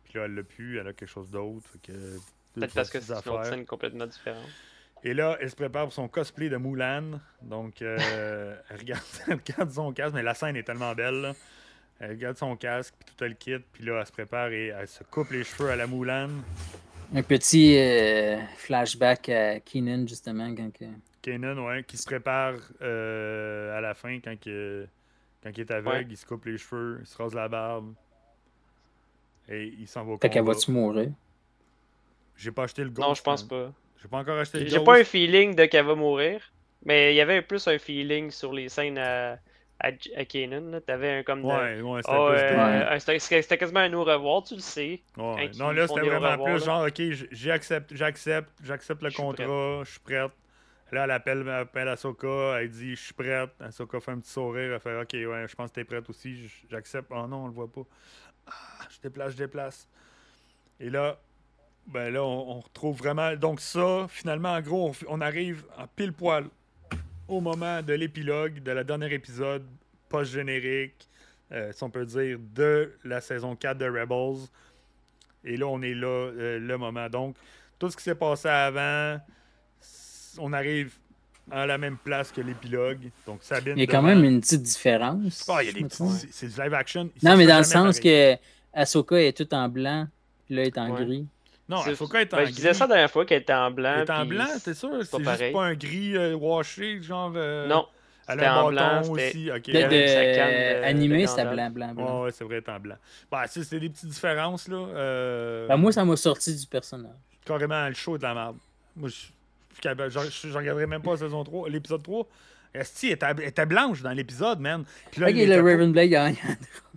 Puis 0.04 0.14
là, 0.14 0.26
elle 0.26 0.34
l'a 0.34 0.42
plus, 0.44 0.78
elle 0.78 0.86
a 0.86 0.92
quelque 0.92 1.08
chose 1.08 1.30
d'autre. 1.30 1.68
Que, 1.82 1.92
Peut-être 2.54 2.74
parce 2.74 2.90
que 2.90 3.00
c'est 3.00 3.26
une 3.26 3.44
scène 3.44 3.66
complètement 3.66 4.06
différente. 4.06 4.48
Et 5.02 5.14
là, 5.14 5.36
elle 5.40 5.50
se 5.50 5.56
prépare 5.56 5.84
pour 5.84 5.92
son 5.92 6.08
cosplay 6.08 6.48
de 6.48 6.56
Mulan. 6.58 7.20
Donc, 7.42 7.80
euh, 7.82 8.56
elle, 8.70 8.76
regarde, 8.78 9.02
elle 9.28 9.34
regarde 9.34 9.70
son 9.70 9.92
casque, 9.92 10.14
mais 10.14 10.22
la 10.22 10.34
scène 10.34 10.56
est 10.56 10.62
tellement 10.64 10.94
belle. 10.94 11.20
là. 11.22 11.32
Elle 12.00 12.10
regarde 12.12 12.36
son 12.38 12.56
casque, 12.56 12.94
puis 12.98 13.14
tout 13.16 13.24
le 13.24 13.34
kit, 13.34 13.58
puis 13.72 13.84
là, 13.84 13.98
elle 14.00 14.06
se 14.06 14.12
prépare 14.12 14.48
et 14.52 14.68
elle 14.68 14.88
se 14.88 15.02
coupe 15.04 15.30
les 15.30 15.44
cheveux 15.44 15.70
à 15.70 15.76
la 15.76 15.86
Mulan. 15.86 16.30
Un 17.14 17.22
petit 17.22 17.76
euh, 17.78 18.38
flashback 18.56 19.28
à 19.28 19.60
Keenan, 19.60 20.06
justement, 20.06 20.54
quand 20.54 20.70
que- 20.72 20.84
Kanan, 21.22 21.58
ouais, 21.58 21.84
qui 21.84 21.98
se 21.98 22.04
prépare 22.06 22.54
euh, 22.80 23.76
à 23.76 23.80
la 23.82 23.92
fin 23.94 24.18
quand, 24.20 24.38
que- 24.40 24.86
quand 25.42 25.50
il 25.54 25.60
est 25.60 25.70
aveugle, 25.70 25.96
Ouais. 25.96 26.06
il 26.08 26.16
se 26.16 26.24
coupe 26.24 26.46
les 26.46 26.56
cheveux, 26.56 26.98
il 27.02 27.06
se 27.06 27.16
rase 27.20 27.34
la 27.34 27.48
barbe. 27.48 27.92
Et 29.48 29.66
il 29.78 29.86
s'en 29.88 30.04
va 30.04 30.12
au 30.12 30.18
Fait 30.18 30.30
qu'elle 30.30 30.44
va-tu 30.44 30.70
mourir? 30.70 31.10
J'ai 32.36 32.52
pas 32.52 32.62
acheté 32.64 32.84
le 32.84 32.90
Ghost. 32.90 33.08
Non, 33.08 33.14
je 33.14 33.22
pense 33.22 33.42
hein. 33.42 33.46
pas. 33.48 33.72
J'ai 34.02 34.08
pas 34.08 34.18
encore 34.18 34.38
acheté 34.38 34.60
le 34.60 34.66
J'ai 34.68 34.80
pas 34.80 34.98
un 34.98 35.04
feeling 35.04 35.54
de 35.54 35.64
qu'elle 35.66 35.84
va 35.86 35.94
mourir. 35.94 36.40
Mais 36.84 37.12
il 37.12 37.16
y 37.16 37.20
avait 37.20 37.42
plus 37.42 37.66
un 37.68 37.78
feeling 37.78 38.30
sur 38.30 38.52
les 38.54 38.70
scènes 38.70 38.96
à, 38.98 39.38
à, 39.78 39.92
Kanan. 40.24 40.80
T'avais 40.86 41.18
un 41.18 41.22
comme 41.22 41.42
de. 41.42 41.46
Ouais, 41.46 41.80
ouais, 41.82 42.00
c'était 42.02 42.16
plus 42.16 42.38
euh, 42.38 42.48
des- 42.48 42.54
Ouais. 42.56 42.60
un- 42.94 42.98
C'était 42.98 43.18
c'était- 43.18 43.42
c'était 43.42 43.58
quasiment 43.58 43.80
un 43.80 43.92
au 43.92 44.04
revoir, 44.04 44.42
tu 44.44 44.54
le 44.54 44.60
sais. 44.60 45.02
Ouais. 45.18 45.50
Non, 45.58 45.72
là, 45.72 45.86
c'était 45.86 46.00
vraiment 46.00 46.42
plus 46.42 46.52
là. 46.52 46.58
genre, 46.58 46.86
OK, 46.86 47.02
j'accepte, 47.32 47.94
j'accepte, 47.94 48.50
j'accepte 48.64 49.02
le 49.02 49.10
contrat, 49.10 49.82
je 49.84 49.90
suis 49.90 50.00
prête. 50.00 50.30
Là, 50.92 51.04
elle 51.04 51.10
appelle, 51.12 51.42
elle 51.42 51.48
appelle 51.50 51.88
Ahsoka, 51.88 52.58
elle 52.60 52.68
dit, 52.70 52.96
je 52.96 53.00
suis 53.00 53.14
prête. 53.14 53.50
Ahsoka 53.60 54.00
fait 54.00 54.10
un 54.12 54.18
petit 54.18 54.30
sourire, 54.32 54.72
elle 54.74 54.80
fait, 54.80 54.98
OK, 55.00 55.12
ouais, 55.30 55.46
je 55.46 55.54
pense 55.54 55.68
que 55.70 55.74
t'es 55.76 55.84
prête 55.84 56.08
aussi, 56.10 56.50
j'accepte. 56.68 57.08
Oh 57.10 57.26
non, 57.28 57.44
on 57.44 57.46
le 57.46 57.52
voit 57.52 57.70
pas. 57.70 57.82
Ah, 58.46 58.52
je 58.90 59.00
déplace, 59.00 59.32
je 59.32 59.36
déplace. 59.36 59.88
Et 60.80 60.90
là, 60.90 61.16
ben 61.92 62.12
là, 62.12 62.22
on, 62.22 62.56
on 62.56 62.60
retrouve 62.60 62.96
vraiment. 62.98 63.34
Donc, 63.36 63.60
ça, 63.60 64.06
finalement, 64.08 64.52
en 64.52 64.60
gros, 64.60 64.92
on, 65.08 65.20
arrive 65.20 65.64
en 65.78 65.86
pile 65.86 66.12
poil 66.12 66.44
au 67.28 67.40
moment 67.40 67.82
de 67.82 67.92
l'épilogue 67.94 68.62
de 68.62 68.70
la 68.72 68.84
dernière 68.84 69.12
épisode 69.12 69.64
post-générique, 70.08 71.08
euh, 71.52 71.72
si 71.72 71.82
on 71.82 71.90
peut 71.90 72.06
dire, 72.06 72.38
de 72.54 72.92
la 73.04 73.20
saison 73.20 73.54
4 73.56 73.78
de 73.78 73.86
Rebels. 73.86 74.46
Et 75.44 75.56
là, 75.56 75.66
on 75.66 75.80
est 75.82 75.94
là, 75.94 76.06
euh, 76.06 76.58
le 76.58 76.76
moment. 76.78 77.08
Donc, 77.08 77.36
tout 77.78 77.90
ce 77.90 77.96
qui 77.96 78.02
s'est 78.02 78.14
passé 78.14 78.48
avant, 78.48 79.18
on 80.38 80.52
arrive 80.52 80.94
à 81.50 81.66
la 81.66 81.78
même 81.78 81.96
place 81.96 82.30
que 82.30 82.40
l'épilogue. 82.40 83.10
Donc, 83.26 83.38
Sabine. 83.42 83.72
Il 83.76 83.80
y 83.80 83.82
a 83.82 83.86
quand 83.86 84.02
devant. 84.02 84.14
même 84.14 84.24
une 84.24 84.40
petite 84.40 84.62
différence. 84.62 85.44
Ah, 85.48 85.62
il 85.62 85.66
y 85.66 85.68
a 85.68 85.70
je 85.72 85.76
des 85.76 85.82
me 85.82 85.88
petits- 85.88 85.96
trompe. 85.98 86.12
c'est- 86.30 86.46
du 86.54 86.60
live 86.60 86.74
action. 86.74 87.10
Non, 87.22 87.36
mais 87.36 87.46
dans 87.46 87.58
le 87.58 87.64
sens 87.64 87.98
pareil. 87.98 88.36
que 88.36 88.42
Ahsoka 88.72 89.16
est 89.20 89.36
tout 89.36 89.52
en 89.54 89.68
blanc, 89.68 90.06
puis 90.46 90.54
là, 90.54 90.62
elle 90.62 90.68
est 90.68 90.78
en 90.78 90.90
Ouais. 90.92 91.04
gris. 91.04 91.26
Non, 91.70 91.78
C'est- 91.84 91.90
il 91.90 91.96
faut 91.96 92.08
qu'elle 92.08 92.22
être 92.22 92.34
en 92.34 92.38
ben, 92.38 92.46
Je 92.46 92.50
disais 92.52 92.68
gris. 92.70 92.76
ça 92.78 92.84
la 92.86 92.94
dernière 92.94 93.10
fois 93.10 93.24
qu'elle 93.24 93.42
était 93.42 93.52
en 93.54 93.70
blanc. 93.70 93.92
Elle 93.96 94.02
est 94.02 94.10
en 94.10 94.26
blanc, 94.26 94.46
t'es 94.64 94.74
sûr? 94.74 94.90
C'est 95.04 95.22
pas 95.22 95.36
juste 95.36 95.52
pas 95.52 95.64
un 95.64 95.74
gris 95.74 96.16
euh, 96.16 96.34
washé, 96.34 97.00
genre. 97.00 97.32
euh, 97.36 97.68
Non, 97.68 97.86
Elle 98.28 98.40
a 98.44 98.54
un 98.54 98.62
en 98.62 98.68
blanc, 98.70 99.00
aussi. 99.08 99.50
Ok. 99.50 99.62
De, 99.66 99.72
de- 99.72 100.80
de- 100.80 100.84
animé, 100.84 101.26
c'était 101.28 101.44
blanc, 101.44 101.70
blanc, 101.70 101.94
blanc. 101.94 102.22
ouais, 102.24 102.32
c'est 102.32 102.44
vrai, 102.44 102.56
elle 102.56 102.64
est 102.72 102.76
en 102.76 102.80
blanc. 102.80 102.96
Bah, 103.30 103.46
sais, 103.46 103.62
c'est 103.64 103.78
des 103.80 103.88
petites 103.88 104.08
différences, 104.08 104.66
là. 104.68 104.76
euh, 104.76 105.68
Ben, 105.68 105.76
moi, 105.76 105.92
ça 105.92 106.04
m'a 106.04 106.16
sorti 106.16 106.54
du 106.56 106.66
personnage. 106.66 107.10
Carrément, 107.44 107.86
le 107.88 107.94
show 107.94 108.16
est 108.16 108.18
de 108.18 108.24
la 108.24 108.34
merde. 108.34 108.56
Moi, 108.96 109.08
je 109.08 109.14
suis 109.14 109.32
capable- 109.80 110.10
je 110.10 110.18
je- 110.28 110.48
je 110.48 110.56
regarderai 110.58 110.86
même 110.86 111.02
pas 111.02 111.12
la 111.12 111.16
saison 111.18 111.42
3, 111.44 111.68
l'épisode 111.68 112.02
3. 112.02 112.26
Esti, 112.74 113.06
elle 113.08 113.12
était, 113.14 113.26
elle 113.26 113.40
était 113.44 113.66
blanche 113.66 114.02
dans 114.02 114.10
l'épisode, 114.12 114.58
man. 114.60 114.84
Puis 115.10 115.20
là, 115.20 115.28
Ok, 115.28 115.32
il 115.36 115.48
le 115.48 115.54
était 115.54 115.60
Raven 115.60 115.92
Blade 115.92 116.08
gagne. 116.10 116.36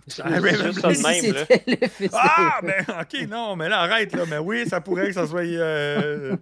Ah, 0.22 0.38
juste 0.40 0.80
ça 0.80 0.88
de 0.88 1.00
Blade. 1.00 1.22
même, 1.22 1.32
là. 1.34 1.44
C'était 1.48 1.76
le 1.80 1.88
fils 1.88 2.10
de- 2.10 2.16
Ah, 2.18 2.60
ben, 2.62 2.84
ok, 3.00 3.28
non, 3.28 3.56
mais 3.56 3.68
là, 3.70 3.80
arrête, 3.80 4.12
là. 4.14 4.24
Mais 4.28 4.38
oui, 4.38 4.66
ça 4.68 4.80
pourrait 4.80 5.06
que 5.06 5.12
ça 5.14 5.26
soit. 5.26 5.40
euh, 5.42 6.36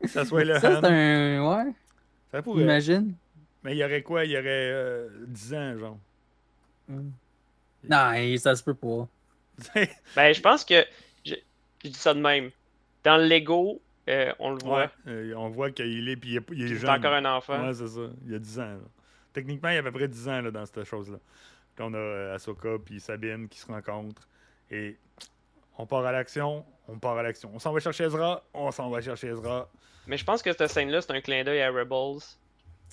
que 0.00 0.08
ça 0.08 0.24
soit 0.24 0.44
le 0.44 0.58
Ça, 0.60 0.80
c'est 0.80 0.86
un. 0.86 1.48
Ouais, 1.64 1.72
Ça 2.30 2.42
pourrait. 2.42 2.62
imagine. 2.62 3.14
Mais 3.64 3.74
il 3.74 3.78
y 3.78 3.84
aurait 3.84 4.02
quoi? 4.02 4.24
Il 4.24 4.30
y 4.30 4.36
aurait 4.36 4.44
euh, 4.46 5.08
10 5.26 5.54
ans, 5.54 5.78
genre. 5.78 5.98
Non, 6.88 8.36
ça 8.38 8.54
se 8.56 8.62
peut 8.62 8.74
pas. 8.74 9.08
Ben, 10.14 10.32
je 10.34 10.40
pense 10.40 10.64
que. 10.64 10.84
Je, 11.24 11.34
je 11.84 11.88
dis 11.88 11.98
ça 11.98 12.14
de 12.14 12.20
même. 12.20 12.50
Dans 13.04 13.16
le 13.16 13.26
Lego, 13.26 13.80
euh, 14.08 14.32
on 14.38 14.50
le 14.52 14.58
voit. 14.62 14.80
Ouais, 14.82 14.88
euh, 15.08 15.34
on 15.36 15.48
voit 15.48 15.70
qu'il 15.70 16.08
est, 16.08 16.16
puis 16.16 16.30
il 16.30 16.36
est, 16.36 16.42
il 16.52 16.62
est 16.62 16.66
Il 16.66 16.72
est 16.72 16.76
jeune. 16.78 16.90
encore 16.90 17.12
un 17.14 17.24
enfant. 17.24 17.66
Ouais, 17.66 17.74
c'est 17.74 17.88
ça. 17.88 18.00
Il 18.26 18.32
y 18.32 18.34
a 18.34 18.38
10 18.38 18.58
ans. 18.60 18.62
là. 18.62 18.78
Techniquement, 19.32 19.70
il 19.70 19.74
y 19.74 19.76
a 19.78 19.80
à 19.80 19.82
peu 19.82 19.90
près 19.92 20.08
10 20.08 20.28
ans 20.28 20.40
là, 20.40 20.50
dans 20.50 20.64
cette 20.66 20.84
chose-là. 20.84 21.18
Puis 21.76 21.84
on 21.86 21.92
a 21.94 21.98
euh, 21.98 22.34
Ahsoka 22.34 22.70
puis 22.84 22.98
Sabine 23.00 23.48
qui 23.48 23.58
se 23.58 23.66
rencontrent. 23.66 24.26
Et 24.70 24.96
on 25.78 25.86
part 25.86 26.04
à 26.06 26.10
l'action. 26.12 26.64
On 26.88 26.98
part 26.98 27.16
à 27.18 27.22
l'action. 27.22 27.50
On 27.54 27.58
s'en 27.58 27.72
va 27.72 27.80
chercher 27.80 28.04
Ezra. 28.04 28.42
On 28.54 28.70
s'en 28.70 28.88
va 28.90 29.00
chercher 29.00 29.28
Ezra. 29.28 29.68
Mais 30.06 30.16
je 30.16 30.24
pense 30.24 30.42
que 30.42 30.52
cette 30.52 30.68
scène-là, 30.70 31.00
c'est 31.02 31.12
un 31.12 31.20
clin 31.20 31.44
d'œil 31.44 31.60
à 31.60 31.70
Rebels. 31.70 32.22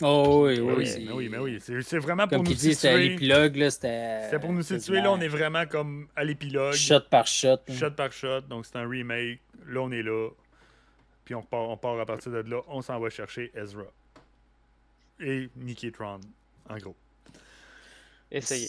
Oh 0.01 0.45
oui, 0.47 0.59
oui. 0.59 0.73
oui, 0.77 0.87
c'est- 0.87 0.99
mais 1.01 1.11
oui, 1.11 1.29
mais 1.29 1.37
oui. 1.37 1.59
C'est 1.61 1.79
c'est 1.83 1.99
vraiment 1.99 2.27
pour 2.27 2.37
Comme 2.39 2.47
nous 2.47 2.53
dit, 2.55 2.73
c'était 2.73 2.87
à 2.89 2.91
situer. 2.97 3.09
l'épilogue, 3.09 3.55
là, 3.55 3.69
c'était. 3.69 4.21
C'était 4.23 4.39
pour 4.39 4.51
nous 4.51 4.63
situer. 4.63 5.01
Là, 5.01 5.11
on 5.11 5.21
est 5.21 5.27
vraiment 5.27 5.65
comme 5.67 6.07
à 6.15 6.23
l'épilogue. 6.23 6.73
Shot 6.73 7.01
par 7.11 7.27
shot. 7.27 7.57
là. 7.67 7.75
Shot 7.75 7.91
par 7.91 8.11
shot. 8.11 8.41
Donc, 8.41 8.65
c'est 8.65 8.75
un 8.77 8.89
remake. 8.89 9.39
Là, 9.67 9.81
on 9.81 9.91
est 9.91 10.01
là. 10.01 10.29
Puis 11.23 11.35
on 11.35 11.43
part, 11.43 11.69
on 11.69 11.77
part 11.77 11.99
à 11.99 12.05
partir 12.07 12.31
de 12.31 12.39
là. 12.49 12.61
On 12.67 12.81
s'en 12.81 12.99
va 12.99 13.09
chercher 13.11 13.51
Ezra. 13.55 13.83
Et 15.19 15.47
Nikki 15.55 15.91
Tron, 15.91 16.19
en 16.69 16.77
gros. 16.77 16.95
Essayez. 18.33 18.67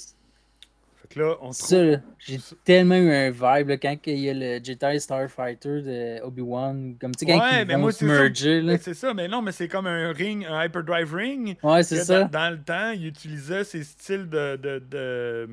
Fait 0.97 1.09
que 1.15 1.21
là, 1.21 1.33
on 1.41 1.51
trouve. 1.51 1.53
Ça, 1.53 1.83
là, 1.83 1.97
j'ai 2.19 2.39
tellement 2.65 2.95
eu 2.97 3.13
un 3.13 3.31
vibe 3.31 3.69
là, 3.69 3.77
quand 3.77 3.97
il 4.07 4.19
y 4.21 4.31
a 4.31 4.35
le 4.35 4.65
Jedi 4.65 5.01
Starfighter 5.01 5.83
de 5.83 6.23
Obi-Wan. 6.23 6.97
Comme 7.01 7.15
tu 7.15 7.27
sais, 7.27 7.33
quand 7.33 7.39
Ouais, 7.41 7.63
ils 7.63 7.67
mais 7.69 7.75
vont 7.75 7.81
moi, 7.81 7.93
se 7.93 7.99
c'est 7.99 8.07
ça. 8.07 8.13
merger. 8.23 8.63
Mais 8.63 8.79
C'est 8.79 8.95
ça, 8.95 9.13
mais 9.15 9.29
non, 9.29 9.43
mais 9.43 9.53
c'est 9.53 9.69
comme 9.69 9.87
un 9.87 10.13
ring, 10.13 10.47
un 10.49 10.65
hyperdrive 10.65 11.13
ring. 11.15 11.57
Ouais, 11.63 11.83
c'est 11.83 12.05
ça. 12.05 12.25
Dans, 12.25 12.31
dans 12.31 12.51
le 12.53 12.63
temps, 12.63 12.91
il 12.93 13.07
utilisait 13.07 13.65
ces 13.65 13.85
styles 13.85 14.29
de, 14.31 14.57
de, 14.57 14.79
de, 14.91 15.49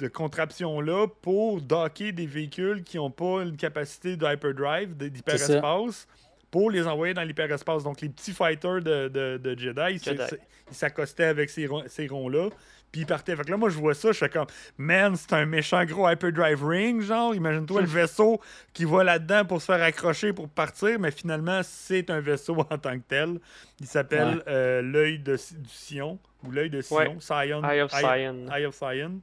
de 0.00 0.08
contraption-là 0.08 1.06
pour 1.22 1.60
docker 1.60 2.12
des 2.12 2.26
véhicules 2.26 2.82
qui 2.82 2.96
n'ont 2.96 3.10
pas 3.12 3.42
une 3.42 3.56
capacité 3.56 4.16
de 4.16 4.26
hyperdrive, 4.26 4.96
d'hyperespace, 4.96 6.08
pour 6.50 6.72
les 6.72 6.86
envoyer 6.88 7.14
dans 7.14 7.22
l'hyperespace. 7.22 7.84
Donc, 7.84 8.00
les 8.00 8.08
petits 8.08 8.32
fighters 8.32 8.82
de, 8.82 9.06
de, 9.08 9.38
de 9.38 9.58
Jedi, 9.58 9.80
ils 9.94 10.02
Jedi. 10.02 10.22
s'accostaient 10.72 11.24
avec 11.24 11.50
ces, 11.50 11.66
ronds- 11.68 11.84
ces 11.86 12.08
ronds-là. 12.08 12.48
Puis 12.94 13.00
ils 13.00 13.06
partaient. 13.06 13.34
Fait 13.34 13.42
que 13.42 13.50
là, 13.50 13.56
moi, 13.56 13.70
je 13.70 13.76
vois 13.76 13.92
ça, 13.92 14.12
je 14.12 14.18
fais 14.18 14.28
comme, 14.28 14.46
man, 14.78 15.16
c'est 15.16 15.32
un 15.32 15.46
méchant 15.46 15.84
gros 15.84 16.08
hyperdrive 16.08 16.64
ring, 16.64 17.00
genre. 17.02 17.34
Imagine-toi 17.34 17.80
le 17.80 17.86
vaisseau 17.88 18.40
qui 18.72 18.84
va 18.84 19.02
là-dedans 19.02 19.44
pour 19.44 19.60
se 19.60 19.66
faire 19.66 19.82
accrocher 19.82 20.32
pour 20.32 20.48
partir, 20.48 21.00
mais 21.00 21.10
finalement, 21.10 21.60
c'est 21.64 22.08
un 22.08 22.20
vaisseau 22.20 22.56
en 22.70 22.78
tant 22.78 22.96
que 22.96 23.02
tel. 23.08 23.40
Il 23.80 23.86
s'appelle 23.88 24.36
Ouais. 24.36 24.42
euh, 24.46 24.80
l'œil 24.82 25.18
de, 25.18 25.32
du 25.34 25.68
Sion, 25.68 26.20
ou 26.44 26.52
l'œil 26.52 26.70
de 26.70 26.80
Sion, 26.82 26.96
Ouais. 26.98 27.16
Sion. 27.18 27.64
Eye 27.68 27.80
of 27.80 27.90
Sion. 27.90 28.46
Eye 28.54 28.64
of 28.64 28.76
Sion. 28.76 29.20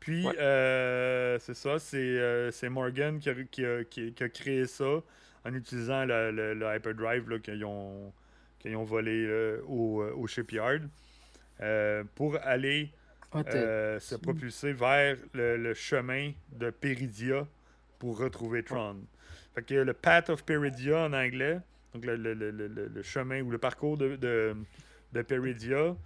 Puis, 0.00 0.26
Ouais. 0.26 0.34
euh, 0.40 1.38
c'est 1.40 1.54
ça, 1.54 1.78
c'est 1.78 1.96
euh, 2.00 2.50
Morgan 2.68 3.20
qui 3.20 3.30
a, 3.30 3.34
qui, 3.52 3.64
a, 3.64 3.84
qui 3.84 4.08
a- 4.08 4.10
qui 4.10 4.24
a 4.24 4.28
créé 4.28 4.66
ça 4.66 5.00
en 5.44 5.54
utilisant 5.54 6.04
le, 6.06 6.32
le- 6.32 6.54
le 6.54 6.66
hyperdrive 6.74 7.40
qu'ils 7.40 7.64
ont, 7.64 8.12
volé 8.82 9.28
au 10.16 10.26
shipyard 10.26 10.80
euh, 11.60 12.04
pour 12.14 12.36
aller 12.42 12.90
t'as- 13.44 13.50
euh, 13.56 14.00
se 14.00 14.14
propulser 14.22 14.72
vers 14.72 15.16
le, 15.34 15.56
le 15.56 15.74
chemin 15.74 16.32
de 16.52 16.70
Peridia 16.70 17.46
pour 17.98 18.18
retrouver 18.18 18.62
Tron. 18.62 18.96
Fait 19.54 19.62
que 19.62 19.74
le 19.74 19.92
Path 19.94 20.28
of 20.30 20.44
Peridia 20.44 21.06
en 21.06 21.12
anglais, 21.12 21.58
donc 21.94 22.04
le, 22.04 22.16
le- 22.16 22.34
le- 22.34 22.50
le- 22.50 22.66
le- 22.68 22.88
le 22.88 23.02
chemin 23.02 23.40
ou 23.42 23.50
le 23.50 23.58
parcours 23.58 23.96
de, 23.96 24.16
de, 24.16 24.54
de 25.12 25.22
Peridia, 25.22 25.96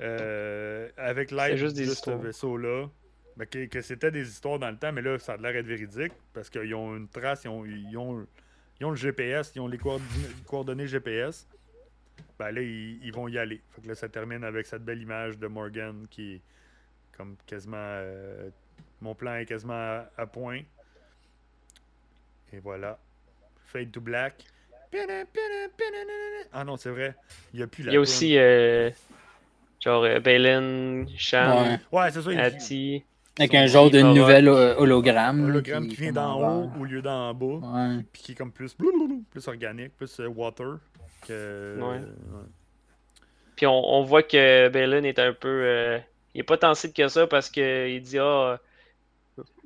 euh, 0.00 0.88
avec 0.96 1.30
l'aide 1.30 1.52
juste 1.56 1.76
de 1.76 1.84
ce 1.84 2.10
vaisseau-là, 2.22 2.86
ben, 3.36 3.46
que, 3.46 3.66
que 3.66 3.80
c'était 3.82 4.10
des 4.10 4.28
histoires 4.28 4.58
dans 4.58 4.70
le 4.70 4.76
temps, 4.76 4.92
mais 4.92 5.02
là, 5.02 5.18
ça 5.18 5.34
a 5.34 5.36
l'air 5.36 5.52
d'être 5.52 5.66
véridique 5.66 6.12
parce 6.32 6.50
qu'ils 6.50 6.74
ont 6.74 6.96
une 6.96 7.08
trace, 7.08 7.44
ils 7.44 7.48
ont, 7.48 7.64
ils 7.64 7.96
ont, 7.96 8.26
ils 8.80 8.86
ont 8.86 8.90
le 8.90 8.96
GPS, 8.96 9.52
ils 9.54 9.60
ont 9.60 9.68
les 9.68 9.78
coordonnées, 9.78 10.28
coordonnées 10.46 10.86
GPS. 10.86 11.46
Ben 12.38 12.50
là, 12.50 12.60
ils, 12.62 12.98
ils 13.02 13.12
vont 13.12 13.28
y 13.28 13.38
aller. 13.38 13.60
Fait 13.70 13.82
que 13.82 13.88
là, 13.88 13.94
ça 13.94 14.08
termine 14.08 14.44
avec 14.44 14.66
cette 14.66 14.84
belle 14.84 15.00
image 15.00 15.38
de 15.38 15.46
Morgan 15.46 16.06
qui 16.10 16.34
est 16.34 16.40
comme 17.16 17.36
quasiment. 17.46 17.76
euh, 17.78 18.50
mon 19.00 19.14
plan 19.14 19.36
est 19.36 19.46
quasiment 19.46 19.74
à, 19.74 20.10
à 20.16 20.26
point. 20.26 20.60
Et 22.52 22.58
voilà. 22.58 22.98
Fade 23.66 23.90
to 23.92 24.00
black. 24.00 24.44
Ah 26.52 26.64
non, 26.64 26.76
c'est 26.76 26.90
vrai. 26.90 27.14
Il 27.52 27.58
n'y 27.58 27.62
a 27.62 27.66
plus 27.66 27.82
la 27.84 27.92
Il 27.92 27.94
y 27.94 27.96
a 27.96 28.00
aussi, 28.00 28.38
euh, 28.38 28.90
genre, 29.80 30.04
euh, 30.04 30.20
Balin, 30.20 31.04
Shan, 31.16 31.62
Ouais. 31.62 31.78
Ouais, 31.92 32.10
c'est 32.10 32.22
ça. 32.22 32.32
Il 32.32 32.40
Ati. 32.40 33.04
Avec 33.38 33.54
un 33.54 33.66
genre 33.66 33.90
de 33.90 34.00
nouvelle 34.00 34.48
hologramme. 34.48 35.44
hologramme 35.44 35.86
qui, 35.86 35.94
vient 35.96 36.12
d'en 36.12 36.64
haut 36.64 36.70
au 36.80 36.84
lieu 36.84 37.02
d'en 37.02 37.32
bas. 37.34 37.46
Ouais. 37.46 38.04
Puis 38.12 38.22
qui 38.22 38.32
est 38.32 38.34
comme 38.34 38.50
plus, 38.50 38.74
plus 38.74 39.48
organique, 39.48 39.96
plus 39.96 40.18
euh, 40.20 40.26
water. 40.26 40.78
Que, 41.26 41.76
Ouais. 41.80 41.98
ouais. 41.98 42.44
Puis 43.56 43.66
on, 43.66 43.72
on 43.94 44.02
voit 44.02 44.22
que 44.22 44.68
Balin 44.68 45.02
est 45.02 45.18
un 45.18 45.32
peu. 45.32 45.48
euh, 45.48 45.98
il 46.34 46.40
est 46.40 46.44
pas 46.44 46.56
tant 46.58 46.74
cible 46.74 46.92
que 46.94 47.08
ça 47.08 47.26
parce 47.26 47.50
qu'il 47.50 48.00
dit, 48.02 48.18
ah, 48.18 48.60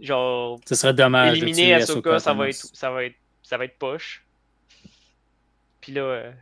genre, 0.01 0.59
Ce 0.67 0.75
serait 0.75 0.95
dommage. 0.95 1.37
éliminer 1.37 1.75
Ahsoka, 1.75 2.19
ça 2.19 2.33
va, 2.35 2.49
être, 2.49 2.55
ça, 2.57 2.91
va 2.91 3.05
être, 3.05 3.17
ça 3.43 3.59
va 3.59 3.65
être 3.67 3.77
poche. 3.79 4.25
Puis 5.81 5.93
là, 5.93 6.03
euh, 6.03 6.33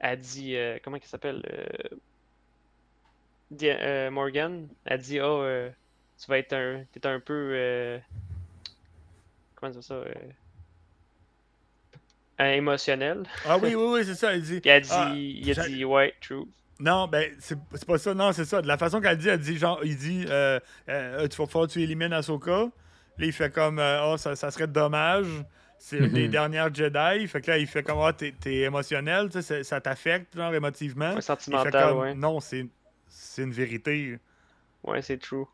elle 0.00 0.18
dit, 0.18 0.56
euh, 0.56 0.78
comment 0.82 0.96
elle 0.96 1.04
s'appelle 1.04 1.42
euh, 1.50 1.96
euh, 3.62 4.10
Morgan, 4.10 4.68
elle 4.84 5.00
dit, 5.00 5.18
ah, 5.20 5.24
euh, 5.24 5.70
tu 6.18 6.26
vas 6.26 6.38
être 6.38 6.52
un, 6.52 6.84
t'es 6.92 7.06
un 7.06 7.20
peu, 7.20 7.52
euh, 7.54 7.98
comment 9.54 9.72
dire 9.72 9.82
ça, 9.82 9.94
euh, 9.94 10.12
émotionnel. 12.48 13.22
Ah 13.46 13.58
oui, 13.58 13.74
oui, 13.74 13.84
oui, 13.98 14.04
c'est 14.04 14.14
ça. 14.14 14.32
Elle 14.34 14.42
dit. 14.42 14.60
Puis 14.60 14.70
elle 14.70 14.82
dit, 14.82 14.88
Ah, 14.92 15.12
il 15.14 15.58
a 15.60 15.66
dit, 15.68 15.84
ouais, 15.84 16.14
true. 16.20 16.44
Non, 16.78 17.06
ben, 17.08 17.30
c'est 17.40 17.58
c'est 17.74 17.84
pas 17.86 17.98
ça. 17.98 18.14
Non, 18.14 18.32
c'est 18.32 18.44
ça. 18.46 18.62
De 18.62 18.66
la 18.66 18.78
façon 18.78 19.00
qu'elle 19.00 19.18
dit, 19.18 19.28
elle 19.28 19.38
dit, 19.40 19.58
genre, 19.58 19.80
il 19.84 19.96
dit, 19.96 20.24
euh, 20.28 20.58
euh, 20.88 21.28
tu 21.28 21.36
vas 21.36 21.46
falloir 21.46 21.68
que 21.68 21.72
tu 21.74 21.82
élimines 21.82 22.12
Ahsoka. 22.12 22.50
Là, 23.18 23.26
il 23.26 23.32
fait 23.32 23.52
comme, 23.52 23.78
euh, 23.78 24.12
oh, 24.12 24.16
ça, 24.16 24.34
ça 24.36 24.50
serait 24.50 24.66
dommage. 24.66 25.26
C'est 25.78 25.98
une 25.98 26.08
des 26.08 26.24
Mhm. 26.24 26.30
dernières 26.30 26.74
Jedi. 26.74 27.26
Fait 27.26 27.40
que 27.40 27.50
là, 27.50 27.58
il 27.58 27.66
fait 27.66 27.82
comme, 27.82 27.98
ah, 28.00 28.12
t'es 28.12 28.34
t'es 28.38 28.56
émotionnel, 28.60 29.28
tu 29.30 29.42
sais, 29.42 29.62
ça- 29.64 29.80
t'affecte, 29.80 30.34
genre, 30.36 30.54
émotivement. 30.54 31.06
Ouais, 31.06 31.12
Il 31.12 31.16
fait 31.16 31.22
sentimental, 31.22 31.88
comme, 31.90 31.98
ouais. 31.98 32.14
non, 32.14 32.40
c'est 32.40 32.66
c'est 33.08 33.42
une 33.42 33.52
vérité. 33.52 34.18
Ouais, 34.84 35.02
c'est 35.02 35.18
true. 35.18 35.44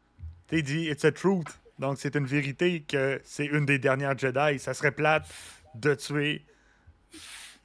Tu 0.48 0.56
sais, 0.56 0.60
il 0.60 0.62
dit, 0.62 0.88
it's 0.90 1.04
a 1.04 1.10
truth. 1.12 1.48
Donc, 1.78 1.96
c'est 1.98 2.14
une 2.14 2.26
vérité 2.26 2.82
que 2.86 3.20
c'est 3.24 3.46
une 3.46 3.66
des 3.66 3.78
dernières 3.78 4.16
Jedi. 4.16 4.58
Ça 4.58 4.74
serait 4.74 4.92
plate 4.92 5.26
de 5.74 5.94
tuer 5.94 6.44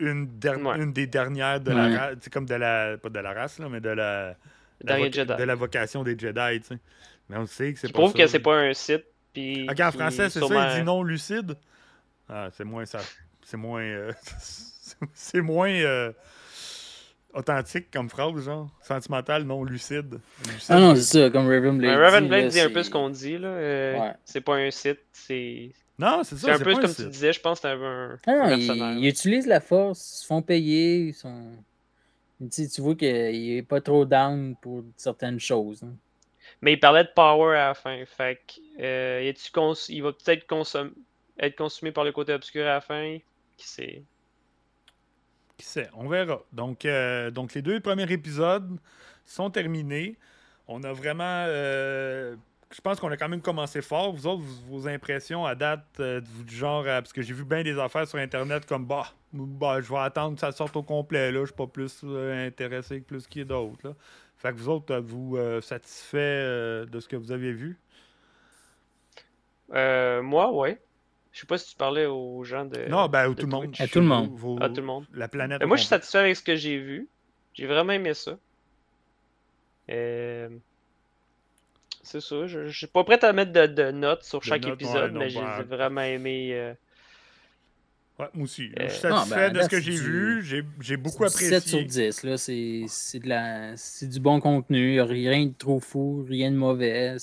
une, 0.01 0.39
der- 0.39 0.59
Ouais. 0.61 0.77
une 0.77 0.91
des 0.93 1.07
dernières 1.07 1.59
de 1.61 1.71
Ouais. 1.71 1.89
la 1.89 1.99
race. 1.99 2.15
C'est 2.21 2.31
comme 2.33 2.45
de 2.45 2.55
la. 2.55 2.97
Pas 2.97 3.09
de 3.09 3.19
la 3.19 3.33
race, 3.33 3.59
là, 3.59 3.69
mais 3.69 3.79
de 3.81 3.89
la. 3.89 4.35
La 4.83 4.97
Jedi. 5.11 5.35
De 5.35 5.43
la 5.43 5.55
vocation 5.55 6.03
des 6.03 6.17
Jedi, 6.17 6.59
tu 6.61 6.67
sais. 6.69 6.79
Mais 7.29 7.37
on 7.37 7.45
sait 7.45 7.71
que 7.73 7.79
c'est 7.79 7.87
Je 7.87 7.93
pas 7.93 7.99
trouve 7.99 8.11
ça. 8.11 8.17
que 8.17 8.27
c'est 8.27 8.39
pas 8.39 8.55
un 8.57 8.73
site. 8.73 9.05
Puis 9.33 9.67
Ok, 9.69 9.79
en 9.79 9.91
français, 9.91 10.29
c'est 10.29 10.39
sûrement- 10.39 10.55
ça, 10.59 10.73
il 10.73 10.79
dit 10.79 10.83
non 10.85 11.03
lucide. 11.03 11.55
Ah, 12.27 12.49
c'est 12.51 12.63
moins 12.65 12.85
ça. 12.85 12.99
C'est 13.45 13.57
moins. 13.57 13.81
euh, 13.83 14.11
c'est 15.13 15.41
moins. 15.41 15.69
euh, 15.69 16.11
authentique 17.33 17.89
comme 17.91 18.09
phrase, 18.09 18.43
genre. 18.43 18.69
Sentimental, 18.81 19.43
non 19.43 19.63
lucide. 19.63 20.19
Lucide. 20.45 20.65
Ah 20.69 20.79
non, 20.79 20.95
c'est 20.95 21.01
ça, 21.23 21.29
comme 21.29 21.47
Raven 21.47 21.77
Blade. 21.77 21.91
Ouais, 21.97 22.03
Raven 22.05 22.23
dit, 22.23 22.29
Blade 22.29 22.43
là, 22.43 22.49
dit 22.49 22.59
un 22.59 22.69
peu 22.69 22.83
ce 22.83 22.89
qu'on 22.89 23.09
dit, 23.09 23.37
là. 23.37 23.47
euh, 23.47 23.99
Ouais. 23.99 24.13
C'est 24.25 24.41
pas 24.41 24.55
un 24.55 24.71
site, 24.71 24.99
c'est. 25.11 25.69
Non, 25.99 26.21
c'est 26.23 26.35
C'est 26.35 26.47
ça. 26.47 26.53
un 26.53 26.57
C'est 26.57 26.63
peu 26.63 26.71
pas 26.73 26.77
un 26.77 26.81
comme 26.81 26.89
tu 26.95 27.01
site. 27.03 27.09
disais, 27.09 27.33
je 27.33 27.39
pense 27.41 27.59
que 27.59 27.67
c'est 27.67 27.73
un, 27.73 27.81
un 27.81 28.17
Ah 28.25 28.31
non, 28.35 28.47
mercenaire. 28.57 28.91
ils, 28.93 28.99
ils 29.05 29.07
utilisent 29.09 29.47
la 29.47 29.59
force, 29.59 29.99
ils 29.99 30.21
se 30.21 30.25
font 30.25 30.41
payer, 30.41 30.97
ils 31.09 31.13
sont. 31.13 31.51
Tu, 32.51 32.67
tu 32.67 32.81
vois 32.81 32.95
qu'il 32.95 33.07
est 33.57 33.61
pas 33.61 33.81
trop 33.81 34.03
down 34.03 34.55
pour 34.61 34.83
certaines 34.97 35.39
choses. 35.39 35.83
hein. 35.83 35.93
Mais 36.63 36.73
il 36.73 36.79
parlait 36.79 37.03
de 37.03 37.09
power 37.15 37.55
à 37.55 37.67
la 37.69 37.73
fin. 37.75 38.03
Fait 38.05 38.39
que, 38.47 38.81
euh, 38.81 39.31
il 39.89 40.01
va 40.03 40.11
peut-être 40.11 40.47
consom- 40.49 40.91
être 41.39 41.55
consumé 41.55 41.91
par 41.91 42.03
le 42.03 42.11
côté 42.11 42.33
obscur 42.33 42.63
à 42.63 42.73
la 42.73 42.81
fin. 42.81 43.17
Qui 43.57 43.67
sait? 43.67 44.01
Qui 45.61 45.67
sait, 45.67 45.91
on 45.93 46.07
verra. 46.07 46.41
Donc, 46.51 46.85
euh, 46.85 47.29
donc 47.29 47.53
les 47.53 47.61
deux 47.61 47.79
premiers 47.79 48.11
épisodes 48.11 48.79
sont 49.27 49.51
terminés. 49.51 50.17
On 50.67 50.83
a 50.83 50.91
vraiment. 50.91 51.45
euh, 51.47 52.35
je 52.71 52.81
pense 52.81 52.99
qu'on 52.99 53.11
a 53.11 53.17
quand 53.17 53.29
même 53.29 53.43
commencé 53.43 53.83
fort. 53.83 54.11
Vous 54.11 54.25
autres, 54.25 54.41
vos, 54.67 54.87
impressions 54.87 55.45
à 55.45 55.53
date 55.53 55.85
euh, 55.99 56.19
du 56.19 56.55
genre. 56.55 56.83
parce 56.85 57.13
que 57.13 57.21
j'ai 57.21 57.35
vu 57.35 57.45
bien 57.45 57.61
des 57.61 57.77
affaires 57.77 58.07
sur 58.07 58.17
Internet 58.17 58.65
comme 58.65 58.87
bah, 58.87 59.13
bah, 59.33 59.81
je 59.81 59.93
vais 59.93 59.99
attendre 59.99 60.33
que 60.33 60.39
ça 60.41 60.51
sorte 60.51 60.75
au 60.77 60.81
complet. 60.81 61.31
Là. 61.31 61.41
Je 61.41 61.45
suis 61.45 61.55
pas 61.55 61.67
plus 61.67 62.03
intéressé 62.03 63.01
que 63.01 63.05
plus 63.05 63.27
qu'il 63.27 63.41
y 63.41 63.41
ait 63.43 63.45
d'autres. 63.45 63.93
Fait 64.37 64.49
que 64.49 64.57
vous 64.57 64.69
autres, 64.69 64.91
euh, 64.95 65.61
satisfait 65.61 66.87
de 66.87 66.99
ce 66.99 67.07
que 67.07 67.17
vous 67.17 67.31
avez 67.31 67.53
vu? 67.53 67.77
Moi, 69.69 70.51
ouais. 70.53 70.81
Je 71.31 71.39
sais 71.39 71.45
pas 71.47 71.57
si 71.57 71.69
tu 71.71 71.75
parlais 71.77 72.05
aux 72.05 72.43
gens 72.43 72.65
de. 72.65 72.87
non, 72.89 73.07
ben, 73.07 73.29
de 73.29 73.33
tout 73.35 73.45
le 73.45 73.51
monde. 73.51 73.73
À 73.79 73.87
tout 73.87 73.99
le 73.99 74.05
monde. 74.05 74.31
Vos- 74.33 74.57
À 74.61 74.67
tout 74.69 74.75
le 74.81 74.81
monde. 74.83 75.05
La 75.13 75.27
planète. 75.27 75.59
Ben, 75.61 75.65
moi, 75.67 75.77
je 75.77 75.81
suis 75.81 75.89
satisfait 75.89 76.17
avec 76.19 76.35
ce 76.35 76.43
que 76.43 76.55
j'ai 76.55 76.77
vu. 76.77 77.07
J'ai 77.53 77.67
vraiment 77.67 77.93
aimé 77.93 78.13
ça. 78.13 78.37
Euh, 79.89 80.49
C'est 82.03 82.19
ça. 82.21 82.47
Je, 82.47 82.67
je 82.67 82.77
suis 82.77 82.87
pas 82.87 83.03
prêt 83.03 83.23
à 83.23 83.31
mettre 83.33 83.51
de, 83.53 83.65
de 83.67 83.91
notes 83.91 84.23
sur 84.23 84.39
De 84.39 84.43
chaque 84.45 84.61
notes, 84.61 84.69
ouais, 84.69 84.73
épisode, 84.73 85.13
non, 85.13 85.19
mais 85.19 85.29
j'ai 85.29 85.39
ben- 85.39 85.63
vraiment 85.63 86.01
aimé. 86.01 86.49
euh, 86.53 86.73
Ouais, 88.21 88.27
moi 88.35 88.43
aussi. 88.43 88.71
Euh, 88.79 88.87
Je 88.87 88.93
suis 88.93 89.07
ah, 89.07 89.17
satisfait 89.17 89.49
ben, 89.49 89.53
de 89.53 89.61
ce 89.63 89.67
que 89.69 89.79
j'ai 89.81 89.91
vu. 89.95 90.63
J'ai 90.79 90.97
beaucoup 90.97 91.23
du 91.25 91.29
7 91.31 91.63
sur 91.67 91.79
apprécié. 91.79 91.83
10. 92.11 92.23
là. 92.23 92.37
C'est 92.87 93.25
la- 93.25 93.75
du 94.07 94.19
bon 94.19 94.39
contenu. 94.39 94.89
Il 94.89 94.93
n'y 94.93 94.99
a 94.99 95.05
rien 95.05 95.45
de 95.47 95.53
trop 95.57 95.79
fou, 95.79 96.23
rien 96.29 96.51
de 96.51 96.55
mauvais. 96.55 97.17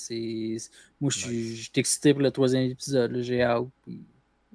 Moi, 0.99 1.09
je 1.11 1.17
suis 1.17 1.71
excité 1.75 2.13
pour 2.13 2.21
le 2.21 2.31
troisième 2.31 2.63
épisode. 2.69 3.17
J'ai 3.21 3.41
hâte. 3.41 3.65
puis- 3.85 4.03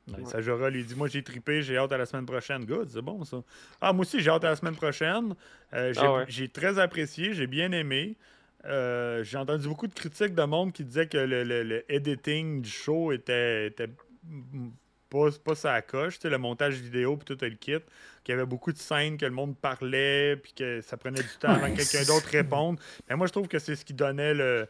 Ouais, 0.06 0.22
Sajora 0.26 0.68
lui 0.68 0.84
dit 0.84 0.94
Moi, 0.94 1.08
j'ai 1.08 1.22
trippé, 1.22 1.62
j'ai 1.62 1.78
hâte 1.78 1.90
à 1.92 1.96
la 1.96 2.04
semaine 2.04 2.26
prochaine. 2.26 2.66
Good, 2.66 2.90
c'est 2.90 3.00
bon 3.00 3.24
ça. 3.24 3.42
Ah, 3.80 3.94
moi 3.94 4.02
aussi, 4.02 4.20
j'ai 4.20 4.28
hâte 4.28 4.44
à 4.44 4.50
la 4.50 4.56
semaine 4.56 4.76
prochaine. 4.76 5.34
Euh, 5.72 5.94
j'ai 5.94 6.00
Ah 6.02 6.12
ouais. 6.16 6.24
j'ai 6.28 6.48
très 6.48 6.78
apprécié, 6.78 7.32
j'ai 7.32 7.46
bien 7.46 7.72
aimé. 7.72 8.16
Euh, 8.66 9.24
j'ai 9.24 9.38
entendu 9.38 9.66
beaucoup 9.66 9.86
de 9.86 9.94
critiques 9.94 10.34
de 10.34 10.42
monde 10.44 10.72
qui 10.74 10.84
disaient 10.84 11.06
que 11.06 11.16
le, 11.16 11.42
le- 11.42 11.62
le 11.62 11.84
editing 11.90 12.60
du 12.60 12.68
show 12.68 13.12
était, 13.12 13.68
était 13.68 13.88
pas, 15.14 15.28
pas 15.44 15.54
sa 15.54 15.80
coche, 15.82 16.14
tu 16.16 16.22
sais, 16.22 16.30
le 16.30 16.38
montage 16.38 16.74
vidéo 16.74 17.16
puis 17.16 17.24
tout 17.36 17.42
le 17.44 17.50
kit, 17.50 17.76
qu'il 18.24 18.32
y 18.32 18.36
avait 18.36 18.46
beaucoup 18.46 18.72
de 18.72 18.78
scènes 18.78 19.16
que 19.16 19.24
le 19.24 19.30
monde 19.32 19.56
parlait 19.56 20.36
puis 20.36 20.52
que 20.52 20.80
ça 20.80 20.96
prenait 20.96 21.20
du 21.22 21.28
temps 21.38 21.48
avant 21.50 21.70
que 21.70 21.76
quelqu'un 21.76 22.04
d'autre 22.06 22.26
réponde. 22.30 22.78
Mais 23.08 23.16
moi, 23.16 23.26
je 23.26 23.32
trouve 23.32 23.48
que 23.48 23.58
c'est 23.58 23.76
ce 23.76 23.84
qui 23.84 23.94
donnait 23.94 24.34
le, 24.34 24.66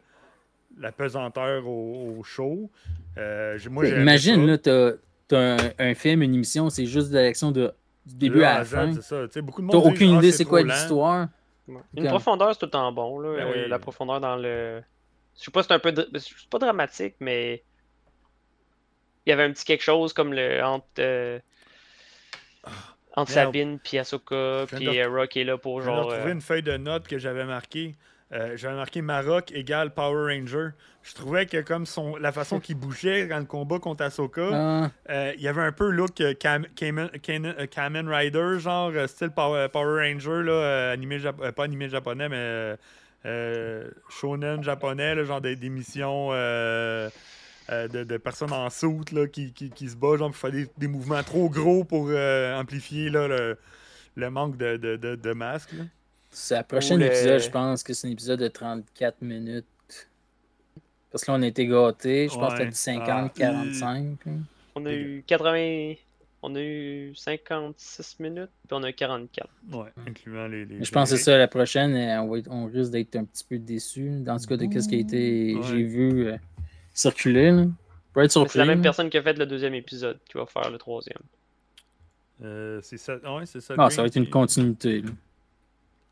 la 0.78 0.92
pesanteur 0.92 1.66
au, 1.66 2.16
au 2.18 2.22
show. 2.22 2.70
Euh, 3.18 3.58
moi, 3.70 3.86
Imagine, 3.86 4.40
ça. 4.46 4.46
là, 4.46 4.58
t'as 5.28 5.36
as 5.36 5.36
un, 5.80 5.90
un 5.90 5.94
film, 5.94 6.22
une 6.22 6.34
émission, 6.34 6.68
c'est 6.70 6.86
juste 6.86 7.10
de 7.10 7.18
l'action 7.18 7.50
de, 7.52 7.72
du 8.06 8.14
début 8.16 8.42
à 8.42 8.58
la 8.58 8.64
fin. 8.64 8.92
T'as 8.92 9.78
aucune 9.78 10.14
Ah, 10.14 10.18
idée 10.18 10.32
c'est 10.32 10.44
quoi 10.44 10.62
l'histoire. 10.62 11.28
Ouais. 11.66 11.76
Une 11.96 12.02
Comme- 12.02 12.10
profondeur, 12.10 12.52
c'est 12.52 12.58
tout 12.60 12.66
le 12.66 12.70
temps 12.72 12.92
bon. 12.92 13.18
Là. 13.20 13.36
Ben 13.36 13.46
Euh, 13.46 13.52
oui. 13.64 13.68
la 13.70 13.78
profondeur 13.78 14.20
dans 14.20 14.36
le. 14.36 14.82
Je 15.38 15.44
sais 15.44 15.50
pas, 15.50 15.62
c'est 15.62 15.72
un 15.72 15.78
peu. 15.78 15.94
C'est 16.18 16.48
pas 16.50 16.58
dramatique, 16.58 17.14
mais. 17.20 17.62
Il 19.26 19.30
y 19.30 19.32
avait 19.32 19.44
un 19.44 19.52
petit 19.52 19.64
quelque 19.64 19.82
chose 19.84 20.12
comme 20.12 20.32
le. 20.32 20.62
Entre, 20.62 20.84
euh, 20.98 21.38
entre 23.16 23.32
Merde. 23.34 23.46
Sabine 23.48 23.78
puis 23.78 23.98
Ahsoka, 23.98 24.64
puis 24.66 24.84
de- 24.86 24.90
euh, 24.90 25.08
Rock 25.08 25.36
est 25.36 25.44
là 25.44 25.56
pour 25.56 25.80
Je 25.80 25.86
genre. 25.86 26.06
retrouver 26.06 26.30
euh, 26.30 26.32
une 26.32 26.40
feuille 26.40 26.62
de 26.62 26.76
notes 26.76 27.06
que 27.06 27.18
j'avais 27.18 27.44
marquée. 27.44 27.94
Euh, 28.32 28.56
j'avais 28.56 28.74
marqué 28.74 29.00
Maroc 29.02 29.52
égale 29.52 29.92
Power 29.94 30.34
Ranger. 30.34 30.70
Je 31.02 31.14
trouvais 31.14 31.46
que 31.46 31.60
comme 31.60 31.84
son, 31.86 32.16
la 32.16 32.32
façon 32.32 32.58
qu'il 32.58 32.76
bougeait 32.76 33.26
dans 33.26 33.38
le 33.38 33.44
combat 33.44 33.78
contre 33.78 34.02
Ahsoka, 34.02 34.48
Ah, 34.52 34.90
euh, 35.10 35.32
il 35.36 35.42
y 35.42 35.48
avait 35.48 35.60
un 35.62 35.70
peu 35.72 35.90
look 35.90 36.14
Cam- 36.40 36.66
Kamen, 36.74 37.08
Kamen- 37.22 37.68
Kamen 37.68 38.08
Rider, 38.08 38.58
genre 38.58 38.90
style 39.06 39.30
Power, 39.30 39.68
Power 39.68 40.00
Ranger, 40.10 40.42
là, 40.42 40.52
euh, 40.52 40.92
animé 40.92 41.18
euh, 41.24 41.52
pas 41.52 41.64
animé 41.64 41.88
japonais, 41.90 42.28
mais 42.30 42.36
euh, 42.38 42.76
euh, 43.26 43.90
shonen 44.08 44.64
japonais, 44.64 45.14
là, 45.14 45.24
genre 45.24 45.42
des, 45.42 45.54
des 45.54 45.68
missions 45.68 46.30
euh, 47.70 47.88
de, 47.88 48.04
de 48.04 48.16
personnes 48.16 48.52
en 48.52 48.68
soute 48.70 49.12
là, 49.12 49.26
qui, 49.26 49.52
qui, 49.52 49.70
qui 49.70 49.88
se 49.88 49.96
battent, 49.96 50.18
genre 50.18 50.30
pour 50.30 50.36
faire 50.38 50.52
des, 50.52 50.68
des 50.76 50.88
mouvements 50.88 51.22
trop 51.22 51.48
gros 51.48 51.84
pour 51.84 52.08
euh, 52.10 52.58
amplifier 52.58 53.10
là, 53.10 53.26
le, 53.28 53.56
le 54.16 54.30
manque 54.30 54.56
de, 54.56 54.76
de, 54.76 54.96
de, 54.96 55.14
de 55.16 55.32
masque. 55.32 55.72
là. 55.72 55.84
c'est 56.30 56.54
la 56.54 56.64
prochaine 56.64 57.00
épisode, 57.02 57.40
je 57.40 57.50
pense 57.50 57.82
que 57.82 57.92
c'est 57.94 58.06
un 58.08 58.10
épisode 58.10 58.40
de 58.40 58.48
34 58.48 59.22
minutes. 59.22 59.64
Parce 61.10 61.24
que 61.24 61.30
là, 61.30 61.38
on 61.38 61.42
a 61.42 61.46
été 61.46 61.66
gâtés. 61.66 62.28
Je 62.28 62.34
pense 62.34 62.54
que 62.58 62.70
50, 62.70 63.08
Ah. 63.08 63.28
45. 63.38 64.26
là. 64.26 64.32
On 64.74 64.84
a 64.86 64.92
eu 64.92 65.22
80. 65.26 65.94
On 66.42 66.54
a 66.56 66.60
eu 66.60 67.14
56 67.14 68.18
minutes, 68.20 68.50
puis 68.68 68.72
on 68.72 68.82
a 68.82 68.90
eu 68.90 68.92
44. 68.92 69.48
Ouais, 69.72 69.88
incluant 70.06 70.46
les. 70.48 70.66
Je 70.84 70.90
pense 70.90 71.10
que 71.10 71.16
c'est 71.16 71.22
ça, 71.22 71.38
la 71.38 71.48
prochaine, 71.48 71.94
euh, 71.94 72.20
on, 72.20 72.28
va 72.28 72.38
être- 72.38 72.50
on 72.50 72.66
risque 72.66 72.90
d'être 72.90 73.16
un 73.16 73.24
petit 73.24 73.44
peu 73.48 73.58
déçus. 73.58 74.10
Dans 74.20 74.38
ce 74.38 74.46
cas 74.46 74.56
de 74.58 74.66
qu'est-ce 74.66 74.88
qui 74.88 74.96
a 74.96 74.98
été, 74.98 75.54
Ouais. 75.54 75.62
j'ai 75.70 75.82
vu 75.84 76.26
euh, 76.26 76.36
circuler. 76.94 77.50
Là. 77.50 77.66
Pour 78.12 78.22
être 78.22 78.30
surpris. 78.30 78.52
C'est 78.52 78.58
la 78.60 78.64
même 78.64 78.80
personne 78.80 79.10
qui 79.10 79.18
a 79.18 79.22
fait 79.22 79.36
le 79.36 79.44
deuxième 79.44 79.74
épisode 79.74 80.18
qui 80.26 80.38
va 80.38 80.46
faire 80.46 80.70
le 80.70 80.78
troisième. 80.78 81.18
Euh, 82.42 82.80
c'est 82.82 82.96
ça. 82.96 83.16
Ouais, 83.16 83.44
c'est 83.44 83.60
ça. 83.60 83.74
Ah, 83.76 83.90
ça 83.90 84.00
va 84.02 84.08
être 84.08 84.16
une 84.16 84.30
continuité. 84.30 85.02
là. 85.02 85.10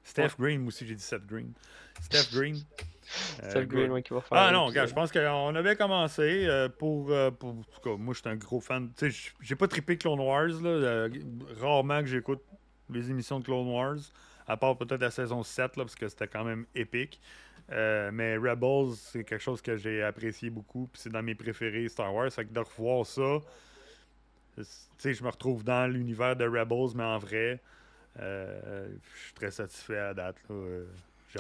Steph 0.05 0.31
Green, 0.39 0.61
moi 0.61 0.69
aussi 0.69 0.87
j'ai 0.87 0.95
dit 0.97 1.03
Seth 1.03 1.25
Green. 1.27 1.53
Steph 2.01 2.37
Green. 2.37 2.57
Euh, 3.43 3.61
le 3.61 3.67
Green 3.67 3.91
ouais, 3.91 4.03
qui 4.03 4.13
va 4.15 4.21
faire. 4.21 4.39
Ah 4.39 4.53
non, 4.53 4.67
regarde, 4.67 4.89
je 4.89 4.95
pense 4.95 5.13
qu'on 5.13 5.55
avait 5.55 5.77
commencé 5.77 6.47
euh, 6.47 6.69
pour, 6.69 7.11
euh, 7.11 7.31
pour. 7.31 7.51
En 7.51 7.63
tout 7.63 7.81
cas, 7.83 7.97
moi, 7.97 8.15
je 8.15 8.21
suis 8.21 8.29
un 8.29 8.37
gros 8.37 8.61
fan. 8.61 8.91
Tu 8.97 9.11
sais, 9.11 9.33
j'ai 9.41 9.55
pas 9.55 9.69
trippé 9.69 9.97
Clone 9.97 10.21
Wars, 10.21 10.49
là. 10.49 10.69
euh, 10.69 11.09
rarement 11.61 12.01
que 12.01 12.07
j'écoute 12.07 12.41
les 12.91 13.11
émissions 13.11 13.41
de 13.41 13.45
Clone 13.45 13.69
Wars, 13.69 13.99
à 14.47 14.57
part 14.57 14.77
peut-être 14.77 15.01
la 15.01 15.11
saison 15.11 15.43
7, 15.43 15.77
là, 15.77 15.85
parce 15.85 15.95
que 15.95 16.09
c'était 16.09 16.27
quand 16.29 16.45
même 16.45 16.67
épique. 16.75 17.21
Euh, 17.73 18.11
mais 18.13 18.37
Rebels, 18.37 18.95
c'est 18.97 19.25
quelque 19.25 19.41
chose 19.43 19.63
que 19.63 19.77
j'ai 19.77 20.03
apprécié 20.03 20.51
beaucoup, 20.51 20.89
puis 20.93 21.01
c'est 21.03 21.11
dans 21.13 21.23
mes 21.23 21.35
préférés 21.35 21.89
Star 21.89 22.15
Wars. 22.15 22.31
Fait 22.31 22.45
que 22.45 22.53
de 22.53 22.61
revoir 22.61 23.07
ça, 23.07 23.39
tu 24.57 24.63
sais, 24.99 25.15
je 25.15 25.25
me 25.25 25.31
retrouve 25.31 25.65
dans 25.65 25.91
l'univers 25.91 26.37
de 26.37 26.45
Rebels, 26.47 26.95
mais 26.95 27.05
en 27.05 27.19
vrai, 27.19 27.61
euh, 28.21 28.87
je 29.15 29.21
suis 29.25 29.33
très 29.35 29.51
satisfait 29.51 29.97
à 29.99 30.07
la 30.09 30.15
date. 30.15 30.37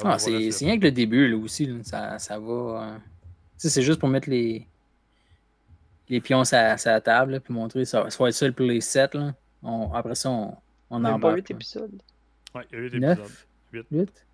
Ah, 0.02 0.18
c'est 0.18 0.30
rien 0.64 0.78
que 0.78 0.84
le 0.84 0.90
début 0.92 1.28
là, 1.28 1.36
aussi. 1.36 1.66
là. 1.66 1.82
Ça, 1.84 2.18
ça 2.18 2.38
va. 2.38 2.52
euh, 2.94 2.96
Tu 2.96 3.02
sais, 3.58 3.68
c'est 3.68 3.82
juste 3.82 4.00
pour 4.00 4.08
mettre 4.08 4.30
les, 4.30 4.66
les 6.08 6.20
pions 6.20 6.44
sur 6.44 6.56
la, 6.56 7.00
table, 7.00 7.32
là, 7.32 7.40
puis 7.40 7.52
montrer 7.52 7.84
ça, 7.84 8.08
ça 8.08 8.22
va 8.24 8.28
être 8.30 8.34
ça 8.34 8.46
le 8.46 8.52
play 8.52 8.80
set. 8.80 9.14
Là. 9.14 9.34
On- 9.62 9.92
après 9.92 10.14
ça, 10.14 10.30
on, 10.30 10.56
on 10.88 10.98
Même 10.98 11.20
pas 11.20 11.28
embarque. 11.28 11.36
8 11.36 11.50
là. 11.50 11.56
épisodes. 11.56 12.02
Ouais, 12.54 12.62
il 12.72 12.78
y 12.78 12.80
a 12.80 12.84
eu 12.84 12.90
des 12.90 13.00
Neuf? 13.00 13.18
épisodes. 13.18 13.36
Huit. 13.72 13.86
Huit? 13.90 14.26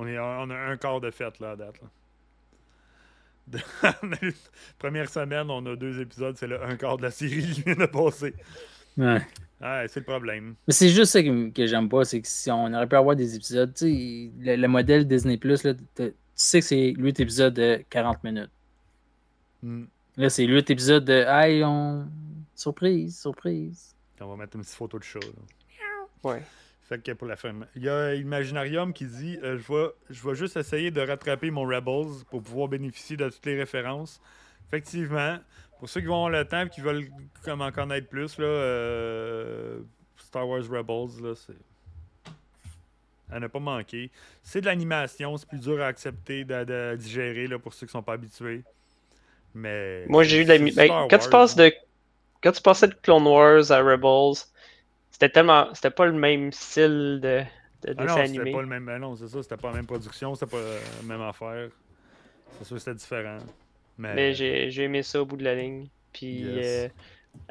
On, 0.00 0.06
est, 0.06 0.18
on 0.18 0.48
a 0.50 0.56
un 0.56 0.76
quart 0.78 1.00
de 1.00 1.10
fête 1.10 1.38
là, 1.40 1.50
à 1.50 1.56
date. 1.56 1.74
Là. 1.82 1.88
De- 3.48 4.32
première 4.78 5.10
semaine, 5.10 5.50
on 5.50 5.64
a 5.66 5.76
deux 5.76 6.00
épisodes, 6.00 6.36
c'est 6.38 6.46
le 6.46 6.62
un 6.62 6.76
quart 6.76 6.96
de 6.96 7.02
la 7.02 7.10
série 7.10 7.42
qui 7.52 7.60
vient 7.62 7.74
de 7.74 7.84
passer. 7.84 8.34
Ouais. 8.96 9.20
Ah, 9.60 9.86
c'est 9.88 10.00
le 10.00 10.06
problème. 10.06 10.54
Mais 10.66 10.72
c'est 10.72 10.88
juste 10.88 11.12
ça 11.12 11.22
que, 11.22 11.50
que 11.50 11.66
j'aime 11.66 11.88
pas, 11.90 12.04
c'est 12.06 12.22
que 12.22 12.28
si 12.28 12.50
on 12.50 12.72
aurait 12.72 12.86
pu 12.88 12.96
avoir 12.96 13.14
des 13.14 13.34
épisodes, 13.36 13.74
tu 13.74 13.78
sais, 13.78 14.30
le, 14.38 14.56
le 14.56 14.68
modèle 14.68 15.06
Disney 15.06 15.36
Plus, 15.36 15.60
tu 15.94 16.14
sais 16.34 16.60
que 16.60 16.66
c'est 16.66 16.94
8 16.96 17.20
épisodes 17.20 17.52
de 17.52 17.84
40 17.90 18.24
minutes. 18.24 18.50
Hmm. 19.62 19.84
Là, 20.16 20.30
c'est 20.30 20.46
8 20.46 20.70
épisodes 20.70 21.04
de 21.04 21.24
Hey, 21.28 21.62
on. 21.62 22.08
Surprise, 22.54 23.18
surprise. 23.20 23.94
On 24.20 24.28
va 24.28 24.36
mettre 24.36 24.56
une 24.56 24.62
petite 24.62 24.74
photo 24.76 24.98
de 24.98 25.04
chat. 25.04 25.18
là. 25.20 26.30
Ouais. 26.30 26.42
Fait 26.90 27.00
que 27.00 27.12
pour 27.12 27.28
la 27.28 27.36
fin. 27.36 27.52
Il 27.76 27.84
y 27.84 27.88
a 27.88 28.16
Imaginarium 28.16 28.92
qui 28.92 29.04
dit 29.04 29.38
euh, 29.44 29.58
je, 29.58 29.72
vais, 29.72 29.90
je 30.10 30.28
vais 30.28 30.34
juste 30.34 30.56
essayer 30.56 30.90
de 30.90 31.00
rattraper 31.00 31.52
mon 31.52 31.62
Rebels 31.62 32.24
pour 32.28 32.42
pouvoir 32.42 32.66
bénéficier 32.66 33.16
de 33.16 33.28
toutes 33.30 33.46
les 33.46 33.56
références. 33.56 34.20
Effectivement, 34.66 35.38
pour 35.78 35.88
ceux 35.88 36.00
qui 36.00 36.08
vont 36.08 36.26
avoir 36.26 36.30
le 36.30 36.44
temps 36.44 36.62
et 36.62 36.68
qui 36.68 36.80
veulent 36.80 37.06
comme 37.44 37.62
en 37.62 37.70
connaître 37.70 38.08
plus, 38.08 38.36
là, 38.38 38.44
euh, 38.44 39.78
Star 40.16 40.48
Wars 40.48 40.64
Rebels, 40.68 41.22
là, 41.22 41.34
c'est. 41.36 42.32
À 43.32 43.38
ne 43.38 43.46
pas 43.46 43.60
manquer. 43.60 44.10
C'est 44.42 44.60
de 44.60 44.66
l'animation, 44.66 45.36
c'est 45.36 45.48
plus 45.48 45.60
dur 45.60 45.80
à 45.80 45.86
accepter, 45.86 46.42
de, 46.42 46.64
de 46.64 46.96
digérer 46.96 47.46
là, 47.46 47.60
pour 47.60 47.72
ceux 47.72 47.86
qui 47.86 47.92
sont 47.92 48.02
pas 48.02 48.14
habitués. 48.14 48.64
Mais. 49.54 50.06
Moi, 50.08 50.24
j'ai 50.24 50.42
eu 50.42 50.44
de 50.44 50.54
la. 50.54 50.58
ben, 50.58 51.06
quand 51.08 51.18
tu 51.18 51.30
passes 51.30 51.56
hein. 51.56 51.68
de. 51.68 51.72
Quand 52.42 52.50
tu 52.50 52.62
passais 52.62 52.88
de 52.88 52.94
Clone 52.94 53.28
Wars 53.28 53.70
à 53.70 53.80
Rebels, 53.80 54.42
c'était 55.10 55.28
tellement. 55.30 55.68
C'était 55.74 55.90
pas 55.90 56.06
le 56.06 56.12
même 56.12 56.52
style 56.52 57.20
de, 57.22 57.42
de 57.82 57.92
Ah 57.96 58.04
dessin 58.04 58.20
non, 58.20 58.24
animé. 58.24 58.52
pas 58.52 58.62
le 58.62 58.68
même. 58.68 58.86
ben 58.86 58.98
non, 58.98 59.16
c'est 59.16 59.28
ça, 59.28 59.42
c'était 59.42 59.56
pas 59.56 59.68
la 59.68 59.74
même 59.76 59.86
production, 59.86 60.34
c'était 60.34 60.50
pas 60.50 60.60
la 60.60 61.02
même 61.02 61.20
affaire. 61.22 61.70
C'est 62.58 62.64
sûr 62.64 62.76
que 62.76 62.80
c'était 62.82 62.94
différent. 62.94 63.38
Mais, 63.98 64.14
Mais 64.14 64.34
j'ai 64.34 64.70
j'ai 64.70 64.84
aimé 64.84 65.02
ça 65.02 65.22
au 65.22 65.26
bout 65.26 65.36
de 65.36 65.44
la 65.44 65.54
ligne. 65.54 65.88
Puis 66.12 66.56
Yes. 66.56 66.86
euh, 66.86 66.88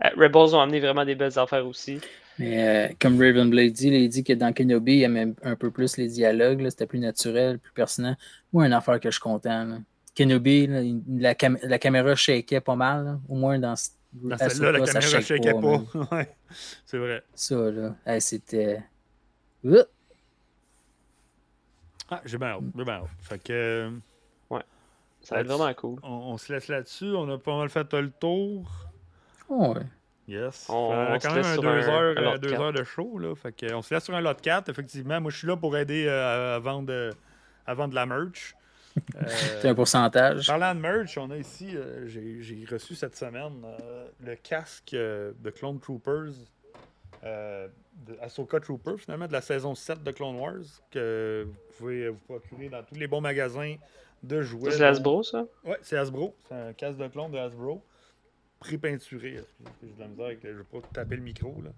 euh, 0.06 0.10
Rebels 0.18 0.56
ont 0.56 0.62
amené 0.62 0.80
vraiment 0.80 1.06
des 1.06 1.16
belles 1.16 1.38
affaires 1.40 1.66
aussi. 1.68 2.00
Mais 2.38 2.90
euh, 2.92 2.94
comme 3.00 3.20
Ravenblade 3.22 3.74
dit, 3.74 3.90
il 3.90 4.10
dit 4.10 4.24
que 4.24 4.34
dans 4.34 4.54
Kenobi, 4.54 4.98
il 4.98 5.04
aimait 5.04 5.34
un 5.44 5.56
peu 5.56 5.72
plus 5.72 5.98
les 5.98 6.08
dialogues, 6.08 6.68
c'était 6.70 6.88
plus 6.88 7.00
naturel, 7.00 7.60
plus 7.60 7.74
pertinent. 7.74 8.16
Moi, 8.54 8.66
une 8.66 8.74
affaire 8.74 9.00
que 9.00 9.10
je 9.10 9.16
suis 9.16 9.22
content. 9.22 9.66
là. 9.66 9.80
Kenobi, 10.16 10.68
là, 10.68 10.82
la, 11.10 11.36
cam- 11.36 11.60
la 11.64 11.80
caméra 11.80 12.16
shakeait 12.16 12.62
pas 12.62 12.76
mal, 12.76 13.06
là. 13.06 13.20
au 13.28 13.36
moins 13.36 13.60
dans, 13.60 13.76
ce- 13.76 13.90
dans 14.14 14.38
celle-là, 14.38 14.72
la 14.72 14.86
ça 14.86 14.94
caméra 15.00 15.22
shake 15.22 15.24
shakeait 15.44 15.54
man. 15.54 15.86
pas. 15.86 16.16
ouais, 16.16 16.36
c'est 16.86 16.98
vrai. 16.98 17.24
Ça, 17.36 17.56
là, 17.72 17.96
hey, 18.06 18.20
c'était. 18.22 18.84
Ah, 22.12 22.22
j'ai 22.26 22.38
bien 22.38 22.48
hâte, 22.50 22.64
j'ai 22.76 22.84
bien 22.84 22.94
hâte. 22.94 23.08
Fait 23.22 23.40
que. 23.44 23.54
euh, 23.54 23.92
Ça 25.22 25.36
va 25.36 25.42
être 25.42 25.48
vraiment 25.48 25.74
cool. 25.74 26.00
On, 26.02 26.10
on 26.10 26.38
se 26.38 26.52
laisse 26.52 26.68
là-dessus. 26.70 27.14
On 27.16 27.30
a 27.30 27.38
pas 27.38 27.56
mal 27.58 27.70
fait 27.70 27.92
le 27.94 28.10
tour. 28.10 28.70
Oh, 29.50 29.74
ouais. 29.76 29.86
Yes. 30.28 30.68
On- 30.70 30.92
a 30.92 31.20
quand 31.20 31.34
même 31.34 31.46
un 31.46 31.58
deux, 31.58 31.68
un- 31.68 31.88
heures, 31.90 32.18
un 32.18 32.34
euh, 32.36 32.38
deux 32.38 32.54
heures 32.54 32.72
de 32.74 32.84
show. 32.84 33.18
Là. 33.20 33.36
Fait 33.36 33.52
que, 33.52 33.74
on 33.74 33.82
se 33.82 33.94
laisse 33.94 34.04
sur 34.06 34.16
un 34.16 34.22
lot 34.22 34.40
4, 34.40 34.70
effectivement. 34.70 35.20
Moi, 35.22 35.32
je 35.32 35.38
suis 35.38 35.48
là 35.48 35.58
pour 35.58 35.76
aider 35.76 36.06
euh, 36.08 36.56
à, 36.56 36.60
vendre, 36.60 36.92
euh, 36.94 37.12
à 37.68 37.74
vendre 37.74 37.90
de 37.92 37.96
la 37.96 38.06
merch. 38.06 38.56
Euh, 39.16 39.24
C'est 39.62 39.68
un 39.70 39.76
pourcentage. 39.76 40.48
Parlant 40.48 40.74
de 40.76 40.80
merch, 40.80 41.18
on 41.18 41.30
a 41.32 41.38
ici, 41.38 41.76
euh, 41.76 42.08
j'ai 42.08 42.66
reçu 42.70 42.96
cette 42.96 43.16
semaine 43.16 43.64
euh, 43.64 44.08
le 44.24 44.36
casque 44.36 44.94
euh, 44.94 45.32
de 45.40 45.50
Clone 45.50 45.80
Troopers, 45.80 46.34
euh, 47.24 47.68
de 48.08 48.16
Ahsoka 48.22 48.60
Trooper, 48.60 48.98
finalement, 48.98 49.28
de 49.28 49.34
la 49.34 49.42
saison 49.42 49.76
7 49.76 50.04
de 50.04 50.12
Clone 50.12 50.36
Wars, 50.38 50.64
que 50.92 51.46
vous 51.48 51.54
pouvez 51.78 52.08
vous 52.10 52.20
procurer 52.20 52.70
dans 52.70 52.84
tous 52.84 52.96
les 52.96 53.08
bons 53.08 53.22
magasins 53.22 53.76
de 54.24 54.42
jouets. 54.42 54.72
C'est 54.72 54.84
Hasbro, 54.86 55.24
ça? 55.24 55.46
Ouais, 55.66 55.78
c'est 55.82 55.98
Hasbro. 55.98 56.36
C'est 56.48 56.56
un 56.56 56.74
casque 56.74 56.98
de 56.98 57.08
clone 57.08 57.32
de 57.32 57.38
Hasbro. 57.38 57.82
pré-peinturé. 58.60 59.40
J'ai 59.82 59.94
de 59.94 60.00
la 60.00 60.08
misère 60.08 60.26
avec, 60.26 60.40
je 60.44 60.50
vais 60.50 60.64
pas 60.64 60.80
taper 60.94 61.16
le 61.16 61.22
micro. 61.22 61.56
Là. 61.64 61.70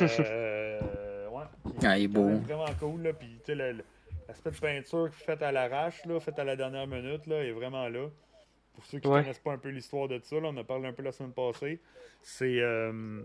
Mais, 0.00 0.08
euh, 0.20 1.28
ouais. 1.28 1.42
Puis, 1.64 1.86
Ah, 1.86 1.98
il 1.98 2.04
est 2.04 2.08
beau. 2.08 2.28
Vraiment 2.38 2.66
cool. 2.78 3.02
Là. 3.02 3.12
Puis, 3.12 3.28
tu 3.44 3.46
sais, 3.46 3.54
le- 3.54 3.72
le- 3.72 3.84
l'aspect 4.30 4.50
de 4.50 4.56
peinture 4.56 5.08
faite 5.12 5.42
à 5.42 5.52
l'arrache, 5.52 6.02
faite 6.20 6.38
à 6.38 6.44
la 6.44 6.56
dernière 6.56 6.86
minute, 6.86 7.26
là, 7.26 7.42
est 7.44 7.50
vraiment 7.52 7.88
là. 7.88 8.08
Pour 8.74 8.84
ceux 8.86 8.98
qui 9.00 9.08
ne 9.08 9.12
Ouais. 9.12 9.22
connaissent 9.22 9.38
pas 9.40 9.52
un 9.52 9.58
peu 9.58 9.68
l'histoire 9.70 10.08
de 10.08 10.20
ça, 10.22 10.36
là, 10.36 10.42
on 10.48 10.50
en 10.50 10.56
a 10.58 10.64
parlé 10.64 10.86
un 10.88 10.92
peu 10.92 11.02
la 11.02 11.12
semaine 11.12 11.32
passée. 11.32 11.80
C'est 12.22 12.60
euh, 12.60 13.22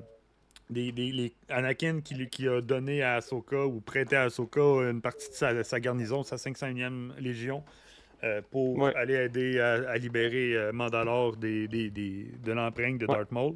des, 0.69 0.91
des- 0.91 1.11
les- 1.11 1.33
Anakin 1.49 2.01
qui, 2.01 2.27
qui 2.27 2.47
a 2.47 2.59
donné 2.61 3.03
à 3.03 3.15
Ahsoka 3.15 3.65
ou 3.65 3.79
prêté 3.81 4.15
à 4.15 4.23
Ahsoka 4.23 4.61
une 4.89 5.01
partie 5.01 5.29
de 5.29 5.33
sa, 5.35 5.63
sa 5.63 5.79
garnison, 5.79 6.23
sa 6.23 6.37
500e 6.37 7.13
Légion, 7.19 7.63
euh, 8.23 8.41
pour 8.49 8.77
Ouais. 8.79 8.95
aller 8.95 9.13
aider 9.13 9.59
à, 9.59 9.73
à 9.91 9.97
libérer 9.97 10.55
euh, 10.55 10.71
Mandalore 10.73 11.37
des, 11.37 11.67
des- 11.67 11.89
des- 11.91 12.31
de 12.43 12.51
l'empreinte 12.51 12.97
de. 12.97 13.05
Darth 13.05 13.31
Maul. 13.31 13.53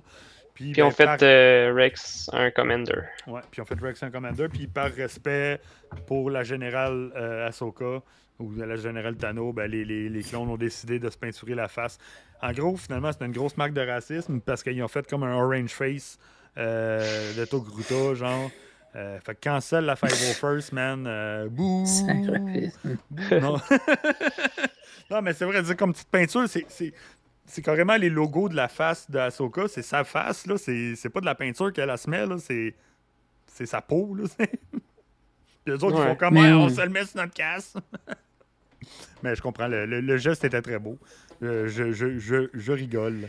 Puis 0.59 0.73
ben, 0.73 0.83
on 0.87 0.91
fait 0.91 1.05
par- 1.05 1.17
euh, 1.21 1.73
Rex 1.75 2.29
un 2.33 2.51
commander. 2.51 2.93
Ouais, 3.27 3.41
puis 3.49 3.61
on 3.61 3.65
fait 3.65 3.79
Rex 3.79 4.03
un 4.03 4.11
Commander, 4.11 4.47
puis 4.49 4.67
par 4.67 4.91
respect 4.91 5.59
pour 6.05 6.29
la 6.29 6.43
générale 6.43 7.11
euh, 7.15 7.47
Ahsoka 7.47 8.01
ou 8.39 8.51
la 8.55 8.75
générale 8.75 9.15
Tano, 9.15 9.51
ben, 9.53 9.69
les, 9.69 9.83
les- 9.85 10.09
les 10.09 10.23
clones 10.23 10.49
ont 10.49 10.57
décidé 10.57 10.99
de 10.99 11.09
se 11.09 11.17
peinturer 11.17 11.55
la 11.55 11.67
face. 11.67 11.97
En 12.41 12.51
gros, 12.51 12.75
finalement, 12.77 13.11
c'est 13.11 13.25
une 13.25 13.31
grosse 13.31 13.57
marque 13.57 13.73
de 13.73 13.85
racisme 13.85 14.39
parce 14.41 14.63
qu'ils 14.63 14.81
ont 14.83 14.87
fait 14.87 15.05
comme 15.09 15.23
un 15.23 15.33
orange 15.35 15.71
face 15.71 16.17
euh, 16.57 17.33
de 17.35 17.45
Togruta, 17.45 18.13
genre. 18.15 18.49
Euh, 18.95 19.19
fait 19.19 19.35
que 19.35 19.41
cancel 19.49 19.85
la 19.85 19.93
501st, 19.95 20.73
man. 20.73 21.05
Euh, 21.07 21.47
bouh! 21.47 21.85
Non. 23.39 23.57
non, 25.11 25.21
mais 25.21 25.33
c'est 25.33 25.45
vrai, 25.45 25.61
dire 25.61 25.77
comme 25.77 25.93
petite 25.93 26.09
peinture, 26.09 26.45
c'est. 26.47 26.93
C'est- 27.49 27.61
carrément 27.61 27.95
les 27.97 28.09
logos 28.09 28.49
de 28.49 28.55
la 28.55 28.67
face 28.67 29.09
d'Ahsoka, 29.11 29.67
c'est 29.67 29.81
sa 29.81 30.03
face, 30.03 30.45
là. 30.47 30.55
C'est 30.57 31.09
pas 31.09 31.19
de 31.19 31.25
la 31.25 31.35
peinture 31.35 31.73
qu'elle 31.73 31.89
elle 31.89 31.97
se 31.97 32.09
met, 32.09 32.25
là. 32.25 32.37
C'est 32.39 32.73
c'est 33.47 33.65
sa 33.65 33.81
peau, 33.81 34.15
là. 34.15 34.23
Puis 34.37 35.73
les 35.75 35.83
autres, 35.83 35.99
ils 36.01 36.07
font 36.07 36.15
comme, 36.15 36.33
Mais 36.35 36.51
on 36.53 36.69
se 36.69 36.79
le 36.81 36.89
met 36.89 37.05
sur 37.05 37.17
notre 37.19 37.33
casse. 37.33 37.73
Mais 39.23 39.35
je 39.35 39.41
comprends, 39.41 39.67
le, 39.67 39.85
le- 39.85 39.99
le 40.01 40.17
geste 40.17 40.43
était 40.45 40.61
très 40.61 40.79
beau. 40.79 40.97
Euh, 41.43 41.67
je, 41.67 41.91
je, 41.91 42.17
je, 42.19 42.49
je 42.53 42.71
rigole. 42.71 43.27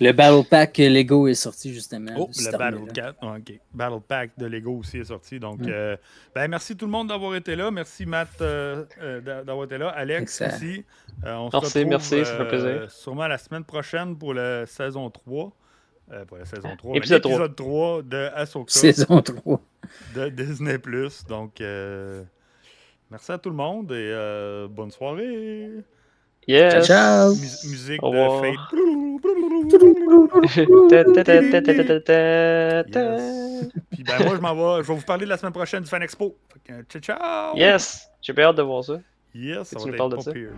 Le 0.00 0.12
Battle 0.12 0.46
Pack 0.48 0.78
Lego 0.78 1.26
est 1.28 1.34
sorti 1.34 1.72
justement. 1.74 2.12
Oh, 2.16 2.28
le 2.36 2.52
Battle, 2.52 2.76
année-là. 2.76 2.92
4, 2.92 3.16
ah, 3.22 3.36
ok. 3.38 3.60
Battle 3.74 4.00
Pack 4.06 4.30
de 4.38 4.46
Lego 4.46 4.76
aussi 4.78 4.98
est 4.98 5.04
sorti. 5.04 5.40
Donc, 5.40 5.60
Mm. 5.60 5.66
euh, 5.68 5.96
ben, 6.34 6.48
merci 6.48 6.76
tout 6.76 6.86
le 6.86 6.92
monde 6.92 7.08
d'avoir 7.08 7.34
été 7.34 7.56
là. 7.56 7.70
Merci 7.70 8.06
Matt 8.06 8.28
euh, 8.40 8.84
euh, 9.00 9.20
d'a- 9.20 9.42
d'avoir 9.44 9.64
été 9.66 9.76
là. 9.78 9.88
Alex 9.88 10.40
Excellent. 10.40 10.54
aussi. 10.56 10.84
Euh, 11.24 11.34
on 11.34 11.50
se 11.50 11.56
Merci, 11.56 11.78
retrouve, 11.78 11.90
merci, 11.90 12.08
ça 12.24 12.36
fait 12.36 12.42
euh, 12.42 12.44
plaisir. 12.48 12.90
Sûrement 12.90 13.26
la 13.26 13.38
semaine 13.38 13.64
prochaine 13.64 14.16
pour 14.16 14.34
la 14.34 14.66
saison 14.66 15.10
3. 15.10 15.52
Euh, 16.10 16.24
pas 16.24 16.38
la 16.38 16.44
saison 16.46 16.74
3, 16.76 16.96
Épisode 16.96 17.22
mais 17.24 17.30
l'épisode 17.32 17.56
3 17.56 18.02
de 18.02 18.30
Ahsoka 18.34 18.72
Saison 18.72 19.20
3. 19.20 19.60
de 20.14 20.28
Disney+. 20.30 20.78
Donc, 21.28 21.60
euh, 21.60 22.22
merci 23.10 23.30
à 23.32 23.36
tout 23.38 23.50
le 23.50 23.56
monde 23.56 23.90
et 23.92 23.94
euh, 24.14 24.68
bonne 24.68 24.90
soirée. 24.90 25.68
Yes! 26.48 26.86
Ciao. 26.86 27.34
Mus- 27.34 27.64
musique 27.64 28.02
Au 28.02 28.10
de 28.10 28.16
ta. 31.98 32.82
Yes. 33.18 33.68
Puis 33.90 34.04
ben 34.04 34.24
moi, 34.24 34.36
je 34.36 34.40
m'en 34.40 34.54
vais. 34.54 34.82
Je 34.82 34.88
vais 34.88 34.94
vous 34.94 35.04
parler 35.04 35.24
de 35.24 35.30
la 35.30 35.36
semaine 35.36 35.52
prochaine 35.52 35.82
du 35.82 35.90
Fan 35.90 36.02
Expo. 36.02 36.36
Fait 36.52 36.72
que, 36.72 36.82
ciao, 36.98 37.02
ciao! 37.02 37.56
Yes! 37.56 38.08
J'ai 38.22 38.32
bien 38.32 38.46
hâte 38.46 38.56
de 38.56 38.62
voir 38.62 38.82
ça. 38.82 38.98
Yes, 39.34 39.68
ça 39.68 39.78
va 39.78 39.90
être 39.90 40.24
pas 40.24 40.32
pire. 40.32 40.50